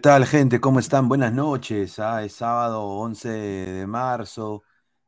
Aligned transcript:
¿Qué 0.00 0.04
tal, 0.04 0.24
gente? 0.24 0.60
¿Cómo 0.62 0.78
están? 0.78 1.10
Buenas 1.10 1.30
noches. 1.34 1.98
Ah, 1.98 2.24
es 2.24 2.32
sábado 2.32 2.86
11 2.86 3.28
de 3.28 3.86
marzo, 3.86 4.62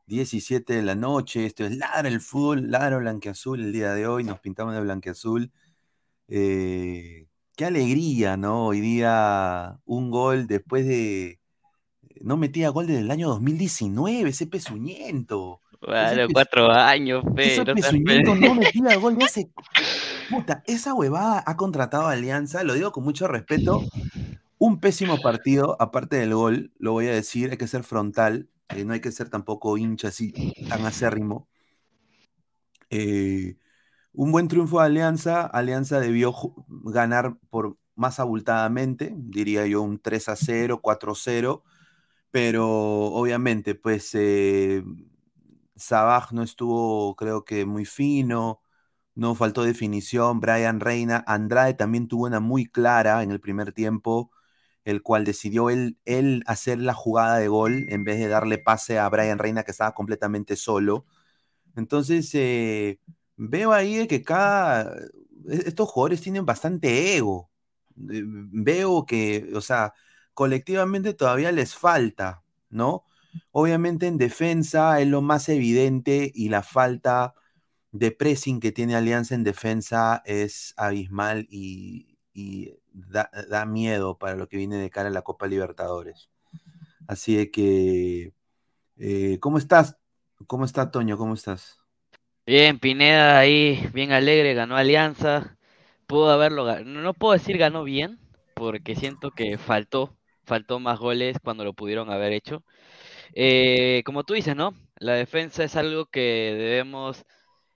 17 0.05 0.75
de 0.75 0.83
la 0.83 0.95
noche. 0.95 1.47
Esto 1.47 1.65
es 1.65 1.75
Ladra 1.79 2.11
el 2.11 2.21
Fútbol, 2.21 2.71
Ladra 2.71 2.99
Blanqueazul 2.99 3.59
el 3.63 3.73
día 3.73 3.95
de 3.95 4.07
hoy. 4.07 4.23
Nos 4.23 4.41
pintamos 4.41 4.75
de 4.75 4.83
Blanqueazul. 4.83 5.51
Eh, 6.29 7.27
qué 7.57 7.65
alegría, 7.65 8.37
¿no? 8.37 8.67
Hoy 8.67 8.81
día 8.81 9.79
un 9.87 10.11
gol 10.11 10.47
después 10.47 10.87
de. 10.87 11.41
No 12.21 12.37
metía 12.37 12.69
gol 12.69 12.87
desde 12.87 13.01
el 13.01 13.11
año 13.11 13.29
2019, 13.31 14.29
ese 14.29 14.47
pezuñento. 14.47 15.63
Bueno, 15.81 16.27
cuatro 16.35 16.71
años, 16.71 17.25
Ese 17.39 17.65
pero. 17.65 17.75
pezuñento 17.75 18.35
no 18.35 18.55
metía 18.57 18.97
gol 18.97 19.17
de 19.17 19.25
hace. 19.25 19.51
Puta, 20.29 20.63
esa 20.67 20.93
huevada 20.93 21.43
ha 21.47 21.57
contratado 21.57 22.09
a 22.09 22.13
Alianza, 22.13 22.63
lo 22.63 22.75
digo 22.75 22.93
con 22.93 23.05
mucho 23.05 23.27
respeto. 23.27 23.83
Un 24.65 24.79
pésimo 24.79 25.19
partido, 25.21 25.77
aparte 25.81 26.15
del 26.15 26.35
gol, 26.37 26.73
lo 26.79 26.93
voy 26.93 27.09
a 27.09 27.13
decir, 27.13 27.51
hay 27.51 27.57
que 27.57 27.67
ser 27.67 27.83
frontal, 27.83 28.49
eh, 28.69 28.85
no 28.85 28.93
hay 28.93 29.01
que 29.01 29.11
ser 29.11 29.29
tampoco 29.29 29.77
hincha 29.77 30.07
así 30.07 30.33
tan 30.69 30.87
acérrimo. 30.87 31.49
Eh, 32.89 33.57
un 34.13 34.31
buen 34.31 34.47
triunfo 34.47 34.79
de 34.79 34.87
Alianza, 34.87 35.47
Alianza 35.47 35.99
debió 35.99 36.33
ganar 36.69 37.39
por 37.51 37.77
más 37.97 38.21
abultadamente, 38.21 39.13
diría 39.17 39.67
yo 39.67 39.83
un 39.83 39.99
3 39.99 40.29
a 40.29 40.37
0, 40.37 40.79
4 40.81 41.11
a 41.11 41.17
0, 41.17 41.65
pero 42.31 42.69
obviamente 42.69 43.75
pues 43.75 44.15
eh, 44.15 44.85
Sabaj 45.75 46.31
no 46.33 46.45
estuvo 46.45 47.17
creo 47.17 47.45
que 47.45 47.67
muy 47.67 47.85
fino, 47.85 48.63
no 49.17 49.35
faltó 49.35 49.65
definición, 49.65 50.39
Brian 50.39 50.79
Reina, 50.79 51.25
Andrade 51.27 51.75
también 51.75 52.07
tuvo 52.07 52.27
una 52.27 52.39
muy 52.39 52.67
clara 52.67 53.25
en 53.25 53.33
el 53.33 53.41
primer 53.41 53.73
tiempo 53.73 54.31
el 54.85 55.03
cual 55.03 55.25
decidió 55.25 55.71
él, 55.71 55.99
él 56.05 56.43
hacer 56.47 56.79
la 56.79 56.95
jugada 56.95 57.39
de 57.39 57.49
gol 57.49 57.87
en 57.89 58.05
vez 58.05 58.19
de 58.19 58.29
darle 58.29 58.59
pase 58.59 58.99
a 58.99 59.09
Brian 59.09 59.39
Reina 59.39 59.63
que 59.65 59.71
estaba 59.73 59.95
completamente 59.95 60.57
solo. 60.57 61.07
Entonces, 61.77 62.31
eh, 62.35 62.99
veo 63.37 63.73
ahí 63.73 64.07
que 64.09 64.23
cada, 64.23 64.95
e- 65.49 65.63
estos 65.69 65.89
jugadores 65.89 66.21
tienen 66.21 66.45
bastante 66.47 67.17
ego. 67.17 67.51
Eh, 68.11 68.23
Veo 68.27 69.07
que, 69.07 69.51
o 69.55 69.61
sea, 69.61 69.95
colectivamente 70.35 71.15
todavía 71.15 71.53
les 71.53 71.75
falta, 71.75 72.43
¿no? 72.71 73.05
Obviamente 73.51 74.07
en 74.07 74.19
defensa 74.19 75.01
es 75.01 75.09
lo 75.09 75.23
más 75.23 75.49
evidente 75.49 76.31
y 76.35 76.49
la 76.49 76.63
falta 76.63 77.35
de 77.93 78.11
pressing 78.13 78.61
que 78.61 78.73
tiene 78.73 78.97
Alianza 78.97 79.35
en 79.35 79.45
defensa 79.45 80.23
es 80.27 80.75
abismal 80.77 81.47
y 81.51 82.19
da, 82.93 83.31
da 83.49 83.67
miedo 83.67 84.19
para 84.19 84.37
lo 84.37 84.49
que 84.49 84.57
viene 84.57 84.77
de 84.77 84.91
cara 84.91 85.09
a 85.09 85.13
la 85.13 85.23
Copa 85.23 85.47
Libertadores. 85.47 86.31
Así 87.07 87.37
de 87.37 87.51
que, 87.51 88.35
eh, 88.99 89.39
¿cómo 89.41 89.59
estás? 89.59 89.99
¿Cómo 90.47 90.65
está 90.65 90.91
Toño? 90.91 91.19
¿Cómo 91.19 91.35
estás? 91.35 91.79
Bien, 92.47 92.79
Pineda 92.79 93.39
ahí, 93.39 93.89
bien 93.93 94.13
alegre, 94.13 94.55
ganó 94.55 94.77
Alianza. 94.77 95.59
Pudo 96.07 96.31
haberlo 96.31 96.65
ganado. 96.65 96.87
No 96.87 97.15
puedo 97.15 97.35
decir 97.35 97.59
ganó 97.59 97.85
bien, 97.85 98.19
porque 98.55 98.97
siento 98.97 99.33
que 99.33 99.59
faltó, 99.59 100.17
faltó 100.45 100.81
más 100.81 100.99
goles 101.01 101.39
cuando 101.43 101.65
lo 101.65 101.75
pudieron 101.75 102.11
haber 102.11 102.33
hecho. 102.33 102.65
Eh, 103.35 104.03
como 104.05 104.25
tú 104.25 104.35
dices, 104.35 104.57
¿no? 104.57 104.75
La 104.97 105.15
defensa 105.15 105.65
es 105.65 105.77
algo 105.77 106.07
que 106.07 106.21
debemos 106.57 107.25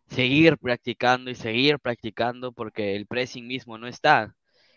seguir 0.09 0.59
practicando 0.59 1.31
y 1.31 1.35
seguir 1.35 1.81
practicando 1.81 2.53
porque 2.53 2.97
el 2.97 3.07
pressing 3.07 3.47
mismo 3.49 3.79
no 3.79 3.89
está. 3.89 4.36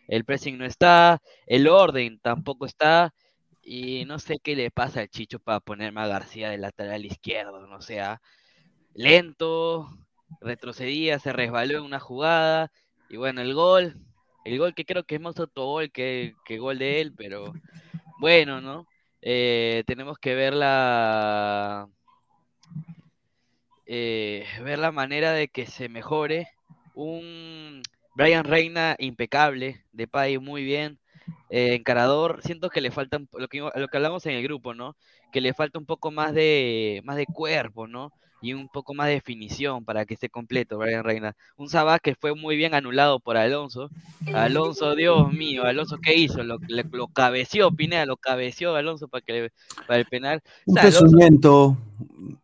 El 0.10 0.26
pressing 0.26 0.58
no 0.58 0.66
está, 0.66 1.22
el 1.46 1.68
orden 1.68 2.20
tampoco 2.20 2.66
está, 2.66 3.14
y 3.62 4.06
no 4.06 4.20
sé 4.20 4.40
qué 4.44 4.56
le 4.56 4.72
pasa 4.72 5.02
al 5.02 5.10
Chicho 5.10 5.40
para 5.40 5.60
ponerme 5.60 6.02
a 6.02 6.08
García 6.08 6.50
de 6.50 6.58
lateral 6.58 7.06
izquierdo, 7.06 7.68
no 7.68 7.82
sea 7.82 8.22
lento, 8.94 9.88
retrocedía, 10.42 11.20
se 11.20 11.32
resbaló 11.32 11.78
en 11.78 11.84
una 11.84 12.00
jugada, 12.00 12.72
y 13.10 13.18
bueno, 13.18 13.42
el 13.42 13.54
gol, 13.54 13.96
el 14.46 14.58
gol 14.58 14.74
que 14.74 14.86
creo 14.86 15.04
que 15.04 15.16
es 15.16 15.22
más 15.22 15.40
autogol 15.40 15.92
que, 15.92 16.36
que 16.44 16.58
gol 16.58 16.80
de 16.80 17.02
él, 17.02 17.14
pero 17.16 17.54
bueno, 18.20 18.62
¿no? 18.62 18.88
Eh, 19.22 19.84
tenemos 19.86 20.18
que 20.18 20.36
ver 20.36 20.54
la, 20.54 21.88
eh, 23.86 24.46
ver 24.64 24.80
la 24.80 24.92
manera 24.92 25.34
de 25.34 25.48
que 25.48 25.66
se 25.66 25.90
mejore. 25.90 26.48
Un 26.94 27.82
Brian 28.19 28.44
Reina 28.44 28.98
impecable, 29.00 29.86
de 29.94 30.04
Depay 30.04 30.38
muy 30.39 30.62
bien, 30.66 31.00
eh, 31.50 31.74
encarador, 31.75 32.42
siento 32.44 32.69
que 32.69 32.81
le 32.81 32.92
falta 32.92 33.16
un- 33.16 33.30
lo 33.31 33.48
que, 33.48 33.60
lo 33.60 33.88
que 33.88 33.95
hablamos 33.98 34.25
en 34.25 34.33
el 34.33 34.44
grupo, 34.44 34.74
¿no? 34.74 34.98
Que 35.31 35.39
le 35.39 35.54
falta 35.54 35.80
un 35.80 35.86
poco 35.86 36.12
más 36.12 36.33
de, 36.33 37.00
más 37.06 37.16
de 37.16 37.25
cuerpo, 37.27 37.88
¿no? 37.88 38.12
Y 38.42 38.51
un 38.54 38.68
poco 38.68 38.94
más 38.94 39.07
de 39.07 39.13
definición 39.13 39.86
para 39.86 40.04
que 40.06 40.16
esté 40.16 40.27
completo, 40.27 40.77
Brian 40.77 41.06
Reina. 41.06 41.33
Un 41.56 41.69
Sabah 41.69 41.97
que 41.99 42.14
fue 42.16 42.35
muy 42.35 42.57
bien 42.57 42.73
anulado 42.73 43.21
por 43.21 43.38
Alonso. 43.38 43.90
Alonso, 44.33 44.95
Dios 44.95 45.31
mío, 45.31 45.64
Alonso, 45.64 45.97
¿qué 46.02 46.14
hizo? 46.16 46.44
Lo, 46.44 46.57
le- 46.68 46.83
lo 46.92 47.07
cabeció, 47.07 47.71
Pineda, 47.71 48.06
lo 48.06 48.18
cabeció 48.18 48.76
Alonso 48.76 49.07
para, 49.07 49.21
que 49.21 49.31
le- 49.33 49.52
para 49.88 49.97
el 49.97 50.06
penal. 50.06 50.42
O 50.68 50.71
Un 50.73 50.80
Alonso, 50.80 51.78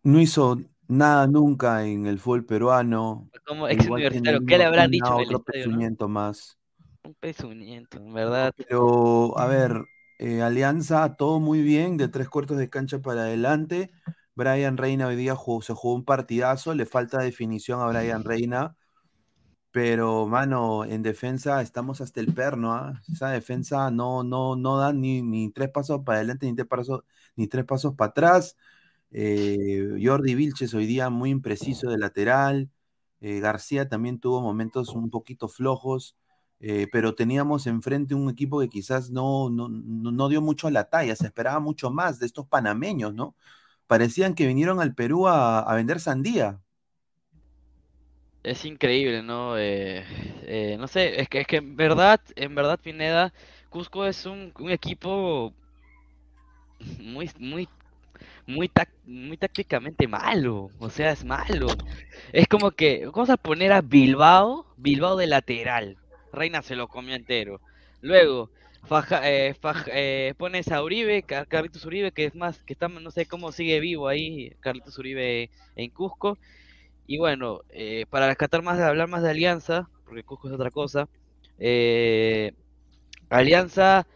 no 0.04 0.22
hizo 0.22 0.58
nada 0.88 1.28
nunca 1.28 1.86
en 1.86 2.06
el 2.06 2.20
fútbol 2.20 2.46
peruano. 2.46 3.30
como 3.46 3.68
ex 3.68 3.86
universitario, 3.88 4.42
¿qué 4.46 4.58
le 4.58 4.66
habrán 4.66 4.92
dicho 4.92 5.16
otro 5.16 5.44
no? 6.00 6.08
más. 6.10 6.58
Un 7.04 7.14
pezuñento, 7.16 7.98
en 7.98 8.14
verdad. 8.14 8.54
Pero, 8.58 9.38
a 9.38 9.46
ver, 9.48 9.86
eh, 10.18 10.42
Alianza, 10.42 11.16
todo 11.16 11.40
muy 11.40 11.62
bien, 11.62 11.98
de 11.98 12.08
tres 12.08 12.30
cuartos 12.30 12.58
de 12.58 12.70
cancha 12.70 13.00
para 13.00 13.22
adelante. 13.22 13.92
Brian 14.36 14.78
Reina 14.78 15.08
hoy 15.08 15.16
día 15.16 15.36
jugó- 15.36 15.62
se 15.62 15.74
jugó 15.74 15.96
un 15.96 16.06
partidazo, 16.06 16.74
le 16.74 16.86
falta 16.86 17.20
definición 17.20 17.82
a 17.82 17.88
Brian 17.88 18.24
Reina, 18.24 18.76
pero, 19.72 20.28
mano, 20.28 20.86
en 20.86 21.04
defensa 21.04 21.62
estamos 21.62 22.02
hasta 22.02 22.22
el 22.22 22.34
perno, 22.34 22.74
¿ah? 22.74 23.02
Esa 23.12 23.30
defensa 23.30 23.92
no, 23.92 24.24
no, 24.24 24.56
no 24.56 24.78
da 24.78 24.94
ni, 24.94 25.22
ni 25.22 25.52
tres 25.52 25.70
pasos 25.70 26.02
para 26.06 26.20
adelante, 26.20 26.46
ni 26.48 26.56
tres 26.56 26.68
pasos, 26.68 27.04
ni 27.36 27.48
tres 27.48 27.66
pasos 27.66 27.96
para 27.96 28.10
atrás. 28.12 28.58
Eh, 29.18 29.98
Jordi 30.04 30.36
Vilches 30.36 30.74
hoy 30.74 30.86
día 30.86 31.10
muy 31.10 31.30
impreciso 31.30 31.90
de 31.90 31.98
lateral. 31.98 32.70
Eh, 33.22 33.40
García 33.40 33.88
también 33.88 34.20
tuvo 34.20 34.42
momentos 34.42 34.90
un 34.90 35.10
poquito 35.10 35.48
flojos, 35.48 36.18
eh, 36.60 36.88
pero 36.92 37.16
teníamos 37.16 37.66
enfrente 37.66 38.14
un 38.14 38.30
equipo 38.30 38.60
que 38.60 38.68
quizás 38.68 39.12
no, 39.12 39.50
no, 39.50 39.70
no, 39.70 40.28
dio 40.28 40.42
mucho 40.42 40.68
a 40.68 40.72
la 40.72 40.90
talla, 40.90 41.16
se 41.16 41.28
esperaba 41.28 41.62
mucho 41.62 41.92
más 41.92 42.20
de 42.20 42.26
estos 42.26 42.46
panameños, 42.48 43.14
¿no? 43.14 43.38
Parecían 43.88 44.36
que 44.36 44.48
vinieron 44.48 44.82
al 44.82 44.94
Perú 44.94 45.30
a, 45.30 45.74
vender 45.76 46.02
sandía. 46.02 46.60
Es 48.44 48.66
increíble, 48.66 49.24
¿no? 49.24 49.52
No 49.52 50.88
sé, 50.90 51.22
es 51.22 51.30
que, 51.30 51.40
es 51.40 51.48
que 51.48 51.58
en 51.58 51.78
verdad, 51.78 52.20
en 52.36 52.54
verdad, 52.54 52.82
Pineda, 52.84 53.32
Cusco 53.70 54.06
es 54.06 54.26
un, 54.26 54.52
un 54.60 54.72
equipo 54.72 55.54
muy, 57.00 57.32
muy, 57.40 57.70
muy, 58.48 58.72
muy 59.04 59.38
tácticamente 59.38 60.08
malo. 60.08 60.72
O 60.78 60.90
sea, 60.90 61.12
es 61.12 61.24
malo. 61.24 61.68
Es 62.34 62.48
como 62.48 62.72
que, 62.72 63.06
vamos 63.08 63.30
a 63.30 63.38
poner 63.38 63.72
a 63.72 63.82
Bilbao, 63.82 64.66
Bilbao 64.78 65.18
de 65.18 65.28
lateral. 65.28 65.98
Reina 66.32 66.62
se 66.62 66.76
lo 66.76 66.88
comió 66.88 67.16
entero. 67.16 67.62
Luego, 68.02 68.52
Faja- 68.84 69.30
eh, 69.30 69.56
Faj- 69.62 69.90
eh, 69.94 70.34
pones 70.38 70.68
a 70.72 70.84
Uribe, 70.84 71.24
Car- 71.24 71.48
Carlitos 71.48 71.86
Uribe, 71.86 72.12
que 72.12 72.26
es 72.26 72.36
más, 72.36 72.62
que 72.64 72.74
está, 72.74 72.88
no 72.88 73.12
sé 73.12 73.26
cómo 73.26 73.52
sigue 73.52 73.80
vivo 73.80 74.08
ahí, 74.08 74.52
Carlitos 74.60 74.98
Uribe 75.00 75.50
en 75.76 75.90
Cusco. 75.92 76.38
Y 77.08 77.18
bueno, 77.20 77.62
eh, 77.70 78.06
para 78.10 78.28
rescatar 78.28 78.64
más, 78.64 78.80
hablar 78.80 79.10
más 79.10 79.24
de 79.24 79.32
Alianza, 79.32 79.90
porque 80.06 80.24
Cusco 80.24 80.48
es 80.50 80.54
otra 80.56 80.72
cosa, 80.72 81.10
Alianza, 83.30 84.08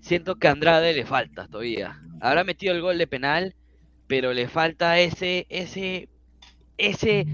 siento 0.00 0.36
que 0.36 0.48
Andrade 0.48 0.92
le 0.94 1.04
falta 1.06 1.48
todavía. 1.48 2.00
Habrá 2.20 2.44
metido 2.44 2.74
el 2.74 2.82
gol 2.82 2.98
de 2.98 3.06
penal, 3.06 3.54
pero 4.06 4.32
le 4.32 4.48
falta 4.48 4.98
ese, 5.00 5.46
ese, 5.48 6.10
ese, 6.78 7.26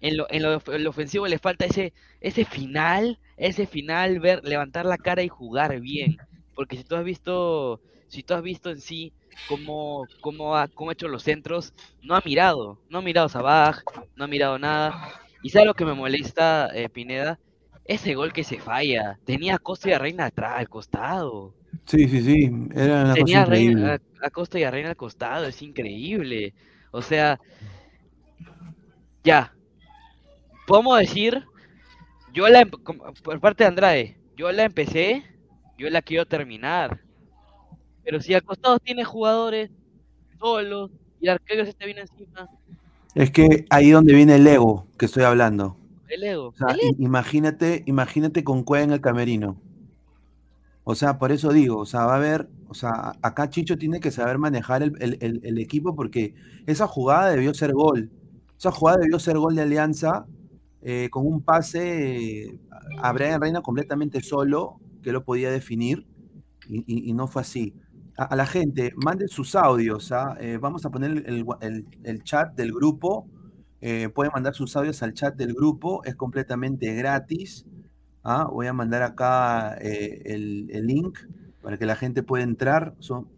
en 0.00 0.16
lo, 0.16 0.26
en 0.30 0.42
lo, 0.42 0.62
en 0.74 0.84
lo 0.84 0.90
ofensivo 0.90 1.26
le 1.26 1.38
falta 1.38 1.66
ese, 1.66 1.94
ese 2.20 2.44
final, 2.44 3.20
ese 3.36 3.66
final, 3.66 4.20
ver, 4.20 4.42
levantar 4.44 4.86
la 4.86 4.98
cara 4.98 5.22
y 5.22 5.28
jugar 5.28 5.80
bien. 5.80 6.20
Porque 6.54 6.76
si 6.76 6.84
tú 6.84 6.96
has 6.96 7.04
visto, 7.04 7.82
si 8.08 8.22
tú 8.22 8.34
has 8.34 8.42
visto 8.42 8.70
en 8.70 8.80
sí 8.80 9.14
cómo, 9.44 10.10
cómo 10.20 10.56
ha, 10.56 10.68
cómo 10.68 10.90
ha 10.90 10.92
hecho 10.94 11.08
los 11.08 11.22
centros, 11.22 11.74
no 12.02 12.14
ha 12.16 12.22
mirado, 12.24 12.82
no 12.88 12.98
ha 12.98 13.02
mirado 13.02 13.28
Sabaj, 13.28 13.82
no 14.14 14.24
ha 14.24 14.28
mirado 14.28 14.58
nada. 14.58 14.96
Y 15.40 15.50
sabes 15.50 15.66
lo 15.66 15.74
que 15.74 15.84
me 15.84 15.94
molesta, 15.94 16.68
eh, 16.74 16.88
Pineda, 16.88 17.40
ese 17.84 18.14
gol 18.14 18.32
que 18.32 18.44
se 18.44 18.60
falla, 18.60 19.20
tenía 19.24 19.56
a 19.56 19.58
Costa 19.58 19.88
y 19.90 19.92
a 19.92 19.98
Reina 19.98 20.26
atrás, 20.26 20.54
al 20.58 20.68
costado. 20.68 21.54
Sí, 21.84 22.08
sí, 22.08 22.22
sí, 22.22 22.50
era 22.74 23.04
una 23.04 23.14
cosa 23.14 23.14
Tenía 23.14 23.42
a, 23.42 23.44
Reina, 23.44 24.00
a, 24.22 24.30
Costa 24.30 24.58
y 24.58 24.64
a 24.64 24.70
Reina 24.70 24.90
al 24.90 24.96
costado, 24.96 25.44
es 25.46 25.60
increíble. 25.62 26.54
O 26.90 27.02
sea, 27.02 27.38
ya, 29.22 29.52
podemos 30.66 30.98
decir, 30.98 31.44
yo 32.32 32.48
la, 32.48 32.60
em- 32.60 32.70
por 32.70 33.40
parte 33.40 33.64
de 33.64 33.68
Andrade, 33.68 34.16
yo 34.36 34.50
la 34.52 34.64
empecé, 34.64 35.22
yo 35.78 35.90
la 35.90 36.02
quiero 36.02 36.26
terminar. 36.26 37.00
Pero 38.04 38.20
si 38.20 38.34
al 38.34 38.42
costado 38.42 38.78
tiene 38.78 39.04
jugadores 39.04 39.70
solos 40.38 40.90
y 41.20 41.28
arquero 41.28 41.64
se 41.64 41.72
te 41.72 41.86
viene 41.86 42.02
encima. 42.02 42.48
Es 43.14 43.30
que 43.30 43.64
ahí 43.70 43.90
donde 43.90 44.14
viene 44.14 44.36
el 44.36 44.46
ego 44.46 44.86
que 44.98 45.06
estoy 45.06 45.24
hablando. 45.24 45.76
El 46.08 46.22
ego. 46.22 46.54
Imagínate, 46.98 47.82
imagínate 47.86 48.44
con 48.44 48.62
Cueva 48.62 48.84
en 48.84 48.92
el 48.92 49.00
camerino. 49.00 49.60
O 50.88 50.94
sea, 50.94 51.18
por 51.18 51.32
eso 51.32 51.52
digo, 51.52 51.78
o 51.78 51.84
sea, 51.84 52.04
va 52.06 52.12
a 52.12 52.16
haber, 52.16 52.48
o 52.68 52.74
sea, 52.74 53.14
acá 53.20 53.50
Chicho 53.50 53.76
tiene 53.76 53.98
que 53.98 54.12
saber 54.12 54.38
manejar 54.38 54.84
el, 54.84 55.58
equipo 55.58 55.96
porque 55.96 56.36
esa 56.66 56.86
jugada 56.86 57.30
debió 57.30 57.52
ser 57.54 57.72
gol. 57.72 58.08
Esa 58.56 58.70
jugada 58.70 58.98
debió 58.98 59.18
ser 59.18 59.36
gol 59.36 59.56
de 59.56 59.62
Alianza 59.62 60.26
eh, 60.82 61.08
con 61.10 61.26
un 61.26 61.42
pase 61.42 62.60
a 63.02 63.12
Brian 63.12 63.40
Reina 63.40 63.62
completamente 63.62 64.20
solo, 64.20 64.78
que 65.02 65.10
lo 65.10 65.24
podía 65.24 65.50
definir, 65.50 66.06
y, 66.68 67.12
no 67.14 67.26
fue 67.26 67.42
así. 67.42 67.74
A, 68.16 68.36
la 68.36 68.46
gente, 68.46 68.92
manden 68.94 69.26
sus 69.26 69.56
audios. 69.56 70.12
¿ah? 70.12 70.36
Eh, 70.38 70.56
vamos 70.60 70.86
a 70.86 70.90
poner 70.90 71.24
el, 71.26 72.22
chat 72.22 72.54
del 72.54 72.72
grupo. 72.72 73.26
Eh, 73.80 74.08
pueden 74.14 74.30
mandar 74.32 74.54
sus 74.54 74.76
audios 74.76 75.02
al 75.02 75.14
chat 75.14 75.34
del 75.34 75.52
grupo, 75.52 76.04
es 76.04 76.14
completamente 76.14 76.94
gratis. 76.94 77.66
¿Ah? 78.26 78.48
Voy 78.50 78.66
a 78.66 78.72
mandar 78.72 79.02
acá 79.02 79.76
eh, 79.80 80.22
el, 80.26 80.86
link 80.86 81.18
para 81.62 81.78
que 81.78 81.86
la 81.86 81.96
gente 81.96 82.22
pueda 82.22 82.44
entrar. 82.44 82.94
Son, 82.98 83.28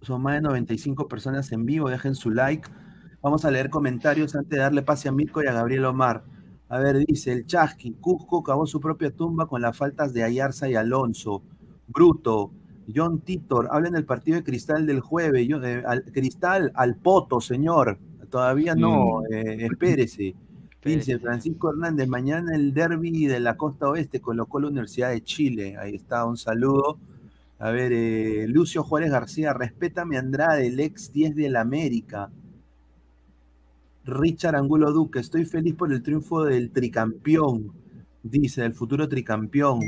son 0.00 0.22
más 0.22 0.34
de 0.34 0.40
95 0.40 1.08
personas 1.08 1.52
en 1.52 1.66
vivo. 1.66 1.90
Dejen 1.90 2.14
su 2.14 2.30
like. 2.30 2.68
Vamos 3.22 3.44
a 3.44 3.50
leer 3.50 3.68
comentarios 3.68 4.34
antes 4.34 4.50
de 4.50 4.58
darle 4.58 4.82
pase 4.82 5.08
a 5.08 5.12
Mirko 5.12 5.42
y 5.42 5.46
a 5.46 5.52
Gabriel 5.52 5.84
Omar. 5.84 6.24
A 6.70 6.78
ver, 6.78 6.98
dice 6.98 7.32
el 7.32 7.46
Chasqui, 7.46 7.96
Cusco 8.00 8.42
cavó 8.42 8.66
su 8.66 8.80
propia 8.80 9.10
tumba 9.10 9.46
con 9.46 9.60
las 9.60 9.76
faltas 9.76 10.14
de 10.14 10.22
Ayarza 10.22 10.70
y 10.70 10.74
Alonso. 10.74 11.42
Bruto, 11.86 12.52
John 12.94 13.20
Titor, 13.20 13.68
hablen 13.70 13.92
del 13.92 14.06
partido 14.06 14.38
de 14.38 14.44
Cristal 14.44 14.86
del 14.86 15.00
jueves. 15.00 15.46
Yo, 15.46 15.62
eh, 15.62 15.82
Cristal 16.12 16.72
al 16.74 16.96
poto, 16.96 17.40
señor. 17.40 17.98
Todavía 18.30 18.74
no, 18.74 19.20
mm. 19.20 19.34
eh, 19.34 19.66
espérese. 19.66 20.34
Dice 20.82 21.18
Francisco 21.18 21.70
Hernández, 21.70 22.08
mañana 22.08 22.56
el 22.56 22.72
derby 22.72 23.26
de 23.26 23.38
la 23.38 23.58
costa 23.58 23.88
oeste 23.88 24.20
colocó 24.20 24.60
la 24.60 24.68
Universidad 24.68 25.10
de 25.10 25.22
Chile. 25.22 25.76
Ahí 25.78 25.94
está, 25.94 26.24
un 26.24 26.38
saludo. 26.38 26.98
A 27.58 27.70
ver, 27.70 27.92
eh, 27.92 28.46
Lucio 28.48 28.82
Juárez 28.82 29.10
García, 29.10 29.52
respétame 29.52 30.16
Andrade, 30.16 30.66
el 30.66 30.80
ex 30.80 31.12
10 31.12 31.36
de 31.36 31.50
la 31.50 31.60
América. 31.60 32.30
Richard 34.06 34.56
Angulo 34.56 34.90
Duque, 34.92 35.18
estoy 35.18 35.44
feliz 35.44 35.74
por 35.74 35.92
el 35.92 36.02
triunfo 36.02 36.44
del 36.44 36.70
tricampeón, 36.70 37.72
dice, 38.22 38.64
el 38.64 38.72
futuro 38.72 39.06
tricampeón. 39.06 39.80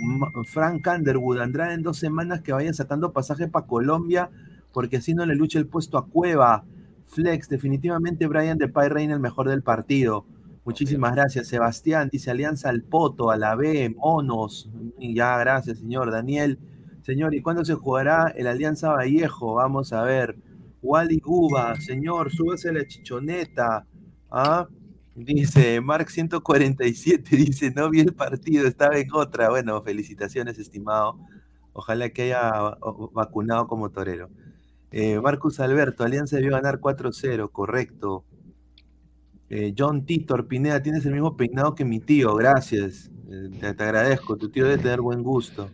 Frank 0.44 0.86
Underwood, 0.86 1.38
Andrade 1.38 1.72
en 1.72 1.82
dos 1.82 1.96
semanas 1.96 2.42
que 2.42 2.52
vayan 2.52 2.74
sacando 2.74 3.12
pasaje 3.12 3.48
para 3.48 3.66
Colombia, 3.66 4.28
porque 4.74 4.98
así 4.98 5.14
no 5.14 5.24
le 5.24 5.34
lucha 5.34 5.58
el 5.58 5.66
puesto 5.66 5.96
a 5.96 6.06
Cueva. 6.06 6.64
Flex, 7.06 7.48
definitivamente 7.48 8.26
Brian 8.26 8.58
de 8.58 8.68
Pay 8.68 8.90
Reina 8.90 9.14
el 9.14 9.20
mejor 9.20 9.48
del 9.48 9.62
partido. 9.62 10.26
Muchísimas 10.64 11.14
gracias, 11.14 11.48
Sebastián. 11.48 12.08
Dice 12.12 12.30
Alianza 12.30 12.68
al 12.68 12.82
Poto, 12.82 13.30
a 13.30 13.36
la 13.36 13.56
B, 13.56 13.90
Monos. 13.96 14.70
Ya, 14.98 15.36
gracias, 15.38 15.78
señor. 15.78 16.12
Daniel, 16.12 16.58
señor, 17.02 17.34
¿y 17.34 17.42
cuándo 17.42 17.64
se 17.64 17.74
jugará 17.74 18.28
el 18.36 18.46
Alianza 18.46 18.90
Vallejo? 18.90 19.54
Vamos 19.54 19.92
a 19.92 20.02
ver. 20.04 20.36
Wally 20.80 21.18
Guba, 21.20 21.76
señor, 21.80 22.30
súbase 22.32 22.72
la 22.72 22.86
chichoneta. 22.86 23.86
¿Ah? 24.30 24.68
Dice 25.14 25.80
Mark 25.80 26.10
147, 26.10 27.36
dice, 27.36 27.70
no 27.72 27.90
vi 27.90 28.00
el 28.00 28.14
partido, 28.14 28.66
estaba 28.66 28.96
en 28.98 29.08
otra. 29.12 29.50
Bueno, 29.50 29.82
felicitaciones, 29.82 30.58
estimado. 30.58 31.18
Ojalá 31.72 32.10
que 32.10 32.22
haya 32.22 32.76
vacunado 33.12 33.66
como 33.66 33.90
torero. 33.90 34.30
Eh, 34.92 35.20
Marcus 35.20 35.58
Alberto, 35.60 36.04
Alianza 36.04 36.36
debió 36.36 36.52
ganar 36.52 36.80
4-0, 36.80 37.50
correcto. 37.50 38.24
Eh, 39.54 39.74
John 39.76 40.06
Titor, 40.06 40.48
Pineda, 40.48 40.82
tienes 40.82 41.04
el 41.04 41.12
mismo 41.12 41.36
peinado 41.36 41.74
que 41.74 41.84
mi 41.84 42.00
tío, 42.00 42.34
gracias. 42.34 43.10
Eh, 43.30 43.50
te, 43.60 43.66
agradezco, 43.66 44.38
tu 44.38 44.48
tío 44.48 44.64
debe 44.64 44.82
tener 44.82 45.02
buen 45.02 45.22
gusto. 45.22 45.68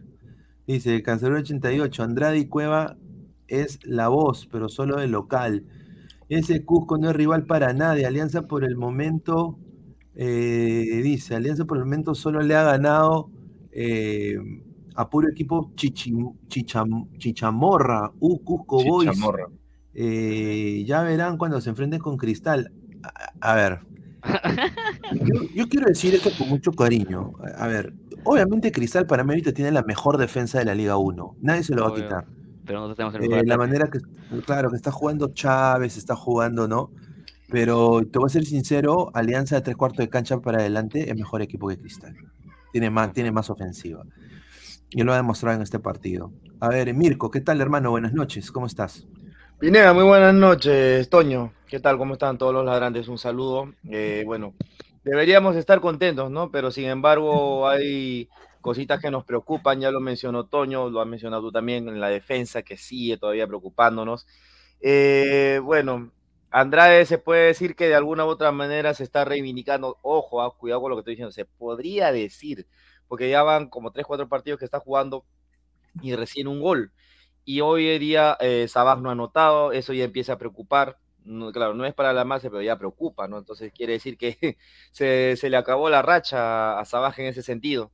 Dice, 0.66 1.00
Cancelero 1.00 1.38
88, 1.38 2.02
Andrade 2.02 2.38
y 2.38 2.46
Cueva 2.46 2.96
es 3.46 3.78
la 3.84 4.08
voz, 4.08 4.48
pero 4.50 4.68
solo 4.68 4.96
de 4.96 5.06
local. 5.06 5.64
Ese 6.28 6.64
Cusco 6.64 6.98
no 6.98 7.10
es 7.10 7.14
rival 7.14 7.44
para 7.46 7.72
nadie. 7.72 8.04
Alianza 8.04 8.48
por 8.48 8.64
el 8.64 8.74
momento, 8.74 9.60
eh, 10.16 11.00
dice, 11.04 11.36
Alianza 11.36 11.64
por 11.64 11.78
el 11.78 11.84
momento 11.84 12.16
solo 12.16 12.42
le 12.42 12.56
ha 12.56 12.64
ganado 12.64 13.30
a 14.96 15.08
puro 15.08 15.28
equipo 15.28 15.70
Chichamorra, 15.76 16.32
U 18.18 18.42
Cusco 18.42 18.82
Boys. 18.82 19.20
Eh, 19.94 20.84
ya 20.84 21.02
verán 21.04 21.38
cuando 21.38 21.60
se 21.60 21.70
enfrenten 21.70 22.00
con 22.00 22.16
Cristal. 22.16 22.72
A, 23.40 23.54
ver, 23.54 23.80
yo, 25.54 25.68
quiero 25.68 25.86
decir 25.86 26.14
esto 26.14 26.30
con 26.36 26.48
mucho 26.48 26.72
cariño. 26.72 27.32
A, 27.56 27.66
ver, 27.66 27.92
obviamente 28.24 28.72
Cristal 28.72 29.06
para 29.06 29.24
mí 29.24 29.30
ahorita 29.30 29.52
tiene 29.52 29.70
la 29.70 29.82
mejor 29.82 30.18
defensa 30.18 30.58
de 30.58 30.64
la 30.64 30.74
Liga 30.74 30.96
1. 30.96 31.36
Nadie 31.40 31.62
se 31.62 31.74
lo 31.74 31.82
va 31.82 31.90
a 31.90 31.94
quitar 31.94 32.26
pero 32.68 32.80
nosotros 32.80 33.12
tenemos 33.12 33.32
el 33.32 33.40
eh, 33.40 33.46
La 33.46 33.56
manera 33.56 33.88
que, 33.90 33.98
claro, 34.42 34.68
que 34.70 34.76
está 34.76 34.92
jugando 34.92 35.32
Chávez, 35.32 35.96
está 35.96 36.14
jugando, 36.14 36.68
¿no? 36.68 36.90
Pero 37.50 38.02
te 38.02 38.18
voy 38.18 38.26
a 38.26 38.28
ser 38.28 38.44
sincero, 38.44 39.10
Alianza 39.14 39.56
de 39.56 39.62
tres 39.62 39.76
cuartos 39.76 39.98
de 39.98 40.10
cancha 40.10 40.38
para 40.40 40.58
adelante 40.58 41.10
es 41.10 41.16
mejor 41.16 41.40
equipo 41.40 41.68
que 41.68 41.78
Cristal. 41.78 42.14
Tiene 42.70 42.90
más, 42.90 43.14
tiene 43.14 43.32
más 43.32 43.48
ofensiva. 43.48 44.04
Y 44.90 45.02
lo 45.02 45.14
ha 45.14 45.16
demostrado 45.16 45.56
en 45.56 45.62
este 45.62 45.78
partido. 45.78 46.30
A 46.60 46.68
ver, 46.68 46.92
Mirko, 46.92 47.30
¿qué 47.30 47.40
tal, 47.40 47.62
hermano? 47.62 47.90
Buenas 47.90 48.12
noches, 48.12 48.52
¿cómo 48.52 48.66
estás? 48.66 49.08
Pineda, 49.58 49.92
muy 49.92 50.04
buenas 50.04 50.34
noches, 50.34 51.10
Toño. 51.10 51.52
¿Qué 51.66 51.80
tal? 51.80 51.98
¿Cómo 51.98 52.12
están 52.12 52.38
todos 52.38 52.54
los 52.54 52.64
ladrantes? 52.64 53.08
Un 53.08 53.18
saludo. 53.18 53.74
Eh, 53.90 54.22
bueno, 54.24 54.54
deberíamos 55.02 55.56
estar 55.56 55.80
contentos, 55.80 56.30
¿no? 56.30 56.52
Pero 56.52 56.70
sin 56.70 56.84
embargo, 56.84 57.68
hay 57.68 58.28
cositas 58.60 59.00
que 59.00 59.10
nos 59.10 59.24
preocupan, 59.24 59.80
ya 59.80 59.90
lo 59.90 59.98
mencionó 59.98 60.46
Toño, 60.46 60.88
lo 60.90 61.00
has 61.00 61.08
mencionado 61.08 61.42
tú 61.42 61.50
también 61.50 61.88
en 61.88 62.00
la 62.00 62.08
defensa, 62.08 62.62
que 62.62 62.76
sigue 62.76 63.16
todavía 63.16 63.48
preocupándonos. 63.48 64.28
Eh, 64.80 65.60
bueno, 65.60 66.12
Andrade 66.52 67.04
se 67.04 67.18
puede 67.18 67.46
decir 67.46 67.74
que 67.74 67.88
de 67.88 67.96
alguna 67.96 68.26
u 68.26 68.28
otra 68.28 68.52
manera 68.52 68.94
se 68.94 69.02
está 69.02 69.24
reivindicando. 69.24 69.98
Ojo, 70.02 70.40
ah, 70.40 70.56
cuidado 70.56 70.82
con 70.82 70.90
lo 70.90 70.96
que 70.96 71.00
estoy 71.00 71.14
diciendo, 71.14 71.32
se 71.32 71.46
podría 71.46 72.12
decir, 72.12 72.68
porque 73.08 73.28
ya 73.28 73.42
van 73.42 73.68
como 73.68 73.90
tres, 73.90 74.06
cuatro 74.06 74.28
partidos 74.28 74.60
que 74.60 74.66
está 74.66 74.78
jugando 74.78 75.24
y 76.00 76.14
recién 76.14 76.46
un 76.46 76.60
gol. 76.60 76.92
Y 77.48 77.62
hoy 77.62 77.88
en 77.88 77.98
día 77.98 78.36
eh, 78.40 78.66
no 78.74 79.08
ha 79.08 79.12
anotado, 79.12 79.72
eso 79.72 79.94
ya 79.94 80.04
empieza 80.04 80.34
a 80.34 80.38
preocupar. 80.38 80.98
claro, 81.54 81.72
no 81.72 81.86
es 81.86 81.94
para 81.94 82.12
la 82.12 82.26
masa, 82.26 82.50
pero 82.50 82.60
ya 82.60 82.76
preocupa, 82.76 83.26
¿no? 83.26 83.38
Entonces 83.38 83.72
quiere 83.72 83.94
decir 83.94 84.18
que 84.18 84.36
se, 84.92 85.34
se 85.34 85.48
le 85.48 85.56
acabó 85.56 85.88
la 85.88 86.02
racha 86.02 86.78
a 86.78 86.84
Sabaj 86.84 87.18
en 87.20 87.26
ese 87.28 87.42
sentido. 87.42 87.90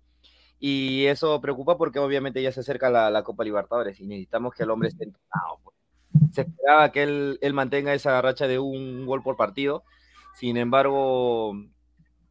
Y 0.59 1.07
eso 1.07 1.41
preocupa 1.41 1.79
porque 1.79 2.01
obviamente 2.01 2.43
ya 2.43 2.51
se 2.51 2.61
acerca 2.61 2.91
la, 2.91 3.23
Copa 3.23 3.45
Libertadores 3.45 4.01
y 4.01 4.07
necesitamos 4.07 4.55
que 4.55 4.65
el 4.65 4.71
hombre 4.71 4.89
esté 4.89 5.05
entrenado. 5.05 5.61
Pues. 5.63 5.77
Se 6.33 6.41
esperaba 6.41 6.91
que 6.91 7.05
él, 7.05 7.39
él, 7.41 7.53
mantenga 7.55 7.95
esa 7.95 8.21
racha 8.21 8.49
de 8.49 8.59
un 8.59 9.07
gol 9.07 9.23
por 9.23 9.37
partido. 9.37 9.85
Sin 10.35 10.57
embargo, 10.57 11.51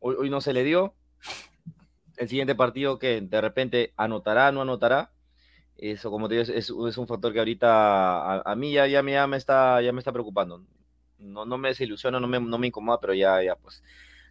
hoy, 0.02 0.30
no 0.30 0.42
se 0.42 0.52
le 0.52 0.66
dio. 0.66 0.94
El 2.18 2.28
siguiente 2.28 2.54
partido 2.54 3.00
que 3.00 3.22
de 3.22 3.40
repente 3.40 3.94
anotará, 3.96 4.52
no 4.52 4.64
anotará. 4.64 5.14
Eso, 5.78 6.12
como 6.12 6.30
te 6.30 6.36
digo, 6.36 6.44
es, 6.44 6.70
es 6.70 6.98
un 6.98 7.08
factor 7.08 7.34
que 7.34 7.40
ahorita 7.40 8.42
a, 8.42 8.56
mí 8.56 8.72
ya, 8.72 8.88
ya, 8.88 9.04
me, 9.04 9.14
ya, 9.14 9.28
me 9.28 9.38
está, 9.38 9.82
ya 9.82 9.92
me 9.92 10.00
está 10.00 10.12
preocupando. 10.12 10.64
No, 11.18 11.46
no 11.46 11.58
me 11.58 11.70
desilusiona, 11.70 12.20
no 12.20 12.28
me, 12.28 12.40
no 12.40 12.58
me 12.58 12.68
incomoda, 12.68 13.00
pero 13.00 13.14
ya, 13.14 13.42
ya, 13.44 13.56
pues. 13.56 13.84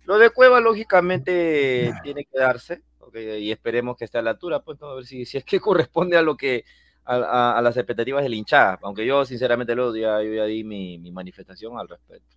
Lo 0.05 0.19
de 0.19 0.31
Cueva, 0.31 0.61
lógicamente, 0.61 1.93
tiene 2.03 2.25
que 2.25 2.39
darse 2.39 2.83
y 3.15 3.51
esperemos 3.51 3.97
que 3.97 4.05
esté 4.05 4.19
a 4.19 4.23
la 4.23 4.31
altura, 4.31 4.61
pues, 4.61 4.81
a 4.83 4.95
ver 4.95 5.05
si, 5.05 5.25
si 5.27 5.39
es 5.39 5.45
que 5.45 5.61
corresponde 5.61 6.17
a 6.17 6.23
lo 6.23 6.37
que, 6.37 6.65
a, 7.05 7.61
las 7.63 7.77
expectativas 7.77 8.23
del 8.23 8.35
hinchada, 8.35 8.79
aunque 8.83 9.07
yo 9.07 9.25
sinceramente 9.25 9.75
lo 9.75 9.95
ya, 9.95 10.23
yo 10.23 10.35
ya 10.35 10.45
di 10.45 10.65
mi, 10.65 10.99
manifestación 11.11 11.79
al 11.79 11.89
respecto. 11.89 12.37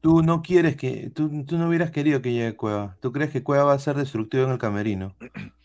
Tú 0.00 0.22
no 0.22 0.42
quieres 0.42 0.76
que, 0.76 1.10
tú, 1.10 1.28
no 1.28 1.68
hubieras 1.68 1.90
querido 1.90 2.22
que 2.22 2.32
llegue 2.32 2.54
Cueva. 2.54 2.96
¿Tú 3.00 3.12
crees 3.12 3.30
que 3.30 3.42
Cueva 3.42 3.64
va 3.64 3.72
a 3.72 3.78
ser 3.78 3.96
destructivo 3.96 4.44
en 4.44 4.50
el 4.50 4.58
camerino? 4.58 5.16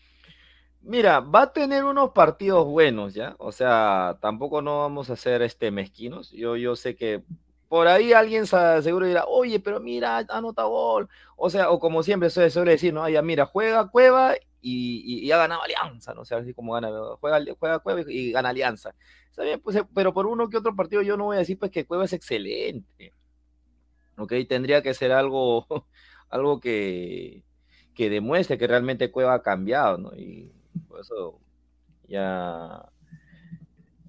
Mira, 0.82 1.20
va 1.20 1.42
a 1.42 1.52
tener 1.52 1.84
unos 1.84 2.10
partidos 2.12 2.66
buenos, 2.66 3.14
¿ya? 3.14 3.34
O 3.38 3.52
sea, 3.52 4.18
tampoco 4.20 4.62
no 4.62 4.78
vamos 4.80 5.10
a 5.10 5.16
ser 5.16 5.42
este 5.42 5.70
mezquinos. 5.70 6.30
Yo, 6.32 6.56
yo 6.56 6.74
sé 6.74 6.96
que 6.96 7.22
por 7.68 7.86
ahí 7.86 8.12
alguien 8.12 8.46
seguro 8.46 9.06
dirá, 9.06 9.26
oye, 9.26 9.60
pero 9.60 9.78
mira, 9.78 10.18
anota 10.30 10.64
gol. 10.64 11.08
O 11.36 11.50
sea, 11.50 11.70
o 11.70 11.78
como 11.78 12.02
siempre 12.02 12.30
se 12.30 12.50
suele 12.50 12.72
decir, 12.72 12.94
¿no? 12.94 13.08
Ya, 13.08 13.22
mira, 13.22 13.46
juega 13.46 13.88
Cueva 13.90 14.34
y, 14.60 15.24
y, 15.24 15.30
ha 15.32 15.38
ganado 15.38 15.62
Alianza, 15.62 16.14
¿no? 16.14 16.22
O 16.22 16.24
sea, 16.24 16.38
así 16.38 16.54
como 16.54 16.72
juega, 17.20 17.44
juega 17.58 17.78
Cueva 17.80 18.02
y, 18.08 18.32
gana 18.32 18.48
Alianza. 18.48 18.94
Está 19.30 19.44
bien, 19.44 19.60
pues, 19.60 19.76
eh, 19.76 19.84
pero 19.94 20.12
por 20.14 20.26
uno 20.26 20.48
que 20.48 20.56
otro 20.56 20.74
partido 20.74 21.02
yo 21.02 21.16
no 21.16 21.26
voy 21.26 21.36
a 21.36 21.40
decir 21.40 21.58
pues 21.58 21.70
que 21.70 21.86
Cueva 21.86 22.06
es 22.06 22.12
excelente. 22.12 23.14
¿Ok? 24.18 24.32
Tendría 24.48 24.82
que 24.82 24.94
ser 24.94 25.12
algo, 25.12 25.66
algo 26.30 26.58
que, 26.60 27.44
que 27.94 28.10
demuestre 28.10 28.58
que 28.58 28.66
realmente 28.66 29.10
Cueva 29.10 29.34
ha 29.34 29.42
cambiado, 29.42 29.98
¿no? 29.98 30.14
Y 30.16 30.52
por 30.88 31.00
eso 31.00 31.40
ya 32.08 32.90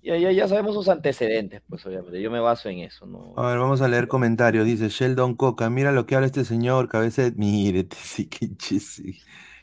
ya, 0.04 0.18
ya, 0.18 0.32
ya 0.32 0.48
sabemos 0.48 0.74
sus 0.74 0.90
antecedentes, 0.90 1.62
pues 1.70 1.86
obviamente. 1.86 2.22
Yo 2.22 2.32
me 2.32 2.40
baso 2.40 2.70
en 2.70 2.80
eso. 2.80 3.06
¿no? 3.06 3.34
A 3.38 3.48
ver, 3.48 3.60
vamos 3.60 3.82
a 3.82 3.88
leer 3.88 4.08
comentarios. 4.08 4.66
Dice 4.66 4.90
Sheldon 4.90 5.36
Coca, 5.36 5.70
mira 5.70 5.92
lo 5.92 6.08
que 6.08 6.16
habla 6.16 6.26
este 6.28 6.44
señor, 6.44 6.90
cabeza 6.90 7.24
de... 7.24 7.32
Mire, 7.38 7.88
sí, 7.96 8.26
que 8.28 8.56
chiste. 8.58 9.18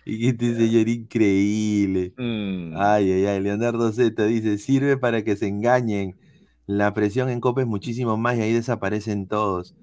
Y 0.05 0.29
este 0.29 0.55
señor 0.55 0.89
increíble. 0.89 2.15
Mm. 2.17 2.75
Ay, 2.77 3.13
ay, 3.13 3.27
ay. 3.27 3.41
Leonardo 3.41 3.91
Z 3.93 4.25
dice, 4.27 4.59
sirve 4.59 4.97
para 4.97 5.23
que 5.25 5.37
se 5.37 5.49
engañen. 5.49 6.17
La 6.67 6.95
presión 6.95 7.31
en 7.31 7.41
Copa 7.41 7.63
es 7.63 7.67
muchísimo 7.67 8.17
más 8.17 8.37
y 8.37 8.43
ahí 8.43 8.53
desaparecen 8.53 9.27
todos. 9.27 9.75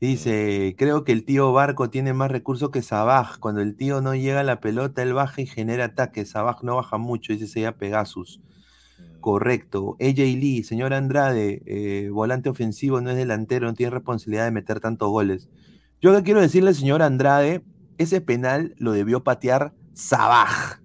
Dice, 0.00 0.74
creo 0.78 1.04
que 1.04 1.12
el 1.12 1.24
tío 1.26 1.52
Barco 1.52 1.90
tiene 1.90 2.14
más 2.14 2.30
recursos 2.30 2.70
que 2.70 2.80
Sabaj. 2.80 3.38
Cuando 3.38 3.60
el 3.60 3.76
tío 3.76 4.00
no 4.00 4.14
llega 4.14 4.40
a 4.40 4.44
la 4.44 4.60
pelota, 4.60 5.02
él 5.02 5.12
baja 5.12 5.42
y 5.42 5.46
genera 5.46 5.84
ataques. 5.84 6.30
Sabaj 6.30 6.62
no 6.62 6.76
baja 6.76 6.96
mucho, 6.96 7.34
dice 7.34 7.46
sería 7.46 7.76
Pegasus. 7.76 8.40
Correcto. 9.20 9.98
AJ 10.00 10.16
Lee, 10.38 10.62
señor 10.62 10.94
Andrade, 10.94 11.62
eh, 11.66 12.08
volante 12.10 12.48
ofensivo, 12.48 13.02
no 13.02 13.10
es 13.10 13.16
delantero, 13.16 13.66
no 13.66 13.74
tiene 13.74 13.90
responsabilidad 13.90 14.46
de 14.46 14.52
meter 14.52 14.80
tantos 14.80 15.10
goles. 15.10 15.50
Yo 16.00 16.16
que 16.16 16.22
quiero 16.22 16.40
decirle, 16.40 16.72
señor 16.72 17.02
Andrade, 17.02 17.62
ese 17.98 18.22
penal 18.22 18.74
lo 18.78 18.92
debió 18.92 19.22
patear 19.22 19.74
Sabaj. 19.92 20.79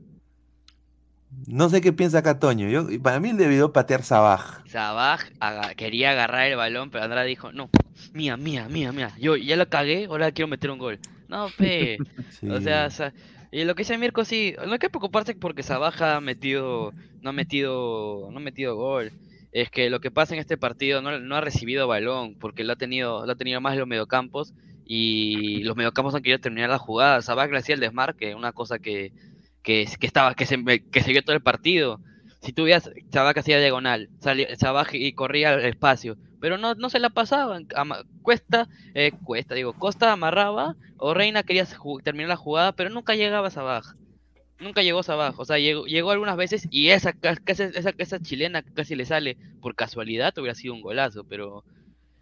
No 1.47 1.69
sé 1.69 1.81
qué 1.81 1.93
piensa 1.93 2.19
acá 2.19 2.39
Toño. 2.39 2.69
Yo, 2.69 2.87
para 3.01 3.19
mí 3.19 3.29
él 3.29 3.37
debió 3.37 3.71
patear 3.71 4.03
Sabaj. 4.03 4.63
Sabaj 4.67 5.21
aga- 5.39 5.75
quería 5.75 6.11
agarrar 6.11 6.47
el 6.47 6.55
balón, 6.55 6.89
pero 6.89 7.03
Andrade 7.03 7.27
dijo, 7.27 7.51
no, 7.51 7.69
mía, 8.13 8.37
mía, 8.37 8.67
mía, 8.69 8.91
mía. 8.91 9.11
Yo 9.19 9.35
ya 9.35 9.55
lo 9.55 9.67
cagué, 9.69 10.05
ahora 10.05 10.31
quiero 10.31 10.47
meter 10.47 10.71
un 10.71 10.79
gol. 10.79 10.99
No, 11.27 11.49
fe. 11.49 11.97
O 12.49 12.61
sea, 12.61 12.89
y 13.51 13.63
lo 13.63 13.73
que 13.75 13.81
dice 13.81 13.97
Mirko 13.97 14.25
sí, 14.25 14.53
no 14.65 14.73
hay 14.73 14.79
que 14.79 14.89
preocuparse 14.89 15.33
porque 15.35 15.63
Sabaja 15.63 16.17
ha 16.17 16.21
metido, 16.21 16.93
no 17.21 17.29
ha 17.29 17.33
metido, 17.33 18.29
no 18.31 18.37
ha 18.37 18.41
metido 18.41 18.75
gol. 18.75 19.11
Es 19.51 19.69
que 19.71 19.89
lo 19.89 19.99
que 20.01 20.11
pasa 20.11 20.33
en 20.33 20.41
este 20.41 20.57
partido 20.57 21.01
no, 21.01 21.17
no 21.19 21.35
ha 21.35 21.41
recibido 21.41 21.87
balón, 21.87 22.35
porque 22.39 22.63
lo 22.63 22.73
ha 22.73 22.75
tenido, 22.75 23.25
lo 23.25 23.31
ha 23.31 23.35
tenido 23.35 23.61
más 23.61 23.73
en 23.73 23.79
los 23.79 23.87
mediocampos 23.87 24.53
y 24.85 25.63
los 25.63 25.75
mediocampos 25.75 26.13
han 26.15 26.21
querido 26.21 26.39
terminar 26.39 26.69
la 26.69 26.77
jugada. 26.77 27.21
Sabaja 27.21 27.51
le 27.51 27.57
hacía 27.59 27.75
el 27.75 27.81
desmarque, 27.81 28.35
una 28.35 28.51
cosa 28.51 28.79
que, 28.79 29.13
que, 29.65 30.07
estaba, 30.07 30.35
que 30.35 30.45
se, 30.45 30.57
que 30.91 31.01
se 31.03 31.11
vio 31.11 31.23
todo 31.23 31.35
el 31.35 31.41
partido. 31.43 32.01
Si 32.41 32.53
tú 32.53 32.63
veías, 32.65 32.89
Sabaja 33.11 33.39
hacía 33.41 33.59
diagonal, 33.59 34.11
Sabaja 34.59 34.97
y 34.97 35.13
corría 35.13 35.51
al 35.53 35.65
espacio, 35.65 36.17
pero 36.39 36.57
no, 36.57 36.75
no 36.75 36.89
se 36.89 36.99
la 36.99 37.09
pasaban. 37.09 37.67
Cuesta, 38.21 38.69
eh, 38.93 39.11
Cuesta, 39.23 39.55
digo, 39.55 39.73
Costa 39.73 40.11
amarraba 40.11 40.75
o 40.97 41.13
Reina 41.13 41.43
quería 41.43 41.67
terminar 42.03 42.29
la 42.29 42.35
jugada, 42.37 42.73
pero 42.73 42.89
nunca 42.89 43.15
llegaba 43.15 43.47
a 43.47 43.51
Sabaj. 43.51 43.85
Nunca 44.59 44.83
llegó 44.83 44.99
a 44.99 45.03
Sabaj. 45.03 45.39
O 45.39 45.45
sea, 45.45 45.59
llegó, 45.59 45.85
llegó 45.85 46.11
algunas 46.11 46.37
veces 46.37 46.67
y 46.71 46.89
esa, 46.89 47.13
ca- 47.13 47.35
casi- 47.37 47.63
esa, 47.75 47.93
esa 47.97 48.19
chilena 48.19 48.63
casi 48.63 48.95
le 48.95 49.05
sale 49.05 49.37
por 49.61 49.75
casualidad, 49.75 50.37
hubiera 50.37 50.55
sido 50.55 50.73
un 50.73 50.81
golazo, 50.81 51.25
pero 51.25 51.65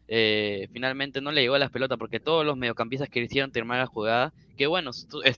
eh, 0.08 0.68
finalmente 0.74 1.22
no 1.22 1.32
le 1.32 1.42
llegó 1.42 1.56
a 1.56 1.60
las 1.60 1.72
pelotas 1.72 1.98
porque 1.98 2.20
todos 2.20 2.46
los 2.46 2.58
mediocampistas 2.58 3.10
que 3.10 3.22
hicieron 3.22 3.52
terminar 3.52 3.80
la 3.82 3.88
jugada, 3.88 4.34
que 4.58 4.68
bueno, 4.68 4.92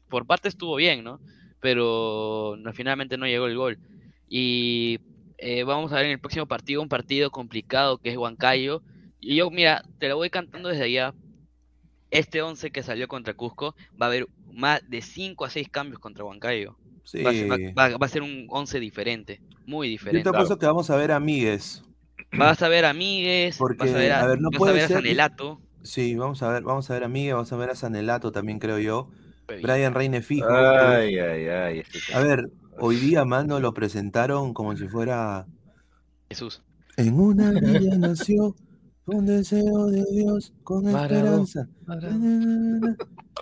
por 0.10 0.26
parte 0.26 0.48
estuvo 0.50 0.76
bien, 0.76 1.04
¿no? 1.04 1.22
Pero 1.62 2.56
no, 2.60 2.74
finalmente 2.74 3.18
no 3.18 3.26
llegó 3.28 3.48
el 3.48 3.58
gol. 3.58 3.80
Y 4.28 5.00
eh, 5.38 5.64
vamos 5.64 5.92
a 5.92 5.98
ver 5.98 6.06
en 6.06 6.12
el 6.14 6.20
próximo 6.20 6.46
partido 6.48 6.82
un 6.82 6.90
partido 6.90 7.32
complicado 7.32 7.98
que 7.98 8.10
es 8.12 8.18
Huancayo. 8.18 8.82
Y 9.20 9.36
yo, 9.36 9.50
mira, 9.52 9.84
te 10.00 10.10
lo 10.10 10.18
voy 10.18 10.30
cantando 10.30 10.70
desde 10.70 10.84
allá. 10.86 11.14
Este 12.12 12.42
11 12.42 12.72
que 12.72 12.84
salió 12.84 13.08
contra 13.08 13.34
Cusco 13.34 13.76
va 14.02 14.06
a 14.06 14.10
haber 14.10 14.28
más 14.54 14.82
de 14.90 15.02
5 15.02 15.44
a 15.46 15.50
6 15.50 15.68
cambios 15.70 16.00
contra 16.00 16.24
Huancayo. 16.24 16.78
Sí. 17.04 17.24
Va, 17.24 17.30
a 17.32 17.34
ser, 17.34 17.50
va- 17.52 17.90
va- 17.92 17.98
va 17.98 18.06
a 18.06 18.10
ser 18.10 18.22
un 18.22 18.48
11 18.50 18.80
diferente, 18.80 19.42
muy 19.66 19.88
Yo 19.88 19.92
diferente. 19.92 20.24
te 20.24 20.30
apuesto 20.30 20.58
que 20.58 20.66
vamos 20.66 20.90
a 20.90 20.96
ver 20.96 21.12
a 21.12 21.20
Migues. 21.20 21.84
Vas 22.32 22.62
a 22.62 22.70
ver 22.70 22.86
a 22.86 22.94
Migues, 22.94 23.58
vas 23.58 23.60
Porque, 23.60 23.90
a 23.90 23.98
ver 23.98 24.12
a, 24.14 24.22
a 24.22 24.28
ver, 24.28 24.40
no 24.40 24.50
vas 24.52 24.56
a, 24.58 24.60
puede 24.60 24.82
a 24.84 24.88
ser- 24.88 24.98
Sanelato. 24.98 25.62
Sí, 25.84 26.16
vamos 26.16 26.42
a 26.42 26.50
ver, 26.50 26.64
vamos 26.64 26.90
a 26.90 26.94
ver 26.94 27.04
a 27.04 27.08
Migues, 27.08 27.34
vamos 27.34 27.52
a 27.54 27.58
ver 27.58 27.70
a 27.70 27.76
Sanelato 27.76 28.32
también, 28.32 28.60
creo 28.60 28.80
yo. 28.80 29.10
Brian 29.48 29.94
Reine 29.94 30.22
fijo. 30.22 30.48
Ay, 30.50 31.18
ay, 31.18 31.48
ay. 31.48 31.80
este 31.80 32.14
A 32.14 32.20
ver, 32.22 32.50
hoy 32.80 32.98
día, 32.98 33.26
mano, 33.26 33.60
lo 33.60 33.74
presentaron 33.74 34.54
como 34.54 34.76
si 34.76 34.88
fuera. 34.88 35.48
Jesús. 36.30 36.64
En 36.98 37.20
una 37.20 37.52
villa 37.52 37.98
nació 37.98 38.56
un 39.06 39.26
deseo 39.26 39.88
de 39.88 40.04
Dios 40.12 40.54
con 40.64 40.84
Para 40.84 41.04
esperanza. 41.06 41.68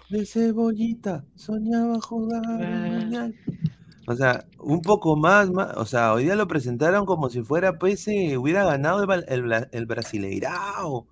De 0.09 0.25
cebollita 0.25 1.23
soñaba 1.35 1.99
jugar 2.01 2.41
mundial. 2.45 3.35
O 4.05 4.15
sea, 4.15 4.45
un 4.59 4.81
poco 4.81 5.15
más, 5.15 5.49
más, 5.49 5.77
o 5.77 5.85
sea, 5.85 6.13
hoy 6.13 6.25
día 6.25 6.35
lo 6.35 6.47
presentaron 6.47 7.05
como 7.05 7.29
si 7.29 7.41
fuera, 7.41 7.79
pues, 7.79 8.05
eh, 8.09 8.37
hubiera 8.37 8.65
ganado 8.65 9.03
el, 9.03 9.25
el, 9.29 9.67
el 9.71 9.85
Brasileirao. 9.85 11.07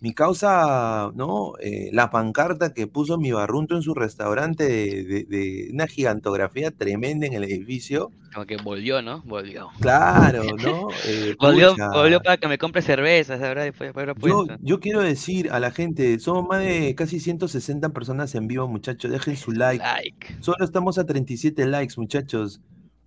Mi 0.00 0.14
causa, 0.14 1.10
¿no? 1.14 1.52
Eh, 1.60 1.90
la 1.92 2.10
pancarta 2.10 2.72
que 2.72 2.86
puso 2.86 3.18
mi 3.18 3.32
barrunto 3.32 3.76
en 3.76 3.82
su 3.82 3.92
restaurante 3.94 4.64
de, 4.66 5.04
de- 5.04 5.24
de 5.24 5.68
una 5.72 5.86
gigantografía 5.86 6.70
tremenda 6.70 7.26
en 7.26 7.34
el 7.34 7.44
edificio. 7.44 8.10
Como 8.32 8.46
que 8.46 8.56
volvió, 8.56 9.02
¿no? 9.02 9.20
Volvió. 9.26 9.68
Claro, 9.80 10.42
¿no? 10.56 10.88
Eh, 11.06 11.36
Volvió, 11.38 12.20
para 12.22 12.38
que 12.38 12.48
me 12.48 12.56
compre 12.56 12.80
cervezas, 12.80 13.42
ahora 13.42 13.64
después 13.64 13.92
de 13.94 14.00
haber 14.00 14.16
Yo, 14.18 14.46
yo 14.62 14.80
quiero 14.80 15.02
decir 15.02 15.50
a 15.52 15.60
la 15.60 15.70
gente, 15.70 16.18
somos 16.18 16.48
más 16.48 16.60
de 16.60 16.94
casi 16.94 17.20
160 17.20 17.90
personas 17.90 18.34
en 18.34 18.46
vivo, 18.46 18.66
muchachos. 18.68 19.10
Dejen 19.10 19.36
su 19.36 19.52
like. 19.52 19.84
Like. 19.84 20.36
Solo 20.40 20.64
estamos 20.64 20.96
a 20.96 21.04
37 21.04 21.66
likes, 21.66 21.94
muchachos. 21.98 22.60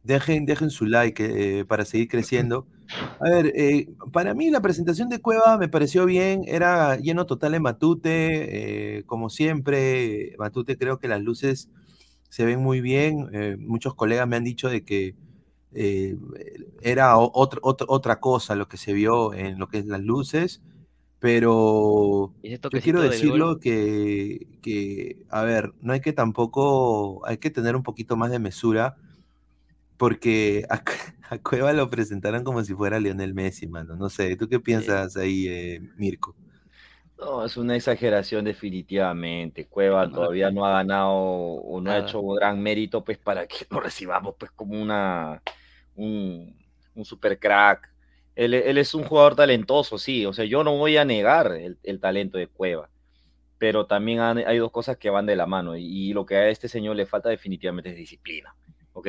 Dejen, 0.03 0.45
dejen 0.45 0.69
su 0.69 0.85
like 0.85 1.59
eh, 1.59 1.65
para 1.65 1.85
seguir 1.85 2.07
creciendo. 2.09 2.67
A 3.19 3.29
ver, 3.29 3.53
eh, 3.55 3.87
para 4.11 4.33
mí 4.33 4.49
la 4.49 4.61
presentación 4.61 5.09
de 5.09 5.19
Cueva 5.19 5.57
me 5.57 5.69
pareció 5.69 6.05
bien. 6.05 6.43
Era 6.45 6.97
lleno 6.97 7.25
total 7.25 7.53
en 7.55 7.61
Matute. 7.63 8.97
eh, 8.99 9.03
como 9.05 9.29
siempre, 9.29 10.35
Matute 10.37 10.77
creo 10.77 10.99
que 10.99 11.07
las 11.07 11.21
luces 11.21 11.69
se 12.29 12.45
ven 12.45 12.59
muy 12.61 12.81
bien. 12.81 13.29
eh, 13.33 13.57
muchos 13.59 13.95
colegas 13.95 14.27
me 14.27 14.35
han 14.35 14.43
dicho 14.43 14.69
de 14.69 14.83
que 14.83 15.15
era 16.81 17.17
o- 17.17 17.31
otro- 17.33 17.59
otro- 17.63 17.87
otra 17.89 18.19
cosa 18.19 18.55
lo 18.55 18.67
que 18.67 18.77
se 18.77 18.93
vio 18.93 19.33
en 19.33 19.59
lo 19.59 19.67
que 19.67 19.79
es 19.79 19.85
las 19.85 20.01
luces. 20.01 20.61
Pero 21.19 22.33
yo 22.71 22.81
quiero 22.81 23.01
decirlo 23.11 23.59
que, 23.59 24.47
que, 24.61 25.25
a 25.29 25.43
ver, 25.43 25.73
no 25.81 25.93
hay 25.93 26.01
que 26.01 26.13
tampoco, 26.13 27.25
hay 27.25 27.37
que 27.37 27.49
tener 27.49 27.75
un 27.77 27.83
poquito 27.83 28.17
más 28.17 28.29
de 28.31 28.39
mesura, 28.39 28.97
porque 30.03 30.65
a, 30.69 30.83
a 31.29 31.37
Cueva 31.39 31.73
lo 31.73 31.89
presentaron 31.89 32.43
como 32.43 32.63
si 32.63 32.73
fuera 32.75 32.99
Lionel 32.99 33.33
Messi, 33.33 33.67
mano. 33.67 33.95
No 33.95 34.09
sé, 34.09 34.35
¿tú 34.35 34.49
qué 34.49 34.59
piensas 34.59 35.15
ahí, 35.17 35.47
eh, 35.47 35.79
Mirko? 35.97 36.35
No, 37.17 37.45
es 37.45 37.57
una 37.57 37.75
exageración 37.75 38.43
definitivamente. 38.45 39.67
Cueva 39.67 40.11
No, 40.11 40.11
todavía 40.11 40.51
no 40.51 40.65
ha 40.65 40.73
ganado 40.73 41.13
o 41.15 41.79
no 41.81 41.91
ha 41.91 41.99
hecho 41.99 42.19
un 42.19 42.35
gran 42.35 42.61
mérito 42.61 43.03
pues 43.03 43.17
para 43.17 43.47
que 43.47 43.65
lo 43.69 43.79
recibamos 43.79 44.35
pues 44.37 44.51
como 44.51 44.81
una 44.81 45.41
un, 45.95 46.57
un 46.95 47.05
super 47.05 47.39
crack. 47.39 47.87
Él, 48.35 48.53
él 48.55 48.77
es 48.79 48.93
un 48.95 49.03
jugador 49.03 49.35
talentoso, 49.35 49.97
sí. 49.99 50.25
O 50.25 50.33
sea, 50.33 50.45
yo 50.45 50.63
no 50.63 50.77
voy 50.77 50.97
a 50.97 51.05
negar 51.05 51.51
el, 51.53 51.79
el 51.83 51.99
talento 51.99 52.37
de 52.37 52.47
Cueva, 52.47 52.89
pero 53.57 53.87
también 53.87 54.19
han- 54.19 54.39
hay 54.39 54.57
dos 54.59 54.71
cosas 54.71 54.97
que 54.97 55.09
van 55.09 55.25
de 55.25 55.35
la 55.35 55.45
mano 55.47 55.75
y, 55.77 55.85
y 55.85 56.13
lo 56.13 56.25
que 56.25 56.35
a 56.37 56.49
este 56.49 56.67
señor 56.69 56.95
le 56.95 57.05
falta 57.05 57.29
definitivamente 57.29 57.91
es 57.91 57.97
disciplina, 57.97 58.55
¿ok? 58.93 59.07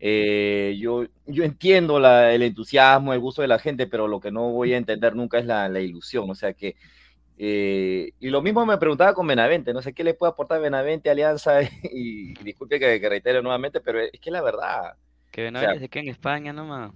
Eh, 0.00 0.76
yo, 0.78 1.04
yo 1.26 1.44
entiendo 1.44 1.98
la- 2.00 2.32
el 2.32 2.42
entusiasmo, 2.42 3.12
el 3.12 3.20
gusto 3.20 3.42
de 3.42 3.48
la 3.48 3.58
gente, 3.58 3.86
pero 3.86 4.08
lo 4.08 4.20
que 4.20 4.30
no 4.30 4.50
voy 4.50 4.72
a 4.74 4.76
entender 4.76 5.14
nunca 5.16 5.38
es 5.38 5.46
la, 5.46 5.68
la 5.68 5.80
ilusión, 5.80 6.30
o 6.30 6.34
sea 6.34 6.52
que 6.52 6.76
eh, 7.36 8.12
y 8.20 8.30
lo 8.30 8.42
mismo 8.42 8.64
me 8.64 8.78
preguntaba 8.78 9.12
con 9.12 9.26
Benavente, 9.26 9.72
no 9.72 9.82
sé 9.82 9.92
qué 9.92 10.04
le 10.04 10.14
puede 10.14 10.30
aportar 10.32 10.60
Benavente 10.60 11.10
Alianza, 11.10 11.62
y, 11.82 12.34
disculpe 12.44 12.78
que, 12.78 13.00
que 13.00 13.08
reitere 13.08 13.42
nuevamente, 13.42 13.80
pero 13.80 14.00
es 14.00 14.20
que 14.20 14.30
la 14.30 14.42
verdad, 14.42 14.94
que 15.30 15.42
o 15.42 15.44
Benavides 15.46 15.80
sea, 15.80 15.88
se 15.90 15.98
en 15.98 16.08
España 16.08 16.52
nomás. 16.52 16.92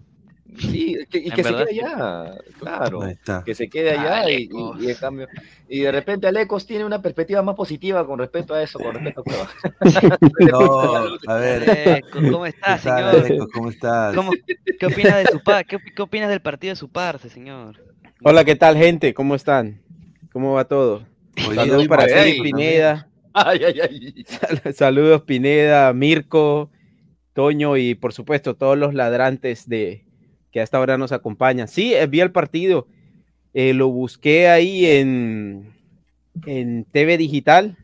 Sí, 0.59 0.97
que- 1.11 1.19
y 1.19 1.31
que 1.31 1.43
se 1.45 1.51
quede 1.55 1.71
allá, 1.81 2.35
claro, 2.59 3.01
que 3.45 3.55
se 3.55 3.69
quede 3.69 3.91
allá 3.91 4.21
Ah, 4.23 4.31
y, 4.31 4.35
y- 4.35 4.47
Alecos. 4.47 4.83
y 4.83 4.91
en 4.91 4.97
cambio, 4.97 5.29
y 5.69 5.81
de 5.81 5.93
repente 5.93 6.27
Alecos 6.27 6.67
tiene 6.67 6.85
una 6.85 7.03
perspectiva 7.03 7.43
más 7.43 7.55
positiva 7.55 8.07
con 8.07 8.19
respecto 8.19 8.55
a 8.55 8.63
eso, 8.63 8.79
con 8.79 8.95
respecto 8.95 9.21
a 9.21 9.25
Cueva. 9.25 9.51
No, 10.51 11.03
a 11.33 11.35
ver, 11.37 11.71
Aleco, 11.71 12.19
¿cómo 12.31 12.43
¿qué 12.45 12.49
estás, 12.51 12.83
tal, 12.83 13.11
señor? 13.13 13.25
Aleco? 13.27 13.49
¿Cómo 13.53 13.71
estás? 13.71 14.15
¿Cómo- 14.15 14.33
¿Qué 14.79 14.87
opinas 14.87 15.25
de 15.25 15.27
su 15.33 15.41
par- 15.43 15.67
qué, 15.67 15.79
qué 15.95 16.03
opinas 16.03 16.31
del 16.31 16.41
partido 16.41 16.73
de 16.73 16.77
su 16.77 16.89
parce, 16.89 17.29
señor? 17.29 17.77
Hola, 18.23 18.45
¿qué 18.45 18.57
tal, 18.57 18.77
gente? 18.77 19.13
¿Cómo 19.15 19.35
están? 19.35 19.81
¿Cómo 20.33 20.55
va 20.55 20.65
todo? 20.65 21.05
Saludos 21.55 21.87
para 21.89 22.07
Pineda. 22.43 23.09
Ay, 23.33 23.61
ay, 23.65 23.81
ay. 23.81 24.25
Sal- 24.27 24.75
Saludos, 24.75 25.23
Pineda, 25.23 25.93
Mirko, 25.93 26.71
Toño 27.33 27.77
y, 27.77 27.95
por 27.95 28.13
supuesto, 28.13 28.57
todos 28.57 28.77
los 28.77 28.95
ladrantes 28.95 29.69
de 29.69 30.05
que 30.53 30.61
a 30.61 30.63
esta 30.65 30.81
hora 30.81 30.99
nos 30.99 31.13
acompañan. 31.13 31.69
Sí, 31.69 31.95
eh, 31.95 32.07
vi 32.07 32.21
el 32.21 32.33
partido. 32.33 32.87
eh, 33.55 33.75
lo 33.75 33.89
busqué 33.89 34.49
ahí 34.49 34.87
en, 34.87 35.73
en 36.47 36.85
TV 36.85 37.17
Digital. 37.19 37.77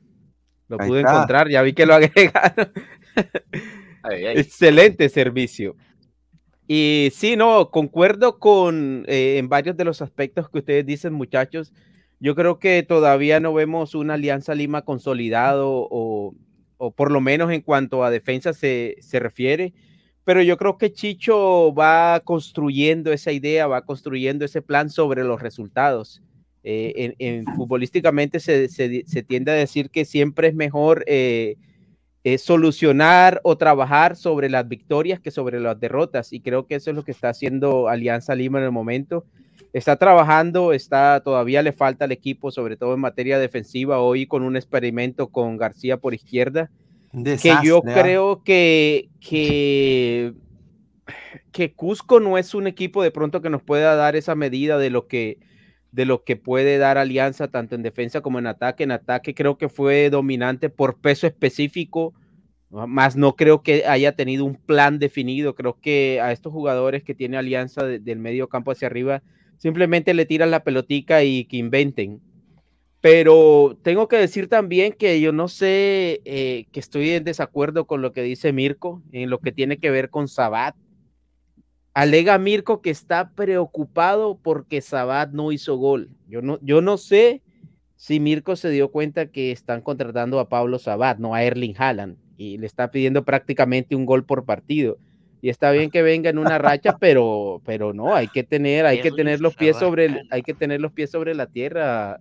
Lo 0.68 0.81
Ahí 0.81 0.88
pude 0.88 1.00
está. 1.00 1.12
encontrar, 1.12 1.48
ya 1.48 1.62
vi 1.62 1.72
que 1.74 1.87
lo 1.87 1.94
agregaron. 1.94 2.72
Excelente 4.11 5.09
servicio. 5.09 5.77
Y 6.66 7.11
sí, 7.12 7.37
no, 7.37 7.70
concuerdo 7.70 8.38
con 8.38 9.05
eh, 9.07 9.37
en 9.38 9.48
varios 9.48 9.77
de 9.77 9.85
los 9.85 10.00
aspectos 10.03 10.48
que 10.48 10.59
ustedes 10.59 10.87
dicen, 10.87 11.12
muchachos. 11.12 11.72
Yo 12.20 12.35
creo 12.35 12.59
que 12.59 12.83
todavía 12.83 13.40
no 13.40 13.53
vemos 13.53 13.94
una 13.94 14.14
Alianza 14.14 14.55
Lima 14.55 14.83
consolidado 14.83 15.68
o, 15.90 16.35
o 16.79 16.90
por 16.92 17.11
lo 17.11 17.20
menos 17.20 17.50
en 17.53 17.61
cuanto 17.61 18.03
a 18.05 18.11
defensa 18.11 18.55
se, 18.55 18.96
se 19.00 19.18
refiere 19.20 19.74
pero 20.24 20.42
yo 20.42 20.56
creo 20.56 20.78
que 20.78 20.92
Chicho 20.92 21.74
va 21.74 22.20
construyendo 22.24 23.12
esa 23.12 23.30
idea, 23.30 23.66
va 23.66 23.84
construyendo 23.84 24.44
ese 24.44 24.62
plan 24.62 24.88
sobre 24.88 25.22
los 25.22 25.40
resultados. 25.40 26.22
Eh, 26.62 27.14
en, 27.18 27.44
futbolísticamente 27.56 28.40
se, 28.40 29.22
tiende 29.28 29.52
a 29.52 29.54
decir 29.54 29.90
que 29.90 30.06
siempre 30.06 30.48
es 30.48 30.54
mejor 30.54 31.04
eh, 31.06 31.56
eh, 32.24 32.38
solucionar 32.38 33.42
o 33.44 33.58
trabajar 33.58 34.16
sobre 34.16 34.48
las 34.48 34.66
victorias 34.66 35.20
que 35.20 35.30
sobre 35.30 35.60
las 35.60 35.78
derrotas. 35.78 36.32
Y 36.32 36.40
creo 36.40 36.66
que 36.66 36.76
eso 36.76 36.88
es 36.88 36.96
lo 36.96 37.04
que 37.04 37.12
está 37.12 37.28
haciendo 37.28 37.88
Alianza 37.88 38.34
Lima 38.34 38.58
en 38.58 38.64
el 38.64 38.72
momento. 38.72 39.26
Está 39.74 39.96
trabajando, 39.96 40.72
está 40.72 41.20
todavía 41.22 41.62
le 41.62 41.72
falta 41.72 42.06
al 42.06 42.12
equipo, 42.12 42.50
sobre 42.50 42.78
todo 42.78 42.94
en 42.94 43.00
materia 43.00 43.38
defensiva, 43.38 43.98
hoy 43.98 44.26
con 44.26 44.42
un 44.42 44.56
experimento 44.56 45.28
con 45.28 45.58
García 45.58 45.98
por 45.98 46.14
izquierda 46.14 46.70
que 47.22 47.55
yo 47.62 47.83
¿ah? 47.87 47.94
creo 47.94 48.42
que, 48.42 49.09
que, 49.20 50.35
que 51.53 51.72
Cusco 51.72 52.20
no 52.20 52.38
es 52.38 52.55
un 52.55 52.66
equipo 52.66 53.03
de 53.03 53.11
pronto 53.11 53.42
que 53.42 53.50
nos 53.50 53.62
pueda 53.62 53.94
dar 53.94 54.16
esa 54.16 54.35
medida 54.35 54.79
de 54.79 54.90
lo 54.90 55.07
que 55.07 55.38
de 55.92 56.07
lo 56.07 56.24
que 56.24 56.35
puede 56.35 56.77
dar 56.79 56.98
Alianza 56.98 57.46
tanto 57.46 57.77
en 57.77 57.83
defensa 57.83 58.20
como 58.20 58.40
en 58.40 58.48
ataque. 58.48 58.83
En 58.83 58.90
ataque 58.90 59.33
creo 59.33 59.59
que 59.59 59.68
fue 59.68 60.11
dominante 60.11 60.68
por 60.68 61.00
peso 61.00 61.29
específico, 61.29 62.14
más 62.70 63.14
no 63.14 63.37
creo 63.37 63.62
que 63.62 63.87
haya 63.87 64.16
tenido 64.16 64.44
un 64.44 64.57
plan 64.57 64.98
definido. 64.98 65.55
Creo 65.55 65.79
que 65.81 66.20
a 66.20 66.33
estos 66.33 66.53
jugadores 66.53 67.05
que 67.05 67.14
tiene 67.14 67.37
Alianza 67.37 67.85
del 67.85 68.18
medio 68.18 68.48
campo 68.48 68.72
hacia 68.72 68.88
arriba, 68.88 69.22
simplemente 69.57 70.14
le 70.14 70.27
tiran 70.27 70.50
la 70.50 70.64
pelotica 70.64 71.22
y 71.22 71.44
que 71.44 71.59
inventen. 71.59 72.20
Pero 73.04 73.76
tengo 73.82 74.08
que 74.08 74.16
decir 74.16 74.48
también 74.48 74.94
que 74.94 75.20
yo 75.20 75.30
no 75.30 75.48
sé, 75.48 76.22
eh, 76.24 76.64
que 76.72 76.80
estoy 76.80 77.10
en 77.10 77.22
desacuerdo 77.22 77.86
con 77.86 78.00
lo 78.00 78.14
que 78.14 78.22
dice 78.22 78.54
Mirko 78.54 79.02
en 79.12 79.28
lo 79.28 79.40
que 79.40 79.52
tiene 79.52 79.76
que 79.76 79.90
ver 79.90 80.08
con 80.08 80.26
Sabat. 80.26 80.74
Alega 81.92 82.38
Mirko 82.38 82.80
que 82.80 82.88
está 82.88 83.32
preocupado 83.32 84.38
porque 84.42 84.80
Sabat 84.80 85.32
no 85.32 85.52
hizo 85.52 85.76
gol. 85.76 86.08
Yo 86.28 86.40
no, 86.40 86.58
yo 86.62 86.80
no 86.80 86.96
sé 86.96 87.42
si 87.96 88.20
Mirko 88.20 88.56
se 88.56 88.70
dio 88.70 88.90
cuenta 88.90 89.26
que 89.26 89.52
están 89.52 89.82
contratando 89.82 90.40
a 90.40 90.48
Pablo 90.48 90.78
Sabat, 90.78 91.18
no 91.18 91.34
a 91.34 91.42
Erling 91.42 91.74
Haaland, 91.76 92.16
y 92.38 92.56
le 92.56 92.64
está 92.64 92.90
pidiendo 92.90 93.22
prácticamente 93.22 93.94
un 93.94 94.06
gol 94.06 94.24
por 94.24 94.46
partido. 94.46 94.96
Y 95.42 95.50
está 95.50 95.72
bien 95.72 95.90
que 95.90 96.00
venga 96.00 96.30
en 96.30 96.38
una 96.38 96.56
racha, 96.56 96.96
pero, 97.00 97.60
pero 97.66 97.92
no, 97.92 98.14
hay 98.14 98.28
que 98.28 98.44
tener, 98.44 98.86
hay 98.86 99.02
que 99.02 99.10
tener 99.10 99.42
los 99.42 99.56
pies 99.56 99.76
sobre, 99.76 100.22
hay 100.30 100.40
que 100.40 100.54
tener 100.54 100.80
los 100.80 100.92
pies 100.92 101.10
sobre 101.10 101.34
la 101.34 101.48
tierra 101.48 102.18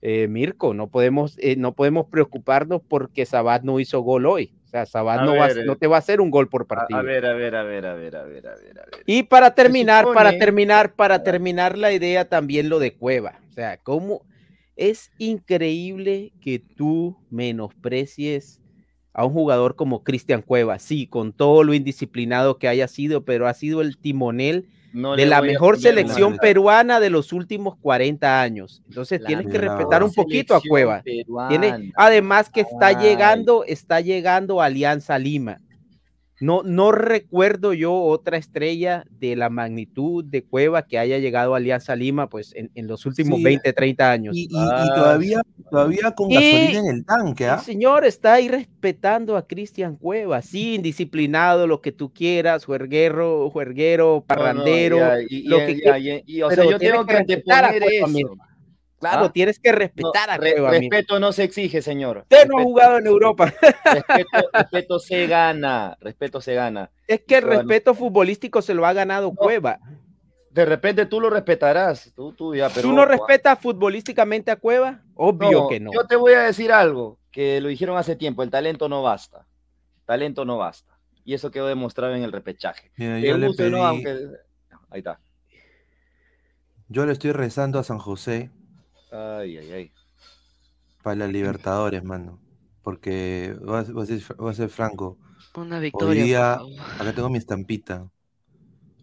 eh, 0.00 0.28
Mirko, 0.28 0.74
no 0.74 0.88
podemos, 0.88 1.36
eh, 1.38 1.56
no 1.56 1.74
podemos 1.74 2.06
preocuparnos 2.06 2.82
porque 2.86 3.26
Sabat 3.26 3.62
no 3.62 3.80
hizo 3.80 4.00
gol 4.00 4.26
hoy. 4.26 4.54
O 4.64 4.68
sea, 4.68 4.86
Sabat 4.86 5.22
no, 5.22 5.34
va, 5.34 5.48
no, 5.64 5.76
te 5.76 5.86
va 5.86 5.96
a 5.96 5.98
hacer 5.98 6.20
un 6.20 6.30
gol 6.30 6.48
por 6.48 6.66
partido. 6.66 7.00
A, 7.00 7.02
ver, 7.02 7.24
a 7.24 7.32
ver, 7.32 7.56
a 7.56 7.62
ver, 7.62 7.86
a 7.86 7.94
ver, 7.94 8.16
a 8.16 8.24
ver, 8.24 8.46
a 8.46 8.54
ver, 8.54 8.74
Y 9.06 9.22
para 9.24 9.54
terminar, 9.54 10.06
para 10.12 10.38
terminar, 10.38 10.94
para 10.94 11.22
terminar 11.22 11.78
la 11.78 11.92
idea 11.92 12.28
también 12.28 12.68
lo 12.68 12.78
de 12.78 12.94
Cueva. 12.94 13.40
O 13.48 13.52
sea, 13.52 13.78
cómo 13.78 14.26
es 14.76 15.10
increíble 15.18 16.32
que 16.40 16.58
tú 16.60 17.16
menosprecies 17.30 18.60
a 19.14 19.24
un 19.24 19.32
jugador 19.32 19.74
como 19.74 20.04
Cristian 20.04 20.42
Cueva. 20.42 20.78
Sí, 20.78 21.08
con 21.08 21.32
todo 21.32 21.64
lo 21.64 21.74
indisciplinado 21.74 22.58
que 22.58 22.68
haya 22.68 22.86
sido, 22.86 23.24
pero 23.24 23.48
ha 23.48 23.54
sido 23.54 23.80
el 23.80 23.98
timonel 23.98 24.68
de 25.16 25.26
la 25.26 25.42
mejor 25.42 25.78
selección 25.78 26.36
peruana 26.38 27.00
de 27.00 27.10
los 27.10 27.32
últimos 27.32 27.76
40 27.76 28.40
años. 28.40 28.82
Entonces 28.88 29.22
tienes 29.24 29.46
que 29.46 29.58
respetar 29.58 30.02
un 30.02 30.12
poquito 30.12 30.54
a 30.54 30.60
Cueva. 30.60 31.02
Tiene, 31.48 31.92
además 31.96 32.50
que 32.50 32.62
está 32.62 32.98
llegando, 32.98 33.64
está 33.64 34.00
llegando 34.00 34.60
Alianza 34.60 35.18
Lima. 35.18 35.58
No, 36.40 36.62
no 36.62 36.92
recuerdo 36.92 37.72
yo 37.72 37.94
otra 37.94 38.36
estrella 38.36 39.04
de 39.10 39.34
la 39.34 39.50
magnitud 39.50 40.24
de 40.24 40.44
Cueva 40.44 40.86
que 40.86 40.98
haya 40.98 41.18
llegado 41.18 41.54
a 41.54 41.56
Alianza 41.56 41.96
Lima 41.96 42.28
pues 42.28 42.54
en, 42.54 42.70
los 42.86 43.06
últimos 43.06 43.42
20, 43.42 43.72
30 43.72 44.10
años. 44.10 44.36
Y, 44.36 44.48
todavía, 44.48 45.40
todavía 45.70 46.12
con 46.12 46.28
gasolina 46.28 46.78
en 46.78 46.86
el 46.86 47.04
tanque. 47.04 47.44
El 47.44 47.50
¿ah? 47.50 47.58
señor 47.58 48.04
está 48.04 48.34
ahí 48.34 48.48
respetando 48.48 49.36
a 49.36 49.46
Cristian 49.46 49.96
Cueva, 49.96 50.40
sí, 50.42 50.76
indisciplinado, 50.76 51.66
lo 51.66 51.80
que 51.80 51.90
tú 51.90 52.12
quieras, 52.12 52.64
juerguero, 52.64 53.50
juerguero, 53.50 54.24
parrandero. 54.26 54.98
lo 55.44 55.58
que, 55.58 56.42
o 56.44 56.50
sea, 56.50 56.64
yo 56.64 56.78
tengo 56.78 57.04
que 57.04 57.16
anteponer 57.16 57.82
eso. 57.82 58.36
Claro, 58.98 59.26
¿Ah? 59.26 59.32
tienes 59.32 59.58
que 59.60 59.70
respetar 59.70 60.30
a 60.30 60.38
Cueva. 60.38 60.70
Respeto 60.70 61.20
no 61.20 61.32
se 61.32 61.44
exige, 61.44 61.82
señor. 61.82 62.18
Usted 62.18 62.48
no 62.48 62.58
ha 62.58 62.62
jugado 62.62 62.98
en 62.98 63.06
Europa. 63.06 63.52
Respeto, 64.52 64.98
se 64.98 65.26
gana. 65.26 65.96
Respeto 66.00 66.40
se 66.40 66.54
gana. 66.54 66.90
Es 67.06 67.22
que 67.22 67.38
el 67.38 67.44
respeto 67.44 67.94
futbolístico 67.94 68.60
se 68.60 68.74
lo 68.74 68.86
ha 68.86 68.92
ganado 68.92 69.32
Cueva. 69.32 69.78
De 70.50 70.64
repente 70.64 71.06
tú 71.06 71.20
lo 71.20 71.30
respetarás. 71.30 72.12
Tú, 72.16 72.32
tú, 72.32 72.54
ya, 72.54 72.68
pero, 72.68 72.88
¿Tú 72.88 72.92
no 72.92 73.04
respetas 73.04 73.58
futbolísticamente 73.60 74.50
a 74.50 74.56
Cueva? 74.56 75.02
Obvio 75.14 75.68
que 75.68 75.78
no. 75.78 75.92
Yo 75.92 76.04
te 76.06 76.16
voy 76.16 76.32
a 76.32 76.40
decir 76.40 76.72
algo 76.72 77.18
que 77.30 77.60
lo 77.60 77.68
dijeron 77.68 77.96
hace 77.96 78.16
tiempo. 78.16 78.42
El 78.42 78.50
talento 78.50 78.88
no 78.88 79.02
basta. 79.02 79.46
Talento 80.06 80.44
no 80.44 80.58
basta. 80.58 80.98
Y 81.24 81.34
eso 81.34 81.50
quedó 81.50 81.68
demostrado 81.68 82.14
en 82.14 82.24
el 82.24 82.32
repechaje. 82.32 82.90
yo 82.96 83.38
le 83.38 83.46
Ahí 84.90 85.00
está. 85.00 85.20
Yo 86.88 87.04
le 87.04 87.12
estoy 87.12 87.32
rezando 87.32 87.78
a 87.78 87.84
San 87.84 87.98
José 87.98 88.50
Ay, 89.10 89.58
ay, 89.58 89.72
ay. 89.72 89.92
Para 91.02 91.16
las 91.16 91.30
Libertadores, 91.30 92.04
mano. 92.04 92.40
Porque 92.82 93.56
voy 93.62 93.76
a, 94.50 94.54
ser, 94.54 94.68
franco. 94.68 95.18
Una 95.54 95.80
victoria. 95.80 96.22
Hoy 96.22 96.28
día, 96.28 96.52
acá 96.98 97.12
tengo 97.14 97.28
mi 97.28 97.38
estampita. 97.38 98.10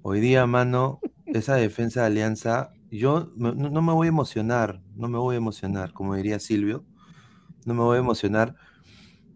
Hoy 0.02 0.20
día, 0.20 0.46
mano, 0.46 1.00
esa 1.26 1.56
defensa 1.56 2.02
de 2.02 2.08
Alianza, 2.08 2.72
yo 2.92 3.32
no, 3.36 3.54
no, 3.54 3.82
me 3.82 3.94
voy 3.94 4.08
a 4.08 4.10
emocionar, 4.10 4.82
no 4.96 5.08
me 5.08 5.18
voy 5.18 5.36
a 5.36 5.38
emocionar, 5.38 5.94
como 5.94 6.16
diría 6.16 6.40
Silvio. 6.40 6.86
No 7.66 7.74
me 7.74 7.82
voy 7.82 7.98
a 7.98 8.02
emocionar 8.02 8.56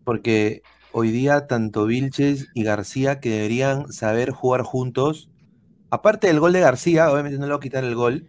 porque 0.04 0.64
hoy 0.92 1.12
día 1.12 1.48
tanto 1.48 1.86
Vilches 1.86 2.48
y 2.54 2.64
García 2.64 3.20
que 3.20 3.30
deberían 3.30 3.92
saber 3.92 4.32
jugar 4.32 4.64
juntos. 4.64 5.30
Aparte 5.92 6.28
del 6.28 6.40
gol 6.40 6.54
de 6.54 6.62
García, 6.62 7.12
obviamente 7.12 7.38
no 7.38 7.46
le 7.46 7.54
voy 7.54 7.58
a 7.58 7.62
quitar 7.62 7.84
el 7.84 7.96
gol, 7.96 8.28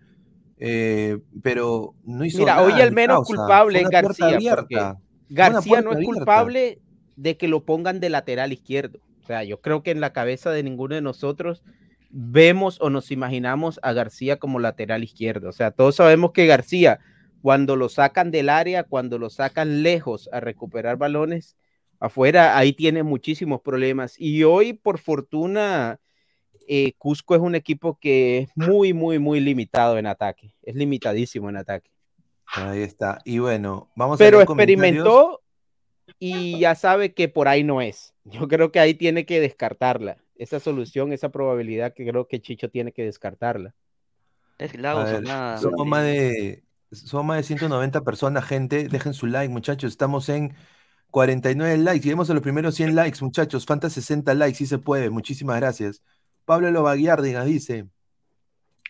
eh, 0.62 1.18
pero 1.42 1.94
no 2.04 2.22
hizo 2.22 2.38
Mira, 2.38 2.62
hoy 2.62 2.78
el 2.80 2.92
menos 2.92 3.26
culpable 3.26 3.80
es 3.80 3.88
García. 3.88 4.38
García 5.30 5.80
no 5.80 5.92
es 5.92 6.04
culpable 6.04 6.80
de 7.16 7.38
que 7.38 7.48
lo 7.48 7.64
pongan 7.64 7.98
de 7.98 8.10
lateral 8.10 8.52
izquierdo. 8.52 9.00
O 9.22 9.26
sea, 9.26 9.42
yo 9.42 9.60
creo 9.62 9.82
que 9.82 9.90
en 9.90 10.00
la 10.00 10.12
cabeza 10.12 10.50
de 10.50 10.62
ninguno 10.62 10.94
de 10.94 11.00
nosotros 11.00 11.62
vemos 12.10 12.78
o 12.80 12.90
nos 12.90 13.10
imaginamos 13.10 13.80
a 13.82 13.94
García 13.94 14.36
como 14.36 14.58
lateral 14.58 15.02
izquierdo. 15.02 15.48
O 15.48 15.52
sea, 15.52 15.70
todos 15.70 15.96
sabemos 15.96 16.32
que 16.32 16.46
García, 16.46 16.98
cuando 17.40 17.74
lo 17.76 17.88
sacan 17.88 18.30
del 18.30 18.50
área, 18.50 18.84
cuando 18.84 19.18
lo 19.18 19.30
sacan 19.30 19.82
lejos 19.82 20.28
a 20.30 20.40
recuperar 20.40 20.98
balones 20.98 21.56
afuera, 22.00 22.58
ahí 22.58 22.74
tiene 22.74 23.02
muchísimos 23.02 23.62
problemas. 23.62 24.14
Y 24.18 24.44
hoy, 24.44 24.74
por 24.74 24.98
fortuna, 24.98 26.00
eh, 26.72 26.94
Cusco 26.98 27.34
es 27.34 27.40
un 27.40 27.56
equipo 27.56 27.98
que 28.00 28.38
es 28.38 28.50
muy, 28.54 28.92
muy, 28.92 29.18
muy 29.18 29.40
limitado 29.40 29.98
en 29.98 30.06
ataque. 30.06 30.54
Es 30.62 30.76
limitadísimo 30.76 31.48
en 31.48 31.56
ataque. 31.56 31.90
Ahí 32.46 32.82
está. 32.82 33.18
Y 33.24 33.40
bueno, 33.40 33.90
vamos 33.96 34.20
Pero 34.20 34.38
a 34.38 34.46
Pero 34.46 34.52
experimentó 34.52 35.40
y 36.20 36.60
ya 36.60 36.76
sabe 36.76 37.12
que 37.12 37.28
por 37.28 37.48
ahí 37.48 37.64
no 37.64 37.82
es. 37.82 38.14
Yo 38.24 38.46
creo 38.46 38.70
que 38.70 38.78
ahí 38.78 38.94
tiene 38.94 39.26
que 39.26 39.40
descartarla. 39.40 40.18
Esa 40.36 40.60
solución, 40.60 41.12
esa 41.12 41.30
probabilidad 41.30 41.92
que 41.92 42.06
creo 42.06 42.28
que 42.28 42.40
Chicho 42.40 42.70
tiene 42.70 42.92
que 42.92 43.04
descartarla. 43.04 43.74
Es 44.56 44.72
ver, 44.72 45.26
somos, 45.58 45.86
más 45.88 46.04
de, 46.04 46.62
somos 46.92 47.26
más 47.26 47.38
de 47.38 47.42
190 47.42 48.02
personas, 48.02 48.44
gente. 48.44 48.86
Dejen 48.86 49.12
su 49.12 49.26
like, 49.26 49.52
muchachos. 49.52 49.90
Estamos 49.90 50.28
en 50.28 50.54
49 51.10 51.78
likes. 51.78 52.04
Lleguemos 52.04 52.30
a 52.30 52.34
los 52.34 52.44
primeros 52.44 52.76
100 52.76 52.94
likes, 52.94 53.18
muchachos. 53.22 53.66
Falta 53.66 53.90
60 53.90 54.32
likes, 54.34 54.58
si 54.58 54.66
se 54.66 54.78
puede. 54.78 55.10
Muchísimas 55.10 55.56
gracias. 55.56 56.04
Pablo 56.44 56.70
Lobaguiárdiga 56.70 57.44
dice, 57.44 57.86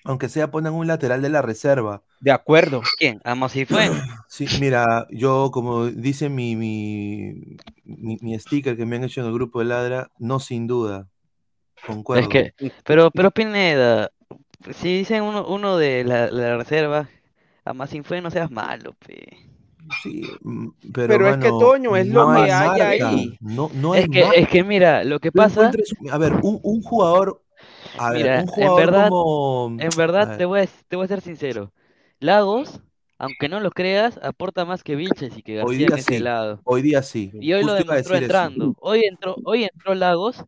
aunque 0.05 0.29
sea 0.29 0.51
pongan 0.51 0.75
un 0.75 0.87
lateral 0.87 1.23
de 1.23 1.29
la 1.29 1.43
reserva. 1.43 2.03
De 2.21 2.31
acuerdo. 2.31 2.83
¿Quién? 2.99 3.21
Amos 3.25 3.53
si 3.53 3.65
fue. 3.65 3.91
Sí, 4.29 4.47
mira, 4.61 5.07
yo 5.11 5.51
como 5.53 5.87
dice 5.87 6.29
mi, 6.29 6.57
mi, 6.57 7.57
mi, 7.85 8.39
sticker 8.39 8.77
que 8.77 8.87
me 8.87 8.97
han 8.97 9.05
hecho 9.05 9.21
en 9.21 9.27
el 9.27 9.33
grupo 9.33 9.59
de 9.59 9.65
Ladra, 9.67 10.11
no 10.19 10.39
sin 10.39 10.67
duda. 10.67 11.09
Concuerdo. 11.87 12.23
Es 12.23 12.29
que, 12.29 12.73
pero, 12.85 13.11
pero 13.11 13.31
Pineda, 13.31 14.11
si 14.75 14.99
dicen 14.99 15.23
uno, 15.23 15.47
uno 15.47 15.77
de 15.77 16.05
la, 16.05 16.31
la 16.31 16.57
reserva, 16.57 17.09
Amas 17.65 17.91
fue, 18.05 18.21
no 18.21 18.31
seas 18.31 18.51
malo, 18.51 18.95
pe. 18.95 19.50
Sí, 20.03 20.23
mm, 20.43 20.69
pero, 20.93 21.29
es 21.29 21.37
que 21.39 21.49
Toño 21.49 21.97
es 21.97 22.07
lo 22.09 22.33
que 22.33 22.53
hay 22.53 22.81
ahí. 22.81 23.37
No, 23.41 23.71
no 23.75 23.95
es, 23.95 24.09
que, 24.09 24.25
es 24.37 24.49
que 24.49 24.63
mira, 24.65 25.05
lo 25.05 25.19
que 25.21 25.33
pasa. 25.33 25.71
A 26.11 26.19
ver, 26.19 26.35
un, 26.43 26.61
un, 26.63 26.83
jugador 26.83 27.43
A 27.99 28.11
ver, 28.11 28.23
Mira, 28.23 28.35
un 28.37 28.41
en 28.41 28.47
jugador 28.47 28.81
verdad- 28.81 29.09
como. 29.09 29.77
En 29.81 29.93
a 29.93 29.97
verdad, 29.97 30.29
ver, 30.29 30.39
te 30.39 30.45
voy 30.45 30.61
a, 30.61 30.69
te 30.89 30.97
voy 30.97 31.05
a 31.05 31.09
ser 31.09 31.21
sincero. 31.21 31.73
Lagos, 32.21 32.81
aunque 33.19 33.49
no 33.49 33.61
lo 33.61 33.71
creas, 33.71 34.19
aporta 34.23 34.65
más 34.65 34.83
que 34.83 34.95
Vilches 34.97 35.37
y 35.37 35.43
que 35.43 35.63
Hoy 35.63 35.77
García 35.77 35.77
día 35.79 35.87
en 35.89 35.99
ese 35.99 36.15
sí. 36.15 36.19
lado. 36.21 36.61
Hoy 36.65 36.83
día 36.83 37.03
sí. 37.03 37.31
Y 37.35 37.53
hoy 37.53 37.63
lo 37.65 37.73
Justo 37.75 37.85
demostró 37.91 38.15
eso. 38.15 38.25
entrando. 38.25 38.75
Hoy 38.81 39.05
entró, 39.05 39.37
hoy 39.45 39.65
entró 39.65 39.95
Lagos 39.95 40.45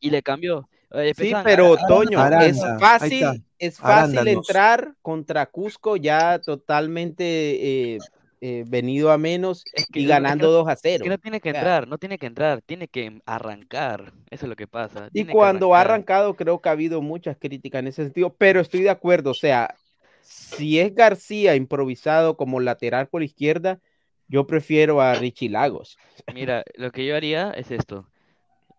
y 0.00 0.10
le 0.10 0.22
cambió. 0.22 0.68
Eh, 0.92 1.12
Sí, 1.16 1.34
pero 1.44 1.76
Toño, 1.86 2.18
Aranda, 2.18 2.46
es 2.46 2.62
fácil, 2.80 3.44
es 3.58 3.76
fácil 3.78 4.18
Arándanos. 4.18 4.48
entrar 4.48 4.94
contra 5.02 5.44
Cusco 5.46 5.96
ya 5.96 6.38
totalmente 6.38 7.94
eh, 7.94 7.98
eh, 8.40 8.64
venido 8.66 9.10
a 9.10 9.18
menos 9.18 9.64
es 9.72 9.86
que 9.86 10.00
y 10.00 10.06
ganando 10.06 10.46
no- 10.46 10.52
2 10.52 10.68
a 10.68 10.72
es 10.72 10.80
0. 10.82 11.04
que 11.04 11.10
no 11.10 11.18
tiene 11.18 11.40
que 11.40 11.48
entrar, 11.50 11.88
no 11.88 11.98
tiene 11.98 12.18
que 12.18 12.26
entrar, 12.26 12.62
tiene 12.62 12.88
que 12.88 13.20
arrancar. 13.26 14.12
Eso 14.30 14.46
es 14.46 14.48
lo 14.50 14.56
que 14.56 14.66
pasa. 14.66 15.08
Y 15.08 15.24
tiene 15.24 15.32
cuando 15.32 15.74
ha 15.74 15.80
arrancado, 15.80 16.34
creo 16.36 16.60
que 16.60 16.68
ha 16.68 16.72
habido 16.72 17.02
muchas 17.02 17.36
críticas 17.38 17.80
en 17.80 17.88
ese 17.88 18.04
sentido, 18.04 18.34
pero 18.34 18.60
estoy 18.60 18.80
de 18.82 18.90
acuerdo. 18.90 19.30
O 19.30 19.34
sea, 19.34 19.74
si 20.22 20.78
es 20.78 20.94
García 20.94 21.54
improvisado 21.56 22.36
como 22.36 22.60
lateral 22.60 23.08
por 23.08 23.22
izquierda, 23.22 23.80
yo 24.28 24.46
prefiero 24.46 25.00
a 25.00 25.14
Richie 25.14 25.48
Lagos. 25.48 25.96
Mira, 26.34 26.62
lo 26.74 26.90
que 26.92 27.06
yo 27.06 27.16
haría 27.16 27.50
es 27.52 27.70
esto. 27.70 28.06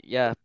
Ya, 0.04 0.36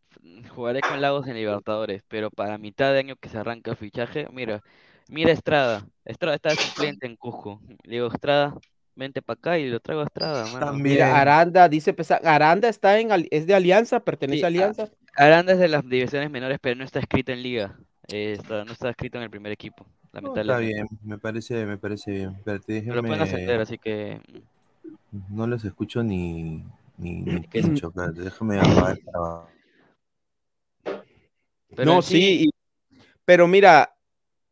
jugaré 0.54 0.80
con 0.80 1.00
Lagos 1.00 1.26
en 1.26 1.34
Libertadores, 1.34 2.02
pero 2.08 2.30
para 2.30 2.58
mitad 2.58 2.92
de 2.92 2.98
año 3.00 3.16
que 3.16 3.28
se 3.28 3.38
arranca 3.38 3.70
el 3.72 3.76
fichaje, 3.76 4.26
mira, 4.32 4.62
mira 5.08 5.32
Estrada. 5.32 5.86
Estrada 6.04 6.36
está 6.36 6.50
suplente 6.50 7.06
en 7.06 7.16
Cusco. 7.16 7.60
Le 7.84 7.96
digo, 7.96 8.08
Estrada, 8.08 8.54
vente 8.96 9.22
para 9.22 9.38
acá 9.38 9.58
y 9.58 9.68
lo 9.68 9.80
traigo 9.80 10.02
a 10.02 10.04
Estrada, 10.06 10.44
mano. 10.46 10.66
También. 10.66 10.94
Mira, 10.96 11.18
Aranda 11.20 11.68
dice, 11.68 11.92
Pesa- 11.94 12.20
Aranda 12.24 12.68
está 12.68 12.98
en, 12.98 13.08
es 13.30 13.46
de 13.46 13.54
Alianza, 13.54 14.00
pertenece 14.00 14.38
Sí, 14.38 14.42
a 14.44 14.46
ah, 14.46 14.48
Alianza. 14.48 14.88
Aranda 15.16 15.52
es 15.52 15.58
de 15.58 15.68
las 15.68 15.88
divisiones 15.88 16.30
menores, 16.30 16.58
pero 16.60 16.76
no 16.76 16.84
está 16.84 16.98
escrito 17.00 17.32
en 17.32 17.42
liga. 17.42 17.78
Eh, 18.08 18.36
está- 18.38 18.64
no 18.64 18.72
está 18.72 18.90
escrito 18.90 19.18
en 19.18 19.24
el 19.24 19.30
primer 19.30 19.52
equipo, 19.52 19.86
No, 20.12 20.34
está 20.36 20.58
bien, 20.58 20.86
me 21.02 21.18
parece, 21.18 21.64
me 21.64 21.78
parece 21.78 22.10
bien. 22.10 22.36
Pero 22.44 22.94
lo 22.94 23.02
pueden 23.02 23.22
ascender, 23.22 23.58
déjenme. 23.58 23.62
así 23.62 23.78
que 23.78 24.20
No 25.30 25.46
los 25.46 25.64
escucho 25.64 26.02
ni, 26.02 26.64
ni, 26.98 27.20
ni 27.20 27.40
pincho. 27.40 27.88
Espérate, 27.88 28.20
déjame 28.20 28.58
apagar 28.58 28.98
pero 31.76 31.92
no, 31.92 32.02
sí, 32.02 32.44
y- 32.44 32.50
pero 33.24 33.48
mira, 33.48 33.96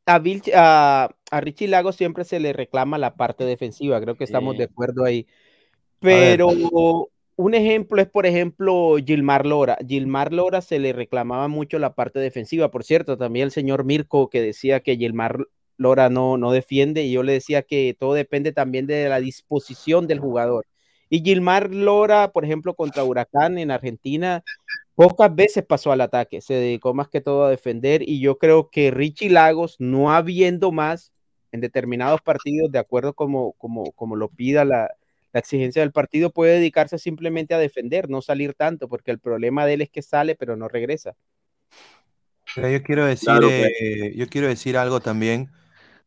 a, 0.07 0.19
Vilch- 0.19 0.53
a, 0.55 1.09
a 1.33 1.41
Richie 1.41 1.67
Lagos 1.67 1.97
siempre 1.97 2.25
se 2.25 2.39
le 2.39 2.53
reclama 2.53 2.99
la 2.99 3.15
parte 3.15 3.45
defensiva, 3.45 4.01
creo 4.01 4.17
que 4.17 4.25
estamos 4.25 4.53
Sí. 4.53 4.59
de 4.59 4.65
acuerdo 4.65 5.05
ahí. 5.05 5.27
Pero 5.99 6.49
un 7.37 7.55
ejemplo 7.55 8.01
es, 8.03 8.09
por 8.09 8.27
ejemplo, 8.27 8.97
Gilmar 9.05 9.47
Lora. 9.47 9.79
Gilmar 9.89 10.33
Lora 10.33 10.61
se 10.61 10.79
le 10.79 10.93
reclamaba 10.93 11.49
mucho 11.49 11.79
la 11.79 11.95
parte 11.95 12.21
defensiva. 12.21 12.71
Por 12.71 12.85
cierto, 12.85 13.17
también 13.17 13.47
el 13.47 13.51
señor 13.51 13.85
Mirko 13.85 14.29
que 14.29 14.43
decía 14.43 14.81
que 14.81 14.97
Gilmar 14.97 15.39
Lora 15.79 16.11
no, 16.11 16.37
no 16.37 16.53
defiende, 16.53 17.03
y 17.05 17.13
yo 17.13 17.23
le 17.23 17.33
decía 17.33 17.63
que 17.63 17.97
todo 17.99 18.13
depende 18.15 18.53
también 18.53 18.87
de 18.87 19.09
la 19.09 19.21
disposición 19.21 20.07
del 20.07 20.21
jugador. 20.21 20.67
Y 21.09 21.23
Gilmar 21.23 21.73
Lora, 21.75 22.31
por 22.33 22.45
ejemplo, 22.45 22.75
contra 22.75 23.05
Huracán 23.05 23.59
en 23.59 23.71
Argentina, 23.71 24.45
pocas 24.95 25.35
veces 25.35 25.65
pasó 25.65 25.93
al 25.93 26.03
ataque, 26.03 26.41
se 26.43 26.55
dedicó 26.55 26.93
más 26.95 27.09
que 27.09 27.21
todo 27.23 27.45
a 27.45 27.51
defender 27.51 28.03
y 28.07 28.21
yo 28.21 28.37
creo 28.39 28.69
que 28.71 28.91
Richie 28.91 29.31
Lagos, 29.31 29.77
no 29.79 30.13
habiendo 30.13 30.73
más 30.73 31.11
en 31.53 31.61
determinados 31.61 32.21
partidos, 32.23 32.73
de 32.73 32.79
acuerdo 32.79 33.15
como, 33.15 33.53
como, 33.53 33.93
como 33.93 34.17
lo 34.17 34.29
pida 34.29 34.65
la, 34.65 34.91
la 35.33 35.41
exigencia 35.41 35.83
del 35.83 35.93
partido, 35.93 36.31
puede 36.31 36.55
dedicarse 36.55 36.99
simplemente 36.99 37.55
a 37.55 37.59
defender, 37.59 38.11
no 38.11 38.23
salir 38.23 38.55
tanto, 38.55 38.89
porque 38.89 39.11
el 39.11 39.19
problema 39.19 39.65
de 39.65 39.75
él 39.75 39.83
es 39.83 39.91
que 39.91 40.03
sale 40.03 40.35
pero 40.35 40.57
no 40.57 40.69
regresa. 40.69 41.15
Mira, 42.57 42.71
yo 42.71 42.83
quiero 42.83 43.07
decir, 43.07 43.27
Claro, 43.29 43.49
eh, 43.49 44.13
yo 44.17 44.29
quiero 44.29 44.49
decir 44.49 44.77
algo 44.77 45.01
también. 45.01 45.51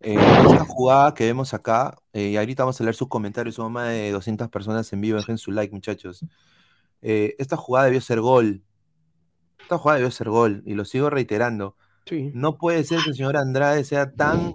Eh, 0.01 0.13
esta 0.13 0.65
jugada 0.65 1.13
que 1.15 1.25
vemos 1.25 1.53
acá, 1.55 1.97
eh, 2.13 2.29
y 2.29 2.38
ahorita 2.38 2.63
vamos 2.63 2.79
a 2.79 2.84
leer 2.84 2.95
sus 2.95 3.08
comentarios, 3.08 3.55
somos 3.55 3.71
más 3.71 3.89
de 3.89 4.12
200 4.12 4.49
personas 4.49 4.91
en 4.93 5.01
vivo, 5.01 5.17
dejen 5.17 5.38
su 5.39 5.51
like, 5.51 5.73
muchachos. 5.73 6.23
Eh, 7.01 7.36
esta 7.39 7.58
jugada 7.58 7.86
debió 7.86 8.01
ser 8.01 8.19
gol. 8.21 8.63
Esta 9.60 9.77
jugada 9.79 9.97
debió 9.97 10.12
ser 10.12 10.29
gol, 10.29 10.62
y 10.65 10.75
lo 10.75 10.86
sigo 10.86 11.10
reiterando. 11.10 11.75
Sí. 12.06 12.32
No 12.34 12.58
puede 12.58 12.84
ser 12.84 13.00
que 13.04 13.10
el 13.10 13.15
señor 13.15 13.38
Andrade 13.38 13.84
sea 13.84 14.12
tan 14.12 14.54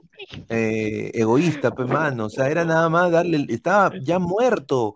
eh, 0.48 1.10
egoísta, 1.14 1.72
pues, 1.72 1.88
mano. 1.88 2.26
O 2.26 2.30
sea, 2.30 2.48
era 2.48 2.64
nada 2.64 2.88
más 2.88 3.10
darle, 3.10 3.46
estaba 3.48 3.92
ya 4.02 4.18
muerto. 4.18 4.94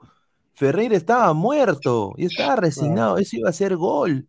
Ferreira 0.55 0.97
estaba 0.97 1.33
muerto 1.33 2.13
y 2.17 2.27
estaba 2.27 2.57
resignado. 2.57 3.19
Eso 3.19 3.37
iba 3.37 3.51
a 3.51 3.53
ser 3.53 3.77
gol. 3.77 4.29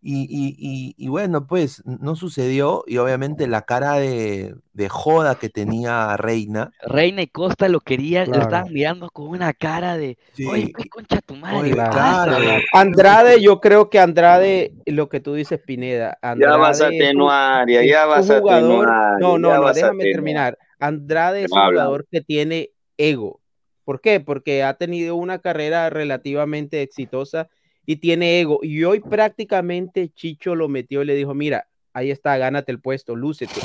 Y, 0.00 0.22
y- 0.30 0.54
y- 0.58 0.94
y 0.96 1.08
bueno, 1.08 1.46
pues 1.48 1.82
no 1.84 2.14
sucedió. 2.14 2.84
Y 2.86 2.98
obviamente 2.98 3.48
la 3.48 3.62
cara 3.62 3.94
de, 3.94 4.54
de 4.72 4.88
joda 4.88 5.34
que 5.34 5.48
tenía 5.48 6.16
Reina. 6.16 6.70
Reina 6.82 7.22
y 7.22 7.26
Costa 7.26 7.68
lo 7.68 7.80
querían, 7.80 8.26
lo 8.26 8.32
Claro. 8.34 8.44
estaban 8.48 8.72
mirando 8.72 9.10
con 9.10 9.26
una 9.28 9.52
cara 9.52 9.96
de, 9.98 10.16
Sí, 10.34 10.46
oye, 10.46 10.70
pues 10.72 10.88
concha 10.88 11.20
tu 11.20 11.34
madre, 11.34 11.58
oye, 11.58 11.70
¿qué 11.70 11.74
claro. 11.76 11.90
pasa?". 12.32 12.36
claro. 12.40 12.62
Andrade, 12.74 13.42
yo 13.42 13.60
creo 13.60 13.90
que 13.90 13.98
Andrade, 13.98 14.72
lo 14.86 15.08
que 15.08 15.18
tú 15.18 15.34
dices, 15.34 15.60
Pineda, 15.66 16.16
Ya 16.22 16.56
vas 16.56 16.80
a 16.80 16.86
Andrade 16.86 17.04
atenuar, 17.06 17.68
ya, 17.68 17.84
ya 17.84 18.06
vas 18.06 18.30
a 18.30 18.38
jugador- 18.40 18.88
atenuar. 18.88 19.20
No, 19.20 19.36
no, 19.38 19.48
no, 19.54 19.72
déjame 19.72 20.04
atenuar. 20.04 20.12
terminar. 20.12 20.58
Andrade 20.78 21.42
es 21.44 21.50
un 21.50 21.58
habla. 21.58 21.82
jugador 21.82 22.06
que 22.10 22.20
tiene 22.20 22.70
ego. 22.96 23.40
¿Por 23.84 24.00
qué? 24.00 24.20
Porque 24.20 24.62
ha 24.62 24.74
tenido 24.74 25.16
una 25.16 25.40
carrera 25.40 25.90
relativamente 25.90 26.82
exitosa 26.82 27.48
y 27.88 27.96
tiene 27.96 28.38
ego. 28.38 28.60
Y 28.62 28.84
hoy 28.84 29.00
prácticamente 29.00 30.10
Chicho 30.10 30.54
lo 30.54 30.68
metió 30.68 31.00
y 31.00 31.06
le 31.06 31.14
dijo, 31.14 31.32
mira, 31.32 31.68
ahí 31.94 32.10
está, 32.10 32.36
gánate 32.36 32.70
el 32.70 32.82
puesto, 32.82 33.16
lúcete. 33.16 33.62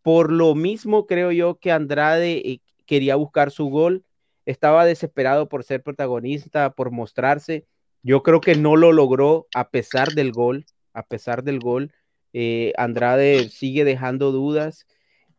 Por 0.00 0.32
lo 0.32 0.54
mismo 0.54 1.06
creo 1.06 1.32
yo 1.32 1.58
que 1.58 1.70
Andrade 1.70 2.38
eh, 2.38 2.60
quería 2.86 3.14
buscar 3.16 3.50
su 3.50 3.66
gol, 3.66 4.06
estaba 4.46 4.86
desesperado 4.86 5.50
por 5.50 5.64
ser 5.64 5.82
protagonista, 5.82 6.70
por 6.70 6.90
mostrarse. 6.90 7.66
Yo 8.02 8.22
creo 8.22 8.40
que 8.40 8.54
no 8.54 8.74
lo 8.74 8.90
logró 8.90 9.48
a 9.54 9.68
pesar 9.68 10.14
del 10.14 10.32
gol, 10.32 10.64
a 10.94 11.02
pesar 11.02 11.44
del 11.44 11.58
gol. 11.58 11.92
Eh, 12.32 12.72
Andrade 12.78 13.50
sigue 13.50 13.84
dejando 13.84 14.32
dudas 14.32 14.86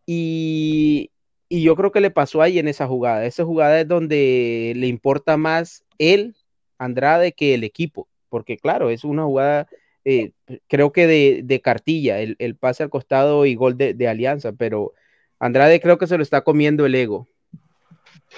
y, 0.05 1.09
y 1.49 1.63
yo 1.63 1.75
creo 1.75 1.91
que 1.91 1.99
le 1.99 2.11
pasó 2.11 2.43
ahí 2.43 2.59
en 2.59 2.67
esa 2.67 2.85
jugada. 2.85 3.25
Esa 3.25 3.43
jugada 3.43 3.81
es 3.81 3.87
donde 3.87 4.73
le 4.75 4.85
importa 4.85 5.35
más 5.35 5.83
él, 5.97 6.35
Andrade, 6.77 7.31
que 7.31 7.55
el 7.55 7.63
equipo, 7.63 8.07
porque 8.29 8.57
claro, 8.57 8.89
es 8.89 9.03
una 9.03 9.23
jugada, 9.23 9.67
eh, 10.05 10.31
creo 10.67 10.91
que 10.91 11.07
de, 11.07 11.41
de 11.43 11.59
cartilla, 11.61 12.19
el, 12.19 12.35
el 12.39 12.55
pase 12.55 12.83
al 12.83 12.89
costado 12.89 13.45
y 13.45 13.55
gol 13.55 13.77
de, 13.77 13.93
de 13.93 14.07
Alianza, 14.07 14.51
pero 14.53 14.93
Andrade 15.39 15.79
creo 15.81 15.97
que 15.97 16.07
se 16.07 16.17
lo 16.17 16.23
está 16.23 16.41
comiendo 16.41 16.85
el 16.85 16.95
ego. 16.95 17.27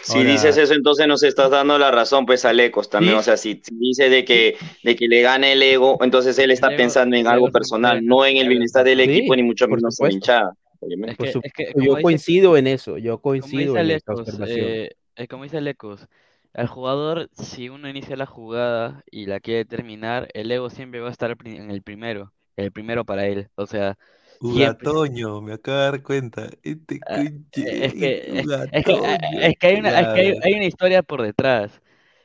Si 0.04 0.20
Ahora- 0.20 0.32
dices 0.32 0.56
eso, 0.58 0.74
entonces 0.74 1.06
nos 1.08 1.22
estás 1.22 1.50
dando 1.52 1.78
la 1.78 1.92
razón, 1.92 2.26
pues, 2.26 2.46
a 2.46 2.54
Lecos 2.54 2.90
también. 2.90 3.16
Sí. 3.16 3.20
O 3.20 3.24
sea, 3.24 3.36
si, 3.38 3.62
si 3.64 3.76
dice 3.78 4.10
de 4.10 4.24
que, 4.24 4.56
de 4.84 4.96
que 4.96 5.08
le 5.08 5.22
gana 5.22 5.52
el 5.52 5.62
ego, 5.62 5.98
entonces 6.02 6.40
él 6.40 6.50
está 6.52 6.68
ego- 6.70 6.78
pensando 6.78 7.18
en 7.18 7.28
algo 7.28 7.52
personal, 7.52 8.04
no 8.06 8.26
en 8.26 8.38
el 8.38 8.48
bienestar 8.48 8.86
del 8.86 9.00
Sí, 9.04 9.12
equipo, 9.12 9.36
ni 9.36 9.44
mucho 9.44 9.68
menos 9.68 10.00
en 10.00 10.12
hinchada. 10.14 10.54
Es 10.82 11.16
Por 11.18 11.28
que, 11.28 11.30
es 11.48 11.54
que, 11.54 11.74
yo 11.76 11.92
dice- 11.92 12.02
coincido 12.02 12.58
en 12.58 12.68
eso, 12.68 12.98
yo 12.98 13.20
como 13.20 13.34
coincido 13.34 13.74
dice 13.74 13.80
en 13.82 13.92
esa 13.92 14.12
Lecos, 14.14 14.20
observación. 14.22 14.60
eh, 14.62 14.90
eh, 15.18 15.28
como 15.28 15.44
dice 15.44 15.60
Lecos, 15.62 16.08
al 16.54 16.68
jugador, 16.68 17.30
si 17.34 17.70
uno 17.70 17.90
inicia 17.90 18.16
la 18.16 18.26
jugada 18.26 19.04
y 19.12 19.26
la 19.26 19.40
quiere 19.40 19.66
terminar, 19.66 20.30
el 20.34 20.52
ego 20.52 20.70
siempre 20.70 21.00
va 21.02 21.10
a 21.10 21.12
estar 21.12 21.36
pri- 21.38 21.58
en 21.58 21.72
el 21.72 21.82
primero, 21.84 22.34
el 22.58 22.72
primero 22.72 23.06
para 23.06 23.26
él. 23.28 23.50
O 23.56 23.66
sea, 23.68 23.98
siempre. 24.40 24.88
Ugatoño, 24.88 25.42
me 25.42 25.54
acabo 25.54 25.78
de 25.78 25.84
dar 25.84 26.02
cuenta. 26.04 26.50
Este 26.64 27.00
Ah, 27.08 27.24
conche- 27.24 27.86
Es 27.86 27.94
que, 27.94 28.18
es, 28.40 28.48
es 28.72 28.86
que, 28.86 28.94
Ugatoño, 28.94 29.40
es 29.42 29.56
que 29.60 29.68
hay 29.68 29.76
una, 29.78 29.90
es 30.02 30.08
que 30.10 30.20
hay, 30.44 30.54
una 30.54 30.66
historia 30.66 31.04
por 31.04 31.22
detrás. 31.22 31.82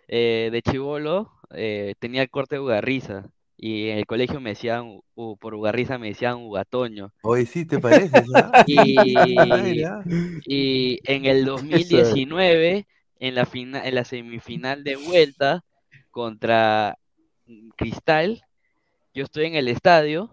Eh, 0.09 0.51
de 0.53 0.63
chivolo 0.63 1.33
eh, 1.51 1.95
tenía 1.99 2.23
el 2.23 2.31
corte 2.31 2.57
de 2.57 2.61
Ugarriza 2.61 3.31
y 3.57 3.89
en 3.89 3.99
el 3.99 4.07
colegio 4.07 4.41
me 4.41 4.51
decían, 4.51 5.01
u- 5.15 5.37
por 5.39 5.55
Ugarriza 5.55 5.99
me 5.99 6.09
decían 6.09 6.37
Ugatoño. 6.39 7.13
Oye, 7.23 7.45
sí, 7.47 7.65
¿te 7.65 7.79
parece? 7.79 8.23
¿ah? 8.35 8.53
Y, 8.67 9.63
Mira. 9.63 10.05
y 10.45 11.01
en 11.05 11.25
el 11.27 11.45
2019, 11.45 12.87
en 13.19 13.35
la, 13.35 13.47
fina- 13.47 13.87
en 13.87 13.95
la 13.95 14.05
semifinal 14.05 14.85
de 14.85 14.97
vuelta 14.97 15.65
contra 16.11 16.99
Cristal, 17.77 18.43
yo 19.15 19.25
estoy 19.25 19.47
en 19.47 19.55
el 19.55 19.69
estadio 19.69 20.31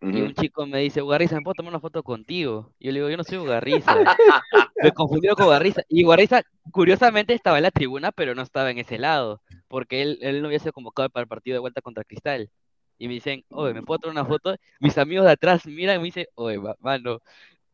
y 0.00 0.20
un 0.22 0.34
chico 0.34 0.66
me 0.66 0.78
dice, 0.80 1.00
Ugarriza, 1.02 1.36
¿me 1.36 1.42
puedo 1.42 1.54
tomar 1.54 1.70
una 1.72 1.80
foto 1.80 2.02
contigo? 2.02 2.72
Y 2.78 2.86
yo 2.86 2.92
le 2.92 2.98
digo, 2.98 3.10
yo 3.10 3.16
no 3.16 3.24
soy 3.24 3.38
Ugarriza. 3.38 3.94
Me 4.82 4.90
confundieron 4.92 5.36
con 5.36 5.46
Ugarriza. 5.46 5.82
Y 5.88 6.04
Ugarriza, 6.04 6.42
curiosamente, 6.72 7.34
estaba 7.34 7.58
en 7.58 7.62
la 7.62 7.70
tribuna, 7.70 8.10
pero 8.12 8.34
no 8.34 8.42
estaba 8.42 8.70
en 8.70 8.78
ese 8.78 8.98
lado, 8.98 9.40
porque 9.68 10.02
él, 10.02 10.18
él 10.22 10.40
no 10.42 10.48
había 10.48 10.58
sido 10.58 10.72
convocado 10.72 11.08
para 11.08 11.22
el 11.22 11.28
partido 11.28 11.54
de 11.54 11.60
vuelta 11.60 11.80
contra 11.80 12.02
Cristal. 12.04 12.50
Y 12.98 13.06
me 13.08 13.14
dicen, 13.14 13.44
oye, 13.50 13.74
¿me 13.74 13.82
puedo 13.82 13.98
tomar 14.00 14.16
una 14.16 14.24
foto? 14.24 14.56
Mis 14.80 14.98
amigos 14.98 15.24
de 15.26 15.32
atrás 15.32 15.66
miran 15.66 15.96
y 15.96 15.98
me 16.00 16.04
dicen, 16.06 16.26
oye, 16.34 16.58
ma- 16.58 16.74
mano, 16.80 17.20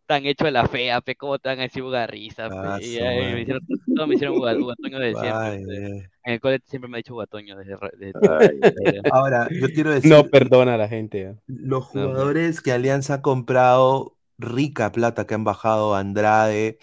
tan 0.09 0.25
hecho 0.27 0.47
de 0.47 0.51
la 0.53 0.67
fea, 0.67 1.01
pe, 1.03 1.15
cómo 1.17 1.39
te 1.39 1.51
van 1.51 1.59
a 1.59 1.63
decir 1.63 1.83
bugarriza, 1.83 2.47
Ah, 2.51 2.77
ahí 2.77 3.33
me 3.35 3.41
hicieron, 3.43 3.61
todos 3.95 4.09
me 4.09 4.15
hicieron 4.15 4.37
buga- 4.37 4.59
bugatoño 4.59 4.99
de 4.99 5.11
siempre, 5.13 5.31
Ay, 5.33 5.65
pe. 5.67 5.87
eh. 5.99 6.09
En 6.25 6.33
el 6.35 6.41
cole 6.41 6.61
siempre 6.67 6.91
me 6.91 6.97
ha 6.97 7.01
dicho 7.01 7.13
bugatoño 7.13 7.57
desde, 7.57 7.77
desde- 7.99 8.19
Ay, 8.41 8.59
desde- 8.59 9.01
Ahora, 9.13 9.49
yo 9.51 9.69
quiero 9.69 9.91
decir, 9.91 10.11
No 10.11 10.25
perdona 10.25 10.75
a 10.75 10.79
la 10.79 10.89
gente. 10.89 11.21
¿eh? 11.23 11.35
los 11.47 11.85
jugadores 11.85 12.61
que 12.63 12.73
Alianza 12.73 13.15
ha 13.15 13.23
comprado, 13.23 14.17
rica 14.39 14.91
plata 14.93 15.27
que 15.27 15.35
han 15.35 15.45
bajado, 15.45 15.95
Andrade, 15.95 16.79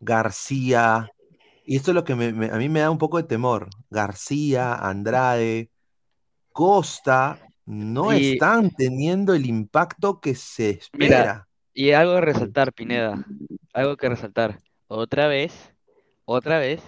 García, 0.00 1.10
y 1.64 1.76
esto 1.76 1.92
es 1.92 1.94
lo 1.94 2.04
que 2.04 2.14
me- 2.14 2.32
me- 2.32 2.50
a 2.50 2.56
mí 2.56 2.68
me 2.68 2.80
da 2.80 2.90
un 2.90 2.98
poco 2.98 3.16
de 3.16 3.22
temor. 3.24 3.68
García, 3.90 4.74
Andrade, 4.74 5.70
Costa, 6.52 7.38
no 7.64 8.12
Y- 8.12 8.32
están 8.32 8.70
teniendo 8.70 9.32
el 9.34 9.46
impacto 9.46 10.20
que 10.20 10.34
se 10.34 10.78
Mira, 10.92 11.16
espera. 11.16 11.48
Y 11.74 11.90
algo 11.90 12.14
que 12.14 12.20
resaltar, 12.20 12.72
Pineda, 12.72 13.24
algo 13.72 13.96
que 13.96 14.08
resaltar. 14.08 14.58
Otra 14.86 15.26
vez, 15.26 15.74
otra 16.24 16.58
vez, 16.58 16.82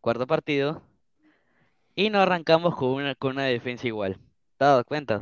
cuarto 0.00 0.26
partido, 0.26 0.82
y 1.96 2.10
no 2.10 2.20
arrancamos 2.20 2.76
con 2.76 2.90
una, 2.90 3.14
con 3.16 3.32
una 3.32 3.44
defensa 3.44 3.86
igual. 3.88 4.14
¿Te 4.56 4.64
has 4.64 4.70
dado 4.70 4.84
cuenta? 4.84 5.18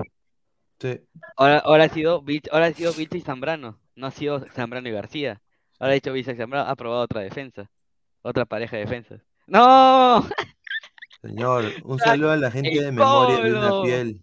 Sí. 0.78 1.00
Ahora, 1.36 1.58
ahora 1.58 1.84
ha 1.84 1.88
sido 1.88 2.22
Vich- 2.22 2.48
ahora 2.52 2.66
ha 2.66 2.72
sido 2.72 2.92
Vilche 2.92 3.18
y 3.18 3.22
Zambrano, 3.22 3.80
no 3.96 4.06
ha 4.06 4.10
sido 4.10 4.44
Zambrano 4.54 4.88
y 4.88 4.92
García. 4.92 5.40
Ahora 5.78 5.92
ha 5.92 5.94
dicho 5.94 6.12
Vilche 6.12 6.32
y 6.32 6.36
Zambrano, 6.36 6.68
ha 6.68 6.76
probado 6.76 7.02
otra 7.02 7.22
defensa, 7.22 7.70
otra 8.22 8.44
pareja 8.44 8.76
de 8.76 8.84
defensas. 8.84 9.22
¡No! 9.46 10.28
Señor, 11.22 11.64
un 11.84 11.98
saludo 11.98 12.32
a 12.32 12.36
la 12.36 12.50
gente 12.50 12.80
de 12.80 12.92
memoria 12.92 13.40
de 13.42 13.52
una 13.54 13.82
piel. 13.82 14.22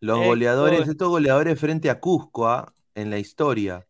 Los 0.00 0.18
goleadores, 0.24 0.86
estos 0.88 1.08
goleadores 1.08 1.58
frente 1.58 1.90
a 1.90 1.98
Cusco, 1.98 2.46
¿ah? 2.48 2.72
en 2.94 3.10
la 3.10 3.18
historia. 3.18 3.86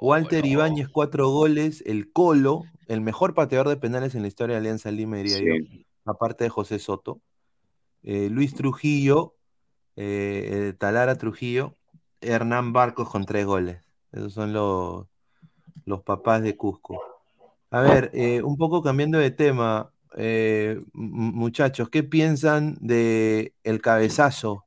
Walter. 0.00 0.46
Ibáñez, 0.46 0.88
cuatro 0.88 1.28
goles, 1.30 1.82
el 1.86 2.12
Colo, 2.12 2.64
el 2.86 3.00
mejor 3.00 3.34
pateador 3.34 3.68
de 3.68 3.76
penales 3.76 4.14
en 4.14 4.22
la 4.22 4.28
historia 4.28 4.54
de 4.54 4.60
Alianza 4.60 4.90
Lima, 4.90 5.16
diría 5.16 5.38
yo, 5.38 5.82
aparte 6.04 6.44
de 6.44 6.50
José 6.50 6.78
Soto. 6.78 7.20
Eh, 8.02 8.28
Luis 8.30 8.54
Trujillo, 8.54 9.34
eh, 9.96 10.68
eh, 10.68 10.72
Talara 10.78 11.18
Trujillo, 11.18 11.76
Hernán 12.20 12.72
Barcos 12.72 13.08
con 13.10 13.24
tres 13.24 13.44
goles. 13.46 13.82
Esos 14.12 14.32
son 14.32 14.52
los, 14.52 15.06
los 15.84 16.02
papás 16.02 16.42
de 16.42 16.56
Cusco. 16.56 17.00
A 17.70 17.80
ver, 17.80 18.10
eh, 18.14 18.42
un 18.42 18.56
poco 18.56 18.82
cambiando 18.82 19.18
de 19.18 19.30
tema, 19.30 19.92
eh, 20.16 20.80
muchachos, 20.94 21.90
¿qué 21.90 22.02
piensan 22.02 22.78
de 22.80 23.54
el 23.62 23.82
cabezazo? 23.82 24.64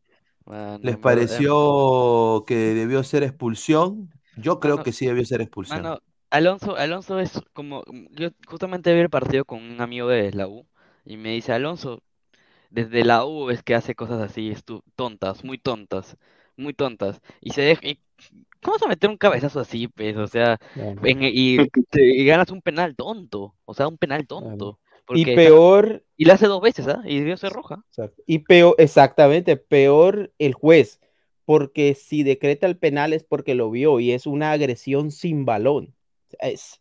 ¿Les 0.82 0.98
pareció 0.98 2.44
que 2.46 2.74
debió 2.74 3.04
ser 3.04 3.24
expulsión? 3.24 4.12
Yo 4.36 4.60
creo 4.60 4.82
Mano, 4.82 4.84
que 4.84 4.91
sí 4.91 5.06
debió 5.06 5.24
ser 5.26 5.39
expulsión. 5.41 5.84
Mano, 5.84 6.02
Alonso, 6.32 6.76
Alonso 6.78 7.20
es 7.20 7.41
como, 7.54 7.84
yo 8.12 8.30
justamente 8.48 8.94
vi 8.94 9.02
el 9.02 9.10
partido 9.12 9.46
con 9.46 9.62
un 9.63 9.82
amigo 9.82 10.08
de 10.10 10.32
la 10.34 10.48
U 10.48 10.67
y 11.06 11.17
me 11.17 11.32
dice, 11.32 11.54
Alonso, 11.54 12.04
desde 12.72 13.06
la 13.06 13.26
U 13.26 13.50
es 13.52 13.63
que 13.63 13.76
hace 13.76 13.96
cosas 13.96 14.22
así, 14.22 14.54
tontas, 14.96 15.44
muy 15.46 15.58
tontas, 15.60 16.17
muy 16.58 16.74
tontas, 16.76 17.22
y 17.41 17.52
se 17.52 17.62
deja, 17.63 17.88
y- 17.88 18.02
¿cómo 18.63 18.76
vas 18.76 18.84
a 18.84 18.88
meter 18.89 19.10
un 19.10 19.17
cabezazo 19.17 19.60
así, 19.62 19.88
pues? 19.89 20.17
O 20.17 20.28
sea, 20.28 20.60
Bueno. 20.74 21.02
en- 21.04 21.24
y, 21.24 21.70
ganas 22.26 22.52
un 22.52 22.62
penal 22.63 22.96
tonto, 22.96 23.56
o 23.65 23.74
sea, 23.76 23.88
un 23.89 23.98
penal 24.00 24.28
tonto, 24.28 24.80
Y 25.12 25.28
porque 25.28 25.28
peor, 25.28 26.04
y 26.17 26.26
le 26.26 26.34
hace 26.34 26.48
dos 26.48 26.62
veces, 26.62 26.88
¿ah? 26.88 27.02
Y 27.06 27.20
debió 27.20 27.38
ser 27.38 27.54
roja. 27.54 27.86
y 28.26 28.39
peor, 28.39 28.76
exactamente, 28.78 29.58
peor 29.58 30.32
el 30.38 30.54
juez, 30.54 31.00
porque 31.52 31.96
si 31.96 32.24
decreta 32.24 32.66
el 32.66 32.78
penal 32.78 33.12
es 33.12 33.26
porque 33.26 33.56
lo 33.56 33.70
vio 33.70 34.00
y 34.00 34.14
es 34.14 34.26
una 34.26 34.54
agresión 34.54 35.12
sin 35.12 35.44
balón. 35.44 35.94
Es, 36.40 36.80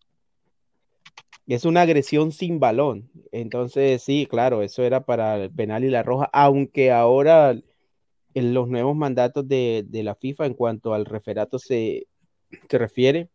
es 1.49 1.65
una 1.65 1.81
agresión 1.81 2.31
sin 2.31 2.61
balón. 2.61 3.11
Entonces, 3.33 4.01
sí, 4.01 4.29
claro, 4.31 4.63
eso 4.63 4.85
era 4.85 5.05
para 5.05 5.43
el 5.43 5.51
penal 5.51 5.83
y 5.83 5.91
la 5.91 6.05
roja, 6.05 6.31
aunque 6.33 6.93
ahora 6.93 7.61
en 8.35 8.55
los 8.55 8.69
nuevos 8.69 8.95
mandatos 8.95 9.49
de, 9.49 9.85
de 9.89 10.05
la 10.05 10.15
FIFA 10.15 10.47
en 10.47 10.55
cuanto 10.55 10.95
al 10.95 11.05
referato 11.05 11.59
se, 11.59 12.07
se 12.69 12.79
refiere, 12.79 13.29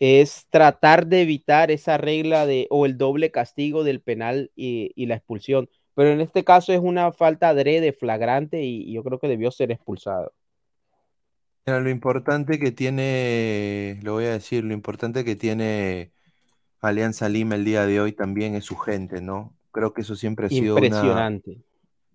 es 0.00 0.48
tratar 0.50 1.06
de 1.06 1.22
evitar 1.22 1.70
esa 1.70 1.98
regla 1.98 2.46
de 2.46 2.66
o 2.70 2.84
el 2.84 2.98
doble 2.98 3.30
castigo 3.30 3.84
del 3.84 4.00
penal 4.00 4.50
y, 4.56 4.90
y 4.96 5.06
la 5.06 5.14
expulsión. 5.14 5.70
Pero 5.94 6.10
en 6.10 6.20
este 6.20 6.42
caso 6.42 6.72
es 6.72 6.80
una 6.80 7.12
falta 7.12 7.50
adrede, 7.50 7.92
flagrante, 7.92 8.64
y, 8.64 8.82
y 8.90 8.94
yo 8.94 9.04
creo 9.04 9.20
que 9.20 9.28
debió 9.28 9.52
ser 9.52 9.70
expulsado. 9.70 10.32
Mira, 11.66 11.80
lo 11.80 11.88
importante 11.90 12.58
que 12.58 12.72
tiene, 12.72 13.98
lo 14.02 14.12
voy 14.14 14.24
a 14.26 14.32
decir, 14.32 14.64
lo 14.64 14.74
importante 14.74 15.24
que 15.24 15.34
tiene 15.34 16.12
Alianza 16.80 17.28
Lima 17.28 17.56
el 17.56 17.64
día 17.64 17.86
de 17.86 18.00
hoy 18.00 18.12
también 18.12 18.54
es 18.56 18.64
su 18.66 18.76
gente, 18.76 19.22
¿no? 19.22 19.56
Creo 19.72 19.94
que 19.94 20.02
eso 20.02 20.16
siempre 20.16 20.46
ha 20.48 20.50
sido 20.50 20.78
una, 20.80 21.32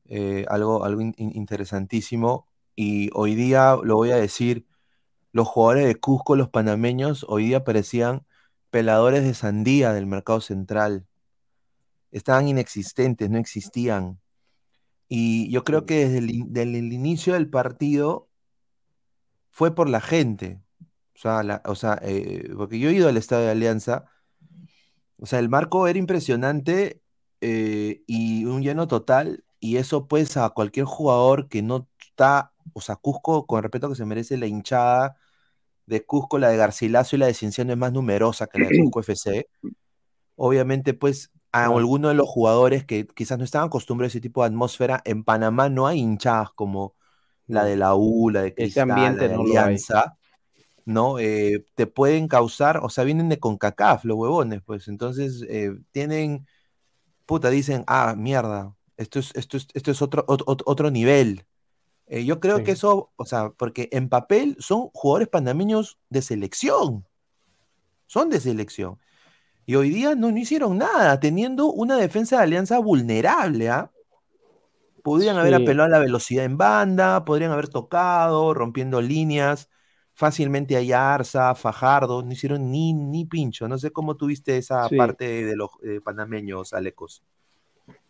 eh, 0.06 0.46
algo, 0.50 0.86
algo 0.86 1.02
in- 1.02 1.16
in- 1.18 1.36
interesantísimo. 1.36 2.48
Y 2.76 3.10
hoy 3.14 3.36
día, 3.36 3.78
lo 3.84 3.98
voy 3.98 4.12
a 4.12 4.18
decir, 4.18 4.68
los 5.34 5.48
jugadores 5.48 5.88
de 5.88 5.96
Cusco, 6.00 6.36
los 6.38 6.50
panameños, 6.50 7.26
hoy 7.30 7.46
día 7.48 7.64
parecían 7.66 8.26
peladores 8.72 9.24
de 9.24 9.34
sandía 9.36 9.94
del 9.94 10.08
mercado 10.08 10.42
central. 10.42 11.08
Estaban 12.12 12.48
inexistentes, 12.48 13.30
no 13.30 13.38
existían. 13.38 14.20
Y 15.10 15.52
yo 15.52 15.66
creo 15.66 15.86
que 15.88 16.06
desde 16.06 16.20
el, 16.20 16.32
in- 16.32 16.54
desde 16.54 16.80
el 16.80 16.94
inicio 16.94 17.36
del 17.36 17.50
partido 17.50 18.29
fue 19.52 19.74
por 19.76 19.90
la 19.90 20.02
gente. 20.02 20.62
O 21.16 21.20
sea, 21.20 21.44
la- 21.44 21.62
o 21.66 21.76
sea, 21.76 22.00
eh, 22.04 22.50
porque 22.58 22.80
yo 22.80 22.90
he 22.90 22.94
ido 22.94 23.10
al 23.10 23.18
estadio 23.18 23.46
de 23.46 23.52
Alianza. 23.52 24.06
O 25.18 25.26
sea, 25.26 25.40
el 25.40 25.50
marco 25.50 25.88
era 25.88 26.00
impresionante 26.00 27.02
eh, 27.42 28.04
y 28.08 28.46
un 28.46 28.62
lleno 28.64 28.88
total. 28.88 29.44
Y 29.60 29.78
eso, 29.78 30.08
pues, 30.08 30.38
a 30.38 30.50
cualquier 30.52 30.86
jugador 30.86 31.50
que 31.50 31.62
no 31.62 31.88
está, 32.00 32.54
o 32.74 32.82
sea, 32.82 32.96
Cusco, 32.96 33.46
con 33.46 33.62
respeto 33.62 33.90
que 33.90 33.96
se 33.96 34.06
merece 34.06 34.38
la 34.38 34.48
hinchada 34.48 35.18
de 35.86 36.06
Cusco, 36.06 36.38
la 36.40 36.50
de 36.50 36.58
Garcilaso 36.58 37.16
y 37.16 37.20
la 37.20 37.28
de 37.28 37.34
Cienciano 37.36 37.74
es 37.74 37.78
más 37.80 37.94
numerosa 37.94 38.48
que 38.48 38.60
la 38.60 38.70
de 38.70 38.80
Cusco 38.82 39.02
FC. 39.02 39.50
Obviamente, 40.36 40.94
pues, 40.94 41.32
a 41.52 41.66
algunos 41.66 42.12
de 42.12 42.16
los 42.16 42.28
jugadores 42.30 42.86
que 42.86 43.08
quizás 43.08 43.38
no 43.40 43.44
estaban 43.46 43.68
acostumbrados 43.68 44.12
a 44.12 44.14
ese 44.18 44.22
tipo 44.22 44.44
de 44.44 44.48
atmósfera, 44.50 45.02
en 45.06 45.24
Panamá 45.24 45.70
no 45.70 45.88
hay 45.88 46.00
hinchadas 46.00 46.52
como 46.56 46.96
la 47.50 47.66
de 47.66 47.76
la 47.76 47.96
U, 47.96 48.30
la 48.30 48.44
de 48.44 48.54
Cristal, 48.54 48.88
la 48.88 48.94
ambiente 48.96 49.28
de 49.28 49.36
no. 49.36 49.42
Alianza, 49.42 50.18
¿no? 50.86 51.20
Eh, 51.20 51.66
te 51.76 51.88
pueden 51.88 52.28
causar, 52.28 52.80
o 52.84 52.90
sea, 52.90 53.04
vienen 53.04 53.30
de 53.30 53.40
CONCACAF 53.40 54.06
los 54.06 54.18
huevones, 54.18 54.62
pues, 54.66 54.88
entonces 54.88 55.44
eh, 55.50 55.72
tienen, 55.92 56.48
puta, 57.26 57.50
dicen, 57.50 57.84
ah, 57.88 58.16
mierda, 58.18 58.76
esto 58.98 59.20
es, 59.20 59.32
esto 59.36 59.58
es, 59.58 59.68
esto 59.74 59.92
es 59.92 60.02
otro, 60.02 60.26
ot- 60.28 60.46
ot- 60.46 60.64
otro 60.66 60.92
nivel. 60.92 61.46
Eh, 62.08 62.26
yo 62.26 62.40
creo 62.40 62.58
Sí. 62.58 62.64
que 62.64 62.72
eso, 62.72 63.12
o 63.16 63.26
sea, 63.26 63.52
porque 63.52 63.90
en 63.92 64.10
papel 64.10 64.56
son 64.60 64.90
jugadores 64.94 65.28
panameños 65.28 66.00
de 66.10 66.22
selección, 66.22 67.06
son 68.08 68.30
de 68.30 68.40
selección. 68.40 68.98
Y 69.68 69.76
hoy 69.76 69.92
día 69.92 70.16
no, 70.16 70.32
no 70.32 70.38
hicieron 70.40 70.80
nada, 70.80 71.20
teniendo 71.20 71.72
una 71.72 71.98
defensa 71.98 72.38
de 72.38 72.44
alianza 72.44 72.80
vulnerable, 72.80 73.70
¿ah? 73.70 73.92
Podrían 75.04 75.38
haber 75.38 75.56
Sí. 75.56 75.62
apelado 75.64 75.88
a 75.88 75.90
la 75.90 76.00
velocidad 76.00 76.46
en 76.46 76.58
banda, 76.58 77.26
podrían 77.26 77.52
haber 77.52 77.68
tocado, 77.68 78.54
rompiendo 78.54 79.02
líneas, 79.02 79.70
fácilmente 80.14 80.76
a 80.76 80.82
Yarza, 80.82 81.56
Fajardo, 81.56 82.22
no 82.24 82.32
hicieron 82.32 82.72
ni, 82.72 82.94
ni 82.94 83.26
pincho. 83.26 83.68
No 83.68 83.78
sé 83.78 83.92
cómo 83.92 84.16
tuviste 84.18 84.58
esa 84.58 84.88
Sí. 84.90 84.98
parte 84.98 85.46
de 85.46 85.56
los 85.56 85.70
eh, 85.84 86.02
panameños, 86.04 86.74
Alecos. 86.74 87.24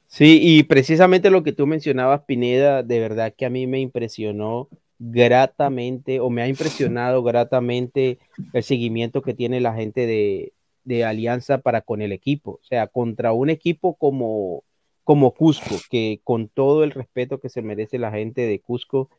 Sí, 0.08 0.40
y 0.42 0.64
precisamente 0.64 1.30
lo 1.30 1.44
que 1.44 1.52
tú 1.52 1.68
mencionabas, 1.68 2.22
Pineda, 2.26 2.82
de 2.82 3.00
verdad 3.00 3.32
que 3.38 3.46
a 3.46 3.52
mí 3.52 3.68
me 3.68 3.80
impresionó 3.80 4.68
gratamente, 4.98 6.20
o 6.20 6.30
me 6.32 6.42
ha 6.42 6.48
impresionado 6.48 7.22
gratamente 7.24 8.18
el 8.54 8.64
seguimiento 8.64 9.22
que 9.22 9.36
tiene 9.36 9.60
la 9.62 9.74
gente 9.76 10.08
de, 10.08 10.54
de 10.84 11.06
Alianza 11.06 11.60
para 11.60 11.82
con 11.82 12.02
el 12.02 12.12
equipo. 12.12 12.54
O 12.54 12.64
sea, 12.64 12.88
contra 12.88 13.34
un 13.34 13.52
equipo 13.52 13.96
como, 13.96 14.64
como 15.10 15.34
Cusco, 15.34 15.76
que 15.90 16.22
con 16.24 16.50
todo 16.50 16.84
el 16.84 16.92
respeto 16.92 17.40
que 17.40 17.50
se 17.50 17.64
merece 17.64 17.98
la 17.98 18.12
gente 18.12 18.42
de 18.42 18.60
Cusco, 18.62 19.10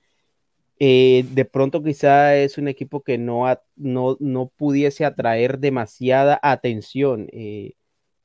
eh, 0.79 1.25
de 1.33 1.45
pronto 1.45 1.83
quizá 1.83 2.37
es 2.37 2.59
un 2.59 2.69
equipo 2.69 3.03
que 3.03 3.19
no, 3.19 3.47
no, 3.75 4.17
no 4.21 4.47
pudiese 4.57 5.05
atraer 5.05 5.59
demasiada 5.59 6.39
atención. 6.45 7.27
eh, 7.33 7.73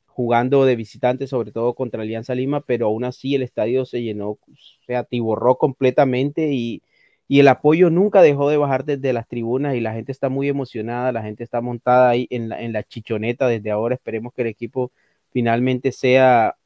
jugando 0.07 0.65
de 0.65 0.75
visitante, 0.75 1.27
sobre 1.27 1.51
todo 1.51 1.73
contra 1.75 2.03
Alianza 2.03 2.35
Lima, 2.35 2.61
pero 2.61 2.87
aún 2.87 3.03
así 3.05 3.35
el 3.35 3.41
estadio 3.43 3.85
se 3.85 4.03
llenó, 4.03 4.37
se 4.85 4.95
atiborró 4.95 5.57
completamente 5.57 6.53
y, 6.53 6.83
y 7.27 7.39
el 7.39 7.47
apoyo 7.47 7.89
nunca 7.89 8.21
dejó 8.21 8.49
de 8.49 8.57
bajar 8.57 8.85
desde 8.85 9.11
las 9.13 9.27
tribunas 9.27 9.75
y 9.75 9.81
la 9.81 9.93
gente 9.93 10.11
está 10.11 10.29
muy 10.29 10.49
emocionada, 10.49 11.11
la 11.11 11.23
gente 11.23 11.43
está 11.43 11.61
montada 11.61 12.09
ahí 12.11 12.27
en 12.29 12.49
la, 12.49 12.61
en 12.61 12.73
la 12.73 12.83
chichoneta 12.83 13.47
desde 13.47 13.71
ahora, 13.71 13.95
esperemos 13.95 14.33
que 14.33 14.43
el 14.43 14.49
equipo 14.49 14.91
finalmente 15.31 15.91
sea, 15.91 16.57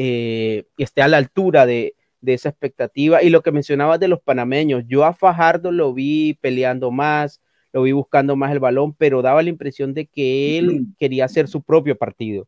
eh, 0.00 0.64
esté 0.78 1.02
a 1.02 1.08
la 1.08 1.16
altura 1.16 1.66
de, 1.66 1.96
de 2.20 2.34
esa 2.34 2.50
expectativa 2.50 3.20
y 3.20 3.30
lo 3.30 3.42
que 3.42 3.50
mencionabas 3.50 3.98
de 3.98 4.06
los 4.06 4.20
panameños, 4.20 4.84
yo 4.86 5.04
a 5.04 5.12
Fajardo 5.12 5.72
lo 5.72 5.92
vi 5.92 6.34
peleando 6.40 6.92
más, 6.92 7.40
lo 7.72 7.82
vi 7.82 7.90
buscando 7.90 8.36
más 8.36 8.52
el 8.52 8.60
balón, 8.60 8.94
pero 8.94 9.22
daba 9.22 9.42
la 9.42 9.48
impresión 9.48 9.94
de 9.94 10.06
que 10.06 10.56
él 10.56 10.86
quería 11.00 11.24
hacer 11.24 11.48
su 11.48 11.62
propio 11.62 11.96
partido. 11.98 12.46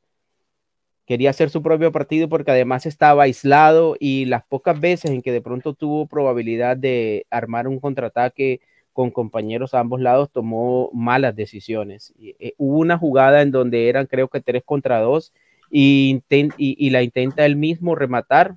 Quería 1.07 1.31
hacer 1.31 1.51
su 1.51 1.61
propio 1.61 1.91
partido 1.91 2.29
porque 2.29 2.53
además 2.53 2.87
estaba 2.87 3.25
aislado 3.25 3.97
y 3.99 4.27
las 4.27 4.45
pocas 4.45 4.79
veces 4.79 5.11
en 5.11 5.21
que 5.21 5.33
de 5.33 5.43
pronto 5.43 5.75
tuvo 5.75 6.07
probabilidad 6.07 6.77
de 6.77 7.27
armar 7.31 7.67
un 7.67 7.81
contraataque 7.81 8.61
con 8.93 9.11
compañeros 9.11 9.75
a 9.75 9.81
ambos 9.81 10.01
lados, 10.01 10.31
tomó 10.31 10.89
malas 10.93 11.35
decisiones. 11.35 12.15
Eh, 12.21 12.55
hubo 12.59 12.79
una 12.79 12.97
jugada 12.97 13.43
en 13.43 13.51
donde 13.51 13.89
eran 13.89 14.07
creo 14.07 14.29
que 14.29 14.41
tres 14.41 14.63
contra 14.65 15.01
dos 15.01 15.33
y, 15.71 16.23
y, 16.29 16.91
la 16.91 17.03
intenta 17.03 17.47
él 17.47 17.57
mismo 17.57 17.95
rematar 17.95 18.57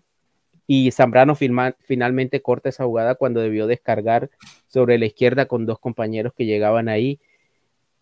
y 0.66 0.91
Zambrano 0.91 1.36
finalmente 1.36 2.41
corta 2.41 2.70
esa 2.70 2.86
jugada 2.86 3.16
cuando 3.16 3.41
debió 3.41 3.68
descargar 3.68 4.30
sobre 4.68 4.97
la 4.97 5.05
izquierda 5.05 5.45
con 5.45 5.66
dos 5.66 5.80
compañeros 5.80 6.34
que 6.36 6.45
llegaban 6.45 6.89
ahí. 6.89 7.20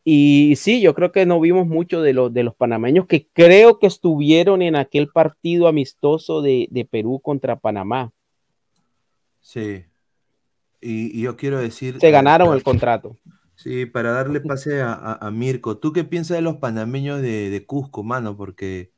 Y 0.03 0.55
sí, 0.57 0.82
yo 0.82 0.95
creo 0.95 1.12
que 1.12 1.26
no 1.26 1.39
vimos 1.39 1.68
mucho 1.68 2.01
de, 2.01 2.14
los 2.14 2.34
de 2.34 2.43
los 2.43 2.55
panameños 2.55 3.05
que 3.07 3.28
creo 3.34 3.78
que 3.78 3.88
estuvieron 3.88 4.62
en 4.62 4.76
aquel 4.76 5.09
partido 5.09 5.68
amistoso 5.68 6.41
de, 6.41 6.88
Perú 6.89 7.20
contra 7.20 7.59
Panamá. 7.59 8.12
Sí. 9.41 9.86
Y, 10.80 11.22
yo 11.22 11.38
quiero 11.38 11.59
decir... 11.59 11.99
Se 11.99 12.12
ganaron 12.12 12.53
el 12.53 12.64
contrato. 12.64 13.18
Sí, 13.55 13.86
para 13.86 14.12
darle 14.12 14.41
pase 14.41 14.82
a, 14.82 15.30
Mirko. 15.32 15.78
¿Tú 15.78 15.93
qué 15.93 16.03
piensas 16.03 16.36
de 16.36 16.41
los 16.41 16.55
panameños 16.55 17.22
de, 17.22 17.51
de 17.51 17.64
Cusco, 17.64 18.01
mano? 18.01 18.36
Porque 18.36 18.89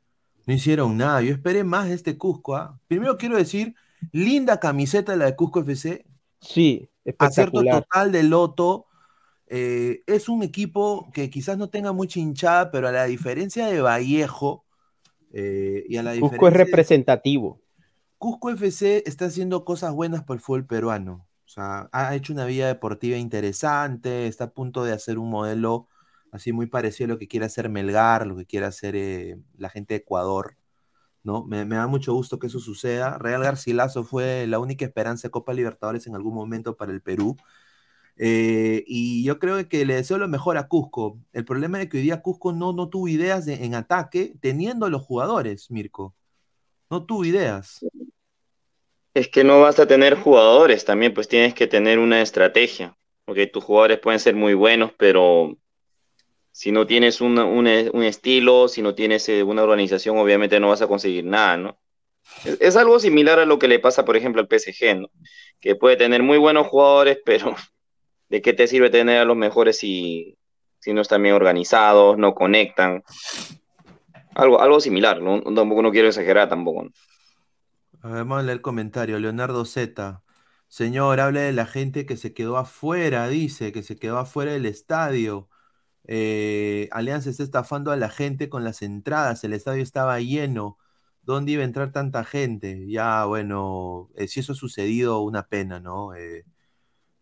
no 0.46 0.54
hicieron 0.54 0.96
nada. 0.96 1.22
Yo 1.22 1.32
esperé 1.32 1.64
más 1.64 1.88
de 1.88 1.94
este 1.94 2.18
Cusco. 2.18 2.56
¿ah? 2.56 2.78
Primero 2.86 3.16
quiero 3.16 3.36
decir, 3.36 3.74
linda 4.12 4.60
camiseta 4.60 5.16
la 5.16 5.26
de 5.26 5.36
Cusco 5.36 5.60
FC. 5.60 6.04
Sí, 6.40 6.90
Acierto 7.18 7.62
total 7.62 8.12
de 8.12 8.22
Loto. 8.22 8.86
Eh, 9.46 10.02
es 10.06 10.28
un 10.28 10.42
equipo 10.42 11.10
que 11.12 11.30
quizás 11.30 11.58
no 11.58 11.68
tenga 11.68 11.92
mucha 11.92 12.18
hinchada, 12.18 12.70
pero 12.70 12.88
a 12.88 12.92
la 12.92 13.04
diferencia 13.04 13.66
de 13.66 13.80
Vallejo 13.80 14.64
eh, 15.32 15.84
y 15.88 15.96
a 15.96 16.02
la 16.02 16.18
Cusco 16.18 16.48
es 16.48 16.54
representativo. 16.54 17.60
Cusco 18.18 18.50
FC 18.50 19.02
está 19.06 19.26
haciendo 19.26 19.64
cosas 19.64 19.92
buenas 19.92 20.24
por 20.24 20.36
el 20.36 20.40
fútbol 20.40 20.66
peruano. 20.66 21.26
O 21.44 21.48
sea, 21.48 21.88
ha 21.92 22.14
hecho 22.14 22.32
una 22.32 22.46
vida 22.46 22.66
deportiva 22.66 23.16
interesante, 23.18 24.26
está 24.26 24.44
a 24.44 24.50
punto 24.50 24.82
de 24.82 24.92
hacer 24.92 25.18
un 25.18 25.28
modelo 25.28 25.88
así 26.34 26.52
muy 26.52 26.66
parecido 26.66 27.06
a 27.06 27.14
lo 27.14 27.18
que 27.18 27.28
quiere 27.28 27.46
hacer 27.46 27.68
Melgar, 27.68 28.26
lo 28.26 28.36
que 28.36 28.44
quiere 28.44 28.66
hacer 28.66 28.96
eh, 28.96 29.38
la 29.56 29.70
gente 29.70 29.94
de 29.94 29.98
Ecuador, 29.98 30.56
¿no? 31.22 31.44
Me, 31.44 31.64
da 31.64 31.86
mucho 31.86 32.12
gusto 32.12 32.40
que 32.40 32.48
eso 32.48 32.58
suceda. 32.58 33.18
Real 33.18 33.42
Garcilaso 33.44 34.02
fue 34.02 34.48
la 34.48 34.58
única 34.58 34.84
esperanza 34.84 35.28
de 35.28 35.32
Copa 35.32 35.54
Libertadores 35.54 36.08
en 36.08 36.16
algún 36.16 36.34
momento 36.34 36.76
para 36.76 36.90
el 36.90 37.02
Perú. 37.02 37.36
Eh, 38.16 38.82
y 38.88 39.22
yo 39.22 39.38
creo 39.38 39.68
que 39.68 39.84
le 39.86 39.94
deseo 39.94 40.18
lo 40.18 40.26
mejor 40.26 40.58
a 40.58 40.66
Cusco. 40.66 41.20
El 41.32 41.44
problema 41.44 41.80
es 41.80 41.88
que 41.88 41.98
hoy 41.98 42.02
día 42.02 42.20
Cusco 42.20 42.52
no, 42.52 42.72
no 42.72 42.88
tuvo 42.88 43.06
ideas 43.06 43.46
en 43.46 43.76
ataque 43.76 44.34
teniendo 44.40 44.90
los 44.90 45.02
jugadores, 45.02 45.70
Mirko. 45.70 46.16
No 46.90 47.06
tuvo 47.06 47.24
ideas. 47.24 47.86
Es 49.14 49.28
que 49.28 49.44
no 49.44 49.60
vas 49.60 49.78
a 49.78 49.86
tener 49.86 50.16
jugadores 50.16 50.84
también, 50.84 51.14
pues 51.14 51.28
tienes 51.28 51.54
que 51.54 51.68
tener 51.68 52.00
una 52.00 52.22
estrategia. 52.22 52.98
Porque 53.24 53.46
tus 53.46 53.62
jugadores 53.62 54.00
pueden 54.00 54.18
ser 54.18 54.34
muy 54.34 54.54
buenos, 54.54 54.92
pero 54.98 55.56
si 56.54 56.70
no 56.70 56.86
tienes 56.86 57.20
un, 57.20 57.66
estilo, 57.66 58.68
si 58.68 58.80
no 58.80 58.94
tienes 58.94 59.28
eh, 59.28 59.42
una 59.42 59.64
organización, 59.64 60.16
obviamente 60.18 60.60
no 60.60 60.68
vas 60.68 60.82
a 60.82 60.86
conseguir 60.86 61.24
nada, 61.24 61.56
¿no? 61.56 61.80
Es, 62.44 62.76
algo 62.76 63.00
similar 63.00 63.40
a 63.40 63.44
lo 63.44 63.58
que 63.58 63.66
le 63.66 63.80
pasa, 63.80 64.04
por 64.04 64.16
ejemplo, 64.16 64.40
al 64.40 64.46
PSG, 64.46 65.00
¿no? 65.00 65.08
Que 65.58 65.74
puede 65.74 65.96
tener 65.96 66.22
muy 66.22 66.38
buenos 66.38 66.68
jugadores, 66.68 67.18
pero 67.26 67.56
¿de 68.28 68.40
qué 68.40 68.52
te 68.52 68.68
sirve 68.68 68.88
tener 68.88 69.18
a 69.18 69.24
los 69.24 69.36
mejores 69.36 69.78
si, 69.78 70.38
si 70.78 70.92
no 70.92 71.00
están 71.00 71.24
bien 71.24 71.34
organizados, 71.34 72.18
no 72.18 72.36
conectan? 72.36 73.02
Algo, 74.36 74.60
algo 74.60 74.78
similar, 74.78 75.20
¿no? 75.20 75.42
Tampoco 75.42 75.82
no 75.82 75.90
quiero 75.90 76.06
exagerar 76.06 76.48
tampoco. 76.48 76.86
vamos 78.00 78.38
a 78.38 78.42
leer 78.42 78.58
el 78.58 78.62
comentario. 78.62 79.18
Leonardo 79.18 79.64
Z. 79.64 80.22
Señor, 80.68 81.18
hable 81.18 81.40
de 81.40 81.52
la 81.52 81.66
gente 81.66 82.06
que 82.06 82.16
se 82.16 82.32
quedó 82.32 82.58
afuera, 82.58 83.26
dice, 83.26 83.72
que 83.72 83.82
se 83.82 83.96
quedó 83.96 84.18
afuera 84.18 84.52
del 84.52 84.66
estadio. 84.66 85.48
Eh, 86.06 86.88
Alianza 86.92 87.30
está 87.30 87.42
estafando 87.42 87.90
a 87.90 87.96
la 87.96 88.10
gente 88.10 88.48
con 88.48 88.64
las 88.64 88.82
entradas, 88.82 89.44
el 89.44 89.52
estadio 89.54 89.82
estaba 89.82 90.20
lleno. 90.20 90.78
¿Dónde 91.22 91.52
iba 91.52 91.62
a 91.62 91.64
entrar 91.64 91.92
tanta 91.92 92.24
gente? 92.24 92.86
Ya, 92.88 93.24
bueno, 93.24 94.10
eh, 94.16 94.28
si 94.28 94.40
eso 94.40 94.52
ha 94.52 94.56
sucedido, 94.56 95.20
una 95.20 95.48
pena, 95.48 95.80
¿no? 95.80 96.14
Eh, 96.14 96.44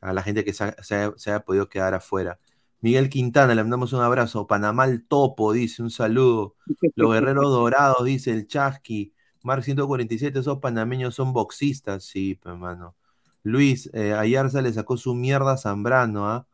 a 0.01 0.13
la 0.13 0.23
gente 0.23 0.45
que 0.45 0.53
se, 0.55 0.65
haya 0.95 1.41
podido 1.45 1.69
quedar 1.69 1.95
afuera. 1.95 2.41
Miguel 2.81 3.09
Quintana, 3.11 3.55
le 3.55 3.63
mandamos 3.63 3.93
un 3.93 4.03
abrazo. 4.03 4.47
Panamá 4.49 4.87
el 4.87 5.07
topo, 5.07 5.53
dice, 5.53 5.83
un 5.83 5.91
saludo. 5.91 6.57
Los 6.97 7.13
guerreros 7.13 7.51
dorados, 7.51 8.05
dice 8.05 8.33
el 8.33 8.49
Chasqui. 8.49 9.15
Mark 9.43 9.65
147, 9.65 10.39
esos 10.41 10.59
panameños 10.59 11.15
son 11.15 11.33
boxistas, 11.33 12.05
sí, 12.05 12.41
hermano. 12.45 12.97
Luis, 13.45 13.93
Ayarza 13.95 14.63
le 14.63 14.73
sacó 14.73 14.97
su 14.97 15.15
mierda 15.15 15.53
a 15.53 15.57
Zambrano, 15.59 16.29
¿ah? 16.29 16.47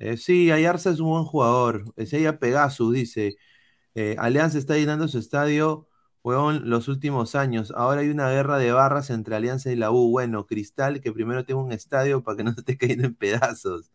Eh, 0.00 0.16
sí, 0.16 0.50
Ayarza 0.50 0.90
es 0.90 1.00
un 1.00 1.08
buen 1.10 1.24
jugador. 1.24 1.92
Es 1.96 2.12
ella 2.12 2.38
Pegasus, 2.38 2.92
dice. 2.94 3.36
Eh, 3.94 4.16
Alianza 4.18 4.58
está 4.58 4.76
llenando 4.76 5.08
su 5.08 5.18
estadio, 5.18 5.88
huevón, 6.22 6.70
los 6.70 6.88
últimos 6.88 7.34
años. 7.34 7.72
Ahora 7.76 8.02
hay 8.02 8.10
una 8.10 8.30
guerra 8.30 8.58
de 8.58 8.72
barras 8.72 9.10
entre 9.10 9.36
Alianza 9.36 9.72
y 9.72 9.76
la 9.76 9.90
U. 9.92 10.10
Bueno, 10.10 10.46
Cristal, 10.46 11.00
que 11.00 11.12
primero 11.12 11.44
tenga 11.44 11.62
un 11.62 11.72
estadio 11.72 12.22
para 12.22 12.36
que 12.38 12.44
no 12.44 12.52
se 12.54 12.60
esté 12.60 12.78
cayendo 12.78 13.06
en 13.06 13.14
pedazos. 13.16 13.92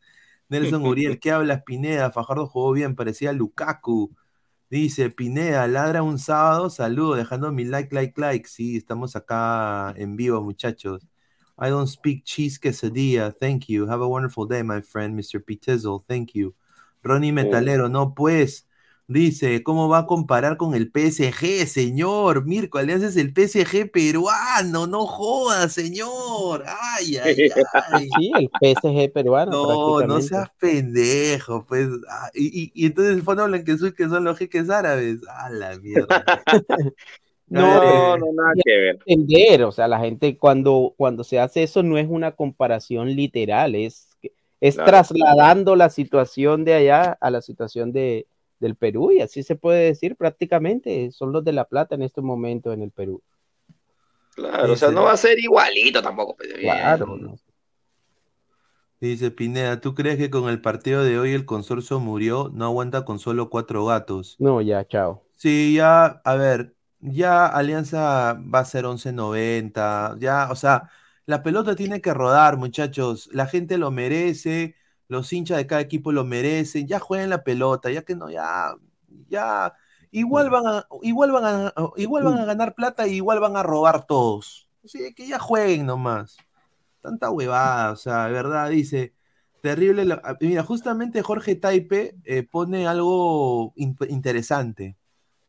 Nelson 0.49 0.85
Uriel, 0.85 1.19
¿qué 1.21 1.31
hablas, 1.31 1.63
Pineda? 1.63 2.11
Fajardo 2.11 2.47
jugó 2.47 2.73
bien, 2.73 2.95
parecía 2.95 3.33
Lukaku. 3.33 4.15
Dice, 4.69 5.09
Pineda, 5.11 5.67
ladra 5.67 6.03
un 6.03 6.19
sábado, 6.19 6.69
saludo, 6.69 7.15
dejando 7.15 7.51
mi 7.51 7.65
like, 7.65 7.93
like, 7.95 8.19
like. 8.21 8.49
Sí, 8.49 8.77
estamos 8.77 9.15
acá 9.15 9.93
en 9.97 10.15
vivo, 10.17 10.41
muchachos. 10.43 11.07
I 11.63 11.69
don't 11.69 11.87
speak 11.87 12.25
cheese 12.25 12.59
quesadilla. 12.59 13.31
Thank 13.31 13.69
you. 13.69 13.87
Have 13.87 14.01
a 14.01 14.07
wonderful 14.07 14.45
day, 14.45 14.63
my 14.63 14.81
friend, 14.81 15.17
Mr. 15.17 15.39
Pitizzle. 15.39 16.03
Thank 16.09 16.35
you. 16.35 16.53
Ronnie 17.01 17.31
Metalero, 17.31 17.89
no 17.89 18.13
pues. 18.13 18.67
Dice, 19.07 19.63
¿cómo 19.63 19.87
va 19.87 19.99
a 19.99 20.05
comparar 20.05 20.57
con 20.57 20.75
el 20.75 20.91
PSG, 20.91 21.65
señor? 21.67 22.45
Mirko 22.45 22.79
Alianza 22.79 23.07
es 23.07 23.17
el 23.17 23.33
PSG 23.33 23.91
peruano, 23.91 24.87
no 24.87 25.05
joda, 25.05 25.69
señor. 25.69 26.65
Ay, 26.67 27.17
ay, 27.17 27.49
ay. 27.91 28.09
Sí, 28.17 28.31
el 28.35 28.49
PSG 28.49 29.13
peruano. 29.13 29.51
No, 29.51 30.07
no 30.07 30.21
seas 30.21 30.49
pendejo, 30.59 31.65
pues. 31.65 31.87
Ah, 32.09 32.29
y, 32.33 32.71
y, 32.73 32.85
entonces 32.87 33.15
el 33.15 33.23
Fondo 33.23 33.45
Blanquezul, 33.45 33.93
que 33.93 34.09
son 34.09 34.25
los 34.25 34.37
jeques 34.37 34.69
árabes. 34.69 35.19
A 35.29 35.49
la 35.49 35.77
mierda. 35.79 36.25
No, 37.47 38.17
no, 38.17 38.33
nada 38.33 38.53
que 38.63 38.75
ver. 38.75 38.99
Entender, 39.05 39.63
o 39.63 39.71
sea, 39.71 39.87
la 39.87 39.99
gente 39.99 40.37
cuando, 40.37 40.93
cuando 40.97 41.23
se 41.23 41.39
hace 41.39 41.63
eso 41.63 41.83
no 41.83 41.97
es 41.97 42.07
una 42.09 42.31
comparación 42.31 43.15
literal, 43.15 43.75
es, 43.75 44.09
es 44.59 44.75
trasladando 44.75 45.75
la 45.75 45.89
situación 45.89 46.65
de 46.65 46.73
allá 46.73 47.17
a 47.19 47.29
la 47.29 47.41
situación 47.41 47.91
de, 47.91 48.25
del 48.59 48.75
Perú 48.75 49.11
y 49.11 49.21
así 49.21 49.43
se 49.43 49.55
puede 49.55 49.85
decir 49.85 50.15
prácticamente, 50.15 51.11
son 51.11 51.31
los 51.31 51.43
de 51.43 51.53
La 51.53 51.65
Plata 51.65 51.95
en 51.95 52.01
este 52.01 52.21
momento 52.21 52.73
en 52.73 52.81
el 52.81 52.91
Perú. 52.91 53.21
Claro, 54.35 54.73
o 54.73 54.75
sea, 54.75 54.89
no 54.89 55.03
va 55.03 55.11
a 55.11 55.17
ser 55.17 55.37
igualito 55.37 56.01
tampoco. 56.01 56.35
Pues, 56.35 56.53
claro. 56.55 57.37
Dice 58.99 59.31
Pineda, 59.31 59.81
¿tú 59.81 59.93
crees 59.93 60.17
que 60.17 60.29
con 60.29 60.49
el 60.49 60.61
partido 60.61 61.03
de 61.03 61.19
hoy 61.19 61.33
el 61.33 61.45
consorcio 61.45 61.99
murió? 61.99 62.49
No 62.53 62.65
aguanta 62.65 63.03
con 63.03 63.19
solo 63.19 63.49
cuatro 63.49 63.85
gatos. 63.85 64.37
No, 64.39 64.61
ya, 64.61 64.87
chao. 64.87 65.23
Sí, 65.35 65.73
ya, 65.75 66.21
a 66.23 66.35
ver, 66.35 66.73
ya 67.03 67.45
Alianza 67.47 68.33
va 68.33 68.59
a 68.59 68.65
ser 68.65 68.85
11.90, 68.85 70.17
ya, 70.19 70.49
o 70.51 70.55
sea, 70.55 70.89
la 71.25 71.43
pelota 71.43 71.75
tiene 71.75 72.01
que 72.01 72.13
rodar, 72.13 72.57
muchachos, 72.57 73.29
la 73.33 73.45
gente 73.47 73.77
lo 73.77 73.91
merece, 73.91 74.75
los 75.07 75.31
hinchas 75.33 75.57
de 75.57 75.67
cada 75.67 75.81
equipo 75.81 76.11
lo 76.11 76.23
merecen, 76.23 76.87
ya 76.87 76.99
jueguen 76.99 77.29
la 77.29 77.43
pelota, 77.43 77.91
ya 77.91 78.03
que 78.03 78.15
no, 78.15 78.29
ya, 78.29 78.75
ya, 79.27 79.73
igual 80.11 80.49
van 80.49 80.67
a, 80.67 80.87
igual 81.01 81.31
van 81.31 81.43
a, 81.45 81.73
igual 81.97 82.23
van 82.23 82.39
a 82.39 82.45
ganar 82.45 82.73
plata 82.75 83.07
y 83.07 83.15
igual 83.15 83.39
van 83.39 83.57
a 83.57 83.63
robar 83.63 84.05
todos. 84.05 84.69
Así 84.83 85.13
que 85.13 85.27
ya 85.27 85.39
jueguen 85.39 85.85
nomás. 85.85 86.37
Tanta 87.01 87.29
huevada, 87.31 87.91
o 87.91 87.95
sea, 87.97 88.27
de 88.27 88.33
verdad, 88.33 88.69
dice, 88.69 89.13
terrible. 89.61 90.05
mira, 90.39 90.63
justamente 90.63 91.21
Jorge 91.21 91.55
Taipe 91.55 92.15
eh, 92.25 92.43
pone 92.43 92.87
algo 92.87 93.73
interesante. 93.75 94.97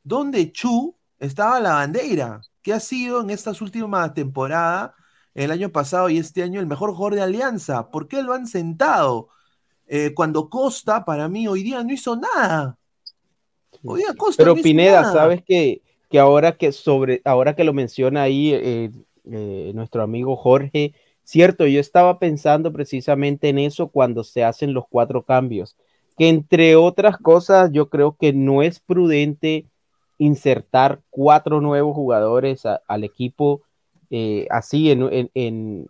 Donde 0.03 0.53
Chu 0.53 0.97
estaba 1.19 1.61
la 1.61 1.75
bandera, 1.75 2.41
que 2.63 2.73
ha 2.73 2.81
sido 2.81 3.21
en 3.21 3.31
estas 3.31 3.61
últimas 3.61 4.15
temporadas, 4.15 4.93
el 5.35 5.51
año 5.51 5.71
pasado 5.71 6.09
y 6.09 6.19
este 6.19 6.43
año, 6.43 6.61
el 6.61 6.67
mejor 6.67 6.93
jugador 6.93 7.17
de 7.17 7.23
Alianza. 7.23 7.91
¿Por 7.91 8.07
qué 8.09 8.23
lo 8.23 8.33
han 8.33 8.47
sentado? 8.47 9.29
Eh, 9.87 10.13
cuando 10.15 10.49
Costa, 10.49 11.05
para 11.05 11.29
mí, 11.29 11.47
hoy 11.49 11.63
día 11.63 11.83
no 11.83 11.93
hizo 11.93 12.17
nada. 12.17 12.79
Hoy 13.83 14.01
día 14.01 14.15
Costa 14.17 14.43
Pero 14.43 14.55
Pineda, 14.55 15.13
sabes 15.13 15.43
que, 15.45 15.83
que, 16.09 16.19
ahora 16.19 16.57
que 16.57 16.73
sobre, 16.73 17.21
ahora 17.25 17.55
que 17.55 17.65
lo 17.65 17.73
menciona 17.73 18.23
ahí 18.23 18.53
eh, 18.55 18.91
eh, 19.31 19.73
nuestro 19.75 20.03
amigo 20.03 20.37
Jorge, 20.37 20.95
cierto, 21.25 21.67
yo 21.67 21.81
estaba 21.81 22.19
pensando 22.19 22.73
precisamente 22.73 23.49
en 23.49 23.59
eso 23.59 23.89
cuando 23.89 24.25
se 24.25 24.45
hacen 24.45 24.73
los 24.73 24.85
cuatro 24.89 25.25
cambios. 25.25 25.77
que 26.17 26.29
entre 26.29 26.77
otras 26.77 27.19
cosas 27.19 27.71
yo 27.73 27.91
creo 27.91 28.17
que 28.17 28.33
no 28.33 28.63
es 28.63 28.79
prudente 28.81 29.67
insertar 30.19 31.01
cuatro 31.11 31.61
nuevos 31.61 31.95
jugadores 31.95 32.65
al 32.67 33.05
equipo 33.05 33.63
eh, 34.11 34.47
así 34.51 34.91
en, 34.91 35.31
en, 35.35 35.89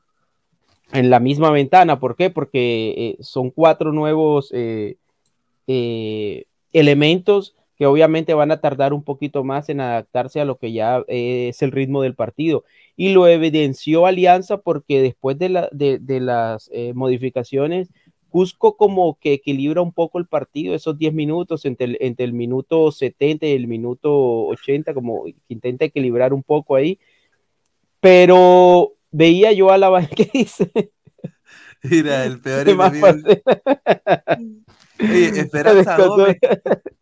en, 0.92 1.10
la 1.10 1.20
misma 1.20 1.50
ventana. 1.50 2.00
¿Por 2.00 2.16
qué? 2.16 2.30
Porque 2.30 2.94
eh, 2.96 3.16
son 3.20 3.50
cuatro 3.50 3.92
nuevos 3.92 4.50
eh, 4.54 4.96
elementos 6.72 7.54
que 7.76 7.86
obviamente 7.86 8.34
van 8.34 8.52
a 8.52 8.60
tardar 8.60 8.92
un 8.92 9.02
poquito 9.02 9.42
más 9.42 9.68
en 9.68 9.80
adaptarse 9.80 10.40
a 10.40 10.44
lo 10.44 10.58
que 10.58 10.72
ya 10.72 11.02
es 11.08 11.60
el 11.60 11.72
ritmo 11.72 12.02
del 12.02 12.14
partido. 12.14 12.64
Y 12.96 13.12
lo 13.12 13.26
evidenció 13.26 14.06
Alianza 14.06 14.58
porque 14.58 15.02
después 15.02 15.36
de, 15.38 15.48
la, 15.48 15.68
de, 15.72 15.98
de 15.98 16.20
las 16.20 16.70
modificaciones, 16.94 17.90
Cusco 18.34 18.76
como 18.76 19.16
que 19.20 19.34
equilibra 19.34 19.80
un 19.80 19.92
poco 19.92 20.18
el 20.18 20.26
partido, 20.26 20.74
esos 20.74 20.98
10 20.98 21.14
minutos 21.14 21.64
entre 21.66 21.86
el, 21.86 21.98
entre 22.00 22.24
el 22.24 22.32
minuto 22.32 22.90
70 22.90 23.46
y 23.46 23.52
el 23.52 23.68
minuto 23.68 24.46
80, 24.46 24.92
como 24.92 25.26
que 25.26 25.36
intenta 25.46 25.84
equilibrar 25.84 26.34
un 26.34 26.42
poco 26.42 26.74
ahí. 26.74 26.98
Pero 28.00 28.94
veía 29.12 29.52
yo 29.52 29.70
a 29.70 29.78
la 29.78 30.04
que 30.16 30.28
dice. 30.34 30.68
Mira, 31.84 32.24
el 32.24 32.40
peor 32.40 32.68
enemigo. 32.68 33.06
Esperanza 34.98 35.96
Gómez. 35.96 36.36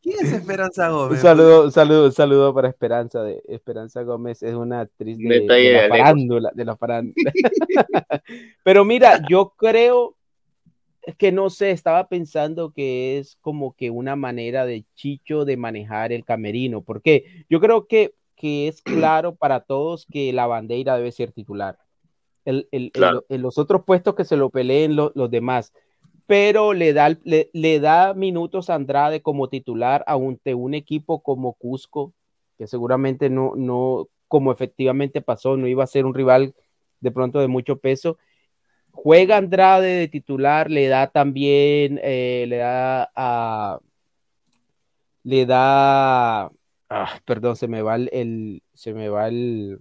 ¿Quién 0.02 0.16
es 0.20 0.32
Esperanza 0.34 0.90
Gómez? 0.90 1.12
Un 1.12 1.22
saludo, 1.22 1.64
un 1.64 1.72
saludo, 1.72 2.04
un 2.04 2.12
saludo 2.12 2.52
para 2.52 2.68
Esperanza. 2.68 3.22
De, 3.22 3.42
Esperanza 3.48 4.02
Gómez 4.02 4.42
es 4.42 4.52
una 4.52 4.80
actriz 4.80 5.16
de, 5.16 5.40
de 5.40 5.72
la 5.72 5.88
farándula, 5.88 6.50
de 6.52 6.64
la 6.66 6.76
farándula. 6.76 7.32
Pero 8.64 8.84
mira, 8.84 9.22
yo 9.30 9.54
creo 9.56 10.18
es 11.02 11.16
que 11.16 11.32
no 11.32 11.50
sé, 11.50 11.72
estaba 11.72 12.08
pensando 12.08 12.72
que 12.72 13.18
es 13.18 13.36
como 13.40 13.74
que 13.74 13.90
una 13.90 14.16
manera 14.16 14.64
de 14.64 14.84
Chicho 14.94 15.44
de 15.44 15.56
manejar 15.56 16.12
el 16.12 16.24
camerino, 16.24 16.82
porque 16.82 17.44
yo 17.50 17.60
creo 17.60 17.86
que, 17.86 18.14
que 18.36 18.68
es 18.68 18.82
claro 19.16 19.34
para 19.34 19.60
todos 19.60 20.06
que 20.06 20.32
la 20.32 20.46
bandera 20.46 20.96
debe 20.96 21.12
ser 21.12 21.32
titular. 21.32 21.78
El, 22.44 22.68
el, 22.72 22.90
en 23.28 23.42
los 23.42 23.56
otros 23.56 23.84
puestos 23.84 24.16
que 24.16 24.24
se 24.24 24.36
lo 24.36 24.50
peleen 24.50 24.96
los 24.96 25.30
demás, 25.30 25.72
pero 26.26 26.72
le 26.72 26.92
da, 26.92 27.16
le, 27.22 27.50
le, 27.52 27.78
da 27.78 28.14
minutos 28.14 28.68
a 28.68 28.74
Andrade 28.74 29.22
como 29.22 29.48
titular 29.48 30.04
ante 30.08 30.54
un 30.54 30.74
equipo 30.74 31.22
como 31.22 31.52
Cusco, 31.52 32.12
que 32.58 32.66
seguramente 32.66 33.30
no, 33.30 33.52
no, 33.54 34.08
como 34.26 34.50
efectivamente 34.50 35.20
pasó, 35.20 35.56
no 35.56 35.68
iba 35.68 35.84
a 35.84 35.88
ser 35.88 36.04
un 36.04 36.14
rival 36.14 36.54
de 36.98 37.10
pronto 37.12 37.38
de 37.38 37.48
mucho 37.48 37.78
peso 37.78 38.18
Juega 38.92 39.38
Andrade 39.38 39.88
de 39.88 40.08
titular, 40.08 40.70
le 40.70 40.86
da 40.86 41.08
también, 41.08 41.98
eh, 42.02 42.44
le 42.48 42.58
da 42.58 43.10
a. 43.16 43.80
Le 45.24 45.46
da. 45.46 46.52
Ah, 46.88 47.20
perdón, 47.24 47.56
se 47.56 47.68
me 47.68 47.82
va 47.82 47.96
el, 47.96 48.62
Se 48.74 48.92
me 48.92 49.08
va 49.08 49.28
el. 49.28 49.80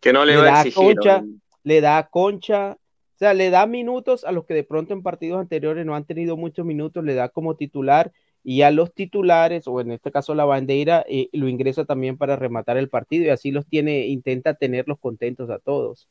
Que 0.00 0.12
no 0.12 0.24
le, 0.24 0.36
va 0.36 0.58
a 0.58 0.62
exigir. 0.62 0.96
Concha, 0.96 1.24
Le 1.62 1.80
da 1.80 2.08
Concha. 2.08 2.72
O 2.72 3.18
sea, 3.22 3.34
le 3.34 3.50
da 3.50 3.66
minutos 3.66 4.24
a 4.24 4.32
los 4.32 4.44
que 4.44 4.54
de 4.54 4.64
pronto 4.64 4.92
en 4.92 5.02
partidos 5.02 5.40
anteriores 5.40 5.86
no 5.86 5.94
han 5.94 6.04
tenido 6.04 6.36
muchos 6.36 6.66
minutos, 6.66 7.04
le 7.04 7.14
da 7.14 7.28
como 7.28 7.54
titular 7.54 8.10
y 8.44 8.62
a 8.62 8.72
los 8.72 8.92
titulares, 8.92 9.68
o 9.68 9.80
en 9.80 9.92
este 9.92 10.10
caso 10.10 10.34
la 10.34 10.44
bandera, 10.44 11.04
eh, 11.08 11.28
lo 11.32 11.48
ingresa 11.48 11.84
también 11.84 12.18
para 12.18 12.36
rematar 12.36 12.76
el 12.76 12.88
partido 12.88 13.26
y 13.26 13.28
así 13.28 13.52
los 13.52 13.66
tiene, 13.66 14.08
intenta 14.08 14.54
tenerlos 14.54 14.98
contentos 14.98 15.50
a 15.50 15.60
todos. 15.60 16.08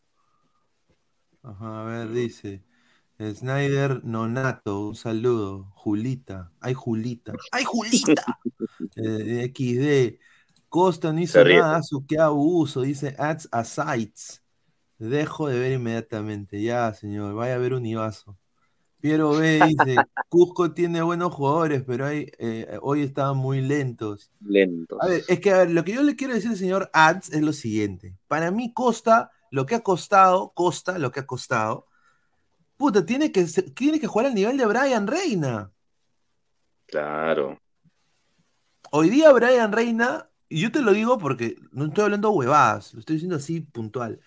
Ajá, 1.44 1.82
a 1.82 1.86
ver, 1.86 2.10
dice. 2.12 2.64
Snyder 3.20 4.04
Nonato, 4.04 4.88
un 4.88 4.96
saludo. 4.96 5.72
Julita. 5.76 6.52
¡Ay, 6.60 6.74
Julita! 6.74 7.34
¡Ay, 7.52 7.64
Julita! 7.64 8.40
eh, 8.96 9.52
XD. 9.54 10.20
Costa 10.70 11.12
no 11.12 11.20
hizo 11.20 11.44
nada, 11.44 11.84
su 11.84 12.06
qué 12.06 12.18
abuso. 12.18 12.82
Dice 12.82 13.16
ads 13.18 13.50
a 13.52 13.64
sites. 13.64 14.42
Dejo 14.98 15.48
de 15.48 15.60
ver 15.60 15.74
inmediatamente. 15.74 16.62
Ya, 16.62 16.94
señor, 16.94 17.34
vaya 17.36 17.56
a 17.56 17.58
ver 17.58 17.74
un 17.74 17.86
Ibazo. 17.86 18.38
Piero 19.02 19.32
B 19.32 19.60
dice, 19.68 19.96
Cusco 20.30 20.74
tiene 20.74 21.02
buenos 21.02 21.34
jugadores, 21.34 21.84
pero 21.86 22.06
hay, 22.06 22.32
eh, 22.38 22.78
hoy 22.82 23.02
estaban 23.02 23.36
muy 23.36 23.60
lentos. 23.60 24.32
Lentos. 24.40 25.00
A 25.02 25.08
ver, 25.08 25.24
es 25.28 25.40
que 25.40 25.52
a 25.52 25.58
ver, 25.58 25.72
lo 25.72 25.84
que 25.84 25.94
yo 25.94 26.04
le 26.04 26.16
quiero 26.16 26.36
decir 26.36 26.52
al 26.52 26.58
señor 26.58 26.90
Ads 26.94 27.34
es 27.34 27.42
lo 27.42 27.52
siguiente. 27.52 28.16
Para 28.28 28.52
mí 28.52 28.74
Costa 28.74 29.32
lo 29.52 29.66
que 29.66 29.76
ha 29.76 29.82
costado, 29.82 30.54
Costa, 30.56 30.98
lo 30.98 31.12
que 31.12 31.20
ha 31.20 31.28
costado, 31.28 31.88
puta, 32.78 33.06
tiene 33.06 33.32
que, 33.32 33.46
tiene 33.76 34.00
que 34.00 34.08
jugar 34.08 34.28
al 34.28 34.34
nivel 34.34 34.58
de 34.58 34.66
Brian 34.66 35.06
Reina. 35.06 35.72
Claro. 36.88 37.62
Hoy 38.92 39.10
día 39.10 39.32
Brian 39.32 39.72
Reina, 39.72 40.30
y 40.50 40.62
yo 40.62 40.72
te 40.72 40.82
lo 40.82 40.94
digo 40.94 41.18
porque 41.18 41.58
no 41.72 41.86
estoy 41.86 42.06
hablando 42.06 42.32
huevadas, 42.32 42.94
lo 42.94 43.02
estoy 43.02 43.18
diciendo 43.18 43.36
así 43.36 43.62
puntual. 43.62 44.20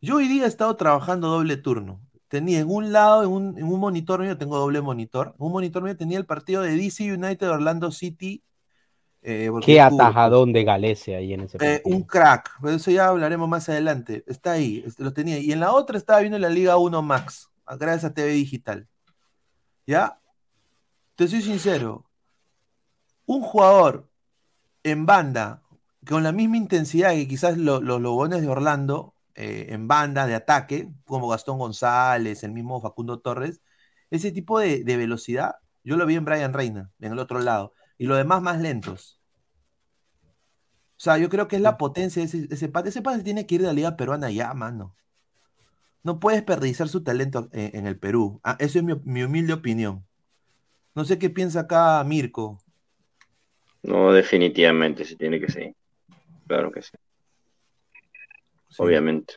Yo 0.00 0.16
hoy 0.16 0.28
día 0.28 0.44
he 0.44 0.48
estado 0.48 0.76
trabajando 0.76 1.28
doble 1.28 1.56
turno. 1.56 2.00
Tenía 2.28 2.60
en 2.60 2.68
un 2.70 2.92
lado, 2.92 3.22
en 3.22 3.30
un, 3.30 3.80
monitor 3.80 4.20
mío, 4.20 4.36
tengo 4.36 4.58
doble 4.58 4.80
monitor, 4.80 5.34
en 5.38 5.46
un 5.46 5.52
monitor 5.52 5.82
mío 5.82 5.96
tenía 5.96 6.18
el 6.18 6.26
partido 6.26 6.62
de 6.62 6.76
DC 6.76 7.12
United 7.12 7.48
Orlando 7.48 7.92
City 7.92 8.42
eh, 9.24 9.50
Qué 9.64 9.80
atajadón 9.80 10.52
de 10.52 10.64
Galese 10.64 11.14
ahí 11.14 11.32
en 11.32 11.42
ese 11.42 11.56
eh, 11.60 11.80
Un 11.84 12.02
crack, 12.02 12.50
pero 12.60 12.74
eso 12.74 12.90
ya 12.90 13.06
hablaremos 13.06 13.48
más 13.48 13.68
adelante. 13.68 14.24
Está 14.26 14.52
ahí, 14.52 14.84
lo 14.98 15.12
tenía. 15.12 15.38
Y 15.38 15.52
en 15.52 15.60
la 15.60 15.72
otra 15.72 15.96
estaba 15.96 16.20
viendo 16.20 16.38
la 16.38 16.48
Liga 16.48 16.76
1 16.76 17.02
Max, 17.02 17.48
gracias 17.78 18.04
a 18.04 18.14
TV 18.14 18.30
Digital. 18.32 18.88
¿Ya? 19.86 20.18
Te 21.14 21.28
soy 21.28 21.42
sincero. 21.42 22.04
Un 23.24 23.42
jugador 23.42 24.08
en 24.82 25.06
banda, 25.06 25.62
con 26.06 26.24
la 26.24 26.32
misma 26.32 26.56
intensidad 26.56 27.12
que 27.12 27.28
quizás 27.28 27.56
los 27.56 27.82
Lobones 27.82 28.42
de 28.42 28.48
Orlando, 28.48 29.14
eh, 29.36 29.66
en 29.70 29.86
banda 29.86 30.26
de 30.26 30.34
ataque, 30.34 30.88
como 31.04 31.28
Gastón 31.28 31.58
González, 31.58 32.42
el 32.42 32.52
mismo 32.52 32.80
Facundo 32.80 33.20
Torres, 33.20 33.62
ese 34.10 34.32
tipo 34.32 34.58
de, 34.58 34.82
de 34.82 34.96
velocidad, 34.96 35.56
yo 35.84 35.96
lo 35.96 36.06
vi 36.06 36.16
en 36.16 36.24
Brian 36.24 36.52
Reina, 36.52 36.90
en 37.00 37.12
el 37.12 37.18
otro 37.20 37.38
lado 37.38 37.72
y 38.02 38.06
los 38.06 38.18
demás 38.18 38.42
más 38.42 38.60
lentos. 38.60 39.20
O 40.96 41.00
sea, 41.04 41.18
yo 41.18 41.28
creo 41.28 41.46
que 41.46 41.54
es 41.54 41.62
la 41.62 41.78
potencia 41.78 42.20
de 42.20 42.26
ese, 42.26 42.48
ese 42.50 42.68
pate. 42.68 42.88
Ese 42.88 43.00
pate 43.00 43.22
tiene 43.22 43.46
que 43.46 43.54
ir 43.54 43.60
de 43.60 43.68
la 43.68 43.72
Liga 43.72 43.96
Peruana 43.96 44.28
ya, 44.28 44.52
mano. 44.54 44.96
No 46.02 46.18
puede 46.18 46.38
desperdiciar 46.38 46.88
su 46.88 47.04
talento 47.04 47.48
en, 47.52 47.86
el 47.86 47.96
Perú. 47.96 48.40
Ah, 48.42 48.56
eso 48.58 48.80
es 48.80 48.84
mi, 49.04 49.22
humilde 49.22 49.52
opinión. 49.52 50.04
No 50.96 51.04
sé 51.04 51.16
qué 51.20 51.30
piensa 51.30 51.60
acá 51.60 52.02
Mirko. 52.02 52.58
No, 53.84 54.12
definitivamente 54.12 55.04
sí 55.04 55.14
tiene 55.14 55.38
que 55.38 55.52
ser. 55.52 55.76
Claro 56.48 56.72
que 56.72 56.82
sí. 56.82 56.90
Obviamente. 58.78 59.34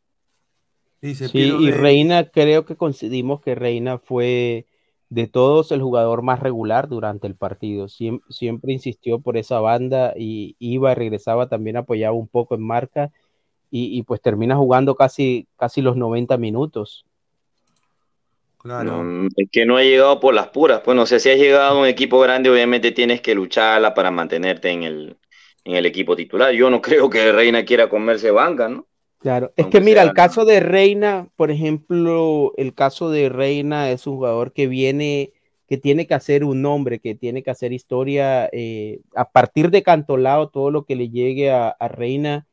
sí, 1.04 1.56
y 1.60 1.70
Reina, 1.70 2.32
creo 2.32 2.66
que 2.66 2.76
coincidimos 2.76 3.42
que 3.42 3.54
Reina 3.54 4.00
fue 4.00 4.66
de 5.10 5.28
todos 5.28 5.72
el 5.72 5.82
jugador 5.82 6.22
más 6.22 6.40
regular 6.40 6.88
durante 6.88 7.28
el 7.28 7.36
partido. 7.36 7.88
siempre 7.88 8.74
insistió 8.74 9.20
por 9.20 9.38
esa 9.38 9.60
banda 9.60 10.14
y 10.18 10.56
iba 10.60 10.92
y 10.92 10.96
regresaba, 10.96 11.48
también 11.48 11.78
apoyaba 11.78 12.16
un 12.16 12.28
poco 12.28 12.56
en 12.56 12.62
marca 12.62 13.12
y, 13.78 14.04
pues 14.04 14.22
termina 14.22 14.56
jugando 14.56 14.96
casi, 14.96 15.48
casi 15.58 15.82
los 15.82 15.98
90 15.98 16.38
minutos. 16.38 17.06
Claro. 18.58 19.28
es 19.36 19.50
que 19.52 19.66
no 19.66 19.76
ha 19.76 19.84
llegado 19.84 20.20
por 20.20 20.34
las 20.34 20.48
puras. 20.48 20.80
Pues 20.80 20.96
no 20.96 21.06
sé 21.06 21.20
si 21.20 21.30
has 21.30 21.38
llegado 21.38 21.76
a 21.76 21.80
un 21.82 21.86
equipo 21.86 22.20
grande, 22.20 22.50
obviamente 22.50 22.94
tienes 22.94 23.20
que 23.20 23.36
lucharla 23.36 23.94
para 23.94 24.12
mantenerte 24.12 24.70
en 24.70 24.84
el, 24.84 25.18
en 25.66 25.76
el 25.76 25.86
equipo 25.86 26.16
titular. 26.16 26.54
Yo 26.54 26.70
no 26.70 26.82
creo 26.82 27.10
que 27.10 27.34
Reina 27.34 27.66
quiera 27.66 27.90
comerse 27.90 28.32
banca, 28.32 28.70
¿no? 28.70 28.88
Claro, 29.26 29.52
es 29.56 29.66
que 29.66 29.82
mira, 29.82 30.04
el 30.04 30.14
caso 30.14 30.46
de 30.46 30.60
Reina, 30.60 31.30
por 31.36 31.50
ejemplo, 31.50 32.54
el 32.58 32.76
caso 32.76 33.10
de 33.10 33.28
Reina 33.30 33.90
es 33.90 34.06
un 34.06 34.18
jugador 34.18 34.54
que 34.54 34.68
viene, 34.68 35.32
que 35.68 35.80
tiene 35.80 36.06
que 36.06 36.14
hacer 36.14 36.44
un 36.44 36.62
nombre, 36.62 37.00
que 37.00 37.16
tiene 37.16 37.42
que 37.42 37.50
hacer 37.50 37.74
historia. 37.74 38.48
Eh, 38.52 39.00
a 39.16 39.32
partir 39.32 39.72
de 39.72 39.82
Cantolao, 39.82 40.50
todo 40.50 40.70
lo 40.70 40.86
que 40.86 40.96
le 40.96 41.10
llegue 41.10 41.50
a, 41.50 41.76
Reina, 41.90 42.46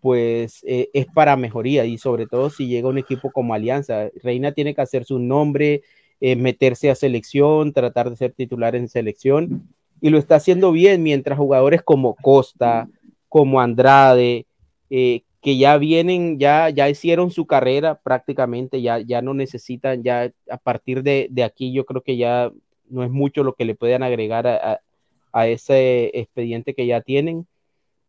pues 0.00 0.62
eh, 0.62 0.90
es 0.92 1.06
para 1.06 1.34
mejoría 1.34 1.84
y 1.86 1.98
sobre 1.98 2.28
todo 2.28 2.50
si 2.50 2.68
llega 2.68 2.88
un 2.88 2.98
equipo 2.98 3.32
como 3.32 3.52
Alianza. 3.52 4.08
Reina 4.22 4.52
tiene 4.52 4.76
que 4.76 4.82
hacer 4.82 5.04
su 5.06 5.18
nombre, 5.18 5.82
eh, 6.20 6.36
meterse 6.36 6.88
a 6.88 6.94
selección, 6.94 7.72
tratar 7.72 8.10
de 8.10 8.16
ser 8.16 8.30
titular 8.30 8.76
en 8.76 8.86
selección 8.86 9.68
y 10.00 10.10
lo 10.10 10.18
está 10.18 10.36
haciendo 10.36 10.70
bien 10.70 11.02
mientras 11.02 11.36
jugadores 11.36 11.82
como 11.82 12.14
Costa, 12.14 12.88
como 13.28 13.60
Andrade, 13.60 14.46
eh, 14.88 15.22
que 15.46 15.56
ya 15.56 15.78
vienen, 15.78 16.40
ya, 16.40 16.70
ya 16.70 16.88
hicieron 16.88 17.30
su 17.30 17.46
carrera 17.46 18.00
prácticamente, 18.02 18.82
ya, 18.82 18.98
ya 18.98 19.22
no 19.22 19.32
necesitan, 19.32 20.02
ya 20.02 20.32
a 20.50 20.56
partir 20.56 21.04
de, 21.04 21.30
aquí 21.44 21.72
yo 21.72 21.86
creo 21.86 22.02
que 22.02 22.16
ya 22.16 22.50
no 22.88 23.04
es 23.04 23.12
mucho 23.12 23.44
lo 23.44 23.54
que 23.54 23.64
le 23.64 23.76
puedan 23.76 24.02
agregar 24.02 24.48
a, 24.48 25.46
ese 25.46 26.10
expediente 26.18 26.74
que 26.74 26.88
ya 26.88 27.00
tienen. 27.00 27.46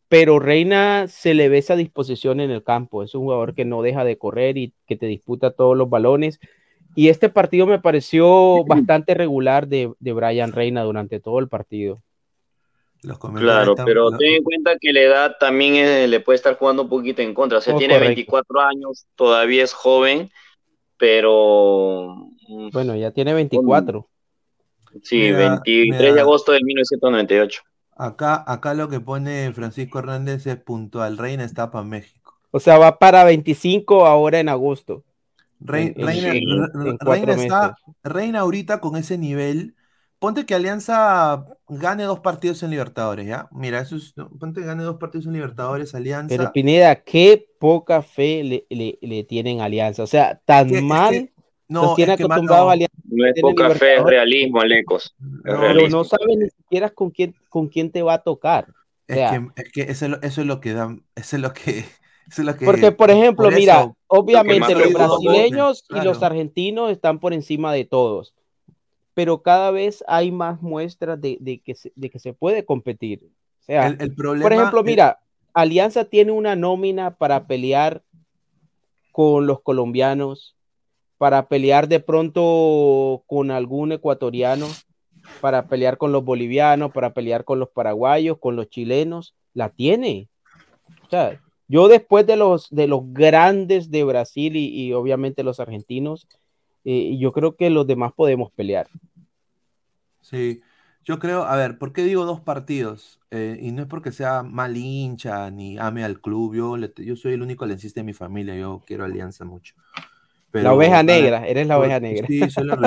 Pero 0.09 0.39
Reina 0.39 1.05
se 1.07 1.35
le 1.35 1.47
ve 1.47 1.59
esa 1.59 1.75
disposición 1.75 2.39
en 2.39 2.49
el 2.49 2.63
campo, 2.63 3.03
es 3.03 3.13
un 3.13 3.25
jugador 3.25 3.53
que 3.53 3.65
no 3.65 3.83
deja 3.83 4.03
de 4.03 4.17
correr 4.17 4.57
y 4.57 4.73
que 4.87 4.95
te 4.95 5.05
disputa 5.05 5.51
todos 5.51 5.77
los 5.77 5.91
balones. 5.91 6.39
Y 6.95 7.09
este 7.09 7.29
partido 7.29 7.67
me 7.67 7.77
pareció 7.77 8.65
bastante 8.65 9.13
regular 9.13 9.67
de, 9.67 9.93
de 9.99 10.13
Brian 10.13 10.53
Reina 10.53 10.81
durante 10.81 11.19
todo 11.19 11.37
el 11.37 11.49
partido. 11.49 12.01
Claro, 13.35 13.75
pero 13.85 14.11
ten 14.11 14.35
en 14.35 14.43
cuenta 14.43 14.77
que 14.79 14.93
la 14.93 15.01
edad 15.01 15.35
también 15.39 16.09
le 16.09 16.19
puede 16.19 16.35
estar 16.35 16.57
jugando 16.57 16.83
un 16.83 16.89
poquito 16.89 17.21
en 17.21 17.33
contra. 17.33 17.59
O 17.59 17.61
sea, 17.61 17.75
oh, 17.75 17.77
tiene 17.77 17.99
24 17.99 18.61
años, 18.61 19.05
todavía 19.15 19.63
es 19.63 19.73
joven, 19.73 20.31
pero. 20.97 22.29
Mm, 22.47 22.69
bueno, 22.71 22.95
ya 22.95 23.11
tiene 23.11 23.33
24. 23.33 24.07
Sí, 25.03 25.31
23 25.31 26.15
de 26.15 26.21
agosto 26.21 26.51
del 26.51 26.63
1998. 26.63 27.61
Acá, 27.95 28.43
acá 28.45 28.73
lo 28.73 28.89
que 28.89 28.99
pone 28.99 29.51
Francisco 29.53 29.99
Hernández 29.99 30.45
es 30.45 30.57
puntual. 30.57 31.17
Reina 31.17 31.43
está 31.43 31.71
para 31.71 31.83
México. 31.83 32.37
O 32.51 32.59
sea, 32.59 32.77
va 32.77 32.99
para 32.99 33.23
25 33.23 34.05
ahora 34.05 34.39
en 34.39 34.49
agosto. 34.49 35.03
Reina, 35.59 35.95
ahorita 38.39 38.79
con 38.79 38.95
ese 38.95 39.17
nivel. 39.17 39.75
Ponte 40.19 40.45
que 40.45 40.55
Alianza 40.55 41.45
gane 41.67 42.03
dos 42.03 42.19
partidos 42.19 42.63
en 42.63 42.71
Libertadores, 42.71 43.27
¿ya? 43.27 43.47
Mira, 43.51 43.79
eso 43.79 43.95
es, 43.95 44.13
ponte 44.39 44.61
que 44.61 44.67
gane 44.67 44.83
dos 44.83 44.97
partidos 44.97 45.27
en 45.27 45.33
Libertadores, 45.33 45.93
Alianza. 45.93 46.35
Pero 46.35 46.51
Pineda, 46.51 46.95
qué 47.03 47.47
poca 47.59 48.01
fe 48.01 48.65
le, 48.69 49.23
tienen 49.25 49.61
a 49.61 49.65
Alianza. 49.65 50.03
O 50.03 50.07
sea, 50.07 50.41
tan 50.43 50.83
mal 50.85 51.29
no, 51.67 51.93
tiene 51.95 52.13
acostumbrado 52.13 52.69
Alianza. 52.69 52.95
No 53.05 53.25
es 53.25 53.39
poca 53.39 53.69
fe, 53.71 53.97
es 53.97 54.03
realismo, 54.03 54.61
Alecos. 54.61 55.15
pero 55.43 55.87
no 55.87 56.03
saben 56.03 56.39
ni 56.39 56.49
siquiera 56.49 56.89
con 56.89 57.11
quién, 57.11 57.35
con 57.49 57.67
quién 57.67 57.91
te 57.91 58.01
va 58.01 58.15
a 58.15 58.23
tocar. 58.23 58.67
Es, 59.07 59.71
que, 59.71 59.83
eso, 59.83 60.07
eso, 60.21 60.41
es 60.41 60.47
lo 60.47 60.59
que 60.59 60.73
dan, 60.73 61.03
eso 61.15 61.37
es 61.37 61.41
lo 61.41 61.53
que 61.53 61.85
porque, 62.63 62.91
por 62.91 63.09
ejemplo, 63.09 63.49
mira, 63.51 63.93
obviamente 64.07 64.75
los 64.75 64.93
brasileños 64.93 65.85
y 65.89 66.01
los 66.01 66.21
argentinos 66.23 66.91
están 66.91 67.19
por 67.19 67.33
encima 67.33 67.71
de 67.73 67.85
todos, 67.85 68.33
pero 69.17 69.41
cada 69.41 69.71
vez 69.71 70.03
hay 70.07 70.31
más 70.31 70.61
muestras 70.61 71.19
de, 71.19 71.59
que, 71.65 71.73
se, 71.73 71.91
de 71.95 72.11
que 72.11 72.19
se 72.19 72.33
puede 72.33 72.65
competir. 72.65 73.31
O 73.61 73.63
sea, 73.63 73.87
el, 73.87 74.13
problema, 74.13 74.43
por 74.43 74.53
ejemplo, 74.53 74.83
mira, 74.83 75.17
Alianza 75.55 76.05
tiene 76.05 76.31
una 76.31 76.55
nómina 76.55 77.15
para 77.15 77.47
pelear 77.47 78.03
con 79.11 79.47
los 79.47 79.59
colombianos, 79.61 80.55
para 81.17 81.47
pelear 81.47 81.87
de 81.87 81.99
pronto 81.99 83.23
con 83.25 83.49
algún 83.49 83.91
ecuatoriano, 83.91 84.67
para 85.41 85.65
pelear 85.65 85.97
con 85.97 86.11
los 86.11 86.23
bolivianos, 86.23 86.91
para 86.91 87.15
pelear 87.15 87.43
con 87.43 87.57
los 87.57 87.69
paraguayos, 87.69 88.37
con 88.37 88.55
los 88.55 88.69
chilenos, 88.69 89.33
la 89.55 89.69
tiene. 89.69 90.29
O 91.07 91.09
sea, 91.09 91.41
yo 91.67 91.87
después 91.87 92.27
de 92.27 92.35
los, 92.35 92.69
de 92.69 92.85
los 92.85 93.01
grandes 93.13 93.89
de 93.89 94.03
Brasil 94.03 94.55
y, 94.55 94.93
obviamente 94.93 95.41
los 95.41 95.59
argentinos, 95.59 96.27
eh, 96.89 97.17
yo 97.17 97.33
creo 97.33 97.57
que 97.57 97.69
los 97.69 97.85
demás 97.85 98.13
podemos 98.13 98.49
pelear. 98.53 98.87
Sí, 100.21 100.61
yo 101.03 101.19
creo, 101.19 101.43
a 101.43 101.57
ver, 101.57 101.77
¿por 101.77 101.91
qué 101.91 102.01
digo 102.05 102.23
dos 102.23 102.39
partidos? 102.39 103.19
Eh, 103.29 103.59
y 103.61 103.73
no 103.73 103.81
es 103.81 103.89
porque 103.89 104.13
sea 104.13 104.41
mal 104.41 104.77
hincha 104.77 105.51
ni 105.51 105.77
ame 105.77 106.05
al 106.05 106.21
club, 106.21 106.55
yo, 106.55 106.77
yo 106.77 107.15
soy 107.17 107.33
el 107.33 107.41
único 107.41 107.65
lencista 107.65 107.99
de 107.99 108.05
mi 108.05 108.13
familia, 108.13 108.55
yo 108.55 108.81
quiero 108.87 109.03
Alianza 109.03 109.43
mucho. 109.43 109.75
la 110.53 110.73
oveja 110.73 111.03
negra, 111.03 111.45
eres 111.45 111.67
la 111.67 111.77
oveja 111.77 111.99
negra. 111.99 112.25
Sí, 112.25 112.49
soy 112.49 112.63
la, 112.63 112.77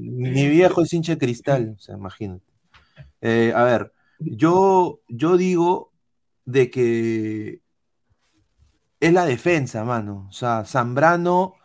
Mi 0.00 0.48
viejo 0.48 0.80
es 0.80 0.90
hincha 0.90 1.12
de 1.12 1.18
cristal, 1.18 1.74
o 1.76 1.78
sea, 1.78 1.96
imagínate. 1.96 2.46
Eh, 3.20 3.52
a 3.54 3.64
ver, 3.64 3.92
yo, 4.18 5.00
yo 5.08 5.36
digo 5.36 5.92
de 6.46 6.70
que 6.70 7.60
es 8.98 9.12
la 9.12 9.26
defensa, 9.26 9.84
mano. 9.84 10.26
O 10.30 10.32
sea, 10.32 10.64
Zambrano 10.64 11.59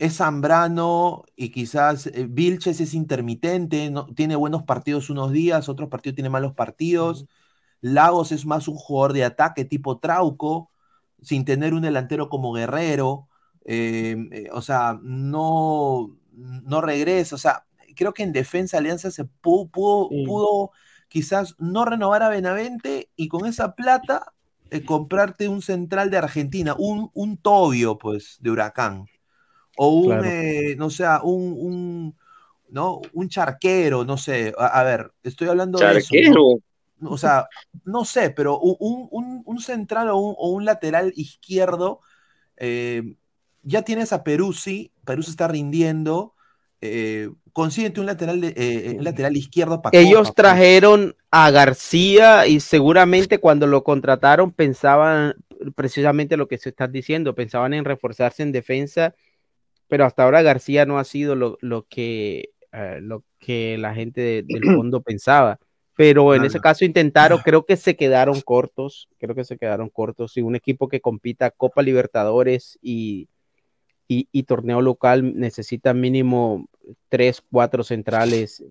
es 0.00 0.16
Zambrano 0.16 1.24
y 1.36 1.50
quizás 1.50 2.06
eh, 2.06 2.26
Vilches 2.28 2.80
es 2.80 2.94
intermitente, 2.94 3.90
no, 3.90 4.06
tiene 4.06 4.34
buenos 4.34 4.62
partidos 4.62 5.10
unos 5.10 5.30
días, 5.30 5.68
otros 5.68 5.90
partidos 5.90 6.14
tiene 6.14 6.30
malos 6.30 6.54
partidos. 6.54 7.26
Lagos 7.82 8.32
es 8.32 8.46
más 8.46 8.66
un 8.68 8.76
jugador 8.76 9.12
de 9.12 9.24
ataque 9.24 9.66
tipo 9.66 9.98
Trauco, 9.98 10.70
sin 11.22 11.44
tener 11.44 11.74
un 11.74 11.82
delantero 11.82 12.30
como 12.30 12.52
Guerrero. 12.54 13.28
Em, 13.66 14.30
eh, 14.32 14.48
o 14.52 14.62
sea, 14.62 14.98
no, 15.02 16.16
no 16.32 16.80
regresa. 16.80 17.34
O 17.36 17.38
sea, 17.38 17.66
creo 17.94 18.14
que 18.14 18.22
en 18.22 18.32
defensa 18.32 18.78
Alianza 18.78 19.10
se 19.10 19.24
pudo, 19.24 19.68
pudo 20.08 20.70
quizás 21.08 21.56
no 21.58 21.84
renovar 21.84 22.22
a 22.22 22.30
Benavente 22.30 23.10
y 23.16 23.28
con 23.28 23.46
esa 23.46 23.74
plata 23.74 24.32
eh, 24.70 24.84
comprarte 24.84 25.48
un 25.48 25.62
central 25.62 26.10
de 26.10 26.18
Argentina, 26.18 26.74
un, 26.78 27.10
un 27.14 27.36
Tobio, 27.36 27.98
pues, 27.98 28.38
de 28.40 28.50
Huracán. 28.50 29.06
O 29.76 29.88
un, 29.88 30.24
eh, 30.24 30.74
no 30.76 30.90
sé, 30.90 31.04
un, 31.22 31.54
un, 31.58 32.16
¿no? 32.70 33.00
un 33.12 33.28
charquero, 33.28 34.04
no 34.04 34.16
sé. 34.16 34.52
A, 34.58 34.82
ver, 34.82 35.12
estoy 35.22 35.48
hablando 35.48 35.78
de 35.78 35.98
eso. 35.98 36.60
O 37.02 37.18
sea, 37.18 37.48
no 37.84 38.04
sé, 38.04 38.30
pero 38.30 38.58
un, 38.58 39.42
un 39.44 39.60
central 39.60 40.08
o, 40.10 40.18
un, 40.18 40.64
lateral 40.64 41.12
izquierdo, 41.16 42.00
eh, 42.56 43.16
ya 43.62 43.82
tienes 43.82 44.12
a 44.12 44.22
Peruzzi, 44.22 44.92
Peruzzi 45.04 45.30
está 45.30 45.48
rindiendo, 45.48 46.34
eh, 46.80 47.30
consíguete 47.52 48.00
un 48.00 48.06
lateral, 48.06 48.40
de, 48.40 48.54
eh, 48.56 48.96
lateral 49.00 49.36
izquierdo 49.36 49.80
para 49.80 49.98
Ellos 49.98 50.34
trajeron 50.34 51.16
a 51.30 51.50
García 51.50 52.46
y 52.46 52.60
seguramente 52.60 53.38
cuando 53.38 53.66
lo 53.66 53.84
contrataron 53.84 54.52
pensaban 54.52 55.34
precisamente 55.74 56.36
lo 56.36 56.46
que 56.46 56.58
se 56.58 56.68
está 56.68 56.86
diciendo, 56.86 57.34
pensaban 57.34 57.72
en 57.74 57.84
reforzarse 57.84 58.42
en 58.42 58.52
defensa, 58.52 59.14
pero 59.88 60.04
hasta 60.04 60.24
ahora 60.24 60.42
García 60.42 60.86
no 60.86 60.98
ha 60.98 61.04
sido 61.04 61.34
lo, 61.34 61.86
que, 61.88 62.50
eh, 62.72 62.98
lo 63.00 63.24
que 63.38 63.76
la 63.78 63.94
gente 63.94 64.44
del 64.46 64.46
fondo 64.76 65.02
pensaba. 65.02 65.58
Pero 65.96 66.34
en 66.34 66.44
ese 66.44 66.58
caso 66.58 66.84
intentaron, 66.84 67.38
creo 67.38 67.64
que 67.64 67.76
se 67.76 67.96
quedaron 67.96 68.40
cortos, 68.44 69.08
creo 69.18 69.34
que 69.34 69.44
se 69.44 69.56
quedaron 69.56 69.88
cortos. 69.88 70.36
Y 70.36 70.42
un 70.42 70.56
equipo 70.56 70.88
que 70.88 71.00
compita 71.00 71.50
Copa 71.50 71.82
Libertadores 71.82 72.78
y, 72.82 73.28
y, 74.08 74.42
torneo 74.42 74.82
local 74.82 75.38
necesita 75.38 75.94
mínimo 75.94 76.68
tres, 77.08 77.42
cuatro 77.50 77.84
centrales, 77.84 78.64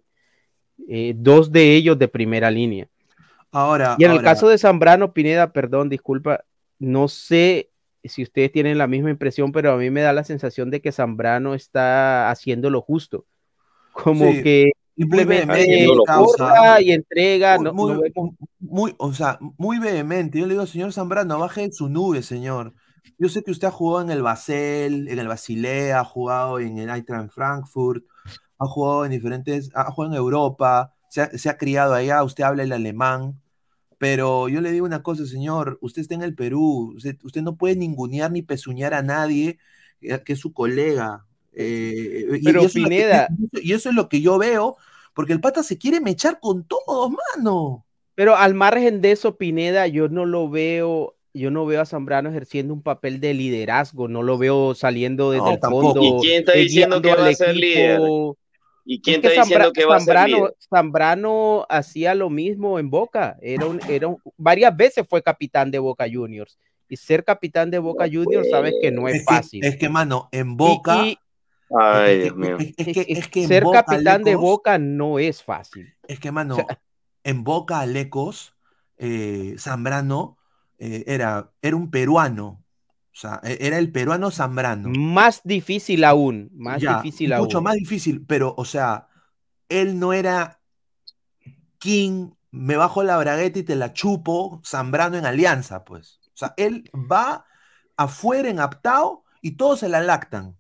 eh, 0.88 1.14
dos 1.16 1.52
de 1.52 1.76
ellos 1.76 1.98
de 1.98 2.08
primera 2.08 2.52
línea. 2.52 2.88
Ahora, 3.52 3.96
y 4.00 4.04
en 4.04 4.12
el 4.12 4.22
caso 4.22 4.48
de 4.50 4.58
Zambrano, 4.58 5.14
Pineda, 5.14 5.54
perdón, 5.54 5.88
disculpa, 5.88 6.44
no 6.80 7.08
sé 7.08 7.70
si 8.10 8.24
ustedes 8.24 8.52
tienen 8.52 8.78
la 8.78 8.88
misma 8.88 9.10
impresión, 9.10 9.52
pero 9.52 9.72
a 9.72 9.78
mí 9.78 9.90
me 9.90 10.02
da 10.02 10.14
la 10.14 10.24
sensación 10.24 10.70
de 10.70 10.82
que 10.82 10.92
Zambrano 10.92 11.54
está 11.54 12.30
haciendo 12.30 12.70
lo 12.70 12.82
justo. 12.82 13.26
Como 13.94 14.26
que 14.26 14.72
simplemente 14.96 15.88
corta 16.08 16.82
y 16.82 16.92
entrega. 16.92 17.58
Muy, 17.60 18.00
muy, 18.60 18.96
o 18.98 19.14
sea, 19.14 19.40
muy 19.58 19.80
vehemente. 19.80 20.40
Yo 20.40 20.46
le 20.46 20.54
digo, 20.54 20.66
señor 20.66 20.94
Zambrano, 20.94 21.40
baje 21.40 21.72
su 21.72 21.90
nube, 21.90 22.24
señor. 22.24 22.74
Yo 23.18 23.30
sé 23.30 23.44
que 23.44 23.52
usted 23.52 23.68
ha 23.68 23.72
jugado 23.72 24.04
en 24.06 24.12
el 24.12 24.22
Basel, 24.22 25.08
en 25.08 25.20
el 25.20 25.28
Basilea, 25.28 26.00
ha 26.00 26.06
jugado 26.06 26.60
en 26.60 26.78
el 26.78 26.90
Eintracht 26.90 27.32
Frankfurt, 27.32 28.04
ha 28.58 28.66
jugado 28.66 29.06
en 29.06 29.12
diferentes, 29.12 29.70
ha 29.76 29.92
jugado 29.92 30.14
en 30.14 30.18
Europa, 30.18 30.94
se 31.10 31.50
ha, 31.50 31.58
criado 31.58 31.94
allá, 31.94 32.24
usted 32.24 32.44
habla 32.44 32.64
el 32.64 32.72
alemán, 32.72 33.40
pero 34.04 34.50
yo 34.50 34.60
le 34.60 34.74
digo 34.74 34.86
una 34.86 35.02
cosa, 35.02 35.26
señor, 35.26 35.78
usted 35.80 36.02
está 36.02 36.14
en 36.14 36.24
el 36.24 36.36
Perú, 36.36 36.94
usted, 36.98 37.42
no 37.42 37.56
puede 37.56 37.78
ningunear 37.78 38.30
ni 38.34 38.42
pezuñar 38.42 38.94
a 38.94 39.02
nadie 39.02 39.60
eh, 40.02 40.20
que 40.26 40.34
es 40.34 40.40
su 40.40 40.52
colega. 40.52 41.26
Eh, 41.54 42.42
pero 42.44 42.64
y, 42.64 42.66
eso 42.66 42.74
Pineda. 42.74 43.30
y 43.54 43.72
eso 43.72 43.88
es 43.88 43.96
lo 43.96 44.10
que 44.10 44.20
yo 44.20 44.38
veo, 44.38 44.76
porque 45.14 45.32
el 45.32 45.40
pata 45.40 45.64
se 45.64 45.78
quiere 45.78 46.02
mechar 46.02 46.42
con 46.42 46.66
todos, 46.66 47.14
mano. 47.38 47.86
Pero 48.14 48.36
al 48.36 48.56
margen 48.56 49.00
de 49.00 49.14
eso, 49.14 49.38
Pineda, 49.38 49.88
yo 49.88 50.10
no 50.10 50.26
lo 50.26 50.50
veo 50.50 51.16
yo 51.34 51.50
no 51.50 51.66
veo 51.66 51.80
a 51.80 51.86
Zambrano 51.86 52.30
ejerciendo 52.30 52.74
un 52.74 52.84
papel 52.84 53.22
de 53.22 53.34
liderazgo, 53.34 54.10
no 54.10 54.22
lo 54.22 54.38
veo 54.38 54.76
saliendo 54.76 55.32
desde 55.32 55.54
el 55.54 55.60
fondo. 55.60 56.04
¿Y 56.04 56.20
quién 56.20 56.40
está 56.42 56.52
diciendo 56.52 57.02
que 57.02 57.16
va 57.16 57.26
a 57.26 57.34
ser 57.34 57.56
líder? 57.56 58.02
¿Y 58.86 59.02
quién 59.02 59.24
está 59.24 59.42
diciendo 59.42 59.72
que 59.72 59.86
va 59.86 59.98
a 59.98 60.00
ser 60.00 60.28
líder? 60.28 60.56
Zambrano 60.70 61.66
hacía 61.70 62.16
lo 62.16 62.30
mismo 62.30 62.80
en 62.80 62.90
Boca, 62.90 63.38
era 63.42 63.66
era 63.88 64.16
varias 64.38 64.76
veces 64.76 65.06
fue 65.08 65.22
capitán 65.22 65.72
de 65.72 65.80
Boca 65.80 66.06
Juniors. 66.12 66.58
Y 66.90 66.98
ser 66.98 67.24
capitán 67.24 67.72
de 67.72 67.80
Boca 67.80 68.06
Juniors, 68.12 68.50
sabes 68.50 68.76
que 68.82 68.92
no 68.92 69.08
es, 69.08 69.24
fácil. 69.26 69.64
es 69.64 69.78
que, 69.78 69.90
mano, 69.90 70.30
en 70.32 70.58
Boca. 70.58 71.04
Ay, 71.80 72.20
Dios 72.20 72.36
mío. 72.36 72.58
Es 72.60 73.28
que, 73.30 73.48
ser 73.48 73.64
capitán 73.72 74.24
de 74.24 74.36
Boca 74.36 74.78
no 74.78 75.18
es 75.18 75.42
fácil. 75.42 75.94
Es 76.08 76.20
que, 76.20 76.32
mano, 76.32 76.58
en 77.24 77.44
Boca, 77.44 77.80
Alecos, 77.80 78.54
eh, 78.98 79.56
Zambrano 79.58 80.38
eh, 80.78 81.04
era, 81.08 81.52
era 81.62 81.76
un 81.76 81.90
peruano. 81.90 82.63
O 83.14 83.16
sea, 83.16 83.40
e, 83.44 83.58
era 83.62 83.78
el 83.78 83.92
peruano 83.92 84.32
Zambrano. 84.32 84.90
Más 84.90 85.42
difícil 85.44 86.04
aún, 86.04 86.50
más 86.54 86.82
difícil 86.82 87.32
aún. 87.34 87.46
Mucho 87.46 87.62
más 87.62 87.76
difícil, 87.76 88.26
pero, 88.26 88.56
o 88.58 88.66
sea, 88.66 89.08
él 89.70 90.00
no 90.00 90.14
era 90.14 90.60
King, 91.78 92.32
me 92.52 92.76
bajo 92.78 93.04
la 93.04 93.18
bragueta 93.18 93.60
y 93.60 93.64
te 93.64 93.76
la 93.76 93.94
chupo, 93.94 94.62
Zambrano 94.66 95.18
en 95.18 95.26
alianza, 95.26 95.84
pues. 95.84 96.20
O 96.28 96.38
sea, 96.38 96.54
él 96.58 96.90
va 96.94 97.46
afuera 97.98 98.50
en 98.50 98.60
aptao 98.60 99.24
y 99.42 99.52
todos 99.52 99.82
se 99.82 99.90
la 99.90 100.02
lactan. 100.02 100.58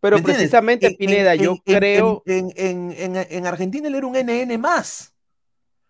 Pero 0.00 0.22
precisamente, 0.22 0.86
En- 0.86 0.92
en- 0.92 0.98
Pineda, 0.98 1.34
yo 1.34 1.56
en- 1.64 1.76
creo. 1.78 2.22
En, 2.26 2.52
en- 2.56 2.92
en- 2.92 3.16
en 3.28 3.46
Argentina 3.46 3.88
él 3.88 3.94
era 3.94 4.06
un 4.06 4.16
NN 4.16 4.58
más. 4.58 5.14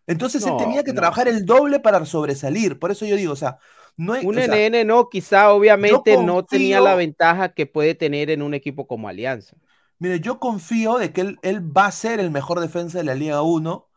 Entonces 0.06 0.44
él 0.46 0.56
tenía 0.58 0.84
que 0.84 0.92
no. 0.92 1.00
trabajar 1.00 1.28
el 1.28 1.44
doble 1.46 1.80
para 1.80 2.04
sobresalir. 2.06 2.78
Por 2.78 2.90
eso 2.90 3.06
yo 3.06 3.16
digo, 3.16 3.32
o 3.32 3.36
sea, 3.36 3.58
no 3.96 4.12
hay. 4.12 4.26
Un 4.26 4.34
sea, 4.34 4.44
NN 4.46 4.84
no, 4.84 5.08
quizá 5.08 5.52
obviamente 5.52 6.16
no 6.16 6.44
tenía 6.44 6.80
la 6.80 6.94
ventaja 6.94 7.54
que 7.54 7.66
puede 7.66 7.94
tener 7.94 8.30
en 8.30 8.42
un 8.42 8.54
equipo 8.54 8.86
como 8.86 9.08
Alianza. 9.08 9.56
Mire, 9.98 10.20
yo 10.20 10.38
confío 10.40 10.96
de 10.98 11.12
que 11.12 11.20
él, 11.22 11.38
él 11.42 11.76
va 11.76 11.86
a 11.86 11.92
ser 11.92 12.20
el 12.20 12.30
mejor 12.30 12.60
defensa 12.60 12.98
de 12.98 13.04
la 13.04 13.14
Liga 13.14 13.42
1 13.42 13.88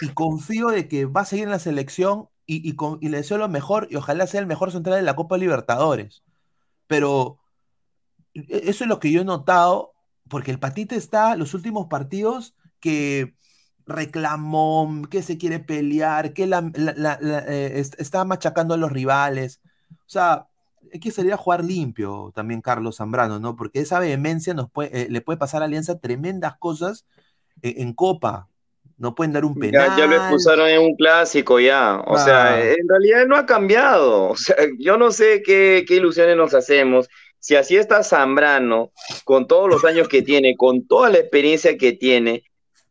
y 0.00 0.08
confío 0.10 0.68
de 0.68 0.88
que 0.88 1.04
va 1.06 1.22
a 1.22 1.24
seguir 1.24 1.44
en 1.44 1.50
la 1.50 1.58
selección 1.58 2.28
y, 2.46 2.66
y 2.68 2.74
con- 2.74 2.98
y 3.00 3.08
le 3.08 3.18
deseo 3.18 3.38
lo 3.38 3.48
mejor 3.48 3.86
y 3.90 3.96
ojalá 3.96 4.26
sea 4.26 4.40
el 4.40 4.46
mejor 4.46 4.72
central 4.72 4.96
de 4.96 5.02
la 5.02 5.14
Copa 5.16 5.38
Libertadores. 5.38 6.24
Pero 6.88 7.38
e- 8.34 8.44
eso 8.70 8.84
es 8.84 8.88
lo 8.88 8.98
que 9.00 9.10
yo 9.12 9.22
he 9.22 9.24
notado, 9.24 9.92
porque 10.28 10.50
el 10.50 10.58
Patita 10.58 10.94
está 10.96 11.36
los 11.36 11.54
últimos 11.54 11.86
partidos 11.88 12.54
que 12.80 13.34
reclamó, 13.86 15.02
que 15.10 15.22
se 15.22 15.38
quiere 15.38 15.58
pelear, 15.60 16.32
que 16.32 16.46
la- 16.46 16.70
la- 16.74 16.94
la- 16.96 17.18
la- 17.20 17.44
eh, 17.48 17.78
est- 17.80 18.00
está 18.00 18.24
machacando 18.24 18.74
a 18.74 18.76
los 18.76 18.92
rivales. 18.92 19.60
O 19.90 20.08
sea, 20.08 20.46
hay 20.92 21.00
que 21.00 21.10
salir 21.10 21.32
a 21.32 21.36
jugar 21.38 21.64
limpio 21.64 22.32
también 22.34 22.60
Carlos 22.60 22.96
Zambrano, 22.96 23.38
¿no? 23.40 23.56
Porque 23.56 23.80
esa 23.80 23.98
vehemencia 23.98 24.52
nos 24.54 24.70
puede, 24.70 25.02
eh, 25.02 25.06
le 25.10 25.20
puede 25.20 25.38
pasar 25.38 25.62
a 25.62 25.64
Alianza 25.66 25.98
tremendas 25.98 26.56
cosas 26.58 27.06
eh, 27.62 27.74
en 27.78 27.92
Copa. 27.92 28.48
No 28.98 29.14
pueden 29.14 29.32
dar 29.32 29.44
un 29.44 29.54
penal. 29.54 29.90
Ya, 29.90 29.98
ya 29.98 30.06
lo 30.06 30.16
expulsaron 30.16 30.68
en 30.68 30.80
un 30.80 30.94
clásico 30.96 31.58
ya. 31.60 31.96
O 32.06 32.16
Ah. 32.16 32.24
sea, 32.24 32.60
en 32.60 32.88
realidad 32.88 33.26
no 33.26 33.36
ha 33.36 33.46
cambiado. 33.46 34.28
O 34.32 34.36
sea, 34.36 34.56
yo 34.78 34.96
no 34.98 35.10
sé 35.12 35.42
qué, 35.44 35.84
qué 35.86 35.96
ilusiones 35.96 36.36
nos 36.36 36.54
hacemos. 36.54 37.08
Si 37.38 37.56
así 37.56 37.76
está 37.76 38.04
Zambrano, 38.04 38.92
con 39.24 39.46
todos 39.48 39.68
los 39.68 39.84
años 39.84 40.08
que 40.08 40.22
tiene, 40.22 40.54
con 40.56 40.86
toda 40.86 41.10
la 41.10 41.18
experiencia 41.18 41.76
que 41.76 41.92
tiene, 41.92 42.44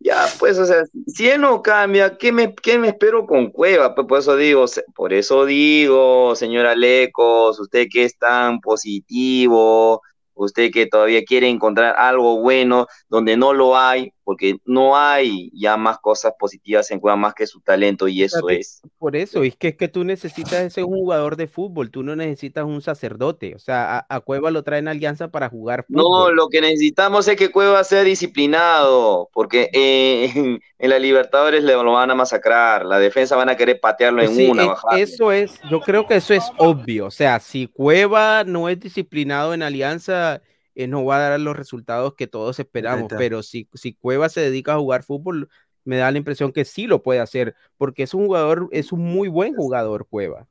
ya, 0.03 0.25
pues, 0.39 0.57
o 0.57 0.65
sea, 0.65 0.83
si 1.07 1.29
él 1.29 1.41
no 1.41 1.61
cambia, 1.61 2.17
¿qué 2.17 2.31
me, 2.31 2.55
qué 2.55 2.79
me 2.79 2.89
espero 2.89 3.27
con 3.27 3.51
Cueva? 3.51 3.93
Pues 3.93 4.07
por 4.07 4.19
eso 4.19 4.35
digo, 4.35 4.65
por 4.95 5.13
eso 5.13 5.45
digo, 5.45 6.35
señora 6.35 6.75
Lecos, 6.75 7.59
usted 7.59 7.87
que 7.91 8.05
es 8.05 8.17
tan 8.17 8.61
positivo, 8.61 10.01
usted 10.33 10.71
que 10.71 10.87
todavía 10.87 11.23
quiere 11.23 11.49
encontrar 11.49 11.95
algo 11.97 12.41
bueno 12.41 12.87
donde 13.09 13.37
no 13.37 13.53
lo 13.53 13.77
hay, 13.77 14.11
porque 14.23 14.57
no 14.65 14.97
hay 14.97 15.49
ya 15.53 15.77
más 15.77 15.97
cosas 15.99 16.33
positivas 16.39 16.89
en 16.91 16.99
Cueva 16.99 17.15
más 17.15 17.33
que 17.33 17.47
su 17.47 17.61
talento 17.61 18.07
y 18.07 18.23
eso 18.23 18.49
es. 18.49 18.81
Por 18.97 19.15
eso, 19.15 19.43
es 19.43 19.55
que 19.55 19.69
es 19.69 19.75
que 19.77 19.87
tú 19.87 20.03
necesitas 20.03 20.77
un 20.77 20.85
jugador 20.85 21.35
de 21.35 21.47
fútbol, 21.47 21.91
tú 21.91 22.03
no 22.03 22.15
necesitas 22.15 22.65
un 22.65 22.81
sacerdote. 22.81 23.55
O 23.55 23.59
sea, 23.59 23.99
a, 23.99 24.15
a 24.15 24.19
Cueva 24.21 24.51
lo 24.51 24.63
traen 24.63 24.87
a 24.87 24.91
Alianza 24.91 25.29
para 25.29 25.49
jugar 25.49 25.85
No, 25.87 26.03
fútbol. 26.03 26.35
lo 26.35 26.47
que 26.49 26.61
necesitamos 26.61 27.27
es 27.27 27.35
que 27.35 27.51
Cueva 27.51 27.83
sea 27.83 28.03
disciplinado, 28.03 29.29
porque 29.33 29.69
eh, 29.73 30.31
en, 30.35 30.61
en 30.79 30.89
la 30.89 30.99
Libertadores 30.99 31.63
le 31.63 31.73
lo 31.73 31.91
van 31.93 32.11
a 32.11 32.15
masacrar, 32.15 32.85
la 32.85 32.99
defensa 32.99 33.35
van 33.35 33.49
a 33.49 33.57
querer 33.57 33.79
patearlo 33.79 34.21
en 34.21 34.35
sí, 34.35 34.47
una, 34.49 34.63
e- 34.63 35.01
eso 35.01 35.31
es, 35.31 35.59
yo 35.69 35.83
creo 35.83 36.05
que 36.05 36.15
eso 36.15 36.33
es 36.33 36.51
obvio. 36.57 37.07
O 37.07 37.11
sea, 37.11 37.39
si 37.39 37.67
Cueva 37.67 38.43
no 38.43 38.69
es 38.69 38.79
disciplinado 38.79 39.53
en 39.53 39.63
Alianza, 39.63 40.41
eh, 40.75 40.87
no 40.87 41.03
va 41.05 41.17
a 41.17 41.29
dar 41.31 41.39
los 41.39 41.55
resultados 41.55 42.13
que 42.15 42.27
todos 42.27 42.59
esperamos. 42.59 43.11
Pero 43.17 43.43
si, 43.43 43.67
si 43.73 43.93
Cueva 43.93 44.29
se 44.29 44.41
dedica 44.41 44.73
a 44.73 44.79
jugar 44.79 45.03
fútbol, 45.03 45.49
me 45.83 45.97
da 45.97 46.11
la 46.11 46.17
impresión 46.17 46.51
que 46.51 46.63
sí 46.65 46.87
lo 46.87 47.01
puede 47.03 47.19
hacer, 47.19 47.55
porque 47.77 48.03
es 48.03 48.13
un 48.13 48.25
jugador, 48.27 48.69
es 48.71 48.91
un 48.91 49.01
muy 49.01 49.27
buen 49.27 49.55
jugador, 49.55 50.07
Cueva. 50.07 50.47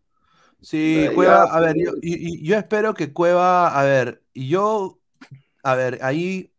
Sí, 0.60 1.08
Cueva, 1.14 1.46
ya, 1.46 1.54
a 1.54 1.60
ver, 1.60 1.76
yo, 1.78 1.90
pues. 1.92 2.00
y- 2.02 2.40
y- 2.40 2.42
yo 2.46 2.56
espero 2.56 2.92
que 2.94 3.12
Cueva, 3.12 3.68
a 3.78 3.82
ver, 3.84 4.22
y 4.34 4.48
yo, 4.48 4.98
a 5.62 5.74
ver, 5.74 5.98
ahí, 6.02 6.52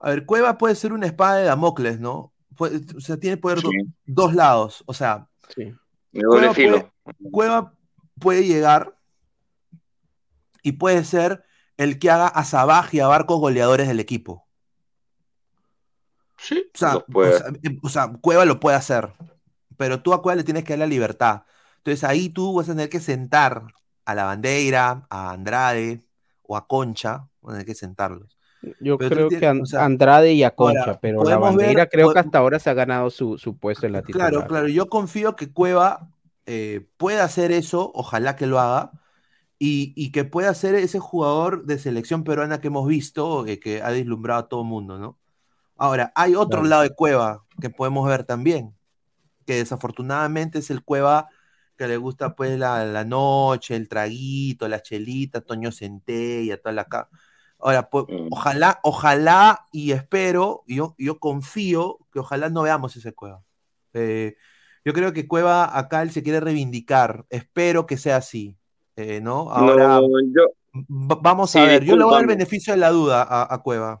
a 0.00 0.10
ver, 0.10 0.24
Cueva 0.24 0.56
puede 0.56 0.74
ser 0.74 0.92
una 0.92 1.06
espada 1.06 1.36
de 1.36 1.44
Damocles, 1.44 2.00
¿no? 2.00 2.32
Puede- 2.56 2.80
o 2.96 3.00
sea, 3.00 3.18
tiene 3.18 3.36
poder 3.36 3.60
do- 3.60 3.70
dos 4.06 4.34
lados, 4.34 4.82
o 4.86 4.94
sea, 4.94 5.28
Sí. 5.54 5.74
Cueva 7.30 7.74
puede 8.18 8.44
llegar 8.44 8.96
y 10.62 10.72
puede 10.72 11.04
ser 11.04 11.44
el 11.76 11.98
que 11.98 12.10
haga 12.10 12.26
a 12.28 12.44
Sabaj 12.44 12.94
y 12.94 13.00
a 13.00 13.06
Barcos 13.06 13.38
goleadores 13.40 13.88
del 13.88 14.00
equipo. 14.00 14.46
Sí, 16.38 16.64
O 16.74 16.78
sea, 16.78 16.94
los 16.94 17.04
puede. 17.04 17.34
o 17.34 17.38
sea, 17.38 17.46
o 17.82 17.88
sea, 17.88 18.12
Cueva 18.20 18.44
lo 18.44 18.60
puede 18.60 18.76
hacer, 18.76 19.12
pero 19.76 20.02
tú 20.02 20.12
a 20.12 20.22
Cueva 20.22 20.36
le 20.36 20.44
tienes 20.44 20.64
que 20.64 20.74
dar 20.74 20.80
la 20.80 20.86
libertad. 20.86 21.42
Entonces 21.78 22.04
ahí 22.04 22.28
tú 22.28 22.54
vas 22.54 22.68
a 22.68 22.72
tener 22.72 22.88
que 22.88 23.00
sentar 23.00 23.62
a 24.04 24.14
la 24.14 24.24
bandera, 24.24 25.06
a 25.08 25.30
Andrade 25.32 26.02
o 26.42 26.56
a 26.56 26.66
Concha, 26.66 27.28
vas 27.40 27.50
a 27.50 27.52
tener 27.52 27.66
que 27.66 27.74
sentarlos. 27.74 28.36
Yo 28.80 28.98
Pero 28.98 29.14
creo 29.14 29.28
tienes- 29.28 29.40
que 29.40 29.46
An- 29.46 29.60
o 29.62 29.66
sea, 29.66 29.84
Andrade 29.84 30.32
y 30.32 30.42
Aconcha, 30.42 30.80
ahora, 30.80 30.98
pero 31.00 31.22
la 31.24 31.30
ver- 31.30 31.38
bandera 31.40 31.86
creo 31.86 32.12
que 32.12 32.18
hasta 32.18 32.38
ahora 32.38 32.58
se 32.58 32.68
ha 32.70 32.74
ganado 32.74 33.10
su, 33.10 33.38
su 33.38 33.56
puesto 33.58 33.86
en 33.86 33.92
la 33.92 34.02
titular. 34.02 34.30
Claro, 34.30 34.46
claro, 34.46 34.68
yo 34.68 34.88
confío 34.88 35.36
que 35.36 35.52
Cueva 35.52 36.10
eh, 36.46 36.86
pueda 36.96 37.24
hacer 37.24 37.50
eso, 37.52 37.90
ojalá 37.94 38.36
que 38.36 38.46
lo 38.46 38.58
haga, 38.60 38.92
y, 39.58 39.92
y 39.96 40.12
que 40.12 40.24
pueda 40.24 40.54
ser 40.54 40.74
ese 40.76 40.98
jugador 41.00 41.64
de 41.66 41.78
selección 41.78 42.24
peruana 42.24 42.60
que 42.60 42.68
hemos 42.68 42.86
visto, 42.88 43.46
eh, 43.46 43.58
que 43.60 43.82
ha 43.82 43.90
deslumbrado 43.90 44.40
a 44.40 44.48
todo 44.48 44.62
el 44.62 44.68
mundo, 44.68 44.98
¿no? 44.98 45.18
Ahora, 45.76 46.12
hay 46.16 46.34
otro 46.36 46.62
Claro. 46.62 46.70
lado 46.70 46.82
de 46.82 46.94
Cueva 46.94 47.44
que 47.60 47.70
podemos 47.70 48.08
ver 48.08 48.24
también, 48.24 48.74
que 49.46 49.56
desafortunadamente 49.56 50.58
es 50.60 50.70
el 50.70 50.82
Cueva 50.84 51.28
que 51.76 51.88
le 51.88 51.96
gusta 51.98 52.34
pues 52.36 52.58
la, 52.58 52.84
la 52.86 53.04
noche, 53.04 53.76
el 53.76 53.88
traguito, 53.88 54.68
la 54.68 54.82
chelita, 54.82 55.40
Toño 55.42 55.72
Centella, 55.72 56.58
toda 56.60 56.72
la... 56.74 56.84
ca- 56.86 57.08
Ahora, 57.58 57.88
pues, 57.90 58.04
ojalá, 58.30 58.80
ojalá 58.82 59.66
y 59.72 59.92
espero, 59.92 60.62
y 60.66 60.76
yo, 60.76 60.94
yo 60.98 61.18
confío 61.18 61.98
que 62.12 62.18
ojalá 62.20 62.50
no 62.50 62.62
veamos 62.62 62.96
ese 62.96 63.14
Cueva. 63.14 63.42
Eh, 63.94 64.36
yo 64.84 64.92
creo 64.92 65.12
que 65.14 65.26
Cueva 65.28 65.76
acá 65.78 66.02
él 66.02 66.10
se 66.12 66.22
quiere 66.22 66.40
reivindicar. 66.40 67.26
Espero 67.30 67.86
que 67.86 67.96
sea 67.96 68.16
así. 68.18 68.56
Eh, 68.96 69.20
¿no? 69.20 69.50
Ahora 69.52 70.00
No, 70.00 70.08
yo, 70.34 70.46
vamos 70.72 71.50
Sí, 71.50 71.58
a 71.58 71.64
ver. 71.64 71.84
Yo 71.84 71.96
le 71.96 72.04
voy 72.04 72.12
a 72.12 72.16
dar 72.16 72.22
el 72.22 72.28
beneficio 72.28 72.72
de 72.72 72.78
la 72.78 72.90
duda 72.90 73.22
a, 73.22 73.54
a 73.54 73.58
Cueva. 73.62 74.00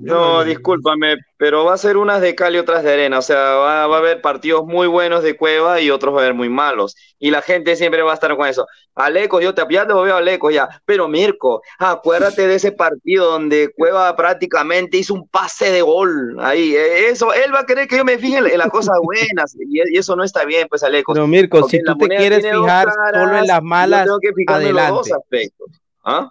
Yo 0.00 0.14
No, 0.14 0.44
discúlpame, 0.44 1.16
pero 1.36 1.64
va 1.64 1.74
a 1.74 1.78
ser 1.78 1.96
unas 1.96 2.20
de 2.20 2.34
cal 2.34 2.54
y 2.54 2.58
otras 2.58 2.82
de 2.82 2.92
arena. 2.92 3.18
O 3.18 3.22
sea, 3.22 3.36
va, 3.38 3.86
va 3.86 3.96
a 3.96 3.98
haber 3.98 4.20
partidos 4.20 4.64
muy 4.66 4.86
buenos 4.86 5.22
de 5.22 5.36
Cueva 5.36 5.80
y 5.80 5.90
otros 5.90 6.14
va 6.14 6.18
a 6.18 6.22
haber 6.22 6.34
muy 6.34 6.48
malos. 6.48 6.96
Y 7.18 7.30
la 7.30 7.42
gente 7.42 7.76
siempre 7.76 8.02
va 8.02 8.10
a 8.10 8.14
estar 8.14 8.36
con 8.36 8.46
eso. 8.48 8.66
Aleco, 8.96 9.40
yo 9.40 9.54
te, 9.54 9.62
ya 9.70 9.86
te 9.86 9.94
veo 9.94 10.16
Aleco 10.16 10.50
ya. 10.50 10.68
Pero 10.84 11.08
Mirko, 11.08 11.62
acuérdate 11.78 12.46
de 12.46 12.54
ese 12.56 12.72
partido 12.72 13.30
donde 13.30 13.70
Cueva 13.76 14.14
prácticamente 14.16 14.98
hizo 14.98 15.14
un 15.14 15.28
pase 15.28 15.70
de 15.70 15.82
gol. 15.82 16.36
Ahí, 16.40 16.74
eh, 16.74 17.08
eso, 17.08 17.32
él 17.32 17.54
va 17.54 17.60
a 17.60 17.66
querer 17.66 17.88
que 17.88 17.96
yo 17.96 18.04
me 18.04 18.18
fije 18.18 18.38
en, 18.38 18.46
en 18.46 18.58
las 18.58 18.68
cosas 18.68 18.96
buenas. 19.02 19.56
Y, 19.66 19.80
y 19.94 19.98
eso 19.98 20.14
no 20.14 20.22
está 20.24 20.44
bien, 20.44 20.68
pues, 20.68 20.82
Aleco. 20.82 21.12
Pero 21.14 21.26
Mirko, 21.26 21.60
Porque 21.60 21.78
si 21.78 21.82
tú 21.82 21.96
te 21.96 22.08
quieres 22.08 22.44
fijar 22.46 22.86
caras, 22.88 23.22
solo 23.24 23.38
en 23.38 23.46
las 23.46 23.58
yo 23.58 23.62
malas, 23.62 24.04
tengo 24.04 24.18
que 24.20 24.32
fijarme 24.32 24.68
en 24.68 24.74
los 24.76 24.88
dos 24.88 25.06
adelante. 25.06 25.14
aspectos. 25.14 25.68
¿Ah? 26.04 26.30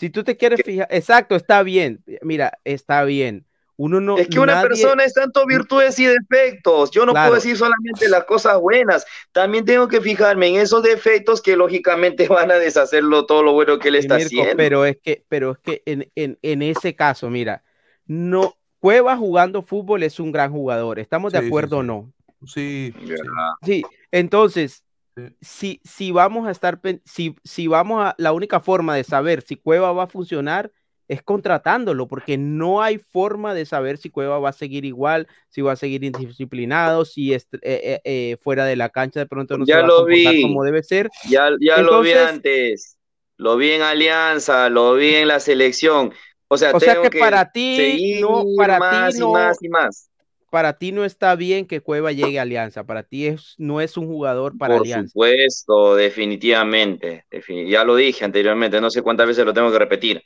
Si 0.00 0.08
tú 0.10 0.24
te 0.24 0.36
quieres 0.36 0.62
fijar, 0.64 0.88
exacto, 0.90 1.36
está 1.36 1.62
bien. 1.62 2.02
Mira, 2.22 2.58
está 2.64 3.04
bien. 3.04 3.44
Uno 3.76 4.00
no. 4.00 4.18
Es 4.18 4.28
que 4.28 4.40
una 4.40 4.54
nadie- 4.54 4.68
persona 4.68 5.04
es 5.04 5.14
tanto 5.14 5.46
virtudes 5.46 5.98
y 5.98 6.06
defectos. 6.06 6.90
Yo 6.90 7.06
no 7.06 7.12
Claro. 7.12 7.28
puedo 7.30 7.40
decir 7.40 7.56
solamente 7.56 8.08
las 8.08 8.24
cosas 8.24 8.58
buenas. 8.58 9.06
También 9.32 9.64
tengo 9.64 9.88
que 9.88 10.00
fijarme 10.00 10.48
en 10.48 10.56
esos 10.56 10.82
defectos 10.82 11.40
que 11.42 11.54
lógicamente 11.56 12.26
van 12.48 12.50
a 12.50 12.54
deshacerlo 12.56 13.26
todo 13.26 13.42
lo 13.42 13.52
bueno 13.52 13.78
que 13.78 13.88
él 13.88 13.96
está 13.96 14.16
Mirko, 14.16 14.26
haciendo. 14.28 14.56
pero 14.56 14.84
es 14.86 14.96
que, 15.02 15.22
pero 15.28 15.52
es 15.52 15.58
que 15.58 15.82
en, 15.86 16.10
en, 16.14 16.38
en 16.42 16.62
ese 16.62 16.94
caso, 16.96 17.28
mira, 17.30 17.62
no, 18.06 18.56
Cueva 18.80 19.14
jugando 19.18 19.60
fútbol 19.60 20.02
es 20.02 20.18
un 20.18 20.32
gran 20.32 20.50
jugador. 20.50 20.98
¿Estamos 20.98 21.32
de 21.34 21.38
Sí, 21.40 21.44
sí, 21.44 21.48
acuerdo 21.48 21.78
o 21.78 21.82
no? 21.82 22.10
Sí, 22.46 22.94
sí. 22.98 23.14
Sí, 23.62 23.82
entonces. 24.10 24.82
Si, 25.40 25.80
si 25.84 26.10
vamos 26.10 26.46
a 26.46 26.50
estar, 26.50 26.80
si, 27.04 27.36
si 27.44 27.66
vamos 27.66 28.04
a, 28.04 28.14
la 28.18 28.32
única 28.32 28.60
forma 28.60 28.94
de 28.94 29.04
saber 29.04 29.42
si 29.42 29.56
Cueva 29.56 29.92
va 29.92 30.04
a 30.04 30.08
funcionar 30.08 30.72
es 31.10 31.24
contratándolo, 31.24 32.06
porque 32.06 32.38
no 32.38 32.82
hay 32.82 32.98
forma 32.98 33.52
de 33.52 33.66
saber 33.66 33.98
si 33.98 34.10
Cueva 34.10 34.38
va 34.38 34.50
a 34.50 34.52
seguir 34.52 34.84
igual, 34.84 35.26
si 35.48 35.60
va 35.60 35.72
a 35.72 35.76
seguir 35.76 36.04
indisciplinado, 36.04 37.04
si 37.04 37.34
es, 37.34 37.48
eh, 37.54 37.58
eh, 37.62 38.00
eh, 38.04 38.36
fuera 38.40 38.64
de 38.64 38.76
la 38.76 38.90
cancha 38.90 39.18
de 39.18 39.26
pronto 39.26 39.58
no 39.58 39.64
Ya 39.66 39.74
se 39.74 39.80
va 39.80 39.84
a 39.84 39.88
lo 39.88 39.96
comportar 39.96 40.32
vi. 40.34 40.42
como 40.42 40.62
debe 40.62 40.84
ser. 40.84 41.10
Ya, 41.28 41.50
ya 41.60 41.78
lo 41.78 42.00
vi 42.02 42.12
antes. 42.12 42.96
Lo 43.36 43.56
vi 43.56 43.72
en 43.72 43.82
Alianza, 43.82 44.68
lo 44.68 44.94
vi 44.94 45.16
en 45.16 45.26
la 45.26 45.40
selección. 45.40 46.12
O 46.46 46.56
sea, 46.56 46.70
O 46.72 46.78
sea 46.78 47.02
que 47.02 47.18
para 47.18 47.50
ti, 47.50 48.20
no, 48.20 48.44
para 48.56 48.78
más 48.78 49.14
ti 49.14 49.20
no, 49.20 49.32
más 49.32 49.60
y 49.62 49.68
más. 49.68 50.10
Para 50.50 50.74
ti 50.78 50.90
no 50.92 51.04
está 51.04 51.36
bien 51.36 51.64
que 51.66 51.80
Cueva 51.80 52.12
llegue 52.12 52.38
a 52.38 52.42
Alianza, 52.42 52.84
para 52.84 53.04
ti 53.04 53.26
es, 53.28 53.54
no 53.56 53.80
es 53.80 53.96
un 53.96 54.06
jugador 54.06 54.58
para 54.58 54.74
Por 54.74 54.82
Alianza. 54.82 55.08
supuesto, 55.08 55.94
definitivamente. 55.96 57.24
Defini- 57.30 57.68
ya 57.68 57.84
lo 57.84 57.94
dije 57.96 58.24
anteriormente, 58.24 58.80
no 58.80 58.90
sé 58.90 59.00
cuántas 59.02 59.26
veces 59.28 59.44
lo 59.46 59.54
tengo 59.54 59.70
que 59.72 59.78
repetir. 59.78 60.22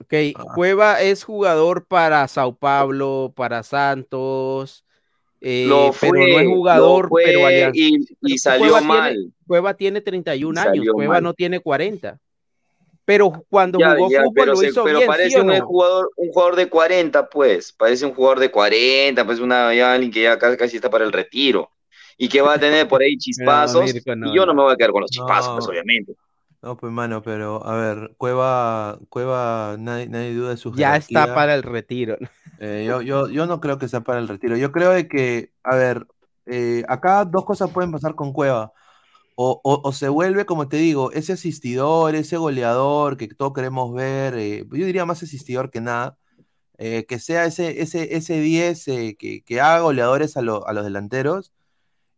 Ok, 0.00 0.14
Ah. 0.34 0.44
Cueva 0.54 1.00
es 1.00 1.22
jugador 1.24 1.86
para 1.86 2.26
Sao 2.28 2.56
Paulo, 2.56 3.32
para 3.36 3.62
Santos, 3.62 4.84
eh, 5.40 5.66
lo 5.68 5.92
fue, 5.92 6.10
pero 6.10 6.26
no 6.32 6.40
es 6.40 6.46
jugador, 6.48 7.08
fue 7.08 7.22
pero 7.24 7.46
Alianza. 7.46 7.78
y, 7.78 7.94
y 7.96 8.06
Pero 8.20 8.36
salió 8.38 8.70
Cueva 8.72 8.80
mal. 8.80 9.12
Tiene, 9.14 9.30
Cueva 9.46 9.74
tiene 9.74 10.00
31 10.00 10.60
Salió 10.60 10.82
años, 10.82 10.94
Cueva 10.94 11.14
mal. 11.14 11.22
no 11.22 11.34
tiene 11.34 11.60
40. 11.60 12.18
Pero 13.04 13.44
cuando 13.48 13.78
jugó 13.78 14.08
fútbol 14.10 14.46
lo 14.48 14.62
hizo 14.62 14.84
pero 14.84 14.98
bien, 14.98 15.06
parece 15.08 15.30
¿sí 15.30 15.40
un, 15.40 15.46
no? 15.48 15.60
jugador, 15.66 16.10
un 16.16 16.28
jugador 16.32 16.56
de 16.56 16.68
40, 16.68 17.28
pues. 17.28 17.72
Parece 17.72 18.06
un 18.06 18.14
jugador 18.14 18.38
de 18.40 18.50
40, 18.50 19.24
pues 19.26 19.40
una, 19.40 19.74
ya 19.74 19.92
alguien 19.92 20.12
que 20.12 20.22
ya 20.22 20.38
casi, 20.38 20.56
casi 20.56 20.76
está 20.76 20.90
para 20.90 21.04
el 21.04 21.12
retiro. 21.12 21.70
Y 22.18 22.28
que 22.28 22.40
va 22.42 22.54
a 22.54 22.58
tener 22.60 22.86
por 22.88 23.02
ahí 23.02 23.16
chispazos. 23.18 23.92
Mirko, 23.94 24.14
no, 24.16 24.28
y 24.28 24.34
yo 24.34 24.46
no 24.46 24.52
no. 24.52 24.54
me 24.54 24.62
voy 24.62 24.72
a 24.74 24.76
quedar 24.76 24.92
con 24.92 25.02
los 25.02 25.10
chispazos, 25.10 25.48
No. 25.50 25.54
pues 25.54 25.68
obviamente. 25.68 26.14
No, 26.62 26.76
pues 26.76 26.92
mano, 26.92 27.22
pero 27.22 27.64
a 27.66 27.74
ver, 27.76 28.14
Cueva, 28.18 28.98
Cueva, 29.08 29.76
nadie, 29.80 30.06
nadie 30.08 30.32
duda 30.32 30.50
de 30.50 30.56
su 30.56 30.72
Ya 30.74 30.96
está 30.96 31.22
jerarquía. 31.22 31.34
para 31.34 31.54
el 31.56 31.62
retiro. 31.64 32.16
Eh, 32.58 32.84
yo, 32.86 33.02
yo, 33.02 33.28
yo 33.28 33.46
no 33.46 33.60
creo 33.60 33.78
que 33.78 33.88
sea 33.88 34.02
para 34.02 34.20
el 34.20 34.28
retiro. 34.28 34.56
Yo 34.56 34.70
creo 34.70 34.90
de 34.92 35.08
que, 35.08 35.50
a 35.64 35.74
ver, 35.74 36.06
eh, 36.46 36.84
acá 36.88 37.24
dos 37.24 37.44
cosas 37.44 37.70
pueden 37.72 37.90
pasar 37.90 38.14
con 38.14 38.32
Cueva. 38.32 38.72
O, 39.36 39.60
o- 39.64 39.80
o 39.88 39.92
se 39.92 40.08
vuelve, 40.08 40.46
como 40.46 40.68
te 40.68 40.76
digo, 40.76 41.12
ese 41.12 41.32
asistidor, 41.34 42.14
ese 42.14 42.36
goleador 42.36 43.16
que 43.16 43.28
todos 43.28 43.52
queremos 43.54 43.92
ver. 43.94 44.34
eh, 44.36 44.66
yo 44.70 44.86
diría 44.86 45.06
más 45.06 45.22
asistidor 45.22 45.70
que 45.70 45.80
nada. 45.80 46.18
eh, 46.78 47.06
que 47.06 47.18
sea 47.20 47.44
ese, 47.46 47.82
ese, 47.82 48.16
ese 48.16 48.40
10 48.40 48.88
eh, 48.88 49.16
que, 49.18 49.42
que 49.44 49.60
haga 49.60 49.80
goleadores 49.82 50.36
a, 50.36 50.42
lo- 50.42 50.66
a 50.66 50.72
los 50.72 50.84
delanteros. 50.84 51.52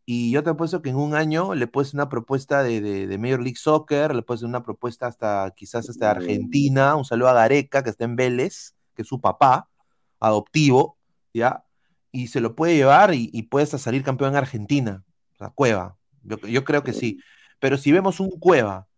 Y 0.06 0.30
yo 0.32 0.42
te 0.42 0.50
apuesto 0.50 0.82
que 0.82 0.90
en 0.90 0.96
un 0.96 1.14
año 1.14 1.54
le 1.54 1.66
puedes 1.66 1.94
una 1.94 2.08
propuesta 2.10 2.62
de, 2.62 2.80
de, 2.82 3.06
de 3.06 3.18
Major 3.18 3.40
League 3.42 3.56
Soccer, 3.58 4.14
le 4.14 4.22
puedes 4.22 4.42
una 4.42 4.62
propuesta 4.64 5.06
hasta 5.06 5.52
quizás 5.56 5.88
hasta 5.88 6.10
Argentina. 6.10 6.94
Un 6.96 7.04
saludo 7.06 7.28
a 7.30 7.34
Gareca, 7.34 7.82
que 7.82 7.90
está 7.90 8.04
en 8.04 8.16
Vélez, 8.16 8.74
que 8.94 9.02
es 9.02 9.08
su 9.08 9.20
papá 9.20 9.68
adoptivo, 10.20 10.98
¿ya? 11.34 11.64
Y 12.12 12.28
se 12.28 12.40
lo 12.40 12.54
puede 12.54 12.76
llevar 12.76 13.14
y, 13.14 13.30
y 13.32 13.44
puede 13.44 13.64
hasta 13.64 13.78
salir 13.78 14.02
campeón 14.04 14.30
en 14.32 14.36
Argentina. 14.36 15.04
O 15.34 15.36
sea, 15.38 15.50
Cueva. 15.50 15.96
Yo, 16.24 16.36
yo 16.38 16.64
creo 16.64 16.82
que 16.82 16.92
sí. 16.92 17.20
Pero 17.58 17.76
si 17.78 17.92
vemos 17.92 18.20
un 18.20 18.30
Cueva 18.30 18.88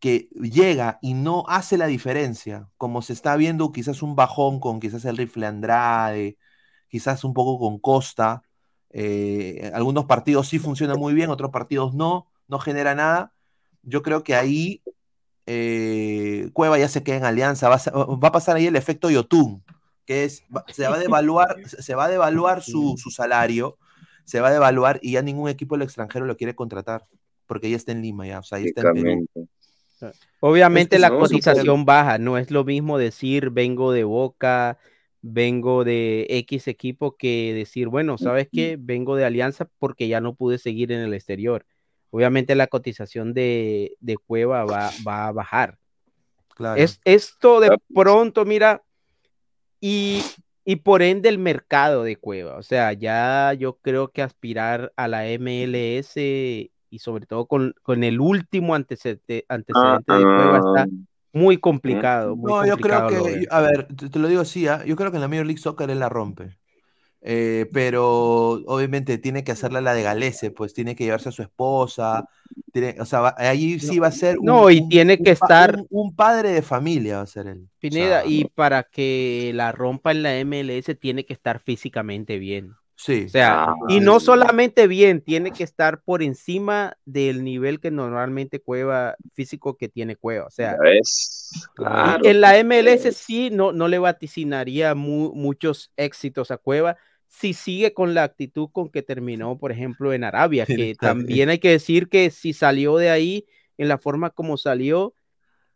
que 0.00 0.28
llega 0.40 0.98
y 1.02 1.14
no 1.14 1.44
hace 1.48 1.76
la 1.76 1.86
diferencia, 1.86 2.68
como 2.76 3.02
se 3.02 3.12
está 3.12 3.36
viendo 3.36 3.72
quizás 3.72 4.02
un 4.02 4.16
bajón 4.16 4.60
con 4.60 4.80
quizás 4.80 5.04
el 5.04 5.16
rifle 5.16 5.46
Andrade, 5.46 6.38
quizás 6.88 7.24
un 7.24 7.34
poco 7.34 7.58
con 7.58 7.78
Costa, 7.78 8.42
eh, 8.90 9.70
algunos 9.74 10.06
partidos 10.06 10.48
sí 10.48 10.58
funcionan 10.58 10.98
muy 10.98 11.14
bien, 11.14 11.30
otros 11.30 11.50
partidos 11.50 11.94
no, 11.94 12.28
no 12.46 12.58
genera 12.58 12.94
nada. 12.94 13.32
Yo 13.82 14.02
creo 14.02 14.22
que 14.22 14.34
ahí 14.34 14.82
eh, 15.46 16.50
Cueva 16.52 16.78
ya 16.78 16.88
se 16.88 17.02
queda 17.02 17.16
en 17.16 17.24
alianza, 17.24 17.68
va 17.68 17.76
a, 17.76 17.90
va 18.16 18.28
a 18.28 18.32
pasar 18.32 18.56
ahí 18.56 18.66
el 18.66 18.76
efecto 18.76 19.10
Yotun, 19.10 19.64
que 20.04 20.24
es, 20.24 20.44
se 20.68 20.88
va 20.88 20.96
a 20.96 20.98
devaluar, 20.98 21.56
se 21.66 21.94
va 21.94 22.04
a 22.04 22.08
devaluar 22.08 22.62
su, 22.62 22.96
su 22.98 23.10
salario, 23.10 23.78
se 24.28 24.42
va 24.42 24.48
a 24.48 24.52
devaluar 24.52 25.00
y 25.00 25.12
ya 25.12 25.22
ningún 25.22 25.48
equipo 25.48 25.74
del 25.74 25.86
extranjero 25.86 26.26
lo 26.26 26.36
quiere 26.36 26.54
contratar, 26.54 27.06
porque 27.46 27.70
ya 27.70 27.76
está 27.76 27.92
en 27.92 28.02
Lima, 28.02 28.26
ya, 28.26 28.40
o 28.40 28.42
sea, 28.42 28.58
ya 28.58 28.66
está 28.66 28.82
en 28.82 28.92
Perú. 28.92 29.48
Obviamente 30.40 30.96
Es 30.96 30.98
que 30.98 31.00
la 31.00 31.08
no, 31.08 31.18
cotización 31.18 31.86
baja, 31.86 32.18
no 32.18 32.36
es 32.36 32.50
lo 32.50 32.62
mismo 32.62 32.98
decir 32.98 33.48
vengo 33.48 33.90
de 33.90 34.04
Boca, 34.04 34.76
vengo 35.22 35.82
de 35.82 36.26
X 36.28 36.68
equipo 36.68 37.16
que 37.16 37.54
decir, 37.54 37.88
bueno, 37.88 38.18
¿sabes 38.18 38.48
qué? 38.52 38.76
Vengo 38.78 39.16
de 39.16 39.24
Alianza 39.24 39.66
porque 39.78 40.08
ya 40.08 40.20
no 40.20 40.34
pude 40.34 40.58
seguir 40.58 40.92
en 40.92 41.00
el 41.00 41.14
exterior. 41.14 41.64
Obviamente 42.10 42.54
la 42.54 42.66
cotización 42.66 43.32
de, 43.32 43.96
de 44.00 44.18
Cueva 44.18 44.66
va, 44.66 44.90
va 45.06 45.28
a 45.28 45.32
bajar. 45.32 45.78
Claro. 46.54 46.78
Es 46.78 47.00
esto 47.06 47.60
de 47.60 47.78
pronto, 47.94 48.44
mira, 48.44 48.82
y, 49.80 50.22
y 50.68 50.76
por 50.76 51.00
ende 51.00 51.30
el 51.30 51.38
mercado 51.38 52.02
de 52.02 52.16
Cueva. 52.16 52.58
O 52.58 52.62
sea, 52.62 52.92
ya 52.92 53.54
yo 53.54 53.78
creo 53.78 54.12
que 54.12 54.20
aspirar 54.20 54.92
a 54.96 55.08
la 55.08 55.26
MLS 55.28 56.18
y 56.18 56.98
sobre 56.98 57.24
todo 57.24 57.46
con, 57.46 57.74
con 57.82 58.04
el 58.04 58.20
último 58.20 58.74
antecedente, 58.74 59.46
antecedente 59.48 60.12
de 60.12 60.22
Cueva 60.24 60.56
Ah, 60.56 60.58
está 60.58 60.86
muy 61.32 61.56
complicado. 61.56 62.36
Muy 62.36 62.52
No, 62.52 62.66
yo 62.66 62.76
creo 62.76 63.00
complicado 63.00 63.24
que, 63.24 63.46
a 63.48 63.60
ver, 63.62 63.86
te, 63.96 64.10
te 64.10 64.18
lo 64.18 64.28
digo 64.28 64.42
así, 64.42 64.68
¿ah? 64.68 64.84
yo 64.84 64.94
creo 64.94 65.10
que 65.10 65.16
en 65.16 65.22
la 65.22 65.28
Major 65.28 65.46
League 65.46 65.58
Soccer 65.58 65.88
él 65.88 66.00
la 66.00 66.10
rompe. 66.10 66.58
Eh, 67.20 67.68
pero 67.72 68.52
obviamente 68.66 69.18
tiene 69.18 69.44
que 69.44 69.52
hacerla 69.52 69.80
la 69.80 69.94
de 69.94 70.02
Galese, 70.02 70.50
pues 70.50 70.72
tiene 70.74 70.94
que 70.96 71.04
llevarse 71.04 71.28
a 71.30 71.32
su 71.32 71.42
esposa, 71.42 72.26
tiene, 72.72 72.96
o 73.00 73.04
sea, 73.04 73.20
va- 73.20 73.34
ahí 73.38 73.80
sí 73.80 73.98
va 73.98 74.08
a 74.08 74.12
ser 74.12 74.38
un, 74.38 74.46
No, 74.46 74.70
y 74.70 74.82
un- 74.82 74.88
tiene 74.88 75.16
un 75.16 75.24
que 75.24 75.32
pa- 75.38 75.48
estar- 75.48 75.76
un, 75.80 75.86
un 75.90 76.14
padre 76.16 76.50
de 76.52 76.62
familia 76.62 77.16
va 77.18 77.22
a 77.22 77.26
ser 77.26 77.48
él. 77.48 77.62
O 77.64 77.68
Pineda, 77.80 78.22
sea, 78.22 78.30
y 78.30 78.44
para 78.46 78.84
que 78.84 79.52
la 79.54 79.72
rompa 79.72 80.10
en 80.12 80.22
la 80.22 80.36
MLS 80.38 80.94
tiene 80.96 81.24
que 81.26 81.32
estar 81.32 81.60
físicamente 81.60 82.38
bien. 82.38 82.74
Sí, 82.98 83.24
O 83.26 83.28
sea, 83.28 83.64
Ah, 83.64 83.74
y 83.88 84.00
no 84.00 84.20
solamente 84.20 84.86
bien, 84.88 85.20
tiene 85.22 85.52
que 85.52 85.62
estar 85.64 86.02
por 86.02 86.22
encima 86.22 86.96
del 87.04 87.44
nivel 87.44 87.80
que 87.80 87.90
normalmente 87.90 88.60
Cueva, 88.60 89.16
físico 89.32 89.76
que 89.76 89.88
tiene 89.88 90.16
Cueva. 90.16 90.46
O 90.46 90.50
sea, 90.50 90.72
¿ya 90.72 90.82
ves? 90.82 91.68
Claro. 91.74 92.24
en 92.24 92.40
la 92.40 92.58
MLS 92.58 93.12
sí 93.12 93.50
no, 93.50 93.72
no 93.72 93.88
le 93.88 93.98
vaticinaría 93.98 94.94
mu- 94.94 95.32
muchos 95.34 95.92
éxitos 95.96 96.50
a 96.50 96.58
Cueva 96.58 96.96
si 97.28 97.52
sigue 97.52 97.92
con 97.94 98.14
la 98.14 98.24
actitud 98.24 98.68
con 98.72 98.88
que 98.90 99.02
terminó, 99.02 99.58
por 99.58 99.70
ejemplo, 99.70 100.12
en 100.12 100.24
Arabia, 100.24 100.66
que 100.66 100.94
también 100.94 101.48
hay 101.50 101.58
que 101.58 101.70
decir 101.70 102.08
que 102.08 102.30
si 102.30 102.52
salió 102.52 102.96
de 102.96 103.10
ahí 103.10 103.46
en 103.76 103.88
la 103.88 103.98
forma 103.98 104.30
como 104.30 104.56
salió, 104.56 105.14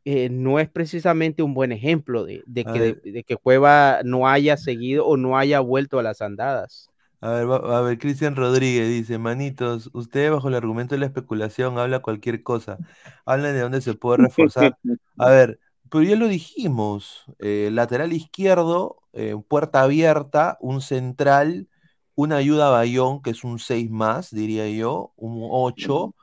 eh, 0.05 0.29
no 0.31 0.59
es 0.59 0.68
precisamente 0.68 1.43
un 1.43 1.55
buen 1.55 1.70
ejemplo 1.70 2.25
de, 2.25 2.43
de 2.47 2.62
A 2.62 2.73
que, 2.73 2.95
de 3.11 3.23
que 3.23 3.37
Cueva 3.37 4.01
no 4.05 4.27
haya 4.29 4.57
seguido 4.57 5.07
o 5.07 5.16
no 5.16 5.39
haya 5.39 5.61
vuelto 5.61 5.99
a 5.99 6.03
las 6.03 6.20
andadas. 6.20 6.91
A 7.23 7.31
ver, 7.33 7.51
va- 7.51 7.79
a 7.79 7.83
ver, 7.83 7.99
Cristian 7.99 8.37
Rodríguez 8.37 8.89
dice, 8.89 9.18
manitos, 9.18 9.91
usted 9.95 10.33
bajo 10.33 10.49
el 10.49 10.57
argumento 10.57 10.95
de 10.97 11.01
la 11.01 11.07
especulación 11.07 11.79
habla 11.79 12.03
cualquier 12.03 12.43
cosa, 12.45 12.81
hablan 13.25 13.55
de 13.55 13.61
dónde 13.61 13.81
se 13.81 13.95
puede 13.95 14.18
reforzar. 14.18 14.77
A 15.18 15.31
ver, 15.31 15.61
pero 15.91 16.03
ya 16.05 16.16
lo 16.16 16.27
dijimos, 16.29 17.25
eh, 17.39 17.70
lateral 17.73 18.12
izquierdo, 18.12 19.03
eh, 19.12 19.37
puerta 19.49 19.83
abierta, 19.83 20.59
un 20.61 20.81
central, 20.83 21.68
una 22.16 22.37
ayuda 22.39 22.68
a 22.68 22.70
Bayón, 22.73 23.23
que 23.23 23.31
es 23.31 23.45
un 23.45 23.59
6 23.61 23.91
más, 23.91 24.31
diría 24.33 24.68
yo, 24.70 25.12
un 25.16 25.47
8, 25.51 26.14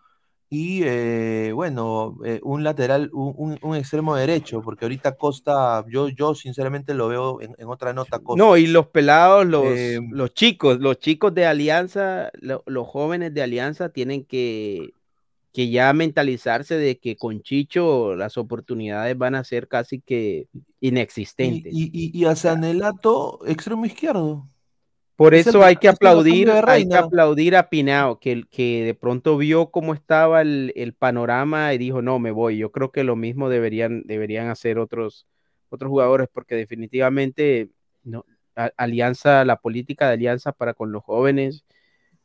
y 0.50 0.82
eh, 0.84 1.52
bueno, 1.54 2.18
eh, 2.26 2.39
un 2.43 2.64
lateral, 2.64 3.10
un, 3.14 3.34
un- 3.38 3.60
un 3.62 3.76
extremo 3.76 4.16
derecho, 4.16 4.62
porque 4.62 4.86
ahorita 4.86 5.16
Costa, 5.16 5.86
yo, 5.89 6.10
yo 6.10 6.34
sinceramente 6.34 6.93
lo 6.93 7.08
veo 7.08 7.41
en, 7.41 7.54
en 7.58 7.68
otra 7.68 7.93
nota 7.93 8.20
Costa. 8.20 8.43
No, 8.43 8.58
y 8.58 8.68
los 8.68 8.88
pelados, 8.88 9.45
los, 9.45 9.64
Eh, 9.78 10.00
los 10.12 10.34
chicos, 10.34 10.80
los 10.80 11.00
chicos 11.00 11.34
de 11.36 11.45
Alianza, 11.45 12.32
lo- 12.41 12.64
los 12.66 12.88
jóvenes 12.88 13.34
de 13.34 13.43
Alianza 13.43 13.89
tienen 13.89 14.24
que, 14.26 14.93
que 15.54 15.70
ya 15.70 15.93
mentalizarse 15.93 16.78
de 16.78 16.97
que 17.00 17.16
con 17.16 17.41
Chicho 17.41 18.16
las 18.16 18.38
oportunidades 18.38 19.18
van 19.18 19.36
a 19.36 19.43
ser 19.43 19.68
casi 19.68 20.02
que 20.02 20.47
inexistentes. 20.80 21.74
y, 21.74 21.91
y, 22.18 22.20
y 22.20 22.26
a 22.26 22.36
Sanelato, 22.36 23.39
extremo 23.45 23.86
izquierdo. 23.86 24.47
Por 25.20 25.36
es 25.36 25.47
el 25.47 25.49
eso 25.49 25.63
hay 25.63 25.76
que 25.76 25.89
aplaudir, 25.89 26.49
hay 26.49 26.88
que 26.88 26.95
aplaudir 26.95 27.57
a 27.57 27.70
Pinao, 27.70 28.20
que, 28.20 28.45
que 28.49 28.86
de 28.86 28.93
pronto 28.93 29.38
vio 29.38 29.70
cómo 29.70 29.93
estaba 29.93 30.41
el, 30.41 30.72
el 30.78 30.93
panorama 30.93 31.74
y 31.74 31.78
dijo, 31.78 32.01
no, 32.01 32.20
me 32.20 32.32
voy. 32.32 32.57
Yo 32.57 32.72
creo 32.72 32.93
que 32.93 33.03
lo 33.03 33.17
mismo 33.17 33.49
deberían, 33.49 34.03
deberían 34.05 34.47
hacer 34.47 34.80
otros, 34.80 35.28
otros 35.67 35.89
jugadores, 35.89 36.30
porque 36.32 36.55
definitivamente 36.55 37.70
no, 38.03 38.24
a- 38.55 38.72
Alianza, 38.78 39.43
la 39.43 39.57
política 39.57 40.07
de 40.07 40.13
Alianza 40.13 40.53
para 40.53 40.74
con 40.74 40.93
los 40.93 41.03
jóvenes 41.03 41.65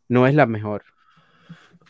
no 0.08 0.28
es 0.28 0.36
la 0.36 0.46
mejor. 0.46 0.84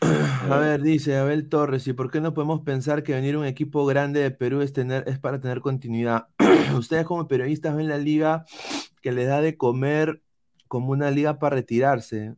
A 0.01 0.59
ver, 0.59 0.83
dice 0.83 1.17
Abel 1.17 1.49
Torres, 1.49 1.87
¿y 1.87 1.93
por 1.93 2.11
qué 2.11 2.21
no 2.23 2.35
podemos 2.35 2.63
pensar 2.63 3.03
que 3.03 3.13
venir 3.13 3.35
a 3.35 3.41
un 3.41 3.47
equipo 3.47 3.85
grande 3.87 4.21
de 4.21 4.31
Perú 4.31 4.63
es, 4.63 4.73
tener, 4.73 5.05
es 5.07 5.19
para 5.19 5.39
tener 5.39 5.61
continuidad? 5.61 6.29
Ustedes 6.79 7.05
como 7.05 7.29
periodistas 7.29 7.77
ven 7.77 7.89
la 7.89 7.99
liga 7.99 8.45
que 9.01 9.13
les 9.13 9.29
da 9.29 9.41
de 9.43 9.57
comer 9.57 10.23
como 10.75 10.91
una 10.91 11.09
liga 11.09 11.39
para 11.39 11.55
retirarse. 11.55 12.35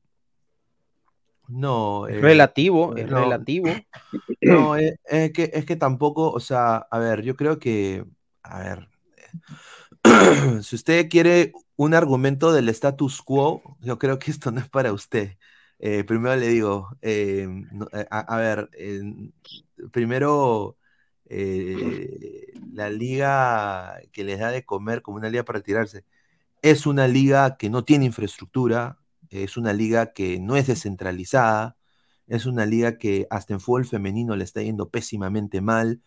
No, 1.49 2.07
Es 2.07 2.17
eh, 2.17 2.21
relativo, 2.21 2.95
es 2.95 3.09
no. 3.09 3.19
relativo. 3.21 3.67
no, 4.43 4.77
es, 4.77 4.99
es 5.07 5.33
que, 5.33 5.51
es 5.55 5.65
que 5.65 5.77
tampoco, 5.77 6.31
o 6.31 6.39
sea, 6.39 6.77
a 6.77 6.99
ver, 6.99 7.23
yo 7.23 7.35
creo 7.35 7.59
que, 7.59 8.05
a 8.43 8.59
ver, 8.61 8.89
si 10.63 10.77
usted 10.77 11.09
quiere 11.09 11.53
un 11.77 11.95
argumento 11.95 12.53
del 12.53 12.69
status 12.69 13.23
quo, 13.23 13.63
yo 13.81 13.99
creo 13.99 14.19
que 14.19 14.31
esto 14.31 14.51
no 14.51 14.61
es 14.61 14.69
para 14.69 14.93
usted. 14.93 15.39
Eh, 15.79 16.05
primero 16.05 16.37
le 16.37 16.49
digo, 16.49 16.91
eh, 17.01 17.49
eh, 17.95 18.07
a, 18.11 18.19
a 18.21 18.37
ver, 18.37 18.69
eh, 18.75 19.01
primero 19.93 20.77
eh, 21.25 22.53
la 22.71 22.91
liga 22.91 23.99
que 24.13 24.25
les 24.25 24.39
da 24.39 24.51
de 24.51 24.63
comer 24.67 25.01
como 25.01 25.17
una 25.17 25.31
liga 25.31 25.43
para 25.43 25.61
retirarse 25.61 26.05
es 26.71 26.85
una 26.87 27.07
liga 27.07 27.57
que 27.57 27.71
no 27.71 27.85
tiene 27.85 28.07
infraestructura, 28.07 28.99
es 29.31 29.57
una 29.57 29.73
liga 29.73 30.13
que 30.13 30.41
no 30.41 30.57
es 30.57 30.67
descentralizada, 30.67 31.77
es 32.27 32.47
una 32.47 32.67
liga 32.67 32.99
que 32.99 33.29
hasta 33.31 33.55
en 33.55 33.61
fútbol 33.61 33.87
femenino 33.87 34.35
le 34.35 34.43
está 34.45 34.63
yendo 34.63 34.91
pésimamente 34.91 35.61
mal. 35.61 36.03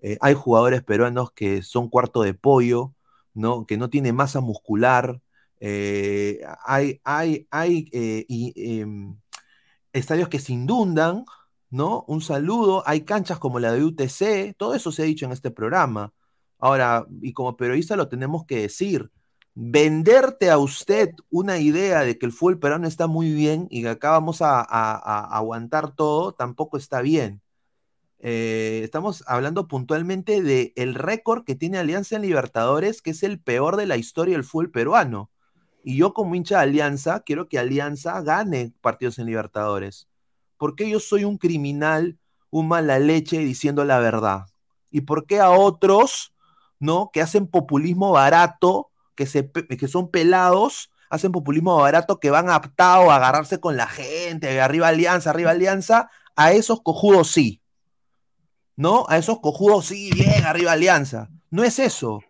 Eh, 0.00 0.16
hay 0.20 0.34
jugadores 0.34 0.82
peruanos 0.84 1.32
que 1.32 1.62
son 1.62 1.88
cuarto 1.90 2.22
de 2.22 2.34
pollo, 2.34 2.94
¿no? 3.34 3.66
que 3.66 3.76
no 3.78 3.90
tienen 3.90 4.14
masa 4.16 4.40
muscular. 4.40 5.20
Eh, 5.60 6.40
hay 6.64 7.00
hay, 7.04 7.48
hay 7.50 7.88
eh, 7.92 8.26
em, 8.28 9.16
estadios 9.92 10.28
que 10.28 10.38
se 10.40 10.52
inundan, 10.52 11.24
¿no? 11.70 12.04
Un 12.08 12.20
saludo. 12.22 12.84
Hay 12.86 13.02
canchas 13.04 13.38
como 13.40 13.58
la 13.60 13.72
de 13.72 13.84
UTC, 13.84 14.56
todo 14.56 14.74
eso 14.74 14.92
se 14.92 15.02
ha 15.02 15.06
dicho 15.06 15.26
en 15.26 15.32
este 15.32 15.50
programa. 15.50 16.14
Ahora, 16.58 17.06
y 17.22 17.32
como 17.32 17.56
periodista 17.56 17.96
lo 17.96 18.08
tenemos 18.08 18.46
que 18.46 18.60
decir, 18.62 19.10
venderte 19.58 20.50
a 20.50 20.58
usted 20.58 21.14
una 21.30 21.58
idea 21.58 22.00
de 22.02 22.18
que 22.18 22.26
el 22.26 22.32
fútbol 22.32 22.58
peruano 22.58 22.86
está 22.86 23.06
muy 23.06 23.32
bien 23.32 23.66
y 23.70 23.82
que 23.82 23.88
acá 23.88 24.10
vamos 24.10 24.42
a, 24.42 24.60
aguantar 24.60 25.96
todo, 25.96 26.32
tampoco 26.32 26.76
está 26.76 27.00
bien. 27.00 27.40
Eh, 28.18 28.82
estamos 28.84 29.24
hablando 29.26 29.66
puntualmente 29.66 30.42
del 30.42 30.72
el 30.76 30.94
récord 30.94 31.44
que 31.44 31.54
tiene 31.54 31.78
Alianza 31.78 32.16
en 32.16 32.22
Libertadores, 32.22 33.00
que 33.00 33.10
es 33.10 33.22
el 33.22 33.40
peor 33.40 33.76
de 33.76 33.86
la 33.86 33.96
historia 33.96 34.34
del 34.34 34.44
fútbol 34.44 34.70
peruano. 34.70 35.30
Y 35.82 35.96
yo 35.96 36.12
como 36.12 36.34
hincha 36.34 36.58
de 36.58 36.64
Alianza, 36.64 37.20
quiero 37.20 37.48
que 37.48 37.58
Alianza 37.58 38.20
gane 38.20 38.74
partidos 38.82 39.18
en 39.18 39.26
Libertadores. 39.26 40.06
Porque 40.58 40.90
yo 40.90 41.00
soy 41.00 41.24
un 41.24 41.38
criminal, 41.38 42.18
un 42.50 42.68
mala 42.68 42.98
leche 42.98 43.38
diciendo 43.38 43.86
la 43.86 44.00
verdad. 44.00 44.46
¿Y 44.90 45.02
por 45.02 45.24
qué 45.26 45.40
a 45.40 45.50
otros, 45.50 46.34
no, 46.78 47.10
que 47.10 47.22
hacen 47.22 47.46
populismo 47.46 48.12
barato, 48.12 48.90
que, 49.16 49.26
se, 49.26 49.50
que 49.50 49.88
son 49.88 50.10
pelados, 50.10 50.92
hacen 51.10 51.32
populismo 51.32 51.76
barato, 51.76 52.20
que 52.20 52.30
van 52.30 52.50
aptados 52.50 53.08
a 53.08 53.16
agarrarse 53.16 53.58
con 53.58 53.76
la 53.76 53.88
gente, 53.88 54.60
arriba 54.60 54.88
Alianza, 54.88 55.30
arriba 55.30 55.50
Alianza, 55.50 56.10
a 56.36 56.52
esos 56.52 56.82
cojudos 56.82 57.28
sí. 57.32 57.60
¿No? 58.76 59.06
A 59.08 59.16
esos 59.16 59.40
cojudos 59.40 59.86
sí, 59.86 60.10
bien, 60.12 60.44
arriba 60.44 60.72
Alianza. 60.72 61.30
No 61.50 61.64
es 61.64 61.78
eso. 61.78 62.20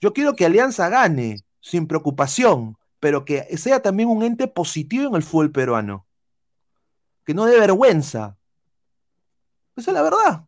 Yo 0.00 0.12
quiero 0.12 0.36
que 0.36 0.46
Alianza 0.46 0.88
gane, 0.88 1.44
sin 1.60 1.88
preocupación, 1.88 2.78
pero 3.00 3.24
que 3.24 3.44
sea 3.58 3.82
también 3.82 4.08
un 4.08 4.22
ente 4.22 4.46
positivo 4.46 5.08
en 5.08 5.16
el 5.16 5.24
fútbol 5.24 5.50
peruano. 5.50 6.06
Que 7.24 7.34
no 7.34 7.46
dé 7.46 7.58
vergüenza. 7.58 8.36
Esa 9.74 9.90
es 9.90 9.94
la 9.94 10.02
verdad. 10.02 10.44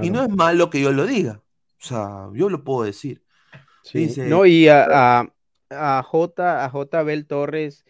Y 0.00 0.08
no 0.08 0.22
es 0.22 0.30
malo 0.30 0.70
que 0.70 0.80
yo 0.80 0.92
lo 0.92 1.06
diga. 1.06 1.42
O 1.82 1.84
sea, 1.84 2.28
yo 2.32 2.48
lo 2.48 2.64
puedo 2.64 2.84
decir 2.84 3.22
no, 4.26 4.46
y 4.46 4.68
a, 4.68 5.30
a, 5.70 6.02
J, 6.02 6.64
a 6.64 6.70
J. 6.70 7.02
Bel 7.02 7.26
Torres 7.26 7.84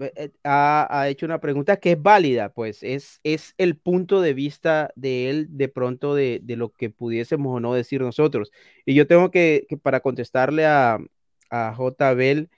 eh, 0.00 0.12
eh, 0.16 0.30
ha, 0.42 1.06
hecho 1.08 1.26
una 1.26 1.40
pregunta 1.40 1.76
que 1.76 1.92
es 1.92 2.02
válida, 2.02 2.52
pues 2.52 2.82
es, 2.82 3.20
es 3.22 3.54
el 3.58 3.76
punto 3.76 4.20
de 4.20 4.34
vista 4.34 4.90
de 4.96 5.30
él 5.30 5.46
de 5.50 5.68
pronto 5.68 6.14
de, 6.14 6.42
lo 6.48 6.70
que 6.70 6.90
pudiésemos 6.90 7.56
o 7.56 7.60
no 7.60 7.74
decir 7.74 8.00
nosotros. 8.00 8.50
Y 8.84 8.94
yo 8.94 9.06
tengo 9.06 9.30
que, 9.30 9.66
para 9.82 10.00
contestarle 10.00 10.66
a, 10.66 10.98
a 11.50 11.74
J. 11.74 12.14
Bel, 12.14 12.50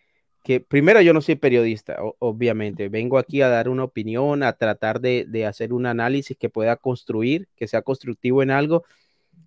que 0.42 0.60
primero 0.60 1.00
yo 1.02 1.12
no 1.12 1.20
soy 1.20 1.34
periodista, 1.36 1.98
obviamente, 2.20 2.88
vengo 2.88 3.18
aquí 3.18 3.42
a 3.42 3.48
dar 3.48 3.68
una 3.68 3.84
opinión, 3.84 4.42
a 4.42 4.52
tratar 4.54 5.00
de, 5.00 5.24
de 5.28 5.44
hacer 5.44 5.72
un 5.72 5.86
análisis 5.86 6.36
que 6.38 6.48
pueda 6.48 6.76
construir, 6.76 7.48
que 7.56 7.66
sea 7.68 7.82
constructivo 7.82 8.42
en 8.42 8.50
algo 8.50 8.84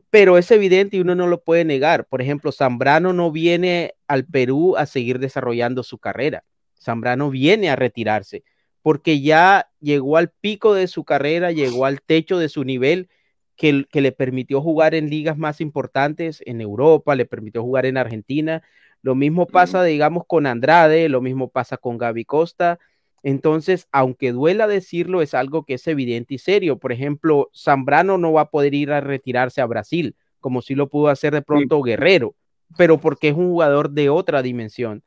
pero 0.10 0.38
es 0.38 0.50
evidente 0.52 0.98
y 0.98 1.02
uno 1.02 1.16
no 1.16 1.28
lo 1.28 1.44
puede 1.44 1.66
negar. 1.66 2.06
Por 2.06 2.22
ejemplo, 2.22 2.52
Zambrano 2.52 3.14
no 3.14 3.32
viene 3.32 3.96
al 4.08 4.26
Perú 4.26 4.76
a 4.78 4.86
seguir 4.86 5.20
desarrollando 5.20 5.84
su 5.84 6.00
carrera. 6.00 6.44
Zambrano 6.80 7.30
viene 7.30 7.70
a 7.70 7.76
retirarse 7.76 8.44
porque 8.82 9.22
ya 9.22 9.70
llegó 9.80 10.18
al 10.18 10.30
pico 10.30 10.74
de 10.74 10.88
su 10.88 11.04
carrera, 11.04 11.52
llegó 11.52 11.86
al 11.86 12.02
techo 12.02 12.40
de 12.40 12.50
su 12.50 12.64
nivel 12.64 13.10
que, 13.56 13.86
que 13.92 14.02
le 14.02 14.12
permitió 14.12 14.62
jugar 14.62 14.96
en 14.96 15.10
ligas 15.10 15.38
más 15.38 15.62
importantes 15.62 16.42
en 16.46 16.62
Europa, 16.62 17.16
le 17.16 17.26
permitió 17.26 17.62
jugar 17.62 17.86
en 17.86 17.98
Argentina. 17.98 18.64
Lo 19.02 19.16
mismo 19.16 19.48
pasa, 19.48 19.84
digamos, 19.84 20.24
con 20.28 20.46
Andrade, 20.48 21.10
lo 21.10 21.22
mismo 21.22 21.50
pasa 21.50 21.78
con 21.78 21.98
Gaby 21.98 22.26
Costa. 22.26 22.80
Entonces, 23.24 23.88
aunque 23.92 24.32
duela 24.32 24.68
decirlo, 24.68 25.22
es 25.22 25.34
algo 25.34 25.64
que 25.64 25.76
es 25.76 25.88
evidente 25.88 26.36
y 26.36 26.38
serio. 26.38 26.78
Por 26.78 26.92
ejemplo, 26.92 27.50
Zambrano 27.56 28.18
no 28.18 28.34
va 28.34 28.42
a 28.42 28.50
poder 28.50 28.74
ir 28.74 28.92
a 28.92 29.02
retirarse 29.02 29.62
a 29.62 29.66
Brasil, 29.66 30.16
como 30.40 30.62
si 30.62 30.76
lo 30.76 30.90
pudo 30.90 31.10
hacer 31.10 31.34
de 31.34 31.42
pronto 31.42 31.82
Guerrero, 31.82 32.36
pero 32.78 33.00
porque 33.00 33.30
es 33.30 33.36
un 33.36 33.50
jugador 33.50 33.92
de 33.92 34.10
otra 34.10 34.42
dimensión. 34.42 35.04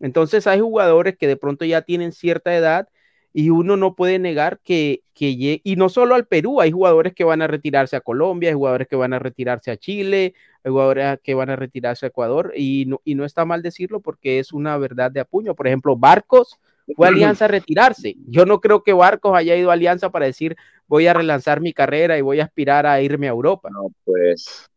Entonces, 0.00 0.46
hay 0.46 0.60
jugadores 0.60 1.16
que 1.16 1.26
de 1.26 1.36
pronto 1.36 1.64
ya 1.64 1.82
tienen 1.82 2.12
cierta 2.12 2.54
edad 2.54 2.88
y 3.32 3.50
uno 3.50 3.76
no 3.76 3.96
puede 3.96 4.18
negar 4.18 4.60
que, 4.62 5.02
que 5.12 5.60
y 5.62 5.76
no 5.76 5.88
solo 5.88 6.14
al 6.14 6.26
Perú, 6.26 6.60
hay 6.60 6.70
jugadores 6.70 7.14
que 7.14 7.24
van 7.24 7.42
a 7.42 7.48
retirarse 7.48 7.96
a 7.96 8.00
Colombia, 8.00 8.50
hay 8.50 8.54
jugadores 8.54 8.86
que 8.86 8.94
van 8.94 9.12
a 9.12 9.18
retirarse 9.18 9.72
a 9.72 9.76
Chile, 9.76 10.34
jugadores 10.70 11.18
que 11.22 11.34
van 11.34 11.50
a 11.50 11.56
retirarse 11.56 12.06
a 12.06 12.08
Ecuador, 12.08 12.52
y 12.56 12.84
no, 12.86 13.00
y 13.04 13.14
no 13.14 13.24
está 13.24 13.44
mal 13.44 13.62
decirlo 13.62 14.00
porque 14.00 14.38
es 14.38 14.52
una 14.52 14.76
verdad 14.78 15.10
de 15.10 15.20
apuño. 15.20 15.54
Por 15.54 15.66
ejemplo, 15.66 15.96
Barcos 15.96 16.58
fue 16.96 17.08
Alianza 17.08 17.46
a 17.46 17.48
retirarse. 17.48 18.16
Yo 18.26 18.46
no 18.46 18.60
creo 18.60 18.82
que 18.82 18.92
Barcos 18.92 19.36
haya 19.36 19.56
ido 19.56 19.70
a 19.70 19.74
Alianza 19.74 20.10
para 20.10 20.26
decir 20.26 20.56
voy 20.86 21.06
a 21.06 21.14
relanzar 21.14 21.60
mi 21.60 21.72
carrera 21.72 22.18
y 22.18 22.22
voy 22.22 22.40
a 22.40 22.44
aspirar 22.44 22.86
a 22.86 23.00
irme 23.00 23.26
a 23.26 23.30
Europa. 23.30 23.70
No, 23.70 23.92
pues 24.04 24.68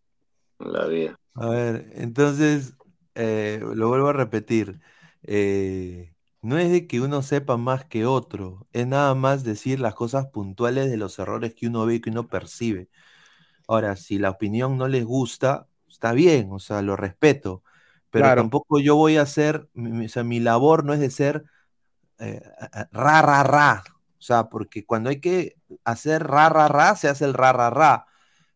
la 0.59 0.85
vida. 0.87 1.19
A 1.35 1.49
ver, 1.49 1.91
entonces 1.93 2.73
eh, 3.15 3.59
lo 3.61 3.89
vuelvo 3.89 4.09
a 4.09 4.13
repetir. 4.13 4.79
Eh, 5.23 6.13
no 6.41 6.57
es 6.57 6.71
de 6.71 6.87
que 6.87 7.01
uno 7.01 7.21
sepa 7.21 7.57
más 7.57 7.85
que 7.85 8.05
otro, 8.05 8.67
es 8.71 8.87
nada 8.87 9.13
más 9.15 9.43
decir 9.43 9.79
las 9.79 9.95
cosas 9.95 10.27
puntuales 10.27 10.89
de 10.89 10.97
los 10.97 11.19
errores 11.19 11.53
que 11.53 11.67
uno 11.67 11.85
ve 11.85 11.95
y 11.95 12.01
que 12.01 12.09
uno 12.09 12.27
percibe. 12.27 12.89
Ahora, 13.67 13.95
si 13.97 14.17
la 14.19 14.31
opinión 14.31 14.77
no 14.77 14.87
les 14.87 15.05
gusta, 15.05 15.67
está 15.87 16.11
bien, 16.13 16.49
o 16.51 16.59
sea, 16.59 16.81
lo 16.81 16.95
respeto, 16.95 17.63
pero 18.09 18.33
tampoco 18.35 18.79
yo 18.79 18.95
voy 18.95 19.17
a 19.17 19.21
hacer, 19.23 19.69
o 19.75 20.07
sea, 20.07 20.23
mi 20.23 20.39
labor 20.39 20.83
no 20.83 20.93
es 20.93 20.99
de 20.99 21.09
ser 21.09 21.43
eh, 22.19 22.41
ra, 22.91 23.21
ra, 23.21 23.43
ra. 23.43 23.83
O 24.19 24.21
sea, 24.21 24.49
porque 24.49 24.85
cuando 24.85 25.09
hay 25.09 25.19
que 25.19 25.55
hacer 25.83 26.23
ra, 26.23 26.49
ra, 26.49 26.67
ra, 26.67 26.95
se 26.95 27.07
hace 27.07 27.25
el 27.25 27.33
ra, 27.33 27.53
ra, 27.53 27.69
ra. 27.69 28.07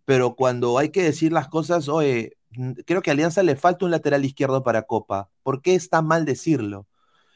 Pero 0.05 0.35
cuando 0.35 0.77
hay 0.77 0.89
que 0.89 1.03
decir 1.03 1.31
las 1.31 1.47
cosas, 1.47 1.87
oye, 1.87 2.37
creo 2.85 3.01
que 3.01 3.11
a 3.11 3.13
Alianza 3.13 3.43
le 3.43 3.55
falta 3.55 3.85
un 3.85 3.91
lateral 3.91 4.25
izquierdo 4.25 4.63
para 4.63 4.83
Copa. 4.83 5.29
¿Por 5.43 5.61
qué 5.61 5.75
está 5.75 6.01
mal 6.01 6.25
decirlo? 6.25 6.87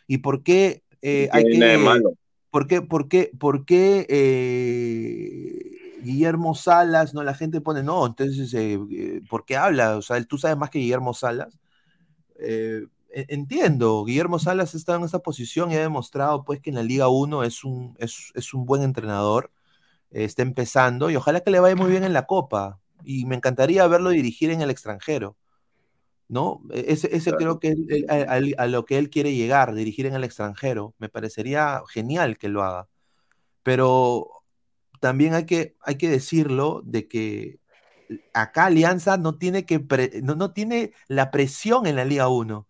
¿Y 0.07 0.19
por 0.19 0.43
qué 0.43 0.83
eh, 1.01 1.29
hay 1.31 1.43
que... 1.43 2.03
¿Por 2.49 2.67
qué, 2.67 2.81
por 2.81 3.09
qué, 3.09 3.31
por 3.37 3.65
qué 3.65 4.05
eh, 4.07 5.74
Guillermo 6.05 6.55
Salas, 6.55 7.13
no? 7.13 7.23
La 7.23 7.33
gente 7.33 7.61
pone, 7.61 7.83
no, 7.83 8.05
entonces, 8.05 8.79
¿por 9.29 9.45
qué 9.45 9.57
habla? 9.57 9.97
O 9.97 10.01
sea, 10.01 10.23
tú 10.23 10.37
sabes 10.37 10.57
más 10.57 10.69
que 10.69 10.79
Guillermo 10.79 11.13
Salas. 11.13 11.57
E, 13.15 13.25
entiendo, 13.29 14.03
Guillermo 14.03 14.39
Salas 14.39 14.75
está 14.75 14.95
en 14.95 15.03
esa 15.03 15.19
posición 15.19 15.71
y 15.71 15.75
ha 15.75 15.81
demostrado 15.81 16.43
pues 16.43 16.59
que 16.59 16.69
en 16.69 16.75
la 16.75 16.83
Liga 16.83 17.07
1 17.07 17.43
es 17.45 17.63
un, 17.63 17.95
es, 17.97 18.53
un 18.53 18.65
buen 18.65 18.83
entrenador, 18.83 19.51
está 20.11 20.41
empezando 20.41 21.09
y 21.09 21.15
ojalá 21.15 21.39
que 21.39 21.49
le 21.49 21.61
vaya 21.61 21.77
muy 21.77 21.89
bien 21.89 22.03
en 22.03 22.11
la 22.11 22.25
Copa 22.25 22.81
y 23.05 23.25
me 23.25 23.35
encantaría 23.35 23.87
verlo 23.87 24.09
dirigir 24.09 24.49
en 24.51 24.61
el 24.61 24.69
extranjero, 24.69 25.37
¿no? 26.27 26.61
E, 26.71 26.85
ese, 26.89 27.31
creo 27.31 27.59
que 27.61 27.69
es 27.69 28.57
a, 28.57 28.67
lo 28.67 28.83
que 28.83 28.97
él 28.97 29.09
quiere 29.09 29.33
llegar, 29.33 29.73
dirigir 29.73 30.07
en 30.07 30.15
el 30.15 30.25
extranjero, 30.25 30.93
me 30.97 31.07
parecería 31.07 31.83
genial 31.87 32.37
que 32.37 32.49
lo 32.49 32.63
haga, 32.63 32.89
pero 33.63 34.27
también 34.99 35.33
hay 35.33 35.45
que, 35.45 35.75
hay 35.81 35.95
que 35.95 36.09
decirlo 36.09 36.81
de 36.85 37.07
que 37.07 37.59
acá 38.33 38.65
Alianza 38.65 39.17
no 39.17 39.37
tiene, 39.37 39.65
que 39.65 39.83
no, 40.21 40.35
no 40.35 40.51
tiene 40.51 40.93
la 41.07 41.31
presión 41.31 41.87
en 41.87 41.95
la 41.95 42.05
Liga 42.05 42.27
1 42.27 42.67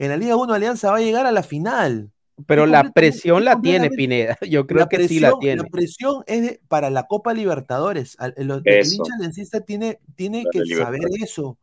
en 0.00 0.08
la 0.08 0.16
Liga 0.16 0.34
1 0.34 0.54
Alianza 0.54 0.90
va 0.90 0.96
a 0.96 1.02
llegar 1.02 1.26
a 1.26 1.30
la 1.30 1.42
final. 1.42 2.10
Pero 2.46 2.64
la 2.66 2.90
presión 2.90 3.44
la 3.44 3.60
tiene 3.60 3.90
Pineda. 3.90 4.38
Yo 4.48 4.66
creo 4.66 4.88
que 4.88 5.06
sí 5.06 5.20
la 5.20 5.38
tiene. 5.38 5.62
La 5.62 5.68
presión 5.68 6.24
es 6.26 6.58
para 6.68 6.88
la 6.88 7.06
Copa 7.06 7.34
Libertadores. 7.34 8.16
El, 8.36 8.50
hincha 8.50 9.60
tiene, 9.60 10.00
tiene 10.16 10.44
que 10.50 10.64
saber 10.74 11.02
eso. 11.22 11.58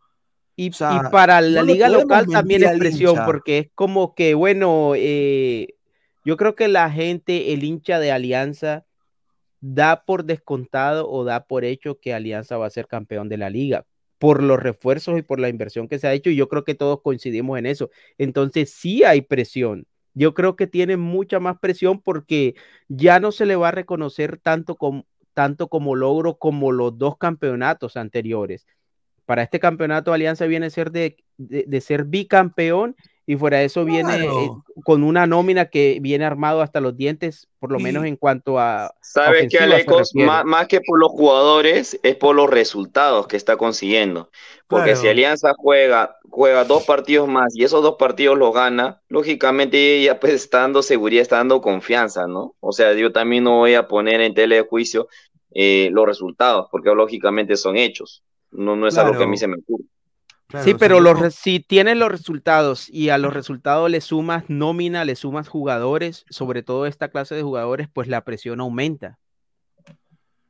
Y, 0.56 0.72
para 1.12 1.42
la 1.42 1.62
liga 1.62 1.90
local 1.90 2.28
también 2.28 2.64
es 2.64 2.78
presión, 2.78 3.18
porque 3.26 3.58
es 3.60 3.70
como 3.76 4.16
que, 4.16 4.34
bueno, 4.34 4.94
eh, 4.96 5.76
yo 6.26 6.38
creo 6.38 6.56
que 6.56 6.68
la 6.68 6.90
gente, 6.90 7.54
el 7.54 7.64
hincha 7.64 8.00
de 8.00 8.12
Alianza, 8.12 8.86
da 9.74 10.04
por 10.06 10.24
descontado 10.26 11.10
o 11.10 11.24
da 11.24 11.46
por 11.46 11.66
hecho 11.66 12.00
que 12.00 12.14
Alianza 12.14 12.58
va 12.58 12.68
a 12.68 12.70
ser 12.70 12.88
campeón 12.88 13.30
de 13.30 13.38
la 13.38 13.50
liga 13.50 13.86
por 14.18 14.42
los 14.42 14.60
refuerzos 14.60 15.20
y 15.20 15.22
por 15.22 15.40
la 15.40 15.50
inversión 15.50 15.88
que 15.88 16.00
se 16.00 16.08
ha 16.08 16.14
hecho, 16.14 16.30
y 16.32 16.36
yo 16.36 16.48
creo 16.48 16.64
que 16.64 16.74
todos 16.74 17.02
coincidimos 17.02 17.60
en 17.60 17.68
eso. 17.68 17.92
Entonces, 18.18 18.72
sí 18.72 19.04
hay 19.04 19.22
presión. 19.22 19.86
Yo 20.16 20.34
creo 20.34 20.56
que 20.56 20.66
tiene 20.66 20.98
mucha 20.98 21.40
más 21.40 21.60
presión 21.60 22.02
porque 22.02 22.56
ya 22.88 23.20
no 23.20 23.32
se 23.32 23.46
le 23.46 23.56
va 23.56 23.68
a 23.68 23.72
reconocer 23.72 24.40
tanto 24.40 24.76
como, 24.76 25.06
tanto 25.34 25.68
como 25.68 25.96
logro 25.96 26.38
como 26.40 26.72
los 26.72 26.98
dos 26.98 27.18
campeonatos 27.18 27.96
anteriores. 27.98 28.66
Para 29.28 29.44
este 29.44 29.60
campeonato, 29.60 30.12
Alianza 30.12 30.48
viene 30.48 30.66
a 30.66 30.70
ser 30.72 30.90
de, 30.90 31.18
de 31.38 31.82
ser 31.82 32.06
bicampeón 32.06 32.96
y 33.30 33.36
fuera 33.36 33.58
de 33.58 33.66
eso 33.66 33.84
viene 33.84 34.24
eh, 34.24 34.50
con 34.86 35.04
una 35.04 35.28
nómina 35.28 35.66
que 35.66 36.00
viene 36.02 36.24
armado 36.24 36.62
hasta 36.62 36.80
los 36.80 36.96
dientes, 36.96 37.50
por 37.60 37.74
lo 37.74 37.78
menos 37.78 38.06
en 38.06 38.16
cuanto 38.16 38.58
a. 38.58 38.96
Sabes 39.02 39.50
que 39.52 39.60
Alecos, 39.60 40.12
más, 40.16 40.46
más, 40.46 40.68
que 40.70 40.80
por 40.80 40.98
los 40.98 41.12
jugadores, 41.12 42.00
es 42.04 42.16
por 42.16 42.38
los 42.38 42.50
resultados 42.50 43.28
que 43.28 43.36
está 43.36 43.58
consiguiendo. 43.58 44.30
Porque 44.68 44.96
si 44.96 45.10
Alianza 45.10 45.54
juega, 45.58 46.16
juega 46.30 46.64
dos 46.64 46.86
partidos 46.86 47.28
más 47.28 47.54
y 47.54 47.66
esos 47.66 47.84
dos 47.84 47.96
partidos 48.00 48.38
los 48.38 48.54
gana, 48.54 49.02
lógicamente 49.10 50.02
ya 50.02 50.22
pues 50.22 50.32
está 50.32 50.62
dando 50.62 50.82
seguridad, 50.82 51.22
está 51.22 51.36
dando 51.36 51.60
confianza, 51.60 52.28
¿no? 52.28 52.56
O 52.62 52.72
sea, 52.72 52.94
yo 52.94 53.12
también 53.12 53.44
no 53.44 53.58
voy 53.58 53.74
a 53.74 53.90
poner 53.90 54.22
en 54.22 54.36
tele 54.36 54.56
de 54.56 54.62
juicio 54.62 55.10
eh, 55.54 55.90
los 55.92 56.06
resultados, 56.06 56.70
porque 56.72 56.96
lógicamente 56.96 57.58
son 57.58 57.76
hechos. 57.76 58.24
No, 58.58 58.76
no 58.76 58.88
es 58.88 58.98
algo 58.98 59.18
que 59.18 59.24
a 59.24 59.28
mí 59.28 59.38
se 59.38 59.48
me 59.48 59.56
ocurre. 59.58 59.86
Claro, 60.48 60.64
sí, 60.66 60.74
pero 60.80 61.00
los 61.02 61.20
no- 61.22 61.30
si 61.32 61.60
tienes 61.60 61.98
los 61.98 62.10
resultados 62.10 62.90
y 62.90 63.10
a 63.10 63.18
los 63.18 63.34
resultados 63.34 63.92
le 63.92 64.00
sumas 64.02 64.46
nómina, 64.48 65.04
le 65.06 65.16
sumas 65.16 65.48
jugadores, 65.50 66.26
sobre 66.30 66.64
todo 66.64 66.86
esta 66.86 67.10
clase 67.10 67.36
de 67.36 67.44
jugadores, 67.44 67.88
pues 67.92 68.08
la 68.08 68.24
presión 68.24 68.62
aumenta. 68.62 69.20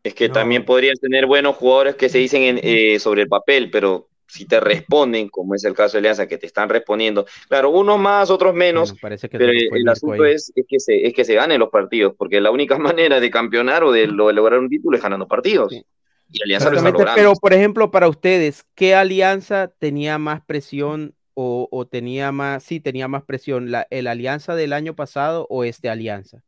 Es 0.04 0.14
que 0.14 0.28
No. 0.28 0.36
también 0.36 0.66
podrías 0.66 1.00
tener 1.00 1.26
buenos 1.26 1.56
jugadores 1.56 1.96
que 1.96 2.10
se 2.10 2.20
dicen 2.20 2.44
en, 2.44 2.60
eh, 2.64 3.00
sobre 3.00 3.24
el 3.24 3.28
papel, 3.28 3.70
pero 3.72 4.08
si 4.28 4.46
te 4.46 4.60
responden, 4.60 5.30
como 5.30 5.56
es 5.56 5.64
el 5.64 5.74
caso 5.74 5.94
de 5.94 6.00
Alianza, 6.00 6.28
que 6.28 6.38
te 6.38 6.46
están 6.46 6.70
respondiendo, 6.70 7.26
claro, 7.48 7.70
unos 7.72 7.98
más, 7.98 8.30
otros 8.30 8.54
menos, 8.54 8.92
Bueno, 8.92 9.00
parece 9.02 9.30
que 9.30 9.38
pero 9.38 9.52
el, 9.52 9.88
asunto 9.88 10.26
es, 10.26 10.52
es 10.56 10.66
que 10.68 10.80
se, 10.80 11.08
es 11.08 11.14
que 11.14 11.26
se 11.26 11.34
ganen 11.34 11.60
los 11.60 11.70
partidos, 11.70 12.14
porque 12.18 12.40
la 12.40 12.52
única 12.52 12.78
manera 13.00 13.20
de 13.20 13.30
campeonar 13.32 13.84
o 13.84 13.92
de, 13.92 14.08
lo- 14.08 14.28
de 14.28 14.34
lograr 14.34 14.60
un 14.60 14.70
título 14.70 14.96
es 14.98 15.04
ganando 15.04 15.28
partidos. 15.28 15.74
Sí. 15.74 15.84
Y 16.32 16.44
Alianza 16.44 16.70
lo 16.70 16.78
está 16.78 16.90
Exactamente, 16.90 16.98
logrando. 17.00 17.16
pero 17.16 17.34
por 17.40 17.54
ejemplo, 17.54 17.92
para 17.92 18.08
ustedes, 18.10 18.66
¿qué 18.76 18.96
alianza 18.96 19.72
tenía 19.80 20.18
más 20.18 20.42
presión 20.46 21.16
o, 21.34 21.68
o 21.72 21.88
tenía 21.88 22.32
más, 22.32 22.64
sí, 22.64 22.80
tenía 22.80 23.08
más 23.08 23.24
presión, 23.24 23.72
la, 23.72 23.88
el 23.90 24.08
alianza 24.08 24.56
del 24.56 24.74
año 24.74 24.96
pasado 24.96 25.48
o 25.50 25.64
este 25.64 25.90
alianza? 25.90 26.44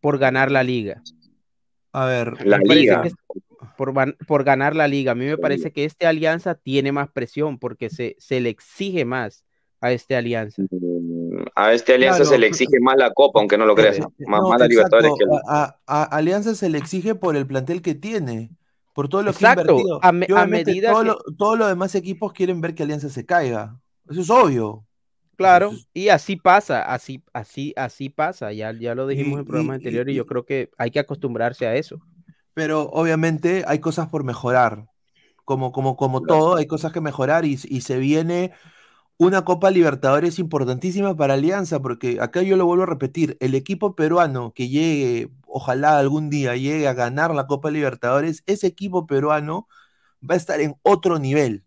Por 0.00 0.18
ganar 0.18 0.50
la 0.50 0.62
liga. 0.62 1.02
A 1.92 2.04
ver, 2.06 2.44
La 2.46 2.58
liga. 2.58 3.02
que 3.02 3.10
por, 3.76 4.44
ganar 4.44 4.74
la 4.76 4.88
liga. 4.88 5.12
A 5.12 5.14
mí 5.14 5.24
me 5.24 5.32
La 5.32 5.36
parece 5.38 5.72
que 5.72 5.84
este 5.84 6.06
alianza 6.06 6.54
tiene 6.54 6.92
más 6.92 7.08
presión 7.10 7.58
porque 7.58 7.90
se, 7.90 8.16
se 8.18 8.40
le 8.40 8.48
exige 8.50 9.04
más 9.04 9.44
a 9.80 9.92
este 9.92 10.16
alianza. 10.16 10.62
Mm, 10.70 11.44
A 11.54 11.72
este 11.72 11.94
Alianza 11.94 12.18
Claro, 12.18 12.30
se 12.30 12.38
le 12.38 12.46
exige 12.46 12.80
más 12.80 12.96
la 12.96 13.10
Copa, 13.12 13.40
aunque 13.40 13.56
no 13.58 13.66
lo 13.66 13.74
creas. 13.74 13.98
Eh, 13.98 14.00
¿no? 14.00 14.12
eh, 14.18 14.24
Más, 14.26 14.40
no, 14.42 14.48
más 14.48 14.60
la 14.60 14.66
Libertadores 14.68 15.12
que 15.18 15.24
el- 15.24 15.30
A, 15.48 15.78
a- 15.86 16.02
a 16.02 16.16
Alianza 16.16 16.54
se 16.54 16.68
le 16.68 16.78
exige 16.78 17.14
por 17.14 17.36
el 17.36 17.46
plantel 17.46 17.82
que 17.82 17.94
tiene, 17.94 18.50
por 18.96 19.08
todo 19.08 19.22
lo 19.22 19.30
que 19.30 19.36
Exacto, 19.36 19.60
ha 19.60 19.64
invertido. 19.72 19.98
a 20.02 20.10
me- 20.12 20.26
a 20.34 20.46
medida 20.46 20.90
todo 20.90 21.00
que- 21.02 21.06
lo- 21.08 21.18
todos 21.36 21.58
los 21.58 21.68
demás 21.68 21.94
equipos 21.94 22.32
quieren 22.32 22.60
ver 22.62 22.74
que 22.74 22.82
Alianza 22.82 23.08
se 23.10 23.24
caiga. 23.24 23.78
Eso 24.10 24.22
es 24.22 24.30
obvio. 24.30 24.84
Claro, 25.36 25.70
y 25.92 26.08
así 26.08 26.36
pasa, 26.36 26.82
así, 26.82 27.22
así, 27.34 27.74
así 27.76 28.08
pasa. 28.08 28.52
Ya, 28.54 28.72
ya 28.72 28.94
lo 28.94 29.06
dijimos 29.06 29.36
Y- 29.36 29.40
en 29.40 29.44
programas 29.44 29.76
anteriores 29.76 30.10
y 30.12 30.14
y- 30.14 30.16
yo 30.16 30.24
creo 30.26 30.46
que 30.46 30.70
hay 30.78 30.90
que 30.90 30.98
acostumbrarse 30.98 31.66
a 31.66 31.74
eso. 31.76 32.00
Pero 32.54 32.84
obviamente 32.84 33.62
hay 33.66 33.78
cosas 33.80 34.08
por 34.08 34.24
mejorar. 34.24 34.86
Como, 35.44 35.72
como, 35.72 35.94
como 35.96 36.22
Claro. 36.22 36.40
todo, 36.40 36.56
hay 36.56 36.66
cosas 36.66 36.90
que 36.90 37.02
mejorar 37.02 37.44
y, 37.44 37.58
y 37.68 37.82
se 37.82 37.98
viene 37.98 38.52
una 39.18 39.44
Copa 39.44 39.70
Libertadores 39.70 40.38
importantísima 40.38 41.14
para 41.16 41.34
Alianza, 41.34 41.80
porque 41.80 42.18
acá 42.20 42.42
yo 42.42 42.56
lo 42.56 42.64
vuelvo 42.66 42.82
a 42.84 42.86
repetir, 42.86 43.36
el 43.40 43.54
equipo 43.54 43.94
peruano 43.94 44.52
que 44.54 44.68
llegue, 44.68 45.28
ojalá 45.56 45.98
algún 45.98 46.30
día 46.30 46.54
llegue 46.56 46.86
a 46.88 46.94
ganar 46.94 47.34
la 47.34 47.46
Copa 47.46 47.70
Libertadores, 47.70 48.42
ese 48.46 48.66
equipo 48.66 49.06
peruano 49.06 49.68
va 50.28 50.34
a 50.34 50.38
estar 50.38 50.60
en 50.60 50.76
otro 50.82 51.18
nivel. 51.18 51.64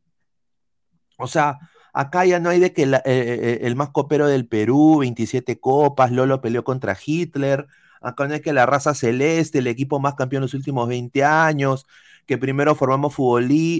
O 1.17 1.27
sea, 1.27 1.57
acá 1.93 2.25
ya 2.25 2.39
no 2.39 2.49
hay 2.49 2.59
de 2.59 2.73
que 2.73 2.85
la- 2.85 2.97
eh, 2.99 3.01
eh, 3.05 3.59
el 3.63 3.75
más 3.75 3.89
copero 3.89 4.27
del 4.27 4.47
Perú, 4.47 4.99
27 4.99 5.59
copas, 5.59 6.11
Lolo 6.11 6.41
peleó 6.41 6.63
contra 6.63 6.97
Hitler, 7.03 7.67
acá 8.01 8.27
no 8.27 8.33
hay 8.35 8.41
que 8.41 8.53
la 8.53 8.65
raza 8.65 8.93
celeste, 8.93 9.59
el 9.59 9.67
equipo 9.67 9.99
más 9.99 10.15
campeón 10.15 10.41
en 10.41 10.45
los 10.45 10.53
últimos 10.53 10.87
20 10.87 11.23
años, 11.23 11.85
que 12.25 12.37
primero 12.37 12.75
formamos 12.75 13.15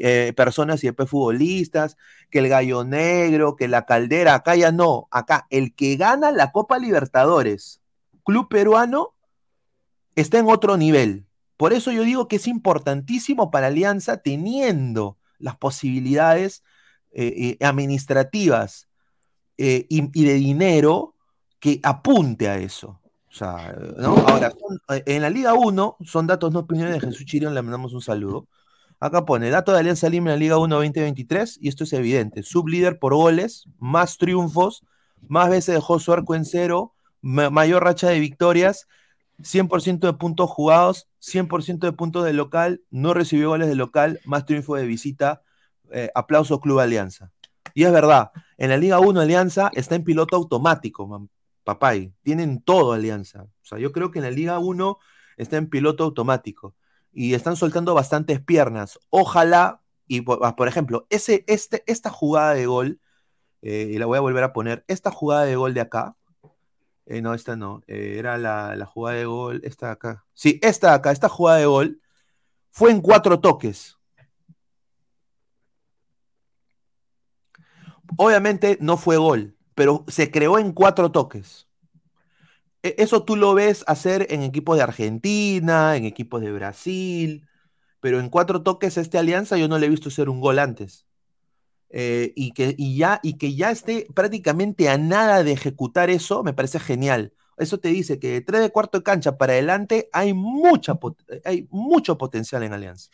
eh, 0.01 0.34
personas 0.36 0.84
y 0.84 0.88
después 0.88 1.10
futbolistas, 1.10 1.97
que 2.30 2.39
el 2.39 2.49
gallo 2.49 2.84
negro, 2.84 3.55
que 3.55 3.68
la 3.68 3.86
caldera, 3.86 4.36
acá 4.36 4.55
ya 4.55 4.72
no, 4.72 5.07
acá 5.12 5.45
el 5.49 5.74
que 5.76 5.95
gana 5.95 6.32
la 6.32 6.51
Copa 6.51 6.80
Libertadores, 6.80 7.82
club 8.26 8.49
peruano, 8.49 9.14
está 10.22 10.39
en 10.39 10.47
otro 10.47 10.78
nivel. 10.78 11.26
Por 11.57 11.74
eso 11.74 11.91
yo 11.91 12.03
digo 12.03 12.28
que 12.28 12.38
es 12.38 12.47
importantísimo 12.47 13.51
para 13.51 13.67
Alianza 13.67 14.17
teniendo 14.17 15.17
las 15.39 15.57
posibilidades 15.57 16.63
eh, 17.11 17.57
eh, 17.59 17.65
administrativas 17.65 18.88
eh, 19.57 19.86
y, 19.89 20.24
de 20.26 20.34
dinero 20.36 21.15
que 21.59 21.80
apunte 21.84 22.47
a 22.47 22.57
eso. 22.57 23.01
O 23.28 23.32
sea, 23.32 23.76
¿no? 23.97 24.15
Ahora, 24.28 24.53
en 24.88 25.22
la 25.22 25.30
Liga 25.30 25.53
1, 25.53 25.97
son 26.05 26.28
datos 26.28 26.51
no 26.51 26.59
opiniones 26.59 26.93
de 26.93 26.99
Jesús 27.01 27.26
Chirión, 27.26 27.53
le 27.53 27.61
mandamos 27.61 27.93
un 27.93 28.01
saludo. 28.01 28.47
Acá 28.99 29.26
pone, 29.26 29.49
dato 29.49 29.72
de 29.72 29.80
Alianza 29.80 30.09
Lima 30.09 30.30
en 30.30 30.36
la 30.36 30.39
Liga 30.39 30.57
1 30.57 30.76
2023, 30.76 31.59
y 31.61 31.67
esto 31.70 31.84
es 31.84 31.93
evidente, 31.93 32.43
sublíder 32.43 32.99
por 32.99 33.13
goles, 33.13 33.65
más 33.78 34.17
triunfos, 34.17 34.84
más 35.28 35.49
veces 35.49 35.76
dejó 35.76 35.99
su 35.99 36.11
arco 36.11 36.36
en 36.36 36.43
cero, 36.45 36.93
ma- 37.22 37.49
mayor 37.49 37.84
racha 37.84 38.09
de 38.09 38.20
victorias, 38.20 38.88
100% 39.41 40.07
de 40.07 40.13
puntos 40.13 40.49
jugados, 40.49 41.07
100% 41.19 41.79
de 41.79 41.93
puntos 41.93 42.25
de 42.25 42.33
local, 42.33 42.81
no 42.89 43.13
recibió 43.13 43.49
goles 43.49 43.67
de 43.67 43.75
local, 43.75 44.19
más 44.25 44.45
triunfo 44.45 44.75
de 44.75 44.85
visita, 44.85 45.41
eh, 45.91 46.09
aplauso 46.15 46.59
Club 46.59 46.79
Alianza. 46.79 47.31
Y 47.73 47.83
es 47.83 47.91
verdad, 47.91 48.31
en 48.57 48.69
la 48.69 48.77
Liga 48.77 48.99
1 48.99 49.19
Alianza 49.21 49.71
está 49.73 49.95
en 49.95 50.03
piloto 50.03 50.35
automático, 50.35 51.29
papay, 51.63 52.13
tienen 52.23 52.61
todo 52.61 52.93
Alianza. 52.93 53.43
O 53.43 53.65
sea, 53.65 53.77
yo 53.77 53.91
creo 53.91 54.11
que 54.11 54.19
en 54.19 54.25
la 54.25 54.31
Liga 54.31 54.59
1 54.59 54.97
está 55.37 55.57
en 55.57 55.69
piloto 55.69 56.03
automático 56.03 56.75
y 57.11 57.33
están 57.33 57.55
soltando 57.55 57.93
bastantes 57.93 58.41
piernas. 58.41 58.99
Ojalá, 59.09 59.81
y 60.07 60.21
por, 60.21 60.39
ah, 60.43 60.55
ejemplo, 60.67 61.07
ese, 61.09 61.43
este, 61.47 61.83
esta 61.87 62.09
jugada 62.09 62.53
de 62.53 62.65
gol, 62.65 62.99
eh, 63.61 63.91
y 63.93 63.97
la 63.97 64.05
voy 64.05 64.17
a 64.17 64.21
volver 64.21 64.43
a 64.43 64.53
poner, 64.53 64.83
esta 64.87 65.11
jugada 65.11 65.45
de 65.45 65.55
gol 65.55 65.74
de 65.74 65.82
acá, 65.82 66.16
eh, 67.09 67.21
no, 67.21 67.33
esta 67.33 67.55
no, 67.57 67.83
eh, 67.87 68.15
era 68.19 68.37
la, 68.37 68.75
la 68.75 68.86
jugada 68.86 69.17
de 69.17 69.25
gol, 69.25 69.61
esta 69.63 69.87
de 69.87 69.91
acá. 69.93 70.25
Sí, 70.33 70.59
esta 70.63 70.89
de 70.89 70.95
acá, 70.95 71.11
esta 71.11 71.29
jugada 71.29 71.59
de 71.59 71.65
gol 71.67 72.01
fue 72.71 72.91
en 72.91 73.01
cuatro 73.01 73.39
toques. 73.41 73.97
Obviamente 78.17 78.77
no 78.81 78.97
fue 78.97 79.17
gol, 79.17 79.55
pero 79.75 80.03
se 80.07 80.31
creó 80.31 80.59
en 80.59 80.71
cuatro 80.73 81.11
toques. 81.11 81.67
E- 82.83 82.95
Eso 82.97 83.23
tú 83.25 83.36
lo 83.36 83.53
ves 83.53 83.83
hacer 83.87 84.27
en 84.31 84.43
equipos 84.43 84.77
de 84.77 84.83
Argentina, 84.83 85.95
en 85.97 86.05
equipos 86.05 86.41
de 86.41 86.51
Brasil, 86.51 87.47
pero 88.01 88.21
en 88.21 88.29
cuatro 88.29 88.63
toques 88.63 88.97
esta 88.97 89.21
alianza 89.21 89.57
yo 89.57 89.69
no 89.69 89.79
le 89.79 89.87
he 89.87 89.89
visto 89.91 90.09
hacer 90.09 90.29
un 90.29 90.41
gol 90.41 90.59
antes. 90.59 91.07
Eh, 91.91 92.33
y, 92.36 92.51
que, 92.51 92.75
y, 92.78 92.97
ya, 92.97 93.20
y 93.24 93.37
que 93.37 93.55
ya 93.55 93.71
esté 93.71 94.07
prácticamente 94.13 94.89
a 94.89 94.97
nada 94.97 95.43
de 95.43 95.53
ejecutar 95.53 96.09
eso, 96.09 96.43
me 96.43 96.53
parece 96.53 96.79
genial. 96.79 97.33
Eso 97.57 97.79
te 97.79 97.89
dice 97.89 98.20
que 98.20 98.29
de 98.29 98.41
tres 98.41 98.61
de 98.61 98.70
cuarto 98.71 98.99
de 98.99 99.03
cancha 99.03 99.37
para 99.37 99.53
adelante 99.53 100.09
hay, 100.13 100.33
mucha, 100.33 100.95
pot- 100.95 101.21
hay 101.45 101.67
mucho 101.71 102.17
potencial 102.17 102.63
en 102.63 102.74
Alianza. 102.74 103.09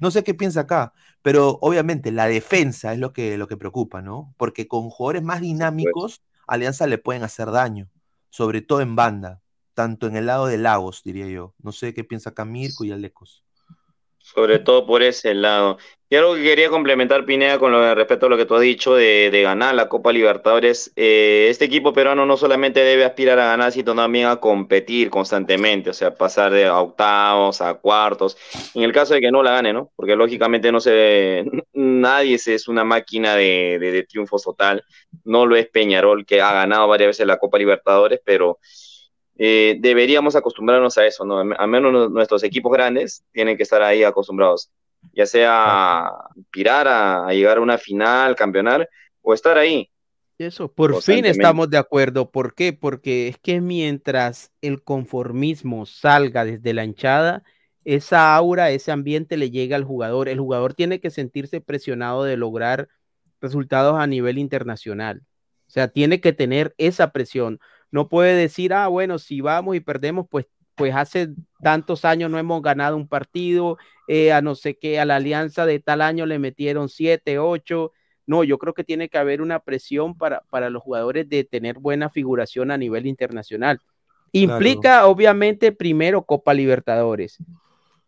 No 0.00 0.10
sé 0.10 0.22
qué 0.24 0.34
piensa 0.34 0.60
acá, 0.60 0.92
pero 1.22 1.58
obviamente 1.60 2.12
la 2.12 2.26
defensa 2.26 2.92
es 2.92 2.98
lo 2.98 3.12
que, 3.12 3.36
lo 3.38 3.48
que 3.48 3.56
preocupa, 3.56 4.02
¿no? 4.02 4.34
Porque 4.36 4.68
con 4.68 4.90
jugadores 4.90 5.22
más 5.22 5.40
dinámicos, 5.40 6.22
Alianza 6.46 6.86
le 6.86 6.98
pueden 6.98 7.22
hacer 7.22 7.50
daño, 7.50 7.88
sobre 8.30 8.62
todo 8.62 8.80
en 8.80 8.96
banda, 8.96 9.40
tanto 9.74 10.06
en 10.06 10.16
el 10.16 10.26
lado 10.26 10.46
de 10.46 10.58
Lagos, 10.58 11.02
diría 11.02 11.26
yo. 11.26 11.54
No 11.62 11.72
sé 11.72 11.94
qué 11.94 12.04
piensa 12.04 12.30
acá 12.30 12.44
Mirko 12.44 12.84
y 12.84 12.92
Alecos. 12.92 13.44
Sobre 14.18 14.58
todo 14.58 14.86
por 14.86 15.02
ese 15.02 15.34
lado. 15.34 15.78
Y 16.14 16.16
algo 16.16 16.34
que 16.36 16.44
quería 16.44 16.68
complementar, 16.68 17.24
Pineda, 17.24 17.58
con 17.58 17.72
lo 17.72 17.92
respecto 17.94 18.26
a 18.26 18.28
lo 18.28 18.36
que 18.36 18.46
tú 18.46 18.54
has 18.54 18.60
dicho 18.60 18.94
de, 18.94 19.30
de 19.32 19.42
ganar 19.42 19.74
la 19.74 19.88
Copa 19.88 20.12
Libertadores, 20.12 20.92
eh, 20.94 21.48
este 21.50 21.64
equipo 21.64 21.92
peruano 21.92 22.24
no 22.24 22.36
solamente 22.36 22.80
debe 22.80 23.04
aspirar 23.04 23.40
a 23.40 23.46
ganar, 23.46 23.72
sino 23.72 23.96
también 23.96 24.26
a 24.28 24.36
competir 24.38 25.10
constantemente, 25.10 25.90
o 25.90 25.92
sea, 25.92 26.14
pasar 26.14 26.52
de 26.52 26.66
a 26.66 26.78
octavos 26.78 27.60
a 27.60 27.74
cuartos, 27.74 28.36
en 28.74 28.84
el 28.84 28.92
caso 28.92 29.14
de 29.14 29.20
que 29.22 29.32
no 29.32 29.42
la 29.42 29.52
gane, 29.52 29.72
¿no? 29.72 29.90
Porque 29.96 30.14
lógicamente 30.14 30.70
no 30.70 30.78
se, 30.78 31.44
nadie 31.72 32.36
es 32.36 32.68
una 32.68 32.84
máquina 32.84 33.34
de, 33.34 33.78
de, 33.80 33.90
de 33.90 34.02
triunfos 34.04 34.44
total, 34.44 34.84
no 35.24 35.46
lo 35.46 35.56
es 35.56 35.68
Peñarol, 35.68 36.24
que 36.24 36.40
ha 36.40 36.52
ganado 36.52 36.86
varias 36.86 37.08
veces 37.08 37.26
la 37.26 37.38
Copa 37.38 37.58
Libertadores, 37.58 38.20
pero 38.24 38.58
eh, 39.36 39.76
deberíamos 39.80 40.36
acostumbrarnos 40.36 40.96
a 40.98 41.06
eso, 41.06 41.24
¿no? 41.24 41.38
Al 41.40 41.68
menos 41.68 41.92
nu- 41.92 42.08
nuestros 42.08 42.42
equipos 42.44 42.72
grandes 42.72 43.24
tienen 43.32 43.56
que 43.56 43.64
estar 43.64 43.82
ahí 43.82 44.02
acostumbrados, 44.04 44.70
ya 45.12 45.26
sea 45.26 46.06
aspirar 46.06 46.88
a, 46.88 47.26
a 47.26 47.32
llegar 47.32 47.58
a 47.58 47.60
una 47.60 47.78
final, 47.78 48.34
campeonar, 48.34 48.88
o 49.22 49.34
estar 49.34 49.58
ahí. 49.58 49.90
Eso, 50.38 50.72
por 50.72 51.00
fin 51.00 51.24
estamos 51.26 51.70
de 51.70 51.78
acuerdo. 51.78 52.30
¿Por 52.30 52.54
qué? 52.54 52.72
Porque 52.72 53.28
es 53.28 53.38
que 53.38 53.60
mientras 53.60 54.50
el 54.60 54.82
conformismo 54.82 55.86
salga 55.86 56.44
desde 56.44 56.74
la 56.74 56.84
hinchada, 56.84 57.44
esa 57.84 58.34
aura, 58.34 58.70
ese 58.70 58.90
ambiente 58.90 59.36
le 59.36 59.50
llega 59.50 59.76
al 59.76 59.84
jugador. 59.84 60.28
El 60.28 60.40
jugador 60.40 60.74
tiene 60.74 61.00
que 61.00 61.10
sentirse 61.10 61.60
presionado 61.60 62.24
de 62.24 62.36
lograr 62.36 62.88
resultados 63.40 63.98
a 63.98 64.06
nivel 64.06 64.38
internacional. 64.38 65.22
O 65.68 65.70
sea, 65.70 65.88
tiene 65.88 66.20
que 66.20 66.32
tener 66.32 66.74
esa 66.78 67.12
presión. 67.12 67.60
No 67.90 68.08
puede 68.08 68.34
decir, 68.34 68.72
ah, 68.74 68.88
bueno, 68.88 69.18
si 69.18 69.40
vamos 69.40 69.76
y 69.76 69.80
perdemos, 69.80 70.26
pues, 70.28 70.46
pues 70.74 70.94
hace 70.94 71.28
tantos 71.62 72.04
años 72.04 72.30
no 72.30 72.38
hemos 72.38 72.62
ganado 72.62 72.96
un 72.96 73.08
partido, 73.08 73.78
eh, 74.08 74.32
a 74.32 74.42
no 74.42 74.54
sé 74.54 74.76
qué, 74.76 75.00
a 75.00 75.04
la 75.04 75.16
alianza 75.16 75.66
de 75.66 75.78
tal 75.80 76.02
año 76.02 76.26
le 76.26 76.38
metieron 76.38 76.88
siete, 76.88 77.38
ocho. 77.38 77.92
No, 78.26 78.42
yo 78.42 78.58
creo 78.58 78.74
que 78.74 78.84
tiene 78.84 79.08
que 79.08 79.18
haber 79.18 79.42
una 79.42 79.60
presión 79.60 80.16
para, 80.16 80.42
para 80.50 80.70
los 80.70 80.82
jugadores 80.82 81.28
de 81.28 81.44
tener 81.44 81.78
buena 81.78 82.08
figuración 82.08 82.70
a 82.70 82.78
nivel 82.78 83.06
internacional. 83.06 83.80
Implica, 84.32 85.06
obviamente, 85.06 85.72
primero 85.72 86.22
Copa 86.22 86.54
Libertadores. 86.54 87.38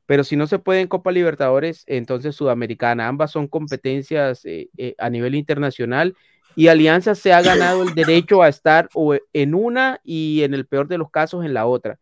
Pero 0.06 0.24
si 0.24 0.36
no 0.36 0.46
se 0.46 0.58
puede 0.58 0.80
en 0.80 0.88
Copa 0.88 1.12
Libertadores, 1.12 1.84
entonces 1.86 2.34
Sudamericana. 2.34 3.08
Ambas 3.08 3.30
son 3.30 3.46
competencias 3.46 4.44
eh, 4.44 4.70
eh, 4.76 4.94
a 4.98 5.10
nivel 5.10 5.34
internacional 5.34 6.16
y 6.56 6.68
Alianza 6.68 7.14
se 7.14 7.32
ha 7.32 7.42
ganado 7.42 7.82
el 7.82 7.94
derecho 7.94 8.42
a 8.42 8.48
estar 8.48 8.88
o 8.94 9.14
en 9.32 9.54
una 9.54 10.00
y 10.02 10.42
en 10.42 10.54
el 10.54 10.66
peor 10.66 10.88
de 10.88 10.96
los 10.96 11.10
casos 11.10 11.44
en 11.44 11.52
la 11.52 11.66
otra. 11.66 11.98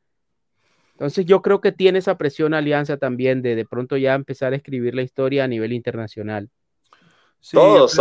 Entonces 0.94 1.26
yo 1.26 1.42
creo 1.42 1.60
que 1.60 1.72
tiene 1.72 1.98
esa 1.98 2.16
presión 2.16 2.54
Alianza 2.54 2.96
también 2.96 3.42
de 3.42 3.56
de 3.56 3.64
pronto 3.64 3.96
ya 3.96 4.14
empezar 4.14 4.52
a 4.52 4.56
escribir 4.56 4.94
la 4.94 5.02
historia 5.02 5.44
a 5.44 5.48
nivel 5.48 5.72
internacional. 5.72 6.50
Todos, 7.52 8.00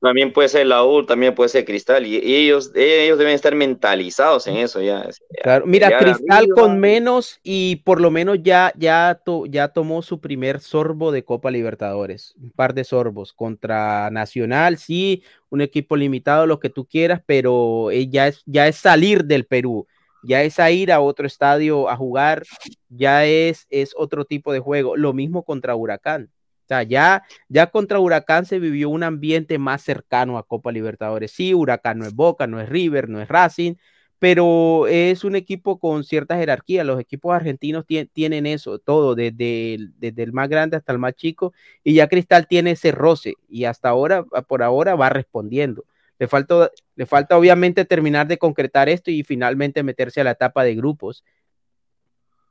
también 0.00 0.32
puede 0.32 0.48
ser 0.48 0.66
la 0.66 0.84
U, 0.84 1.04
también 1.04 1.34
puede 1.34 1.48
ser 1.48 1.64
Cristal, 1.64 2.06
y 2.06 2.16
ellos, 2.16 2.70
ellos 2.76 3.18
deben 3.18 3.34
estar 3.34 3.52
mentalizados 3.56 4.46
en 4.46 4.58
eso 4.58 4.80
ya. 4.80 5.08
Claro, 5.42 5.66
mira, 5.66 5.98
Cristal 5.98 6.46
con 6.54 6.78
menos 6.78 7.40
y 7.42 7.76
por 7.84 8.00
lo 8.00 8.12
menos 8.12 8.38
ya, 8.42 8.72
ya, 8.76 9.20
ya 9.48 9.68
tomó 9.68 10.02
su 10.02 10.20
primer 10.20 10.60
sorbo 10.60 11.10
de 11.10 11.24
Copa 11.24 11.50
Libertadores, 11.50 12.34
un 12.40 12.52
par 12.52 12.72
de 12.72 12.84
sorbos 12.84 13.32
contra 13.32 14.08
Nacional, 14.10 14.76
sí, 14.76 15.24
un 15.48 15.62
equipo 15.62 15.96
limitado, 15.96 16.46
lo 16.46 16.60
que 16.60 16.70
tú 16.70 16.86
quieras, 16.86 17.22
pero 17.26 17.90
eh, 17.90 18.08
ya 18.08 18.28
es, 18.28 18.42
ya 18.46 18.68
es 18.68 18.76
salir 18.76 19.24
del 19.24 19.46
Perú, 19.46 19.88
ya 20.22 20.42
es 20.42 20.58
ir 20.70 20.92
a 20.92 21.00
otro 21.00 21.26
estadio 21.26 21.88
a 21.88 21.96
jugar, 21.96 22.44
ya 22.88 23.24
es, 23.26 23.66
es 23.70 23.92
otro 23.96 24.24
tipo 24.24 24.52
de 24.52 24.60
juego, 24.60 24.96
lo 24.96 25.12
mismo 25.12 25.44
contra 25.44 25.74
Huracán 25.76 26.30
sea, 26.70 26.82
ya, 26.84 27.24
ya 27.48 27.66
contra 27.66 27.98
Huracán 28.00 28.46
se 28.46 28.58
vivió 28.60 28.88
un 28.90 29.02
ambiente 29.02 29.58
más 29.58 29.82
cercano 29.82 30.38
a 30.38 30.44
Copa 30.44 30.72
Libertadores. 30.72 31.32
Sí, 31.32 31.52
Huracán 31.52 31.98
no 31.98 32.06
es 32.06 32.14
Boca, 32.14 32.46
no 32.46 32.60
es 32.60 32.68
River, 32.68 33.08
no 33.08 33.20
es 33.20 33.28
Racing, 33.28 33.74
pero 34.18 34.86
es 34.86 35.24
un 35.24 35.34
equipo 35.34 35.78
con 35.78 36.04
cierta 36.04 36.36
jerarquía. 36.36 36.84
Los 36.84 37.00
equipos 37.00 37.34
argentinos 37.34 37.84
tienen 38.12 38.46
eso, 38.46 38.78
todo, 38.78 39.14
desde 39.16 39.74
el, 39.74 39.92
desde 39.98 40.22
el 40.22 40.32
más 40.32 40.48
grande 40.48 40.76
hasta 40.76 40.92
el 40.92 40.98
más 40.98 41.14
chico, 41.14 41.52
y 41.82 41.94
ya 41.94 42.08
Cristal 42.08 42.46
tiene 42.46 42.72
ese 42.72 42.92
roce, 42.92 43.34
y 43.48 43.64
hasta 43.64 43.88
ahora, 43.88 44.24
por 44.24 44.62
ahora, 44.62 44.94
va 44.94 45.08
respondiendo. 45.08 45.84
Le 46.20 46.28
falta, 46.28 46.70
le 46.96 47.06
falta 47.06 47.38
obviamente 47.38 47.86
terminar 47.86 48.26
de 48.26 48.36
concretar 48.36 48.90
esto 48.90 49.10
y 49.10 49.22
finalmente 49.22 49.82
meterse 49.82 50.20
a 50.20 50.24
la 50.24 50.32
etapa 50.32 50.62
de 50.64 50.74
grupos. 50.74 51.24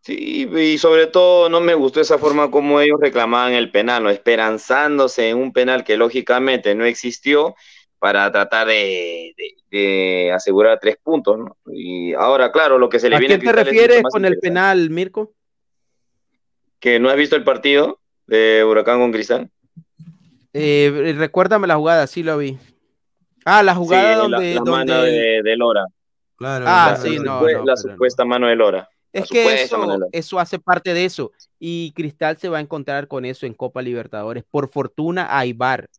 Sí, 0.02 0.50
y 0.52 0.80
sobre 0.80 1.06
todo 1.06 1.50
no 1.50 1.62
me 1.62 1.76
gustó 1.76 2.02
esa 2.02 2.18
forma 2.18 2.50
como 2.50 2.82
ellos 2.82 3.00
reclamaban 3.00 3.54
el 3.54 3.70
penal, 3.70 4.02
¿no? 4.02 4.10
esperanzándose 4.10 5.30
en 5.30 5.38
un 5.38 5.54
penal 5.54 5.84
que 5.84 5.98
lógicamente 5.98 6.74
no 6.74 6.84
existió 6.84 7.54
para 8.00 8.32
tratar 8.32 8.66
de, 8.66 10.32
asegurar 10.34 10.80
tres 10.82 10.98
puntos. 11.04 11.38
¿no? 11.38 11.56
Y 11.72 12.14
ahora, 12.16 12.52
claro, 12.52 12.80
lo 12.80 12.90
que 12.90 12.98
se 12.98 13.08
le 13.08 13.18
¿A 13.18 13.20
viene 13.20 13.38
qué 13.38 13.46
te 13.46 13.52
refieres 13.52 14.02
con 14.12 14.26
el 14.26 14.40
penal, 14.40 14.90
Mirko? 14.90 15.32
¿Que 16.80 17.00
no 17.00 17.12
has 17.12 17.18
visto 17.18 17.36
el 17.36 17.44
partido 17.44 18.00
de 18.26 18.64
Huracán 18.64 19.00
con 19.00 19.12
Cristal? 19.12 19.52
Eh, 20.54 21.14
recuérdame 21.16 21.68
la 21.68 21.76
jugada, 21.76 22.08
sí 22.08 22.24
lo 22.24 22.36
vi. 22.40 22.58
Ah, 23.50 23.64
la 23.64 23.76
jugada 23.76 24.16
donde. 24.16 24.56
La, 24.56 24.62
mano 24.64 25.02
de, 25.02 25.56
Lora. 25.58 25.86
Claro, 26.36 26.66
ah, 26.68 26.96
sí, 27.02 27.18
no, 27.20 27.46
la 27.64 27.76
supuesta 27.76 28.24
mano 28.24 28.48
de 28.48 28.56
Lora. 28.56 28.90
Es 29.12 29.28
que 29.28 29.68
eso, 30.12 30.40
hace 30.40 30.60
parte 30.60 30.94
de 30.94 31.06
eso. 31.06 31.32
Y 31.60 31.92
Cristal 31.96 32.38
se 32.38 32.50
va 32.50 32.60
a 32.60 32.62
encontrar 32.62 33.08
con 33.08 33.26
eso 33.26 33.46
en 33.46 33.54
Copa 33.54 33.82
Libertadores. 33.82 34.44
Por 34.50 34.70
fortuna, 34.70 35.36
hay 35.38 35.54
bar. 35.54 35.90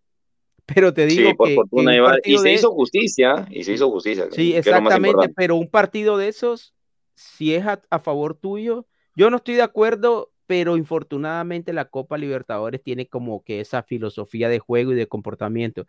Pero 0.66 0.94
te 0.94 1.06
digo 1.06 1.35
por 1.35 1.48
que, 1.48 1.55
fortuna 1.56 1.93
Y 2.24 2.39
se 2.39 2.52
hizo 2.52 2.70
justicia. 2.70 3.47
Y 3.51 3.64
se 3.64 3.72
hizo 3.72 3.90
justicia. 3.90 4.28
Sí, 4.31 4.55
exactamente. 4.55 5.28
Pero 5.35 5.56
un 5.56 5.68
partido 5.68 6.16
de 6.16 6.28
esos, 6.28 6.72
si 7.14 7.55
es 7.55 7.64
a, 7.66 7.98
favor 7.98 8.35
tuyo, 8.36 8.86
yo 9.16 9.31
no 9.31 9.39
estoy 9.39 9.56
de 9.56 9.62
acuerdo, 9.62 10.31
pero 10.47 10.77
infortunadamente 10.77 11.72
la 11.72 11.86
Copa 11.86 12.16
Libertadores 12.16 12.81
tiene 12.82 13.06
como 13.06 13.43
que 13.43 13.60
esa 13.60 13.82
filosofía 13.82 14.48
de 14.48 14.60
juego 14.60 14.93
y 14.93 14.97
de 14.97 15.09
comportamiento. 15.09 15.86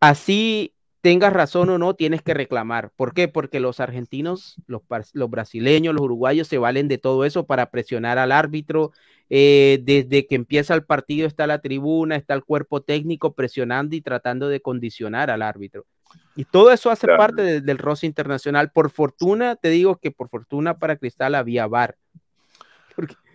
Así 0.00 0.74
tengas 1.02 1.32
razón 1.32 1.70
o 1.70 1.78
no, 1.78 1.94
tienes 1.94 2.22
que 2.22 2.34
reclamar. 2.34 2.90
¿Por 2.96 3.14
qué? 3.14 3.28
Porque 3.28 3.60
los 3.60 3.80
argentinos, 3.80 4.56
los, 4.66 4.82
los 5.12 5.30
brasileños, 5.30 5.94
los 5.94 6.02
uruguayos 6.02 6.48
se 6.48 6.58
valen 6.58 6.88
de 6.88 6.98
todo 6.98 7.24
eso 7.24 7.46
para 7.46 7.70
presionar 7.70 8.18
al 8.18 8.32
árbitro. 8.32 8.92
Eh, 9.28 9.80
desde 9.82 10.26
que 10.26 10.34
empieza 10.34 10.74
el 10.74 10.84
partido 10.84 11.26
está 11.26 11.46
la 11.46 11.60
tribuna, 11.60 12.16
está 12.16 12.34
el 12.34 12.44
cuerpo 12.44 12.82
técnico 12.82 13.34
presionando 13.34 13.94
y 13.94 14.00
tratando 14.00 14.48
de 14.48 14.60
condicionar 14.60 15.30
al 15.30 15.42
árbitro. 15.42 15.86
Y 16.34 16.44
todo 16.44 16.72
eso 16.72 16.90
hace 16.90 17.06
parte 17.06 17.60
del 17.60 17.78
roce 17.78 18.06
internacional. 18.06 18.72
Por 18.72 18.90
fortuna, 18.90 19.56
te 19.56 19.68
digo 19.68 19.96
que 19.96 20.10
por 20.10 20.28
fortuna 20.28 20.78
para 20.78 20.96
Cristal 20.96 21.34
había 21.34 21.66
VAR. 21.66 21.96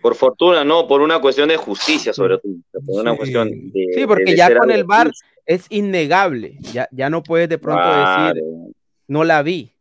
Por 0.02 0.14
fortuna, 0.14 0.64
no, 0.64 0.86
por 0.86 1.00
una 1.00 1.18
cuestión 1.18 1.48
de 1.48 1.56
justicia, 1.56 2.12
sobre 2.12 2.38
todo. 2.38 2.52
Por 2.84 3.00
una 3.00 3.16
cuestión 3.16 3.48
de, 3.72 3.88
sí, 3.94 4.06
porque 4.06 4.36
ya 4.36 4.56
con 4.56 4.70
el 4.70 4.84
VAR 4.84 5.10
es 5.46 5.66
innegable. 5.70 6.58
Ya, 6.72 6.88
ya 6.90 7.08
no 7.08 7.22
puedes 7.22 7.48
de 7.48 7.58
pronto 7.58 7.88
decir, 7.88 8.42
no 9.06 9.24
la 9.24 9.42
vi. 9.42 9.72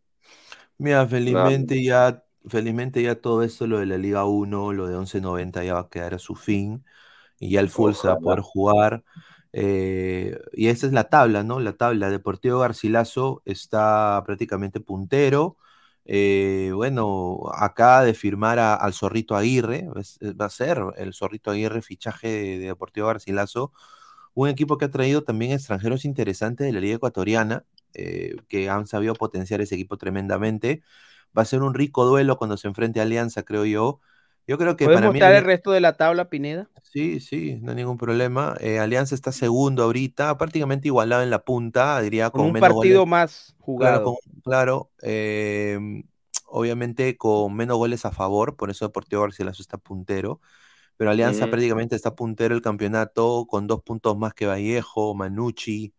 Mira, 0.78 1.06
felizmente 1.08 1.84
ya, 1.84 2.24
felizmente 2.48 3.02
ya 3.02 3.16
todo 3.16 3.44
esto, 3.44 3.68
lo 3.68 3.80
de 3.80 3.88
la 3.88 3.98
Liga 3.98 4.26
1, 4.26 4.74
lo 4.74 4.88
de 4.88 4.96
1190 4.96 5.64
ya 5.64 5.74
va 5.74 5.80
a 5.82 5.90
quedar 5.90 6.14
a 6.14 6.20
su 6.20 6.36
fin. 6.36 6.86
Y 7.40 7.52
ya 7.52 7.60
el 7.60 7.70
full 7.70 7.94
se 7.94 8.08
va 8.08 8.14
a 8.14 8.20
poder 8.20 8.40
jugar. 8.42 9.04
Eh, 9.52 10.38
y 10.54 10.68
esa 10.68 10.86
es 10.86 10.94
la 10.94 11.06
tabla, 11.06 11.44
¿no? 11.44 11.60
La 11.60 11.74
tabla. 11.74 12.10
Deportivo 12.10 12.60
Garcilaso 12.60 13.42
está 13.46 14.22
prácticamente 14.26 14.80
puntero. 14.80 15.58
Eh, 16.06 16.72
bueno, 16.74 17.42
acá 17.54 18.04
de 18.04 18.14
firmar 18.14 18.60
al 18.60 18.94
Zorrito 18.94 19.36
Aguirre, 19.36 19.88
va 20.40 20.46
a 20.46 20.50
ser 20.50 20.80
el 20.98 21.14
Zorrito 21.14 21.52
Aguirre 21.52 21.82
fichaje 21.82 22.28
de, 22.28 22.60
de 22.60 22.66
Deportivo 22.68 23.08
Garcilaso 23.08 23.74
un 24.36 24.49
equipo 24.49 24.78
que 24.78 24.86
ha 24.86 24.91
traído 24.91 25.24
también 25.24 25.53
extranjeros 25.53 26.06
interesantes 26.06 26.68
de 26.68 26.74
la 26.74 26.82
Liga 26.82 26.98
Ecuatoriana, 26.98 27.64
eh, 27.94 28.36
que 28.49 28.70
han 28.70 28.86
sabido 28.86 29.16
potenciar 29.16 29.62
ese 29.62 29.76
equipo 29.76 29.98
tremendamente. 29.98 30.84
Va 31.36 31.41
a 31.41 31.45
ser 31.45 31.64
un 31.64 31.74
rico 31.74 32.06
duelo 32.06 32.38
cuando 32.38 32.57
se 32.57 32.68
enfrente 32.68 32.99
a 32.99 33.03
Alianza, 33.03 33.44
creo 33.44 33.66
yo. 33.66 34.02
Yo 34.45 34.57
creo 34.57 34.76
que 34.76 34.86
¿Puedes 34.86 35.02
para 35.02 35.38
el 35.38 35.44
resto 35.44 35.72
de 35.72 35.80
la 35.80 35.94
tabla, 35.94 36.30
Pineda? 36.30 36.70
Sí, 36.84 37.20
sí, 37.20 37.57
no 37.62 37.72
hay 37.72 37.78
ningún 37.78 37.98
problema. 37.98 38.56
Eh, 38.60 38.78
Alianza 38.78 39.16
está 39.16 39.32
segundo 39.32 39.84
ahorita, 39.84 40.38
prácticamente 40.38 40.90
igualado 40.90 41.24
en 41.24 41.30
la 41.30 41.40
punta, 41.40 41.99
diría 42.02 42.30
con, 42.30 42.45
un 42.45 42.53
partido 42.53 43.06
más 43.06 43.56
jugado. 43.60 44.18
Claro, 44.44 44.91
em, 45.02 46.03
obviamente 46.45 47.18
con 47.18 47.56
menos 47.56 47.78
goles 47.78 48.06
a 48.06 48.12
favor, 48.12 48.56
por 48.56 48.70
eso 48.70 48.86
Deportivo 48.86 49.22
Barcelona 49.22 49.56
está 49.57 49.78
puntero 49.78 50.41
pero 50.97 51.11
Alianza 51.11 51.47
prácticamente 51.47 51.95
está 51.95 52.15
puntero 52.15 52.55
el 52.55 52.61
campeonato 52.61 53.45
con 53.47 53.67
dos 53.67 53.81
puntos 53.84 54.17
más 54.17 54.34
que 54.34 54.45
Vallejo, 54.45 55.13
Manucci, 55.13 55.93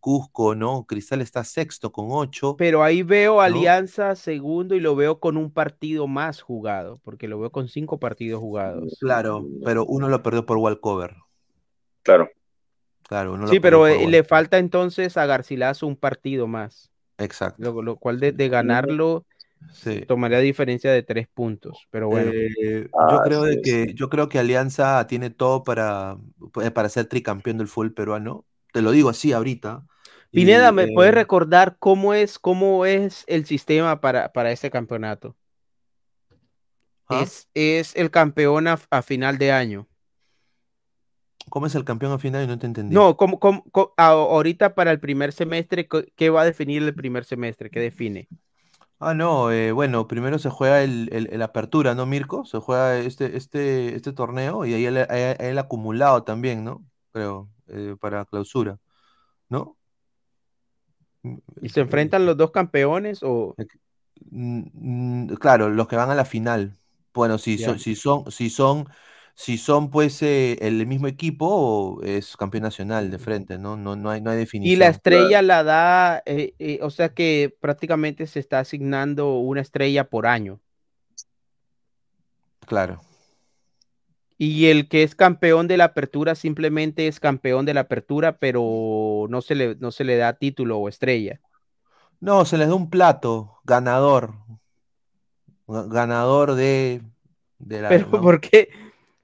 Cusco, 0.00 0.54
¿no? 0.54 0.86
Cristal 0.86 1.20
está 1.20 1.44
sexto 1.44 1.92
con 1.92 2.06
ocho. 2.08 2.56
Pero 2.56 2.82
ahí 2.82 3.02
veo 3.02 3.42
Alianza 3.42 4.16
segundo 4.16 4.74
y 4.74 4.80
lo 4.80 4.96
veo 4.96 5.20
con 5.20 5.36
un 5.36 5.52
partido 5.52 6.06
más 6.06 6.40
jugado, 6.40 7.00
porque 7.04 7.28
lo 7.28 7.38
veo 7.38 7.52
con 7.52 7.68
cinco 7.68 8.00
partidos 8.00 8.40
jugados. 8.40 8.96
Claro, 8.98 9.46
pero 9.62 9.84
uno 9.84 10.08
lo 10.08 10.22
perdió 10.22 10.46
por 10.46 10.56
walcover. 10.56 11.16
Claro. 12.02 12.30
Claro, 13.02 13.34
uno 13.34 13.48
sí, 13.48 13.60
pero 13.60 13.86
eh, 13.88 14.06
le 14.06 14.24
falta 14.24 14.58
entonces 14.58 15.16
a 15.16 15.26
Garcilaso 15.26 15.86
un 15.86 15.96
partido 15.96 16.46
más. 16.46 16.90
Exacto. 17.18 17.82
Lo, 17.82 17.96
cual 17.96 18.20
de, 18.20 18.32
de 18.32 18.48
ganarlo 18.48 19.26
Tomaría 20.06 20.38
diferencia 20.38 20.92
de 20.92 21.02
tres 21.02 21.28
puntos, 21.28 21.86
pero 21.90 22.08
bueno. 22.08 22.30
Eh, 22.32 22.88
yo, 22.92 22.98
ah, 22.98 23.22
creo 23.24 23.44
de 23.44 23.60
que, 23.62 23.94
yo 23.94 24.08
creo 24.08 24.28
que 24.28 24.38
Alianza 24.38 25.06
tiene 25.06 25.30
todo 25.30 25.62
para, 25.62 26.18
eh, 26.62 26.70
para 26.70 26.88
ser 26.88 27.06
tricampeón 27.06 27.58
del 27.58 27.68
fútbol 27.68 27.94
peruano. 27.94 28.44
Te 28.72 28.82
lo 28.82 28.90
digo 28.90 29.08
así 29.08 29.32
ahorita. 29.32 29.84
Pineda, 30.30 30.70
¿me 30.72 30.88
puedes 30.88 31.12
eh, 31.12 31.14
recordar 31.14 31.76
cómo 31.78 32.14
es, 32.14 32.38
cómo 32.38 32.86
es 32.86 33.24
el 33.26 33.46
sistema 33.46 34.00
para, 34.00 34.32
para 34.32 34.52
este 34.52 34.70
campeonato? 34.70 35.36
¿Ah? 37.08 37.24
Es, 37.54 37.96
el 37.96 38.10
campeón 38.10 38.68
a, 38.68 38.76
final 39.02 39.38
de 39.38 39.50
año. 39.50 39.88
¿Cómo 41.48 41.66
es 41.66 41.74
el 41.74 41.84
campeón 41.84 42.12
a 42.12 42.18
final? 42.18 42.46
No 42.46 42.58
te 42.58 42.66
entendí. 42.66 42.94
No, 42.94 43.16
¿cómo, 43.16 43.40
ahorita 43.96 44.74
para 44.74 44.92
el 44.92 45.00
primer 45.00 45.32
semestre, 45.32 45.88
¿qué 46.14 46.30
va 46.30 46.42
a 46.42 46.44
definir 46.44 46.82
el 46.82 46.94
primer 46.94 47.24
semestre? 47.24 47.70
¿Qué 47.70 47.80
define? 47.80 48.28
Ah, 49.02 49.14
no, 49.14 49.50
eh, 49.50 49.72
bueno, 49.72 50.06
primero 50.06 50.38
se 50.38 50.50
juega 50.50 50.82
el, 50.82 51.40
apertura, 51.42 51.94
¿no, 51.94 52.04
Mirko? 52.04 52.44
Se 52.44 52.58
juega 52.58 52.98
este, 52.98 53.34
este, 53.38 53.96
este 53.96 54.12
torneo 54.12 54.66
y 54.66 54.74
ahí 54.74 54.84
el, 54.84 55.58
acumulado 55.58 56.22
también, 56.22 56.64
¿no? 56.64 56.84
Creo, 57.10 57.48
eh, 57.68 57.96
para 57.98 58.26
clausura, 58.26 58.78
¿no? 59.48 59.78
¿Y 61.62 61.70
se 61.70 61.80
enfrentan 61.80 62.26
los 62.26 62.36
dos 62.36 62.50
campeones 62.50 63.20
o...? 63.22 63.54
Mm, 64.30 64.64
mm, 64.74 65.34
claro, 65.36 65.70
los 65.70 65.88
que 65.88 65.96
van 65.96 66.10
a 66.10 66.14
la 66.14 66.26
final. 66.26 66.76
Bueno, 67.14 67.38
si 67.38 67.56
son, 67.56 67.78
si 67.78 67.96
son, 67.96 68.30
si 68.30 68.50
son 68.50 68.86
si 69.34 69.56
son 69.56 69.90
pues 69.90 70.22
eh, 70.22 70.58
el 70.60 70.86
mismo 70.86 71.06
equipo, 71.06 72.00
es 72.02 72.36
campeón 72.36 72.64
nacional 72.64 73.10
de 73.10 73.18
frente, 73.18 73.58
¿no? 73.58 73.76
No, 73.76 73.96
no, 73.96 74.10
hay, 74.10 74.20
no 74.20 74.30
hay 74.30 74.38
definición. 74.38 74.72
Y 74.72 74.76
la 74.76 74.88
estrella 74.88 75.40
la 75.42 75.62
da, 75.64 76.22
eh, 76.26 76.54
eh, 76.58 76.78
o 76.82 76.90
sea 76.90 77.14
que 77.14 77.56
prácticamente 77.60 78.26
se 78.26 78.40
está 78.40 78.58
asignando 78.58 79.38
una 79.38 79.60
estrella 79.60 80.04
por 80.04 80.26
año. 80.26 80.60
Claro. 82.66 83.00
Y 84.36 84.66
el 84.66 84.88
que 84.88 85.02
es 85.02 85.14
campeón 85.14 85.68
de 85.68 85.76
la 85.76 85.84
apertura 85.84 86.34
simplemente 86.34 87.06
es 87.08 87.20
campeón 87.20 87.66
de 87.66 87.74
la 87.74 87.82
apertura, 87.82 88.38
pero 88.38 89.26
no 89.28 89.42
se 89.42 89.54
le, 89.54 89.76
no 89.76 89.90
se 89.90 90.04
le 90.04 90.16
da 90.16 90.32
título 90.32 90.78
o 90.78 90.88
estrella. 90.88 91.40
No, 92.20 92.44
se 92.44 92.56
les 92.58 92.68
da 92.68 92.74
un 92.74 92.88
plato 92.90 93.60
ganador. 93.64 94.34
Ganador 95.66 96.54
de, 96.54 97.02
de 97.58 97.82
la. 97.82 97.88
Pero 97.90 98.10
¿por 98.10 98.40
qué? 98.40 98.70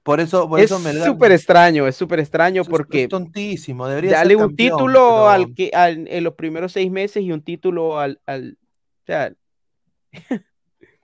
Por 0.07 0.21
eso, 0.21 0.47
por 0.47 0.59
es 0.61 0.69
súper 0.69 1.33
extraño, 1.33 1.85
es 1.85 1.97
súper 1.97 2.21
extraño 2.21 2.63
porque. 2.63 3.03
Es 3.03 3.09
tontísimo, 3.09 3.87
debería 3.89 4.11
Dale 4.11 4.35
ser 4.35 4.45
un 4.45 4.55
título 4.55 4.93
pero- 4.93 5.29
al 5.29 5.53
que 5.53 5.69
al- 5.73 6.07
en 6.07 6.23
los 6.23 6.33
primeros 6.35 6.71
seis 6.71 6.89
meses 6.89 7.21
y 7.23 7.33
un 7.33 7.41
título 7.41 7.99
al. 7.99 8.21
al 8.25 8.57
o 8.61 9.05
sea, 9.05 9.33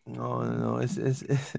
No, 0.05 0.43
no, 0.45 0.79
es. 0.79 0.97
es, 0.97 1.23
es, 1.23 1.53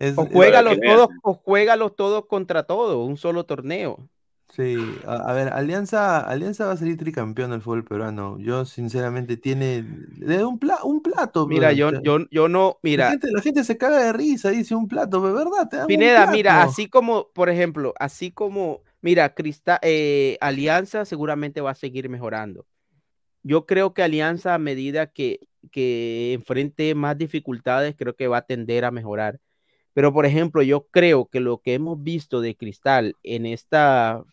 o 0.18 0.26
juégalos 0.26 0.76
todos, 0.84 1.08
o 1.22 1.34
juégalos 1.34 1.94
todos 1.94 2.26
contra 2.26 2.64
todos, 2.64 3.06
un 3.08 3.16
solo 3.16 3.44
torneo. 3.46 4.08
Sí, 4.54 4.76
a, 5.06 5.14
a 5.30 5.32
ver, 5.32 5.48
Alianza, 5.52 6.20
Alianza 6.20 6.66
va 6.66 6.72
a 6.72 6.76
salir 6.76 6.96
tricampeón 6.96 7.50
del 7.50 7.60
fútbol 7.60 7.84
peruano. 7.84 8.38
Yo, 8.38 8.64
sinceramente, 8.64 9.36
tiene. 9.36 9.82
Le 10.18 10.36
da 10.38 10.46
un, 10.46 10.58
pla- 10.58 10.84
un 10.84 11.02
plato. 11.02 11.46
Mira, 11.48 11.68
pues, 11.68 11.78
yo, 11.78 11.90
yo, 12.02 12.18
yo 12.30 12.48
no, 12.48 12.78
La 12.82 12.82
mira, 12.82 13.10
gente, 13.10 13.28
la 13.32 13.42
gente 13.42 13.64
se 13.64 13.76
caga 13.76 13.98
de 14.04 14.12
risa, 14.12 14.50
dice 14.50 14.74
un 14.74 14.86
plato, 14.86 15.20
pero 15.20 15.34
¿verdad? 15.34 15.68
Te 15.68 15.76
dan 15.78 15.86
un 15.86 15.88
Pineda, 15.88 16.26
mira, 16.28 16.62
así 16.62 16.88
como, 16.88 17.28
por 17.32 17.48
ejemplo, 17.50 17.94
así 17.98 18.30
como, 18.30 18.80
mira, 19.02 19.34
Crista, 19.34 19.78
eh, 19.82 20.38
Alianza 20.40 21.04
seguramente 21.04 21.60
va 21.60 21.72
a 21.72 21.74
seguir 21.74 22.08
mejorando. 22.08 22.64
Yo 23.42 23.66
creo 23.66 23.94
que 23.94 24.02
Alianza 24.02 24.54
a 24.54 24.58
medida 24.58 25.08
que, 25.08 25.40
que 25.70 26.32
enfrente 26.34 26.94
más 26.94 27.18
dificultades, 27.18 27.94
creo 27.96 28.16
que 28.16 28.28
va 28.28 28.38
a 28.38 28.46
tender 28.46 28.84
a 28.84 28.90
mejorar. 28.90 29.40
Pero, 29.94 30.12
por 30.12 30.26
ejemplo, 30.26 30.62
yo 30.62 30.86
creo 30.90 31.26
que 31.28 31.40
lo 31.40 31.58
que 31.62 31.74
hemos 31.74 32.02
visto 32.02 32.40
de 32.40 32.56
Cristal 32.56 33.16
en 33.22 33.46
esta 33.46 34.24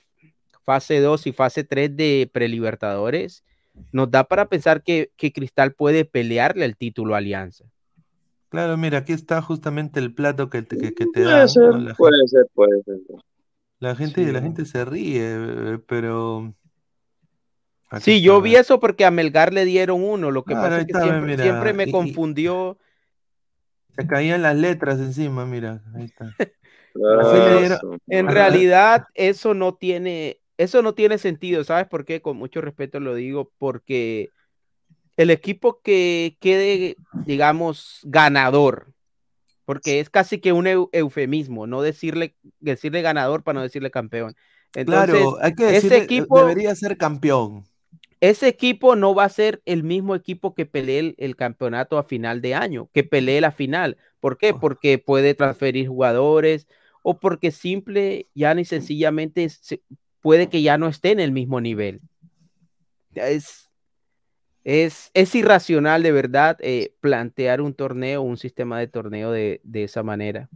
fase 0.72 1.02
2 1.02 1.28
y 1.28 1.34
fase 1.34 1.66
3 1.66 1.96
de 1.98 2.30
prelibertadores, 2.32 3.44
nos 3.92 4.10
da 4.10 4.24
para 4.24 4.48
pensar 4.48 4.84
que, 4.84 5.12
que 5.18 5.34
Cristal 5.34 5.74
puede 5.74 6.06
pelearle 6.06 6.64
el 6.64 6.78
título 6.78 7.14
a 7.14 7.18
Alianza. 7.18 7.66
Claro, 8.48 8.78
mira, 8.78 9.00
aquí 9.00 9.12
está 9.12 9.42
justamente 9.42 10.00
el 10.00 10.14
plato 10.14 10.50
que 10.50 10.62
te, 10.62 10.78
que, 10.78 10.94
que 10.94 11.06
te 11.08 11.24
Puede 11.24 11.48
ser, 11.50 11.64
¿no? 11.64 11.78
La, 11.78 11.94
puede 11.96 12.26
ser, 12.28 12.46
puede 12.54 12.82
ser. 12.84 12.96
la 13.80 13.96
gente, 13.96 14.24
Sí. 14.26 14.32
la 14.32 14.42
gente 14.42 14.66
se 14.66 14.86
ríe, 14.86 15.78
pero. 15.88 16.54
aquí 17.90 18.04
Sí, 18.04 18.22
yo 18.22 18.42
vi 18.42 18.56
eso 18.56 18.80
porque 18.80 19.04
a 19.06 19.12
Melgar 19.12 19.52
le 19.54 19.66
dieron 19.66 20.02
uno. 20.04 20.32
Lo 20.32 20.44
que 20.44 20.54
Claro, 20.54 20.68
pasa 20.70 20.80
es 20.82 20.86
que 20.86 20.92
está, 20.94 21.04
siempre, 21.04 21.32
mira, 21.32 21.44
siempre 21.44 21.74
me 21.74 21.84
y- 21.86 21.92
confundió. 21.92 22.78
Se 23.98 24.08
caían 24.08 24.42
las 24.42 24.56
letras 24.56 25.00
encima, 25.00 25.46
mira. 25.46 25.82
Ahí 25.96 26.06
está. 26.06 26.34
Así 27.22 27.38
le 27.38 27.58
dieron- 27.60 27.80
su- 27.80 27.98
En 28.08 28.28
realidad, 28.28 29.06
eso 29.14 29.54
no 29.54 29.76
tiene, 29.76 30.41
eso 30.64 30.82
no 30.82 30.94
tiene 30.94 31.18
sentido. 31.18 31.64
¿Sabes 31.64 31.88
por 31.88 32.06
qué? 32.06 32.22
Con 32.22 32.38
mucho 32.38 32.62
respeto 32.62 33.00
lo 33.00 33.16
digo, 33.16 33.52
porque 33.58 34.30
el 35.18 35.30
equipo 35.30 35.82
que 35.82 36.38
quede, 36.40 36.96
digamos, 37.26 38.00
ganador, 38.04 38.94
porque 39.66 40.00
es 40.00 40.10
casi 40.10 40.40
que 40.40 40.54
un 40.54 40.66
eu- 40.66 40.90
eufemismo, 40.92 41.68
no 41.68 41.82
decirle, 41.82 42.36
decirle 42.60 43.02
ganador 43.02 43.44
para 43.44 43.56
no 43.60 43.62
decirle 43.64 43.92
campeón. 43.92 44.36
Entonces, 44.74 45.16
Claro, 45.16 45.38
hay 45.42 45.54
que 45.54 45.64
ese 45.66 45.74
decirle, 45.90 45.98
eh, 45.98 46.04
equipo- 46.04 46.40
debería 46.40 46.74
ser 46.76 46.98
campeón. 46.98 47.66
ese 48.22 48.48
equipo 48.48 48.96
no 48.96 49.14
va 49.16 49.26
a 49.26 49.30
ser 49.30 49.62
el 49.66 49.84
mismo 49.84 50.16
equipo 50.16 50.54
que 50.54 50.66
pelee 50.66 51.00
el, 51.00 51.16
el 51.18 51.36
campeonato 51.36 51.98
a 51.98 52.04
final 52.04 52.42
de 52.42 52.56
año, 52.56 52.90
que 52.94 53.04
pelee 53.04 53.42
la 53.42 53.52
final. 53.52 53.98
¿Por 54.20 54.38
qué? 54.38 54.52
Oh. 54.52 54.60
Porque 54.60 54.98
puede 55.00 55.34
transferir 55.34 55.88
jugadores 55.88 56.68
o 57.04 57.20
porque 57.20 57.50
simple, 57.52 58.28
ya 58.36 58.54
ni 58.54 58.64
sencillamente 58.64 59.50
se- 59.50 59.82
puede 60.22 60.50
que 60.50 60.62
ya 60.62 60.78
no 60.78 60.88
esté 60.88 61.12
en 61.12 61.20
el 61.20 61.32
mismo 61.32 61.60
nivel. 61.60 62.02
Es, 63.14 63.70
es, 64.64 65.12
es 65.14 65.36
irracional 65.36 66.04
de 66.04 66.12
verdad 66.12 66.58
eh, 66.62 66.94
plantear 67.02 67.62
un 67.62 67.74
torneo, 67.74 68.22
un 68.22 68.38
sistema 68.38 68.80
de 68.80 68.88
torneo 68.88 69.32
de, 69.32 69.60
de 69.64 69.84
esa 69.84 70.04
manera. 70.04 70.50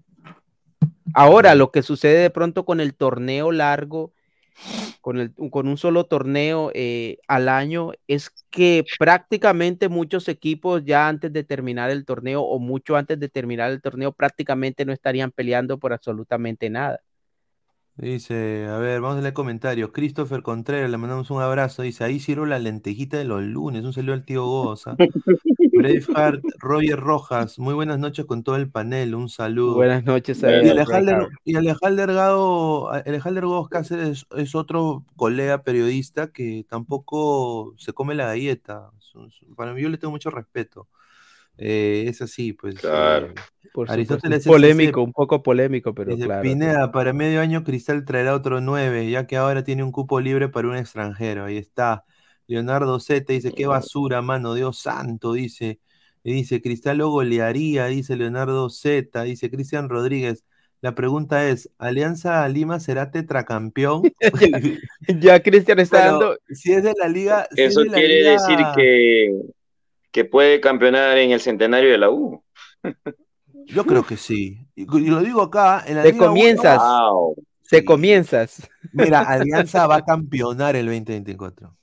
Ahora, 1.14 1.56
lo 1.56 1.72
que 1.72 1.82
sucede 1.82 2.20
de 2.20 2.30
pronto 2.30 2.66
con 2.66 2.80
el 2.80 2.94
torneo 2.94 3.52
largo, 3.52 4.14
con, 5.02 5.20
el, 5.20 5.34
con 5.34 5.68
un 5.68 5.78
solo 5.78 6.06
torneo 6.06 6.72
eh, 6.74 7.20
al 7.28 7.50
año, 7.50 7.92
es 8.08 8.32
que 8.50 8.84
prácticamente 9.00 9.90
muchos 9.90 10.28
equipos 10.28 10.84
ya 10.86 11.08
antes 11.08 11.32
de 11.32 11.44
terminar 11.44 11.90
el 11.90 12.06
torneo 12.06 12.42
o 12.42 12.60
mucho 12.60 12.96
antes 12.96 13.20
de 13.20 13.30
terminar 13.30 13.72
el 13.72 13.82
torneo 13.82 14.12
prácticamente 14.12 14.86
no 14.86 14.94
estarían 14.94 15.32
peleando 15.32 15.78
por 15.80 15.94
absolutamente 15.94 16.70
nada. 16.70 17.02
Dice, 17.97 18.67
a 18.67 18.77
ver, 18.77 18.99
vamos 18.99 19.19
a 19.19 19.22
leer 19.22 19.34
comentarios. 19.34 19.91
Christopher 19.93 20.41
Contreras, 20.41 20.91
le 20.91 20.97
mandamos 20.97 21.31
un 21.31 21.41
abrazo. 21.41 21.81
Dice, 21.81 22.03
ahí 22.03 22.19
sirvo 22.19 22.45
la 22.45 22.59
lentejita 22.59 23.17
de 23.17 23.23
los 23.23 23.41
lunes. 23.41 23.85
Un 23.85 23.93
saludo 23.93 24.13
al 24.13 24.26
tío 24.26 24.45
Goza. 24.45 24.95
Braveheart, 25.76 26.43
Roger 26.59 26.99
Rojas, 26.99 27.59
muy 27.59 27.73
buenas 27.73 27.99
noches 27.99 28.26
con 28.26 28.43
todo 28.43 28.55
el 28.55 28.69
panel. 28.69 29.13
Un 29.13 29.30
saludo. 29.30 29.76
Buenas 29.76 30.03
noches 30.05 30.43
a 30.43 30.63
Y 30.63 30.69
Alejandro, 30.69 31.30
y 31.43 31.55
Alejandro 31.55 32.05
Delgado, 32.05 32.89
Alejandro 32.91 33.49
Gómez 33.49 33.69
Cáceres 33.69 34.07
es, 34.07 34.26
es 34.38 34.55
otro 34.55 35.03
colega 35.15 35.63
periodista 35.63 36.31
que 36.31 36.65
tampoco 36.69 37.73
se 37.77 37.93
come 37.93 38.15
la 38.15 38.27
galleta. 38.27 38.89
Para 39.55 39.73
mí 39.73 39.81
yo 39.81 39.89
le 39.89 39.97
tengo 39.97 40.11
mucho 40.11 40.30
respeto. 40.30 40.88
Eh, 41.57 42.06
es 42.07 42.22
así, 42.22 42.53
pues. 42.53 42.76
Claro. 42.76 43.27
eh, 43.27 43.34
Por 43.73 43.90
Aristóteles 43.91 44.44
supuesto, 44.44 44.68
es 44.68 44.73
polémico, 44.73 44.99
ese- 45.02 45.06
un 45.06 45.11
poco 45.14 45.44
polémico, 45.44 45.94
pero 45.94 46.11
dice, 46.15 46.26
claro. 46.27 46.41
Pineda, 46.41 46.91
para 46.91 47.11
medio 47.14 47.41
año 47.41 47.64
Cristal 47.64 48.06
traerá 48.06 48.34
otro 48.36 48.61
9, 48.61 49.10
ya 49.10 49.27
que 49.27 49.36
ahora 49.38 49.64
tiene 49.64 49.84
un 49.84 49.91
cupo 49.91 50.19
libre 50.22 50.48
para 50.49 50.68
un 50.69 50.76
extranjero. 50.77 51.45
Ahí 51.45 51.57
está. 51.57 52.06
Leonardo 52.48 52.99
Z 52.99 53.26
dice, 53.34 53.52
qué 53.52 53.65
basura, 53.68 54.22
mano, 54.22 54.53
Dios 54.53 54.77
santo, 54.80 55.34
dice. 55.34 55.80
Y 56.23 56.32
dice, 56.34 56.61
Cristal 56.61 56.98
lo 56.99 57.10
golearía, 57.10 57.86
dice 57.88 58.15
Leonardo 58.15 58.69
Z, 58.69 59.23
dice 59.23 59.49
Cristian 59.52 59.90
Rodríguez. 59.90 60.44
La 60.82 60.94
pregunta 60.95 61.48
es, 61.49 61.69
¿Alianza 61.80 62.48
Lima 62.48 62.80
será 62.80 63.10
tetracampeón? 63.11 64.03
Ya 65.22 65.41
Cristian 65.41 65.80
está 65.80 65.98
Pero 65.98 66.11
dando, 66.11 66.38
si 66.49 66.72
es 66.73 66.84
de 66.84 66.94
la 66.99 67.07
liga, 67.07 67.48
si 67.53 67.61
es 67.61 67.72
Eso 67.72 67.82
de 67.82 67.88
la 67.90 67.94
quiere 67.98 68.18
liga- 68.19 68.32
decir 68.32 68.57
que, 68.76 69.41
que 70.16 70.24
puede 70.24 70.62
campeonar 70.62 71.18
en 71.18 71.32
el 71.32 71.42
centenario 71.42 71.92
de 71.92 71.98
la 71.98 72.10
U. 72.10 72.42
Yo 73.66 73.84
creo 73.86 74.06
que 74.06 74.16
sí. 74.16 74.66
Y, 74.74 74.86
lo 74.86 75.20
digo 75.20 75.42
acá, 75.42 75.84
en 75.86 75.96
la 75.98 76.04
Te 76.04 76.14
Liga 76.14 76.28
comienzas. 76.28 76.80
Wow. 76.82 77.36
te 77.70 77.80
sí. 77.80 77.84
comienzas. 77.86 78.70
Mira, 78.94 79.20
Alianza 79.28 79.86
va 79.88 79.98
a 79.98 80.06
campeonar 80.06 80.78
el 80.78 80.86
2024. 80.86 81.76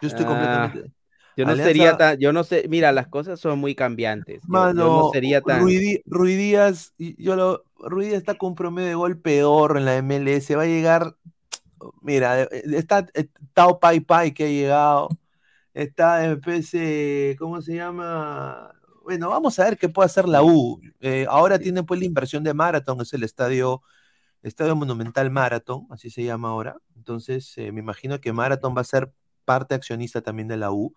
Yo 0.00 0.08
estoy 0.08 0.24
Ah, 0.24 0.28
completamente... 0.28 0.92
Yo 1.36 1.44
no 1.44 1.52
Alianza- 1.52 1.64
sería 1.68 1.96
tan, 1.98 2.18
yo 2.18 2.32
no 2.32 2.44
sé, 2.44 2.64
mira, 2.70 2.92
las 2.92 3.08
cosas 3.08 3.38
son 3.38 3.58
muy 3.58 3.74
cambiantes. 3.74 4.40
Yo- 4.40 4.48
yo 4.48 4.48
Mano, 4.48 5.02
no 5.02 5.10
sería 5.12 5.42
tan. 5.42 5.60
Rui, 5.60 5.76
Di- 5.76 6.02
Rui 6.06 6.34
Díaz, 6.34 6.94
y 6.96 7.22
yo 7.22 7.36
lo, 7.36 7.62
Rui 7.76 8.06
Díaz 8.06 8.16
está 8.20 8.36
con 8.36 8.48
un 8.50 8.54
promedio 8.54 8.88
de 8.88 8.94
gol 8.94 9.18
peor 9.20 9.76
en 9.76 9.84
la 9.84 9.96
MLS, 9.98 10.56
va 10.56 10.62
a 10.62 10.66
llegar, 10.66 11.14
mira, 12.00 12.44
eh, 12.44 12.48
está 12.72 13.06
eh, 13.12 13.28
Tao 13.52 13.78
Pai 13.78 14.00
Pai 14.00 14.32
que 14.32 14.44
ha 14.44 14.48
llegado, 14.48 15.08
está 15.82 16.18
después, 16.18 16.70
eh, 16.74 17.36
¿cómo 17.38 17.60
se 17.62 17.76
llama? 17.76 18.72
Bueno, 19.04 19.30
vamos 19.30 19.58
a 19.58 19.64
ver 19.64 19.78
qué 19.78 19.88
puede 19.88 20.06
hacer 20.06 20.28
la 20.28 20.42
U. 20.42 20.80
Eh, 21.00 21.26
ahora 21.28 21.58
tiene 21.58 21.82
pues 21.82 22.00
la 22.00 22.06
inversión 22.06 22.44
de 22.44 22.54
Marathon, 22.54 23.00
es 23.00 23.12
el 23.14 23.22
estadio, 23.24 23.82
Estadio 24.42 24.76
Monumental 24.76 25.30
Marathon, 25.30 25.86
así 25.90 26.10
se 26.10 26.24
llama 26.24 26.50
ahora. 26.50 26.76
Entonces, 26.96 27.56
eh, 27.58 27.72
me 27.72 27.80
imagino 27.80 28.20
que 28.20 28.32
Marathon 28.32 28.76
va 28.76 28.82
a 28.82 28.84
ser 28.84 29.12
parte 29.44 29.74
accionista 29.74 30.22
también 30.22 30.48
de 30.48 30.56
la 30.58 30.72
U. 30.72 30.94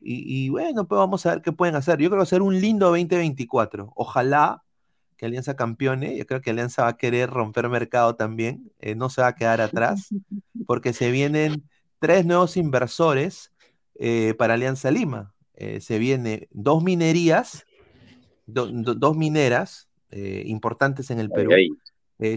Y, 0.00 0.46
y 0.46 0.48
bueno, 0.50 0.86
pues 0.88 0.98
vamos 0.98 1.26
a 1.26 1.30
ver 1.32 1.42
qué 1.42 1.52
pueden 1.52 1.76
hacer. 1.76 1.98
Yo 1.98 2.08
creo 2.10 2.12
que 2.12 2.16
va 2.18 2.22
a 2.24 2.26
ser 2.26 2.42
un 2.42 2.60
lindo 2.60 2.88
2024. 2.88 3.92
Ojalá 3.96 4.64
que 5.16 5.26
Alianza 5.26 5.56
campeone. 5.56 6.16
Yo 6.16 6.26
creo 6.26 6.40
que 6.40 6.50
Alianza 6.50 6.82
va 6.82 6.88
a 6.88 6.96
querer 6.96 7.30
romper 7.30 7.68
mercado 7.68 8.16
también. 8.16 8.72
eh, 8.80 8.94
no 8.96 9.10
se 9.10 9.22
va 9.22 9.28
a 9.28 9.34
quedar 9.36 9.60
atrás, 9.60 10.08
porque 10.66 10.92
se 10.92 11.10
vienen 11.10 11.68
tres 12.00 12.26
nuevos 12.26 12.56
inversores 12.56 13.51
eh, 14.04 14.34
para 14.34 14.54
Alianza 14.54 14.90
Lima. 14.90 15.32
Eh, 15.54 15.80
se 15.80 15.98
viene 15.98 16.48
dos 16.50 16.82
minerías, 16.82 17.64
do- 18.46 18.66
do- 18.66 18.96
dos 18.96 19.16
mineras 19.16 19.88
eh, 20.10 20.42
importantes 20.46 21.10
en 21.12 21.20
el 21.20 21.30
Perú. 21.30 21.50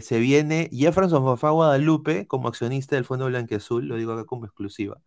se 0.02 0.20
viene 0.20 0.70
Jefferson 0.72 1.24
Fafá 1.24 1.50
Guadalupe 1.50 2.28
como 2.28 2.48
accionista 2.48 2.96
del 2.96 3.06
Fondo 3.06 3.26
Blanqueazul, 3.26 3.88
lo 3.88 3.96
digo 3.98 4.14
acá 4.14 4.26
como 4.26 4.46
exclusiva. 4.46 5.00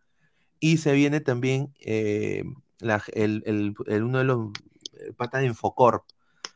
Y 0.59 0.77
se 0.77 0.91
viene 0.93 1.21
también 1.21 1.73
la- 2.79 3.03
el, 3.13 3.43
el- 3.45 3.73
el- 3.87 4.03
uno 4.03 4.17
de 4.17 4.23
los 4.25 4.49
patas 5.15 5.41
de 5.41 5.47
Infocorp. 5.47 6.03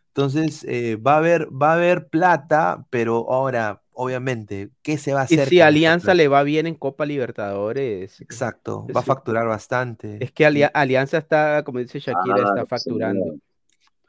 Entonces, 0.09 0.65
va, 1.05 1.13
a 1.15 1.17
haber, 1.17 1.47
va 1.49 1.71
a 1.71 1.75
haber 1.75 2.07
plata, 2.09 2.85
pero 2.89 3.31
ahora, 3.31 3.81
obviamente, 3.95 4.71
¿qué 4.81 4.97
se 4.97 5.13
va 5.13 5.21
a 5.21 5.23
Y 5.27 5.35
hacer? 5.35 5.49
si 5.49 5.61
Alianza 5.61 6.13
le 6.13 6.27
va 6.27 6.43
bien 6.43 6.67
en 6.67 6.75
Copa 6.75 7.05
Libertadores, 7.05 8.23
Exacto, 8.23 8.89
va 8.95 9.01
a 9.01 9.03
facturar 9.03 9.47
bastante. 9.47 10.09
es 10.19 10.31
que 10.31 10.45
Ali- 10.45 10.63
Alianza 10.73 11.17
está, 11.17 11.63
como 11.63 11.79
dice 11.79 11.99
Shakira, 11.99 12.41
Ah, 12.41 12.47
está 12.49 12.65
facturando. 12.65 13.35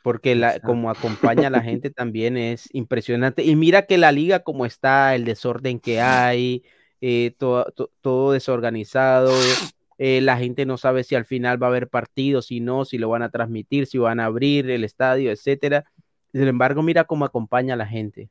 porque 0.03 0.35
la, 0.37 0.61
como 0.61 0.91
acompaña 0.91 1.49
a 1.49 1.51
la 1.51 1.63
gente 1.63 1.91
también 1.93 2.37
es 2.37 2.69
impresionante. 2.75 3.45
Y 3.45 3.57
mira 3.57 3.87
que 3.87 3.99
la 3.99 4.13
liga 4.13 4.41
como 4.41 4.67
está, 4.67 5.15
el 5.15 5.25
desorden 5.25 5.81
que 5.81 6.01
hay, 6.01 6.65
eh, 7.01 7.35
todo, 7.39 7.67
todo, 8.03 8.33
desorganizado, 8.33 9.61
eh, 9.99 10.21
la 10.23 10.39
gente 10.39 10.67
no 10.67 10.79
sabe 10.79 11.05
si 11.05 11.15
al 11.17 11.25
final 11.27 11.63
va 11.63 11.69
a 11.69 11.71
haber 11.71 11.89
partido, 11.89 12.43
si 12.43 12.61
no, 12.61 12.85
si 12.85 12.99
lo 12.99 13.09
van 13.11 13.23
a 13.23 13.31
transmitir, 13.31 13.87
si 13.87 13.99
van 13.99 14.21
a 14.21 14.27
abrir 14.27 14.71
el 14.71 14.85
estadio, 14.85 15.31
etcétera. 15.33 15.85
Sin 16.33 16.49
embargo, 16.49 16.83
mira 16.83 17.05
cómo 17.05 17.25
acompaña 17.25 17.75
a 17.75 17.77
la 17.79 17.87
gente. 17.87 18.31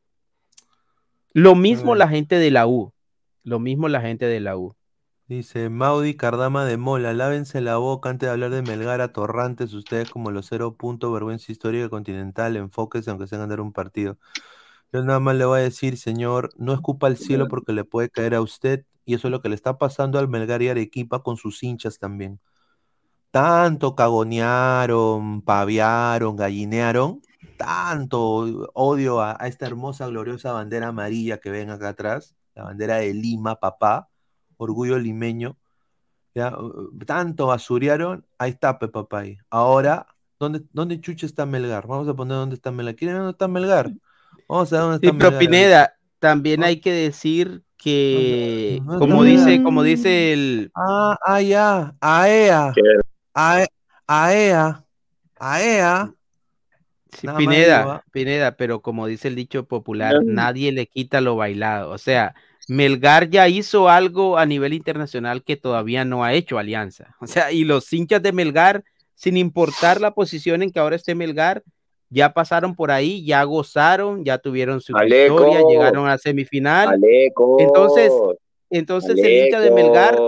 Lo 1.35 1.55
mismo 1.55 1.95
la 1.95 2.07
gente 2.07 2.37
de 2.37 2.51
la 2.51 2.67
U, 2.67 2.93
lo 3.43 3.59
mismo 3.59 3.87
la 3.87 4.01
gente 4.01 4.27
de 4.27 4.39
la 4.39 4.55
U. 4.55 4.75
Dice 5.27 5.69
Maudi 5.69 6.15
Cardama 6.15 6.63
de 6.63 6.77
Mola, 6.77 7.11
lávense 7.13 7.59
la 7.59 7.77
boca 7.77 8.11
antes 8.11 8.27
de 8.27 8.31
hablar 8.31 8.51
de 8.51 8.61
Melgar 8.61 9.01
a 9.01 9.13
Torrantes, 9.13 9.73
ustedes 9.73 10.11
como 10.11 10.29
los 10.29 10.45
cero 10.45 10.75
puntos, 10.77 11.11
vergüenza 11.11 11.51
histórica 11.51 11.89
continental, 11.89 12.55
enfoques 12.55 13.07
aunque 13.07 13.25
sea 13.25 13.39
ganar 13.39 13.61
un 13.61 13.73
partido. 13.73 14.19
Yo 14.91 15.03
nada 15.03 15.19
más 15.19 15.35
le 15.35 15.45
voy 15.45 15.61
a 15.61 15.63
decir, 15.63 15.97
señor, 15.97 16.51
no 16.57 16.71
escupa 16.71 17.07
al 17.07 17.17
cielo 17.17 17.47
porque 17.47 17.73
le 17.73 17.83
puede 17.83 18.11
caer 18.11 18.35
a 18.35 18.41
usted, 18.41 18.85
y 19.03 19.15
eso 19.15 19.27
es 19.27 19.31
lo 19.31 19.41
que 19.41 19.49
le 19.49 19.55
está 19.55 19.79
pasando 19.79 20.19
al 20.19 20.27
Melgar 20.27 20.61
y 20.61 20.69
Arequipa 20.69 21.23
con 21.23 21.37
sus 21.37 21.63
hinchas 21.63 21.97
también. 21.97 22.39
Tanto 23.31 23.95
cagonearon, 23.95 25.41
paviaron, 25.41 26.35
gallinearon, 26.35 27.21
tanto 27.65 28.69
odio 28.73 29.21
a, 29.21 29.37
a 29.39 29.47
esta 29.47 29.65
hermosa, 29.65 30.07
gloriosa 30.07 30.51
bandera 30.51 30.87
amarilla 30.87 31.39
que 31.39 31.49
ven 31.49 31.69
acá 31.69 31.89
atrás, 31.89 32.35
la 32.55 32.63
bandera 32.63 32.97
de 32.97 33.13
Lima, 33.13 33.59
papá 33.59 34.09
orgullo 34.57 34.97
limeño. 34.97 35.57
¿ya? 36.33 36.55
Tanto 37.05 37.47
basuriaron, 37.47 38.25
ahí 38.37 38.51
está 38.51 38.79
Pepapay. 38.79 39.37
Ahora, 39.49 40.07
¿dónde, 40.39 40.63
¿dónde 40.71 40.99
chucha 40.99 41.25
está 41.25 41.45
Melgar? 41.45 41.87
Vamos 41.87 42.07
a 42.07 42.13
poner 42.13 42.37
dónde 42.37 42.55
está 42.55 42.71
Melgar. 42.71 42.95
¿Quieren 42.95 43.17
dónde 43.17 43.31
está 43.31 43.47
Melgar? 43.47 43.91
Vamos 44.47 44.71
a 44.73 44.75
ver 44.75 44.81
dónde 44.83 44.95
está 44.95 45.11
sí, 45.11 45.17
Pero 45.17 45.39
Pineda, 45.39 45.93
también 46.19 46.63
hay 46.63 46.79
que 46.79 46.91
decir 46.91 47.63
que, 47.77 48.81
como 48.85 49.23
dice, 49.23 49.61
como 49.61 49.83
dice 49.83 50.33
el. 50.33 50.71
Ah, 50.73 51.17
ah, 51.25 51.41
ya, 51.41 51.95
AEA. 51.99 52.73
AEA. 53.33 54.85
AEA. 55.37 56.13
Sí, 57.19 57.27
Pineda, 57.37 58.03
Pineda, 58.11 58.55
pero 58.55 58.81
como 58.81 59.07
dice 59.07 59.27
el 59.27 59.35
dicho 59.35 59.65
popular, 59.65 60.23
nadie 60.23 60.71
le 60.71 60.87
quita 60.87 61.21
lo 61.21 61.35
bailado. 61.35 61.91
O 61.91 61.97
sea, 61.97 62.35
Melgar 62.67 63.29
ya 63.29 63.47
hizo 63.47 63.89
algo 63.89 64.37
a 64.37 64.45
nivel 64.45 64.73
internacional 64.73 65.43
que 65.43 65.57
todavía 65.57 66.05
no 66.05 66.23
ha 66.23 66.33
hecho 66.33 66.57
Alianza. 66.57 67.15
O 67.21 67.27
sea, 67.27 67.51
y 67.51 67.63
los 67.63 67.91
hinchas 67.91 68.21
de 68.21 68.31
Melgar, 68.31 68.83
sin 69.15 69.37
importar 69.37 70.01
la 70.01 70.13
posición 70.13 70.61
en 70.63 70.71
que 70.71 70.79
ahora 70.79 70.95
esté 70.95 71.15
Melgar, 71.15 71.63
ya 72.09 72.33
pasaron 72.33 72.75
por 72.75 72.91
ahí, 72.91 73.25
ya 73.25 73.43
gozaron, 73.43 74.23
ya 74.23 74.37
tuvieron 74.37 74.81
su 74.81 74.93
victoria, 74.93 75.61
llegaron 75.67 76.05
a 76.05 76.11
la 76.11 76.17
semifinal. 76.17 76.99
Entonces, 77.57 78.11
entonces 78.69 79.17
el 79.17 79.45
hincha 79.45 79.59
de 79.59 79.71
Melgar 79.71 80.19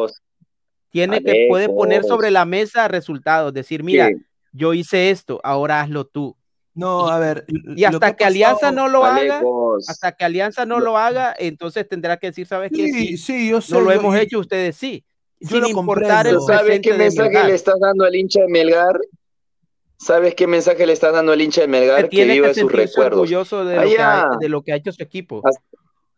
tiene 0.90 1.22
que 1.22 1.46
puede 1.48 1.70
poner 1.70 2.04
sobre 2.04 2.32
la 2.32 2.46
mesa 2.46 2.88
resultados, 2.88 3.54
decir, 3.54 3.84
mira, 3.84 4.10
yo 4.52 4.74
hice 4.74 5.12
esto, 5.12 5.40
ahora 5.44 5.82
hazlo 5.82 6.06
tú. 6.06 6.36
No, 6.76 7.08
a 7.08 7.20
ver. 7.20 7.46
Y 7.48 7.86
hasta 7.86 8.16
que, 8.16 8.26
Alianza 8.26 8.72
no 8.72 8.90
lo 8.90 9.06
haga, 9.06 9.42
hasta 9.88 10.12
que 10.12 10.26
Alianza 10.26 10.66
no 10.66 10.80
lo 10.80 10.98
haga, 10.98 11.34
entonces 11.40 11.88
tendrá 11.88 12.18
que 12.18 12.28
decir, 12.28 12.46
¿sabes 12.46 12.70
qué? 12.74 12.92
Sí, 12.92 13.18
sí, 13.18 13.50
yo 13.50 13.62
sé. 13.62 13.74
No 13.74 13.82
lo 13.82 13.92
hemos 13.92 14.16
hecho, 14.18 14.40
ustedes 14.40 14.76
sí. 14.76 15.04
Yo 15.40 15.64
sin 15.64 15.78
importar 15.78 16.28
el 16.28 16.40
¿Sabes 16.42 16.82
qué 16.82 16.94
mensaje 16.94 17.44
le 17.46 17.56
estás 17.56 17.80
dando 17.80 18.04
al 18.04 18.16
hincha 18.16 18.42
de 18.42 18.48
Melgar? 18.50 19.00
¿Sabes 19.98 20.36
qué 20.36 20.48
mensaje 20.48 20.86
le 20.86 20.94
estás 20.94 21.14
dando 21.14 21.32
al 21.32 21.42
hincha 21.42 21.62
de 21.62 21.68
Melgar? 21.68 22.10
Que, 22.10 22.26
vive 22.26 22.54
sus 22.54 22.72
recuerdos. 22.72 23.20
orgulloso 23.20 23.64
de 23.64 23.76
lo, 23.76 23.82
que 23.84 24.00
ha, 24.00 24.30
de 24.40 24.50
lo 24.50 24.62
que 24.62 24.74
ha 24.74 24.76
hecho 24.76 24.92
su 24.92 25.02
equipo. 25.02 25.42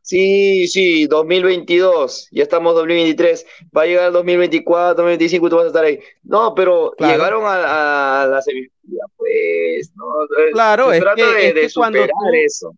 Sí, 0.08 0.70
sí, 0.70 1.06
2022, 1.06 2.30
ya 2.32 2.44
estamos 2.44 2.74
2023, 2.76 3.46
va 3.76 3.82
a 3.82 3.86
llegar 3.86 4.08
el 4.08 4.14
2024, 4.14 4.96
2025 5.04 5.46
y 5.46 5.50
tú 5.50 5.56
vas 5.58 5.66
a 5.66 5.68
estar 5.68 5.84
ahí. 5.84 6.00
No, 6.24 6.56
pero 6.56 6.94
llegaron 6.98 7.44
a, 7.46 8.26
la 8.32 8.42
semifinal, 8.42 9.10
pues, 9.18 9.92
no, 9.98 10.06
claro, 10.54 10.94
es 10.94 11.04
que, 11.14 11.54
de, 11.54 11.70
cuando 11.76 12.00
eso. 12.42 12.74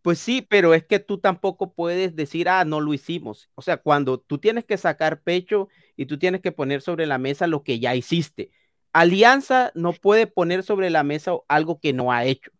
Pues 0.00 0.20
sí, 0.20 0.46
pero 0.48 0.74
es 0.74 0.84
que 0.84 1.00
tú 1.00 1.18
tampoco 1.18 1.72
puedes 1.72 2.14
decir, 2.14 2.48
ah, 2.48 2.64
no 2.64 2.80
lo 2.80 2.94
hicimos. 2.94 3.50
O 3.56 3.62
sea, 3.62 3.78
cuando 3.78 4.20
tú 4.20 4.38
tienes 4.38 4.64
que 4.64 4.76
sacar 4.76 5.22
pecho 5.22 5.66
y 5.96 6.06
tú 6.06 6.20
tienes 6.20 6.40
que 6.40 6.52
poner 6.52 6.82
sobre 6.82 7.06
la 7.06 7.18
mesa 7.18 7.48
lo 7.48 7.64
que 7.64 7.80
ya 7.80 7.96
hiciste. 7.96 8.52
Alianza 8.92 9.72
no 9.74 9.92
puede 9.92 10.28
poner 10.28 10.62
sobre 10.62 10.88
la 10.88 11.02
mesa 11.02 11.32
algo 11.48 11.80
que 11.80 11.92
no 11.92 12.12
ha 12.12 12.24
hecho. 12.26 12.52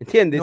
¿Entiendes? 0.00 0.40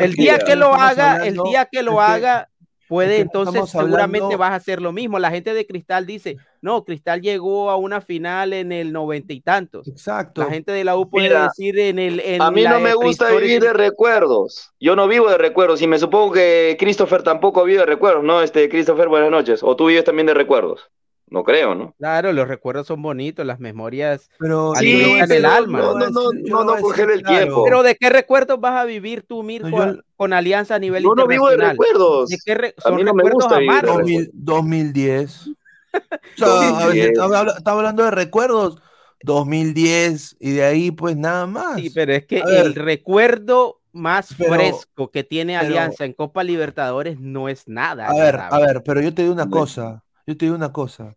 el 0.00 0.12
día 0.14 0.38
que 0.38 0.56
lo 0.56 0.74
haga, 0.74 1.26
el 1.26 1.36
día 1.36 1.68
que 1.70 1.82
lo 1.82 2.00
haga, 2.00 2.48
puede 2.88 3.20
entonces 3.20 3.70
seguramente 3.70 4.34
vas 4.34 4.50
a 4.50 4.56
hacer 4.56 4.82
lo 4.82 4.92
mismo. 4.92 5.18
La 5.18 5.30
gente 5.30 5.54
de 5.54 5.64
Cristal 5.64 6.06
dice, 6.06 6.38
no, 6.60 6.84
Cristal 6.84 7.20
llegó 7.20 7.70
a 7.70 7.76
una 7.76 8.00
final 8.00 8.52
en 8.52 8.72
el 8.72 8.92
noventa 8.92 9.32
y 9.32 9.40
tantos. 9.40 9.86
Exacto. 9.86 10.40
La 10.42 10.50
gente 10.50 10.72
de 10.72 10.82
la 10.82 10.96
U 10.96 11.08
puede 11.08 11.40
decir 11.40 11.78
en 11.78 12.00
el... 12.00 12.40
a 12.40 12.50
mí 12.50 12.64
no 12.64 12.80
me 12.80 12.94
gusta 12.94 13.30
vivir 13.30 13.62
de 13.62 13.72
recuerdos. 13.72 14.72
Yo 14.80 14.96
no 14.96 15.06
vivo 15.06 15.30
de 15.30 15.38
recuerdos 15.38 15.80
y 15.82 15.86
me 15.86 15.98
supongo 15.98 16.32
que 16.32 16.76
Christopher 16.80 17.22
tampoco 17.22 17.62
vive 17.64 17.78
de 17.78 17.86
recuerdos, 17.86 18.24
¿no? 18.24 18.42
Este, 18.42 18.68
Christopher, 18.68 19.08
buenas 19.08 19.30
noches. 19.30 19.62
¿O 19.62 19.76
tú 19.76 19.86
vives 19.86 20.04
también 20.04 20.26
de 20.26 20.34
recuerdos? 20.34 20.90
No 21.30 21.44
creo, 21.44 21.76
¿no? 21.76 21.94
Claro, 21.96 22.32
los 22.32 22.48
recuerdos 22.48 22.88
son 22.88 23.02
bonitos, 23.02 23.46
las 23.46 23.60
memorias 23.60 24.28
pero 24.36 24.74
sí, 24.74 25.02
en 25.02 25.30
el 25.30 25.44
alma. 25.44 25.78
No, 25.78 25.94
no, 25.94 26.10
no, 26.10 26.30
no, 26.32 26.64
no 26.64 26.76
coger 26.82 27.08
el 27.10 27.22
tiempo. 27.22 27.62
Pero 27.64 27.84
¿de 27.84 27.94
qué 27.94 28.10
recuerdos 28.10 28.60
vas 28.60 28.80
a 28.80 28.84
vivir 28.84 29.22
tú, 29.22 29.44
Mirko, 29.44 29.96
con 30.16 30.32
Alianza 30.32 30.74
a 30.74 30.78
nivel 30.80 31.04
yo 31.04 31.10
internacional? 31.10 31.38
no 31.38 31.56
vivo 31.56 31.62
de 31.62 31.70
recuerdos. 31.70 32.28
¿De 32.30 32.38
qué 32.44 32.54
re... 32.54 32.74
a 32.84 32.90
mí 32.90 33.04
no 33.04 33.14
me 33.14 33.30
gusta 33.30 33.58
vivir 33.58 34.30
2010. 34.32 35.50
Estaba 36.36 37.78
hablando 37.78 38.04
de 38.04 38.10
recuerdos. 38.10 38.82
2010 39.22 40.36
y 40.40 40.52
de 40.52 40.64
ahí 40.64 40.90
pues 40.90 41.16
nada 41.16 41.46
más. 41.46 41.80
Sí, 41.80 41.90
pero 41.90 42.14
es 42.14 42.24
que 42.26 42.38
el 42.38 42.74
recuerdo 42.74 43.80
más 43.92 44.34
fresco 44.34 45.10
que 45.10 45.24
tiene 45.24 45.56
Alianza 45.56 46.04
en 46.04 46.12
Copa 46.12 46.42
Libertadores 46.42 47.18
no 47.20 47.48
es 47.48 47.68
nada. 47.68 48.06
A 48.06 48.14
ver, 48.14 48.36
a 48.36 48.58
ver, 48.58 48.82
pero 48.82 49.00
yo 49.00 49.12
te 49.12 49.22
digo 49.22 49.34
una 49.34 49.48
cosa. 49.48 50.02
Yo 50.26 50.36
te 50.36 50.46
digo 50.46 50.56
una 50.56 50.72
cosa. 50.72 51.14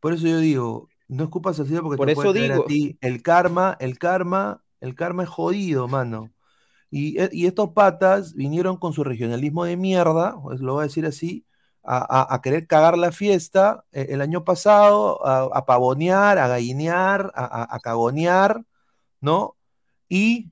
Por 0.00 0.14
eso 0.14 0.26
yo 0.26 0.38
digo, 0.38 0.88
no 1.08 1.24
escupas 1.24 1.60
así 1.60 1.74
porque 1.76 1.96
Por 1.96 2.06
te 2.06 2.12
eso 2.12 2.22
puede 2.22 2.42
digo. 2.48 2.64
a 2.64 2.66
ti. 2.66 2.98
El 3.00 3.22
karma, 3.22 3.76
el 3.80 3.98
karma, 3.98 4.62
el 4.80 4.94
karma 4.94 5.24
es 5.24 5.28
jodido, 5.28 5.88
mano. 5.88 6.30
Y, 6.90 7.16
y, 7.32 7.46
estos 7.46 7.70
patas 7.70 8.34
vinieron 8.34 8.76
con 8.76 8.92
su 8.92 9.04
regionalismo 9.04 9.64
de 9.64 9.76
mierda, 9.76 10.36
lo 10.58 10.74
voy 10.74 10.82
a 10.82 10.86
decir 10.88 11.06
así, 11.06 11.46
a, 11.84 11.98
a, 11.98 12.34
a 12.34 12.42
querer 12.42 12.66
cagar 12.66 12.98
la 12.98 13.12
fiesta 13.12 13.84
eh, 13.92 14.08
el 14.10 14.20
año 14.20 14.44
pasado, 14.44 15.24
a, 15.26 15.48
a 15.56 15.66
pavonear, 15.66 16.38
a 16.38 16.48
gallinear, 16.48 17.32
a, 17.34 17.78
cagonear, 17.80 18.64
¿no? 19.20 19.56
Y, 20.08 20.50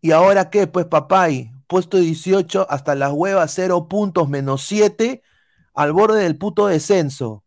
y 0.00 0.12
ahora 0.12 0.50
qué, 0.50 0.66
pues 0.66 0.86
papay, 0.86 1.52
puesto 1.66 1.98
18 1.98 2.66
hasta 2.70 2.94
las 2.94 3.12
huevas, 3.12 3.52
0 3.54 3.86
puntos 3.88 4.28
menos 4.28 4.62
7, 4.66 5.22
al 5.74 5.92
borde 5.92 6.22
del 6.22 6.38
puto 6.38 6.66
descenso. 6.66 7.43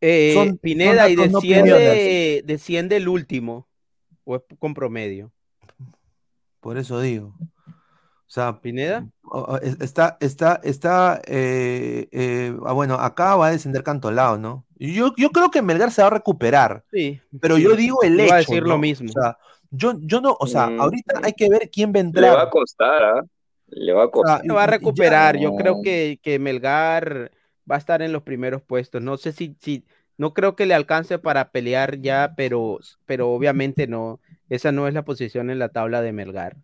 Eh, 0.00 0.32
son, 0.34 0.58
Pineda 0.58 1.04
son 1.04 1.12
y 1.12 1.16
desciende, 1.16 2.40
no 2.42 2.46
desciende 2.46 2.96
el 2.96 3.08
último 3.08 3.68
o 4.24 4.36
es 4.36 4.42
con 4.58 4.74
promedio. 4.74 5.32
Por 6.60 6.78
eso 6.78 7.00
digo. 7.00 7.34
O 7.38 8.28
sea, 8.28 8.60
Pineda 8.60 9.06
está, 9.80 10.16
está, 10.20 10.60
está, 10.64 11.22
eh, 11.26 12.08
eh, 12.10 12.56
ah, 12.66 12.72
bueno, 12.72 12.94
acá 12.94 13.36
va 13.36 13.46
a 13.46 13.50
descender 13.52 13.84
Cantolao, 13.84 14.36
¿no? 14.36 14.66
Yo, 14.78 15.14
yo 15.16 15.30
creo 15.30 15.50
que 15.50 15.62
Melgar 15.62 15.92
se 15.92 16.02
va 16.02 16.08
a 16.08 16.10
recuperar. 16.10 16.84
Sí. 16.92 17.20
Pero 17.40 17.56
sí. 17.56 17.62
yo 17.62 17.76
digo 17.76 18.02
el 18.02 18.18
hecho. 18.18 18.30
Va 18.30 18.34
a 18.34 18.38
decir 18.38 18.62
¿no? 18.64 18.70
lo 18.70 18.78
mismo. 18.78 19.08
O 19.08 19.12
sea, 19.12 19.38
yo, 19.70 19.94
yo 20.00 20.20
no, 20.20 20.36
o 20.38 20.46
sea, 20.48 20.66
Mm, 20.66 20.80
ahorita 20.80 21.20
hay 21.22 21.32
que 21.34 21.48
ver 21.48 21.70
quién 21.70 21.92
vendrá. 21.92 22.20
Le 22.30 22.36
va 22.36 22.42
a 22.42 22.50
costar, 22.50 23.02
¿ah? 23.04 23.24
Le 23.68 23.92
va 23.92 24.02
a 24.02 24.06
O 24.06 24.08
sea, 24.08 24.12
costar. 24.12 24.42
Se 24.42 24.52
va 24.52 24.64
a 24.64 24.66
recuperar. 24.66 25.36
ya- 25.36 25.42
Yo 25.42 25.54
creo 25.54 25.80
que, 25.82 26.18
que 26.20 26.38
Melgar 26.40 27.30
va 27.70 27.76
a 27.76 27.78
estar 27.78 28.02
en 28.02 28.12
los 28.12 28.22
primeros 28.22 28.62
puestos. 28.62 29.02
No 29.02 29.16
sé 29.16 29.32
si, 29.32 29.56
si 29.60 29.84
no 30.18 30.34
creo 30.34 30.56
que 30.56 30.66
le 30.66 30.74
alcance 30.74 31.18
para 31.18 31.50
pelear 31.52 32.00
ya, 32.00 32.34
pero, 32.36 32.78
pero 33.06 33.30
obviamente 33.30 33.86
no. 33.86 34.20
Esa 34.48 34.72
no 34.72 34.88
es 34.88 34.94
la 34.94 35.04
posición 35.04 35.50
en 35.50 35.58
la 35.58 35.70
tabla 35.70 36.02
de 36.02 36.12
Melgar. 36.12 36.56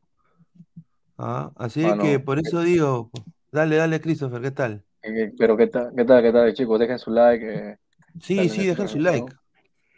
Ah, 1.19 1.53
así 1.57 1.97
Bueno, 1.97 1.99
que 1.99 2.19
por 2.21 2.39
eso 2.39 2.61
digo, 2.63 3.11
dale, 3.51 3.77
dale, 3.77 4.01
Christopher, 4.01 4.43
¿qué 4.43 4.51
tal? 4.51 4.85
Eh, 5.03 5.33
Pero 5.39 5.57
qué 5.57 5.67
tal, 5.67 5.93
qué 5.97 6.05
tal, 6.05 6.23
qué 6.23 6.33
tal, 6.33 6.55
chicos, 6.55 6.79
dejen 6.79 6.99
su 6.99 7.11
like. 7.11 7.45
eh, 7.73 7.79
Sí, 8.21 8.49
sí, 8.49 8.67
en 8.67 8.67
dejen 8.67 8.89
su 8.89 8.99
like. 8.99 9.33
¿no? 9.33 9.39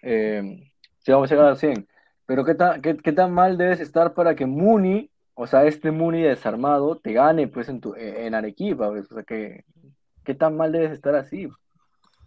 Eh, 0.02 0.42
sí, 1.00 1.12
vamos 1.12 1.30
a 1.30 1.34
llegar 1.34 1.52
a 1.52 1.56
100. 1.56 1.88
Pero 2.26 2.44
qué 2.44 2.54
tan, 2.54 2.80
qué, 2.82 2.96
qué 2.96 3.12
tan 3.12 3.32
mal 3.32 3.56
debes 3.58 3.80
estar 3.80 4.14
para 4.14 4.34
que 4.34 4.46
Muni, 4.46 5.10
o 5.34 5.46
sea, 5.46 5.64
este 5.66 5.90
Muni 5.90 6.22
desarmado, 6.22 6.98
te 7.00 7.12
gane 7.12 7.48
pues 7.48 7.68
en 7.68 7.80
tu, 7.80 7.94
en 7.96 8.34
Arequipa, 8.34 8.90
pues, 8.90 9.10
o 9.10 9.14
sea, 9.14 9.24
que, 9.24 9.64
qué 10.24 10.34
tan 10.34 10.56
mal 10.56 10.72
debes 10.72 10.92
estar 10.92 11.14
así. 11.14 11.48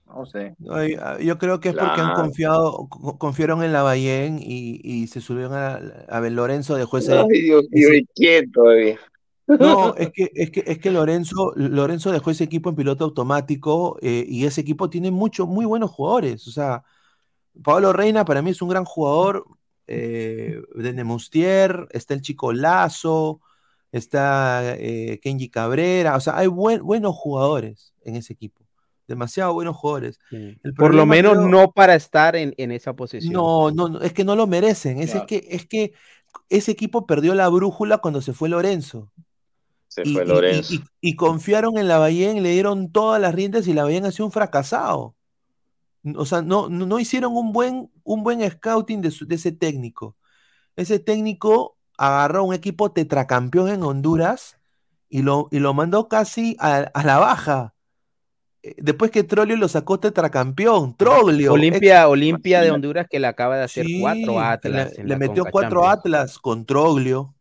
No 0.05 0.25
sé. 0.25 0.55
Ah, 0.99 1.17
Yo 1.19 1.37
creo 1.37 1.59
que 1.59 1.69
es 1.69 1.75
porque 1.75 1.99
han 2.01 2.13
confiado, 2.13 2.87
co- 2.89 3.17
confiaron 3.17 3.61
en 3.63 3.73
la 3.73 3.83
Bayén 3.83 4.39
y, 4.41 4.79
y 4.83 5.07
se 5.07 5.19
subieron 5.19 5.53
a, 5.53 5.79
a 6.09 6.19
ver, 6.21 6.31
Lorenzo 6.31 6.75
dejó 6.75 6.97
ese, 6.97 7.13
Ay, 7.13 7.41
Dios 7.41 7.63
mío, 7.69 7.87
ese- 7.89 7.97
y 7.97 8.05
quién 8.15 8.51
todavía. 8.51 8.99
No, 9.47 9.95
es 9.97 10.11
que, 10.13 10.29
es 10.33 10.51
que, 10.51 10.63
es 10.65 10.79
que 10.79 10.91
Lorenzo, 10.91 11.53
Lorenzo 11.55 12.11
dejó 12.11 12.31
ese 12.31 12.45
equipo 12.45 12.69
en 12.69 12.75
piloto 12.75 13.03
automático 13.05 13.97
eh, 14.01 14.25
y 14.27 14.45
ese 14.45 14.61
equipo 14.61 14.89
tiene 14.89 15.11
muchos, 15.11 15.47
muy 15.47 15.65
buenos 15.65 15.91
jugadores. 15.91 16.47
O 16.47 16.51
sea, 16.51 16.83
Pablo 17.63 17.93
Reina 17.93 18.25
para 18.25 18.41
mí 18.41 18.51
es 18.51 18.61
un 18.61 18.69
gran 18.69 18.85
jugador. 18.85 19.45
Eh, 19.89 20.61
de 20.75 20.91
Nemustier, 20.93 21.87
está 21.91 22.13
el 22.13 22.21
chico 22.21 22.51
Lazo, 22.51 23.39
está 23.97 24.75
eh, 24.77 25.19
Kenji 25.21 25.49
Cabrera. 25.49 26.15
O 26.15 26.19
sea, 26.19 26.37
hay 26.37 26.47
buen- 26.47 26.81
buenos 26.83 27.15
jugadores 27.15 27.93
en 28.03 28.15
ese 28.15 28.33
equipo. 28.33 28.63
Demasiado 29.07 29.53
buenos 29.53 29.75
jugadores. 29.77 30.19
El 30.31 30.59
Por 30.75 30.93
lo 30.93 31.05
menos 31.05 31.33
creo- 31.37 31.47
no 31.47 31.71
para 31.71 31.95
estar 31.95 32.35
en, 32.35 32.53
en 32.57 32.71
esa 32.71 32.93
posición. 32.93 33.31
no, 33.33 33.71
no, 33.71 33.87
no, 33.89 34.01
es 34.01 34.11
que 34.13 34.23
no 34.25 34.35
lo 34.35 34.47
merecen. 34.47 34.99
Es, 34.99 35.15
es 35.15 35.23
que, 35.23 35.47
es 35.49 35.65
que 35.65 35.93
ese 36.49 36.71
equipo 36.71 37.05
perdió 37.05 37.33
la 37.33 37.47
brújula 37.47 37.99
cuando 37.99 38.21
se 38.21 38.33
fue 38.33 38.49
Lorenzo. 38.49 39.09
Se 39.87 40.01
Y, 40.05 40.13
fue 40.13 40.25
Lorenzo. 40.25 40.73
y- 40.73 40.77
y- 41.01 41.11
y 41.11 41.15
confiaron 41.15 41.77
en 41.77 41.87
la 41.87 41.99
Bayén, 41.99 42.43
le 42.43 42.51
dieron 42.51 42.91
todas 42.91 43.21
las 43.21 43.33
riendas 43.33 43.65
y 43.67 43.73
la 43.73 43.83
Bayén 43.85 44.05
ha 44.05 44.11
sido 44.11 44.25
un 44.25 44.31
fracasado. 44.33 45.15
O 46.15 46.25
sea, 46.25 46.41
no, 46.41 46.67
no, 46.69 46.85
no 46.85 46.99
hicieron 46.99 47.33
un 47.35 47.53
buen, 47.53 47.89
un 48.03 48.23
buen 48.23 48.47
scouting 48.49 49.01
de, 49.01 49.11
su- 49.11 49.25
de 49.25 49.35
ese 49.35 49.53
técnico. 49.53 50.17
Ese 50.75 50.99
técnico 50.99 51.76
agarró 51.97 52.43
un 52.43 52.53
equipo 52.53 52.91
tetracampeón 52.91 53.69
en 53.69 53.83
Honduras 53.83 54.57
y 55.09 55.21
lo, 55.21 55.47
y 55.51 55.59
lo 55.59 55.73
mandó 55.73 56.07
casi 56.09 56.55
a, 56.59 56.77
a 56.93 57.03
la 57.03 57.17
baja. 57.19 57.73
Eh, 58.63 58.75
Después 58.77 59.11
que 59.11 59.23
Troglio 59.23 59.57
lo 59.57 59.67
sacó 59.67 59.99
tetracampeón. 59.99 60.95
Troglio. 60.97 61.53
Olimpia, 61.53 62.07
Olimpia 62.07 62.61
de. 62.61 62.71
Honduras 62.71 63.07
que 63.09 63.19
le 63.19 63.27
acaba 63.27 63.57
de 63.57 63.63
hacer 63.63 63.85
Sí, 63.85 63.99
cuatro 64.01 64.39
Atlas. 64.39 64.93
Le, 65.03 65.15
metió 65.17 65.43
Conca 65.43 65.51
cuatro 65.51 65.81
Champions. 65.81 65.99
Atlas 65.99 66.39
con 66.39 66.65
Troglio. 66.65 67.33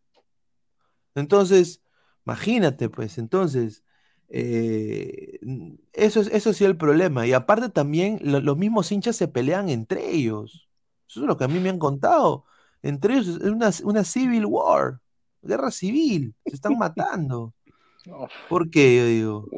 Entonces, 1.15 1.81
imagínate, 2.27 2.89
pues, 2.89 3.19
entonces, 3.19 3.85
eh, 4.29 5.39
eso 5.93 6.21
es, 6.21 6.29
eso 6.29 6.53
sí 6.53 6.65
es 6.65 6.71
el 6.71 6.77
problema. 6.77 7.27
Y 7.27 7.33
aparte 7.33 7.69
también 7.71 8.19
lo- 8.23 8.41
los 8.41 8.57
mismos 8.59 8.93
hinchas 8.93 9.17
se 9.17 9.29
pelean 9.29 9.69
entre 9.71 10.11
ellos. 10.11 10.69
Eso 11.09 11.21
es 11.21 11.27
lo 11.27 11.37
que 11.37 11.45
a 11.45 11.49
mí 11.49 11.61
me 11.61 11.71
han 11.71 11.79
contado. 11.79 12.45
Entre 12.83 13.15
ellos 13.15 13.41
es 13.41 13.51
una, 13.51 13.71
una 13.85 14.05
civil 14.05 14.47
war, 14.47 15.01
guerra 15.43 15.71
civil, 15.71 16.35
se 16.45 16.55
están 16.55 16.77
matando. 16.79 17.53
¿Por 18.49 18.71
qué? 18.71 18.97
Yo 18.97 19.07
digo. 19.07 19.49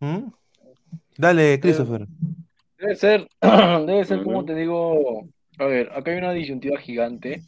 ¿Mm? 0.00 0.30
Dale, 1.16 1.58
Christopher. 1.60 2.06
Debe 2.78 2.96
ser, 2.96 3.28
debe 3.40 4.04
ser, 4.04 4.22
como 4.22 4.44
te 4.44 4.54
digo, 4.54 5.26
a 5.58 5.64
ver, 5.64 5.90
acá 5.92 6.10
hay 6.10 6.18
una 6.18 6.32
disyuntiva 6.32 6.78
gigante. 6.78 7.42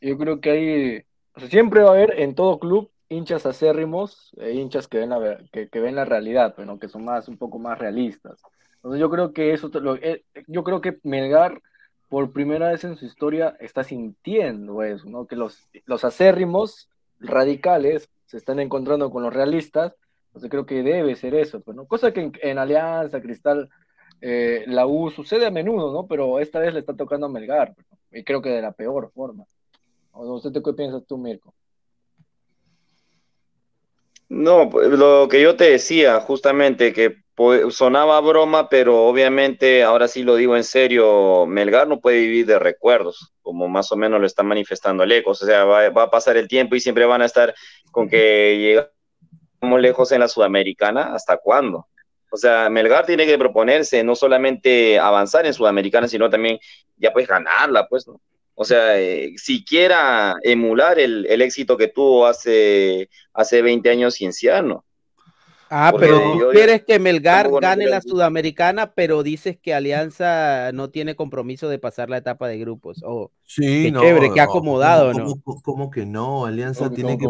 Yo 0.00 0.16
creo 0.16 0.40
que 0.40 0.50
hay, 0.50 1.04
o 1.34 1.40
sea, 1.40 1.48
siempre 1.48 1.82
va 1.82 1.88
a 1.88 1.92
haber 1.92 2.20
en 2.20 2.34
todo 2.34 2.60
club 2.60 2.90
hinchas 3.08 3.46
acérrimos 3.46 4.30
e 4.36 4.52
hinchas 4.52 4.86
que 4.86 4.98
ven 4.98 5.10
la, 5.10 5.38
que, 5.50 5.68
que 5.68 5.80
ven 5.80 5.96
la 5.96 6.04
realidad, 6.04 6.54
pero 6.56 6.78
que 6.78 6.88
son 6.88 7.04
más, 7.04 7.28
un 7.28 7.38
poco 7.38 7.58
más 7.58 7.78
realistas. 7.78 8.40
Entonces 8.78 9.00
yo 9.00 9.10
creo 9.10 9.32
que 9.32 9.52
eso, 9.52 9.70
eh, 10.02 10.24
yo 10.46 10.64
creo 10.64 10.80
que 10.80 10.98
Melgar 11.02 11.60
por 12.08 12.32
primera 12.32 12.70
vez 12.70 12.84
en 12.84 12.96
su 12.96 13.04
historia 13.04 13.56
está 13.60 13.84
sintiendo 13.84 14.82
eso, 14.82 15.08
¿no? 15.08 15.26
Que 15.26 15.36
los, 15.36 15.68
los 15.84 16.04
acérrimos 16.04 16.88
radicales 17.20 18.08
se 18.26 18.36
están 18.36 18.60
encontrando 18.60 19.10
con 19.10 19.22
los 19.22 19.34
realistas, 19.34 19.94
entonces 20.28 20.50
creo 20.50 20.66
que 20.66 20.82
debe 20.82 21.16
ser 21.16 21.34
eso, 21.34 21.60
pues, 21.60 21.76
¿no? 21.76 21.86
Cosa 21.86 22.12
que 22.12 22.30
en, 22.40 22.58
Alianza, 22.58 23.20
Cristal, 23.20 23.68
eh, 24.20 24.64
la 24.66 24.86
U 24.86 25.10
sucede 25.10 25.46
a 25.46 25.50
menudo, 25.50 25.92
¿no? 25.92 26.06
Pero 26.06 26.38
esta 26.38 26.60
vez 26.60 26.72
le 26.72 26.80
está 26.80 26.94
tocando 26.94 27.26
a 27.26 27.30
Melgar, 27.30 27.74
¿no? 27.76 27.98
y 28.10 28.24
creo 28.24 28.40
que 28.40 28.50
de 28.50 28.62
la 28.62 28.72
peor 28.72 29.10
forma. 29.12 29.44
¿O 30.12 30.34
¿Usted 30.34 30.62
qué 30.62 30.72
piensas 30.72 31.04
tú, 31.06 31.18
Mirko? 31.18 31.54
No, 34.28 34.68
pues, 34.68 34.88
lo 34.88 35.28
que 35.30 35.42
yo 35.42 35.56
te 35.56 35.70
decía, 35.70 36.20
justamente, 36.20 36.92
que 36.92 37.16
sonaba 37.70 38.20
broma, 38.20 38.68
pero 38.68 39.04
obviamente, 39.06 39.82
ahora 39.82 40.08
sí 40.08 40.22
lo 40.22 40.36
digo 40.36 40.56
en 40.56 40.64
serio, 40.64 41.46
Melgar 41.46 41.86
no 41.86 42.00
puede 42.00 42.20
vivir 42.20 42.46
de 42.46 42.58
recuerdos, 42.58 43.32
como 43.42 43.68
más 43.68 43.92
o 43.92 43.96
menos 43.96 44.20
lo 44.20 44.26
está 44.26 44.42
manifestando 44.42 45.02
Alecos. 45.02 45.42
O 45.42 45.46
sea, 45.46 45.64
va, 45.64 45.86
a 45.86 46.10
pasar 46.10 46.36
el 46.36 46.48
tiempo 46.48 46.74
y 46.74 46.80
siempre 46.80 47.04
van 47.06 47.22
a 47.22 47.26
estar 47.26 47.54
con 47.90 48.08
que 48.08 48.58
llegamos 49.60 49.80
lejos 49.80 50.10
en 50.12 50.20
la 50.20 50.28
Sudamericana. 50.28 51.14
¿Hasta 51.14 51.36
cuándo? 51.36 51.86
O 52.30 52.36
sea, 52.36 52.68
Melgar 52.68 53.06
tiene 53.06 53.26
que 53.26 53.38
proponerse 53.38 54.02
no 54.02 54.14
solamente 54.14 54.98
avanzar 54.98 55.46
en 55.46 55.54
Sudamericana, 55.54 56.08
sino 56.08 56.28
también 56.28 56.58
ya 56.96 57.12
pues 57.12 57.28
ganarla, 57.28 57.86
pues. 57.88 58.06
O 58.54 58.64
sea, 58.64 58.98
eh, 58.98 59.34
siquiera 59.36 60.34
emular 60.42 60.98
el, 60.98 61.24
el 61.26 61.42
éxito 61.42 61.76
que 61.76 61.88
tuvo 61.88 62.26
hace, 62.26 63.08
hace 63.32 63.62
20 63.62 63.88
años 63.90 64.14
Cienciano. 64.16 64.84
Ah, 65.70 65.88
Porque 65.92 66.06
pero 66.06 66.20
tú 66.20 66.40
yo- 66.40 66.50
quieres 66.50 66.82
que 66.84 66.98
Melgar 66.98 67.50
no 67.50 67.58
gane 67.60 67.86
la 67.86 68.00
Sudamericana, 68.00 68.92
pero 68.94 69.22
dices 69.22 69.58
que 69.60 69.74
Alianza 69.74 70.72
no 70.72 70.88
tiene 70.90 71.14
compromiso 71.14 71.68
de 71.68 71.78
pasar 71.78 72.08
la 72.08 72.16
etapa 72.16 72.48
de 72.48 72.58
grupos. 72.58 73.02
Oh, 73.04 73.30
Sí, 73.44 73.84
Qué 73.84 73.92
no, 73.92 74.00
chévere, 74.00 74.30
qué 74.30 74.36
no, 74.36 74.42
acomodado, 74.42 75.12
¿cómo- 75.12 75.24
¿no? 75.26 75.34
cómo- 75.44 75.62
cómo 75.62 75.90
que 75.90 76.06
no? 76.06 76.46
Alianza 76.46 76.90
tiene 76.90 77.18
que. 77.18 77.26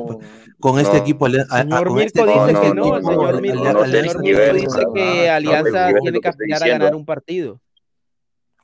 Con 0.60 0.78
este 0.78 0.96
No. 0.96 1.02
equipo. 1.02 1.26
a- 1.26 1.30
a- 1.50 1.62
Señor 1.62 1.90
Mirko 1.92 1.98
dice 1.98 2.06
equipo- 2.06 2.26
no, 2.26 2.46
que 2.46 2.52
no, 2.52 2.74
no, 2.74 3.00
no, 3.00 3.08
señor 3.08 3.34
no, 3.34 3.40
Mirko, 3.40 3.56
no, 3.64 3.72
no, 3.72 3.84
señor 3.84 4.14
no, 4.16 4.20
Mirko 4.22 4.40
no, 4.46 4.52
dice 4.54 4.82
no, 4.82 4.92
que 4.92 5.26
no, 5.26 5.32
Alianza 5.34 5.90
no, 5.90 5.96
no, 5.96 6.00
tiene 6.02 6.20
que 6.20 6.28
aspirar 6.28 6.62
a 6.62 6.68
ganar 6.68 6.94
un 6.94 7.04
partido. 7.04 7.60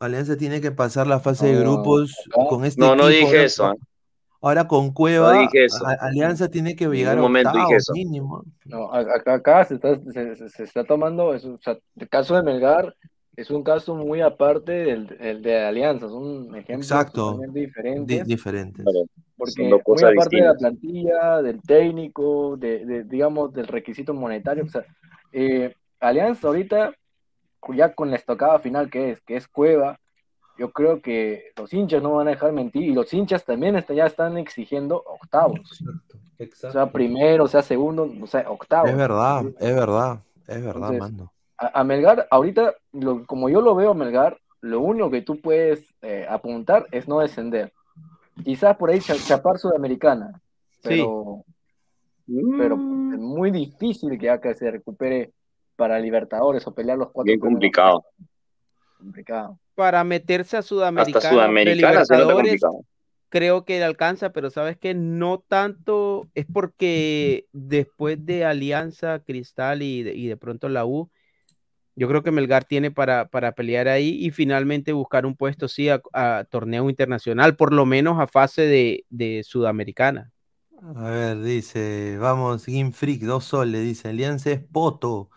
Alianza 0.01 0.36
tiene 0.36 0.60
que 0.60 0.70
pasar 0.72 1.06
la 1.06 1.20
fase 1.20 1.46
de 1.46 1.55
No, 1.55 1.60
grupos 1.72 2.14
con 2.48 2.64
este 2.64 2.80
No, 2.80 2.94
no 2.96 3.09
equipo, 3.09 3.26
dije 3.30 3.44
eso. 3.44 3.74
¿Ah? 4.44 4.48
Ahora 4.48 4.66
con 4.68 4.92
Cueva, 4.92 5.38
dije 5.38 5.64
eso. 5.64 5.84
Alianza 6.00 6.50
tiene 6.50 6.76
que 6.76 6.86
llegar 6.88 7.18
a 7.18 7.20
momento 7.20 7.50
dije 7.52 7.76
eso. 7.76 7.92
mínimo. 7.92 8.44
No, 8.66 8.92
acá, 8.92 9.34
acá 9.34 9.64
se, 9.64 9.74
está, 9.74 9.98
se, 10.12 10.36
se- 10.36 10.48
se 10.48 10.62
está 10.64 10.84
tomando, 10.84 11.34
es, 11.34 11.44
o 11.44 11.58
sea, 11.62 11.78
el 11.96 12.08
caso 12.08 12.36
de 12.36 12.42
Melgar 12.42 12.94
es 13.36 13.50
un 13.50 13.64
caso 13.64 13.96
muy 13.96 14.20
aparte 14.20 14.70
del, 14.72 15.16
el 15.18 15.42
de 15.42 15.60
Alianza, 15.64 16.08
son 16.08 16.54
ejemplos 16.54 16.88
Exacto. 16.90 17.40
Di- 17.52 18.22
diferentes. 18.22 18.84
Claro. 18.84 19.06
Porque 19.36 19.64
muy 19.64 19.72
aparte 20.12 20.36
de 20.36 20.42
la 20.42 20.54
plantilla, 20.54 21.42
del 21.42 21.60
técnico, 21.62 22.56
de, 22.56 22.84
de, 22.86 23.02
digamos, 23.04 23.52
del 23.52 23.66
requisito 23.66 24.14
monetario, 24.14 24.64
o 24.64 24.68
sea, 24.68 24.84
eh, 25.32 25.74
Alianza 25.98 26.46
ahorita, 26.46 26.92
ya 27.74 27.92
con 27.94 28.10
la 28.10 28.16
estocada 28.16 28.58
final 28.60 28.88
que 28.90 29.10
es, 29.10 29.20
que 29.22 29.36
es 29.36 29.48
Cueva, 29.48 29.98
yo 30.56 30.70
creo 30.70 31.01
que 31.01 31.52
los 31.56 31.72
hinchas 31.72 32.02
no 32.02 32.12
van 32.14 32.28
a 32.28 32.31
dejar 32.32 32.52
mentir 32.52 32.82
y 32.85 32.93
los 32.94 33.12
hinchas 33.12 33.44
también 33.44 33.76
está- 33.76 33.94
ya 33.94 34.06
están 34.06 34.39
exigiendo 34.39 35.02
octavos, 35.05 35.82
o 36.39 36.70
sea, 36.70 36.90
primero, 36.90 37.44
o 37.44 37.48
sea, 37.48 37.62
segundo, 37.62 38.10
o 38.22 38.26
sea, 38.26 38.48
octavos. 38.51 38.90
Es 38.90 38.97
verdad, 38.97 39.44
es 39.59 39.74
verdad, 39.74 40.18
es 40.47 40.64
verdad, 40.64 40.74
Entonces, 40.90 40.98
mando. 41.01 41.32
A, 41.59 41.81
a 41.81 41.85
Melgar, 41.85 42.26
ahorita, 42.31 42.74
lo- 42.93 43.24
como 43.26 43.48
yo 43.48 43.60
lo 43.60 43.74
veo 43.74 43.90
a 43.93 43.94
Melgar, 43.94 44.39
lo 44.60 44.81
único 44.81 45.10
que 45.10 45.22
tú 45.22 45.40
puedes 45.40 45.94
eh, 46.02 46.26
apuntar 46.28 46.86
es 46.90 47.06
no 47.06 47.20
descender. 47.20 47.72
Quizás 48.43 48.76
por 48.76 48.90
ahí 48.90 48.98
cha- 49.01 49.16
chapar 49.16 49.59
Sudamericana, 49.59 50.40
pero, 50.82 51.44
pero 52.59 52.76
Mm, 52.76 53.12
es 53.14 53.20
muy 53.20 53.51
difícil 53.51 54.18
que 54.18 54.31
acá 54.31 54.55
se 54.55 54.70
recupere 54.70 55.32
para 55.76 55.98
Libertadores 55.98 56.66
o 56.66 56.74
pelear 56.74 56.98
los 56.98 57.10
cuatro 57.10 57.26
Bien 57.26 57.39
complicado. 57.39 58.05
Complicado. 58.98 59.59
Para 59.74 60.05
meterse 60.05 60.56
a 60.56 60.60
Hasta 60.60 60.68
Sudamericana, 60.68 62.05
se 62.05 62.14
creo 63.34 63.64
que 63.64 63.78
le 63.78 63.84
alcanza, 63.84 64.30
pero 64.30 64.48
sabes 64.48 64.76
que 64.76 64.94
no 64.94 65.44
tanto 65.48 66.28
es 66.36 66.46
porque 66.46 67.46
después 67.52 68.24
de 68.24 68.44
Alianza, 68.44 69.18
Cristal 69.24 69.82
y 69.82 70.05
de, 70.05 70.14
y 70.14 70.28
de 70.28 70.36
pronto 70.36 70.68
la 70.68 70.86
U, 70.86 71.10
yo 71.96 72.06
creo 72.06 72.22
que 72.22 72.30
Melgar 72.30 72.64
tiene 72.64 72.92
para, 72.92 73.26
para 73.26 73.52
pelear 73.52 73.88
ahí 73.88 74.24
y 74.24 74.30
finalmente 74.30 74.92
buscar 74.92 75.26
un 75.26 75.34
puesto, 75.34 75.66
sí, 75.66 75.88
a, 75.88 76.01
a 76.12 76.44
torneo 76.48 76.88
internacional, 76.88 77.56
por 77.56 77.72
lo 77.72 77.86
menos 77.86 78.20
a 78.20 78.28
fase 78.28 78.62
de, 78.62 79.05
de 79.10 79.42
Sudamericana. 79.44 80.30
A 80.96 81.10
ver, 81.10 81.42
dice, 81.42 82.16
vamos, 82.18 82.66
Game 82.66 82.92
Freak, 82.92 83.22
dos 83.22 83.46
soles, 83.46 83.82
dice, 83.82 84.10
Alianza 84.10 84.52
es 84.52 84.60
poto. 84.60 85.30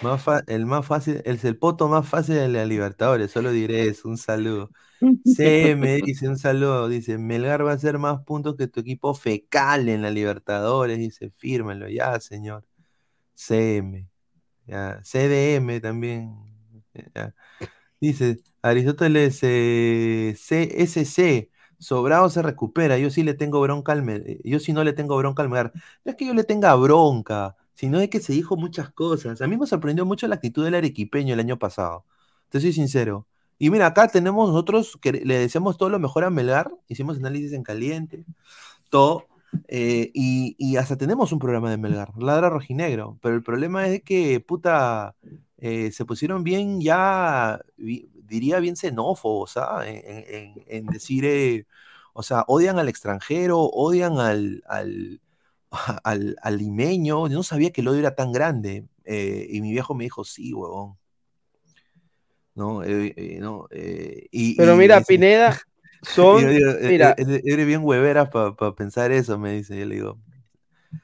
Más 0.00 0.22
fa- 0.22 0.42
el 0.46 0.66
más 0.66 0.86
fácil, 0.86 1.22
es 1.24 1.44
el 1.44 1.58
poto 1.58 1.88
más 1.88 2.08
fácil 2.08 2.34
de 2.36 2.48
la 2.48 2.66
Libertadores, 2.66 3.30
solo 3.32 3.50
diré 3.50 3.88
eso, 3.88 4.08
un 4.08 4.18
saludo. 4.18 4.70
CM 5.22 5.88
dice, 6.04 6.28
un 6.28 6.38
saludo, 6.38 6.88
dice, 6.88 7.18
Melgar 7.18 7.64
va 7.66 7.72
a 7.72 7.74
hacer 7.74 7.98
más 7.98 8.22
puntos 8.24 8.56
que 8.56 8.68
tu 8.68 8.80
equipo 8.80 9.14
fecal 9.14 9.88
en 9.88 10.02
la 10.02 10.10
Libertadores, 10.10 10.98
dice, 10.98 11.30
fírmelo, 11.38 11.88
ya, 11.88 12.20
señor. 12.20 12.64
CM, 13.34 14.08
ya, 14.66 15.00
CDM 15.04 15.80
también, 15.80 16.34
ya. 17.14 17.34
Dice, 18.00 18.38
Aristóteles, 18.62 19.38
eh, 19.42 20.34
CSC, 20.38 21.50
Sobrado 21.78 22.28
se 22.30 22.42
recupera, 22.42 22.98
yo 22.98 23.10
sí 23.10 23.22
le 23.22 23.34
tengo 23.34 23.60
bronca 23.60 23.92
al, 23.92 24.04
yo 24.44 24.60
sí 24.60 24.72
no 24.72 24.84
le 24.84 24.92
tengo 24.94 25.16
bronca 25.16 25.42
al 25.42 25.48
Melgar. 25.50 25.72
No 26.04 26.10
es 26.12 26.16
que 26.16 26.26
yo 26.26 26.34
le 26.34 26.44
tenga 26.44 26.74
bronca, 26.74 27.56
sino 27.76 28.00
de 28.00 28.10
que 28.10 28.20
se 28.20 28.34
dijo 28.34 28.56
muchas 28.58 28.90
cosas. 28.92 29.42
A 29.42 29.48
mí 29.48 29.58
me 29.58 29.66
sorprendió 29.68 30.06
mucho 30.06 30.28
la 30.28 30.36
actitud 30.36 30.64
del 30.64 30.76
arequipeño 30.76 31.34
el 31.34 31.40
año 31.40 31.58
pasado. 31.60 32.06
Te 32.50 32.60
soy 32.60 32.72
sincero. 32.74 33.28
Y 33.58 33.70
mira, 33.70 33.86
acá 33.88 34.08
tenemos 34.08 34.48
nosotros 34.50 34.98
que 35.02 35.12
le 35.12 35.38
deseamos 35.38 35.78
todo 35.78 35.90
lo 35.90 36.00
mejor 36.00 36.24
a 36.24 36.30
Melgar, 36.30 36.72
hicimos 36.88 37.18
análisis 37.18 37.54
en 37.54 37.64
caliente, 37.64 38.26
todo, 38.90 39.26
eh, 39.68 40.10
y, 40.14 40.54
y 40.58 40.76
hasta 40.76 40.96
tenemos 40.96 41.32
un 41.32 41.38
programa 41.38 41.70
de 41.70 41.78
Melgar, 41.78 42.10
Ladra 42.18 42.50
Rojinegro, 42.50 43.18
pero 43.22 43.34
el 43.36 43.42
problema 43.42 43.88
es 43.88 44.02
que, 44.02 44.40
puta, 44.40 45.16
eh, 45.58 45.90
se 45.92 46.04
pusieron 46.04 46.44
bien 46.44 46.80
ya, 46.80 47.60
diría 47.76 48.60
bien 48.60 48.76
xenófobos, 48.76 49.56
¿ah? 49.56 49.82
En, 49.86 50.02
en- 50.06 50.64
en- 50.66 50.86
decir, 50.86 51.24
eh, 51.24 51.66
o 52.12 52.22
sea, 52.22 52.44
odian 52.48 52.78
al 52.78 52.88
extranjero, 52.88 53.60
odian 53.60 54.18
al, 54.18 54.62
al, 56.04 56.36
al 56.42 56.58
limeño, 56.58 57.28
yo 57.28 57.34
no 57.36 57.42
sabía 57.42 57.70
que 57.70 57.80
el 57.80 57.88
odio 57.88 58.00
era 58.00 58.14
tan 58.14 58.32
grande, 58.32 58.84
eh, 59.04 59.46
y 59.50 59.60
mi 59.60 59.70
viejo 59.72 59.94
me 59.94 60.04
dijo, 60.04 60.24
sí, 60.24 60.52
huevón. 60.52 60.96
¿no? 62.54 62.82
Eh, 62.82 63.12
eh, 63.16 63.38
no, 63.40 63.66
eh, 63.70 64.26
y, 64.30 64.56
Pero 64.56 64.74
y 64.74 64.78
mira, 64.78 64.98
dice- 64.98 65.06
Pineda, 65.14 65.58
son, 66.02 66.42
yo 66.42 66.48
digo, 66.50 66.70
"E- 66.70 66.88
mira, 66.88 67.14
e- 67.18 67.22
e- 67.22 67.42
eres 67.52 67.66
bien 67.66 67.80
huevera 67.84 68.30
para 68.30 68.54
pensar 68.74 69.12
eso, 69.12 69.38
me 69.38 69.52
dice. 69.52 69.78
Yo 69.78 69.86
le 69.86 69.94
digo, 69.96 70.18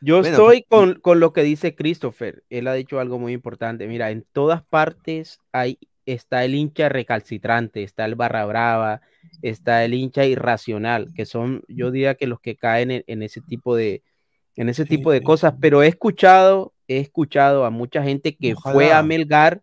Yo 0.01 0.21
Bueno, 0.21 0.37
estoy 0.37 0.67
pues, 0.69 0.81
con, 0.93 1.01
con 1.01 1.21
lo 1.21 1.33
que 1.33 1.43
dice 1.43 1.75
Christopher. 1.75 2.43
Él 2.51 2.67
ha 2.69 2.75
dicho 2.75 2.99
algo 3.01 3.19
muy 3.19 3.33
importante. 3.33 3.87
Mira, 3.87 4.11
en 4.11 4.25
todas 4.33 4.63
partes 4.63 5.39
hay, 5.53 5.79
está 6.07 6.45
el 6.45 6.55
hincha 6.55 6.89
recalcitrante, 6.89 7.83
está 7.83 8.05
el 8.05 8.15
barra 8.15 8.45
brava, 8.47 9.01
está 9.43 9.85
el 9.85 9.95
hincha 9.95 10.25
irracional, 10.25 11.13
que 11.15 11.27
son, 11.27 11.63
yo 11.69 11.91
diría 11.91 12.15
que 12.15 12.27
los 12.27 12.41
que 12.41 12.57
caen 12.57 12.91
en, 12.91 13.05
en 13.07 13.23
ese 13.23 13.41
tipo 13.41 13.77
de, 13.77 14.03
en 14.57 14.69
ese 14.69 14.85
tipo 14.85 15.11
de 15.13 15.23
cosas. 15.23 15.55
Pero 15.61 15.83
he 15.83 15.89
escuchado, 15.89 16.73
he 16.89 16.99
escuchado 16.99 17.65
a 17.65 17.71
mucha 17.71 18.03
gente 18.03 18.37
que 18.37 18.55
fue 18.57 18.93
a. 18.93 19.03
Melgar 19.03 19.63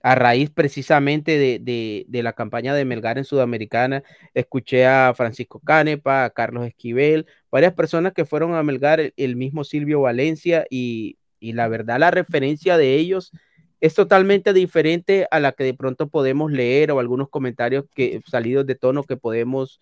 a 0.00 0.14
raíz 0.14 0.48
precisamente 0.50 1.36
de, 1.38 1.58
de- 1.58 2.04
de 2.08 2.22
la 2.22 2.32
campaña 2.32 2.72
de 2.72 2.84
Melgar 2.84 3.18
en 3.18 3.24
Sudamericana. 3.24 4.04
Escuché 4.32 4.86
a 4.86 5.12
Francisco 5.14 5.58
Canepa, 5.60 6.24
a 6.24 6.30
Carlos 6.30 6.66
Esquivel, 6.66 7.26
varias 7.50 7.74
personas 7.74 8.12
que 8.12 8.24
fueron 8.24 8.54
a 8.54 8.62
Melgar, 8.62 9.00
el, 9.00 9.12
el 9.16 9.34
mismo 9.36 9.64
Silvio 9.64 10.00
Valencia, 10.02 10.64
y, 10.70 11.18
y 11.40 11.52
la 11.52 11.66
verdad 11.66 11.98
la 11.98 12.12
referencia 12.12 12.78
de 12.78 12.94
ellos 12.94 13.32
es 13.80 13.94
totalmente 13.94 14.52
diferente 14.52 15.26
a 15.32 15.40
la 15.40 15.52
que 15.52 15.64
de 15.64 15.74
pronto 15.74 16.08
podemos 16.08 16.50
leer 16.52 16.90
o 16.92 17.00
algunos 17.00 17.28
comentarios 17.28 17.84
que 17.94 18.20
salidos 18.26 18.66
de 18.66 18.74
tono 18.76 19.02
que 19.02 19.16
podemos 19.16 19.80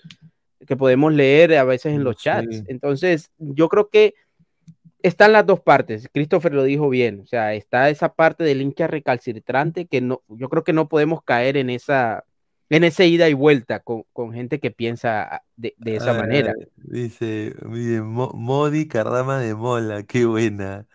que 0.66 0.76
podemos 0.76 1.12
leer 1.12 1.56
a 1.56 1.64
veces 1.64 1.94
en 1.94 2.04
No 2.04 2.04
los 2.04 2.16
chats. 2.16 2.62
sé. 2.62 2.66
Entonces, 2.66 3.30
yo 3.38 3.68
creo 3.68 3.88
que 3.90 4.14
están 5.02 5.32
las 5.32 5.46
dos 5.46 5.60
partes. 5.60 6.08
Christopher 6.12 6.54
lo 6.54 6.64
dijo 6.64 6.88
bien. 6.88 7.20
O 7.20 7.26
sea, 7.26 7.54
está 7.54 7.90
esa 7.90 8.14
parte 8.14 8.44
del 8.44 8.62
hincha 8.62 8.86
recalcitrante 8.86 9.86
que 9.86 10.00
no, 10.00 10.22
yo 10.28 10.48
creo 10.48 10.64
que 10.64 10.72
no 10.72 10.88
podemos 10.88 11.22
caer 11.22 11.56
en 11.56 11.70
esa, 11.70 12.24
en 12.70 12.84
ese 12.84 13.06
ida 13.06 13.28
y 13.28 13.34
vuelta 13.34 13.80
con, 13.80 14.04
con 14.12 14.32
gente 14.32 14.60
que 14.60 14.70
piensa 14.70 15.42
de, 15.56 15.74
de 15.78 15.96
esa 15.96 16.12
ah, 16.12 16.14
manera. 16.14 16.54
Dice, 16.76 17.54
mire, 17.64 18.02
Mo- 18.02 18.32
Modi 18.34 18.88
Cardama 18.88 19.38
de 19.40 19.54
Mola, 19.54 20.04
qué 20.04 20.24
buena. 20.26 20.86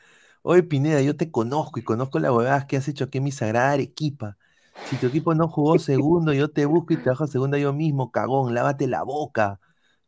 Oye, 0.43 0.63
Pineda, 0.63 1.01
yo 1.01 1.15
te 1.17 1.31
conozco 1.31 1.79
y 1.79 1.83
conozco 1.83 2.19
las 2.19 2.31
huevadas 2.31 2.65
que 2.65 2.77
has 2.77 2.87
hecho 2.87 3.05
aquí 3.05 3.19
en 3.19 3.25
mi 3.25 3.31
sagrada 3.31 3.71
Arequipa. 3.73 4.37
Si 4.83 4.97
tu 4.97 5.07
equipo 5.07 5.33
no 5.35 5.47
jugó 5.47 5.77
segundo, 5.79 6.33
yo 6.33 6.49
te 6.49 6.65
busco 6.65 6.93
y 6.93 6.97
te 6.97 7.09
bajo 7.09 7.23
a 7.23 7.27
segunda 7.27 7.57
yo 7.57 7.73
mismo, 7.73 8.11
cagón, 8.11 8.53
lávate 8.53 8.87
la 8.87 9.03
boca. 9.03 9.59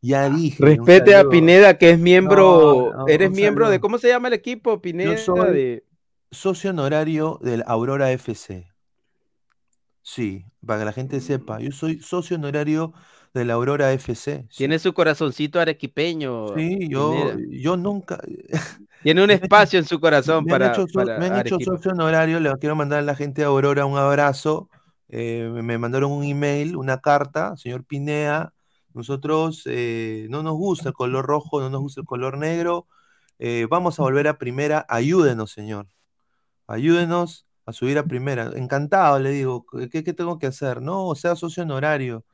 Ya 0.02 0.28
dije, 0.28 0.62
Respete 0.62 1.14
a. 1.14 1.24
Pineda, 1.28 1.78
que 1.78 1.90
es 1.90 1.98
miembro, 1.98 2.90
No, 2.92 2.96
no, 2.98 3.08
eres 3.08 3.30
miembro 3.30 3.70
de. 3.70 3.80
¿cómo 3.80 3.98
se 3.98 4.08
llama 4.08 4.28
el 4.28 4.34
equipo, 4.34 4.80
Pineda? 4.80 5.14
soy- 5.16 5.52
De- 5.52 5.84
Socio 6.30 6.70
honorario 6.70 7.38
del 7.42 7.62
Aurora 7.66 8.10
FC. 8.10 8.66
Sí, 10.02 10.44
para 10.66 10.80
que 10.80 10.84
la 10.84 10.92
gente 10.92 11.20
sepa, 11.20 11.60
yo 11.60 11.70
soy 11.72 12.00
socio 12.00 12.36
honorario 12.36 12.92
del 13.32 13.50
Aurora 13.50 13.92
FC. 13.92 14.46
sí. 14.50 14.56
Tiene 14.58 14.78
su 14.78 14.92
corazoncito 14.92 15.60
arequipeño. 15.60 16.54
Sí, 16.54 16.88
yo, 16.88 17.10
Pineda. 17.10 17.38
yo 17.50 17.76
nunca. 17.76 18.20
Tiene 19.04 19.22
un 19.24 19.30
espacio 19.30 19.78
en 19.78 19.84
su 19.86 20.00
corazón 20.00 20.46
Me 20.46 20.52
han 20.52 20.62
para, 20.62 20.66
hecho, 20.74 20.88
so- 20.88 21.00
para 21.04 21.14
me 21.16 21.26
han 21.26 21.36
hecho 21.36 21.60
socio 21.60 21.92
honorario, 21.92 22.40
le 22.40 22.52
quiero 22.58 22.76
mandar 22.76 23.00
a 23.00 23.02
la 23.02 23.14
gente 23.14 23.42
de 23.42 23.46
Aurora 23.46 23.86
un 23.86 23.98
abrazo. 23.98 24.68
eh, 25.08 25.48
me- 25.62 25.78
mandaron 25.78 26.10
un 26.12 26.24
email, 26.24 26.76
una 26.76 27.00
carta, 27.00 27.56
señor 27.56 27.84
Pinea. 27.84 28.52
Nosotros 28.94 29.62
eh, 29.66 30.26
no 30.30 30.42
nos 30.42 30.54
gusta 30.54 30.88
el 30.90 30.94
color 30.94 31.26
rojo, 31.26 31.60
no 31.60 31.70
nos 31.70 31.80
gusta 31.82 32.00
el 32.00 32.06
color 32.06 32.38
negro. 32.38 32.88
eh, 33.38 33.66
vamos 33.70 33.98
a 34.00 34.02
volver 34.04 34.28
a 34.28 34.38
primera. 34.38 34.86
Ayúdenos, 34.88 35.52
señor. 35.52 35.86
Ayúdenos 36.66 37.46
a 37.66 37.72
subir 37.72 37.98
a 37.98 38.04
primera. 38.06 38.50
Encantado, 38.56 39.18
le 39.18 39.30
digo. 39.30 39.66
¿Qué, 39.90 40.04
qué 40.04 40.12
tengo 40.14 40.38
que 40.38 40.46
hacer? 40.48 40.82
No, 40.82 41.14
sea 41.14 41.36
socio 41.36 41.62
honorario. 41.64 42.24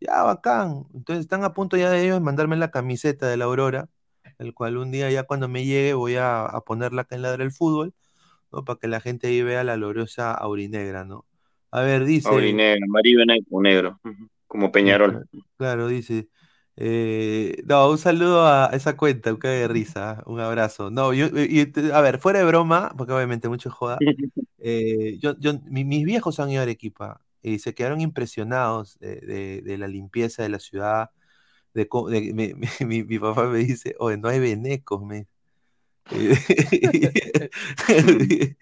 Ya, 0.00 0.22
bacán. 0.24 0.86
Entonces 0.94 1.22
están 1.24 1.44
a 1.44 1.54
punto 1.54 1.76
ya 1.78 1.90
de 1.90 2.02
ellos 2.04 2.16
de 2.16 2.20
mandarme 2.20 2.56
la 2.56 2.70
camiseta 2.70 3.28
de 3.28 3.36
la 3.38 3.46
Aurora, 3.46 3.88
el 4.38 4.54
cual 4.54 4.76
un 4.76 4.90
día 4.90 5.10
ya 5.10 5.24
cuando 5.24 5.48
me 5.48 5.64
llegue 5.64 5.94
voy 5.94 6.16
a, 6.16 6.44
a 6.46 6.60
ponerla 6.62 7.02
acá 7.02 7.16
en 7.16 7.22
Ladra 7.22 7.44
el 7.44 7.52
Fútbol, 7.52 7.94
¿no? 8.52 8.64
Para 8.64 8.78
que 8.78 8.88
la 8.88 9.00
gente 9.00 9.28
ahí 9.28 9.42
vea 9.42 9.64
la 9.64 9.76
gloriosa 9.76 10.32
aurinegra, 10.34 11.04
¿no? 11.04 11.26
A 11.70 11.82
ver, 11.82 12.04
dice. 12.04 12.28
Aurinegro, 12.28 12.84
amarillo 12.86 13.24
negro, 13.26 14.00
como 14.46 14.70
Peñarol. 14.72 15.28
Claro, 15.56 15.88
dice. 15.88 16.28
eh, 16.76 17.62
no, 17.66 17.90
un 17.90 17.98
saludo 17.98 18.46
a 18.46 18.66
esa 18.72 18.96
cuenta, 18.96 19.30
un 19.32 19.38
cague 19.38 19.60
de 19.60 19.68
risa, 19.68 20.10
¿ah? 20.20 20.22
un 20.26 20.40
abrazo. 20.40 20.90
No, 20.90 21.12
yo, 21.14 21.26
y- 21.28 21.72
a 21.92 22.00
ver, 22.02 22.18
fuera 22.18 22.38
de 22.40 22.44
broma, 22.44 22.92
porque 22.96 23.12
obviamente 23.12 23.48
mucho 23.48 23.70
joda, 23.70 23.98
eh, 24.58 25.18
yo, 25.20 25.38
yo, 25.38 25.54
mi- 25.64 25.84
mis 25.84 26.04
viejos 26.04 26.40
han 26.40 26.50
ido 26.50 26.60
a 26.60 26.64
Arequipa 26.64 27.20
y 27.42 27.58
se 27.60 27.74
quedaron 27.74 28.00
impresionados 28.00 28.98
de, 28.98 29.16
de- 29.20 29.62
de 29.62 29.78
la 29.78 29.88
limpieza 29.88 30.42
de 30.42 30.48
la 30.50 30.58
ciudad. 30.58 31.10
De, 31.84 31.88
de- 32.10 32.56
mi, 32.86 33.02
mi 33.04 33.18
papá 33.18 33.44
me 33.48 33.58
dice, 33.58 33.94
oye, 33.98 34.16
no 34.18 34.28
hay 34.28 34.40
venecos, 34.40 35.02
me. 35.02 35.26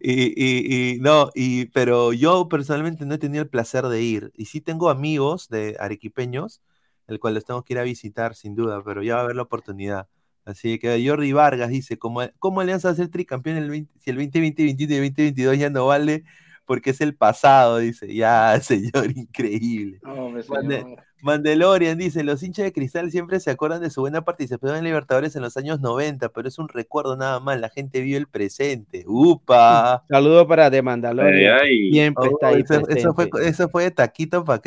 y- 0.00 0.94
y- 0.96 0.98
no, 1.00 1.30
y, 1.34 1.66
pero 1.66 2.12
yo 2.12 2.48
personalmente 2.48 3.06
no 3.06 3.14
he 3.14 3.18
tenido 3.18 3.42
el 3.42 3.48
placer 3.48 3.86
de 3.86 4.02
ir. 4.02 4.32
Y 4.36 4.46
sí 4.46 4.60
tengo 4.60 4.90
amigos 4.90 5.48
de 5.48 5.76
arequipeños, 5.80 6.62
el 7.06 7.20
cual 7.20 7.34
los 7.34 7.44
tengo 7.44 7.62
que 7.64 7.74
ir 7.74 7.78
a 7.78 7.82
visitar 7.84 8.34
sin 8.34 8.54
duda, 8.54 8.82
pero 8.84 9.02
ya 9.02 9.14
va 9.16 9.20
a 9.20 9.24
haber 9.24 9.36
la 9.36 9.42
oportunidad. 9.42 10.08
Así 10.44 10.78
que 10.78 11.02
Jordi 11.06 11.32
Vargas 11.32 11.70
dice, 11.70 11.98
¿cómo, 11.98 12.20
cómo 12.38 12.60
Alianza 12.60 12.88
va 12.88 12.92
a 12.92 12.96
ser 12.96 13.08
tricampeón 13.08 13.56
el 13.56 13.70
20 13.70 13.92
si 14.00 14.10
el 14.10 14.16
2020, 14.16 14.62
2021 14.64 14.94
y 14.94 14.98
2022 14.98 15.58
ya 15.58 15.70
no 15.70 15.86
vale? 15.86 16.24
Porque 16.66 16.90
es 16.90 17.00
el 17.00 17.14
pasado, 17.14 17.78
dice. 17.78 18.12
Ya, 18.14 18.58
señor, 18.62 19.10
increíble. 19.14 19.98
No, 20.02 20.26
hombre, 20.26 20.42
Mande- 20.48 20.80
señor. 20.82 21.02
Mandalorian 21.22 21.96
dice, 21.96 22.22
los 22.22 22.42
hinchas 22.42 22.64
de 22.66 22.72
cristal 22.74 23.10
siempre 23.10 23.40
se 23.40 23.50
acuerdan 23.50 23.80
de 23.80 23.88
su 23.88 24.02
buena 24.02 24.22
participación 24.26 24.76
en 24.76 24.84
Libertadores 24.84 25.34
en 25.36 25.40
los 25.42 25.56
años 25.56 25.80
90, 25.80 26.28
pero 26.28 26.48
es 26.48 26.58
un 26.58 26.68
recuerdo 26.68 27.16
nada 27.16 27.40
más, 27.40 27.58
la 27.58 27.70
gente 27.70 28.02
vio 28.02 28.18
el 28.18 28.26
presente. 28.28 29.04
¡Upa! 29.06 30.04
Saludo 30.10 30.46
para 30.46 30.70
The 30.70 30.82
Mandalorian. 30.82 31.58
Ay, 31.62 31.70
ay. 31.86 31.92
Siempre 31.92 32.28
Oh, 32.28 32.32
está 32.32 32.48
ahí 32.48 32.60
eso, 32.62 32.74
eso 32.88 33.14
fue, 33.14 33.26
presente. 33.28 33.50
eso 33.50 33.68
fue 33.70 33.84
de 33.84 33.90
taquito 33.92 34.44
para 34.44 34.60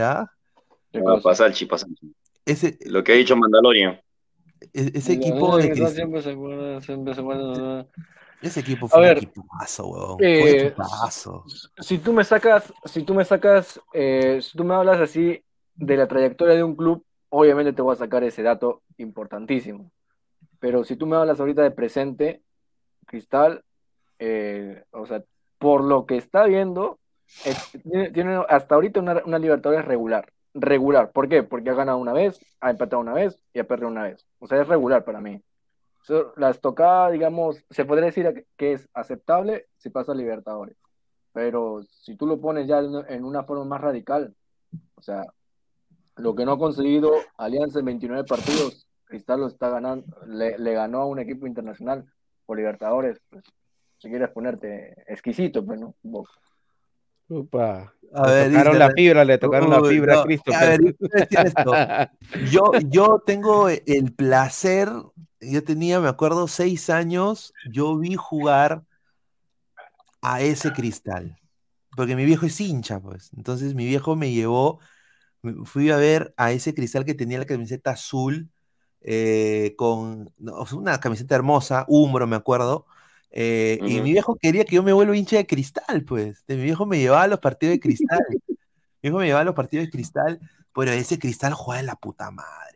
¿ah? 0.00 0.32
¿Qué 0.90 0.98
Ah, 0.98 1.02
cosa? 1.04 1.22
Pasalchi, 1.22 1.66
Pasalchi. 1.66 2.12
Ese, 2.44 2.78
Lo 2.86 3.04
que 3.04 3.12
ha 3.12 3.16
dicho 3.16 3.36
Mandalorian. 3.36 4.00
e- 4.72 4.90
ese 4.94 5.12
equipo 5.12 5.56
de 5.56 5.70
Cristal- 5.70 5.94
siempre 5.94 6.22
se 6.22 6.30
acuerda, 6.32 6.80
siempre 6.80 7.14
se 7.14 7.20
acuerda. 7.20 7.86
Ese 8.42 8.60
equipo 8.60 8.86
A 8.86 8.88
fue 8.88 8.98
un 9.00 9.04
ver, 9.06 9.18
equipazo, 9.18 9.86
weón. 9.86 10.18
Fue 10.18 10.42
un 10.42 10.48
eh, 10.48 10.66
equipazo. 10.66 11.44
Si 11.78 11.98
tú 11.98 12.12
me 12.12 12.24
sacas, 12.24 12.72
si 12.84 13.02
tú 13.02 13.14
me 13.14 13.24
sacas, 13.24 13.80
eh, 13.92 14.40
si 14.42 14.56
tú 14.56 14.64
me 14.64 14.74
hablas 14.74 15.00
así 15.00 15.42
de 15.74 15.96
la 15.96 16.06
trayectoria 16.08 16.54
de 16.54 16.62
un 16.62 16.76
club, 16.76 17.04
obviamente 17.30 17.72
te 17.72 17.82
voy 17.82 17.92
a 17.94 17.96
sacar 17.96 18.24
ese 18.24 18.42
dato 18.42 18.82
importantísimo. 18.98 19.90
Pero 20.58 20.84
si 20.84 20.96
tú 20.96 21.06
me 21.06 21.16
hablas 21.16 21.40
ahorita 21.40 21.62
de 21.62 21.70
presente, 21.70 22.42
Cristal, 23.06 23.62
eh, 24.18 24.84
o 24.92 25.06
sea, 25.06 25.22
por 25.58 25.82
lo 25.82 26.06
que 26.06 26.16
está 26.16 26.44
viendo, 26.44 26.98
es- 27.44 27.70
tiene, 27.82 28.10
tiene 28.10 28.44
hasta 28.48 28.74
ahorita 28.74 29.00
una, 29.00 29.22
una 29.24 29.38
Libertadores 29.38 29.84
regular. 29.84 30.30
Regular. 30.54 31.10
¿Por 31.12 31.28
qué? 31.28 31.42
Porque 31.42 31.70
ha 31.70 31.74
ganado 31.74 31.98
una 31.98 32.12
vez, 32.12 32.38
ha 32.60 32.70
empatado 32.70 33.00
una 33.00 33.14
vez 33.14 33.42
y 33.54 33.58
ha 33.58 33.64
perdido 33.64 33.88
una 33.88 34.02
vez. 34.04 34.26
O 34.38 34.46
sea, 34.46 34.60
es 34.60 34.68
regular 34.68 35.04
para 35.04 35.20
mí. 35.20 35.40
Las 36.36 36.60
tocadas, 36.60 37.12
digamos, 37.12 37.64
se 37.70 37.84
podría 37.84 38.06
decir 38.06 38.46
que 38.56 38.72
es 38.72 38.88
aceptable 38.94 39.66
si 39.76 39.90
pasa 39.90 40.12
a 40.12 40.14
Libertadores. 40.14 40.76
Pero 41.32 41.82
si 41.90 42.16
tú 42.16 42.26
lo 42.26 42.40
pones 42.40 42.66
ya 42.66 42.80
en 42.80 43.24
una 43.24 43.44
forma 43.44 43.64
más 43.64 43.80
radical, 43.80 44.34
o 44.96 45.02
sea, 45.02 45.24
lo 46.16 46.34
que 46.34 46.44
no 46.44 46.52
ha 46.52 46.58
conseguido 46.58 47.12
Alianza 47.38 47.78
en 47.78 47.86
29 47.86 48.24
partidos, 48.24 48.86
Cristal 49.04 49.40
lo 49.40 49.46
está 49.46 49.68
ganando, 49.70 50.04
le, 50.26 50.58
le 50.58 50.72
ganó 50.74 51.00
a 51.02 51.06
un 51.06 51.18
equipo 51.18 51.46
internacional 51.46 52.04
por 52.44 52.56
Libertadores, 52.58 53.18
pues, 53.30 53.44
si 53.98 54.08
quieres 54.08 54.30
ponerte 54.30 54.94
exquisito, 55.06 55.64
pues, 55.64 55.80
¿no? 55.80 55.94
Un 56.02 56.12
poco. 56.12 56.30
Upa. 57.28 57.94
A 58.12 58.26
Le 58.28 58.34
ver, 58.34 58.50
tocaron 58.50 58.72
dice- 58.74 58.78
la 58.78 58.90
fibra, 58.90 59.24
le 59.24 59.38
tocaron 59.38 59.70
la 59.70 59.82
fibra 59.84 60.14
no, 60.16 60.20
a 60.20 60.24
Christopher. 60.24 60.62
a 60.62 60.68
ver, 60.68 60.80
esto. 61.46 61.72
Yo, 62.50 62.72
yo 62.90 63.22
tengo 63.24 63.68
el 63.70 64.12
placer 64.14 64.88
yo 65.42 65.64
tenía, 65.64 66.00
me 66.00 66.08
acuerdo, 66.08 66.48
seis 66.48 66.90
años, 66.90 67.52
yo 67.70 67.98
vi 67.98 68.16
jugar 68.16 68.84
a 70.20 70.40
ese 70.40 70.72
cristal. 70.72 71.38
Porque 71.96 72.16
mi 72.16 72.24
viejo 72.24 72.46
es 72.46 72.60
hincha, 72.60 73.00
pues. 73.00 73.30
Entonces 73.36 73.74
mi 73.74 73.84
viejo 73.86 74.16
me 74.16 74.32
llevó, 74.32 74.80
fui 75.64 75.90
a 75.90 75.96
ver 75.96 76.32
a 76.36 76.52
ese 76.52 76.74
cristal 76.74 77.04
que 77.04 77.14
tenía 77.14 77.38
la 77.38 77.44
camiseta 77.44 77.90
azul, 77.90 78.48
eh, 79.02 79.74
con 79.76 80.32
no, 80.38 80.64
una 80.72 81.00
camiseta 81.00 81.34
hermosa, 81.34 81.84
Umbro, 81.88 82.26
me 82.26 82.36
acuerdo. 82.36 82.86
eh, 83.30 83.78
y 83.86 84.00
mi 84.00 84.12
viejo 84.12 84.36
quería 84.36 84.64
que 84.64 84.76
yo 84.76 84.82
me 84.82 84.92
vuelva 84.92 85.16
hincha 85.16 85.36
de 85.36 85.46
cristal, 85.46 86.04
pues. 86.04 86.44
De 86.46 86.56
mi 86.56 86.62
viejo 86.62 86.86
me 86.86 86.98
llevaba 86.98 87.24
a 87.24 87.28
los 87.28 87.40
partidos 87.40 87.74
de 87.74 87.80
cristal. 87.80 88.20
Mi 89.02 89.08
viejo 89.08 89.18
me 89.18 89.26
llevaba 89.26 89.42
a 89.42 89.44
los 89.46 89.56
partidos 89.56 89.86
de 89.86 89.90
cristal, 89.90 90.38
pero 90.72 90.92
ese 90.92 91.18
cristal 91.18 91.54
jugaba 91.54 91.80
de 91.80 91.86
la 91.86 91.96
puta 91.96 92.30
madre. 92.30 92.71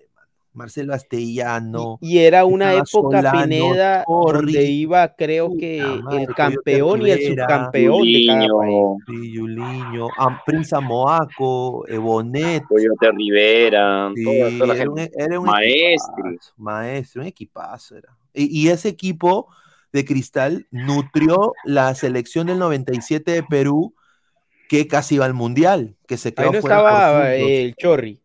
Marcelo 0.56 0.94
Astellano, 0.94 1.98
Y, 2.00 2.14
y 2.16 2.18
era 2.20 2.44
una 2.44 2.74
época, 2.74 2.86
Solano, 2.86 3.44
Pineda, 3.44 4.04
donde 4.08 4.32
Chorri, 4.32 4.56
iba, 4.56 5.14
creo 5.14 5.56
que 5.56 6.00
madre, 6.02 6.22
el 6.22 6.34
campeón 6.34 7.06
y 7.06 7.10
el 7.10 7.22
subcampeón 7.22 8.02
de 8.02 8.26
cada 8.26 8.38
país. 8.38 8.50
Juliño, 8.50 8.96
Sí, 9.06 9.32
Yuliño, 9.32 10.08
Am- 10.16 10.38
Prince 10.46 10.74
Amoaco, 10.74 11.86
eh, 11.86 11.98
Coyote 12.68 13.12
Rivera, 13.12 14.10
sí, 14.14 14.24
toda, 14.24 14.50
toda 14.50 14.66
la 14.66 14.74
era 14.74 14.90
un, 14.90 14.98
era 14.98 15.36
equipazo, 15.36 16.52
maestro, 16.56 17.22
un 17.22 17.28
equipazo 17.28 17.96
era. 17.96 18.16
Y, 18.32 18.62
y 18.62 18.68
ese 18.68 18.88
equipo 18.88 19.48
de 19.92 20.04
Cristal 20.04 20.66
nutrió 20.70 21.52
la 21.64 21.94
selección 21.94 22.46
del 22.46 22.58
97 22.58 23.32
de 23.32 23.42
Perú, 23.42 23.94
que 24.68 24.88
casi 24.88 25.16
iba 25.16 25.24
al 25.24 25.34
Mundial, 25.34 25.96
que 26.06 26.16
se 26.16 26.30
Ahí 26.30 26.34
quedó 26.34 26.52
no 26.52 26.60
fuera 26.60 26.76
estaba 26.78 27.34
el 27.34 27.74
Chorri. 27.76 28.20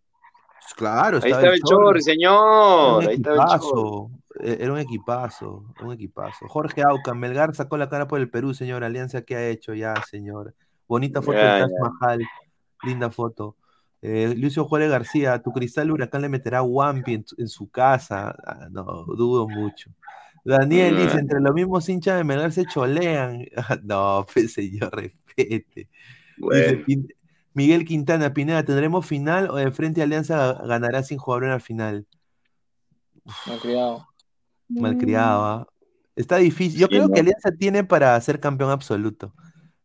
Claro, 0.76 1.18
Ahí 1.22 1.32
estaba 1.32 1.42
estaba 1.42 1.54
el 1.56 1.62
Chorri, 1.62 2.02
señor. 2.02 3.08
Ahí 3.08 3.16
estaba 3.16 3.36
el 3.36 3.42
Chorri. 3.42 3.56
equipazo, 3.56 4.12
eh, 4.40 4.58
era 4.62 4.74
un 4.74 4.80
equipazo, 4.80 5.66
un 5.84 5.94
equipazo. 5.94 6.48
Jorge 6.48 6.82
Aucan, 6.84 7.20
Melgar 7.20 7.54
sacó 7.56 7.78
la 7.78 7.90
cara 7.90 8.08
por 8.08 8.20
el 8.20 8.30
Perú, 8.30 8.54
señor. 8.54 8.84
Alianza, 8.84 9.22
¿qué 9.22 9.36
ha 9.36 9.48
hecho 9.50 9.74
ya, 9.74 9.94
señor? 10.10 10.56
Bonita 10.88 11.22
foto 11.22 11.38
del 11.38 11.62
Taj. 11.62 11.70
Mahal, 12.00 12.22
linda 12.84 13.10
foto. 13.12 13.56
Eh, 14.02 14.34
Lucio 14.38 14.66
Juárez 14.66 14.90
García, 14.90 15.42
tu 15.44 15.52
cristal 15.52 15.92
huracán 15.92 16.24
le 16.24 16.30
meterá 16.30 16.64
Wampi 16.64 17.14
en, 17.16 17.28
su- 17.28 17.36
en 17.38 17.48
su 17.48 17.70
casa. 17.70 18.36
Ah, 18.46 18.68
no, 18.72 18.84
dudo 19.06 19.48
mucho. 19.48 19.92
Daniel 20.44 20.98
dice, 20.98 21.18
Mm. 21.18 21.20
entre 21.20 21.40
los 21.40 21.54
mismos 21.54 21.88
hinchas 21.88 22.18
de 22.18 22.24
Melgar 22.24 22.52
se 22.52 22.66
cholean. 22.66 23.46
No, 23.84 24.26
pues 24.34 24.54
señor, 24.54 24.90
respete. 24.96 25.88
Bueno, 26.38 26.84
Miguel 27.54 27.86
Quintana, 27.86 28.34
Pineda, 28.34 28.64
¿tendremos 28.64 29.06
final 29.06 29.50
o 29.50 29.56
de 29.56 29.72
frente 29.72 30.02
Alianza 30.02 30.54
ganará 30.66 31.04
sin 31.04 31.18
jugar 31.18 31.44
una 31.44 31.60
final? 31.60 32.08
Malcriado. 33.48 34.08
Malcriado, 34.70 35.44
¿ah? 35.46 35.68
Está 36.16 36.38
difícil. 36.38 36.80
Yo 36.80 36.88
Sí, 36.88 36.94
creo 36.96 37.08
¿no? 37.08 37.14
que 37.14 37.20
Alianza 37.22 37.52
tiene 37.52 37.84
para 37.84 38.20
ser 38.22 38.40
campeón 38.40 38.72
absoluto. 38.72 39.34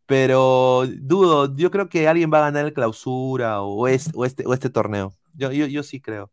Pero 0.06 0.84
dudo, 0.86 1.54
yo 1.56 1.70
creo 1.70 1.88
que 1.88 2.08
alguien 2.08 2.30
va 2.32 2.38
a 2.38 2.50
ganar 2.50 2.66
el 2.66 2.72
clausura 2.72 3.62
o, 3.62 3.88
es- 3.88 4.10
o 4.14 4.24
este, 4.24 4.46
o 4.46 4.54
este 4.54 4.70
torneo. 4.70 5.12
Yo, 5.34 5.52
yo, 5.52 5.66
yo 5.66 5.82
sí 5.82 6.00
creo. 6.00 6.30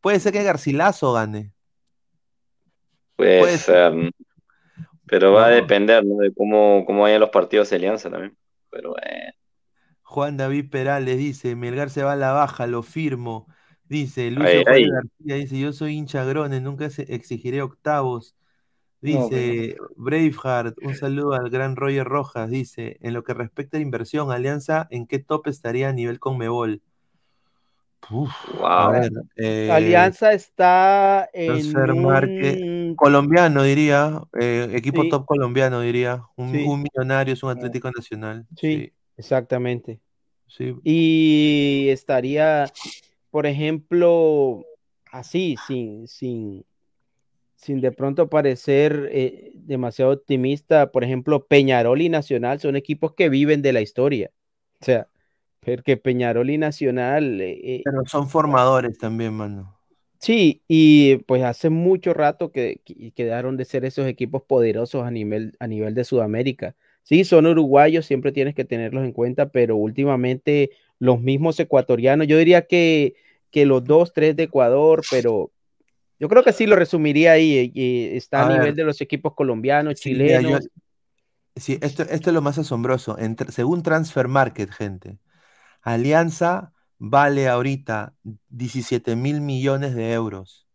Puede 0.00 0.20
ser 0.20 0.32
que 0.32 0.42
Garcilaso 0.44 1.12
gane. 1.12 1.52
puede 3.16 3.40
puede 3.40 3.58
ser. 3.58 3.92
Pero 5.06 5.32
va 5.32 5.46
a 5.46 5.50
depender, 5.50 6.04
¿no? 6.04 6.18
De 6.18 6.32
cómo, 6.34 6.84
cómo 6.86 7.02
vayan 7.02 7.20
los 7.20 7.30
partidos 7.30 7.70
de 7.70 7.76
Alianza 7.76 8.10
también. 8.10 8.36
Pero 8.70 8.90
bueno. 8.90 9.37
Juan 10.08 10.36
David 10.38 10.70
Perales 10.70 11.18
dice, 11.18 11.54
Melgar 11.54 11.90
se 11.90 12.02
va 12.02 12.12
a 12.12 12.16
la 12.16 12.32
baja, 12.32 12.66
lo 12.66 12.82
firmo. 12.82 13.46
Dice, 13.84 14.30
Lucio 14.30 14.62
Ay. 14.66 14.88
García 14.90 15.36
dice, 15.36 15.58
yo 15.58 15.72
soy 15.72 15.94
hincha 15.96 16.24
Grone, 16.24 16.60
nunca 16.60 16.90
se- 16.90 17.14
exigiré 17.14 17.62
octavos. 17.62 18.34
No, 19.02 19.28
Dice 19.28 19.76
Braveheart, 19.96 20.78
un 20.82 20.94
saludo 20.96 21.34
al 21.34 21.50
gran 21.50 21.76
Roger 21.76 22.06
Rojas. 22.06 22.50
Dice, 22.50 22.98
en 23.02 23.14
lo 23.14 23.22
que 23.24 23.34
respecta 23.34 23.76
a 23.78 23.80
inversión, 23.80 24.32
Alianza, 24.32 24.88
¿en 24.90 25.06
qué 25.06 25.18
top 25.20 25.46
estaría 25.48 25.88
a 25.90 25.92
nivel 25.92 26.18
Conmebol? 26.20 26.82
Uf, 28.10 28.32
a 28.74 28.88
Wow. 28.88 28.92
ver, 28.92 29.12
eh, 29.36 29.70
Alianza 29.72 30.32
está 30.32 31.28
en 31.32 31.76
un... 31.76 32.96
colombiano 32.96 33.62
diría, 33.62 34.22
eh, 34.40 34.68
equipo 34.72 35.02
Sí. 35.02 35.10
top 35.10 35.26
colombiano 35.26 35.80
diría, 35.80 36.24
un, 36.36 36.50
Sí. 36.52 36.64
un 36.64 36.82
millonario 36.82 37.34
es 37.34 37.42
un 37.42 37.50
Atlético 37.50 37.90
Nacional. 37.90 38.46
Sí, 38.56 38.92
exactamente. 39.18 40.00
sí. 40.46 40.74
Y 40.82 41.88
estaría, 41.90 42.64
por 43.30 43.46
ejemplo, 43.46 44.64
así, 45.12 45.56
sin, 45.66 46.08
sin, 46.08 46.64
sin 47.54 47.80
de 47.80 47.92
pronto 47.92 48.30
parecer 48.30 49.10
eh, 49.12 49.52
demasiado 49.54 50.12
optimista, 50.12 50.90
por 50.92 51.04
ejemplo, 51.04 51.46
Peñarol 51.46 52.00
y 52.00 52.08
Nacional 52.08 52.60
son 52.60 52.76
equipos 52.76 53.14
que 53.14 53.28
viven 53.28 53.60
de 53.62 53.72
la 53.74 53.80
historia. 53.82 54.30
O 54.80 54.84
sea, 54.84 55.08
porque 55.60 55.96
Peñarol 55.96 56.50
y 56.50 56.58
Nacional, 56.58 57.40
eh, 57.40 57.82
Pero 57.84 58.06
son 58.06 58.28
formadores 58.28 58.96
también, 58.98 59.34
mano. 59.34 59.76
sí, 60.20 60.62
y 60.68 61.16
pues 61.26 61.42
hace 61.42 61.68
mucho 61.70 62.14
rato 62.14 62.52
que, 62.52 62.80
que 62.84 63.12
quedaron 63.12 63.56
de 63.56 63.64
ser 63.64 63.84
esos 63.84 64.06
equipos 64.06 64.42
poderosos 64.42 65.04
a 65.04 65.10
nivel, 65.10 65.56
a 65.60 65.66
nivel 65.66 65.94
de 65.94 66.04
Sudamérica. 66.04 66.76
Sí, 67.08 67.24
son 67.24 67.46
uruguayos, 67.46 68.04
siempre 68.04 68.32
tienes 68.32 68.54
que 68.54 68.66
tenerlos 68.66 69.02
en 69.02 69.12
cuenta, 69.12 69.48
pero 69.48 69.76
últimamente 69.76 70.72
los 70.98 71.18
mismos 71.22 71.58
ecuatorianos, 71.58 72.26
yo 72.26 72.36
diría 72.36 72.66
que, 72.66 73.14
que 73.50 73.64
los 73.64 73.82
dos, 73.82 74.12
tres 74.12 74.36
de 74.36 74.42
Ecuador, 74.42 75.02
pero 75.10 75.50
yo 76.20 76.28
creo 76.28 76.44
que 76.44 76.52
sí 76.52 76.66
lo 76.66 76.76
resumiría 76.76 77.32
ahí, 77.32 77.56
eh, 77.56 77.72
eh, 77.74 78.16
está 78.18 78.42
a, 78.42 78.46
A 78.46 78.52
nivel 78.52 78.76
de 78.76 78.84
los 78.84 79.00
equipos 79.00 79.32
colombianos, 79.34 79.94
Sí, 79.94 80.10
mira, 80.10 80.42
yo- 80.42 80.50
chilenos. 80.50 80.68
sí, 81.56 81.78
esto, 81.80 82.02
esto 82.02 82.28
es 82.30 82.34
lo 82.34 82.42
más 82.42 82.58
asombroso. 82.58 83.18
Entre- 83.18 83.52
según 83.52 83.82
Transfer 83.82 84.28
Market, 84.28 84.70
gente, 84.70 85.18
Alianza 85.80 86.74
vale 86.98 87.48
ahorita 87.48 88.14
17 88.50 89.16
mil 89.16 89.40
millones 89.40 89.94
de 89.94 90.12
euros. 90.12 90.67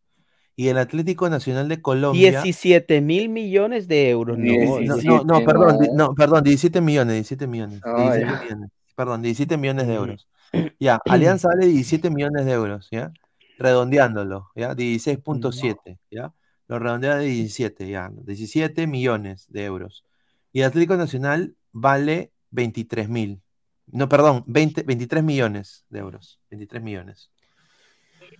Y 0.55 0.67
el 0.67 0.77
Atlético 0.77 1.29
Nacional 1.29 1.67
de 1.67 1.81
Colombia. 1.81 2.41
17 2.43 3.01
mil 3.01 3.29
millones 3.29 3.87
de 3.87 4.09
euros, 4.09 4.37
no, 4.37 4.45
No, 4.45 4.79
no, 4.81 4.95
17, 4.95 5.25
no, 5.25 5.43
perdón, 5.43 5.77
no. 5.79 6.07
no, 6.09 6.15
perdón, 6.15 6.43
17 6.43 6.79
millones, 6.81 7.13
17 7.15 7.47
millones, 7.47 7.81
Ah, 7.83 8.13
17 8.13 8.25
ya. 8.25 8.43
millones, 8.43 8.69
perdón, 8.95 9.21
17 9.23 9.57
millones 9.57 9.87
de 9.87 9.93
euros. 9.95 10.27
Ya, 10.79 10.99
Alianza 11.05 11.47
vale 11.47 11.65
17 11.65 12.11
millones 12.11 12.45
de 12.45 12.51
euros, 12.51 12.87
¿ya? 12.91 13.11
Redondeándolo, 13.57 14.51
¿ya? 14.55 14.75
16.7, 14.75 15.97
¿ya? 16.11 16.31
Lo 16.67 16.77
redondea 16.77 17.15
de 17.15 17.25
17, 17.25 17.87
ya, 17.89 18.11
17 18.13 18.85
millones 18.85 19.47
de 19.49 19.65
euros. 19.65 20.03
Y 20.51 20.59
el 20.61 20.67
Atlético 20.67 20.95
Nacional 20.95 21.55
vale 21.71 22.31
23 22.51 23.09
mil. 23.09 23.41
No, 23.87 24.07
perdón, 24.07 24.43
20, 24.45 24.83
23 24.83 25.23
millones 25.23 25.85
de 25.89 25.99
euros, 25.99 26.39
23 26.51 26.83
millones. 26.83 27.31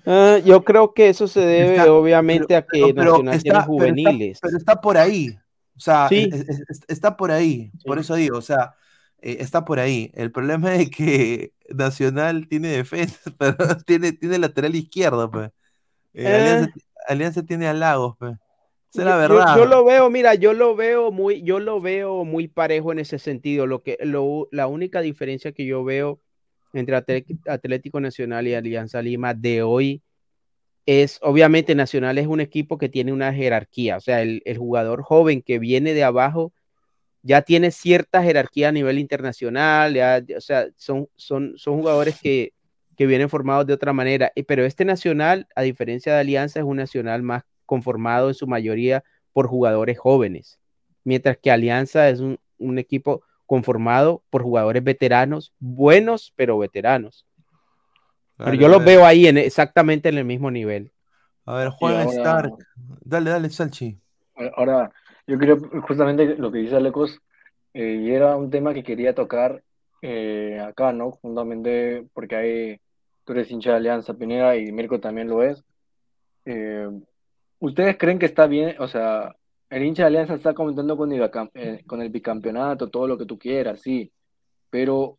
Ah, 0.05 0.39
yo 0.43 0.63
creo 0.63 0.93
que 0.93 1.09
eso 1.09 1.27
se 1.27 1.39
debe 1.41 1.75
Está- 1.77 1.91
obviamente 1.93 2.55
a 2.55 2.61
que 2.61 2.67
Pero- 2.81 2.87
pero 2.95 3.11
Nacional 3.23 3.33
está- 3.35 3.41
tiene 3.43 3.43
pero 3.43 3.59
está- 3.59 3.65
juveniles. 3.67 4.39
Pero 4.41 4.57
está 4.57 4.81
por 4.81 4.97
ahí. 4.97 5.29
O 5.75 5.79
sea, 5.79 6.07
Sí. 6.09 6.29
es- 6.31 6.41
es- 6.49 6.63
es- 6.69 6.79
está 6.87 7.17
por 7.17 7.31
ahí. 7.31 7.71
Por 7.85 7.97
Sí. 7.97 8.01
eso 8.01 8.15
digo, 8.15 8.37
o 8.37 8.41
sea, 8.41 8.75
eh, 9.21 9.37
está 9.39 9.65
por 9.65 9.79
ahí. 9.79 10.11
El 10.13 10.31
problema 10.31 10.75
es 10.75 10.89
que 10.89 11.51
Nacional 11.69 12.47
tiene 12.47 12.67
defensa, 12.69 13.19
pero 13.37 13.55
tiene, 13.85 14.11
tiene 14.11 14.37
lateral 14.37 14.75
izquierdo, 14.75 15.31
pues. 15.31 15.49
Eh, 16.13 16.23
Eh. 16.23 16.27
Alianza, 16.35 16.71
Alianza 17.07 17.43
tiene 17.43 17.67
a 17.67 17.73
Lagos, 17.73 18.15
pues. 18.19 18.37
Yo- 18.93 19.03
yo-. 19.27 19.57
Yo, 19.57 19.65
lo 19.65 19.83
veo, 19.83 20.09
mira, 20.11 20.35
yo 20.35 20.53
lo 20.53 20.75
veo 20.75 21.11
muy, 21.11 21.41
yo 21.41 21.59
lo 21.59 21.81
veo 21.81 22.23
muy 22.25 22.47
parejo 22.47 22.91
en 22.91 22.99
ese 22.99 23.17
sentido. 23.17 23.65
Lo 23.65 23.81
que, 23.81 23.97
lo, 24.01 24.47
la 24.51 24.67
única 24.67 25.01
diferencia 25.01 25.51
que 25.51 25.65
yo 25.65 25.83
veo 25.83 26.19
entre 26.73 26.95
Atlético 27.47 27.99
Nacional 27.99 28.47
y 28.47 28.53
Alianza 28.55 29.01
Lima 29.01 29.33
de 29.33 29.61
hoy 29.61 30.01
es, 30.85 31.19
obviamente, 31.21 31.75
Nacional 31.75 32.17
es 32.17 32.27
un 32.27 32.41
equipo 32.41 32.77
que 32.77 32.89
tiene 32.89 33.13
una 33.13 33.33
jerarquía. 33.33 33.97
O 33.97 34.01
sea, 34.01 34.21
el, 34.21 34.41
el 34.45 34.57
jugador 34.57 35.01
joven 35.01 35.41
que 35.41 35.59
viene 35.59 35.93
de 35.93 36.03
abajo 36.03 36.51
ya 37.21 37.41
tiene 37.41 37.71
cierta 37.71 38.21
jerarquía 38.21 38.69
a 38.69 38.71
nivel 38.73 38.99
internacional. 38.99 39.93
ya- 39.93 40.21
o 40.35 40.41
sea, 40.41 40.67
son, 40.75 41.07
son, 41.15 41.53
son 41.57 41.77
jugadores 41.77 42.19
que, 42.19 42.51
que 42.97 43.05
vienen 43.05 43.29
formados 43.29 43.65
de 43.65 43.73
otra 43.73 43.93
manera. 43.93 44.31
Y- 44.35 44.43
Pero 44.43 44.65
este 44.65 44.83
Nacional, 44.83 45.47
a 45.55 45.61
diferencia 45.61 46.13
de 46.13 46.19
Alianza, 46.19 46.59
es 46.59 46.65
un 46.65 46.77
Nacional 46.77 47.21
más 47.23 47.43
conformado 47.65 48.27
en 48.27 48.33
su 48.35 48.45
mayoría 48.45 49.03
por 49.31 49.47
jugadores 49.47 49.97
jóvenes, 49.97 50.59
mientras 51.05 51.37
que 51.37 51.49
Alianza 51.49 52.09
es 52.09 52.19
un, 52.19 52.37
un 52.57 52.77
equipo 52.77 53.23
conformado 53.45 54.23
por 54.29 54.43
jugadores 54.43 54.83
veteranos, 54.83 55.53
buenos, 55.59 56.33
pero 56.35 56.57
veteranos. 56.57 57.25
Pero 58.37 58.53
yo 58.55 58.67
los 58.67 58.83
veo 58.83 59.05
ahí 59.05 59.27
en, 59.27 59.37
exactamente 59.37 60.09
en 60.09 60.17
el 60.17 60.25
mismo 60.25 60.49
nivel. 60.51 60.91
A 61.45 61.55
ver, 61.55 61.69
Juan 61.69 61.95
ahora- 62.01 62.09
Stark. 62.11 62.53
Dale, 63.01 63.29
dale, 63.29 63.49
Salchi. 63.49 63.99
Ahora, 64.55 64.91
yo 65.27 65.37
creo 65.37 65.57
justamente 65.81 66.35
lo 66.35 66.51
que 66.51 66.59
dice 66.59 66.75
Alecos, 66.75 67.19
eh, 67.73 67.99
y 68.01 68.11
era 68.11 68.35
un 68.35 68.49
tema 68.49 68.73
que 68.73 68.83
quería 68.83 69.13
tocar 69.13 69.63
eh, 70.01 70.59
acá, 70.59 70.91
¿no? 70.91 71.11
Justamente 71.11 72.05
porque 72.13 72.35
hay, 72.35 72.79
tú 73.23 73.33
eres 73.33 73.49
hincha 73.51 73.71
de 73.71 73.77
Alianza 73.77 74.13
Pineda 74.13 74.55
y 74.57 74.71
Mirko 74.71 74.99
también 74.99 75.29
lo 75.29 75.43
es. 75.43 75.63
Eh, 76.45 76.89
¿Ustedes 77.59 77.97
creen 77.97 78.19
que 78.19 78.25
está 78.25 78.47
bien? 78.47 78.75
O 78.79 78.87
sea, 78.87 79.35
el 79.75 79.83
hincha 79.83 80.03
de 80.03 80.07
Alianza 80.07 80.35
está 80.35 80.53
comentando 80.53 80.95
con 80.97 81.11
el, 81.11 81.21
bicam- 81.21 81.51
eh, 81.53 81.83
con 81.87 82.01
el 82.01 82.09
bicampeonato, 82.09 82.89
todo 82.89 83.07
lo 83.07 83.17
que 83.17 83.25
tú 83.25 83.37
quieras, 83.37 83.81
sí. 83.81 84.11
Pero, 84.69 85.17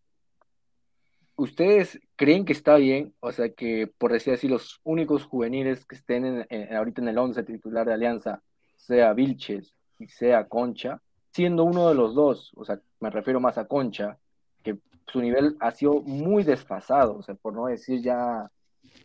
¿ustedes 1.37 1.99
creen 2.17 2.45
que 2.45 2.53
está 2.53 2.77
bien? 2.77 3.15
O 3.21 3.33
sea, 3.33 3.49
que 3.51 3.87
por 3.99 4.13
decir 4.13 4.35
así, 4.35 4.49
los 4.49 4.81
únicos 4.85 5.25
juveniles 5.25 5.85
que 5.85 5.97
estén 5.97 6.25
en- 6.25 6.47
en- 6.49 6.75
ahorita 6.75 7.03
en 7.03 7.09
el 7.09 7.19
11 7.19 7.43
titular 7.43 7.87
de 7.87 7.95
Alianza, 7.95 8.43
sea 8.77 9.13
Vilches 9.13 9.75
y 9.99 10.09
sea 10.09 10.47
Concha, 10.49 11.01
siendo 11.33 11.65
uno 11.65 11.89
de 11.89 11.95
los 11.95 12.15
dos, 12.15 12.53
o 12.57 12.65
sea, 12.65 12.81
me 13.01 13.11
refiero 13.11 13.41
más 13.41 13.59
a 13.59 13.67
Concha, 13.67 14.19
que 14.63 14.79
su 15.09 15.21
nivel 15.21 15.57
ha 15.61 15.71
sido 15.73 16.01
muy 16.03 16.45
desfasado, 16.45 17.17
o 17.19 17.23
sea, 17.23 17.35
por 17.35 17.53
no 17.55 17.67
decir 17.67 18.01
ya 18.03 18.51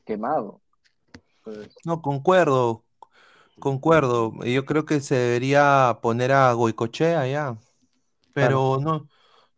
quemado. 0.05 0.61
Pues, 1.43 1.69
No, 1.85 2.01
concuerdo, 2.01 2.83
concuerdo. 3.59 4.33
Yo 4.43 4.65
creo 4.65 4.85
que 4.85 4.99
se 5.01 5.15
debería 5.15 5.99
poner 6.01 6.31
a 6.31 6.51
Goicochea 6.53 7.27
ya, 7.27 7.57
pero 8.33 8.79
no, 8.81 9.07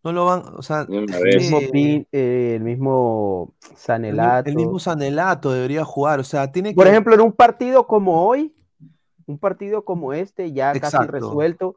no 0.03 0.11
lo 0.11 0.25
van, 0.25 0.43
o 0.57 0.61
sea, 0.61 0.87
El 0.89 1.07
mismo, 1.07 1.59
Pin- 1.59 2.07
eh, 2.11 2.53
el 2.55 2.63
mismo 2.63 3.53
el, 3.61 3.71
mi- 3.71 3.77
Sanelato. 3.77 4.49
el 4.49 4.55
mismo 4.55 4.79
Sanelato 4.79 5.51
debería 5.51 5.85
jugar, 5.85 6.19
o 6.19 6.23
sea, 6.23 6.51
tiene 6.51 6.73
Por 6.73 6.85
que, 6.85 6.91
ejemplo, 6.91 7.13
en 7.13 7.21
un 7.21 7.31
partido 7.31 7.87
como 7.87 8.25
hoy, 8.25 8.53
un 9.27 9.37
partido 9.37 9.85
como 9.85 10.13
este, 10.13 10.51
ya 10.51 10.73
casi 10.73 10.97
resuelto, 11.07 11.75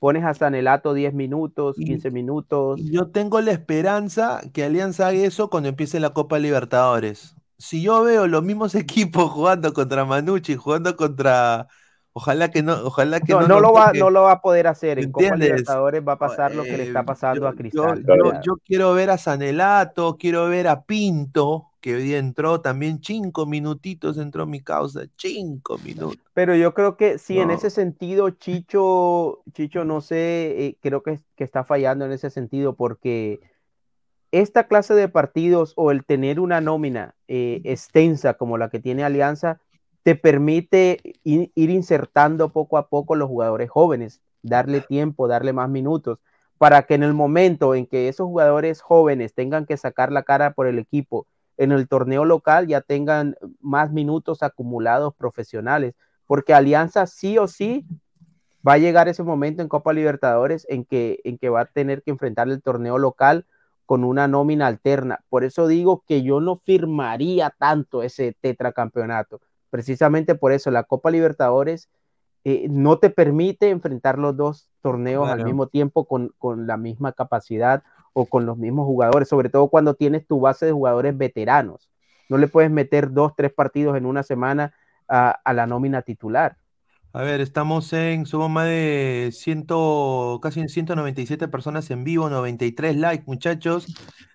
pones 0.00 0.24
a 0.24 0.34
Sanelato 0.34 0.94
10 0.94 1.12
minutos, 1.12 1.76
Y, 1.78 1.84
15 1.86 2.10
minutos. 2.10 2.80
yo 2.80 3.08
tengo 3.08 3.40
la 3.40 3.50
esperanza 3.52 4.40
que 4.52 4.64
Alianza 4.64 5.08
haga 5.08 5.18
eso 5.18 5.50
cuando 5.50 5.68
empiece 5.68 5.98
la 6.00 6.10
Copa 6.14 6.38
Libertadores. 6.38 7.34
Si 7.58 7.82
yo 7.82 8.04
veo 8.04 8.26
los 8.26 8.42
mismos 8.42 8.74
equipos 8.76 9.30
jugando 9.30 9.72
contra 9.72 10.04
Manucci, 10.04 10.56
jugando 10.56 10.96
contra, 10.96 11.66
ojalá 12.12 12.50
que 12.50 12.62
no, 12.62 12.74
ojalá 12.84 13.20
que 13.20 13.32
No, 13.32 13.40
no 13.42 13.48
no 13.48 13.54
nos 13.54 13.62
lo 13.62 13.72
va, 13.72 13.86
toque, 13.86 13.98
no 13.98 14.10
lo 14.10 14.22
va 14.22 14.32
a 14.32 14.40
poder 14.40 14.68
hacer. 14.68 14.98
En 15.00 15.10
Copa. 15.10 15.36
Libertadores 15.36 16.02
va 16.06 16.12
a 16.12 16.18
pasar 16.18 16.54
lo 16.54 16.62
que 16.62 16.76
le 16.76 16.84
está 16.84 17.00
eh, 17.00 17.04
pasando 17.04 17.42
yo, 17.42 17.48
a 17.48 17.54
Cristal. 17.54 18.04
yo, 18.42 18.56
quiero 18.64 18.94
ver 18.94 19.10
a 19.10 19.18
Sanelato, 19.18 20.16
quiero 20.16 20.48
ver 20.48 20.68
a 20.68 20.84
Pinto, 20.84 21.72
que 21.80 21.96
hoy 21.96 22.14
entró 22.14 22.60
también 22.60 23.00
cinco 23.02 23.44
minutitos, 23.44 24.18
entró 24.18 24.46
mi 24.46 24.60
causa, 24.60 25.02
cinco 25.16 25.78
minutos. 25.78 26.18
Pero 26.34 26.54
yo 26.54 26.74
creo 26.74 26.96
que 26.96 27.18
sí, 27.18 27.40
en 27.40 27.50
ese 27.50 27.70
sentido, 27.70 28.30
Chicho, 28.30 29.42
Chicho, 29.52 29.84
no 29.84 30.00
sé, 30.00 30.64
eh, 30.64 30.78
creo 30.80 31.02
que, 31.02 31.18
que 31.34 31.44
está 31.44 31.64
fallando 31.64 32.04
en 32.04 32.12
ese 32.12 32.30
sentido 32.30 32.76
porque 32.76 33.40
esta 34.32 34.64
clase 34.64 34.94
de 34.94 35.08
partidos 35.08 35.72
o 35.76 35.90
el 35.90 36.04
tener 36.04 36.40
una 36.40 36.60
nómina 36.60 37.14
eh, 37.28 37.60
extensa 37.64 38.34
como 38.34 38.58
la 38.58 38.68
que 38.68 38.80
tiene 38.80 39.04
Alianza 39.04 39.60
te 40.02 40.14
permite 40.14 41.00
ir, 41.24 41.50
ir 41.54 41.70
insertando 41.70 42.50
poco 42.50 42.78
a 42.78 42.88
poco 42.88 43.14
los 43.14 43.28
jugadores 43.28 43.70
jóvenes, 43.70 44.20
darle 44.42 44.80
tiempo, 44.80 45.28
darle 45.28 45.52
más 45.52 45.68
minutos, 45.68 46.20
para 46.58 46.82
que 46.82 46.94
en 46.94 47.02
el 47.02 47.14
momento 47.14 47.74
en 47.74 47.86
que 47.86 48.08
esos 48.08 48.26
jugadores 48.26 48.80
jóvenes 48.80 49.34
tengan 49.34 49.66
que 49.66 49.76
sacar 49.76 50.12
la 50.12 50.22
cara 50.22 50.52
por 50.52 50.66
el 50.66 50.78
equipo 50.78 51.26
en 51.58 51.72
el 51.72 51.88
torneo 51.88 52.24
local 52.24 52.66
ya 52.68 52.80
tengan 52.80 53.36
más 53.60 53.92
minutos 53.92 54.42
acumulados 54.42 55.14
profesionales, 55.14 55.94
porque 56.26 56.54
Alianza 56.54 57.06
sí 57.06 57.36
o 57.36 57.48
sí 57.48 57.84
va 58.66 58.74
a 58.74 58.78
llegar 58.78 59.08
ese 59.08 59.22
momento 59.22 59.60
en 59.60 59.68
Copa 59.68 59.92
Libertadores 59.92 60.66
en 60.68 60.84
que, 60.84 61.20
en 61.24 61.36
que 61.36 61.48
va 61.48 61.62
a 61.62 61.66
tener 61.66 62.02
que 62.02 62.10
enfrentar 62.10 62.48
el 62.48 62.62
torneo 62.62 62.98
local 62.98 63.44
con 63.88 64.04
una 64.04 64.28
nómina 64.28 64.66
alterna. 64.66 65.24
Por 65.30 65.44
eso 65.44 65.66
digo 65.66 66.04
que 66.06 66.22
yo 66.22 66.40
no 66.40 66.56
firmaría 66.56 67.54
tanto 67.58 68.02
ese 68.02 68.36
tetracampeonato. 68.38 69.40
Precisamente 69.70 70.34
por 70.34 70.52
eso 70.52 70.70
la 70.70 70.82
Copa 70.84 71.10
Libertadores 71.10 71.88
eh, 72.44 72.66
no 72.68 72.98
te 72.98 73.08
permite 73.08 73.70
enfrentar 73.70 74.18
los 74.18 74.36
dos 74.36 74.68
torneos 74.82 75.24
claro. 75.24 75.40
al 75.40 75.46
mismo 75.46 75.68
tiempo 75.68 76.04
con, 76.04 76.34
con, 76.36 76.66
la 76.66 76.76
misma 76.76 77.12
capacidad 77.12 77.82
o 78.12 78.26
con 78.26 78.44
los 78.44 78.58
mismos 78.58 78.84
jugadores, 78.84 79.26
sobre 79.26 79.48
todo 79.48 79.68
cuando 79.68 79.94
tienes 79.94 80.26
tu 80.26 80.38
base 80.38 80.66
de 80.66 80.72
jugadores 80.72 81.16
veteranos. 81.16 81.88
No 82.28 82.36
le 82.36 82.46
puedes 82.46 82.70
meter 82.70 83.10
dos, 83.10 83.32
tres 83.34 83.54
partidos 83.54 83.96
en 83.96 84.04
una 84.04 84.22
semana 84.22 84.74
a, 85.08 85.30
a 85.30 85.54
la 85.54 85.66
nómina 85.66 86.02
titular. 86.02 86.58
A 87.12 87.22
ver, 87.22 87.40
estamos 87.40 87.92
en, 87.94 88.26
somos 88.26 88.50
más 88.50 88.66
de 88.66 89.30
100, 89.32 89.66
casi 90.42 90.68
197 90.68 91.48
personas 91.48 91.90
en 91.90 92.04
vivo, 92.04 92.28
93 92.28 92.96
likes, 92.96 93.24
muchachos. 93.26 93.86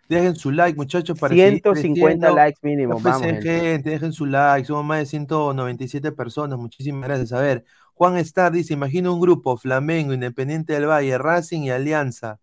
Dejen 0.10 0.36
su 0.36 0.52
like, 0.52 0.76
muchachos, 0.76 1.18
para 1.18 1.34
150 1.34 2.32
likes 2.32 2.60
mínimo, 2.62 3.00
vamos. 3.00 3.22
Gente. 3.22 3.80
dejen 3.80 4.12
su 4.12 4.26
like, 4.26 4.66
somos 4.66 4.84
más 4.84 5.00
de 5.00 5.06
197 5.06 6.12
personas, 6.12 6.60
muchísimas 6.60 7.08
gracias. 7.08 7.32
A 7.32 7.40
ver, 7.40 7.64
Juan 7.94 8.18
Star 8.18 8.52
dice, 8.52 8.74
imagina 8.74 9.12
un 9.12 9.22
grupo, 9.22 9.56
Flamengo, 9.56 10.14
Independiente 10.14 10.74
del 10.74 10.88
Valle, 10.88 11.18
Racing 11.18 11.62
y 11.62 11.70
Alianza. 11.70 12.40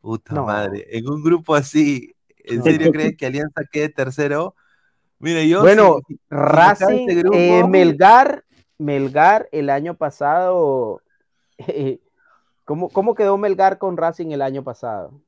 Puta 0.00 0.34
no. 0.34 0.44
madre, 0.44 0.86
en 0.90 1.08
un 1.08 1.22
grupo 1.22 1.54
así, 1.54 2.14
¿en 2.38 2.58
no. 2.58 2.64
serio 2.64 2.92
crees 2.92 3.16
que 3.16 3.26
Alianza 3.26 3.62
quede 3.70 3.88
tercero? 3.88 4.54
Mire, 5.18 5.48
yo... 5.48 5.62
Bueno, 5.62 6.00
si, 6.06 6.20
Racing, 6.28 7.06
grupo, 7.06 7.36
eh, 7.36 7.66
Melgar, 7.66 8.44
Melgar 8.78 9.48
el 9.52 9.70
año 9.70 9.94
pasado, 9.94 11.00
eh, 11.58 12.00
¿cómo, 12.64 12.88
¿cómo, 12.90 13.14
quedó 13.14 13.38
Melgar 13.38 13.78
con 13.78 13.96
Racing 13.96 14.30
el 14.30 14.42
año 14.42 14.62
pasado? 14.64 15.20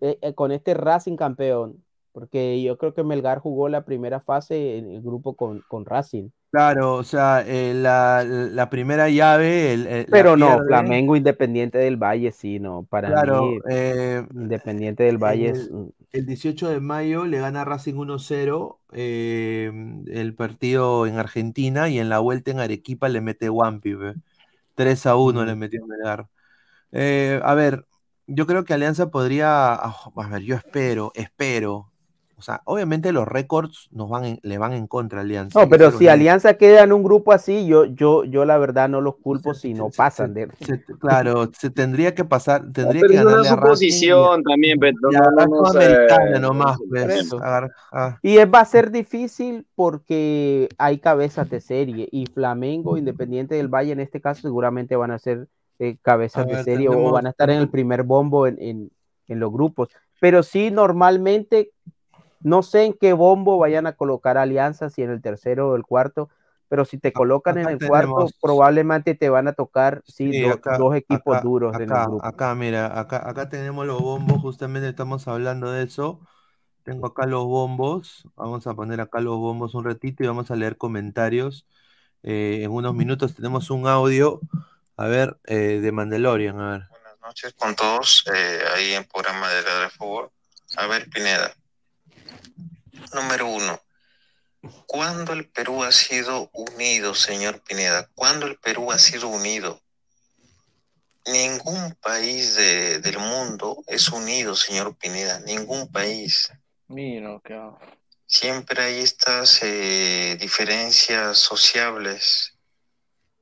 Eh, 0.00 0.18
eh, 0.22 0.34
con 0.34 0.52
este 0.52 0.74
Racing 0.74 1.16
campeón, 1.16 1.82
porque 2.12 2.62
yo 2.62 2.78
creo 2.78 2.94
que 2.94 3.02
Melgar 3.02 3.38
jugó 3.38 3.68
la 3.68 3.84
primera 3.84 4.20
fase 4.20 4.78
en 4.78 4.90
el 4.90 5.02
grupo 5.02 5.34
con, 5.34 5.62
con 5.68 5.84
Racing. 5.84 6.30
Claro, 6.50 6.94
o 6.94 7.04
sea, 7.04 7.44
eh, 7.46 7.74
la, 7.74 8.24
la, 8.24 8.68
primera 8.70 9.08
llave. 9.08 9.72
El, 9.72 9.86
el, 9.86 10.06
Pero 10.06 10.36
no, 10.36 10.46
pierde. 10.48 10.66
Flamengo 10.66 11.14
Independiente 11.14 11.78
del 11.78 11.96
Valle, 11.96 12.32
sí, 12.32 12.58
no. 12.58 12.84
Para 12.88 13.08
claro, 13.08 13.42
mí, 13.46 13.58
eh, 13.70 14.26
Independiente 14.34 15.04
del 15.04 15.18
Valle 15.18 15.50
el, 15.50 15.56
es. 15.56 15.70
El 16.12 16.26
18 16.26 16.68
de 16.68 16.80
mayo 16.80 17.24
le 17.24 17.38
gana 17.38 17.64
Racing 17.64 17.94
1-0 17.94 18.78
eh, 18.92 19.70
el 20.08 20.34
partido 20.34 21.06
en 21.06 21.18
Argentina 21.18 21.88
y 21.88 22.00
en 22.00 22.08
la 22.08 22.18
vuelta 22.18 22.50
en 22.50 22.60
Arequipa 22.60 23.08
le 23.08 23.20
mete 23.20 23.48
Wampi. 23.48 23.94
3 24.74 25.06
a 25.06 25.16
1 25.16 25.42
mm. 25.42 25.46
le 25.46 25.54
metió 25.56 25.86
Melgar. 25.86 26.28
Eh, 26.92 27.40
a 27.44 27.54
ver, 27.54 27.86
yo 28.26 28.46
creo 28.46 28.64
que 28.64 28.74
Alianza 28.74 29.10
podría. 29.10 29.78
Oh, 29.84 30.20
a 30.20 30.28
ver, 30.28 30.42
yo 30.42 30.56
espero, 30.56 31.12
espero 31.14 31.89
o 32.40 32.42
sea, 32.42 32.62
obviamente 32.64 33.12
los 33.12 33.28
récords 33.28 33.90
nos 33.92 34.08
van 34.08 34.24
en, 34.24 34.40
le 34.42 34.56
van 34.56 34.72
en 34.72 34.86
contra 34.86 35.18
a 35.18 35.22
Alianza. 35.22 35.60
No, 35.60 35.68
pero 35.68 35.92
si 35.92 36.08
Alianza 36.08 36.54
queda 36.54 36.84
en 36.84 36.92
un 36.94 37.02
grupo 37.02 37.32
así, 37.32 37.66
yo, 37.66 37.84
yo, 37.84 38.24
yo 38.24 38.46
la 38.46 38.56
verdad 38.56 38.88
no 38.88 39.02
los 39.02 39.16
culpo 39.16 39.52
se, 39.52 39.60
si 39.60 39.74
no 39.74 39.90
se, 39.90 39.98
pasan. 39.98 40.32
Se, 40.32 40.46
de... 40.46 40.84
claro, 40.98 41.50
se 41.52 41.68
tendría 41.68 42.14
que 42.14 42.24
pasar, 42.24 42.62
tendría 42.72 43.02
no, 43.02 43.08
que 43.08 43.14
ganarle 43.14 43.46
es 43.46 43.52
una 43.52 43.60
posición 43.60 44.42
también, 44.42 44.78
pero 44.80 44.96
no, 45.02 45.10
no, 45.10 45.46
no, 45.46 45.66
americana 45.66 46.38
nomás, 46.38 46.78
pues, 46.88 47.30
agar, 47.34 47.70
ah. 47.92 48.18
Y 48.22 48.38
es, 48.38 48.46
va 48.46 48.60
a 48.60 48.64
ser 48.64 48.90
difícil 48.90 49.66
porque 49.74 50.70
hay 50.78 50.96
cabezas 50.96 51.50
de 51.50 51.60
serie 51.60 52.08
y 52.10 52.24
Flamengo, 52.24 52.96
Independiente 52.96 53.54
del 53.56 53.68
Valle, 53.68 53.92
en 53.92 54.00
este 54.00 54.22
caso, 54.22 54.40
seguramente 54.40 54.96
van 54.96 55.10
a 55.10 55.18
ser 55.18 55.46
eh, 55.78 55.98
cabezas 56.00 56.46
ver, 56.46 56.56
de 56.56 56.64
serie 56.64 56.88
tenemos, 56.88 57.10
o 57.10 57.12
van 57.12 57.26
a 57.26 57.30
estar 57.30 57.50
en 57.50 57.58
el 57.58 57.68
primer 57.68 58.02
bombo 58.02 58.46
en, 58.46 58.56
en, 58.62 58.90
en 59.28 59.40
los 59.40 59.52
grupos. 59.52 59.90
Pero 60.20 60.42
sí, 60.42 60.70
normalmente 60.70 61.72
no 62.40 62.62
sé 62.62 62.84
en 62.84 62.94
qué 62.94 63.12
bombo 63.12 63.58
vayan 63.58 63.86
a 63.86 63.94
colocar 63.94 64.38
alianzas, 64.38 64.94
si 64.94 65.02
en 65.02 65.10
el 65.10 65.22
tercero 65.22 65.70
o 65.70 65.76
el 65.76 65.84
cuarto, 65.84 66.28
pero 66.68 66.84
si 66.84 66.98
te 66.98 67.12
colocan 67.12 67.58
acá 67.58 67.68
en 67.68 67.72
el 67.72 67.78
tenemos... 67.78 68.14
cuarto, 68.14 68.36
probablemente 68.40 69.14
te 69.14 69.28
van 69.28 69.48
a 69.48 69.52
tocar 69.52 70.02
sí, 70.06 70.32
sí 70.32 70.42
do, 70.42 70.52
acá, 70.52 70.78
dos 70.78 70.94
equipos 70.94 71.36
acá, 71.36 71.42
duros 71.42 71.74
acá, 71.74 71.84
en 71.84 71.90
el 71.90 72.06
grupo. 72.06 72.24
Acá, 72.24 72.54
mira, 72.54 72.98
acá, 72.98 73.28
acá 73.28 73.48
tenemos 73.48 73.86
los 73.86 74.00
bombos, 74.00 74.40
justamente 74.40 74.88
estamos 74.88 75.26
hablando 75.28 75.70
de 75.70 75.82
eso. 75.84 76.20
Tengo 76.82 77.08
acá 77.08 77.26
los 77.26 77.44
bombos, 77.44 78.26
vamos 78.36 78.66
a 78.66 78.74
poner 78.74 79.00
acá 79.00 79.20
los 79.20 79.36
bombos 79.36 79.74
un 79.74 79.84
ratito 79.84 80.24
y 80.24 80.26
vamos 80.26 80.50
a 80.50 80.56
leer 80.56 80.78
comentarios. 80.78 81.66
Eh, 82.22 82.60
en 82.62 82.70
unos 82.70 82.94
minutos 82.94 83.34
tenemos 83.34 83.70
un 83.70 83.86
audio, 83.86 84.40
a 84.96 85.06
ver, 85.06 85.38
eh, 85.44 85.80
de 85.82 85.92
Mandalorian, 85.92 86.58
a 86.58 86.70
ver. 86.70 86.82
Buenas 86.88 87.20
noches 87.20 87.54
con 87.54 87.74
todos, 87.74 88.24
eh, 88.34 88.60
ahí 88.74 88.92
en 88.94 89.04
programa 89.04 89.48
de 89.50 89.56
de 89.56 89.90
Fútbol. 89.90 90.30
A 90.76 90.86
ver, 90.86 91.08
Pineda, 91.10 91.52
Número 93.12 93.46
uno, 93.46 93.80
¿cuándo 94.86 95.32
el 95.32 95.48
Perú 95.48 95.82
ha 95.82 95.92
sido 95.92 96.50
unido, 96.52 97.14
señor 97.14 97.62
Pineda? 97.62 98.08
¿Cuándo 98.14 98.46
el 98.46 98.56
Perú 98.58 98.92
ha 98.92 98.98
sido 98.98 99.28
unido? 99.28 99.82
Ningún 101.26 101.94
país 101.96 102.54
de, 102.54 102.98
del 103.00 103.18
mundo 103.18 103.82
es 103.86 104.08
unido, 104.08 104.54
señor 104.54 104.96
Pineda, 104.96 105.40
ningún 105.40 105.90
país. 105.90 106.52
Mira, 106.88 107.40
qué... 107.44 107.60
Siempre 108.26 108.82
hay 108.82 109.00
estas 109.00 109.60
eh, 109.62 110.36
diferencias 110.38 111.36
sociables, 111.36 112.54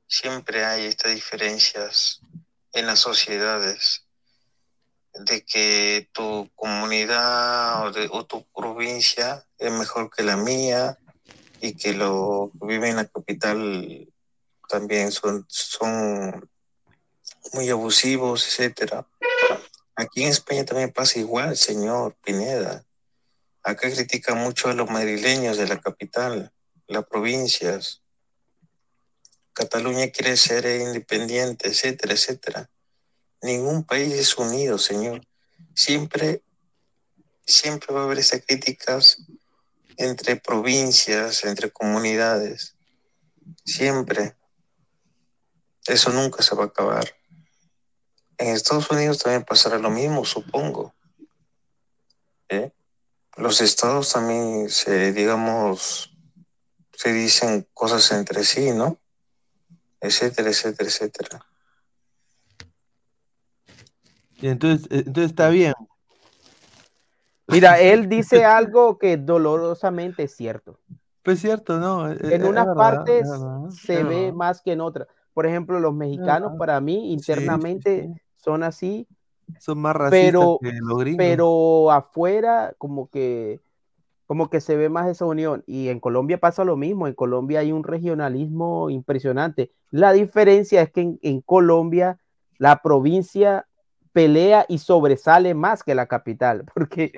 siempre 0.07 0.65
hay 0.65 0.85
estas 0.85 1.13
diferencias 1.13 2.21
en 2.73 2.87
las 2.87 2.99
sociedades 2.99 4.08
de 5.13 5.43
que 5.43 6.09
tu 6.13 6.49
comunidad 6.55 7.87
o, 7.87 7.91
de, 7.91 8.09
tu 8.27 8.45
provincia 8.55 9.45
es 9.57 9.71
mejor 9.71 10.09
que 10.09 10.23
la 10.23 10.37
mía, 10.37 10.97
y 11.61 11.73
que 11.73 11.93
lo 11.93 12.51
que 12.59 12.67
viven 12.67 12.91
en 12.91 12.95
la 12.97 13.05
capital 13.05 14.07
también 14.67 15.11
son, 15.11 15.45
son 15.47 16.49
muy 17.53 17.69
abusivos, 17.69 18.47
etcétera. 18.47 19.07
Aquí 19.95 20.23
en 20.23 20.29
España 20.29 20.65
también 20.65 20.91
pasa 20.91 21.19
igual, 21.19 21.57
señor 21.57 22.15
Pineda. 22.23 22.85
Acá 23.63 23.91
critican 23.91 24.37
mucho 24.37 24.69
a 24.69 24.73
los 24.73 24.89
madrileños 24.89 25.57
de 25.57 25.67
la 25.67 25.79
capital, 25.79 26.53
las 26.87 27.05
provincias. 27.05 28.01
Cataluña 29.53 30.09
quiere 30.09 30.37
ser 30.37 30.65
independiente, 30.65 31.67
etcétera, 31.67 32.13
etcétera. 32.13 32.69
Ningún 33.41 33.83
país 33.83 34.13
es 34.13 34.37
unido, 34.37 34.77
señor. 34.77 35.25
Siempre, 35.73 36.43
siempre 37.45 37.93
va 37.93 38.01
a 38.01 38.03
haber 38.03 38.19
esas 38.19 38.41
críticas 38.45 39.23
entre 39.97 40.35
provincias, 40.35 41.43
entre 41.45 41.71
comunidades. 41.71 42.75
Siempre. 43.65 44.35
Eso 45.85 46.11
nunca 46.11 46.43
se 46.43 46.55
va 46.55 46.63
a 46.63 46.67
acabar. 46.67 47.15
En 48.37 48.55
Estados 48.55 48.89
Unidos 48.89 49.19
también 49.19 49.43
pasará 49.43 49.77
lo 49.77 49.89
mismo, 49.89 50.23
supongo. 50.23 50.93
¿Eh? 52.47 52.71
Los 53.35 53.61
estados 53.61 54.13
también 54.13 54.69
se, 54.69 55.11
digamos, 55.13 56.13
se 56.93 57.13
dicen 57.13 57.67
cosas 57.73 58.11
entre 58.11 58.43
sí, 58.43 58.71
¿no? 58.71 58.99
Etcétera, 60.01 60.49
etcétera, 60.49 60.89
etcétera. 60.89 61.45
Entonces, 64.41 64.87
eh, 64.91 65.03
entonces 65.05 65.31
está 65.31 65.49
bien. 65.49 65.73
Mira, 67.47 67.79
él 67.81 68.09
dice 68.09 68.45
algo 68.45 68.97
que 68.97 69.17
dolorosamente 69.17 70.23
es 70.23 70.35
cierto. 70.35 70.77
Pues 71.23 71.39
cierto, 71.39 71.79
¿no? 71.79 72.09
Es- 72.09 72.21
En 72.23 72.43
es 72.43 72.49
unas 72.49 72.65
partes 72.75 73.27
verdad, 73.29 73.69
se 73.71 74.03
ve 74.03 74.31
más 74.31 74.61
que 74.61 74.71
en 74.73 74.81
otras. 74.81 75.07
Por 75.33 75.45
ejemplo, 75.45 75.79
los 75.79 75.93
mexicanos 75.93 76.53
para 76.57 76.79
mí 76.81 76.95
Sí, 76.95 77.01
sí, 77.09 77.13
internamente 77.13 78.03
sí. 78.03 78.21
son 78.43 78.63
así, 78.63 79.07
Son 79.59 79.79
más 79.79 79.95
racistas 79.95 80.31
pero, 80.31 80.59
que 80.61 80.71
los 80.81 80.99
gringos. 80.99 81.17
pero 81.17 81.91
afuera 81.91 82.73
como 82.77 83.09
que, 83.09 83.59
como 84.27 84.49
que 84.49 84.59
se 84.61 84.75
ve 84.75 84.89
más 84.89 85.07
esa 85.07 85.25
unión. 85.25 85.63
Y 85.67 85.89
en 85.89 85.99
Colombia 85.99 86.39
pasa 86.39 86.63
lo 86.63 86.77
mismo. 86.77 87.07
En 87.07 87.13
Colombia 87.13 87.59
hay 87.61 87.71
un 87.71 87.83
regionalismo 87.83 88.89
impresionante. 88.89 89.71
La 89.91 90.13
diferencia 90.13 90.81
es 90.81 90.91
que 90.91 91.01
en, 91.01 91.19
en 91.21 91.41
Colombia 91.41 92.19
la 92.57 92.81
provincia 92.81 93.65
pelea 94.11 94.65
y 94.67 94.79
sobresale 94.79 95.53
más 95.53 95.83
que 95.83 95.95
la 95.95 96.07
capital, 96.07 96.65
porque 96.73 97.11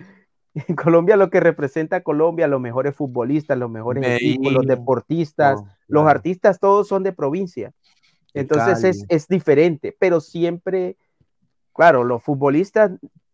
en 0.53 0.75
Colombia 0.75 1.15
lo 1.15 1.29
que 1.29 1.39
representa 1.39 1.97
a 1.97 2.01
Colombia, 2.01 2.47
los 2.47 2.61
mejores 2.61 2.95
futbolistas, 2.95 3.57
los 3.57 3.69
mejores 3.69 4.03
equipos, 4.03 4.51
los 4.51 4.63
Medellín, 4.63 4.79
deportistas, 4.79 5.55
todo, 5.55 5.65
los 5.87 6.03
claro. 6.03 6.17
artistas, 6.17 6.59
todos 6.59 6.87
son 6.87 7.03
de 7.03 7.13
provincia. 7.13 7.73
Entonces 8.33 8.83
es, 8.83 9.05
es 9.09 9.27
diferente, 9.27 9.95
pero 9.99 10.21
siempre, 10.21 10.95
claro, 11.73 12.03
los 12.03 12.23
futbolistas, 12.23 12.91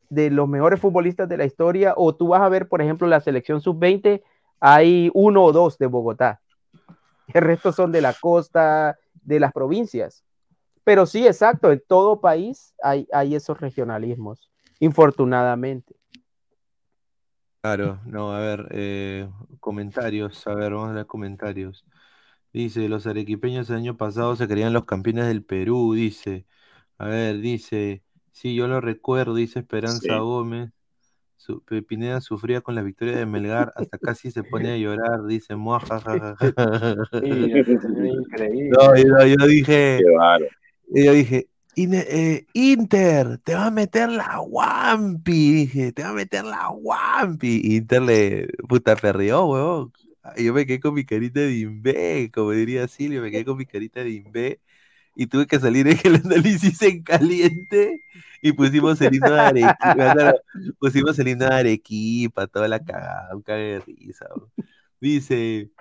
de 0.10 0.30
los 0.30 0.48
mejores 0.48 0.80
futbolistas 0.80 1.28
de 1.28 1.38
la 1.38 1.46
historia, 1.46 1.94
o 1.98 2.16
tú 2.16 2.30
vas 2.30 2.42
a 2.42 2.50
ver, 2.50 2.68
por 2.68 2.82
ejemplo, 2.82 3.08
la 3.08 3.20
selección 3.20 3.62
sub-20, 3.62 4.22
hay 4.60 5.12
uno 5.14 5.44
o 5.44 5.52
dos 5.52 5.78
de 5.78 5.88
Bogotá. 5.88 6.42
El 7.34 7.42
resto 7.42 7.72
son 7.72 7.92
de 7.92 8.02
la 8.02 8.14
costa, 8.14 8.98
de 9.22 9.40
las 9.40 9.52
provincias. 9.52 10.24
Pero 10.88 11.06
sí, 11.06 11.28
exacto, 11.28 11.70
en 11.70 11.84
todo 11.86 12.22
país 12.22 12.74
hay, 12.82 13.10
hay 13.12 13.36
esos 13.36 13.60
regionalismos, 13.60 14.50
infortunadamente. 14.80 15.98
Claro, 17.60 18.00
no, 18.06 18.34
a 18.34 18.40
ver, 18.40 18.70
eh, 18.72 19.28
comentarios, 19.60 20.48
a 20.48 20.56
ver, 20.56 20.72
vamos 20.72 20.92
a 20.92 20.94
ver 20.94 21.06
comentarios. 21.06 21.84
Dice, 22.54 22.88
los 22.88 23.06
arequipeños 23.06 23.70
el 23.70 23.76
año 23.76 23.98
pasado 23.98 24.38
se 24.38 24.48
creían 24.48 24.72
los 24.72 24.86
campeones 24.86 25.28
del 25.28 25.44
Perú, 25.44 25.94
dice. 25.94 26.46
A 26.98 27.10
ver, 27.10 27.40
dice, 27.40 28.02
sí, 28.32 28.56
yo 28.56 28.70
lo 28.70 28.80
recuerdo, 28.80 29.36
dice 29.36 29.60
Esperanza 29.60 30.00
Sí. 30.00 30.18
Gómez. 30.18 30.72
Su, 31.36 31.64
Pineda 31.86 32.22
sufría 32.22 32.62
con 32.62 32.76
la 32.76 32.82
victoria 32.82 33.18
de 33.18 33.26
Melgar, 33.26 33.74
hasta 33.76 33.98
casi 33.98 34.32
se 34.32 34.42
ponía 34.42 34.74
a 34.74 34.78
llorar, 34.78 35.26
dice, 35.26 35.58
muajajaja. 35.58 36.38
Sí. 37.22 38.70
No, 38.70 38.96
yo, 38.96 39.26
yo 39.26 39.48
dije. 39.48 40.00
Yo 40.88 41.14
dije, 41.14 41.48
"Ine- 41.76 42.06
eh, 42.10 42.46
Inter, 42.54 43.38
te 43.40 43.56
va 43.56 43.68
a 43.68 43.72
meter 43.72 44.10
la 44.10 44.40
Wampi, 44.42 45.54
dije, 45.54 45.92
te 45.92 46.04
va 46.04 46.10
a 46.10 46.14
meter 46.14 46.44
la 46.46 46.70
Wampi. 46.70 47.62
Inter 47.76 48.02
le, 48.02 48.48
puta, 48.68 48.96
perdió, 48.96 49.46
huevón. 49.46 49.94
Y 50.36 50.46
Yo 50.46 50.54
me 50.54 50.66
quedé 50.66 50.80
con 50.80 50.94
mi 50.94 51.06
carita 51.06 51.40
de 51.40 51.58
imbé, 51.60 52.30
como 52.34 52.52
diría 52.52 52.88
Silvio, 52.88 53.22
me 53.22 53.32
quedé 53.32 53.46
con 53.46 53.58
mi 53.58 53.66
carita 53.66 54.04
de 54.04 54.12
imbé. 54.12 54.62
Y 55.16 55.28
tuve 55.28 55.48
que 55.48 55.60
salir 55.60 55.88
en 55.88 56.00
el 56.06 56.16
análisis 56.26 56.82
en 56.84 57.04
caliente 57.04 58.02
y 58.42 58.54
pusimos 58.54 59.02
el 59.02 59.14
himno 59.16 59.34
de 59.34 59.42
Arequipa, 59.42 60.36
pusimos 60.80 61.18
el 61.20 61.28
himno 61.30 61.46
de 61.50 61.56
Arequipa, 61.56 62.48
toda 62.48 62.68
la 62.68 62.80
cagada, 62.80 63.36
un 63.36 63.42
cague 63.44 63.64
de 63.76 63.80
risa. 63.82 64.26
huevón. 64.30 64.52
Dice, 65.02 65.72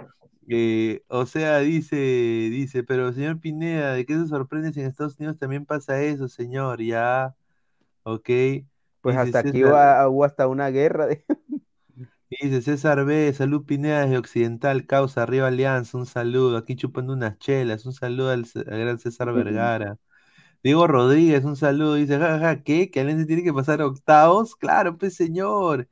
eh, 0.48 1.02
o 1.09 1.27
sea, 1.27 1.59
dice, 1.59 1.97
dice, 1.97 2.85
pero 2.85 3.12
señor 3.12 3.40
Pineda, 3.40 3.94
¿de 3.94 4.06
qué 4.06 4.14
se 4.14 4.27
sorprende 4.28 4.73
si 4.73 4.81
en 4.81 4.86
Estados 4.86 5.16
Unidos 5.18 5.39
también 5.39 5.66
pasa 5.66 6.02
eso, 6.02 6.28
señor? 6.28 6.81
Ya, 6.82 7.35
ok. 8.05 8.31
Pues 9.01 9.16
Dice 9.16 9.20
hasta 9.20 9.39
aquí 9.40 9.62
César, 9.62 10.09
hubo, 10.09 10.24
hasta 10.24 10.47
una 10.48 10.68
guerra. 10.70 11.06
De... 11.06 11.24
dice 12.31 12.62
César 12.62 13.05
B, 13.05 13.32
salud 13.32 13.64
Pineda 13.64 14.02
desde 14.02 14.18
Occidental, 14.18 14.86
causa, 14.86 15.23
arriba 15.23 15.48
Alianza, 15.48 15.98
un 15.98 16.06
saludo, 16.06 16.56
aquí 16.56 16.77
chupando 16.77 17.12
unas 17.12 17.39
chelas, 17.39 17.86
un 17.86 17.93
saludo 17.93 18.31
al, 18.31 18.47
gran 18.55 18.98
César 18.98 19.32
Vergara. 19.35 19.98
Diego 20.62 20.86
Rodríguez, 20.86 21.44
un 21.44 21.56
saludo, 21.56 21.94
dice, 21.94 22.18
jajaja, 22.18 22.62
¿qué? 22.62 22.90
¿Que 22.90 23.01
Alianza 23.01 23.27
tiene 23.27 23.43
que 23.44 23.52
pasar 23.52 23.82
octavos? 23.82 24.56
Claro, 24.56 24.97
pues 24.98 25.14
señor. 25.14 25.89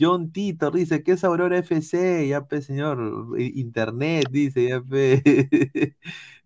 John 0.00 0.32
Tito 0.32 0.70
dice, 0.70 1.02
¿qué 1.02 1.12
es 1.12 1.24
Aurora 1.24 1.58
FC? 1.58 2.26
Ya, 2.28 2.46
pues, 2.46 2.66
señor. 2.66 3.38
Internet, 3.38 4.28
dice, 4.30 4.68
ya, 4.68 4.80
pe. 4.80 5.22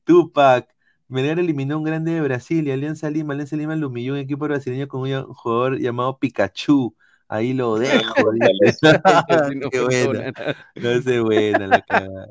Tupac. 0.04 0.68
Melgar 1.08 1.38
eliminó 1.38 1.78
un 1.78 1.84
grande 1.84 2.12
de 2.12 2.20
Brasil 2.20 2.66
y 2.66 2.72
Alianza 2.72 3.10
Lima. 3.10 3.34
Alianza 3.34 3.56
Lima 3.56 3.76
lo 3.76 3.88
humilló 3.88 4.14
un 4.14 4.18
equipo 4.18 4.46
brasileño 4.46 4.88
con 4.88 5.02
un 5.02 5.32
jugador 5.34 5.78
llamado 5.78 6.18
Pikachu. 6.18 6.96
Ahí 7.28 7.52
lo 7.52 7.78
dejo, 7.78 8.14
Qué 9.70 9.80
buena. 9.80 10.32
No 10.74 11.02
sé 11.02 11.20
buena 11.20 11.66
la 11.66 11.80
cagada. 11.82 12.28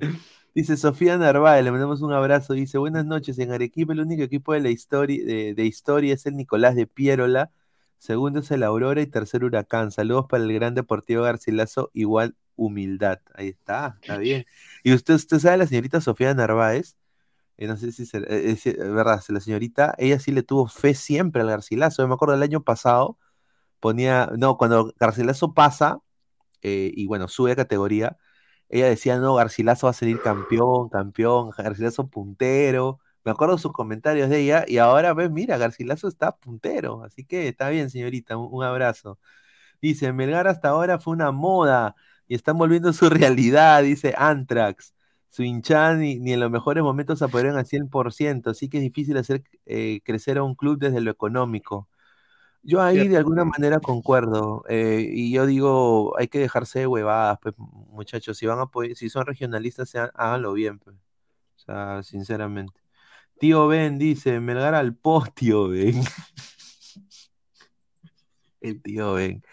Dice 0.54 0.78
Sofía 0.78 1.18
Narváez, 1.18 1.64
le 1.64 1.72
mandamos 1.72 2.02
un 2.02 2.14
abrazo. 2.14 2.54
Dice, 2.54 2.78
buenas 2.78 3.06
noches. 3.06 3.40
En 3.40 3.52
Arequipa 3.52 3.94
el 3.94 4.02
único 4.02 4.24
equipo 4.24 4.54
de 4.54 4.60
la 4.60 4.70
historia, 4.70 5.24
de, 5.26 5.54
de 5.54 5.66
historia 5.66 6.14
es 6.14 6.26
el 6.26 6.36
Nicolás 6.36 6.76
de 6.76 6.86
Piérola. 6.86 7.52
Segundo 8.04 8.42
es 8.42 8.52
el 8.52 8.64
Aurora 8.64 9.02
y 9.02 9.08
tercer 9.08 9.46
Huracán. 9.46 9.90
Saludos 9.90 10.26
para 10.28 10.44
el 10.44 10.52
gran 10.52 10.76
Deportivo 10.76 11.24
Garcilaso, 11.24 11.90
igual 11.94 12.36
humildad. 12.58 13.22
Ahí 13.34 13.48
está, 13.48 13.98
está 14.02 14.18
bien. 14.18 14.46
Y 14.84 14.94
usted, 14.94 15.14
usted 15.14 15.40
sabe 15.40 15.56
la 15.56 15.68
señorita 15.68 16.02
Sofía 16.02 16.34
Narváez, 16.34 16.98
eh, 17.56 17.66
no 17.66 17.78
sé 17.78 17.94
si 17.94 18.04
es 18.04 18.12
verdad, 18.12 19.24
la 19.30 19.40
señorita, 19.40 19.96
ella 19.98 20.20
sí 20.20 20.34
le 20.34 20.44
tuvo 20.44 20.68
fe 20.68 20.96
siempre 20.96 21.44
al 21.44 21.48
Garcilaso. 21.48 22.04
Yo 22.04 22.08
me 22.10 22.16
acuerdo 22.16 22.34
del 22.34 22.44
año 22.44 22.62
pasado, 22.62 23.18
ponía, 23.80 24.30
no, 24.38 24.58
cuando 24.58 24.94
Garcilaso 25.00 25.54
pasa, 25.54 26.00
eh, 26.62 26.92
y 26.94 27.08
bueno, 27.08 27.30
sube 27.30 27.54
a 27.54 27.56
categoría, 27.56 28.18
ella 28.68 28.88
decía, 28.90 29.18
no, 29.18 29.36
Garcilaso 29.36 29.88
va 29.88 29.92
a 29.92 29.94
salir 29.94 30.20
campeón, 30.22 30.90
campeón, 30.90 31.52
Garcilaso 31.58 32.10
puntero. 32.10 33.00
Me 33.26 33.32
acuerdo 33.32 33.58
sus 33.58 33.72
comentarios 33.74 34.30
de 34.30 34.42
ella 34.42 34.66
y 34.68 34.78
ahora 34.80 35.14
ves, 35.14 35.32
mira, 35.32 35.58
Garcilaso 35.58 36.08
está 36.08 36.36
puntero, 36.38 37.04
así 37.04 37.26
que 37.26 37.48
está 37.48 37.70
bien, 37.70 37.90
señorita, 37.90 38.38
un, 38.38 38.50
un 38.52 38.64
abrazo. 38.64 39.20
Dice, 39.82 40.14
Melgar 40.14 40.48
hasta 40.48 40.70
ahora 40.70 41.00
fue 41.00 41.14
una 41.14 41.32
moda 41.32 41.96
y 42.28 42.36
están 42.36 42.58
volviendo 42.58 42.94
su 42.94 43.10
realidad, 43.12 43.84
dice 43.84 44.14
Antrax. 44.18 44.94
Su 45.30 45.44
hinchada 45.44 45.96
ni, 45.96 46.20
ni 46.20 46.34
en 46.34 46.40
los 46.42 46.52
mejores 46.52 46.84
momentos 46.84 47.22
apoyaron 47.22 47.58
al 47.58 47.66
100%, 47.66 48.52
así 48.52 48.70
que 48.70 48.78
es 48.78 48.84
difícil 48.84 49.18
hacer 49.18 49.44
eh, 49.66 50.02
crecer 50.06 50.38
a 50.38 50.44
un 50.44 50.56
club 50.56 50.78
desde 50.80 51.02
lo 51.02 51.12
económico. 51.12 51.90
Yo 52.64 52.82
ahí 52.82 53.08
de 53.08 53.18
alguna 53.18 53.46
manera 53.46 53.80
concuerdo, 53.82 54.64
eh, 54.70 55.06
y 55.12 55.34
yo 55.34 55.46
digo, 55.46 56.18
hay 56.18 56.28
que 56.30 56.40
dejarse 56.40 56.80
de 56.80 56.88
huevadas, 56.88 57.40
pues, 57.42 57.56
muchachos, 57.58 58.38
si 58.38 58.46
van 58.48 58.60
a 58.60 58.66
si 58.96 59.10
son 59.10 59.26
regionalistas, 59.26 59.90
sean- 59.90 60.12
háganlo 60.16 60.54
bien, 60.54 60.80
pues. 60.80 60.96
O 61.58 61.60
sea, 61.60 62.04
sinceramente. 62.04 62.82
Tío 63.40 63.68
Ben 63.68 63.98
dice, 63.98 64.40
Melgar 64.40 64.76
al 64.76 64.96
post, 64.96 65.34
tío 65.36 65.68
Ben. 65.70 66.04
El 68.62 68.82
tío 68.82 69.14
Ben. 69.14 69.44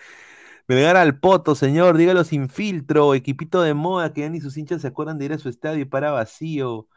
Melgar 0.68 0.96
al 0.96 1.18
poto, 1.18 1.54
señor, 1.56 1.96
dígalo 1.96 2.22
sin 2.24 2.48
filtro, 2.48 3.14
equipito 3.14 3.62
de 3.62 3.74
moda 3.74 4.12
que 4.12 4.20
ya 4.22 4.28
ni 4.30 4.40
sus 4.40 4.56
hinchas 4.56 4.82
se 4.82 4.88
acuerdan 4.88 5.18
de 5.18 5.24
ir 5.26 5.32
a 5.32 5.38
su 5.38 5.48
estadio 5.48 5.82
y 5.82 5.84
para 5.86 6.12
vacío. 6.12 6.88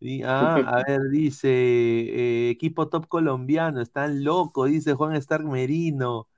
Y, 0.00 0.22
ah, 0.24 0.56
a 0.56 0.84
ver, 0.88 1.10
dice, 1.10 1.48
eh, 1.50 2.50
equipo 2.50 2.88
top 2.88 3.08
colombiano, 3.08 3.80
están 3.82 4.24
locos, 4.24 4.70
dice 4.70 4.94
Juan 4.94 5.14
Stark 5.16 5.44
Merino. 5.46 6.28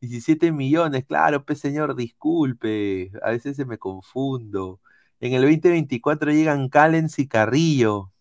17 0.00 0.52
millones, 0.52 1.04
claro, 1.06 1.44
pues 1.44 1.60
señor, 1.60 1.96
disculpe, 1.96 3.12
a 3.22 3.30
veces 3.30 3.56
se 3.56 3.64
me 3.66 3.78
confundo. 3.78 4.80
En 5.20 5.32
el 5.34 5.42
2024 5.42 6.32
llegan 6.32 6.68
Callens 6.68 7.18
y 7.18 7.28
Carrillo. 7.28 8.12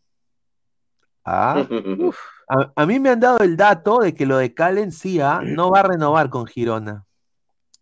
Ah, 1.26 1.66
uf. 2.00 2.18
A, 2.50 2.72
a 2.76 2.86
mí 2.86 3.00
me 3.00 3.10
han 3.10 3.20
dado 3.20 3.40
el 3.40 3.56
dato 3.56 4.00
de 4.00 4.14
que 4.14 4.26
lo 4.26 4.38
de 4.38 4.54
Callens 4.54 4.98
sí, 4.98 5.20
ah, 5.22 5.42
no 5.46 5.72
va 5.72 5.80
a 5.80 5.84
renovar 5.84 6.30
con 6.30 6.46
Girona. 6.46 7.06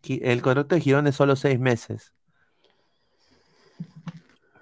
Gi- 0.04 0.20
El 0.24 0.42
contrato 0.42 0.76
de 0.76 0.82
Girona 0.82 1.10
es 1.10 1.16
solo 1.16 1.36
seis 1.36 1.60
meses. 1.60 2.14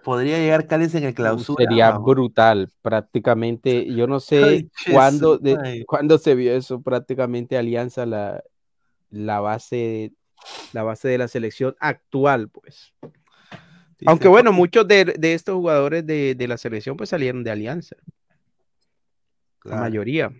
Podría 0.03 0.37
llegar 0.37 0.65
Callens 0.67 0.95
en 0.95 1.03
el 1.03 1.13
clausura. 1.13 1.65
Sería 1.65 1.91
vamos. 1.91 2.05
brutal, 2.07 2.71
prácticamente. 2.81 3.93
Yo 3.93 4.07
no 4.07 4.19
sé 4.19 4.43
Ay, 4.43 4.71
cuándo, 4.91 5.37
de- 5.37 5.83
cuándo 5.85 6.17
se 6.17 6.35
vio 6.35 6.53
eso, 6.53 6.81
prácticamente 6.81 7.57
Alianza, 7.57 8.05
la, 8.05 8.41
la 9.11 9.41
base, 9.41 10.13
la 10.71 10.83
base 10.83 11.09
de 11.09 11.17
la 11.17 11.27
selección 11.27 11.75
actual, 11.79 12.49
pues. 12.49 12.93
Dice, 13.99 14.05
Aunque 14.09 14.29
bueno, 14.29 14.53
muchos 14.53 14.87
de, 14.87 15.03
de 15.03 15.33
estos 15.33 15.55
jugadores 15.55 16.07
de, 16.07 16.33
de 16.33 16.47
la 16.47 16.57
selección 16.57 16.95
pues 16.95 17.09
salieron 17.09 17.43
de 17.43 17.51
Alianza, 17.51 17.97
la 19.63 19.77
mayoría. 19.77 20.31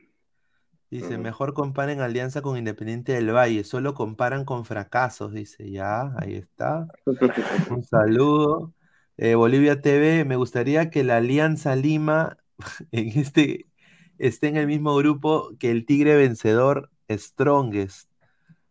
Dice, 0.91 1.19
mejor 1.19 1.53
comparen 1.53 2.01
Alianza 2.01 2.41
con 2.41 2.57
Independiente 2.57 3.11
del 3.11 3.31
Valle, 3.31 3.63
solo 3.63 3.93
comparan 3.93 4.43
con 4.43 4.65
fracasos, 4.65 5.31
dice, 5.31 5.69
ya, 5.69 6.13
ahí 6.17 6.33
está. 6.33 6.87
Un 7.69 7.83
saludo. 7.83 8.73
Eh, 9.17 9.35
Bolivia 9.35 9.81
TV, 9.81 10.25
me 10.25 10.35
gustaría 10.35 10.89
que 10.89 11.03
la 11.03 11.17
Alianza 11.17 11.75
Lima 11.75 12.37
en 12.91 13.19
este 13.19 13.67
esté 14.17 14.47
en 14.47 14.57
el 14.57 14.67
mismo 14.67 14.95
grupo 14.95 15.51
que 15.59 15.71
el 15.71 15.85
Tigre 15.85 16.15
vencedor 16.15 16.89
Strongest, 17.09 18.09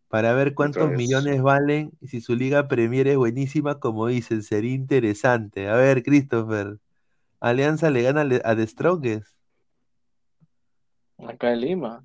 para 0.09 0.33
ver 0.33 0.55
cuántos 0.55 0.91
millones 0.91 1.43
valen 1.43 1.93
y 2.01 2.09
si 2.09 2.21
su 2.21 2.35
liga 2.35 2.69
Premier 2.69 3.09
es 3.09 3.17
buenísima, 3.17 3.79
como 3.79 4.07
dicen, 4.07 4.43
sería 4.43 4.75
interesante. 4.75 5.69
A 5.69 5.77
ver, 5.77 6.03
Christopher, 6.03 6.79
Alianza 7.41 7.91
le 7.91 8.03
gana 8.03 8.23
a 8.45 8.57
The 8.57 8.67
Strongest. 8.67 9.38
Acá 11.19 11.53
en 11.53 11.61
Lima. 11.61 12.05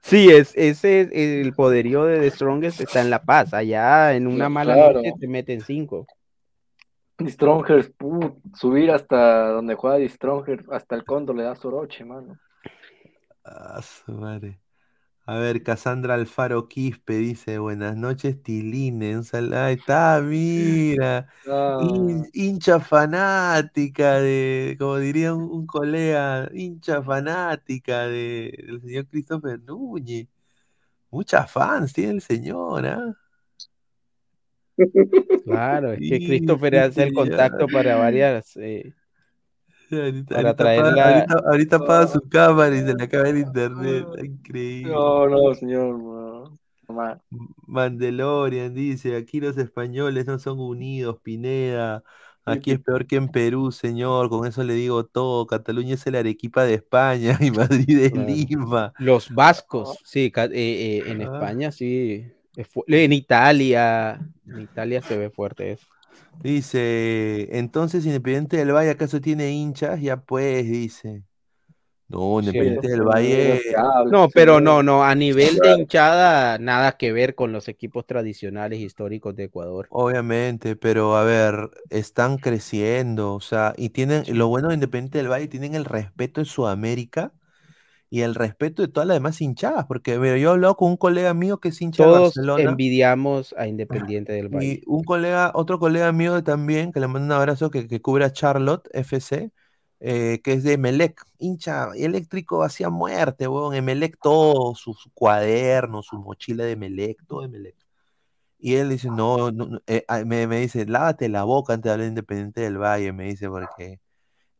Sí, 0.00 0.30
es, 0.30 0.52
ese 0.56 1.02
es 1.02 1.10
el 1.12 1.54
poderío 1.54 2.04
de 2.04 2.20
The 2.20 2.30
Strongest 2.32 2.80
está 2.80 3.00
en 3.00 3.10
La 3.10 3.22
Paz. 3.22 3.54
Allá 3.54 4.14
en 4.14 4.26
una 4.26 4.48
mala 4.48 4.74
Claro. 4.74 4.94
noche 4.94 5.12
te 5.18 5.28
meten 5.28 5.60
cinco. 5.60 6.06
Y 7.18 7.30
Strongers, 7.30 7.90
put, 7.90 8.34
subir 8.54 8.90
hasta 8.90 9.48
donde 9.50 9.74
juega 9.74 9.96
Di 9.98 10.08
Stronger, 10.08 10.64
hasta 10.72 10.96
el 10.96 11.04
Cóndor 11.04 11.36
le 11.36 11.44
da 11.44 11.54
Soroche, 11.54 12.04
mano. 12.04 12.38
Ah, 13.44 13.80
su 13.80 14.12
madre. 14.12 14.58
A 15.26 15.36
ver, 15.38 15.62
Cassandra 15.62 16.14
Alfaro 16.14 16.68
Quispe 16.68 17.14
dice, 17.16 17.58
buenas 17.58 17.96
noches, 17.96 18.42
Tiline. 18.42 19.16
Un 19.16 19.24
sal- 19.24 19.52
Ahí 19.54 19.74
está, 19.74 20.20
mira. 20.22 21.28
Ah, 21.46 21.76
Hin- 21.76 22.28
hincha 22.32 22.80
fanática 22.80 24.20
de, 24.20 24.76
como 24.78 24.98
diría 24.98 25.34
un, 25.34 25.44
un 25.44 25.66
colega, 25.66 26.48
hincha 26.52 27.02
fanática 27.02 28.06
de, 28.08 28.52
del 28.66 28.80
señor 28.82 29.06
Christopher 29.08 29.60
Núñez. 29.60 30.28
Muchas 31.10 31.50
fans 31.52 31.92
tiene 31.94 32.12
el 32.14 32.22
señor, 32.22 32.86
¿ah? 32.86 33.14
Claro, 35.44 35.92
es 35.92 36.04
que 36.04 36.22
Christopher 36.22 36.76
sí, 36.76 36.78
hace 36.78 37.02
el 37.02 37.12
contacto 37.12 37.68
para 37.70 37.96
varias. 37.96 38.56
eh, 38.56 38.94
Ahorita, 39.92 40.34
Para 40.36 40.50
ahorita 40.50 41.34
ahorita- 41.50 41.76
apaga 41.76 42.06
su 42.08 42.20
cámara 42.28 42.74
y 42.74 42.80
se 42.80 42.94
le 42.94 43.04
acaba 43.04 43.28
el 43.28 43.38
internet. 43.38 44.06
Increíble. 44.22 44.92
no, 44.92 45.28
no, 45.28 45.54
señor. 45.54 45.98
No. 45.98 46.58
Mamá. 46.88 47.20
Mandalorian 47.66 48.74
dice, 48.74 49.16
aquí 49.16 49.40
los 49.40 49.56
españoles 49.56 50.26
no 50.26 50.38
son 50.38 50.58
unidos, 50.60 51.18
Pineda. 51.22 52.02
Aquí 52.44 52.72
es 52.72 52.80
peor 52.80 53.06
que 53.06 53.16
en 53.16 53.28
Perú, 53.28 53.70
señor. 53.70 54.28
Con 54.28 54.46
eso 54.46 54.64
le 54.64 54.74
digo 54.74 55.04
todo. 55.06 55.46
Cataluña 55.46 55.94
es 55.94 56.06
el 56.06 56.16
Arequipa 56.16 56.64
de 56.64 56.74
España 56.74 57.38
y 57.40 57.50
Madrid 57.52 57.98
es 58.00 58.12
Claro. 58.12 58.26
Lima. 58.28 58.92
Los 58.98 59.32
vascos, 59.32 59.98
sí, 60.04 60.32
eh, 60.36 60.50
eh, 60.52 61.02
en. 61.06 61.22
España 61.22 61.70
sí. 61.70 62.26
En 62.86 63.12
Italia, 63.14 64.20
en 64.46 64.60
Italia 64.60 65.00
se 65.00 65.16
ve 65.16 65.30
fuerte 65.30 65.72
eso. 65.72 65.86
Dice, 66.40 67.56
entonces 67.56 68.04
Independiente 68.04 68.56
del 68.56 68.72
Valle 68.72 68.90
acaso 68.90 69.20
tiene 69.20 69.50
hinchas, 69.52 70.00
ya 70.00 70.16
pues, 70.16 70.68
dice. 70.68 71.22
No, 72.08 72.40
Independiente 72.40 72.88
del 72.88 73.02
Valle. 73.02 73.62
No, 74.10 74.28
pero 74.28 74.60
no, 74.60 74.82
no, 74.82 75.02
a 75.02 75.14
nivel 75.14 75.56
de 75.56 75.72
hinchada, 75.72 76.58
nada 76.58 76.92
que 76.92 77.12
ver 77.12 77.34
con 77.34 77.52
los 77.52 77.68
equipos 77.68 78.06
tradicionales 78.06 78.80
históricos 78.80 79.34
de 79.34 79.44
Ecuador. 79.44 79.86
Obviamente, 79.90 80.76
pero 80.76 81.16
a 81.16 81.24
ver, 81.24 81.70
están 81.90 82.36
creciendo, 82.36 83.34
o 83.34 83.40
sea, 83.40 83.72
y 83.76 83.90
tienen, 83.90 84.24
lo 84.36 84.48
bueno 84.48 84.68
de 84.68 84.74
Independiente 84.74 85.18
del 85.18 85.30
Valle, 85.30 85.48
tienen 85.48 85.74
el 85.74 85.84
respeto 85.84 86.40
de 86.40 86.44
Sudamérica 86.44 87.32
y 88.12 88.20
el 88.20 88.34
respeto 88.34 88.82
de 88.82 88.88
todas 88.88 89.06
las 89.06 89.16
demás 89.16 89.40
hinchadas, 89.40 89.86
porque 89.86 90.18
mira, 90.18 90.36
yo 90.36 90.50
he 90.50 90.52
hablado 90.52 90.76
con 90.76 90.90
un 90.90 90.96
colega 90.98 91.32
mío 91.32 91.60
que 91.60 91.70
es 91.70 91.80
hincha 91.80 92.04
de 92.04 92.10
Barcelona 92.10 92.62
envidiamos 92.62 93.54
a 93.56 93.66
Independiente 93.66 94.34
del 94.34 94.50
Valle. 94.50 94.66
y 94.66 94.82
un 94.86 95.02
colega, 95.02 95.50
otro 95.54 95.78
colega 95.78 96.12
mío 96.12 96.44
también, 96.44 96.92
que 96.92 97.00
le 97.00 97.08
mando 97.08 97.24
un 97.24 97.32
abrazo, 97.40 97.70
que, 97.70 97.88
que 97.88 98.02
cubre 98.02 98.26
a 98.26 98.30
Charlotte 98.30 98.86
FC, 98.92 99.50
eh, 100.00 100.42
que 100.44 100.52
es 100.52 100.62
de 100.62 100.74
Emelec, 100.74 101.24
hincha 101.38 101.88
eléctrico 101.96 102.62
hacía 102.62 102.90
muerte, 102.90 103.48
weón, 103.48 103.74
Emelec 103.74 104.18
todo, 104.20 104.74
su, 104.74 104.92
su 104.92 105.10
cuaderno, 105.14 106.02
su 106.02 106.18
mochila 106.18 106.64
de 106.64 106.72
Emelec, 106.72 107.24
todo 107.26 107.44
Emelec. 107.44 107.76
Y 108.58 108.74
él 108.74 108.90
dice, 108.90 109.08
no, 109.08 109.50
no, 109.52 109.80
eh, 109.86 110.04
ah, 110.06 110.22
me, 110.26 110.46
me 110.46 110.60
dice, 110.60 110.84
lávate 110.84 111.30
la 111.30 111.44
boca 111.44 111.72
antes 111.72 111.84
de 111.84 111.92
hablar 111.92 112.04
de 112.04 112.08
Independiente 112.10 112.60
del 112.60 112.76
Valle, 112.76 113.10
me 113.14 113.24
dice, 113.24 113.48
porque 113.48 114.00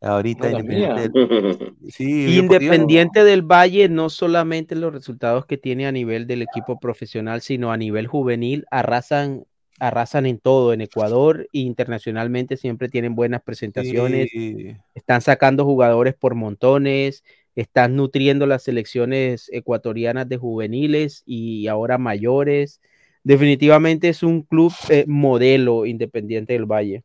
ahorita 0.03 0.49
No, 0.51 0.59
Independiente 0.59 1.01
del- 1.09 1.75
Sí, 1.89 2.35
yo- 2.35 2.41
porque 2.47 2.65
yo- 2.65 2.73
Independiente 2.73 3.23
del 3.23 3.41
Valle, 3.41 3.89
no 3.89 4.09
solamente 4.09 4.75
los 4.75 4.93
resultados 4.93 5.45
que 5.45 5.57
tiene 5.57 5.87
a 5.87 5.91
nivel 5.91 6.27
del 6.27 6.41
equipo 6.41 6.79
profesional, 6.79 7.41
sino 7.41 7.71
a 7.71 7.77
nivel 7.77 8.07
juvenil, 8.07 8.65
arrasan, 8.69 9.45
arrasan 9.79 10.25
en 10.25 10.37
todo, 10.39 10.73
en 10.73 10.81
Ecuador 10.81 11.47
e 11.53 11.59
internacionalmente 11.59 12.57
siempre 12.57 12.89
tienen 12.89 13.15
buenas 13.15 13.41
presentaciones, 13.41 14.29
Sí. 14.31 14.75
están 14.93 15.21
sacando 15.21 15.65
jugadores 15.65 16.13
por 16.13 16.35
montones, 16.35 17.23
están 17.55 17.95
nutriendo 17.95 18.45
las 18.47 18.63
selecciones 18.63 19.49
ecuatorianas 19.53 20.27
de 20.27 20.37
juveniles 20.37 21.23
y 21.25 21.67
ahora 21.67 21.97
mayores. 21.97 22.81
Definitivamente 23.23 24.09
es 24.09 24.21
un 24.23 24.41
club 24.41 24.73
eh, 24.89 25.05
modelo 25.07 25.85
Independiente 25.85 26.53
del 26.53 26.65
Valle. 26.65 27.03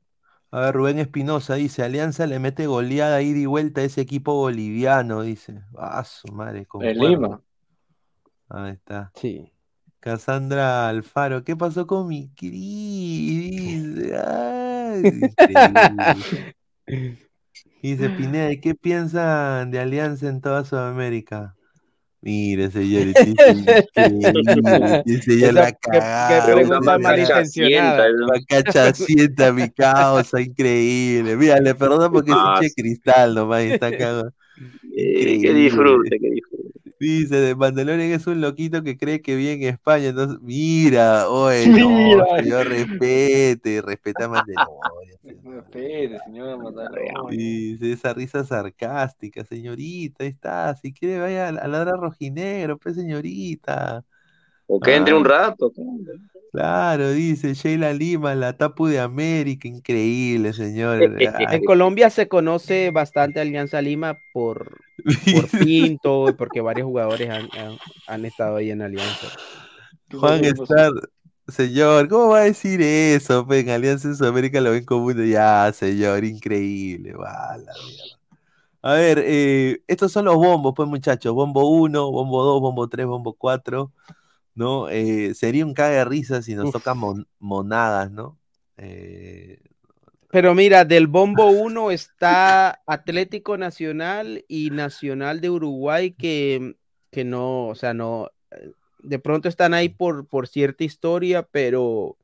A 0.51 0.61
ver, 0.61 0.75
Rubén 0.75 0.99
Espinosa 0.99 1.57
dice, 1.57 1.83
Alianza 1.83 2.27
le 2.27 2.39
mete 2.39 2.67
goleada 2.67 3.21
ida 3.21 3.39
y 3.39 3.47
vuelta 3.47 3.83
a 3.83 3.85
ese 3.85 4.01
equipo 4.01 4.35
boliviano, 4.35 5.23
dice. 5.23 5.63
Ah, 5.77 6.03
su 6.05 6.33
madre, 6.33 6.65
concuerdo. 6.65 7.09
Lima. 7.09 7.43
Ahí 8.49 8.73
está. 8.73 9.13
Sí. 9.15 9.53
Cassandra 10.01 10.89
Alfaro, 10.89 11.45
¿qué 11.45 11.55
pasó 11.55 11.87
con 11.87 12.09
mi 12.09 12.31
Cris? 12.31 12.53
Dice, 13.95 14.17
ay, 14.17 15.03
increíble. 15.07 16.55
Dice 17.83 18.11
Pineda, 18.11 18.51
¿y 18.51 18.61
qué 18.61 18.75
piensan 18.75 19.71
de 19.71 19.81
Alianza 19.81 20.29
en 20.29 20.41
toda 20.41 20.65
Sudamérica? 20.65 21.58
Mire, 22.21 22.69
señorita, 22.71 23.23
dice, 23.25 23.87
increíble, 23.95 25.03
dice, 25.07 25.39
ya 25.39 25.47
Esa- 25.51 25.53
la 25.61 25.73
qué- 25.73 25.79
qué 25.83 25.99
cagada. 26.01 26.53
pregunta 26.53 26.99
malintencionada. 26.99 28.09
Mi 29.53 29.71
causa, 29.71 30.41
increíble. 30.41 31.37
Mira, 31.37 31.61
le 31.61 31.75
perdono 31.77 32.11
porque 32.11 32.33
es 32.33 32.37
hincha 32.37 32.61
de 32.61 32.73
cristal 32.73 33.35
nomás 33.35 33.65
y 33.65 33.71
está 33.71 33.91
cagado. 33.93 34.33
Eh, 34.97 35.39
que 35.41 35.55
disfrute, 35.55 36.19
que 36.19 36.31
disfrute. 36.31 36.58
Dice, 37.01 37.37
de 37.37 37.55
Mandalorian 37.55 38.11
es 38.11 38.27
un 38.27 38.41
loquito 38.41 38.83
que 38.83 38.97
cree 38.97 39.23
que 39.23 39.37
vive 39.37 39.53
en 39.53 39.63
España. 39.63 40.09
Entonces, 40.09 40.39
mira, 40.43 41.29
oye, 41.29 41.69
no, 41.69 41.89
Mira. 41.91 42.25
señor, 42.43 42.67
respete, 42.69 43.83
respeta 43.83 44.25
a 44.25 44.29
Mandalorian. 44.29 45.19
señor. 45.23 45.59
Espere, 45.59 46.19
señora 46.25 46.57
Mandalorian. 46.57 47.15
Dice, 47.31 47.93
esa 47.93 48.13
risa 48.15 48.45
sarcástica, 48.45 49.45
señorita, 49.45 50.25
ahí 50.25 50.31
está. 50.31 50.75
Si 50.77 50.93
quiere, 50.93 51.21
vaya 51.21 51.49
a 51.49 51.53
la- 51.53 51.61
a 51.63 51.69
ladrar 51.69 51.99
rojinegro, 52.01 52.79
pues, 52.79 52.97
señorita. 52.97 54.05
O 54.67 54.81
que 54.81 54.97
entre 54.97 55.15
Ah. 55.15 55.17
un 55.19 55.25
rato. 55.25 55.73
Claro, 56.53 57.11
dice 57.11 57.55
Sheila 57.55 57.93
Lima, 57.93 58.35
la 58.35 58.57
tapu 58.57 58.87
de 58.87 58.99
América, 59.01 59.69
increíble, 59.69 60.53
señor. 60.53 61.17
En 61.53 61.63
Colombia 61.65 62.11
se 62.11 62.27
conoce 62.29 62.91
bastante 62.91 63.41
Alianza 63.41 63.83
Lima 63.83 64.19
por, 64.33 64.79
por 65.31 65.49
Pinto 65.59 66.29
y 66.31 66.33
porque 66.33 66.61
varios 66.61 66.87
jugadores 66.87 67.31
han, 67.31 67.49
han- 67.53 67.79
han 68.07 68.25
estado 68.25 68.57
ahí 68.57 68.71
en 68.71 68.81
Alianza. 68.83 69.29
Juan 70.11 70.45
Star, 70.45 70.91
señor, 71.49 72.09
¿cómo 72.09 72.29
va 72.31 72.39
a 72.41 72.45
decir 72.45 72.81
eso? 72.83 73.47
Pues 73.47 73.65
en 73.65 73.71
Alianza 73.71 74.09
en 74.09 74.17
Sudamérica 74.17 74.61
lo 74.61 74.71
ven 74.73 74.85
como 74.85 75.07
un... 75.07 75.27
Ya, 75.31 75.71
señor, 75.73 76.25
increíble. 76.25 77.13
va, 77.15 77.57
la 77.59 77.73
mierda. 77.87 78.19
A 78.83 78.95
ver, 78.95 79.23
eh, 79.27 79.83
estos 79.89 80.13
son 80.13 80.25
los 80.27 80.37
bombos, 80.37 80.73
pues 80.77 80.89
muchachos. 80.89 81.35
Bombo 81.35 81.69
1, 81.69 82.11
bombo 82.13 82.45
2, 82.45 82.61
bombo 82.61 82.89
3, 82.89 83.07
bombo 83.07 83.35
4, 83.35 83.93
¿no? 84.59 84.89
Eh, 84.91 85.35
sería 85.35 85.65
un 85.65 85.73
cague 85.73 85.97
de 85.97 86.05
risa 86.05 86.43
si 86.43 86.55
nos 86.55 86.73
tocan 86.73 86.99
mon- 86.99 87.27
monadas, 87.39 88.11
¿no? 88.11 88.37
Eh, 88.77 89.61
Pero 90.31 90.55
mira, 90.55 90.85
del 90.85 91.07
bombo 91.07 91.47
1 91.51 91.91
está 91.93 92.83
Atlético 92.87 93.57
Nacional 93.57 94.45
y 94.49 94.71
Nacional 94.71 95.41
de 95.41 95.51
Uruguay 95.51 96.11
que, 96.11 96.75
que 97.11 97.25
no, 97.25 97.69
o 97.69 97.75
sea, 97.77 97.95
no, 97.95 98.31
eh, 98.51 98.73
de 99.03 99.19
pronto 99.21 99.49
están 99.49 99.75
ahí 99.75 99.89
por, 99.89 100.27
por 100.27 100.49
cierta 100.49 100.83
historia, 100.83 101.45
pero, 101.45 102.17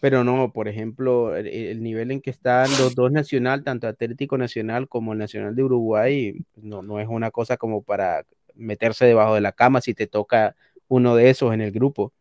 pero 0.00 0.24
no, 0.24 0.52
por 0.52 0.68
ejemplo, 0.68 1.36
el, 1.36 1.46
el 1.48 1.82
nivel 1.82 2.10
en 2.12 2.22
que 2.22 2.30
están 2.30 2.70
los 2.78 2.94
dos 2.94 3.12
Nacional, 3.12 3.62
tanto 3.62 3.86
Atlético 3.86 4.38
Nacional 4.38 4.88
como 4.88 5.12
el 5.12 5.18
Nacional 5.18 5.54
de 5.54 5.62
Uruguay, 5.64 6.34
no, 6.56 6.80
no 6.82 6.98
es 6.98 7.08
una 7.08 7.30
cosa 7.30 7.58
como 7.58 7.82
para 7.82 8.24
meterse 8.54 9.04
debajo 9.04 9.34
de 9.34 9.40
la 9.42 9.52
cama 9.52 9.80
si 9.80 9.94
te 9.94 10.06
toca 10.06 10.54
uno 10.92 11.16
de 11.16 11.30
esos 11.30 11.54
en 11.54 11.62
el 11.62 11.72
grupo. 11.72 12.12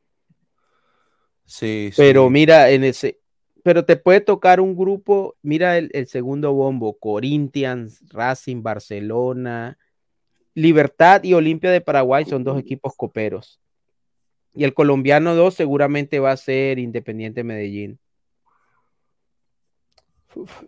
sí, 1.45 1.91
Pero 1.95 2.27
sí. 2.27 2.31
mira, 2.31 2.69
en 2.69 2.84
ese, 2.85 3.19
pero 3.64 3.85
te 3.85 3.98
puede 3.98 4.22
tocar 4.22 4.61
un 4.61 4.76
grupo, 4.76 5.35
mira 5.41 5.77
el, 5.77 5.89
el 5.93 6.07
segundo 6.07 6.53
bombo, 6.53 6.98
Corinthians, 6.98 8.02
Racing, 8.10 8.64
Barcelona, 8.64 9.77
Libertad 10.53 11.23
y 11.23 11.34
Olimpia 11.34 11.72
de 11.72 11.81
Paraguay 11.81 12.26
son 12.26 12.43
dos 12.43 12.60
equipos 12.60 12.93
coperos. 12.95 13.60
Y 14.53 14.64
el 14.65 14.73
colombiano 14.73 15.35
2 15.35 15.53
seguramente 15.56 16.19
va 16.19 16.31
a 16.31 16.38
ser 16.38 16.80
Independiente 16.80 17.43
Medellín. 17.43 17.99
Uf, 20.35 20.64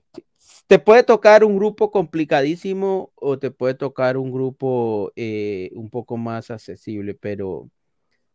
Te 0.68 0.80
puede 0.80 1.04
tocar 1.04 1.44
un 1.44 1.58
grupo 1.58 1.92
complicadísimo 1.92 3.12
o 3.16 3.40
te 3.40 3.52
puede 3.52 3.76
tocar 3.76 4.18
un 4.18 4.32
grupo 4.32 5.12
eh, 5.16 5.72
un 5.76 5.90
poco 5.90 6.18
más 6.18 6.52
accesible, 6.52 7.14
pero 7.16 7.70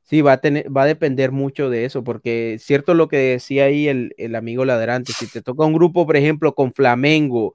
sí, 0.09 0.23
va 0.23 0.33
a, 0.33 0.41
tener, 0.41 0.75
va 0.75 0.83
a 0.83 0.87
depender 0.87 1.33
mucho 1.33 1.69
de 1.69 1.85
eso, 1.85 2.03
porque 2.03 2.55
es 2.55 2.63
cierto 2.63 2.95
lo 2.95 3.09
que 3.09 3.19
decía 3.19 3.65
ahí 3.65 3.89
el, 3.89 4.15
el 4.17 4.35
amigo 4.35 4.65
ladrante, 4.65 5.13
si 5.13 5.27
te 5.27 5.43
toca 5.43 5.67
un 5.67 5.75
grupo, 5.75 6.07
por 6.07 6.17
ejemplo, 6.17 6.55
con 6.55 6.73
Flamengo, 6.73 7.55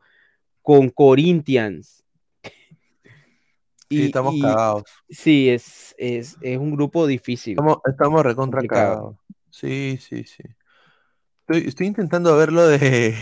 con 0.61 0.89
Corinthians, 0.89 2.05
Sí, 3.89 4.05
estamos 4.05 4.35
cagados. 4.41 4.84
Sí, 5.09 5.49
es, 5.49 5.93
es, 5.99 6.38
es, 6.41 6.57
un 6.57 6.71
grupo 6.71 7.05
difícil. 7.05 7.53
Estamos, 7.53 7.77
estamos 7.85 8.23
recontra 8.23 8.61
cagados. 8.63 9.17
Sí, 9.51 9.99
sí, 10.01 10.23
sí. 10.23 10.43
Estoy, 11.41 11.67
estoy 11.67 11.88
intentando 11.88 12.35
ver 12.35 12.51
lo 12.51 12.67
de 12.67 13.15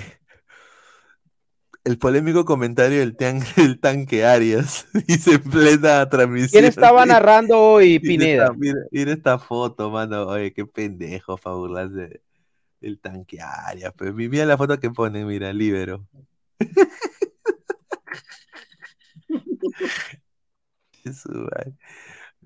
el 1.84 1.98
polémico 1.98 2.46
comentario 2.46 3.00
del, 3.00 3.16
tan, 3.16 3.40
del 3.56 3.80
tanque 3.80 4.26
Arias. 4.26 4.88
Dice 5.08 5.34
en 5.36 5.44
plena 5.44 6.08
transmisión. 6.10 6.50
¿Quién 6.52 6.66
estaba 6.66 7.06
narrando 7.06 7.60
hoy, 7.60 8.00
Mira 8.00 8.26
Pineda? 8.26 8.44
esta, 8.46 8.54
mira, 8.58 8.80
mira 8.92 9.12
esta 9.14 9.40
foto, 9.40 9.90
mano. 9.90 10.28
Oye, 10.28 10.54
qué 10.54 10.66
pendejo 10.66 11.38
para 11.38 11.56
burlarse 11.56 12.22
del 12.80 13.00
tanque 13.00 13.42
Arias. 13.42 13.94
Pues 13.96 14.14
mira 14.14 14.46
la 14.46 14.58
foto 14.58 14.80
que 14.80 14.90
pone, 14.92 15.26
mira, 15.26 15.52
libero. 15.54 16.08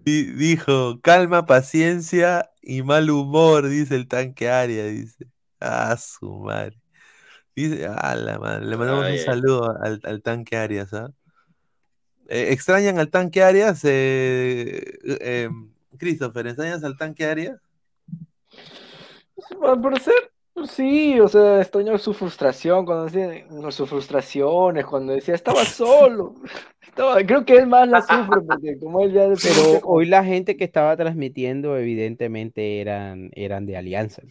Dijo, 0.05 1.01
calma, 1.01 1.45
paciencia 1.45 2.51
y 2.61 2.83
mal 2.83 3.09
humor, 3.09 3.67
dice 3.67 3.95
el 3.95 4.07
tanque 4.07 4.49
Aria, 4.49 4.85
dice. 4.85 5.27
Ah, 5.59 5.97
su 5.97 6.31
madre. 6.39 6.84
Dice, 7.55 7.87
ah, 7.87 8.15
la 8.15 8.37
madre. 8.37 8.65
Le 8.65 8.75
mandamos 8.75 9.05
Ay, 9.05 9.19
un 9.19 9.25
saludo 9.25 9.77
al, 9.81 10.01
al 10.03 10.21
tanque 10.21 10.57
Arias, 10.57 10.93
¿ah? 10.93 11.09
Eh, 12.27 12.51
¿Extrañan 12.51 12.99
al 12.99 13.09
tanque 13.09 13.43
Arias? 13.43 13.81
Eh, 13.83 14.97
eh, 15.03 15.49
Christopher, 15.97 16.47
¿extrañas 16.47 16.83
al 16.83 16.97
tanque 16.97 17.25
Arias? 17.25 17.59
Al 19.61 19.79
parecer, 19.79 20.31
sí, 20.67 21.19
o 21.19 21.27
sea, 21.27 21.61
extraño 21.61 21.97
su 21.97 22.13
frustración 22.13 22.85
cuando 22.85 23.05
decía, 23.05 23.45
no, 23.49 23.71
sus 23.71 23.89
frustraciones, 23.89 24.85
cuando 24.85 25.13
decía 25.13 25.35
estaba 25.35 25.63
solo. 25.65 26.35
Estaba, 26.81 27.23
creo 27.23 27.45
que 27.45 27.57
él 27.57 27.67
más 27.67 27.87
la 27.87 28.01
sufre 28.01 28.41
porque 28.41 28.79
como 28.79 29.01
él 29.01 29.11
ya 29.11 29.27
Pero 29.27 29.79
hoy 29.83 30.05
la 30.05 30.23
gente 30.23 30.57
que 30.57 30.63
estaba 30.63 30.95
transmitiendo, 30.97 31.77
evidentemente, 31.77 32.81
eran, 32.81 33.29
eran 33.33 33.65
de 33.65 33.77
Alianza. 33.77 34.23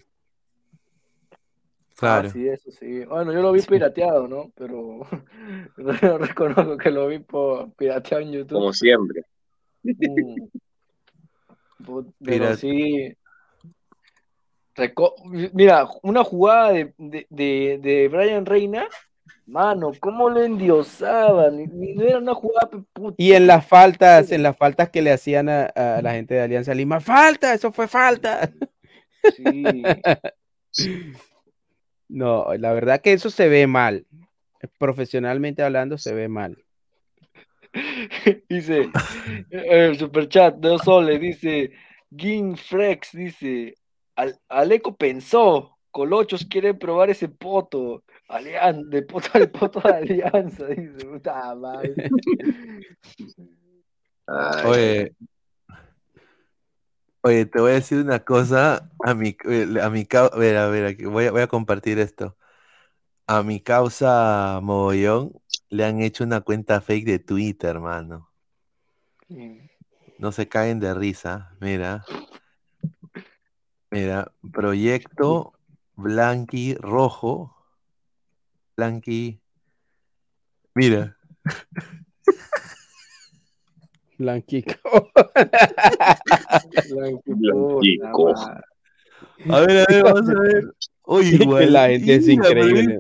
Claro. 2.05 2.29
Ah, 2.29 2.33
sí, 2.33 2.49
eso 2.49 2.71
sí. 2.71 3.05
Bueno, 3.05 3.33
yo 3.33 3.41
lo 3.43 3.53
vi 3.53 3.63
pirateado, 3.63 4.29
¿no? 4.29 4.51
Pero 4.57 5.01
yo 6.03 6.19
reconozco 6.19 6.77
que 6.77 6.91
lo 6.91 7.09
vi 7.09 7.19
por 7.19 7.73
pirateado 7.75 8.23
en 8.23 8.33
YouTube. 8.33 8.59
Como 8.59 8.73
siempre. 8.73 9.23
Mm. 9.83 10.37
Pero 12.25 12.57
sí. 12.57 13.15
Reco- 14.77 15.15
Mira, 15.53 15.87
una 16.03 16.25
jugada 16.25 16.73
de, 16.73 16.95
de, 16.99 17.27
de, 17.31 17.79
de 17.83 18.09
Brian 18.09 18.45
Reina, 18.47 18.87
mano, 19.47 19.93
cómo 20.01 20.29
lo 20.31 20.43
endiosaban. 20.43 21.59
Ni, 21.59 21.67
ni- 21.67 21.95
no 21.95 22.03
era 22.05 22.19
una 22.19 22.35
jugada 22.35 22.69
puta. 22.93 23.15
Y 23.19 23.33
en 23.33 23.47
las 23.47 23.67
faltas, 23.67 24.33
en 24.33 24.43
las 24.43 24.57
faltas 24.57 24.89
que 24.91 25.03
le 25.03 25.13
hacían 25.13 25.49
a, 25.49 25.67
a 25.67 26.03
la 26.03 26.13
gente 26.13 26.35
de 26.35 26.41
Alianza 26.43 26.75
Lima, 26.75 27.01
falta, 27.01 27.55
eso 27.55 27.71
fue 27.73 27.87
falta. 27.89 28.51
Sí. 29.37 29.65
No, 32.15 32.47
la 32.57 32.73
verdad 32.73 33.01
que 33.01 33.13
eso 33.13 33.29
se 33.29 33.49
ve 33.49 33.67
mal. 33.67 34.07
Profesionalmente 34.79 35.65
hablando, 35.65 35.99
se 35.99 36.15
ve 36.15 36.29
mal. 36.29 36.65
Dice, 38.49 38.93
el 39.51 39.99
superchat, 39.99 40.55
dos 40.55 40.83
soles, 40.83 41.21
dice, 41.21 41.73
Gin 42.17 42.57
Frex, 42.57 43.17
dice, 43.17 43.75
Al- 44.15 44.39
Aleco 44.49 44.95
pensó, 44.95 45.77
Colochos 45.91 46.45
quiere 46.45 46.73
probar 46.75 47.11
ese 47.11 47.29
poto, 47.29 48.05
alian 48.29 48.89
de 48.91 49.03
poto 49.03 49.31
al 49.35 49.51
poto 49.51 49.81
de 49.81 49.95
alianza, 49.95 50.67
dice, 50.69 51.05
puta 51.07 51.55
madre. 51.57 51.95
Ay, 54.29 54.67
Oye, 54.67 55.13
oye, 57.25 57.47
te 57.47 57.61
voy 57.61 57.73
a 57.73 57.75
decir 57.75 57.99
una 57.99 58.21
cosa. 58.25 58.91
A 59.05 59.15
mi, 59.15 59.37
eh, 59.49 59.67
a 59.83 59.91
mi 59.91 60.05
cau- 60.07 60.31
a 60.33 60.37
ver, 60.39 60.57
a 60.57 60.69
ver, 60.69 60.85
aquí, 60.87 61.05
voy 61.07 61.27
a, 61.27 61.31
voy 61.33 61.41
a 61.43 61.47
compartir 61.49 61.99
esto. 61.99 62.37
A 63.27 63.43
mi 63.43 63.61
causa 63.61 64.61
Mogollón 64.63 65.33
le 65.71 65.85
han 65.85 66.01
hecho 66.03 66.25
una 66.25 66.43
cuenta 66.43 66.81
fake 66.81 67.07
de 67.07 67.19
Twitter, 67.19 67.71
hermano. 67.71 68.31
No 70.19 70.31
se 70.33 70.49
caen 70.49 70.79
de 70.81 70.95
risa. 70.95 71.57
Mira. 71.61 72.05
Mira, 73.91 74.33
proyecto 74.53 75.55
Blanqui 75.97 76.75
Rojo. 76.75 77.57
Blanqui. 78.77 79.41
Mira. 80.75 81.17
Blanquico. 84.25 85.11
Blanquico. 87.27 88.35
A 89.51 89.61
ver, 89.61 89.79
a 89.79 89.85
ver, 89.89 90.03
vamos 90.03 90.29
a 90.29 90.41
ver. 90.41 90.65
Oye, 91.03 91.37
igual. 91.41 91.73
la 91.73 91.89
gente 91.89 92.15
es 92.15 92.29
increíble. 92.29 92.99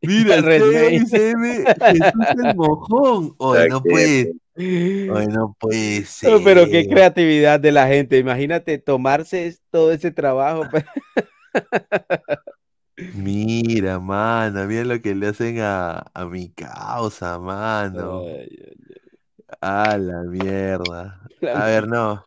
Mira. 0.00 0.40
CM, 0.40 1.64
Jesús 1.64 2.26
el 2.44 2.54
mojón. 2.56 3.34
Oye, 3.38 3.68
no 3.68 3.82
puede, 3.82 4.32
oye, 4.54 5.26
no 5.26 5.56
puede 5.58 6.04
ser. 6.04 6.30
No, 6.30 6.44
pero 6.44 6.66
qué 6.66 6.88
creatividad 6.88 7.58
de 7.58 7.72
la 7.72 7.88
gente. 7.88 8.18
Imagínate 8.18 8.78
tomarse 8.78 9.56
todo 9.70 9.92
ese 9.92 10.10
trabajo. 10.12 10.62
Mira, 13.14 14.00
mano, 14.00 14.66
mira 14.66 14.82
lo 14.82 15.00
que 15.00 15.14
le 15.14 15.28
hacen 15.28 15.60
a, 15.60 16.04
a 16.12 16.24
mi 16.24 16.48
causa, 16.50 17.38
mano. 17.38 18.22
Ay, 18.26 18.48
ay, 18.50 18.76
A 19.60 19.96
la 19.98 20.22
mierda. 20.22 21.20
A 21.54 21.64
ver, 21.66 21.88
no. 21.88 22.24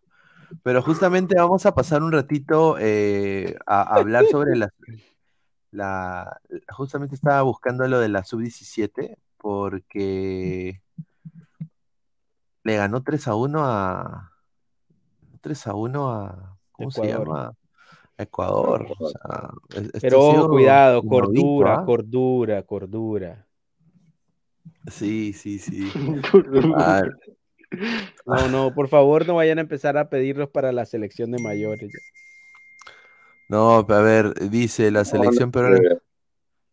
Pero 0.63 0.81
justamente 0.81 1.35
vamos 1.35 1.65
a 1.65 1.73
pasar 1.73 2.03
un 2.03 2.11
ratito 2.11 2.75
eh, 2.79 3.57
a, 3.65 3.81
a 3.81 3.95
hablar 3.95 4.25
sobre 4.25 4.55
la, 4.57 4.69
la. 5.71 6.41
Justamente 6.69 7.15
estaba 7.15 7.41
buscando 7.43 7.87
lo 7.87 7.99
de 7.99 8.09
la 8.09 8.23
sub-17 8.23 9.17
porque 9.37 10.81
le 12.63 12.75
ganó 12.75 13.01
3 13.01 13.27
a 13.27 13.35
1 13.35 13.59
a. 13.63 14.31
3 15.41 15.67
a 15.67 15.73
1 15.73 16.11
a. 16.11 16.57
¿Cómo 16.73 16.91
se 16.91 17.01
Ecuador. 17.01 17.27
llama? 17.27 17.53
A 18.17 18.23
Ecuador. 18.23 18.87
O 18.99 19.07
sea, 19.09 19.49
es- 19.69 19.83
esto 19.85 19.99
Pero 20.01 20.19
ojo, 20.19 20.49
cuidado, 20.49 21.03
cordura, 21.03 21.75
¿ah? 21.79 21.85
cordura, 21.85 22.63
cordura. 22.63 23.47
Sí, 24.87 25.33
sí, 25.33 25.59
sí. 25.59 25.87
Ah, 26.77 27.03
No, 28.25 28.49
no, 28.49 28.73
por 28.73 28.89
favor, 28.89 29.25
no 29.25 29.35
vayan 29.35 29.57
a 29.59 29.61
empezar 29.61 29.97
a 29.97 30.09
pedirlos 30.09 30.49
para 30.49 30.71
la 30.71 30.85
selección 30.85 31.31
de 31.31 31.41
mayores. 31.41 31.91
no, 33.47 33.75
a 33.77 34.01
ver, 34.01 34.33
dice 34.49 34.91
la 34.91 35.05
selección 35.05 35.47
no, 35.49 35.51
peruana. 35.51 35.79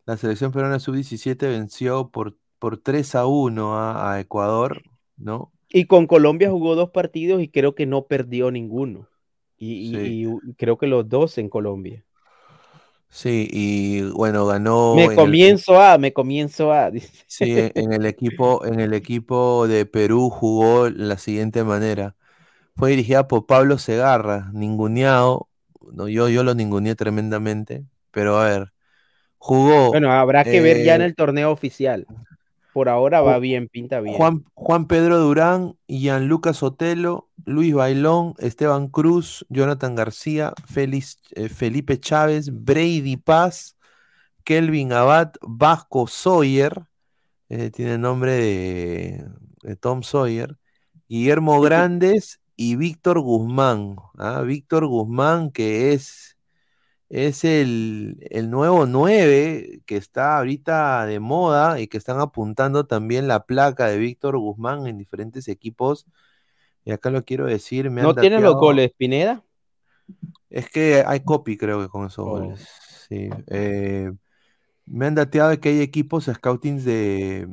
La 0.05 0.17
selección 0.17 0.51
peruana 0.51 0.79
sub-17 0.79 1.37
venció 1.47 2.09
por, 2.09 2.35
por 2.57 2.77
3 2.77 3.15
a 3.15 3.27
1 3.27 3.75
a, 3.77 4.13
a 4.13 4.19
Ecuador, 4.19 4.81
¿no? 5.17 5.51
Y 5.69 5.85
con 5.85 6.07
Colombia 6.07 6.49
jugó 6.49 6.75
dos 6.75 6.89
partidos 6.89 7.41
y 7.41 7.47
creo 7.47 7.75
que 7.75 7.85
no 7.85 8.07
perdió 8.07 8.49
ninguno. 8.51 9.07
Y, 9.57 9.73
y- 9.73 10.25
Sí. 10.25 10.27
y 10.49 10.53
creo 10.55 10.77
que 10.77 10.87
los 10.87 11.07
dos 11.07 11.37
en 11.37 11.47
Colombia. 11.47 12.03
Sí, 13.09 13.47
y 13.51 14.01
bueno, 14.11 14.45
ganó. 14.45 14.71
Me 14.97 15.11
el- 15.11 15.39
comienzo 15.39 15.79
a, 15.81 15.97
me 15.97 16.13
comienzo 16.13 16.71
a. 16.73 16.91
dice. 16.91 17.25
Sí, 17.27 17.53
e- 17.57 17.71
en 17.75 17.93
el 17.93 18.05
equipo, 18.05 18.65
en 18.65 18.79
el 18.79 18.93
equipo 18.93 19.67
de 19.67 19.85
Perú 19.85 20.29
jugó 20.29 20.89
la 20.89 21.17
siguiente 21.17 21.63
manera. 21.63 22.15
Fue 22.75 22.91
dirigida 22.91 23.27
por 23.27 23.45
Pablo 23.47 23.77
Segarra, 23.79 24.51
ninguneado. 24.53 25.49
No, 25.93 26.07
yo, 26.09 26.29
yo 26.29 26.43
lo 26.43 26.55
ninguneé 26.55 26.95
tremendamente, 26.95 27.85
pero 28.11 28.39
a 28.39 28.45
ver, 28.49 28.73
jugó 29.39 29.91
Bueno, 29.91 30.11
habrá 30.11 30.45
que 30.45 30.61
ver 30.61 30.81
ya 30.81 30.95
en 30.95 31.01
eh, 31.01 31.03
el 31.03 31.15
torneo 31.15 31.51
oficial. 31.51 32.07
Por 32.73 32.89
ahora 32.89 33.21
va 33.21 33.39
bien, 33.39 33.67
pinta 33.67 33.99
bien. 33.99 34.15
Juan, 34.15 34.45
Juan 34.53 34.85
Pedro 34.85 35.17
Durán, 35.17 35.75
Gianluca 35.87 36.53
Sotelo, 36.53 37.29
Luis 37.45 37.73
Bailón, 37.73 38.35
Esteban 38.37 38.87
Cruz, 38.89 39.45
Jonathan 39.49 39.95
García, 39.95 40.53
Félix, 40.65 41.19
eh, 41.31 41.49
Felipe 41.49 41.99
Chávez, 41.99 42.49
Brady 42.51 43.17
Paz, 43.17 43.75
Kelvin 44.43 44.93
Abad, 44.93 45.33
Vasco 45.41 46.07
Sawyer, 46.07 46.85
eh, 47.49 47.71
tiene 47.71 47.95
el 47.95 48.01
nombre 48.01 48.33
de, 48.33 49.25
de 49.63 49.75
Tom 49.75 50.03
Sawyer, 50.03 50.55
Guillermo 51.07 51.59
Grandes 51.61 52.39
y 52.55 52.75
Víctor 52.75 53.19
Guzmán. 53.19 53.95
¿ah? 54.17 54.41
Víctor 54.41 54.85
Guzmán, 54.85 55.49
que 55.49 55.93
es, 55.93 56.37
es 57.09 57.43
el, 57.43 58.17
el 58.29 58.49
nuevo 58.51 58.85
9 58.85 59.81
que 59.85 59.97
está 59.97 60.37
ahorita 60.37 61.05
de 61.05 61.19
moda 61.19 61.79
y 61.79 61.87
que 61.87 61.97
están 61.97 62.19
apuntando 62.19 62.85
también 62.85 63.27
la 63.27 63.45
placa 63.45 63.87
de 63.87 63.97
Víctor 63.97 64.37
Guzmán 64.37 64.85
en 64.87 64.97
diferentes 64.97 65.47
equipos. 65.47 66.05
Y 66.85 66.91
acá 66.91 67.09
lo 67.09 67.25
quiero 67.25 67.45
decir, 67.45 67.89
me 67.89 68.01
¿No 68.01 68.15
tiene 68.15 68.39
los 68.39 68.55
goles, 68.55 68.91
Pineda? 68.97 69.43
es 70.49 70.69
que 70.69 71.03
hay 71.05 71.19
copy, 71.21 71.57
creo 71.57 71.81
que 71.81 71.87
con 71.89 72.05
esos 72.07 72.25
Oh. 72.25 72.29
goles. 72.29 72.67
Sí. 73.09 73.27
eh, 73.47 74.11
me 74.85 75.07
han 75.07 75.15
dateado 75.15 75.49
de 75.49 75.59
que 75.59 75.69
hay 75.69 75.81
equipos 75.81 76.25
scoutings 76.25 76.83
de, 76.85 77.47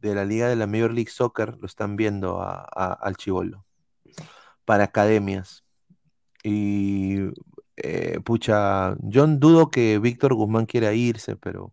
de 0.00 0.14
la 0.14 0.24
liga 0.26 0.48
de 0.48 0.56
la 0.56 0.66
Major 0.66 0.92
League 0.92 1.10
Soccer, 1.10 1.56
lo 1.58 1.66
están 1.66 1.96
viendo 1.96 2.40
a- 2.40 2.66
a- 2.74 2.92
al 2.92 3.16
chivolo 3.16 3.64
para 4.66 4.84
academias. 4.84 5.64
Y 6.42 7.18
eh, 7.84 8.20
pucha, 8.24 8.96
yo 9.00 9.26
dudo 9.26 9.70
que 9.70 9.98
Víctor 9.98 10.34
Guzmán 10.34 10.66
quiera 10.66 10.92
irse, 10.92 11.36
pero 11.36 11.72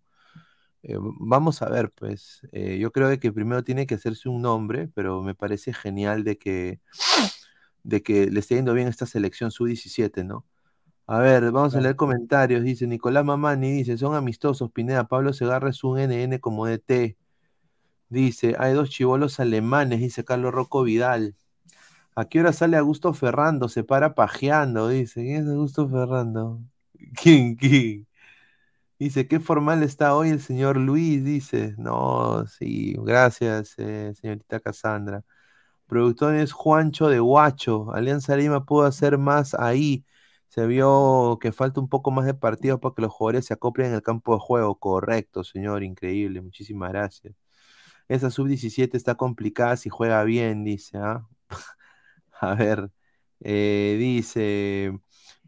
eh, 0.84 0.98
vamos 1.00 1.62
a 1.62 1.70
ver, 1.70 1.92
pues. 1.92 2.42
Eh, 2.52 2.78
yo 2.80 2.92
creo 2.92 3.10
de 3.10 3.20
que 3.20 3.32
primero 3.32 3.64
tiene 3.64 3.88
que 3.88 3.96
hacerse 3.96 4.30
un 4.30 4.42
nombre, 4.42 4.90
pero 4.96 5.22
me 5.24 5.36
parece 5.36 5.74
genial 5.74 6.24
de 6.24 6.38
que, 6.38 6.80
de 7.84 8.04
que 8.04 8.28
le 8.28 8.40
esté 8.40 8.56
yendo 8.56 8.74
bien 8.74 8.88
esta 8.88 9.06
selección 9.06 9.52
sub-17, 9.52 10.26
¿no? 10.26 10.46
A 11.08 11.20
ver, 11.20 11.52
vamos 11.52 11.76
a 11.76 11.82
leer 11.82 11.96
comentarios. 11.96 12.64
Dice 12.64 12.88
Nicolás 12.88 13.24
Mamani, 13.26 13.72
dice, 13.72 13.98
son 13.98 14.16
amistosos, 14.16 14.72
Pineda, 14.72 15.08
Pablo 15.08 15.34
Segarra 15.34 15.70
es 15.70 15.84
un 15.84 16.00
NN 16.00 16.40
como 16.40 16.66
DT. 16.68 17.18
Dice, 18.10 18.56
hay 18.60 18.74
dos 18.74 18.90
chivolos 18.90 19.40
alemanes, 19.40 20.00
dice 20.00 20.26
Carlos 20.26 20.54
Rocco 20.54 20.84
Vidal. 20.84 21.36
¿A 22.18 22.26
qué 22.27 22.39
hora 22.39 22.52
sale 22.52 22.77
Augusto 22.77 23.14
Ferrando? 23.14 23.69
Se 23.69 23.84
para 23.84 24.15
pajeando, 24.15 24.88
dice. 24.89 25.22
¿Quién 25.22 25.44
es 25.44 25.49
Augusto 25.49 25.88
Ferrando? 25.88 26.60
¿Quién, 27.22 27.56
quién? 27.56 28.07
Dice, 28.99 29.27
qué 29.27 29.39
formal 29.39 29.84
está 29.84 30.15
hoy 30.15 30.30
el 30.31 30.41
señor 30.41 30.77
Luis, 30.77 31.23
dice. 31.23 31.76
No, 31.77 32.48
sí, 32.48 32.95
gracias, 32.99 33.76
eh, 33.77 34.14
señorita 34.15 34.60
Cassandra. 34.60 35.23
Productor 35.88 36.35
es 36.35 36.53
Juancho 36.53 37.10
de 37.10 37.22
Huacho. 37.22 37.94
Alianza 37.94 38.35
Lima 38.38 38.65
pudo 38.65 38.85
hacer 38.85 39.18
más 39.19 39.53
ahí. 39.56 40.06
Se 40.49 40.68
vio 40.68 41.38
que 41.41 41.52
falta 41.53 41.80
un 41.81 41.89
poco 41.89 42.11
más 42.11 42.26
de 42.26 42.34
partidos 42.35 42.80
para 42.81 42.95
que 42.95 43.03
los 43.03 43.14
jugadores 43.14 43.45
se 43.48 43.53
acoplen 43.56 43.89
en 43.89 43.95
el 43.95 44.03
campo 44.03 44.34
de 44.35 44.39
juego. 44.41 44.76
Correcto, 44.80 45.44
señor, 45.44 45.84
increíble. 45.84 46.41
Muchísimas 46.41 46.91
gracias. 46.91 47.35
Esa 48.10 48.31
sub-17 48.31 48.98
está 48.98 49.15
complicada 49.15 49.77
si 49.77 49.89
juega 49.89 50.23
bien, 50.26 50.64
dice. 50.65 50.98
¿ah? 50.99 51.27
A 52.41 52.53
ver, 52.55 52.89
eh, 53.39 53.95
dice, 53.99 54.99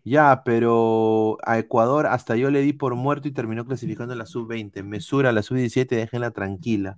ya, 0.04 0.42
pero 0.44 1.38
a 1.44 1.60
Ecuador 1.60 2.08
hasta 2.08 2.36
yo 2.36 2.50
le 2.52 2.62
di 2.62 2.74
por 2.74 2.96
muerto 2.96 3.28
y 3.28 3.32
terminó 3.32 3.66
clasificando 3.66 4.14
en 4.14 4.20
la 4.20 4.26
sub-20. 4.26 4.84
Mesura 4.84 5.32
la 5.32 5.44
sub-17, 5.44 5.88
déjenla 5.96 6.32
tranquila. 6.32 6.98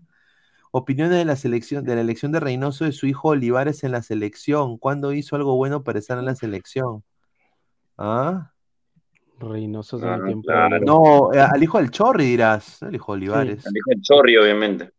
Opiniones 0.72 1.18
de 1.18 1.26
la 1.26 1.36
selección, 1.36 1.84
de 1.84 1.96
la 1.96 2.02
elección 2.02 2.32
de 2.32 2.40
Reynoso 2.40 2.86
de 2.86 2.94
su 2.94 3.06
hijo 3.06 3.30
Olivares 3.30 3.84
en 3.84 3.92
la 3.92 4.02
selección. 4.02 4.78
¿Cuándo 4.78 5.12
hizo 5.12 5.36
algo 5.36 5.56
bueno 5.58 5.84
para 5.84 6.00
estar 6.00 6.18
en 6.18 6.26
la 6.26 6.36
selección? 6.36 7.04
¿Ah? 7.98 8.52
Reynoso 9.38 10.00
Ah, 10.02 10.22
tiempo. 10.24 10.48
claro. 10.48 10.80
No, 10.80 11.34
eh, 11.34 11.42
al 11.42 11.62
hijo 11.62 11.78
del 11.80 11.92
Chorri 11.92 12.26
dirás, 12.26 12.82
no 12.82 12.88
el 12.88 12.96
hijo 12.96 13.12
de 13.12 13.18
Olivares. 13.18 13.66
El 13.66 13.76
hijo 13.76 13.90
del 13.90 14.02
Chorri, 14.02 14.38
obviamente. 14.38 14.92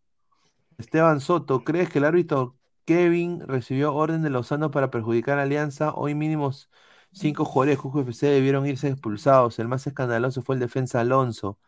Esteban 0.77 1.21
Soto, 1.21 1.63
¿crees 1.65 1.89
que 1.89 1.99
el 2.01 2.05
árbitro 2.05 2.57
Kevin 2.85 3.41
recibió 3.47 3.95
orden 3.95 4.23
de 4.23 4.31
Lozano 4.31 4.71
para 4.71 4.91
perjudicar 4.91 5.39
a 5.39 5.43
Alianza? 5.43 5.93
Hoy 5.95 6.15
mínimos 6.15 6.71
cinco 7.13 7.45
jugadores 7.45 7.77
de 7.79 7.83
Cusco 7.83 8.01
FC 8.01 8.27
debieron 8.27 8.67
irse 8.67 8.89
expulsados. 8.89 9.59
El 9.59 9.69
más 9.69 9.87
escandaloso 9.87 10.43
fue 10.43 10.57
el 10.57 10.61
defensa 10.61 11.01
Alonso. 11.01 11.59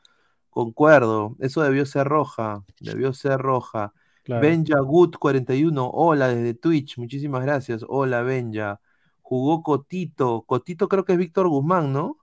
Concuerdo, 0.51 1.36
eso 1.41 1.62
debió 1.62 1.85
ser 1.86 2.07
roja, 2.07 2.65
debió 2.81 3.12
ser 3.12 3.39
roja. 3.39 3.93
Claro. 4.23 4.43
Benja 4.43 4.78
Good 4.81 5.16
41, 5.16 5.91
hola 5.93 6.28
desde 6.28 6.55
Twitch, 6.55 6.99
muchísimas 6.99 7.43
gracias. 7.43 7.85
Hola 7.89 8.23
Benja. 8.23 8.81
Jugó 9.20 9.62
Cotito, 9.62 10.43
Cotito 10.43 10.89
creo 10.89 11.05
que 11.05 11.12
es 11.12 11.19
Víctor 11.19 11.49
Guzmán, 11.49 11.93
¿no? 11.93 12.19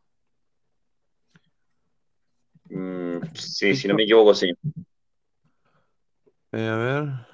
Mm, 2.70 3.18
sí, 3.34 3.76
si 3.76 3.88
no 3.88 3.96
me 3.96 4.04
equivoco, 4.04 4.34
sí. 4.34 4.54
Eh, 6.54 6.68
a 6.68 6.76
ver. 6.76 7.31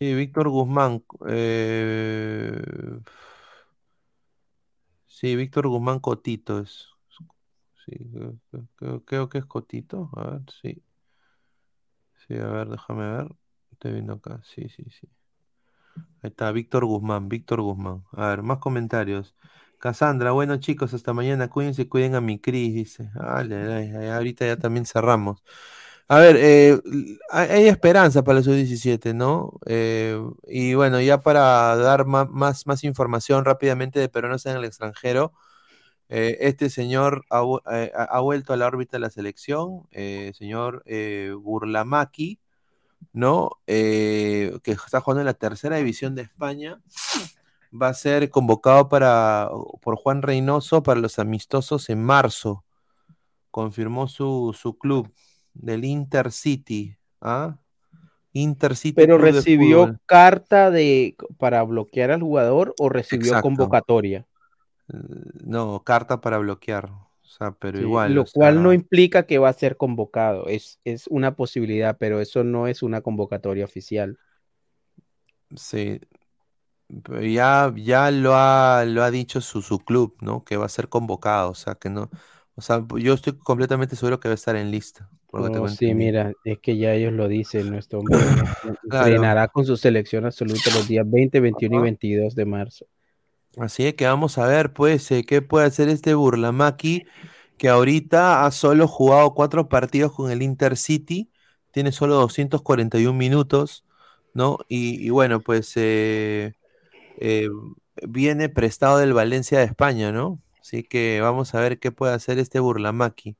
Sí, 0.00 0.14
Víctor 0.14 0.48
Guzmán. 0.48 1.04
eh, 1.28 3.00
Sí, 5.06 5.36
Víctor 5.36 5.68
Guzmán 5.68 6.00
Cotito 6.00 6.60
es. 6.60 6.88
Creo, 9.06 9.28
que 9.28 9.38
es 9.38 9.44
Cotito. 9.46 10.10
A 10.14 10.30
ver, 10.30 10.42
sí. 10.62 10.82
Sí, 12.26 12.34
a 12.36 12.46
ver, 12.46 12.68
déjame 12.68 13.10
ver. 13.10 13.36
Estoy 13.72 13.92
viendo 13.92 14.14
acá. 14.14 14.40
Sí, 14.44 14.68
sí, 14.68 14.84
sí. 14.90 15.08
Ahí 16.22 16.30
está, 16.30 16.50
Víctor 16.52 16.84
Guzmán, 16.86 17.28
Víctor 17.28 17.60
Guzmán. 17.60 18.04
A 18.12 18.28
ver, 18.28 18.42
más 18.42 18.58
comentarios. 18.58 19.34
Cassandra, 19.78 20.32
bueno 20.32 20.56
chicos, 20.58 20.94
hasta 20.94 21.12
mañana. 21.12 21.48
Cuídense, 21.48 21.88
cuiden 21.88 22.14
a 22.14 22.20
mi 22.20 22.38
Cris, 22.38 22.74
dice. 22.74 23.10
Dale, 23.14 24.10
ahorita 24.12 24.46
ya 24.46 24.56
también 24.58 24.86
cerramos. 24.86 25.42
A 26.12 26.18
ver, 26.18 26.36
eh, 26.40 26.80
hay, 27.30 27.68
esperanza 27.68 28.24
para 28.24 28.38
el 28.38 28.44
sub-17, 28.44 29.14
¿no? 29.14 29.52
Eh, 29.66 30.20
y 30.48 30.74
bueno, 30.74 31.00
ya 31.00 31.20
para 31.20 31.76
dar 31.76 32.04
más, 32.04 32.66
más 32.66 32.82
información 32.82 33.44
rápidamente 33.44 34.00
de 34.00 34.08
peruanos 34.08 34.44
en 34.46 34.56
el 34.56 34.64
extranjero, 34.64 35.32
eh, 36.08 36.38
este 36.40 36.70
señor 36.70 37.24
eh, 37.72 37.92
ha- 37.96 38.20
vuelto 38.20 38.52
a 38.52 38.56
la 38.58 38.66
órbita 38.66 38.96
de 38.98 39.00
la 39.02 39.10
selección, 39.10 39.88
eh, 39.92 40.32
señor 40.36 40.84
Burlamaqui, 41.40 42.40
¿no? 43.12 43.50
Que 43.66 44.52
está 44.66 45.00
jugando 45.00 45.20
en 45.22 45.26
la 45.26 45.34
tercera 45.34 45.76
división 45.76 46.14
de 46.16 46.22
España. 46.22 46.80
Va 47.72 47.88
a 47.88 47.94
ser 47.94 48.30
convocado 48.30 48.88
para, 48.88 49.48
por 49.80 49.96
Juan 49.96 50.22
Reynoso 50.22 50.82
para 50.82 51.00
los 51.00 51.18
amistosos 51.18 51.88
en 51.90 52.02
marzo. 52.02 52.64
Confirmó 53.50 54.08
su, 54.08 54.56
su 54.58 54.78
club 54.78 55.12
del 55.54 55.84
Intercity. 55.84 56.96
¿ah? 57.20 57.56
Intercity 58.32 58.94
Pero 58.94 59.16
Club 59.18 59.26
recibió 59.32 59.98
carta 60.06 60.70
de 60.70 61.16
para 61.38 61.62
bloquear 61.62 62.10
al 62.12 62.22
jugador 62.22 62.74
o 62.78 62.88
recibió 62.88 63.26
Exacto. 63.28 63.42
convocatoria. 63.42 64.26
Eh, 64.92 64.96
No, 65.44 65.82
carta 65.84 66.20
para 66.20 66.38
bloquear. 66.38 66.86
O 66.90 67.26
sea, 67.32 67.52
pero 67.52 67.78
Sí, 67.78 67.84
igual. 67.84 68.14
lo 68.14 68.24
cual 68.24 68.54
sea, 68.54 68.62
no 68.62 68.72
implica 68.72 69.24
que 69.24 69.38
va 69.38 69.48
a 69.48 69.52
ser 69.52 69.76
convocado. 69.76 70.46
Es, 70.48 70.80
es 70.84 71.06
una 71.08 71.34
posibilidad, 71.36 71.96
pero 71.98 72.20
eso 72.20 72.44
no 72.44 72.66
es 72.66 72.82
una 72.82 73.00
convocatoria 73.00 73.64
oficial. 73.64 74.18
Sí. 75.56 76.00
Pero 77.04 77.22
ya, 77.22 77.72
ya 77.76 78.10
lo 78.10 78.34
ha, 78.34 78.84
lo 78.84 79.02
ha 79.04 79.10
dicho 79.10 79.40
su, 79.40 79.62
su 79.62 79.78
club, 79.78 80.16
¿no? 80.20 80.44
Que 80.44 80.56
va 80.56 80.66
a 80.66 80.68
ser 80.68 80.88
convocado. 80.88 81.50
O 81.50 81.54
sea, 81.54 81.74
que 81.76 81.88
no. 81.88 82.10
O 82.56 82.62
sea, 82.62 82.84
yo 82.98 83.14
estoy 83.14 83.38
completamente 83.38 83.96
seguro 83.96 84.18
que 84.20 84.28
va 84.28 84.32
a 84.32 84.34
estar 84.34 84.56
en 84.56 84.70
lista. 84.70 85.08
Oh, 85.32 85.68
sí, 85.68 85.94
mira, 85.94 86.32
es 86.44 86.58
que 86.58 86.76
ya 86.76 86.92
ellos 86.92 87.12
lo 87.12 87.28
dicen, 87.28 87.70
nuestro 87.70 88.00
hombre 88.00 88.16
Claro. 88.88 89.06
entrenará 89.06 89.48
con 89.48 89.64
su 89.64 89.76
selección 89.76 90.26
absoluta 90.26 90.70
los 90.74 90.88
días 90.88 91.08
20, 91.08 91.40
21 91.40 91.74
y 91.74 91.76
Ajá. 91.76 91.84
22 91.84 92.34
de 92.34 92.44
marzo. 92.44 92.86
Así 93.58 93.86
es 93.86 93.94
que 93.94 94.06
vamos 94.06 94.38
a 94.38 94.46
ver, 94.46 94.72
pues, 94.72 95.10
eh, 95.10 95.24
qué 95.24 95.42
puede 95.42 95.66
hacer 95.66 95.88
este 95.88 96.14
Burlamaqui, 96.14 97.06
que 97.58 97.68
ahorita 97.68 98.46
ha 98.46 98.50
solo 98.50 98.86
jugado 98.88 99.34
cuatro 99.34 99.68
partidos 99.68 100.12
con 100.12 100.30
el 100.30 100.42
Intercity, 100.42 101.30
tiene 101.72 101.92
solo 101.92 102.14
241 102.14 103.16
minutos, 103.18 103.84
¿no? 104.34 104.58
Y, 104.68 105.04
y 105.04 105.10
bueno, 105.10 105.40
pues 105.40 105.72
eh, 105.76 106.54
eh, 107.18 107.48
viene 108.08 108.48
prestado 108.48 108.98
del 108.98 109.12
Valencia 109.12 109.58
de 109.58 109.64
España, 109.64 110.12
¿no? 110.12 110.40
Así 110.60 110.82
que 110.84 111.20
vamos 111.20 111.54
a 111.54 111.60
ver 111.60 111.78
qué 111.78 111.92
puede 111.92 112.14
hacer 112.14 112.38
este 112.38 112.60
Burlamaki. 112.60 113.36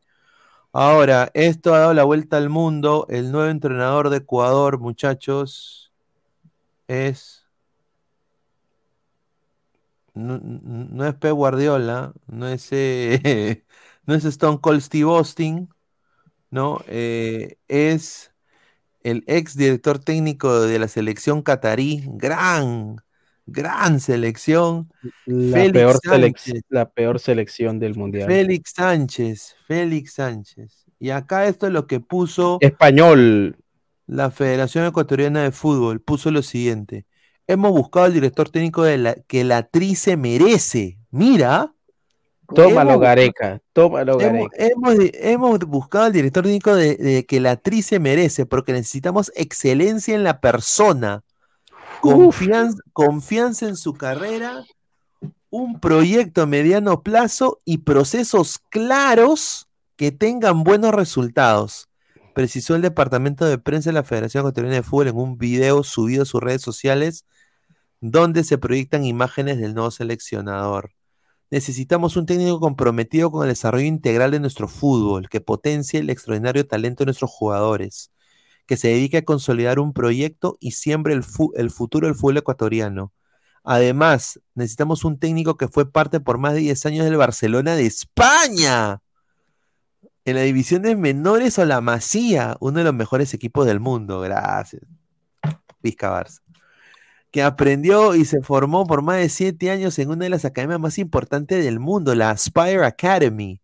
Ahora, 0.73 1.31
esto 1.35 1.75
ha 1.75 1.79
dado 1.81 1.95
la 1.95 2.05
vuelta 2.05 2.37
al 2.37 2.49
mundo. 2.49 3.07
El 3.09 3.33
nuevo 3.33 3.51
entrenador 3.51 4.11
de 4.11 4.19
Ecuador, 4.19 4.79
muchachos, 4.79 5.93
es. 6.89 7.47
No, 10.15 11.07
es 11.07 11.15
Pep 11.15 11.33
Guardiola, 11.33 12.13
no 12.27 12.49
es, 12.49 12.69
eh, 12.73 13.65
no 14.07 14.15
es 14.15 14.25
Stone 14.25 14.61
Cold 14.61 14.81
Steve 14.83 15.05
Austin, 15.11 15.69
¿no? 16.51 16.81
Eh, 16.89 17.59
es 17.69 18.33
el 19.03 19.25
ex 19.27 19.57
director 19.57 19.99
técnico 20.01 20.63
de 20.63 20.79
la 20.81 20.89
selección 20.89 21.43
catarí, 21.43 22.05
gran, 22.07 22.99
gran 23.51 24.01
selección, 24.01 24.93
La 25.27 25.53
Félix 25.57 25.73
peor, 25.73 25.97
selec- 26.03 26.39
Sánchez. 26.39 26.63
la 26.69 26.91
peor 26.91 27.19
selección 27.21 27.79
del 27.79 27.95
mundial. 27.97 28.27
Félix 28.29 28.73
Sánchez, 28.75 29.57
Félix 29.67 30.15
Sánchez. 30.15 30.85
Y 30.99 31.11
acá 31.11 31.47
esto 31.47 31.67
es 31.67 31.73
lo 31.73 31.87
que 31.87 32.01
puso 32.01 32.59
Español. 32.61 33.57
la 34.07 34.31
Federación 34.31 34.85
Ecuatoriana 34.87 35.43
de 35.43 35.51
Fútbol. 35.53 36.01
Puso 36.01 36.31
lo 36.31 36.43
siguiente. 36.43 37.07
Hemos 37.47 37.73
buscado 37.73 38.07
al 38.07 38.13
director 38.13 38.49
técnico 38.51 38.83
de 38.85 38.99
la, 38.99 39.15
que 39.27 39.45
la 39.45 39.63
tri 39.65 39.95
se 39.95 40.17
merece. 40.17 40.99
Mira. 41.11 41.73
Tómalo, 42.55 42.91
Hemos- 42.91 43.03
Gareca. 43.03 43.61
Tómalo, 43.73 44.19
Gareca. 44.19 44.49
hemos, 44.57 44.95
hemos 45.15 45.59
buscado 45.61 46.07
al 46.07 46.13
director 46.13 46.43
técnico 46.45 46.75
de, 46.75 46.97
de 46.97 47.25
que 47.25 47.39
la 47.41 47.57
tri 47.57 47.81
se 47.83 48.01
merece, 48.01 48.45
porque 48.45 48.73
necesitamos 48.73 49.31
excelencia 49.37 50.15
en 50.17 50.25
la 50.25 50.41
persona, 50.41 51.23
confianza, 52.01 53.67
en 53.67 53.77
su 53.77 53.95
carrera, 53.95 54.65
un 55.51 55.81
proyecto 55.81 56.43
a 56.43 56.47
mediano 56.47 57.03
plazo 57.03 57.59
y 57.65 57.79
procesos 57.79 58.59
claros 58.71 59.69
que 59.97 60.13
tengan 60.13 60.65
buenos 60.65 60.95
resultados. 60.95 61.89
Precisó 62.35 62.75
el 62.75 62.83
departamento 62.83 63.45
de 63.45 63.59
prensa 63.59 63.91
de 63.91 63.95
la 63.95 64.05
Federación 64.05 64.43
Ecuatoriana 64.43 64.77
de 64.77 64.83
Fútbol 64.83 65.09
en 65.09 65.17
un 65.17 65.39
video 65.39 65.83
subido 65.83 66.23
a 66.23 66.27
sus 66.27 66.41
redes 66.41 66.63
sociales 66.63 67.25
donde 68.01 68.45
se 68.45 68.57
proyectan 68.57 69.05
imágenes 69.05 69.59
del 69.59 69.75
nuevo 69.75 69.91
seleccionador. 69.91 70.93
Necesitamos 71.51 72.17
un 72.17 72.27
técnico 72.27 72.61
comprometido 72.61 73.31
con 73.31 73.43
el 73.43 73.49
desarrollo 73.51 73.85
integral 73.85 74.31
de 74.31 74.41
nuestro 74.41 74.69
fútbol, 74.69 75.29
que 75.29 75.41
potencie 75.41 76.01
el 76.01 76.09
extraordinario 76.09 76.67
talento 76.67 77.03
de 77.03 77.07
nuestros 77.07 77.31
jugadores, 77.31 78.11
que 78.71 78.77
se 78.77 78.87
dedique 78.87 79.17
a 79.17 79.25
consolidar 79.25 79.81
un 79.81 79.93
proyecto 79.93 80.57
y 80.61 80.71
siembre 80.71 81.13
el, 81.13 81.25
fu- 81.25 81.53
el 81.57 81.73
futuro 81.73 82.07
del 82.07 82.15
fútbol 82.15 82.37
ecuatoriano. 82.37 83.13
Además, 83.65 84.39
necesitamos 84.55 85.05
un 85.05 85.19
técnico 85.19 85.57
que 85.57 85.67
fue 85.67 85.91
parte 85.91 86.21
por 86.21 86.39
más 86.39 86.55
de 86.55 86.61
10 86.61 86.87
años 86.87 87.05
del 87.05 87.17
Barcelona 87.17 87.75
de 87.75 87.87
España, 87.87 89.03
en 90.25 90.37
la 90.37 90.43
división 90.43 90.83
de 90.83 90.95
menores 90.95 91.59
o 91.59 91.65
la 91.65 91.81
Masía, 91.81 92.57
uno 92.61 92.79
de 92.79 92.85
los 92.85 92.95
mejores 92.95 93.35
equipos 93.35 93.67
del 93.67 93.81
mundo. 93.81 94.21
Gracias. 94.21 94.83
Vizca 95.83 96.13
Barça 96.13 96.41
que 97.33 97.43
aprendió 97.43 98.15
y 98.15 98.25
se 98.25 98.41
formó 98.41 98.87
por 98.87 99.03
más 99.03 99.17
de 99.17 99.29
siete 99.29 99.73
años 99.73 99.99
en 99.99 100.11
una 100.11 100.27
de 100.27 100.31
las 100.31 100.45
academias 100.45 100.79
más 100.79 100.97
importantes 100.99 101.65
del 101.65 101.81
mundo, 101.81 102.15
la 102.15 102.31
Aspire 102.31 102.85
Academy. 102.85 103.61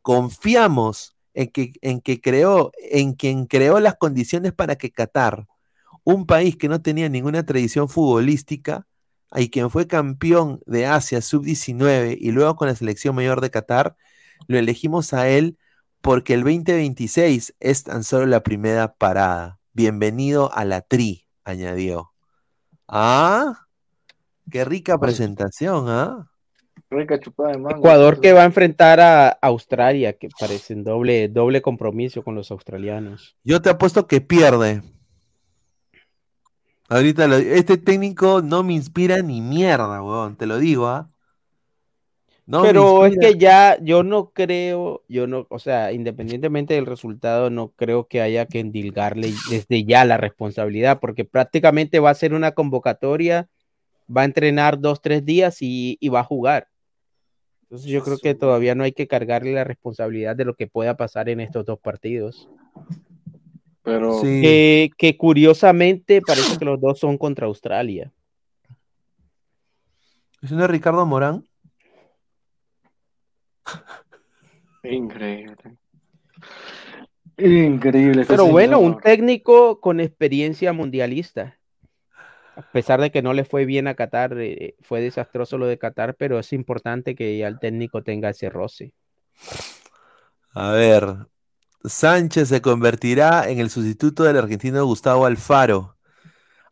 Confiamos 0.00 1.13
en 1.34 1.48
que, 1.48 1.72
en 1.82 2.00
que 2.00 2.20
creó, 2.20 2.72
en 2.90 3.12
quien 3.14 3.46
creó 3.46 3.80
las 3.80 3.96
condiciones 3.96 4.52
para 4.52 4.76
que 4.76 4.90
Qatar, 4.90 5.46
un 6.04 6.26
país 6.26 6.56
que 6.56 6.68
no 6.68 6.80
tenía 6.80 7.08
ninguna 7.08 7.44
tradición 7.44 7.88
futbolística, 7.88 8.86
y 9.34 9.50
quien 9.50 9.70
fue 9.70 9.86
campeón 9.86 10.60
de 10.66 10.86
Asia 10.86 11.20
sub-19 11.20 12.16
y 12.20 12.30
luego 12.30 12.56
con 12.56 12.68
la 12.68 12.76
selección 12.76 13.16
mayor 13.16 13.40
de 13.40 13.50
Qatar, 13.50 13.96
lo 14.46 14.58
elegimos 14.58 15.12
a 15.12 15.28
él 15.28 15.58
porque 16.00 16.34
el 16.34 16.44
2026 16.44 17.54
es 17.58 17.82
tan 17.82 18.04
solo 18.04 18.26
la 18.26 18.42
primera 18.42 18.94
parada. 18.94 19.58
Bienvenido 19.72 20.52
a 20.54 20.64
la 20.64 20.82
Tri, 20.82 21.26
añadió. 21.44 22.12
Ah, 22.86 23.66
qué 24.50 24.64
rica 24.64 24.98
presentación, 24.98 25.86
¿ah? 25.88 26.30
Rica 26.94 27.18
chupada 27.20 27.52
de 27.52 27.58
mango. 27.58 27.78
Ecuador 27.78 28.20
que 28.20 28.32
va 28.32 28.42
a 28.42 28.46
enfrentar 28.46 29.00
a 29.00 29.28
Australia, 29.42 30.12
que 30.14 30.28
parecen 30.38 30.84
doble, 30.84 31.28
doble 31.28 31.60
compromiso 31.62 32.22
con 32.22 32.34
los 32.34 32.50
australianos. 32.50 33.36
Yo 33.44 33.60
te 33.60 33.70
apuesto 33.70 34.06
que 34.06 34.20
pierde. 34.20 34.82
Ahorita 36.88 37.26
lo- 37.26 37.36
este 37.36 37.76
técnico 37.78 38.42
no 38.42 38.62
me 38.62 38.74
inspira 38.74 39.22
ni 39.22 39.40
mierda, 39.40 40.02
weón, 40.02 40.36
te 40.36 40.46
lo 40.46 40.58
digo, 40.58 40.86
¿ah? 40.86 41.10
No 42.46 42.60
Pero 42.60 43.06
es 43.06 43.16
que 43.18 43.38
ya 43.38 43.78
yo 43.80 44.02
no 44.02 44.30
creo, 44.30 45.02
yo 45.08 45.26
no, 45.26 45.46
o 45.48 45.58
sea, 45.58 45.92
independientemente 45.92 46.74
del 46.74 46.84
resultado, 46.84 47.48
no 47.48 47.68
creo 47.70 48.06
que 48.06 48.20
haya 48.20 48.44
que 48.44 48.60
endilgarle 48.60 49.32
desde 49.48 49.84
ya 49.84 50.04
la 50.04 50.18
responsabilidad, 50.18 51.00
porque 51.00 51.24
prácticamente 51.24 52.00
va 52.00 52.10
a 52.10 52.14
ser 52.14 52.34
una 52.34 52.52
convocatoria, 52.52 53.48
va 54.14 54.20
a 54.22 54.26
entrenar 54.26 54.78
dos, 54.78 55.00
tres 55.00 55.24
días 55.24 55.62
y, 55.62 55.96
y 56.00 56.10
va 56.10 56.20
a 56.20 56.24
jugar. 56.24 56.68
Entonces 57.64 57.90
yo 57.90 58.04
creo 58.04 58.18
que 58.18 58.34
todavía 58.34 58.74
no 58.74 58.84
hay 58.84 58.92
que 58.92 59.06
cargarle 59.06 59.52
la 59.52 59.64
responsabilidad 59.64 60.36
de 60.36 60.44
lo 60.44 60.54
que 60.54 60.66
pueda 60.66 60.96
pasar 60.96 61.28
en 61.28 61.40
estos 61.40 61.64
dos 61.64 61.78
partidos. 61.78 62.48
Pero 63.82 64.20
Sí. 64.20 64.42
Que, 64.42 64.90
que 64.96 65.16
curiosamente 65.16 66.20
parece 66.20 66.58
que 66.58 66.64
los 66.64 66.80
dos 66.80 66.98
son 66.98 67.18
contra 67.18 67.46
Australia. 67.46 68.12
¿Es 70.42 70.52
uno 70.52 70.62
de 70.62 70.68
Ricardo 70.68 71.06
Morán? 71.06 71.44
increíble. 74.82 75.56
Increíble. 77.38 78.24
Pero 78.28 78.46
bueno, 78.46 78.78
un 78.78 79.00
técnico 79.00 79.80
con 79.80 80.00
experiencia 80.00 80.72
mundialista. 80.72 81.58
A 82.56 82.62
pesar 82.72 83.00
de 83.00 83.10
que 83.10 83.22
no 83.22 83.32
le 83.32 83.44
fue 83.44 83.64
bien 83.64 83.88
a 83.88 83.94
Qatar, 83.94 84.36
eh, 84.38 84.76
fue 84.80 85.00
desastroso 85.00 85.58
lo 85.58 85.66
de 85.66 85.78
Qatar, 85.78 86.14
pero 86.14 86.38
es 86.38 86.52
importante 86.52 87.14
que 87.14 87.36
ya 87.36 87.48
el 87.48 87.58
técnico 87.58 88.02
tenga 88.02 88.30
ese 88.30 88.48
roce. 88.48 88.92
A 90.52 90.70
ver, 90.70 91.26
Sánchez 91.84 92.48
se 92.48 92.62
convertirá 92.62 93.50
en 93.50 93.58
el 93.58 93.70
sustituto 93.70 94.22
del 94.22 94.38
argentino 94.38 94.84
Gustavo 94.86 95.26
Alfaro. 95.26 95.96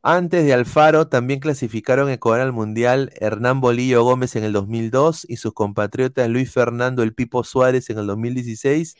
Antes 0.04 0.44
de 0.44 0.52
Alfaro 0.52 1.08
también 1.08 1.38
clasificaron 1.38 2.10
Ecuador 2.10 2.40
al 2.40 2.52
Mundial 2.52 3.12
Hernán 3.20 3.60
Bolillo 3.60 4.02
Gómez 4.02 4.34
en 4.36 4.42
el 4.42 4.52
2002 4.52 5.26
y 5.28 5.36
sus 5.36 5.52
compatriotas 5.52 6.28
Luis 6.28 6.52
Fernando 6.52 7.02
El 7.02 7.14
Pipo 7.14 7.44
Suárez 7.44 7.88
en 7.90 7.98
el 7.98 8.06
2016 8.06 8.96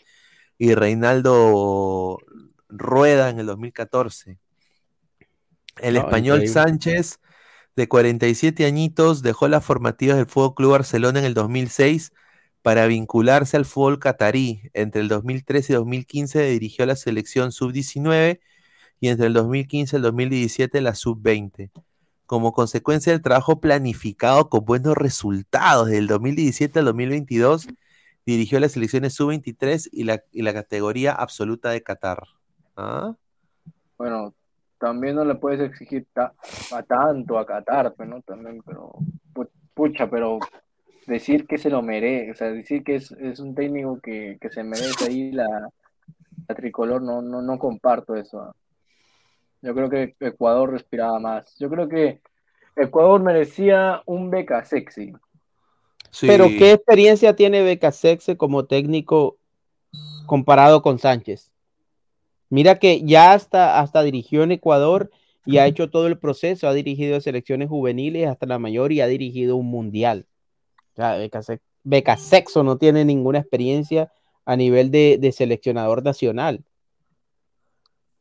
y 0.59 0.75
Reinaldo 0.75 2.19
Rueda 2.69 3.31
en 3.31 3.41
el 3.41 3.47
2014. 3.47 4.39
El 5.79 5.95
No, 5.95 6.01
español 6.01 6.43
increíble. 6.43 6.53
Sánchez, 6.53 7.21
de 7.77 7.89
47 7.89 8.67
añitos, 8.67 9.23
dejó 9.23 9.49
las 9.49 9.65
formativas 9.65 10.17
del 10.17 10.27
Fútbol 10.27 10.55
Club 10.55 10.73
Barcelona 10.73 11.21
en 11.21 11.25
el 11.25 11.35
2006 11.35 12.13
para 12.63 12.87
vincularse 12.87 13.57
al 13.57 13.65
fútbol 13.65 13.99
catarí. 13.99 14.71
Entre 14.73 15.01
el 15.01 15.09
2013 15.09 15.73
y 15.73 15.77
2015 15.77 16.43
dirigió 16.51 16.87
la 16.87 16.97
selección 16.97 17.53
sub-19 17.53 18.41
y 19.01 19.09
entre 19.09 19.27
el 19.27 19.33
2015 19.33 19.97
y 19.97 19.99
el 19.99 20.03
2017 20.03 20.81
la 20.81 20.95
sub-20. 20.95 21.71
Como 22.27 22.53
consecuencia 22.53 23.13
del 23.13 23.21
trabajo 23.21 23.61
planificado 23.61 24.49
con 24.49 24.65
buenos 24.65 24.97
resultados 24.97 25.89
del 25.89 26.07
2017 26.07 26.79
al 26.79 26.87
2022, 26.87 27.67
dirigió 28.25 28.61
las 28.61 28.73
selecciones 28.73 29.15
sub-23 29.15 29.89
y 29.91 30.05
la, 30.05 30.23
y 30.31 30.43
la 30.43 30.55
categoría 30.55 31.13
absoluta 31.13 31.71
de 31.71 31.83
Qatar. 31.83 32.23
¿Ah? 32.77 33.17
Bueno, 33.99 34.35
también 34.83 35.15
no 35.15 35.25
le 35.25 35.37
puedes 35.37 35.61
exigir 35.61 36.07
ta- 36.13 36.35
a 36.73 36.83
tanto 36.83 37.39
a 37.39 37.47
Qatar, 37.47 37.95
pues, 37.95 38.09
¿no? 38.09 38.21
También, 38.23 38.61
pero, 38.67 38.91
pu- 39.33 39.49
pucha, 39.75 40.11
pero 40.11 40.41
decir 41.07 41.47
que 41.47 41.57
se 41.57 41.71
lo 41.71 41.83
merece, 41.83 42.33
o 42.33 42.35
sea, 42.35 42.51
decir 42.51 42.83
que 42.83 42.97
es, 42.97 43.13
es 43.13 43.39
un 43.39 43.55
técnico 43.55 44.01
que, 44.01 44.39
que 44.41 44.51
se 44.51 44.65
merece 44.65 45.05
ahí 45.07 45.31
la, 45.31 45.71
la 46.49 46.55
tricolor, 46.57 47.01
no, 47.01 47.23
no, 47.23 47.41
no 47.43 47.59
comparto 47.61 48.17
eso. 48.17 48.41
¿ah? 48.41 48.57
Yo 49.63 49.73
creo 49.73 49.89
que 49.89 50.17
Ecuador 50.19 50.73
respiraba 50.73 51.21
más. 51.21 51.57
Yo 51.61 51.71
creo 51.71 51.89
que 51.89 52.21
Ecuador 52.75 53.23
merecía 53.23 54.03
un 54.07 54.31
beca 54.31 54.65
sexy. 54.65 55.13
Sí. 56.11 56.27
Pero 56.27 56.47
¿qué 56.47 56.73
experiencia 56.73 57.37
tiene 57.37 57.63
Becasexe 57.63 58.37
como 58.37 58.65
técnico 58.65 59.37
comparado 60.27 60.83
con 60.83 60.99
Sánchez? 60.99 61.52
Mira 62.53 62.79
que 62.79 63.01
ya 63.03 63.33
hasta, 63.33 63.81
hasta 63.81 64.03
dirigió 64.03 64.43
en 64.43 64.53
Ecuador 64.53 65.11
y 65.47 65.57
ha 65.57 65.67
hecho 65.67 65.89
todo 65.89 66.07
el 66.07 66.19
proceso, 66.19 66.69
ha 66.69 66.75
dirigido 66.75 67.19
selecciones 67.19 67.71
juveniles 67.71 68.29
hasta 68.29 68.45
la 68.45 68.59
mayor 68.59 68.93
y 68.93 69.01
ha 69.01 69.07
dirigido 69.07 69.57
un 69.57 69.69
mundial. 69.71 70.27
O 70.93 70.97
sea, 70.97 71.17
Becase- 71.19 71.63
Becasexo 71.83 72.63
no 72.63 72.77
tiene 72.77 73.07
ninguna 73.07 73.39
experiencia 73.39 74.13
a 74.45 74.55
nivel 74.55 74.91
de, 74.91 75.17
de 75.19 75.33
seleccionador 75.33 76.05
nacional. 76.05 76.63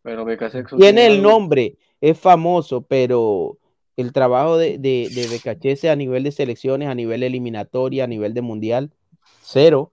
Pero 0.02 0.24
beca 0.24 0.50
sexy 0.50 0.78
Tiene 0.78 1.08
el 1.08 1.22
nombre, 1.22 1.76
es 2.00 2.18
famoso, 2.18 2.84
pero 2.84 3.58
el 3.98 4.14
trabajo 4.14 4.58
de, 4.58 4.78
de, 4.78 5.10
de 5.14 5.28
Becachese 5.28 5.90
a 5.90 5.98
nivel 5.98 6.24
de 6.24 6.32
selecciones, 6.32 6.88
a 6.88 6.96
nivel 6.96 7.24
eliminatoria, 7.24 8.06
a 8.06 8.08
nivel 8.08 8.34
de 8.34 8.42
mundial, 8.42 8.94
Cero. 9.42 9.92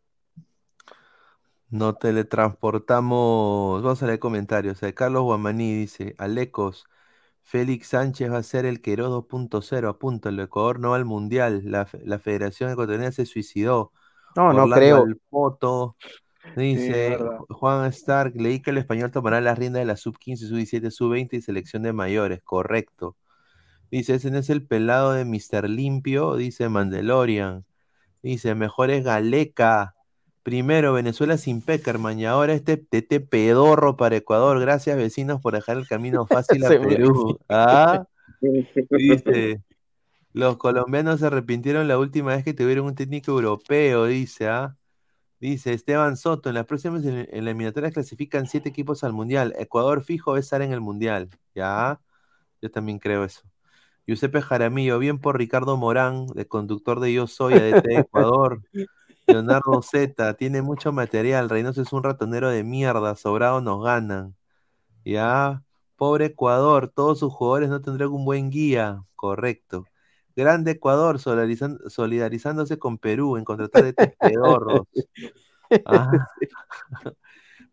Nos 1.70 1.99
teletransportamos. 1.99 3.82
Vamos 3.82 4.03
a 4.03 4.07
leer 4.07 4.19
comentarios. 4.19 4.82
Eh, 4.82 4.95
Carlos 4.95 5.24
Guamaní 5.24 5.74
dice: 5.74 6.15
Alecos, 6.19 6.86
Félix 7.43 7.89
Sánchez 7.89 8.32
va 8.32 8.39
a 8.39 8.43
ser 8.43 8.65
el 8.65 8.81
Queiroz 8.81 9.11
2.0. 9.11 9.89
Apunta, 9.89 10.31
el 10.31 10.40
Ecuador 10.40 10.81
no 10.81 10.90
va 10.90 10.97
al 10.97 11.05
mundial. 11.05 11.62
La, 11.65 11.86
la 12.05 12.19
Federación 12.19 12.70
Ecuatoriana 12.70 13.12
se 13.12 13.27
suicidó. 13.27 13.93
No, 14.35 14.53
no 14.53 14.66
creo. 14.69 15.03
Alpoto 15.03 15.97
dice: 16.57 17.12
es 17.12 17.19
verdad. 17.19 17.39
Juan 17.51 17.86
Stark, 17.93 18.35
leí 18.35 18.61
que 18.61 18.70
el 18.70 18.78
español 18.78 19.11
tomará 19.11 19.43
las 19.43 19.59
riendas 19.59 19.81
de 19.81 19.86
la 19.86 19.97
sub-15, 19.97 20.49
sub-17, 20.49 20.90
sub-20 20.90 21.36
y 21.36 21.43
selección 21.43 21.82
de 21.82 21.93
mayores. 21.93 22.40
Correcto. 22.43 23.16
Dice: 23.90 24.15
ese 24.15 24.31
no 24.31 24.39
es 24.39 24.49
el 24.49 24.66
pelado 24.66 25.12
de 25.12 25.27
Mr. 25.27 25.69
Limpio. 25.69 26.36
Dice 26.36 26.70
Mandalorian. 26.70 27.66
Dice: 28.23 28.55
mejor 28.55 28.90
es 28.90 29.05
Galeca. 29.05 29.95
Primero, 30.49 30.95
Venezuela 30.95 31.37
sin 31.37 31.61
Peckerman 31.61 32.19
y 32.19 32.25
ahora 32.25 32.55
este 32.55 32.79
tete 32.79 33.20
pedorro 33.20 33.99
para 33.99 34.16
Ecuador. 34.16 34.59
Gracias, 34.59 34.97
vecinos, 34.97 35.43
por 35.43 35.53
dejar 35.53 35.77
el 35.77 35.87
camino 35.87 36.25
fácil 36.27 36.65
a 36.65 36.70
Perú. 36.70 37.39
Ah, 37.51 38.07
dice, 38.41 39.62
los 40.33 40.57
colombianos 40.57 41.20
se 41.20 41.27
arrepintieron 41.27 41.87
la 41.87 41.99
última 41.99 42.35
vez 42.35 42.45
que 42.45 42.55
tuvieron 42.55 42.87
un 42.87 42.95
técnico 42.95 43.33
europeo, 43.33 44.07
dice, 44.07 44.49
¿ah? 44.49 44.75
Dice 45.39 45.75
Esteban 45.75 46.16
Soto, 46.16 46.49
en 46.49 46.55
las 46.55 46.65
próximas 46.65 47.05
en, 47.05 47.29
en 47.31 47.45
la 47.45 47.51
eliminatoria 47.51 47.91
clasifican 47.91 48.47
siete 48.47 48.70
equipos 48.70 49.05
al 49.05 49.12
Mundial. 49.12 49.55
Ecuador 49.59 50.03
fijo 50.03 50.33
a 50.33 50.41
estar 50.41 50.62
en 50.62 50.73
el 50.73 50.81
Mundial. 50.81 51.29
Ya, 51.55 52.01
yo 52.62 52.70
también 52.70 52.99
creo 52.99 53.23
eso. 53.23 53.43
Giuseppe 54.07 54.41
Jaramillo, 54.41 54.99
bien 54.99 55.19
por 55.19 55.37
Ricardo 55.37 55.77
Morán, 55.77 56.27
de 56.29 56.49
conductor 56.49 57.01
de 57.01 57.12
Yo 57.12 57.27
Soy, 57.27 57.53
ADT 57.53 57.85
de 57.85 57.97
Ecuador. 57.97 58.62
Leonardo 59.28 59.82
Z, 59.82 60.34
tiene 60.34 60.62
mucho 60.62 60.90
material. 60.90 61.48
Reynoso 61.48 61.82
es 61.82 61.92
un 61.92 62.02
ratonero 62.02 62.48
de 62.48 62.64
mierda. 62.64 63.14
Sobrado 63.14 63.60
nos 63.60 63.84
ganan. 63.84 64.34
Ya. 65.05 65.62
Pobre 65.96 66.26
Ecuador, 66.26 66.92
todos 66.94 67.18
sus 67.18 67.32
jugadores 67.32 67.68
no 67.68 67.82
tendrán 67.82 68.09
un 68.10 68.24
buen 68.24 68.50
guía. 68.50 69.05
Correcto. 69.14 69.84
Grande 70.34 70.72
Ecuador, 70.72 71.18
solidarizándose 71.18 72.78
con 72.78 72.98
Perú 72.98 73.36
en 73.36 73.44
contratar 73.44 73.84
de 73.84 73.92
pedorros. 73.92 74.82
Ah. 75.84 76.26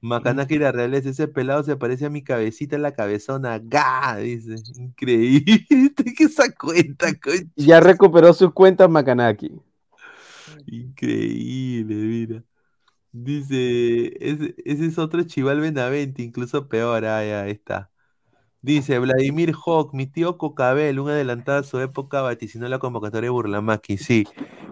Macanaki 0.02 0.60
la 0.60 0.73
realeza, 0.73 1.10
ese 1.10 1.30
pelado 1.30 1.64
se 1.64 1.77
parece 1.77 2.06
a 2.06 2.10
mi 2.10 2.23
cabecita 2.23 2.76
en 2.76 2.82
la 2.82 2.94
cabezona. 2.94 3.57
¡Ga! 3.64 4.18
Dice. 4.18 4.56
Increíble. 4.76 5.65
¿Qué 6.18 6.26
esa 6.26 6.52
cuenta? 6.52 7.07
Ya 7.56 7.80
recuperó 7.80 8.34
sus 8.34 8.52
cuentas 8.52 8.90
Macanaki. 8.90 9.53
Increíble, 10.68 11.96
mira. 11.96 12.44
Dice, 13.12 14.14
ese, 14.26 14.56
es 14.66 14.98
otro 15.00 15.24
Chival 15.24 15.62
Benavente, 15.62 16.24
incluso 16.24 16.70
peor. 16.70 17.06
Ah, 17.06 17.26
ya, 17.26 17.48
está. 17.48 17.92
Dice 18.62 19.00
Vladimir 19.00 19.54
Hawk, 19.56 19.94
mi 19.94 20.08
tío 20.08 20.38
Cocabel, 20.38 21.00
un 21.00 21.10
adelantado 21.10 21.60
a 21.60 21.64
su 21.64 21.80
época, 21.80 22.22
vaticinó 22.22 22.68
la 22.70 22.80
convocatoria 22.80 23.28
de 23.28 23.32
Burlamaqui. 23.32 23.98
Sí. 23.98 24.26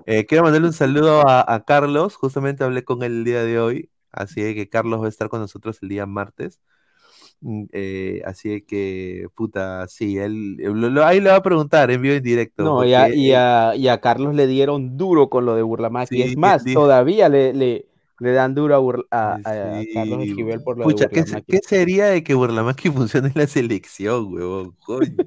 Eh, 0.07 0.25
quiero 0.25 0.43
mandarle 0.43 0.67
un 0.67 0.73
saludo 0.73 1.27
a, 1.27 1.53
a 1.53 1.65
Carlos, 1.65 2.15
justamente 2.15 2.63
hablé 2.63 2.83
con 2.85 3.03
él 3.03 3.13
el 3.19 3.23
día 3.25 3.43
de 3.43 3.59
hoy, 3.59 3.91
así 4.11 4.41
que 4.55 4.69
Carlos 4.69 5.01
va 5.01 5.07
a 5.07 5.09
estar 5.09 5.29
con 5.29 5.41
nosotros 5.41 5.79
el 5.83 5.89
día 5.89 6.05
martes. 6.07 6.61
Mm, 7.43 7.65
eh, 7.73 8.21
así 8.25 8.61
que, 8.63 9.27
puta, 9.35 9.87
sí, 9.87 10.17
él, 10.17 10.55
lo- 10.57 10.89
lo- 10.89 11.05
ahí 11.05 11.19
le 11.21 11.29
va 11.31 11.37
a 11.37 11.43
preguntar 11.43 11.91
en 11.91 12.01
vivo 12.01 12.15
en 12.15 12.23
directo. 12.23 12.73
No, 12.73 12.85
y 12.85 12.93
a, 12.93 13.09
y, 13.11 13.31
él- 13.31 13.33
a, 13.33 13.75
y 13.75 13.87
a 13.87 13.99
Carlos 13.99 14.35
le 14.35 14.45
dieron 14.47 14.95
duro 14.97 15.29
con 15.29 15.45
lo 15.45 15.55
de 15.55 15.63
Burlamaqui. 15.63 16.21
Sí, 16.21 16.23
es 16.23 16.37
más, 16.37 16.71
todavía 16.71 17.27
le, 17.27 17.51
le, 17.53 17.87
le 18.19 18.31
dan 18.31 18.53
duro 18.53 18.75
a, 18.75 18.79
Burla- 18.79 19.05
a- 19.11 19.79
a 19.79 19.85
Sí, 19.85 19.87
Carlos 19.91 20.21
Esquivel 20.23 20.61
por 20.61 20.77
lo 20.77 20.87
Pucha, 20.87 21.07
de 21.09 21.09
¿qué, 21.09 21.23
qué 21.47 21.59
sería 21.67 22.05
de 22.07 22.23
que 22.23 22.33
Burlamaqui 22.33 22.89
funcione 22.91 23.27
en 23.29 23.33
la 23.35 23.47
selección, 23.47 24.33
huevón? 24.33 24.77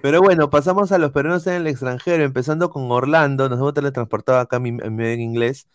Pero 0.00 0.20
bueno, 0.20 0.50
pasamos 0.50 0.92
a 0.92 0.98
los 0.98 1.12
peruanos 1.12 1.46
en 1.46 1.54
el 1.54 1.66
extranjero, 1.66 2.24
empezando 2.24 2.68
con 2.70 2.90
Orlando, 2.90 3.48
nos 3.48 3.58
hemos 3.58 3.72
teletransportado 3.74 4.38
acá 4.40 4.56
a 4.56 4.60
mi 4.60 4.68
en 4.70 5.20
inglés. 5.20 5.68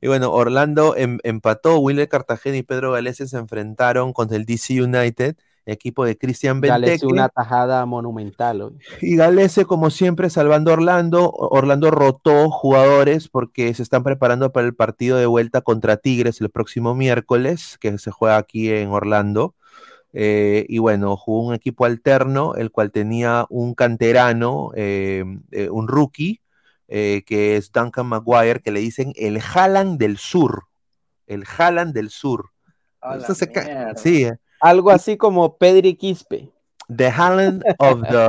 Y 0.00 0.08
bueno, 0.08 0.32
Orlando 0.32 0.96
em- 0.96 1.18
empató, 1.22 1.78
Willer 1.78 2.08
Cartagena 2.08 2.56
y 2.56 2.62
Pedro 2.62 2.92
Galese 2.92 3.28
se 3.28 3.36
enfrentaron 3.36 4.12
contra 4.12 4.36
el 4.36 4.46
DC 4.46 4.82
United, 4.82 5.36
equipo 5.66 6.04
de 6.04 6.16
Cristian 6.16 6.60
Benteke. 6.60 7.06
una 7.06 7.28
tajada 7.28 7.84
monumental. 7.86 8.62
hoy. 8.62 8.78
Y 9.00 9.16
Galese, 9.16 9.64
como 9.66 9.90
siempre, 9.90 10.30
salvando 10.30 10.70
a 10.70 10.74
Orlando. 10.74 11.30
Orlando 11.30 11.90
rotó 11.90 12.50
jugadores 12.50 13.28
porque 13.28 13.72
se 13.74 13.82
están 13.82 14.02
preparando 14.02 14.52
para 14.52 14.66
el 14.66 14.74
partido 14.74 15.18
de 15.18 15.26
vuelta 15.26 15.60
contra 15.60 15.96
Tigres 15.96 16.40
el 16.40 16.50
próximo 16.50 16.94
miércoles, 16.94 17.76
que 17.78 17.98
se 17.98 18.10
juega 18.10 18.38
aquí 18.38 18.70
en 18.70 18.88
Orlando. 18.88 19.54
Eh, 20.12 20.66
y 20.68 20.78
bueno, 20.78 21.16
jugó 21.16 21.48
un 21.48 21.54
equipo 21.54 21.84
alterno, 21.84 22.54
el 22.54 22.70
cual 22.70 22.90
tenía 22.90 23.46
un 23.48 23.74
canterano, 23.74 24.72
eh, 24.74 25.24
eh, 25.52 25.70
un 25.70 25.86
rookie, 25.86 26.40
eh, 26.90 27.22
que 27.24 27.56
es 27.56 27.72
Duncan 27.72 28.06
Maguire, 28.06 28.60
que 28.60 28.70
le 28.70 28.80
dicen 28.80 29.12
el 29.16 29.40
Haaland 29.40 29.98
del 29.98 30.18
Sur. 30.18 30.64
El 31.26 31.44
Haaland 31.44 31.94
del 31.94 32.10
Sur. 32.10 32.50
Se 33.26 33.50
sí, 33.96 34.24
eh. 34.24 34.36
Algo 34.60 34.90
así 34.90 35.16
como 35.16 35.56
Pedri 35.56 35.94
Quispe. 35.94 36.50
The 36.94 37.08
Haaland 37.08 37.64
of 37.78 38.02
the 38.10 38.28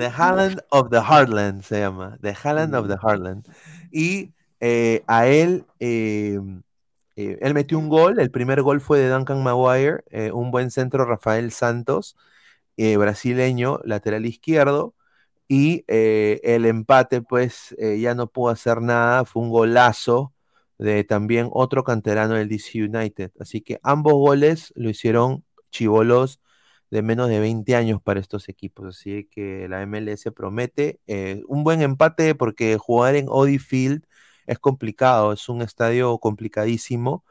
The 0.00 0.08
Haaland 0.08 0.62
of 0.70 0.88
the 0.88 1.00
Heartland 1.00 1.62
se 1.62 1.80
llama. 1.80 2.16
The 2.22 2.32
Haaland 2.32 2.74
of 2.74 2.88
the 2.88 2.96
Heartland. 2.96 3.46
Y 3.90 4.32
eh, 4.60 5.02
a 5.06 5.26
él, 5.26 5.66
eh, 5.78 6.38
eh, 7.16 7.38
él 7.40 7.54
metió 7.54 7.78
un 7.78 7.88
gol. 7.90 8.18
El 8.18 8.30
primer 8.30 8.62
gol 8.62 8.80
fue 8.80 8.98
de 8.98 9.10
Duncan 9.10 9.42
Maguire, 9.42 10.04
eh, 10.10 10.32
un 10.32 10.50
buen 10.50 10.70
centro 10.70 11.04
Rafael 11.04 11.52
Santos, 11.52 12.16
eh, 12.78 12.96
brasileño, 12.96 13.80
lateral 13.84 14.24
izquierdo. 14.24 14.94
Y 15.52 15.84
eh, 15.88 16.40
el 16.44 16.64
empate, 16.64 17.22
pues 17.22 17.74
eh, 17.78 17.98
ya 18.00 18.14
no 18.14 18.28
pudo 18.28 18.50
hacer 18.50 18.80
nada. 18.80 19.24
Fue 19.24 19.42
un 19.42 19.50
golazo 19.50 20.32
de 20.78 21.02
también 21.02 21.48
otro 21.52 21.82
canterano 21.82 22.34
del 22.36 22.48
DC 22.48 22.84
United. 22.84 23.32
Así 23.40 23.60
que 23.60 23.80
ambos 23.82 24.12
goles 24.14 24.72
lo 24.76 24.90
hicieron 24.90 25.44
chivolos 25.72 26.40
de 26.90 27.02
menos 27.02 27.28
de 27.28 27.40
20 27.40 27.74
años 27.74 28.00
para 28.00 28.20
estos 28.20 28.48
equipos. 28.48 28.96
Así 28.96 29.28
que 29.28 29.66
la 29.68 29.82
MLS 29.82 30.30
promete 30.32 31.00
eh, 31.08 31.42
un 31.48 31.64
buen 31.64 31.82
empate 31.82 32.36
porque 32.36 32.76
jugar 32.78 33.16
en 33.16 33.26
Audi 33.28 33.58
Field 33.58 34.04
es 34.46 34.60
complicado, 34.60 35.32
es 35.32 35.48
un 35.48 35.62
estadio 35.62 36.18
complicadísimo 36.18 37.24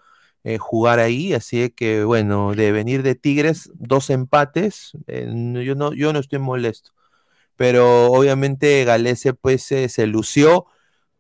jugar 0.60 1.00
ahí. 1.00 1.34
Así 1.34 1.70
que, 1.72 2.04
bueno, 2.04 2.54
de 2.54 2.72
venir 2.74 3.04
de 3.04 3.16
Tigres, 3.16 3.72
dos 3.76 4.10
empates, 4.10 4.92
yo, 5.08 5.76
no, 5.76 5.94
yo 5.94 6.14
no 6.14 6.20
estoy 6.20 6.40
molesto. 6.40 6.92
Pero 7.60 8.08
obviamente 8.08 8.86
Galese 8.86 9.34
pues 9.36 9.64
se 9.64 10.08
lució 10.08 10.66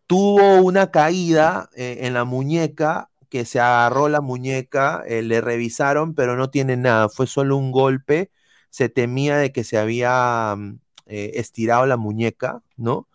tuvo 0.09 0.61
una 0.61 0.89
caída 0.89 1.69
eh, 1.75 1.99
en 2.01 2.15
la 2.15 2.23
muñeca, 2.25 3.11
que 3.29 3.45
se 3.45 3.59
agarró 3.59 4.09
la 4.09 4.21
muñeca, 4.21 5.03
eh, 5.05 5.21
le 5.21 5.39
revisaron, 5.39 6.15
pero 6.15 6.35
no 6.35 6.49
tiene 6.49 6.77
nada, 6.77 7.09
fue 7.09 7.27
solo 7.27 7.57
un 7.57 7.71
golpe, 7.71 8.31
se 8.71 8.89
temía 8.89 9.37
de 9.37 9.51
que 9.51 9.63
se 9.63 9.77
había 9.77 10.55
mm, 10.57 10.79
eh, 11.05 11.31
estirado 11.35 11.85
la 11.85 11.97
muñeca, 11.97 12.63
¿no? 12.75 13.07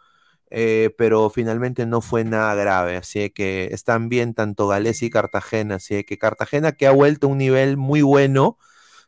Pero 0.51 1.31
finalmente 1.31 1.85
no 1.85 2.01
fue 2.01 2.25
nada 2.25 2.55
grave, 2.55 2.97
así 2.97 3.31
que 3.31 3.71
están 3.73 4.09
bien 4.09 4.35
tanto 4.35 4.69
Gales 4.69 5.03
y 5.03 5.11
Cartagena, 5.11 5.77
así 5.77 6.05
que 6.05 6.17
Cartagena 6.17 6.73
que 6.73 6.87
ha 6.87 6.93
vuelto 6.93 7.27
a 7.27 7.31
un 7.31 7.39
nivel 7.39 7.77
muy 7.77 8.03
bueno, 8.03 8.57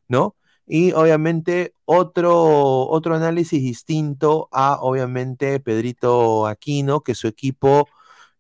¿no? 0.09 0.35
Y 0.67 0.93
obviamente 0.93 1.75
otro, 1.85 2.89
otro 2.89 3.15
análisis 3.15 3.63
distinto 3.63 4.49
a, 4.53 4.79
obviamente, 4.81 5.61
Pedrito 5.61 6.47
Aquino, 6.47 7.03
que 7.03 7.15
su 7.15 7.29
equipo 7.29 7.89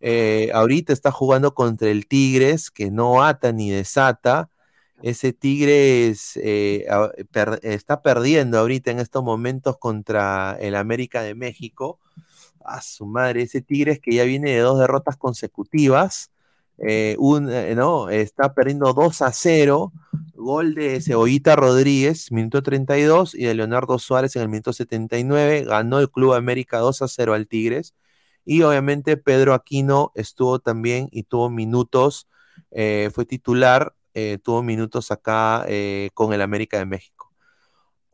eh, 0.00 0.50
ahorita 0.52 0.92
está 0.92 1.10
jugando 1.12 1.54
contra 1.54 1.88
el 1.88 2.06
Tigres, 2.06 2.70
que 2.70 2.90
no 2.90 3.22
ata 3.22 3.52
ni 3.52 3.70
desata. 3.70 4.50
Ese 5.02 5.32
Tigres 5.32 6.38
eh, 6.42 6.86
está 7.62 8.02
perdiendo 8.02 8.58
ahorita 8.58 8.90
en 8.90 8.98
estos 8.98 9.22
momentos 9.22 9.78
contra 9.78 10.56
el 10.60 10.74
América 10.74 11.22
de 11.22 11.34
México. 11.34 12.00
A 12.64 12.80
su 12.82 13.06
madre, 13.06 13.42
ese 13.42 13.60
Tigres 13.62 14.00
que 14.00 14.14
ya 14.14 14.24
viene 14.24 14.50
de 14.50 14.60
dos 14.60 14.78
derrotas 14.78 15.16
consecutivas. 15.16 16.30
Eh, 16.78 17.16
un, 17.18 17.50
eh, 17.50 17.74
no, 17.74 18.10
está 18.10 18.54
perdiendo 18.54 18.92
2 18.92 19.22
a 19.22 19.32
0. 19.32 19.92
Gol 20.34 20.74
de 20.74 21.00
Cebollita 21.00 21.56
Rodríguez, 21.56 22.30
minuto 22.30 22.62
32, 22.62 23.34
y 23.34 23.44
de 23.44 23.54
Leonardo 23.54 23.98
Suárez 23.98 24.36
en 24.36 24.42
el 24.42 24.48
minuto 24.48 24.72
79. 24.72 25.64
Ganó 25.64 25.98
el 25.98 26.10
Club 26.10 26.34
América 26.34 26.78
2 26.78 27.02
a 27.02 27.08
0 27.08 27.34
al 27.34 27.48
Tigres. 27.48 27.94
Y 28.44 28.62
obviamente 28.62 29.16
Pedro 29.16 29.54
Aquino 29.54 30.12
estuvo 30.14 30.60
también 30.60 31.08
y 31.10 31.24
tuvo 31.24 31.50
minutos, 31.50 32.28
eh, 32.70 33.10
fue 33.12 33.24
titular, 33.24 33.94
tuvo 34.42 34.62
minutos 34.62 35.10
acá 35.10 35.66
con 36.14 36.32
el 36.32 36.40
América 36.40 36.78
de 36.78 36.86
México. 36.86 37.16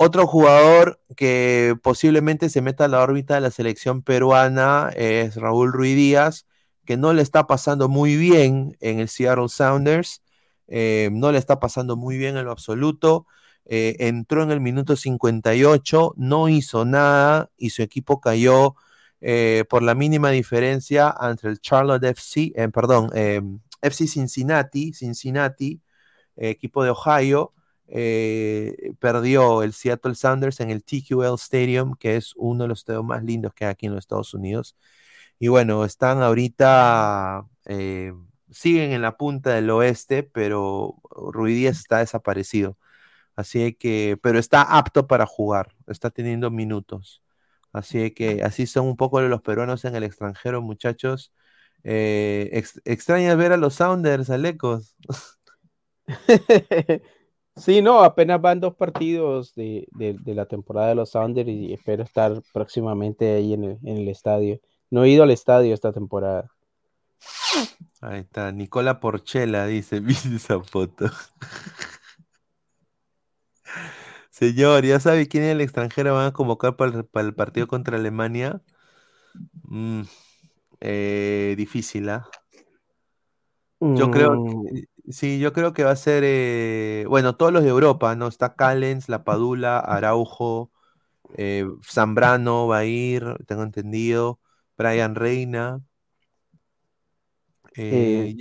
Otro 0.04 0.26
jugador 0.26 1.00
que 1.16 1.76
posiblemente 1.80 2.48
se 2.48 2.60
meta 2.60 2.86
a 2.86 2.88
la 2.88 3.02
órbita 3.02 3.34
de 3.36 3.40
la 3.40 3.52
selección 3.52 4.02
peruana 4.02 4.90
es 4.96 5.36
Raúl 5.36 5.72
Ruiz 5.72 5.94
Díaz, 5.94 6.46
que 6.84 6.96
no 6.96 7.12
le 7.12 7.22
está 7.22 7.46
pasando 7.46 7.88
muy 7.88 8.16
bien 8.16 8.76
en 8.80 9.00
el 9.00 9.08
Seattle 9.08 9.48
Sounders, 9.48 10.22
eh, 10.68 11.10
no 11.12 11.32
le 11.32 11.38
está 11.38 11.60
pasando 11.60 11.96
muy 11.96 12.16
bien 12.18 12.36
en 12.36 12.46
lo 12.46 12.52
absoluto. 12.52 13.26
Eh, 13.66 13.96
entró 14.00 14.42
en 14.42 14.50
el 14.50 14.60
minuto 14.60 14.96
58, 14.96 16.14
no 16.16 16.48
hizo 16.48 16.84
nada 16.84 17.50
y 17.56 17.70
su 17.70 17.82
equipo 17.82 18.20
cayó 18.20 18.74
eh, 19.20 19.64
por 19.68 19.82
la 19.82 19.94
mínima 19.94 20.30
diferencia 20.30 21.14
entre 21.20 21.50
el 21.50 21.60
Charlotte 21.60 22.02
FC, 22.04 22.52
perdón, 22.72 23.10
FC 23.82 24.06
Cincinnati, 24.08 24.92
Cincinnati, 24.94 25.80
equipo 26.36 26.82
de 26.84 26.90
Ohio, 26.90 27.52
perdió 28.98 29.62
el 29.62 29.72
Seattle 29.74 30.14
Sounders 30.14 30.60
en 30.60 30.70
el 30.70 30.82
TQL 30.82 31.34
Stadium, 31.34 31.94
que 31.96 32.16
es 32.16 32.32
uno 32.36 32.64
de 32.64 32.68
los 32.68 32.80
estadios 32.80 33.04
más 33.04 33.22
lindos 33.22 33.54
que 33.54 33.64
hay 33.66 33.70
aquí 33.70 33.86
en 33.86 33.92
los 33.92 34.00
Estados 34.00 34.34
Unidos. 34.34 34.76
Y 35.42 35.48
bueno, 35.48 35.84
están 35.84 36.22
ahorita, 36.22 37.44
eh, 37.66 38.12
siguen 38.52 38.92
en 38.92 39.02
la 39.02 39.16
punta 39.16 39.50
del 39.50 39.70
oeste, 39.70 40.22
pero 40.22 41.00
Ruidíaz 41.10 41.78
está 41.80 41.98
desaparecido. 41.98 42.78
Así 43.36 43.74
que, 43.74 44.18
pero 44.22 44.38
está 44.38 44.62
apto 44.62 45.08
para 45.08 45.26
jugar, 45.26 45.74
está 45.88 46.10
teniendo 46.10 46.50
minutos. 46.52 47.24
Así 47.72 48.12
que 48.12 48.42
así 48.44 48.66
son 48.68 48.86
un 48.86 48.96
poco 48.96 49.20
los 49.22 49.42
peruanos 49.42 49.84
en 49.84 49.96
el 49.96 50.04
extranjero, 50.04 50.62
muchachos. 50.62 51.32
Eh, 51.84 52.62
extraña 52.84 53.34
ver 53.34 53.52
a 53.52 53.56
los 53.56 53.74
Sounders, 53.74 54.30
Alecos. 54.30 54.96
Sí, 57.56 57.82
no, 57.82 58.02
apenas 58.02 58.40
van 58.40 58.60
dos 58.60 58.74
partidos 58.76 59.54
de, 59.54 59.86
la 60.24 60.46
temporada 60.46 60.88
de 60.88 60.94
los 60.94 61.10
Sounders 61.10 61.48
y 61.50 61.72
espero 61.74 62.02
estar 62.02 62.42
próximamente 62.52 63.34
ahí 63.34 63.52
en 63.52 63.78
el 63.82 64.08
estadio. 64.08 64.60
No 64.92 65.04
he 65.04 65.08
ido 65.08 65.22
al 65.22 65.30
estadio 65.30 65.72
esta 65.72 65.90
temporada. 65.90 66.52
Ahí 68.02 68.20
está, 68.20 68.52
Nicola 68.52 69.00
Porchela 69.00 69.66
dice, 69.66 70.00
¿viste 70.00 70.36
esa 70.36 70.60
foto? 70.60 71.06
Señor, 74.30 74.84
¿ya 74.84 75.00
sabe 75.00 75.28
quién 75.28 75.44
es 75.44 75.52
el 75.52 75.62
extranjero 75.62 76.14
van 76.14 76.26
a 76.26 76.32
convocar 76.34 76.76
para 76.76 77.06
el, 77.14 77.34
partido 77.34 77.66
contra 77.68 77.96
Alemania? 77.96 78.60
Mm, 79.62 80.02
eh, 80.80 81.54
difícil, 81.56 82.10
¿ah? 82.10 82.28
Yo 83.80 84.10
creo, 84.10 84.34
Mm, 84.34 84.66
sí, 85.08 85.38
yo 85.38 85.54
creo 85.54 85.72
que 85.72 85.84
va 85.84 85.92
a 85.92 85.96
ser, 85.96 86.22
eh, 86.26 87.06
bueno, 87.08 87.34
todos 87.36 87.50
los 87.50 87.62
de 87.62 87.70
Europa, 87.70 88.14
¿no? 88.14 88.28
Está 88.28 88.56
Callens, 88.56 89.08
La 89.08 89.24
Padula, 89.24 89.78
Araujo, 89.78 90.70
eh, 91.38 91.66
Zambrano 91.82 92.66
va 92.66 92.78
a 92.78 92.84
ir, 92.84 93.24
tengo 93.46 93.62
entendido. 93.62 94.41
Brian 94.82 95.14
Reina, 95.14 95.80
eh, 97.76 98.34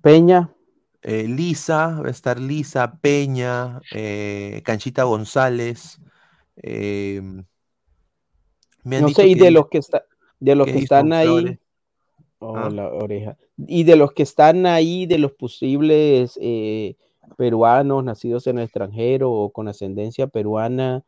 Peña, 0.00 0.54
eh, 1.02 1.26
Lisa, 1.26 2.00
va 2.00 2.08
a 2.08 2.10
estar 2.10 2.38
Lisa, 2.38 2.98
Peña, 3.00 3.80
eh, 3.92 4.62
Canchita 4.64 5.04
González. 5.04 5.98
me 6.62 7.44
han 8.96 9.02
no 9.02 9.08
dicho 9.08 9.22
sé, 9.22 9.28
y 9.28 9.34
que, 9.34 9.44
de 9.44 9.50
los 9.50 9.68
que 9.68 9.78
está, 9.78 10.04
de 10.38 10.54
los 10.54 10.66
que 10.66 10.78
están 10.78 11.12
ahí, 11.12 11.58
oh, 12.38 12.56
¿ah? 12.56 12.70
la 12.70 12.88
oreja, 12.88 13.36
y 13.56 13.84
de 13.84 13.96
los 13.96 14.12
que 14.12 14.22
están 14.22 14.66
ahí, 14.66 15.06
de 15.06 15.18
los 15.18 15.32
posibles 15.32 16.38
peruanos 17.36 18.04
nacidos 18.04 18.46
en 18.46 18.58
el 18.58 18.64
extranjero 18.64 19.30
o 19.30 19.50
con 19.50 19.68
ascendencia 19.68 20.28
peruana, 20.28 21.04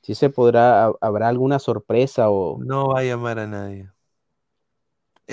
si 0.00 0.14
se 0.14 0.30
podrá, 0.30 0.86
ha- 0.86 0.92
habrá 1.00 1.28
alguna 1.28 1.58
sorpresa 1.58 2.30
o 2.30 2.58
No 2.64 2.88
va 2.88 3.00
a 3.00 3.04
llamar 3.04 3.38
a 3.38 3.46
nadie. 3.46 3.90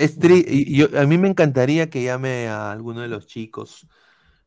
Es 0.00 0.18
tri- 0.18 0.44
y 0.48 0.76
yo- 0.76 0.88
a 0.98 1.04
mí 1.04 1.18
me 1.18 1.28
encantaría 1.28 1.90
que 1.90 2.02
llame 2.02 2.48
a 2.48 2.72
alguno 2.72 3.02
de 3.02 3.08
los 3.08 3.26
chicos. 3.26 3.86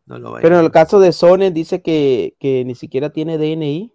No 0.06 0.20
lo 0.20 0.36
Pero 0.36 0.60
en 0.60 0.66
el 0.66 0.72
caso 0.72 1.00
de 1.00 1.14
Sones 1.14 1.54
dice 1.54 1.82
que, 1.82 2.36
que 2.40 2.66
ni 2.66 2.76
siquiera 2.76 3.12
tiene 3.12 3.38
DNI. 3.38 3.92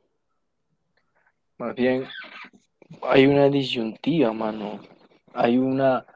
Más 1.59 1.75
bien, 1.75 2.05
hay 3.03 3.27
una 3.27 3.49
disyuntiva, 3.49 4.33
mano. 4.33 4.81
Hay 5.35 5.59
una, 5.59 6.07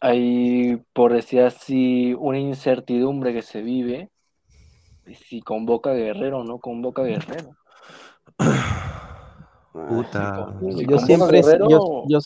hay, 0.00 0.76
por 0.92 1.12
decir 1.12 1.40
así, 1.40 2.14
una 2.18 2.38
incertidumbre 2.38 3.32
que 3.32 3.42
se 3.42 3.62
vive 3.62 4.10
si 5.28 5.40
convoca 5.40 5.90
a 5.90 5.94
Guerrero 5.94 6.40
o 6.40 6.44
no 6.44 6.58
convoca 6.58 7.02
a 7.02 7.06
Guerrero. 7.06 7.56
Puta. 9.72 10.54
Si 10.60 10.86
Yo 10.86 10.98
convoca 10.98 10.98
siempre, 10.98 11.38
a 11.38 11.42
Guerrero, 11.42 11.68
yo, 11.68 12.04
yo, 12.08 12.18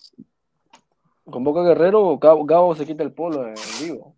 convoca 1.31 1.61
a 1.61 1.65
Guerrero, 1.65 2.19
Gabo, 2.19 2.45
Gabo 2.45 2.75
se 2.75 2.87
quita 2.87 3.03
el 3.03 3.13
polo 3.13 3.47
en 3.47 3.55
vivo. 3.81 4.17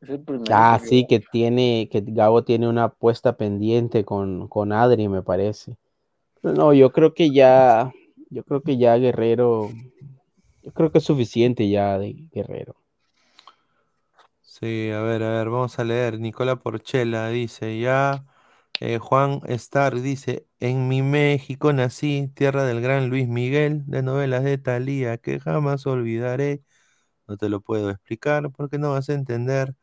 Es 0.00 0.08
el 0.10 0.20
primerito 0.22 0.74
ah, 0.74 0.78
que- 0.78 0.88
sí, 0.88 1.06
que 1.06 1.20
tiene, 1.20 1.88
que 1.90 2.02
Gabo 2.06 2.44
tiene 2.44 2.68
una 2.68 2.84
apuesta 2.84 3.36
pendiente 3.36 4.04
con, 4.04 4.48
con 4.48 4.72
Adri, 4.72 5.08
me 5.08 5.22
parece. 5.22 5.76
Pero 6.42 6.54
no, 6.54 6.72
yo 6.74 6.92
creo 6.92 7.14
que 7.14 7.30
ya, 7.32 7.92
yo 8.30 8.44
creo 8.44 8.62
que 8.62 8.78
ya 8.78 8.96
Guerrero, 8.96 9.70
yo 10.62 10.72
creo 10.72 10.92
que 10.92 10.98
es 10.98 11.04
suficiente 11.04 11.68
ya 11.68 11.98
de 11.98 12.14
Guerrero. 12.32 12.76
Sí, 14.40 14.90
a 14.90 15.00
ver, 15.00 15.22
a 15.22 15.30
ver, 15.38 15.48
vamos 15.50 15.78
a 15.78 15.84
leer. 15.84 16.18
Nicola 16.20 16.56
Porchela 16.56 17.28
dice, 17.28 17.78
ya, 17.80 18.24
eh, 18.80 18.98
Juan 18.98 19.40
Star 19.46 20.00
dice, 20.00 20.46
en 20.60 20.88
mi 20.88 21.02
México 21.02 21.72
nací, 21.72 22.28
tierra 22.34 22.64
del 22.64 22.80
gran 22.80 23.08
Luis 23.08 23.28
Miguel, 23.28 23.84
de 23.86 24.02
novelas 24.02 24.44
de 24.44 24.58
Thalía, 24.58 25.18
que 25.18 25.40
jamás 25.40 25.86
olvidaré. 25.86 26.62
No 27.26 27.36
te 27.36 27.48
lo 27.48 27.60
puedo 27.60 27.90
explicar 27.90 28.50
porque 28.52 28.78
no 28.78 28.92
vas 28.92 29.08
a 29.08 29.14
entender. 29.14 29.74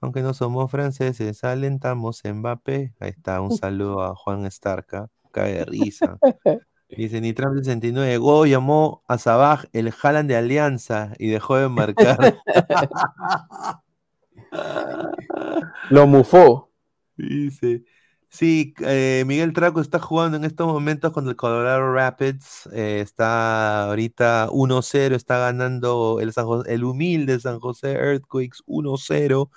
Aunque 0.00 0.22
no 0.22 0.34
somos 0.34 0.70
franceses, 0.70 1.44
alentamos 1.44 2.22
Mbappé. 2.24 2.94
Ahí 3.00 3.10
está, 3.10 3.40
un 3.40 3.50
saludo 3.56 4.02
a 4.02 4.14
Juan 4.14 4.50
Starca. 4.50 5.08
Cae 5.32 5.54
de 5.54 5.64
risa. 5.64 6.18
Dice 6.96 7.22
Nitram 7.22 7.56
69, 7.56 8.18
Go 8.18 8.44
llamó 8.44 9.02
a 9.08 9.16
Sabaj 9.16 9.64
el 9.72 9.94
Haaland 10.02 10.28
de 10.28 10.36
Alianza 10.36 11.14
y 11.18 11.28
dejó 11.28 11.56
de 11.56 11.70
marcar. 11.70 12.38
Lo 15.90 16.06
mufó. 16.06 16.70
Dice, 17.16 17.84
sí, 18.32 18.74
eh, 18.80 19.24
Miguel 19.26 19.52
Traco 19.52 19.80
está 19.80 19.98
jugando 19.98 20.36
en 20.38 20.44
estos 20.44 20.66
momentos 20.66 21.12
con 21.12 21.28
el 21.28 21.36
Colorado 21.36 21.92
Rapids. 21.92 22.68
eh, 22.72 23.00
está 23.00 23.84
ahorita 23.88 24.48
1-0, 24.50 25.14
está 25.14 25.38
ganando 25.38 26.18
el, 26.20 26.32
San 26.32 26.46
José- 26.46 26.72
el 26.74 26.84
humilde 26.84 27.38
San 27.38 27.60
José 27.60 27.92
Earthquakes 27.92 28.62
1-0. 28.66 29.50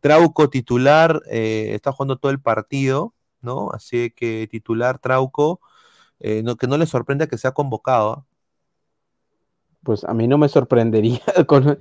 Trauco 0.00 0.48
titular, 0.50 1.22
eh, 1.30 1.72
está 1.74 1.92
jugando 1.92 2.16
todo 2.18 2.30
el 2.32 2.40
partido, 2.40 3.14
¿no? 3.40 3.70
Así 3.72 4.10
que 4.10 4.46
titular 4.50 4.98
Trauco, 4.98 5.60
no, 6.44 6.56
que 6.56 6.66
no 6.66 6.76
le 6.76 6.86
sorprenda 6.86 7.26
que 7.26 7.38
sea 7.38 7.52
convocado. 7.52 8.26
Pues 9.82 10.04
a 10.04 10.12
mí 10.14 10.28
no 10.28 10.36
me 10.38 10.48
sorprendería. 10.48 11.20
con- 11.46 11.78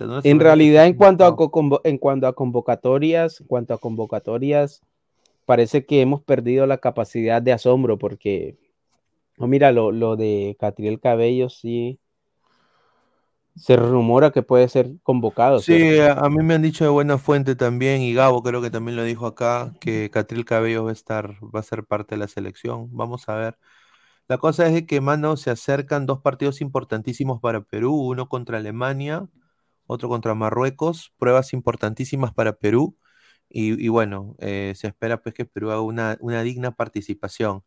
no 0.00 0.20
En 0.22 0.40
realidad, 0.40 0.86
en 0.86 0.94
cuanto, 0.94 1.24
a 1.24 1.36
en 1.84 1.98
cuanto 1.98 2.26
a 2.26 2.32
convocatorias, 2.34 3.40
en 3.40 3.46
cuanto 3.46 3.74
a 3.74 3.78
convocatorias, 3.78 4.82
parece 5.44 5.86
que 5.86 6.00
hemos 6.02 6.22
perdido 6.22 6.66
la 6.66 6.78
capacidad 6.78 7.42
de 7.42 7.52
asombro 7.52 7.98
porque, 7.98 8.58
oh, 9.38 9.46
mira, 9.48 9.72
lo, 9.72 9.92
lo 9.92 10.16
de 10.16 10.56
Catriel 10.60 11.00
Cabello 11.00 11.48
sí 11.50 12.00
se 13.56 13.76
rumora 13.76 14.30
que 14.32 14.42
puede 14.42 14.68
ser 14.68 14.90
convocado, 15.02 15.62
Sí, 15.62 15.72
¿cierto? 15.88 16.08
a 16.10 16.28
mí 16.30 16.42
me 16.42 16.54
han 16.54 16.62
dicho 16.62 16.84
de 16.84 16.90
buena 16.90 17.16
fuente 17.16 17.54
también, 17.54 18.02
y 18.02 18.12
Gabo 18.12 18.42
creo 18.42 18.60
que 18.60 18.70
también 18.70 18.96
lo 18.96 19.04
dijo 19.04 19.26
acá, 19.26 19.72
que 19.80 20.10
Catril 20.10 20.44
Cabello 20.44 20.84
va 20.84 20.90
a 20.90 20.92
estar, 20.92 21.36
va 21.42 21.60
a 21.60 21.62
ser 21.62 21.84
parte 21.84 22.16
de 22.16 22.18
la 22.18 22.28
selección. 22.28 22.88
Vamos 22.92 23.28
a 23.28 23.36
ver. 23.36 23.58
La 24.28 24.38
cosa 24.38 24.66
es 24.68 24.86
que, 24.86 25.00
mano, 25.00 25.36
se 25.36 25.50
acercan 25.50 26.06
dos 26.06 26.20
partidos 26.22 26.60
importantísimos 26.60 27.40
para 27.40 27.62
Perú, 27.62 27.94
uno 27.94 28.28
contra 28.28 28.58
Alemania, 28.58 29.28
otro 29.86 30.08
contra 30.08 30.34
Marruecos, 30.34 31.12
pruebas 31.18 31.52
importantísimas 31.54 32.34
para 32.34 32.54
Perú, 32.54 32.96
y, 33.56 33.88
bueno, 33.88 34.34
eh, 34.40 34.74
se 34.76 34.88
espera 34.88 35.22
pues 35.22 35.34
que 35.34 35.44
Perú 35.44 35.70
haga 35.70 35.80
una, 35.80 36.18
una 36.20 36.42
digna 36.42 36.72
participación. 36.72 37.62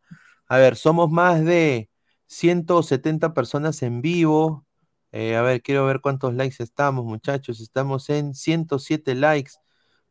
A 0.48 0.58
ver, 0.58 0.76
somos 0.76 1.10
más 1.12 1.44
de 1.46 1.90
170 2.28 3.34
personas 3.34 3.82
en 3.84 4.02
vivo. 4.02 4.66
Eh, 5.14 5.36
a 5.38 5.42
ver, 5.42 5.62
quiero 5.62 5.86
ver 5.86 6.02
cuántos 6.02 6.34
likes 6.34 6.62
estamos, 6.62 7.06
muchachos. 7.06 7.62
Estamos 7.62 8.10
en 8.10 8.34
107 8.34 9.16
likes. 9.16 9.54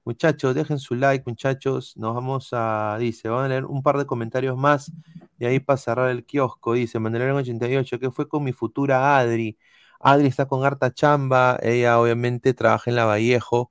Muchachos, 0.04 0.54
dejen 0.54 0.78
su 0.78 0.94
like, 0.94 1.24
muchachos. 1.26 1.96
Nos 1.96 2.14
vamos 2.14 2.50
a, 2.52 2.96
dice, 2.98 3.28
van 3.28 3.44
a 3.46 3.48
leer 3.48 3.66
un 3.66 3.82
par 3.82 3.98
de 3.98 4.06
comentarios 4.06 4.56
más 4.56 4.92
y 5.38 5.44
ahí 5.46 5.60
para 5.60 5.76
cerrar 5.76 6.10
el 6.10 6.24
kiosco. 6.24 6.72
Dice, 6.74 6.98
Mandalorian 6.98 7.36
88, 7.36 7.98
¿qué 7.98 8.10
fue 8.10 8.28
con 8.28 8.44
mi 8.44 8.52
futura 8.52 9.18
Adri? 9.18 9.58
Adri 10.00 10.28
está 10.28 10.46
con 10.46 10.64
harta 10.64 10.92
chamba. 10.94 11.58
Ella 11.62 12.00
obviamente 12.00 12.54
trabaja 12.54 12.90
en 12.90 12.96
la 12.96 13.04
Vallejo 13.04 13.70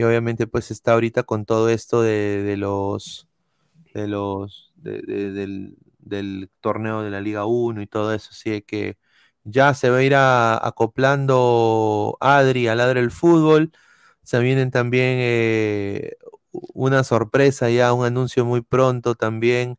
y 0.00 0.04
obviamente 0.04 0.46
pues 0.46 0.70
está 0.70 0.92
ahorita 0.94 1.22
con 1.24 1.44
todo 1.46 1.68
esto 1.70 2.02
de, 2.02 2.56
los, 2.58 3.28
de 3.94 4.08
los, 4.08 4.72
de- 4.76 5.02
de- 5.02 5.30
del, 5.32 5.76
del 5.98 6.50
torneo 6.60 7.02
de 7.02 7.10
la 7.10 7.20
Liga 7.20 7.44
1 7.46 7.82
y 7.82 7.86
todo 7.86 8.12
eso. 8.14 8.28
Así 8.32 8.62
que 8.62 8.98
Ya 9.44 9.74
se 9.74 9.90
va 9.90 9.98
a 9.98 10.02
ir 10.04 10.14
acoplando 10.16 12.16
Adri 12.20 12.68
a 12.68 12.74
Ladre 12.76 13.00
el 13.00 13.10
Fútbol. 13.10 13.72
Se 14.22 14.38
vienen 14.40 14.70
también 14.70 15.16
eh, 15.20 16.16
una 16.52 17.04
sorpresa 17.04 17.70
ya, 17.70 17.92
un 17.92 18.04
anuncio 18.06 18.44
muy 18.44 18.60
pronto 18.62 19.14
también. 19.14 19.78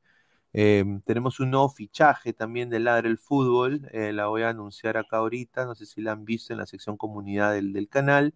Eh, 0.54 0.84
tenemos 1.06 1.40
un 1.40 1.52
nuevo 1.52 1.70
fichaje 1.70 2.34
también 2.34 2.70
de 2.70 2.80
Ladre 2.80 3.10
el 3.10 3.18
Fútbol. 3.18 3.88
eh, 3.94 4.12
la 4.14 4.28
voy 4.28 4.42
a 4.44 4.50
anunciar 4.50 4.98
acá 4.98 5.18
ahorita. 5.18 5.66
No 5.66 5.76
sé 5.76 5.86
si 5.86 6.02
la 6.02 6.12
han 6.14 6.26
visto 6.26 6.54
en 6.54 6.60
la 6.60 6.66
sección 6.66 6.98
comunidad 6.98 7.54
del, 7.54 7.74
del 7.74 7.88
canal. 7.90 8.34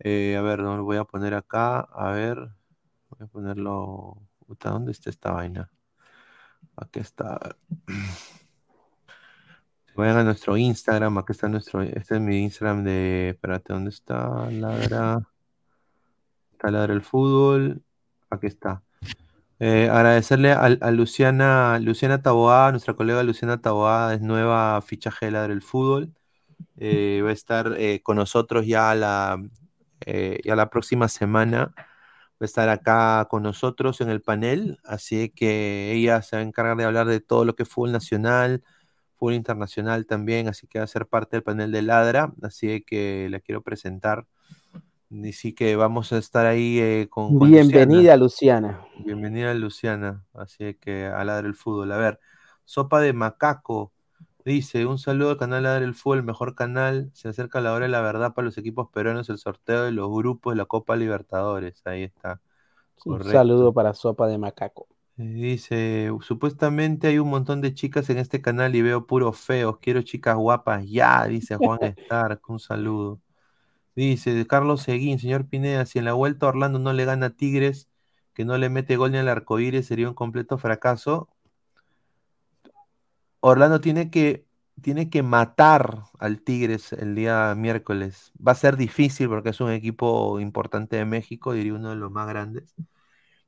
Eh, 0.00 0.36
a 0.36 0.42
ver, 0.42 0.60
no 0.60 0.76
lo 0.76 0.84
voy 0.84 0.96
a 0.96 1.04
poner 1.04 1.34
acá. 1.34 1.80
A 1.80 2.10
ver, 2.12 2.36
voy 3.10 3.22
a 3.22 3.26
ponerlo. 3.26 4.16
¿Dónde 4.46 4.92
está 4.92 5.10
esta 5.10 5.32
vaina? 5.32 5.70
Aquí 6.76 7.00
está. 7.00 7.56
Vayan 9.96 10.18
a 10.18 10.24
nuestro 10.24 10.56
Instagram. 10.56 11.18
Aquí 11.18 11.32
está 11.32 11.48
nuestro. 11.48 11.82
Este 11.82 12.16
es 12.16 12.20
mi 12.20 12.38
Instagram 12.44 12.84
de. 12.84 13.30
Espérate, 13.30 13.72
¿dónde 13.72 13.90
está? 13.90 14.50
Ladra. 14.50 15.28
Está 16.52 16.70
Ladra 16.70 16.94
el 16.94 17.02
Fútbol. 17.02 17.82
Aquí 18.30 18.46
está. 18.46 18.82
Eh, 19.60 19.88
agradecerle 19.90 20.52
a, 20.52 20.68
Luciana, 20.92 21.80
Luciana 21.80 22.22
Taboada, 22.22 22.70
nuestra 22.70 22.94
colega 22.94 23.24
Luciana 23.24 23.60
Taboada, 23.60 24.14
es 24.14 24.20
nueva 24.20 24.80
fichaje 24.82 25.26
de 25.26 25.32
Ladra 25.32 25.52
el 25.52 25.62
Fútbol. 25.62 26.14
Eh, 26.76 27.22
va 27.24 27.30
a 27.30 27.32
estar 27.32 27.76
con 28.04 28.16
nosotros 28.16 28.66
ya 28.66 28.94
la, 28.94 29.40
eh, 30.06 30.40
ya 30.44 30.56
la 30.56 30.70
próxima 30.70 31.08
semana. 31.08 31.72
Va 31.76 32.44
a 32.44 32.44
estar 32.44 32.68
acá 32.68 33.26
con 33.28 33.42
nosotros 33.42 34.00
en 34.00 34.10
el 34.10 34.22
panel. 34.22 34.78
Así 34.84 35.30
que 35.30 35.92
ella 35.92 36.22
se 36.22 36.36
va 36.36 36.40
a 36.40 36.44
encargar 36.44 36.76
de 36.76 36.84
hablar 36.84 37.06
de 37.06 37.20
todo 37.20 37.44
lo 37.44 37.56
que 37.56 37.64
es 37.64 37.68
fútbol 37.68 37.92
nacional, 37.92 38.62
fútbol 39.16 39.34
internacional 39.34 40.06
también. 40.06 40.48
Así 40.48 40.66
que 40.66 40.78
va 40.78 40.84
a 40.84 40.88
ser 40.88 41.06
parte 41.06 41.36
del 41.36 41.42
panel 41.42 41.72
de 41.72 41.82
Ladra. 41.82 42.32
Así 42.42 42.82
que 42.86 43.28
la 43.30 43.40
quiero 43.40 43.62
presentar. 43.62 44.26
Y 45.10 45.32
sí 45.32 45.54
que 45.54 45.74
vamos 45.74 46.12
a 46.12 46.18
estar 46.18 46.46
ahí 46.46 46.78
eh, 46.78 47.06
con, 47.08 47.38
con 47.38 47.50
Bienvenida, 47.50 48.16
Luciana. 48.16 48.68
Luciana. 48.68 49.04
Bienvenida 49.04 49.54
Luciana, 49.54 50.24
así 50.34 50.74
que 50.74 51.06
a 51.06 51.24
Ladre 51.24 51.48
el 51.48 51.54
Fútbol. 51.54 51.92
A 51.92 51.96
ver, 51.96 52.20
Sopa 52.66 53.00
de 53.00 53.14
Macaco 53.14 53.92
dice, 54.48 54.86
un 54.86 54.98
saludo 54.98 55.30
al 55.30 55.36
canal 55.36 55.62
Ladre 55.62 55.84
el 55.84 55.94
Fútbol, 55.94 56.18
el 56.18 56.24
mejor 56.24 56.54
canal. 56.54 57.10
Se 57.12 57.28
acerca 57.28 57.60
la 57.60 57.72
hora 57.72 57.86
de 57.86 57.90
la 57.90 58.00
verdad 58.00 58.34
para 58.34 58.46
los 58.46 58.58
equipos 58.58 58.88
peruanos, 58.90 59.28
el 59.30 59.38
sorteo 59.38 59.84
de 59.84 59.92
los 59.92 60.10
grupos 60.10 60.54
de 60.54 60.56
la 60.56 60.64
Copa 60.64 60.96
Libertadores. 60.96 61.80
Ahí 61.86 62.02
está. 62.02 62.40
Un 63.04 63.22
saludo 63.22 63.72
para 63.72 63.94
Sopa 63.94 64.26
de 64.26 64.38
Macaco. 64.38 64.88
Dice, 65.16 66.10
supuestamente 66.20 67.08
hay 67.08 67.18
un 67.18 67.28
montón 67.28 67.60
de 67.60 67.74
chicas 67.74 68.08
en 68.08 68.18
este 68.18 68.40
canal 68.40 68.74
y 68.74 68.82
veo 68.82 69.06
puros 69.06 69.38
feos. 69.38 69.78
Quiero 69.80 70.02
chicas 70.02 70.36
guapas 70.36 70.86
ya, 70.86 71.26
dice 71.26 71.56
Juan 71.56 71.80
Stark. 71.82 72.40
Un 72.48 72.60
saludo. 72.60 73.20
Dice 73.96 74.46
Carlos 74.46 74.82
Seguín, 74.82 75.18
señor 75.18 75.48
Pineda, 75.48 75.84
si 75.86 75.98
en 75.98 76.04
la 76.04 76.12
vuelta 76.12 76.46
Orlando 76.46 76.78
no 76.78 76.92
le 76.92 77.04
gana 77.04 77.26
a 77.26 77.30
Tigres, 77.30 77.88
que 78.32 78.44
no 78.44 78.56
le 78.56 78.68
mete 78.68 78.96
gol 78.96 79.10
ni 79.10 79.18
al 79.18 79.28
arcoíris, 79.28 79.86
sería 79.86 80.08
un 80.08 80.14
completo 80.14 80.56
fracaso. 80.56 81.28
Orlando 83.40 83.80
tiene 83.80 84.10
que, 84.10 84.46
tiene 84.82 85.10
que 85.10 85.22
matar 85.22 86.04
al 86.18 86.42
Tigres 86.42 86.92
el 86.92 87.14
día 87.14 87.54
miércoles. 87.56 88.32
Va 88.46 88.52
a 88.52 88.54
ser 88.54 88.76
difícil 88.76 89.28
porque 89.28 89.50
es 89.50 89.60
un 89.60 89.70
equipo 89.70 90.40
importante 90.40 90.96
de 90.96 91.04
México, 91.04 91.52
diría 91.52 91.74
uno 91.74 91.90
de 91.90 91.96
los 91.96 92.10
más 92.10 92.28
grandes. 92.28 92.74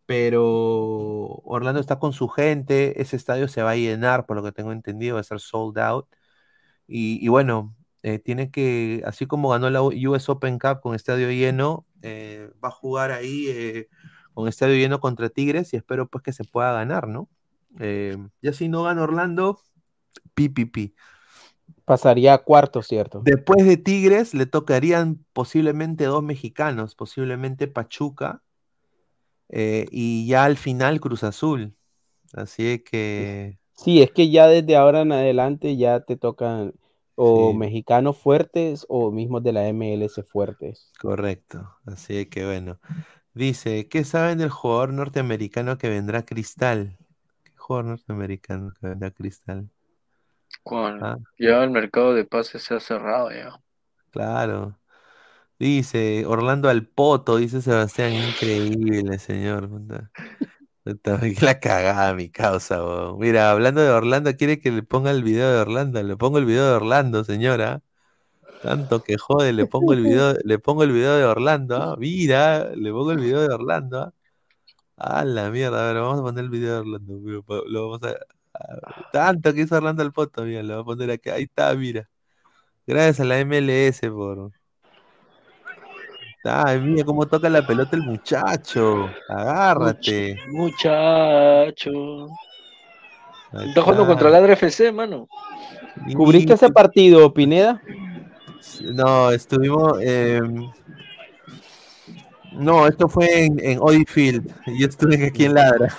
Pero 0.06 0.44
Orlando 1.44 1.80
está 1.80 1.98
con 1.98 2.12
su 2.12 2.28
gente, 2.28 3.00
ese 3.02 3.16
estadio 3.16 3.48
se 3.48 3.62
va 3.62 3.72
a 3.72 3.76
llenar, 3.76 4.26
por 4.26 4.36
lo 4.36 4.42
que 4.42 4.52
tengo 4.52 4.72
entendido, 4.72 5.14
va 5.16 5.20
a 5.20 5.24
ser 5.24 5.40
sold 5.40 5.78
out. 5.78 6.08
Y, 6.86 7.28
bueno, 7.28 7.76
eh, 8.02 8.18
tiene 8.18 8.50
que, 8.50 9.02
así 9.06 9.26
como 9.26 9.50
ganó 9.50 9.70
la 9.70 9.82
US 9.82 10.28
Open 10.30 10.58
Cup 10.58 10.80
con 10.82 10.94
estadio 10.94 11.30
lleno, 11.30 11.86
eh, 12.02 12.50
va 12.64 12.68
a 12.68 12.72
jugar 12.72 13.12
ahí 13.12 13.46
eh, 13.48 13.88
con 14.34 14.48
estadio 14.48 14.76
lleno 14.76 15.00
contra 15.00 15.28
Tigres 15.30 15.72
y 15.74 15.76
espero 15.76 16.08
pues 16.08 16.22
que 16.24 16.32
se 16.32 16.44
pueda 16.44 16.72
ganar, 16.72 17.08
¿no? 17.08 17.28
Eh, 17.78 18.16
ya 18.42 18.52
si 18.52 18.68
no 18.68 18.82
gana 18.82 19.02
Orlando, 19.02 19.60
pi. 20.34 20.94
Pasaría 21.84 22.32
a 22.32 22.38
cuarto, 22.38 22.80
¿cierto? 22.80 23.22
Después 23.24 23.66
de 23.66 23.76
Tigres 23.76 24.34
le 24.34 24.46
tocarían 24.46 25.24
posiblemente 25.32 26.04
dos 26.04 26.22
mexicanos, 26.22 26.94
posiblemente 26.94 27.68
Pachuca 27.68 28.42
eh, 29.48 29.86
y 29.90 30.26
ya 30.26 30.44
al 30.44 30.56
final 30.56 31.00
Cruz 31.00 31.24
Azul. 31.24 31.76
Así 32.34 32.68
es 32.68 32.82
que 32.84 33.58
Sí, 33.72 34.00
es 34.00 34.12
que 34.12 34.30
ya 34.30 34.46
desde 34.46 34.76
ahora 34.76 35.00
en 35.00 35.10
adelante 35.10 35.76
ya 35.76 35.98
te 36.04 36.16
tocan 36.16 36.72
o 37.16 37.52
Sí. 37.52 37.52
mexicanos 37.52 38.16
fuertes 38.16 38.86
o 38.88 39.10
mismos 39.10 39.42
de 39.42 39.52
la 39.52 39.66
MLS 39.66 40.22
fuertes. 40.22 40.94
correcto. 40.98 41.76
Así 41.86 42.26
que 42.26 42.44
bueno. 42.46 42.80
Dice, 43.34 43.88
¿qué 43.88 44.04
saben 44.04 44.38
del 44.38 44.50
jugador 44.50 44.92
norteamericano 44.94 45.78
que 45.78 45.88
vendrá 45.90 46.24
Cristal? 46.24 46.98
¿Qué 47.44 47.52
jugador 47.56 47.86
norteamericano 47.86 48.72
que 48.80 48.88
vendrá 48.88 49.10
Cristal? 49.12 49.70
Con, 50.62 51.04
Ah, 51.04 51.16
ya 51.38 51.62
el 51.64 51.70
mercado 51.70 52.14
de 52.14 52.24
pases 52.24 52.62
se 52.64 52.74
ha 52.74 52.80
cerrado 52.80 53.30
ya. 53.30 53.60
claro. 54.10 54.76
Dice, 55.58 56.26
Orlando 56.26 56.68
al 56.70 56.86
Poto, 56.88 57.36
dice 57.38 57.62
Sebastián, 57.62 58.14
increíble, 58.14 59.18
señor. 59.18 59.68
puta. 59.68 60.10
Puta, 60.84 61.20
qué 61.20 61.34
la 61.46 61.60
cagada 61.60 62.14
mi 62.14 62.30
causa, 62.30 62.84
weón. 62.84 63.18
Mira, 63.20 63.50
hablando 63.52 63.80
de 63.82 63.90
Orlando, 63.90 64.34
quiere 64.36 64.60
que 64.60 64.70
le 64.72 64.82
ponga 64.82 65.10
el 65.12 65.22
video 65.24 65.50
de 65.52 65.60
Orlando. 65.60 66.02
Le 66.02 66.16
pongo 66.16 66.38
el 66.38 66.46
video 66.46 66.66
de 66.66 66.72
Orlando, 66.76 67.24
señora. 67.24 67.82
Tanto 68.62 69.02
que 69.02 69.16
jode, 69.18 69.52
le 69.52 69.66
pongo 69.66 69.92
el 69.94 70.02
video, 70.02 70.34
le 70.44 70.58
pongo 70.58 70.84
el 70.84 70.92
video 70.92 71.16
de 71.16 71.24
Orlando, 71.24 71.76
¿ah? 71.76 71.96
Mira, 71.98 72.70
le 72.76 72.90
pongo 72.92 73.12
el 73.12 73.18
video 73.20 73.40
de 73.42 73.54
Orlando, 73.54 74.00
¿ah? 74.02 74.12
A 75.20 75.24
la 75.24 75.50
mierda, 75.50 75.82
a 75.90 75.92
ver, 75.92 76.02
vamos 76.02 76.20
a 76.20 76.22
poner 76.22 76.44
el 76.44 76.50
video 76.50 76.74
de 76.74 76.80
Orlando. 76.80 77.42
pa- 77.44 77.62
Lo 77.66 77.90
vamos 77.90 78.02
a- 78.04 78.16
tanto 79.12 79.52
que 79.54 79.62
hizo 79.62 79.76
Orlando 79.76 80.02
al 80.02 80.12
poto, 80.12 80.42
mira, 80.42 80.62
lo 80.62 80.74
voy 80.74 80.82
a 80.82 80.96
poner 80.96 81.10
acá. 81.10 81.34
Ahí 81.34 81.44
está, 81.44 81.74
mira. 81.74 82.08
Gracias 82.86 83.20
a 83.20 83.24
la 83.24 83.38
MLS 83.44 84.00
por. 84.10 84.52
Ay, 86.42 86.80
mira 86.80 87.04
cómo 87.04 87.26
toca 87.26 87.48
la 87.50 87.66
pelota 87.66 87.96
el 87.96 88.02
muchacho. 88.02 89.10
Agárrate. 89.28 90.38
Muchacho. 90.48 92.28
Ahí 93.52 93.68
Está 93.68 93.82
jugando 93.82 94.06
contra 94.06 94.30
la 94.30 94.38
FC, 94.52 94.90
mano. 94.92 95.28
¿Cubriste 96.14 96.54
ese 96.54 96.70
partido, 96.70 97.32
Pineda? 97.32 97.82
No, 98.82 99.30
estuvimos. 99.30 99.98
eh, 100.00 100.40
No, 102.52 102.86
esto 102.86 103.08
fue 103.08 103.44
en, 103.44 103.60
en 103.60 104.06
Field. 104.06 104.52
Yo 104.78 104.86
estuve 104.86 105.26
aquí 105.26 105.44
en 105.44 105.54
Ladra. 105.54 105.94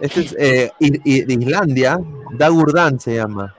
Este 0.00 0.20
es 0.20 0.36
eh, 0.38 0.70
de 0.80 1.34
Islandia. 1.34 1.98
Dagurdan 2.32 2.98
se 2.98 3.16
llama. 3.16 3.54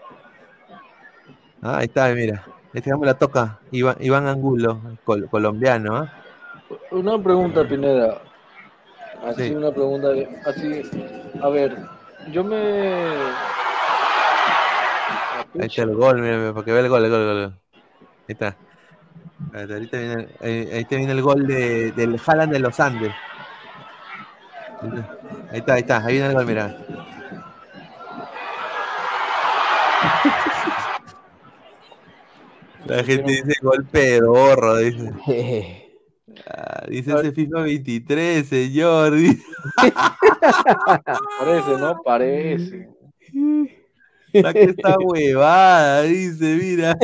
Ah, 1.61 1.77
ahí 1.77 1.85
está, 1.85 2.09
mira. 2.13 2.43
Este 2.73 2.95
me 2.97 3.05
la 3.05 3.13
toca. 3.13 3.59
Iván, 3.71 3.97
Iván 3.99 4.27
Angulo, 4.27 4.79
col- 5.03 5.29
colombiano. 5.29 5.97
¿ah? 5.97 6.13
Una 6.91 7.21
pregunta, 7.21 7.67
Pineda. 7.67 8.21
Así, 9.25 9.49
Sí. 9.49 9.55
una 9.55 9.71
pregunta. 9.71 10.07
Así, 10.45 10.81
a 11.41 11.49
ver, 11.49 11.77
yo 12.31 12.43
me. 12.43 12.57
Ahí 15.59 15.67
está 15.67 15.83
el 15.83 15.93
gol, 15.95 16.21
mira, 16.21 16.37
mira, 16.37 16.53
para 16.53 16.65
que 16.65 16.71
vea 16.71 16.81
el 16.81 16.89
gol, 16.89 17.03
el 17.05 17.11
gol, 17.11 17.19
el 17.21 17.27
gol. 17.27 17.53
Ahí 17.73 18.25
está. 18.29 18.55
A 19.53 19.57
ver, 19.57 19.73
ahorita 19.73 19.97
viene, 19.97 20.27
ahí, 20.39 20.69
ahí 20.73 20.85
te 20.85 20.95
viene 20.95 21.11
el 21.11 21.21
gol 21.21 21.45
de, 21.45 21.91
del 21.91 22.19
Haaland 22.25 22.53
de 22.53 22.59
los 22.59 22.79
Andes. 22.79 23.11
Ahí 25.51 25.59
está, 25.59 25.73
ahí 25.73 25.81
está, 25.81 26.05
ahí 26.05 26.13
viene 26.13 26.27
el 26.27 26.33
gol, 26.33 26.45
mira. 26.45 26.77
La 32.85 33.03
gente 33.03 33.31
dice 33.31 33.53
golpe 33.61 33.99
de 33.99 34.19
gorro, 34.21 34.77
dice. 34.77 35.11
Ah, 36.47 36.85
dice 36.87 37.13
ese 37.13 37.31
FIFA 37.31 37.61
23, 37.61 38.47
señor. 38.47 39.13
Parece, 41.39 41.77
¿no? 41.79 42.01
Parece. 42.03 42.89
Saque 44.41 44.63
esta 44.63 44.97
huevada, 44.97 46.01
dice, 46.03 46.55
mira. 46.55 46.97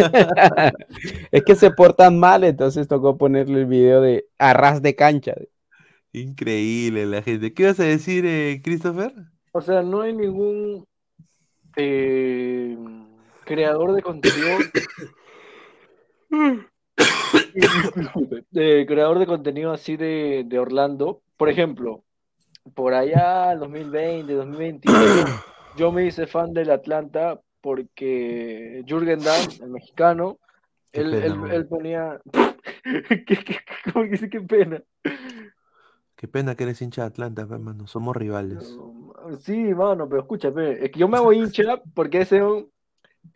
Es 1.32 1.44
que 1.44 1.56
se 1.56 1.70
portan 1.70 2.20
mal, 2.20 2.44
entonces 2.44 2.88
tocó 2.88 3.18
ponerle 3.18 3.60
el 3.60 3.66
video 3.68 4.02
de 4.02 4.26
arras 4.40 4.82
de 4.82 4.96
cancha. 4.96 5.36
Increíble 6.22 7.06
la 7.06 7.22
gente. 7.22 7.54
¿Qué 7.54 7.66
vas 7.66 7.80
a 7.80 7.84
decir, 7.84 8.26
eh, 8.26 8.62
Christopher? 8.64 9.14
O 9.52 9.62
sea, 9.62 9.82
no 9.82 10.02
hay 10.02 10.14
ningún 10.14 10.86
eh, 11.76 12.78
creador 13.46 13.94
de 13.94 14.02
contenido. 14.02 14.58
De 18.52 18.86
creador 18.88 19.20
de 19.20 19.26
contenido 19.26 19.72
así 19.72 19.98
de, 19.98 20.44
de 20.46 20.60
Orlando. 20.60 21.22
Por 21.38 21.50
ejemplo, 21.50 22.04
por 22.74 22.94
allá 22.94 23.56
2020, 23.56 24.34
2021, 24.34 24.96
yo 25.78 25.92
me 25.92 26.06
hice 26.06 26.28
fan 26.28 26.54
del 26.54 26.72
Atlanta 26.72 27.40
porque 27.62 28.84
Jürgen 28.88 29.20
Damm, 29.20 29.48
el 29.62 29.70
mexicano, 29.70 30.40
Qué 30.92 31.02
él, 31.02 31.12
pena, 31.12 31.26
él- 31.26 31.52
él 31.52 31.68
ponía... 31.68 32.22
¿Qué, 32.84 33.26
qué, 33.26 33.58
cómo 33.92 34.06
que 34.06 34.12
dice 34.12 34.30
qué 34.30 34.40
pena? 34.42 34.82
Qué 36.18 36.28
pena 36.28 36.56
que 36.56 36.64
eres 36.64 36.82
hincha 36.82 37.04
de 37.04 37.08
Atlanta, 37.10 37.44
hermano. 37.44 37.86
Somos 37.86 38.16
rivales. 38.16 38.76
Sí, 39.42 39.56
mano, 39.56 40.10
pero 40.10 40.22
escúchame, 40.22 40.84
es 40.84 40.92
que 40.92 41.00
yo 41.00 41.08
me 41.08 41.18
hago 41.18 41.32
hincha 41.32 41.80
porque 41.94 42.22
ese 42.22 42.42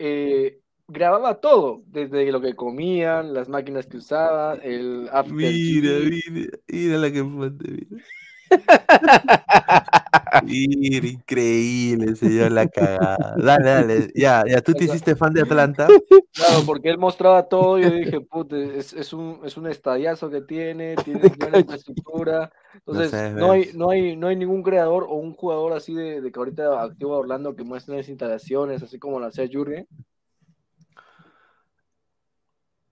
eh, 0.00 0.58
grababa 0.88 1.40
todo, 1.40 1.84
desde 1.86 2.30
lo 2.32 2.40
que 2.40 2.56
comían, 2.56 3.34
las 3.34 3.48
máquinas 3.48 3.86
que 3.86 3.98
usaba, 3.98 4.54
el 4.54 5.08
after 5.12 5.32
Mira, 5.32 5.92
mira, 6.26 6.58
mira 6.66 6.98
la 6.98 7.12
que 7.12 7.22
fuente, 7.22 7.70
mira. 7.70 8.04
Increíble, 10.46 12.16
señor, 12.16 12.52
la 12.52 12.66
cagada. 12.66 13.34
Dale, 13.36 13.70
dale. 13.70 14.12
Ya, 14.14 14.44
ya, 14.48 14.60
tú 14.62 14.72
te 14.72 14.84
hiciste 14.84 15.14
fan 15.14 15.32
de 15.32 15.42
Atlanta. 15.42 15.86
Claro, 16.32 16.62
porque 16.64 16.88
él 16.88 16.98
mostraba 16.98 17.42
todo 17.48 17.78
y 17.78 17.82
yo 17.82 17.90
dije, 17.90 18.20
puta, 18.20 18.56
es, 18.56 18.92
es 18.94 19.12
un, 19.12 19.40
es 19.44 19.56
un 19.56 19.66
estadiazo 19.66 20.30
que 20.30 20.40
tiene, 20.40 20.96
tiene 21.04 21.28
buena 21.38 21.58
infraestructura. 21.58 22.50
Entonces, 22.74 23.34
no, 23.34 23.52
hay, 23.52 23.70
no, 23.74 23.90
hay, 23.90 24.16
no 24.16 24.28
hay 24.28 24.36
ningún 24.36 24.62
creador 24.62 25.04
o 25.04 25.16
un 25.16 25.34
jugador 25.34 25.74
así 25.74 25.94
de, 25.94 26.20
de 26.20 26.32
que 26.32 26.38
ahorita 26.38 26.82
activo 26.82 27.12
de 27.14 27.20
Orlando 27.20 27.54
que 27.54 27.64
muestre 27.64 27.98
esas 27.98 28.08
instalaciones, 28.08 28.82
así 28.82 28.98
como 28.98 29.20
lo 29.20 29.26
hacía 29.26 29.46
Jürgen. 29.46 29.86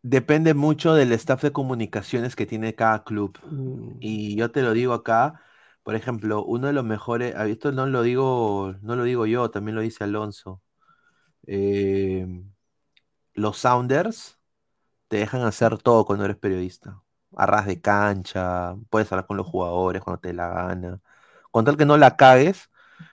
Depende 0.02 0.54
mucho 0.54 0.94
del 0.94 1.12
staff 1.12 1.42
de 1.42 1.52
comunicaciones 1.52 2.34
que 2.34 2.46
tiene 2.46 2.74
cada 2.74 3.04
club. 3.04 3.38
Mm. 3.50 3.96
Y 4.00 4.34
yo 4.34 4.50
te 4.50 4.62
lo 4.62 4.72
digo 4.72 4.94
acá, 4.94 5.42
por 5.90 5.96
ejemplo, 5.96 6.44
uno 6.44 6.68
de 6.68 6.72
los 6.72 6.84
mejores, 6.84 7.34
ah, 7.36 7.48
esto 7.48 7.72
no 7.72 7.84
lo 7.86 8.02
digo, 8.02 8.76
no 8.80 8.94
lo 8.94 9.02
digo 9.02 9.26
yo, 9.26 9.50
también 9.50 9.74
lo 9.74 9.80
dice 9.82 10.04
Alonso. 10.04 10.62
Eh, 11.46 12.26
los 13.34 13.58
Sounders 13.58 14.38
te 15.08 15.18
dejan 15.18 15.42
hacer 15.42 15.78
todo 15.78 16.06
cuando 16.06 16.24
eres 16.26 16.38
periodista. 16.38 17.02
A 17.36 17.46
ras 17.46 17.66
de 17.66 17.80
cancha, 17.80 18.76
puedes 18.90 19.12
hablar 19.12 19.26
con 19.26 19.36
los 19.38 19.46
jugadores 19.48 20.02
cuando 20.02 20.20
te 20.20 20.28
dé 20.28 20.34
la 20.34 20.48
gana. 20.50 21.00
Con 21.52 21.64
tal 21.64 21.76
que 21.78 21.86
no 21.86 21.96
la 21.98 22.16
cagues 22.16 22.70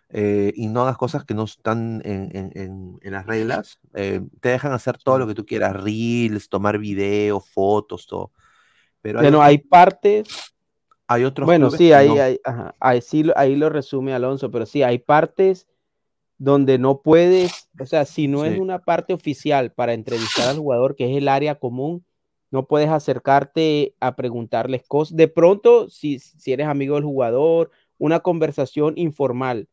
eh, 0.10 0.54
y 0.56 0.68
no 0.68 0.84
hagas 0.84 0.98
cosas 0.98 1.26
que 1.26 1.34
no 1.36 1.46
están 1.46 2.02
en, 2.06 2.36
en- 2.38 2.52
en- 2.56 3.00
en 3.02 3.14
las 3.14 3.26
reglas, 3.28 3.80
eh, 3.96 4.22
te 4.42 4.50
dejan 4.50 4.74
hacer 4.74 4.98
todo 5.00 5.20
lo 5.20 5.28
que 5.28 5.36
tú 5.36 5.46
quieras, 5.46 5.76
reels, 5.76 6.50
tomar 6.50 6.80
videos, 6.80 7.50
fotos, 7.50 8.08
todo. 8.08 8.32
Pero 9.02 9.22
hay 9.22 9.26
Bueno, 9.26 9.42
hay 9.42 9.58
partes. 9.58 10.28
Hay 11.08 11.24
otros 11.24 11.46
Bueno, 11.46 11.70
sí, 11.72 11.92
ahí, 11.94 12.08
no. 12.08 12.22
ahí, 12.22 12.40
ajá, 12.44 12.76
ahí 12.80 13.02
sí 13.02 13.24
ahí 13.36 13.56
lo 13.56 13.70
resume 13.70 14.14
Alonso, 14.14 14.52
pero 14.52 14.66
sí, 14.66 14.84
hay 14.84 15.00
partes 15.00 15.68
donde 16.38 16.78
no 16.78 17.02
puedes, 17.02 17.70
o 17.80 17.86
sea, 17.86 18.06
si 18.06 18.28
no 18.28 18.46
es 18.46 18.54
Sí. 18.54 18.60
una 18.60 18.80
parte 18.80 19.14
oficial 19.14 19.72
para 19.72 19.94
entrevistar 19.94 20.48
al 20.48 20.60
jugador, 20.60 20.96
que 20.96 21.10
es 21.10 21.18
el 21.18 21.28
área 21.28 21.56
común, 21.56 22.06
no 22.52 22.68
puedes 22.68 22.90
acercarte 22.90 23.96
a 24.00 24.16
preguntarles 24.16 24.84
cosas. 24.88 25.18
De 25.18 25.28
pronto, 25.28 25.90
si, 25.90 26.20
si 26.20 26.54
eres 26.54 26.68
amigo 26.68 26.96
del 26.96 27.04
jugador, 27.04 27.72
una 27.98 28.20
conversación 28.20 28.94
informal, 28.98 29.68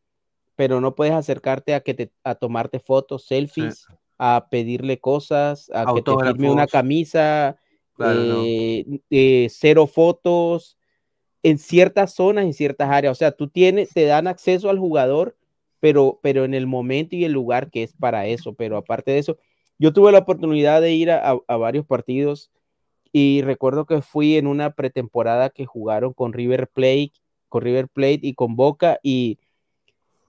pero 0.55 0.81
no 0.81 0.95
puedes 0.95 1.13
acercarte 1.13 1.73
a 1.75 1.81
que 1.81 1.93
te, 1.93 2.11
a 2.23 2.35
tomarte 2.35 2.79
fotos, 2.79 3.25
selfies, 3.25 3.87
a 4.17 4.47
pedirle 4.49 4.99
cosas, 4.99 5.69
a 5.73 5.85
que 5.93 6.01
te 6.01 6.11
firme 6.11 6.49
una 6.49 6.63
Autógrafos. 6.63 6.71
camisa, 6.71 7.57
Claro, 7.95 8.19
no. 8.21 8.41
eh, 8.41 8.85
eh, 9.09 9.47
cero 9.49 9.87
fotos 9.87 10.77
en 11.45 11.59
ciertas 11.59 12.15
zonas, 12.15 12.45
en 12.45 12.53
ciertas 12.55 12.89
áreas. 12.89 13.11
O 13.11 13.15
sea, 13.15 13.31
tú 13.31 13.47
tienes, 13.47 13.93
te 13.93 14.05
dan 14.05 14.25
acceso 14.25 14.71
al 14.71 14.79
jugador, 14.79 15.37
pero, 15.79 16.19
pero 16.23 16.43
en 16.43 16.55
el 16.55 16.65
momento 16.65 17.15
y 17.15 17.23
el 17.23 17.33
lugar 17.33 17.69
que 17.69 17.83
es 17.83 17.93
para 17.93 18.25
eso. 18.25 18.55
Pero 18.55 18.77
aparte 18.77 19.11
de 19.11 19.19
eso, 19.19 19.37
yo 19.77 19.93
tuve 19.93 20.11
la 20.11 20.17
oportunidad 20.17 20.81
de 20.81 20.93
ir 20.93 21.11
a, 21.11 21.35
varios 21.47 21.85
partidos 21.85 22.49
y 23.11 23.43
recuerdo 23.43 23.85
que 23.85 24.01
fui 24.01 24.37
en 24.37 24.47
una 24.47 24.71
pretemporada 24.71 25.51
que 25.51 25.67
jugaron 25.67 26.13
con 26.13 26.33
River 26.33 26.67
Plate, 26.67 27.11
con 27.47 27.61
River 27.61 27.89
Plate 27.89 28.21
y 28.23 28.33
con 28.33 28.55
Boca 28.55 28.99
y, 29.03 29.37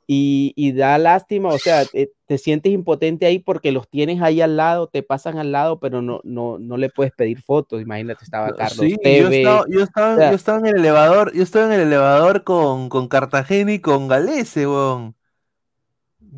y, 0.06 0.52
y 0.54 0.72
da 0.72 0.98
lástima, 0.98 1.48
o 1.48 1.58
sea, 1.58 1.84
te, 1.84 2.12
te 2.26 2.38
sientes 2.38 2.72
impotente 2.72 3.26
ahí 3.26 3.38
porque 3.40 3.72
los 3.72 3.88
tienes 3.88 4.22
ahí 4.22 4.40
al 4.40 4.56
lado, 4.56 4.86
te 4.86 5.02
pasan 5.02 5.38
al 5.38 5.50
lado, 5.50 5.80
pero 5.80 6.00
no, 6.00 6.20
no, 6.22 6.58
no 6.58 6.76
le 6.76 6.90
puedes 6.90 7.12
pedir 7.12 7.42
fotos. 7.42 7.82
Imagínate, 7.82 8.24
estaba 8.24 8.54
Carlos 8.54 8.78
Sí, 8.78 8.96
yo 9.02 9.28
estaba, 9.28 9.64
yo, 9.68 9.82
estaba, 9.82 10.14
o 10.14 10.16
sea, 10.16 10.30
yo 10.30 10.36
estaba 10.36 10.58
en 10.58 10.66
el 10.66 10.76
elevador, 10.76 11.32
yo 11.34 11.42
estaba 11.42 11.66
en 11.66 11.72
el 11.72 11.86
elevador 11.88 12.44
con, 12.44 12.88
con 12.88 13.08
Cartagena 13.08 13.72
y 13.72 13.80
con 13.80 14.06
Galese, 14.06 14.66
weón. 14.66 15.16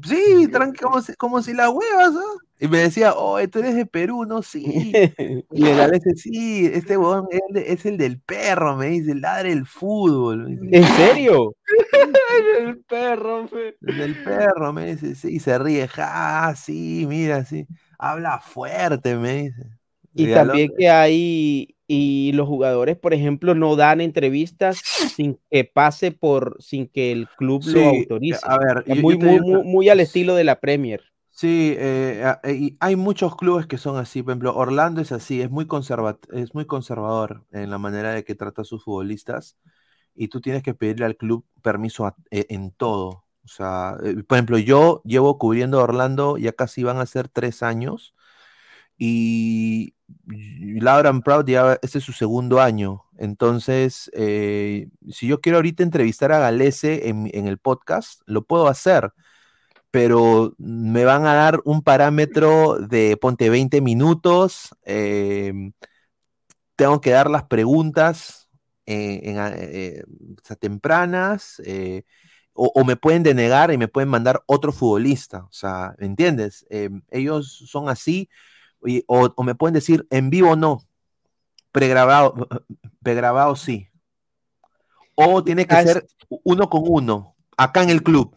Sí, 0.03 0.49
tranqui, 0.51 0.79
como 0.79 1.01
si, 1.03 1.15
como 1.15 1.43
si 1.43 1.53
la 1.53 1.71
huevas, 1.71 2.15
¿ah? 2.15 2.48
Y 2.61 2.67
me 2.69 2.78
decía, 2.78 3.12
oh, 3.15 3.39
tú 3.49 3.61
eres 3.61 3.77
de 3.77 3.87
Perú, 3.87 4.25
¿no? 4.25 4.43
Sí. 4.43 4.93
Y 5.53 5.67
el 5.67 5.77
Galese, 5.77 6.15
sí, 6.17 6.67
este 6.67 6.97
weón 6.97 7.27
es, 7.31 7.41
el 7.49 7.55
de- 7.55 7.73
es 7.73 7.87
el 7.87 7.97
del 7.97 8.20
perro, 8.20 8.77
me 8.77 8.87
dice, 8.89 9.12
el 9.12 9.20
ladre 9.20 9.51
del 9.51 9.67
fútbol. 9.67 10.61
dice. 10.61 10.77
¿En 10.77 10.85
serio? 10.85 11.55
el 12.59 12.78
perro, 12.81 13.47
fe. 13.49 13.77
El 13.81 13.97
del 13.99 14.23
perro, 14.25 14.73
me 14.73 14.95
dice, 14.95 15.15
sí, 15.15 15.37
y 15.37 15.41
se 15.41 15.59
ríe, 15.59 15.87
ja, 15.89 16.55
sí, 16.57 17.05
mira, 17.09 17.45
sí. 17.45 17.67
Habla 17.99 18.41
fuerte, 18.41 19.17
me 19.17 19.43
dice. 19.45 19.62
Y 20.15 20.33
también 20.33 20.73
que 20.77 20.89
hay, 20.91 21.77
y 21.87 22.33
los 22.33 22.49
jugadores, 22.49 22.97
por 22.97 23.15
ejemplo, 23.15 23.55
no 23.55 23.77
dan 23.77 24.01
entrevistas 24.01 24.78
sin 25.15 25.39
que 25.51 25.65
pase 25.65 26.11
por, 26.11 26.57
sin 26.61 26.89
que 26.89 27.12
el 27.12 27.28
club 27.37 27.62
Sí, 27.62 27.73
lo 27.73 27.87
autorice. 27.89 28.41
a 28.43 28.59
ver, 28.59 28.85
yo- 28.87 28.97
muy, 28.97 29.15
yo 29.15 29.20
muy, 29.27 29.41
muy, 29.41 29.62
muy 29.65 29.89
al 29.89 30.01
estilo 30.01 30.35
de 30.35 30.45
la 30.45 30.59
Premier. 30.61 31.03
Sí, 31.39 31.73
eh, 31.78 32.34
eh, 32.42 32.76
hay 32.81 32.97
muchos 32.97 33.36
clubes 33.36 33.67
que 33.68 33.78
son 33.78 33.97
así. 33.97 34.23
Por 34.25 34.33
ejemplo, 34.33 34.57
Orlando 34.57 35.00
es 35.00 35.12
así, 35.12 35.41
es 35.41 35.50
muy 35.50 35.68
es 36.33 36.52
muy 36.55 36.67
conservador 36.67 37.47
en 37.52 37.70
la 37.70 37.78
manera 37.78 38.10
de 38.12 38.25
que 38.25 38.34
trata 38.34 38.62
a 38.62 38.65
sus 38.65 38.83
futbolistas. 38.83 39.57
Y 40.17 40.28
tú 40.28 40.41
tienes 40.41 40.65
que 40.65 40.75
pedirle 40.75 41.07
al 41.07 41.17
club 41.17 41.47
permiso 41.62 42.12
e- 42.31 42.47
en 42.50 42.73
todo. 42.73 43.25
O 43.44 43.49
sea, 43.49 43.97
eh, 44.05 44.25
por 44.25 44.36
ejemplo, 44.36 44.58
yo 44.58 45.00
llevo 45.05 45.39
cubriendo 45.39 45.78
a 45.81 45.84
Orlando, 45.84 46.39
ya 46.39 46.52
casi 46.52 46.83
van 46.83 46.99
a 46.99 47.07
ser 47.07 47.28
tres 47.28 47.62
años. 47.62 48.15
Y, 48.99 49.94
Lauren 50.81 51.23
Proud 51.23 51.47
ya 51.47 51.78
este 51.83 51.99
es 51.99 52.05
su 52.05 52.12
segundo 52.12 52.60
año. 52.60 53.05
Entonces, 53.18 54.10
eh, 54.15 54.89
si 55.10 55.28
yo 55.28 55.41
quiero 55.41 55.58
ahorita 55.58 55.83
entrevistar 55.84 56.33
a 56.33 56.41
Galese 56.41 57.08
en 57.08 57.47
el 57.49 57.58
podcast, 57.58 58.23
lo 58.26 58.44
puedo 58.44 58.68
hacer 58.68 59.12
pero 59.91 60.55
me 60.58 61.05
van 61.05 61.26
a 61.26 61.34
dar 61.34 61.60
un 61.65 61.83
parámetro 61.83 62.78
de, 62.78 63.17
ponte, 63.17 63.50
20 63.50 63.81
minutos, 63.81 64.70
eh, 64.84 65.52
tengo 66.76 67.00
que 67.00 67.10
dar 67.10 67.31
las 67.31 67.44
preguntas 67.44 68.49
eh, 68.86 69.20
en, 69.25 69.36
eh, 69.57 70.02
tempranas, 70.60 71.60
eh, 71.65 72.05
o, 72.55 72.73
o 72.75 72.84
me 72.84 72.97
pueden 72.97 73.23
denegar 73.23 73.73
y 73.73 73.78
me 73.78 73.89
pueden 73.89 74.08
mandar 74.08 74.42
otro 74.47 74.73
futbolista, 74.73 75.44
o 75.44 75.52
sea, 75.52 75.94
¿me 75.99 76.07
entiendes? 76.07 76.67
Eh, 76.70 76.91
ellos 77.10 77.65
son 77.70 77.89
así, 77.89 78.28
y- 78.86 79.05
o, 79.08 79.31
o 79.36 79.42
me 79.44 79.55
pueden 79.55 79.75
decir 79.75 80.07
en 80.10 80.31
vivo 80.31 80.57
no, 80.57 80.83
pregrabado, 81.73 82.49
pregrabado 83.02 83.57
sí, 83.57 83.89
o 85.15 85.42
tiene 85.44 85.67
que 85.67 85.76
Ah, 85.76 85.83
ser 85.83 86.07
uno 86.44 86.68
con 86.70 86.83
uno, 86.86 87.36
acá 87.57 87.83
en 87.83 87.91
el 87.91 88.02
club 88.02 88.36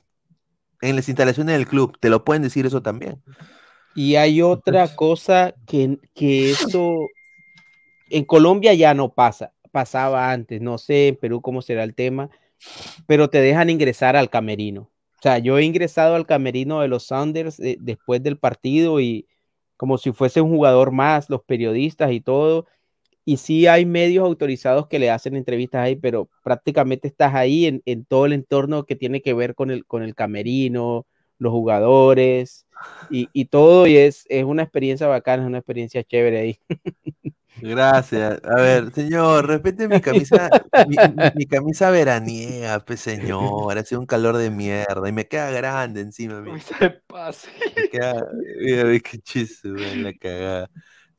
en 0.81 0.95
las 0.95 1.07
instalaciones 1.07 1.55
del 1.55 1.67
club, 1.67 1.97
te 1.99 2.09
lo 2.09 2.23
pueden 2.23 2.43
decir 2.43 2.65
eso 2.65 2.81
también. 2.81 3.21
Y 3.95 4.15
hay 4.15 4.41
otra 4.41 4.95
cosa 4.95 5.53
que, 5.67 5.97
que 6.13 6.51
eso 6.51 6.95
en 8.09 8.25
Colombia 8.25 8.73
ya 8.73 8.93
no 8.93 9.13
pasa, 9.13 9.53
pasaba 9.71 10.31
antes, 10.31 10.61
no 10.61 10.77
sé 10.77 11.09
en 11.09 11.15
Perú 11.15 11.41
cómo 11.41 11.61
será 11.61 11.83
el 11.83 11.95
tema, 11.95 12.29
pero 13.07 13.29
te 13.29 13.41
dejan 13.41 13.69
ingresar 13.69 14.15
al 14.15 14.29
camerino. 14.29 14.81
O 14.81 15.21
sea, 15.21 15.37
yo 15.37 15.57
he 15.57 15.63
ingresado 15.63 16.15
al 16.15 16.25
camerino 16.25 16.81
de 16.81 16.87
los 16.87 17.03
Sounders 17.03 17.59
eh, 17.59 17.77
después 17.79 18.23
del 18.23 18.37
partido 18.37 18.99
y 18.99 19.27
como 19.77 19.97
si 19.97 20.11
fuese 20.11 20.41
un 20.41 20.49
jugador 20.49 20.91
más, 20.91 21.29
los 21.29 21.43
periodistas 21.43 22.11
y 22.11 22.21
todo. 22.21 22.65
Y 23.25 23.37
sí 23.37 23.67
hay 23.67 23.85
medios 23.85 24.25
autorizados 24.25 24.87
que 24.87 24.99
le 24.99 25.11
hacen 25.11 25.35
entrevistas 25.35 25.81
ahí, 25.83 25.95
pero 25.95 26.29
prácticamente 26.43 27.07
estás 27.07 27.35
ahí 27.35 27.65
en, 27.67 27.81
en 27.85 28.05
todo 28.05 28.25
el 28.25 28.33
entorno 28.33 28.85
que 28.85 28.95
tiene 28.95 29.21
que 29.21 29.33
ver 29.33 29.55
con 29.55 29.71
el, 29.71 29.85
con 29.85 30.03
el 30.03 30.15
camerino, 30.15 31.05
los 31.37 31.51
jugadores 31.51 32.65
y, 33.07 33.29
y 33.33 33.45
todo. 33.45 33.87
Y 33.87 33.97
es, 33.97 34.25
es 34.29 34.43
una 34.43 34.63
experiencia 34.63 35.07
bacana, 35.07 35.43
es 35.43 35.47
una 35.49 35.59
experiencia 35.59 36.03
chévere 36.03 36.39
ahí. 36.39 36.59
Gracias. 37.55 38.39
A 38.43 38.55
ver, 38.61 38.91
señor, 38.93 39.45
respete 39.47 39.87
mi 39.87 39.99
camisa, 40.01 40.51
mi, 40.83 40.99
mi- 41.03 41.29
mi 41.33 41.45
camisa 41.45 41.91
veraniega, 41.91 42.79
pues 42.83 43.01
señor, 43.01 43.77
hace 43.77 43.97
un 43.97 44.05
calor 44.05 44.37
de 44.37 44.49
mierda 44.49 45.07
y 45.07 45.11
me 45.11 45.27
queda 45.27 45.51
grande 45.51 46.01
encima. 46.01 46.41
mira. 46.41 46.57
Se 46.59 46.89
pase. 47.07 47.49
Me 47.75 47.83
queda, 47.85 48.13
mira, 48.59 48.99
qué 48.99 49.19
chiste, 49.19 49.71
weón, 49.71 50.03
la 50.03 50.13
cagada. 50.13 50.69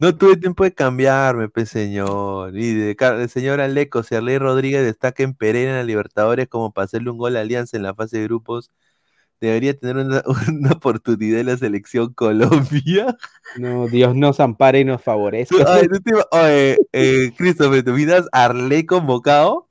No 0.03 0.17
tuve 0.17 0.37
tiempo 0.37 0.65
de 0.65 0.75
cambiarme, 0.75 1.49
pues 1.49 1.69
señor. 1.69 2.59
Y 2.59 2.75
de, 2.75 2.97
Car- 2.97 3.19
de 3.19 3.29
señor 3.29 3.61
Aleco, 3.61 4.03
si 4.03 4.17
Arley 4.17 4.37
Rodríguez 4.37 4.85
destaca 4.85 5.23
en 5.23 5.33
Pereira 5.33 5.71
en 5.71 5.77
la 5.77 5.85
Libertadores 5.85 6.49
como 6.49 6.73
para 6.73 6.87
hacerle 6.87 7.11
un 7.11 7.19
gol 7.19 7.37
a 7.37 7.41
Alianza 7.41 7.77
en 7.77 7.85
la 7.85 7.95
fase 7.95 8.19
de 8.19 8.25
grupos, 8.25 8.73
debería 9.41 9.79
tener 9.79 9.99
una, 9.99 10.23
una 10.49 10.73
oportunidad 10.73 11.39
en 11.39 11.47
la 11.47 11.57
selección 11.57 12.13
Colombia. 12.15 13.17
No, 13.57 13.87
Dios 13.87 14.17
nos 14.17 14.41
ampare 14.41 14.81
y 14.81 14.85
nos 14.85 15.01
favorezca. 15.01 15.57
Tú- 15.57 15.71
Oye, 15.71 15.89
tú 15.89 16.19
oye, 16.33 16.79
eh, 16.93 17.33
Christopher, 17.37 17.85
¿te 17.85 17.91
imaginas 17.91 18.27
a 18.33 18.47
Arley 18.47 18.85
convocado? 18.85 19.69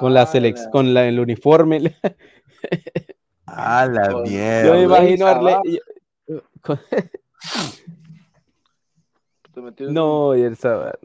Con 0.00 0.12
la 0.12 0.26
selec- 0.26 0.68
con 0.70 0.92
la, 0.92 1.08
el 1.08 1.18
uniforme. 1.18 1.96
A 3.46 3.86
la 3.86 4.20
mierda. 4.20 4.66
Yo 4.66 4.74
me 4.74 4.82
imagino 4.82 5.26
a 5.26 5.32
Sabá. 5.32 5.62
Arle- 5.62 5.80
yo- 6.26 6.42
con- 6.60 6.78
Te 6.90 6.96
metió- 7.00 7.97
No, 9.90 10.36
y 10.36 10.42
el 10.42 10.56
sábado. 10.56 10.98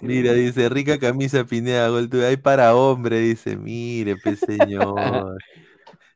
Mira, 0.00 0.32
dice, 0.32 0.68
rica 0.68 0.98
camisa 0.98 1.44
Pineda, 1.44 1.88
gol 1.88 2.08
tuyo. 2.08 2.26
Hay 2.26 2.36
para 2.36 2.74
hombre, 2.74 3.20
dice, 3.20 3.56
mire, 3.56 4.16
señor. 4.36 5.38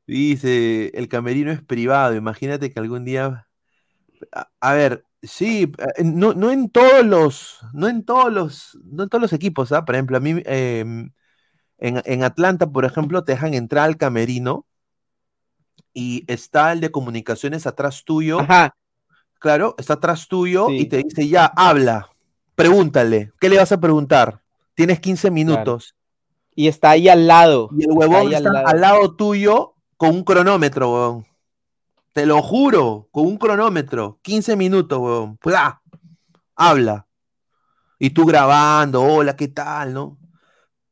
Dice, 0.06 0.92
el 0.94 1.08
camerino 1.08 1.50
es 1.50 1.60
privado, 1.60 2.14
imagínate 2.14 2.72
que 2.72 2.78
algún 2.78 3.04
día... 3.04 3.48
A, 4.30 4.48
a 4.60 4.74
ver, 4.74 5.04
sí, 5.22 5.72
eh, 5.78 6.04
no, 6.04 6.32
no 6.32 6.52
en 6.52 6.70
todos 6.70 7.04
los, 7.04 7.58
no 7.72 7.88
en 7.88 8.04
todos 8.04 8.32
los, 8.32 8.78
no 8.84 9.02
en 9.02 9.08
todos 9.08 9.20
los 9.20 9.32
equipos, 9.32 9.72
¿ah? 9.72 9.84
Por 9.84 9.96
ejemplo, 9.96 10.16
a 10.16 10.20
mí 10.20 10.42
em, 10.44 11.10
en, 11.78 12.02
en 12.04 12.24
Atlanta, 12.24 12.70
por 12.70 12.84
ejemplo, 12.84 13.24
te 13.24 13.32
dejan 13.32 13.54
entrar 13.54 13.84
al 13.84 13.96
camerino 13.96 14.66
y 15.92 16.24
está 16.26 16.72
el 16.72 16.80
de 16.80 16.90
comunicaciones 16.90 17.66
atrás 17.66 18.04
tuyo. 18.04 18.40
Ajá, 18.40 18.76
Claro, 19.38 19.74
está 19.78 19.94
atrás 19.94 20.28
tuyo 20.28 20.70
y 20.70 20.86
te 20.86 21.02
dice, 21.02 21.28
ya, 21.28 21.46
habla, 21.46 22.08
pregúntale, 22.54 23.32
¿qué 23.38 23.48
le 23.48 23.58
vas 23.58 23.72
a 23.72 23.80
preguntar? 23.80 24.42
Tienes 24.74 25.00
15 25.00 25.30
minutos. 25.30 25.94
y 26.54 26.68
está 26.68 26.90
ahí 26.90 27.08
al 27.08 27.26
lado. 27.26 27.70
Y 27.76 27.84
el 27.84 27.92
huevón 27.92 28.28
al 28.28 28.32
está 28.34 28.52
lado. 28.52 28.66
al 28.68 28.80
lado 28.80 29.14
tuyo 29.14 29.74
con 29.96 30.10
un 30.10 30.24
cronómetro, 30.24 30.92
huevón. 30.92 31.26
Te 32.12 32.24
lo 32.24 32.40
juro, 32.42 33.08
con 33.10 33.26
un 33.26 33.36
cronómetro. 33.36 34.18
15 34.22 34.56
minutos, 34.56 34.98
huevón. 34.98 35.36
¡Pla! 35.36 35.82
Habla. 36.54 37.06
Y 37.98 38.10
tú 38.10 38.24
grabando, 38.24 39.02
hola, 39.02 39.36
¿qué 39.36 39.48
tal, 39.48 39.92
no? 39.92 40.18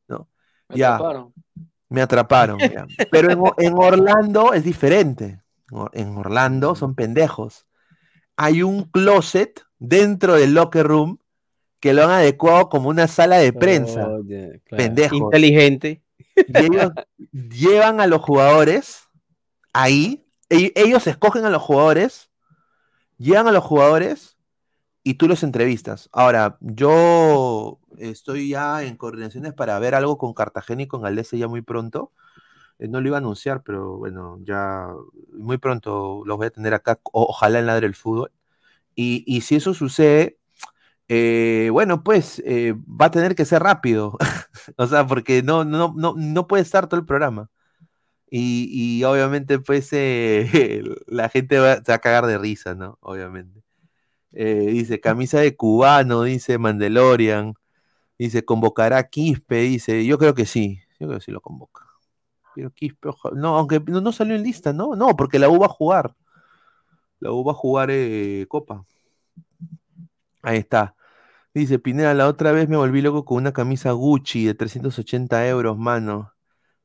¿No? 0.07 0.27
Me 0.69 0.77
ya. 0.77 0.95
atraparon. 0.95 1.33
Me 1.89 2.01
atraparon. 2.01 2.59
ya. 2.59 2.85
Pero 3.11 3.55
en, 3.57 3.73
Orlando 3.75 4.53
es 4.53 4.63
diferente. 4.63 5.41
En 5.93 6.17
Orlando 6.17 6.75
son 6.75 6.95
pendejos. 6.95 7.64
Hay 8.37 8.63
un 8.63 8.83
closet 8.85 9.63
dentro 9.79 10.35
del 10.35 10.53
locker 10.53 10.85
room 10.87 11.19
que 11.79 11.93
lo 11.93 12.03
han 12.03 12.11
adecuado 12.11 12.69
como 12.69 12.89
una 12.89 13.07
sala 13.07 13.37
de 13.37 13.53
prensa. 13.53 14.09
Pendejos. 14.69 15.19
Inteligente. 15.19 16.01
Y 16.35 16.57
ellos 16.57 16.91
llevan 17.31 18.01
a 18.01 18.07
los 18.07 18.21
jugadores 18.21 19.03
ahí. 19.71 20.25
e- 20.49 20.73
Ellos 20.75 21.07
escogen 21.07 21.45
a 21.45 21.49
los 21.49 21.61
jugadores, 21.61 22.29
llevan 23.17 23.47
a 23.47 23.51
los 23.51 23.63
jugadores 23.63 24.35
y 25.03 25.13
tú 25.13 25.27
los 25.27 25.43
entrevistas. 25.43 26.09
Ahora, 26.11 26.57
yo 26.59 27.79
estoy 27.97 28.49
ya 28.49 28.83
en 28.83 28.97
coordinaciones 28.97 29.53
para 29.53 29.77
ver 29.79 29.95
algo 29.95 30.17
con 30.17 30.33
Cartagena 30.33 30.81
y 30.81 30.87
con 30.87 31.01
Galese 31.03 31.37
ya 31.37 31.47
muy 31.47 31.61
pronto. 31.61 32.11
Eh, 32.79 32.87
no 32.87 33.01
lo 33.01 33.07
iba 33.07 33.17
a 33.17 33.19
anunciar, 33.19 33.63
pero 33.63 33.97
bueno, 33.97 34.39
ya 34.43 34.89
muy 35.33 35.57
pronto 35.57 36.23
los 36.25 36.37
voy 36.37 36.47
a 36.47 36.51
tener 36.51 36.73
acá, 36.73 36.99
ojalá 37.13 37.59
en 37.59 37.67
Ladre 37.67 37.87
el 37.87 37.95
Fútbol. 37.95 38.31
Y, 38.95 39.41
si 39.41 39.55
eso 39.57 39.73
sucede, 39.73 40.39
eh, 41.09 41.69
bueno, 41.71 42.03
pues 42.03 42.41
eh, 42.45 42.75
va 42.87 43.07
a 43.07 43.11
tener 43.11 43.35
que 43.35 43.45
ser 43.45 43.63
rápido. 43.63 44.17
O 44.77 44.87
sea, 44.87 45.07
porque 45.07 45.43
no, 45.43 45.65
no, 45.65 45.93
no, 45.95 46.15
no 46.17 46.47
puede 46.47 46.63
estar 46.63 46.87
todo 46.87 46.99
el 46.99 47.05
programa. 47.05 47.51
Y, 48.31 49.03
obviamente, 49.05 49.59
pues, 49.59 49.91
la 51.07 51.29
gente 51.29 51.59
va, 51.59 51.77
se 51.77 51.91
va 51.91 51.95
a 51.95 51.99
cagar 51.99 52.25
de 52.27 52.37
risa, 52.37 52.75
¿no? 52.75 52.97
Obviamente. 53.01 53.63
Dice, 54.31 54.99
camisa 55.01 55.39
de 55.39 55.55
cubano, 55.55 56.23
dice 56.23 56.57
Mandalorian. 56.57 57.55
Dice, 58.19 58.45
convocará 58.45 58.99
a 58.99 59.09
Quispe, 59.09 59.57
dice, 59.61 60.05
yo 60.05 60.17
creo 60.19 60.35
que 60.35 60.45
sí, 60.45 60.79
yo 60.99 61.07
creo 61.07 61.19
que 61.19 61.25
sí 61.25 61.31
lo 61.31 61.41
convoca. 61.41 61.85
Pero 62.55 62.71
Quispe, 62.71 63.09
no, 63.33 63.57
aunque 63.57 63.79
no, 63.81 64.01
no 64.01 64.11
salió 64.11 64.35
en 64.35 64.43
lista, 64.43 64.71
¿no? 64.73 64.95
No, 64.95 65.15
porque 65.15 65.37
la 65.39 65.49
U 65.49 65.59
va 65.59 65.65
a 65.65 65.69
jugar. 65.69 66.15
La 67.19 67.31
U 67.31 67.43
va 67.43 67.51
a 67.51 67.55
jugar 67.55 67.89
eh, 67.91 68.45
Copa. 68.47 68.85
Ahí 70.41 70.57
está. 70.57 70.95
Dice 71.53 71.79
Pineda, 71.79 72.13
la 72.13 72.27
otra 72.27 72.51
vez 72.51 72.69
me 72.69 72.77
volví 72.77 73.01
loco 73.01 73.25
con 73.25 73.37
una 73.37 73.53
camisa 73.53 73.91
Gucci 73.91 74.45
de 74.45 74.53
380 74.53 75.47
euros, 75.47 75.77
mano. 75.77 76.33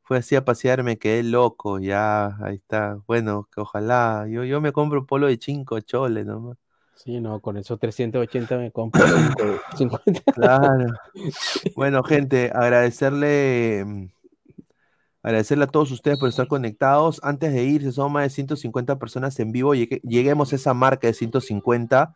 Fue 0.02 0.18
así 0.18 0.36
a 0.36 0.44
pasear, 0.44 0.82
me 0.82 0.98
quedé 0.98 1.22
loco, 1.22 1.78
ya, 1.78 2.36
ahí 2.42 2.56
está. 2.56 2.98
Bueno, 3.06 3.48
que 3.54 3.60
ojalá, 3.60 4.26
yo, 4.28 4.44
yo 4.44 4.60
me 4.60 4.72
compro 4.72 5.06
polo 5.06 5.28
de 5.28 5.38
5 5.40 5.80
choles 5.80 6.26
nomás. 6.26 6.56
Sí, 6.96 7.20
no, 7.20 7.40
con 7.40 7.56
esos 7.56 7.78
380 7.78 8.58
me 8.58 8.70
compro 8.72 9.04
cinco- 9.06 9.60
50. 9.76 10.22
Claro. 10.32 10.86
Bueno, 11.76 12.02
gente, 12.02 12.50
agradecerle, 12.54 13.84
mm, 13.86 14.06
agradecerle 15.22 15.64
a 15.64 15.66
todos 15.68 15.90
ustedes 15.90 16.18
por 16.18 16.28
estar 16.28 16.46
conectados. 16.48 17.20
Antes 17.22 17.52
de 17.52 17.64
irse, 17.64 17.92
son 17.92 18.12
más 18.12 18.24
de 18.24 18.30
150 18.30 18.98
personas 18.98 19.38
en 19.40 19.52
vivo. 19.52 19.74
Llegue- 19.74 20.00
lleguemos 20.02 20.52
a 20.52 20.56
esa 20.56 20.74
marca 20.74 21.06
de 21.06 21.14
150. 21.14 22.14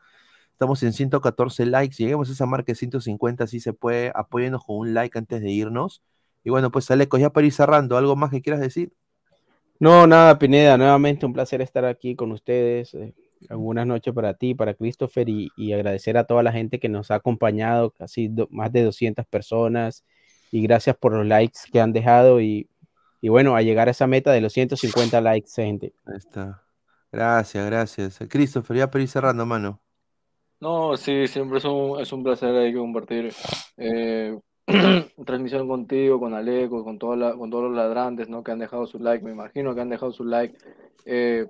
Estamos 0.52 0.83
en 0.83 0.92
114 0.92 1.66
likes. 1.66 1.97
Lleguemos 1.97 2.28
a 2.28 2.33
esa 2.33 2.47
marca 2.47 2.73
de 2.73 2.76
150, 2.76 3.47
si 3.47 3.60
se 3.60 3.73
puede. 3.73 4.12
Apóyenos 4.15 4.65
con 4.65 4.76
un 4.78 4.94
like 4.94 5.18
antes 5.18 5.41
de 5.42 5.50
irnos. 5.50 6.02
Y 6.44 6.50
bueno, 6.50 6.70
pues 6.70 6.91
Aleco, 6.91 7.18
ya 7.18 7.31
para 7.31 7.47
ir 7.47 7.52
cerrando, 7.52 7.97
¿algo 7.97 8.16
más 8.16 8.31
que 8.31 8.42
quieras 8.42 8.60
decir? 8.60 8.92
No, 9.81 10.07
nada, 10.07 10.39
Pineda, 10.39 10.76
nuevamente 10.78 11.26
un 11.26 11.33
placer 11.33 11.60
estar 11.60 11.84
aquí 11.84 12.15
con 12.15 12.33
ustedes. 12.33 12.94
eh, 12.94 13.15
buenas 13.50 13.86
noches 13.86 14.15
para 14.15 14.34
ti, 14.34 14.55
para 14.55 14.74
Christopher 14.74 15.28
y, 15.28 15.50
y 15.57 15.73
agradecer 15.73 16.16
a 16.16 16.24
toda 16.24 16.42
la 16.42 16.52
gente 16.52 16.78
que 16.78 16.89
nos 16.89 17.10
ha 17.10 17.16
acompañado, 17.16 17.91
casi 17.91 18.28
do- 18.28 18.49
más 18.50 18.73
de 18.73 18.84
200 18.84 19.26
personas. 19.26 20.05
Y 20.50 20.62
gracias 20.62 20.97
por 20.97 21.12
los 21.15 21.26
likes 21.26 21.58
que 21.73 21.81
han 21.81 21.92
dejado 21.92 22.41
y, 22.41 22.68
y 23.25 23.31
bueno, 23.31 23.57
a 23.57 23.62
llegar 23.62 23.89
a 23.89 23.93
esa 23.93 24.07
meta 24.07 24.33
de 24.33 24.43
los 24.43 24.53
150 24.53 25.19
likes, 25.23 25.49
gente. 25.51 25.94
Ahí 26.05 26.19
está. 26.19 26.62
Gracias, 27.11 27.65
gracias. 27.65 28.19
Christopher, 28.28 28.77
ya 28.77 28.91
para 28.91 29.03
ir 29.03 29.09
cerrando, 29.09 29.47
mano. 29.47 29.81
No, 30.61 30.94
sí, 30.99 31.27
siempre 31.27 31.57
es 31.57 31.65
un, 31.65 31.99
es 31.99 32.12
un 32.12 32.23
placer 32.23 32.55
ahí 32.55 32.75
compartir 32.75 33.33
eh, 33.78 34.39
transmisión 35.25 35.67
contigo, 35.67 36.20
con 36.20 36.35
Aleco, 36.35 36.85
con, 36.85 36.99
toda 36.99 37.17
la- 37.17 37.35
con 37.35 37.49
todos 37.49 37.65
los 37.65 37.75
ladrantes, 37.75 38.28
¿no? 38.28 38.44
Que 38.44 38.53
han 38.53 38.59
dejado 38.59 38.86
su 38.86 38.99
like, 38.99 39.25
me 39.25 39.31
imagino 39.31 39.75
que 39.75 39.81
han 39.81 39.89
dejado 39.89 40.12
su 40.12 40.25
like. 40.27 40.59
Eh, 41.07 41.47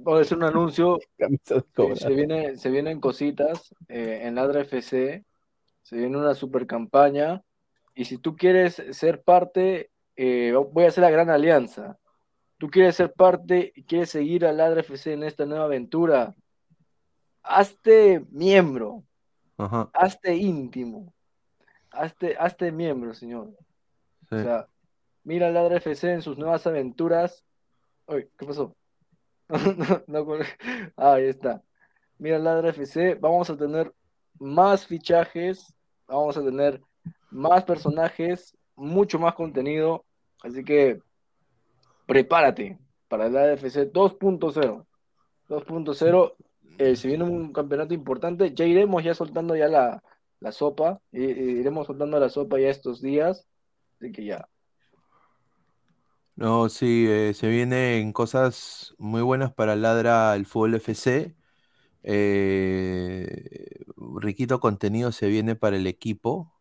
voy 0.00 0.18
a 0.18 0.20
hacer 0.20 0.36
un 0.36 0.44
anuncio, 0.44 0.98
eh, 1.18 1.96
se 1.96 2.10
viene, 2.10 2.56
se 2.56 2.68
vienen 2.68 3.00
cositas 3.00 3.74
eh, 3.88 4.20
en 4.24 4.34
Ladra 4.34 4.60
FC, 4.60 5.24
se 5.82 5.96
viene 5.96 6.18
una 6.18 6.34
super 6.34 6.66
campaña, 6.66 7.42
y 7.94 8.04
si 8.04 8.18
tú 8.18 8.36
quieres 8.36 8.82
ser 8.90 9.22
parte, 9.22 9.90
eh, 10.16 10.52
voy 10.72 10.84
a 10.84 10.88
hacer 10.88 11.02
la 11.02 11.10
gran 11.10 11.30
alianza. 11.30 11.98
Tú 12.58 12.68
quieres 12.68 12.96
ser 12.96 13.12
parte 13.12 13.72
y 13.74 13.84
quieres 13.84 14.10
seguir 14.10 14.46
a 14.46 14.52
Ladra 14.52 14.80
FC 14.80 15.12
en 15.12 15.22
esta 15.24 15.44
nueva 15.44 15.64
aventura, 15.64 16.34
hazte 17.42 18.24
miembro, 18.30 19.04
Ajá. 19.58 19.90
hazte 19.92 20.34
íntimo, 20.36 21.12
hazte, 21.90 22.36
hazte 22.38 22.72
miembro, 22.72 23.14
señor. 23.14 23.50
sí. 24.28 24.36
O 24.36 24.42
sea, 24.42 24.68
mira 25.24 25.48
a 25.48 25.50
Ladra 25.50 25.76
FC 25.76 26.12
en 26.12 26.22
sus 26.22 26.38
nuevas 26.38 26.66
aventuras. 26.66 27.44
Uy, 28.06 28.28
¿qué 28.38 28.46
pasó? 28.46 28.74
No, 29.48 29.58
no, 30.08 30.24
no, 30.24 30.44
ah, 30.96 31.12
ahí 31.14 31.26
está. 31.26 31.62
Mira 32.18 32.38
Ladra 32.38 32.70
FC, 32.70 33.14
vamos 33.14 33.48
a 33.50 33.56
tener 33.56 33.92
más 34.40 34.86
fichajes, 34.86 35.72
vamos 36.08 36.36
a 36.36 36.42
tener 36.42 36.80
más 37.30 37.62
personajes, 37.64 38.55
mucho 38.76 39.18
más 39.18 39.34
contenido, 39.34 40.04
así 40.42 40.64
que 40.64 41.00
prepárate 42.06 42.78
para 43.08 43.28
Ladra 43.28 43.54
FC 43.54 43.86
2.0. 43.86 44.86
2.0, 45.48 46.36
eh, 46.78 46.96
si 46.96 47.08
viene 47.08 47.24
un 47.24 47.52
campeonato 47.52 47.94
importante, 47.94 48.54
ya 48.54 48.64
iremos 48.64 49.02
ya 49.04 49.14
soltando 49.14 49.56
ya 49.56 49.68
la, 49.68 50.02
la 50.40 50.52
sopa, 50.52 51.00
i- 51.12 51.20
iremos 51.60 51.86
soltando 51.86 52.18
la 52.18 52.28
sopa 52.28 52.58
ya 52.58 52.68
estos 52.70 53.00
días, 53.00 53.46
así 54.00 54.12
que 54.12 54.24
ya. 54.24 54.48
No, 56.36 56.68
sí, 56.68 57.06
eh, 57.08 57.32
se 57.34 57.48
vienen 57.48 58.12
cosas 58.12 58.94
muy 58.98 59.22
buenas 59.22 59.54
para 59.54 59.74
Ladra 59.74 60.34
el 60.36 60.44
Fútbol 60.46 60.74
FC. 60.74 61.34
Riquito 63.96 64.60
contenido 64.60 65.12
se 65.12 65.28
viene 65.28 65.56
para 65.56 65.76
el 65.76 65.86
equipo. 65.86 66.52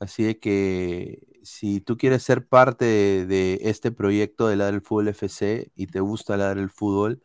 Así 0.00 0.24
de 0.24 0.38
que 0.40 1.31
si 1.42 1.80
tú 1.80 1.96
quieres 1.96 2.22
ser 2.22 2.46
parte 2.46 2.84
de, 3.26 3.58
este 3.62 3.92
proyecto 3.92 4.48
de 4.48 4.56
Ladra 4.56 4.76
el 4.76 4.82
Fútbol 4.82 5.08
FC 5.08 5.70
y 5.74 5.86
te 5.88 6.00
gusta 6.00 6.36
Ladra 6.36 6.60
el 6.60 6.70
Fútbol 6.70 7.22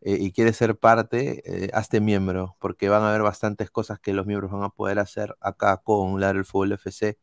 eh, 0.00 0.18
y 0.20 0.32
quieres 0.32 0.56
ser 0.56 0.78
parte, 0.78 1.66
eh, 1.66 1.70
hazte 1.74 2.00
miembro, 2.00 2.56
porque 2.60 2.88
van 2.88 3.02
a 3.02 3.10
haber 3.10 3.22
bastantes 3.22 3.70
cosas 3.70 4.00
que 4.00 4.12
los 4.14 4.26
miembros 4.26 4.52
van 4.52 4.62
a 4.64 4.70
poder 4.70 4.98
hacer 5.00 5.36
acá 5.40 5.78
con 5.78 6.20
Ladra 6.20 6.38
el 6.38 6.44
Fútbol 6.44 6.72
FC. 6.72 7.18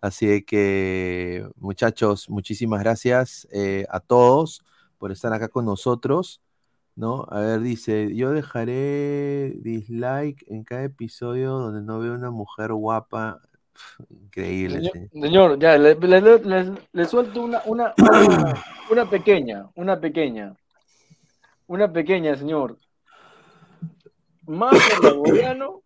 Así 0.00 0.42
que, 0.44 1.48
muchachos, 1.56 2.28
muchísimas 2.30 2.80
gracias 2.80 3.48
eh, 3.52 3.86
a 3.90 4.00
todos 4.00 4.62
por 4.98 5.12
estar 5.12 5.32
acá 5.32 5.48
con 5.48 5.66
nosotros. 5.66 6.42
¿no? 6.96 7.26
A 7.30 7.40
ver, 7.40 7.60
dice, 7.60 8.14
yo 8.14 8.32
dejaré 8.32 9.54
dislike 9.62 10.44
en 10.48 10.64
cada 10.64 10.84
episodio 10.84 11.52
donde 11.52 11.82
no 11.82 11.98
veo 12.00 12.14
una 12.14 12.30
mujer 12.30 12.72
guapa. 12.72 13.40
Increíble. 14.08 14.76
Señor, 14.78 14.92
sí. 14.94 15.20
señor, 15.20 15.58
ya, 15.58 15.76
le, 15.78 15.94
le- 15.94 16.20
le- 16.20 16.38
le- 16.44 16.72
le 16.92 17.04
suelto 17.04 17.42
una, 17.42 17.60
una, 17.66 17.92
una, 17.98 18.54
una 18.90 19.10
pequeña, 19.10 19.68
una 19.74 20.00
pequeña, 20.00 20.54
una 21.66 21.92
pequeña, 21.92 22.36
señor. 22.36 22.78
Marco 24.46 24.78
Gregoriano 25.00 25.82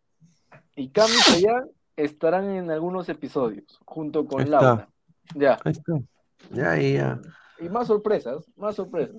y 0.76 0.88
Cami 0.88 1.10
Sayán 1.12 1.68
estarán 1.96 2.50
en 2.50 2.70
algunos 2.70 3.08
episodios, 3.08 3.64
junto 3.84 4.26
con. 4.26 4.48
Laura. 4.50 4.88
Ya, 5.34 5.58
Ahí 5.64 5.72
está. 5.72 5.92
Ya, 6.50 6.76
ya. 6.76 7.20
y 7.58 7.68
más 7.68 7.86
sorpresas, 7.88 8.44
más 8.56 8.76
sorpresas. 8.76 9.16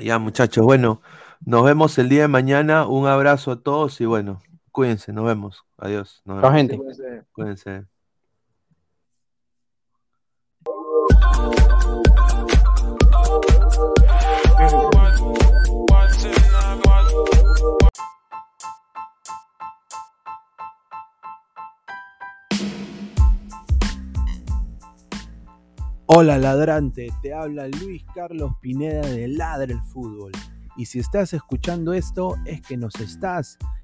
Ya, 0.00 0.18
muchachos, 0.18 0.64
bueno, 0.64 1.00
nos 1.44 1.64
vemos 1.64 1.98
el 1.98 2.08
día 2.08 2.22
de 2.22 2.28
mañana. 2.28 2.86
Un 2.86 3.06
abrazo 3.06 3.52
a 3.52 3.60
todos 3.60 4.00
y 4.00 4.04
bueno, 4.06 4.40
cuídense, 4.72 5.12
nos 5.12 5.24
vemos. 5.24 5.64
Adiós. 5.78 6.22
Nos 6.24 6.40
Chao, 6.40 6.52
vemos. 6.52 6.70
gente. 6.70 6.74
Eh, 7.06 7.22
Cuídense. 7.32 7.86
Hola 26.06 26.36
ladrante, 26.36 27.08
te 27.22 27.32
habla 27.32 27.68
Luis 27.68 28.04
Carlos 28.14 28.52
Pineda 28.60 29.00
de 29.00 29.28
Ladre 29.28 29.72
el 29.72 29.80
Fútbol. 29.80 30.32
Y 30.76 30.86
si 30.86 30.98
estás 30.98 31.32
escuchando 31.32 31.92
esto 31.94 32.36
es 32.44 32.60
que 32.60 32.76
nos 32.76 32.94
estás 32.96 33.58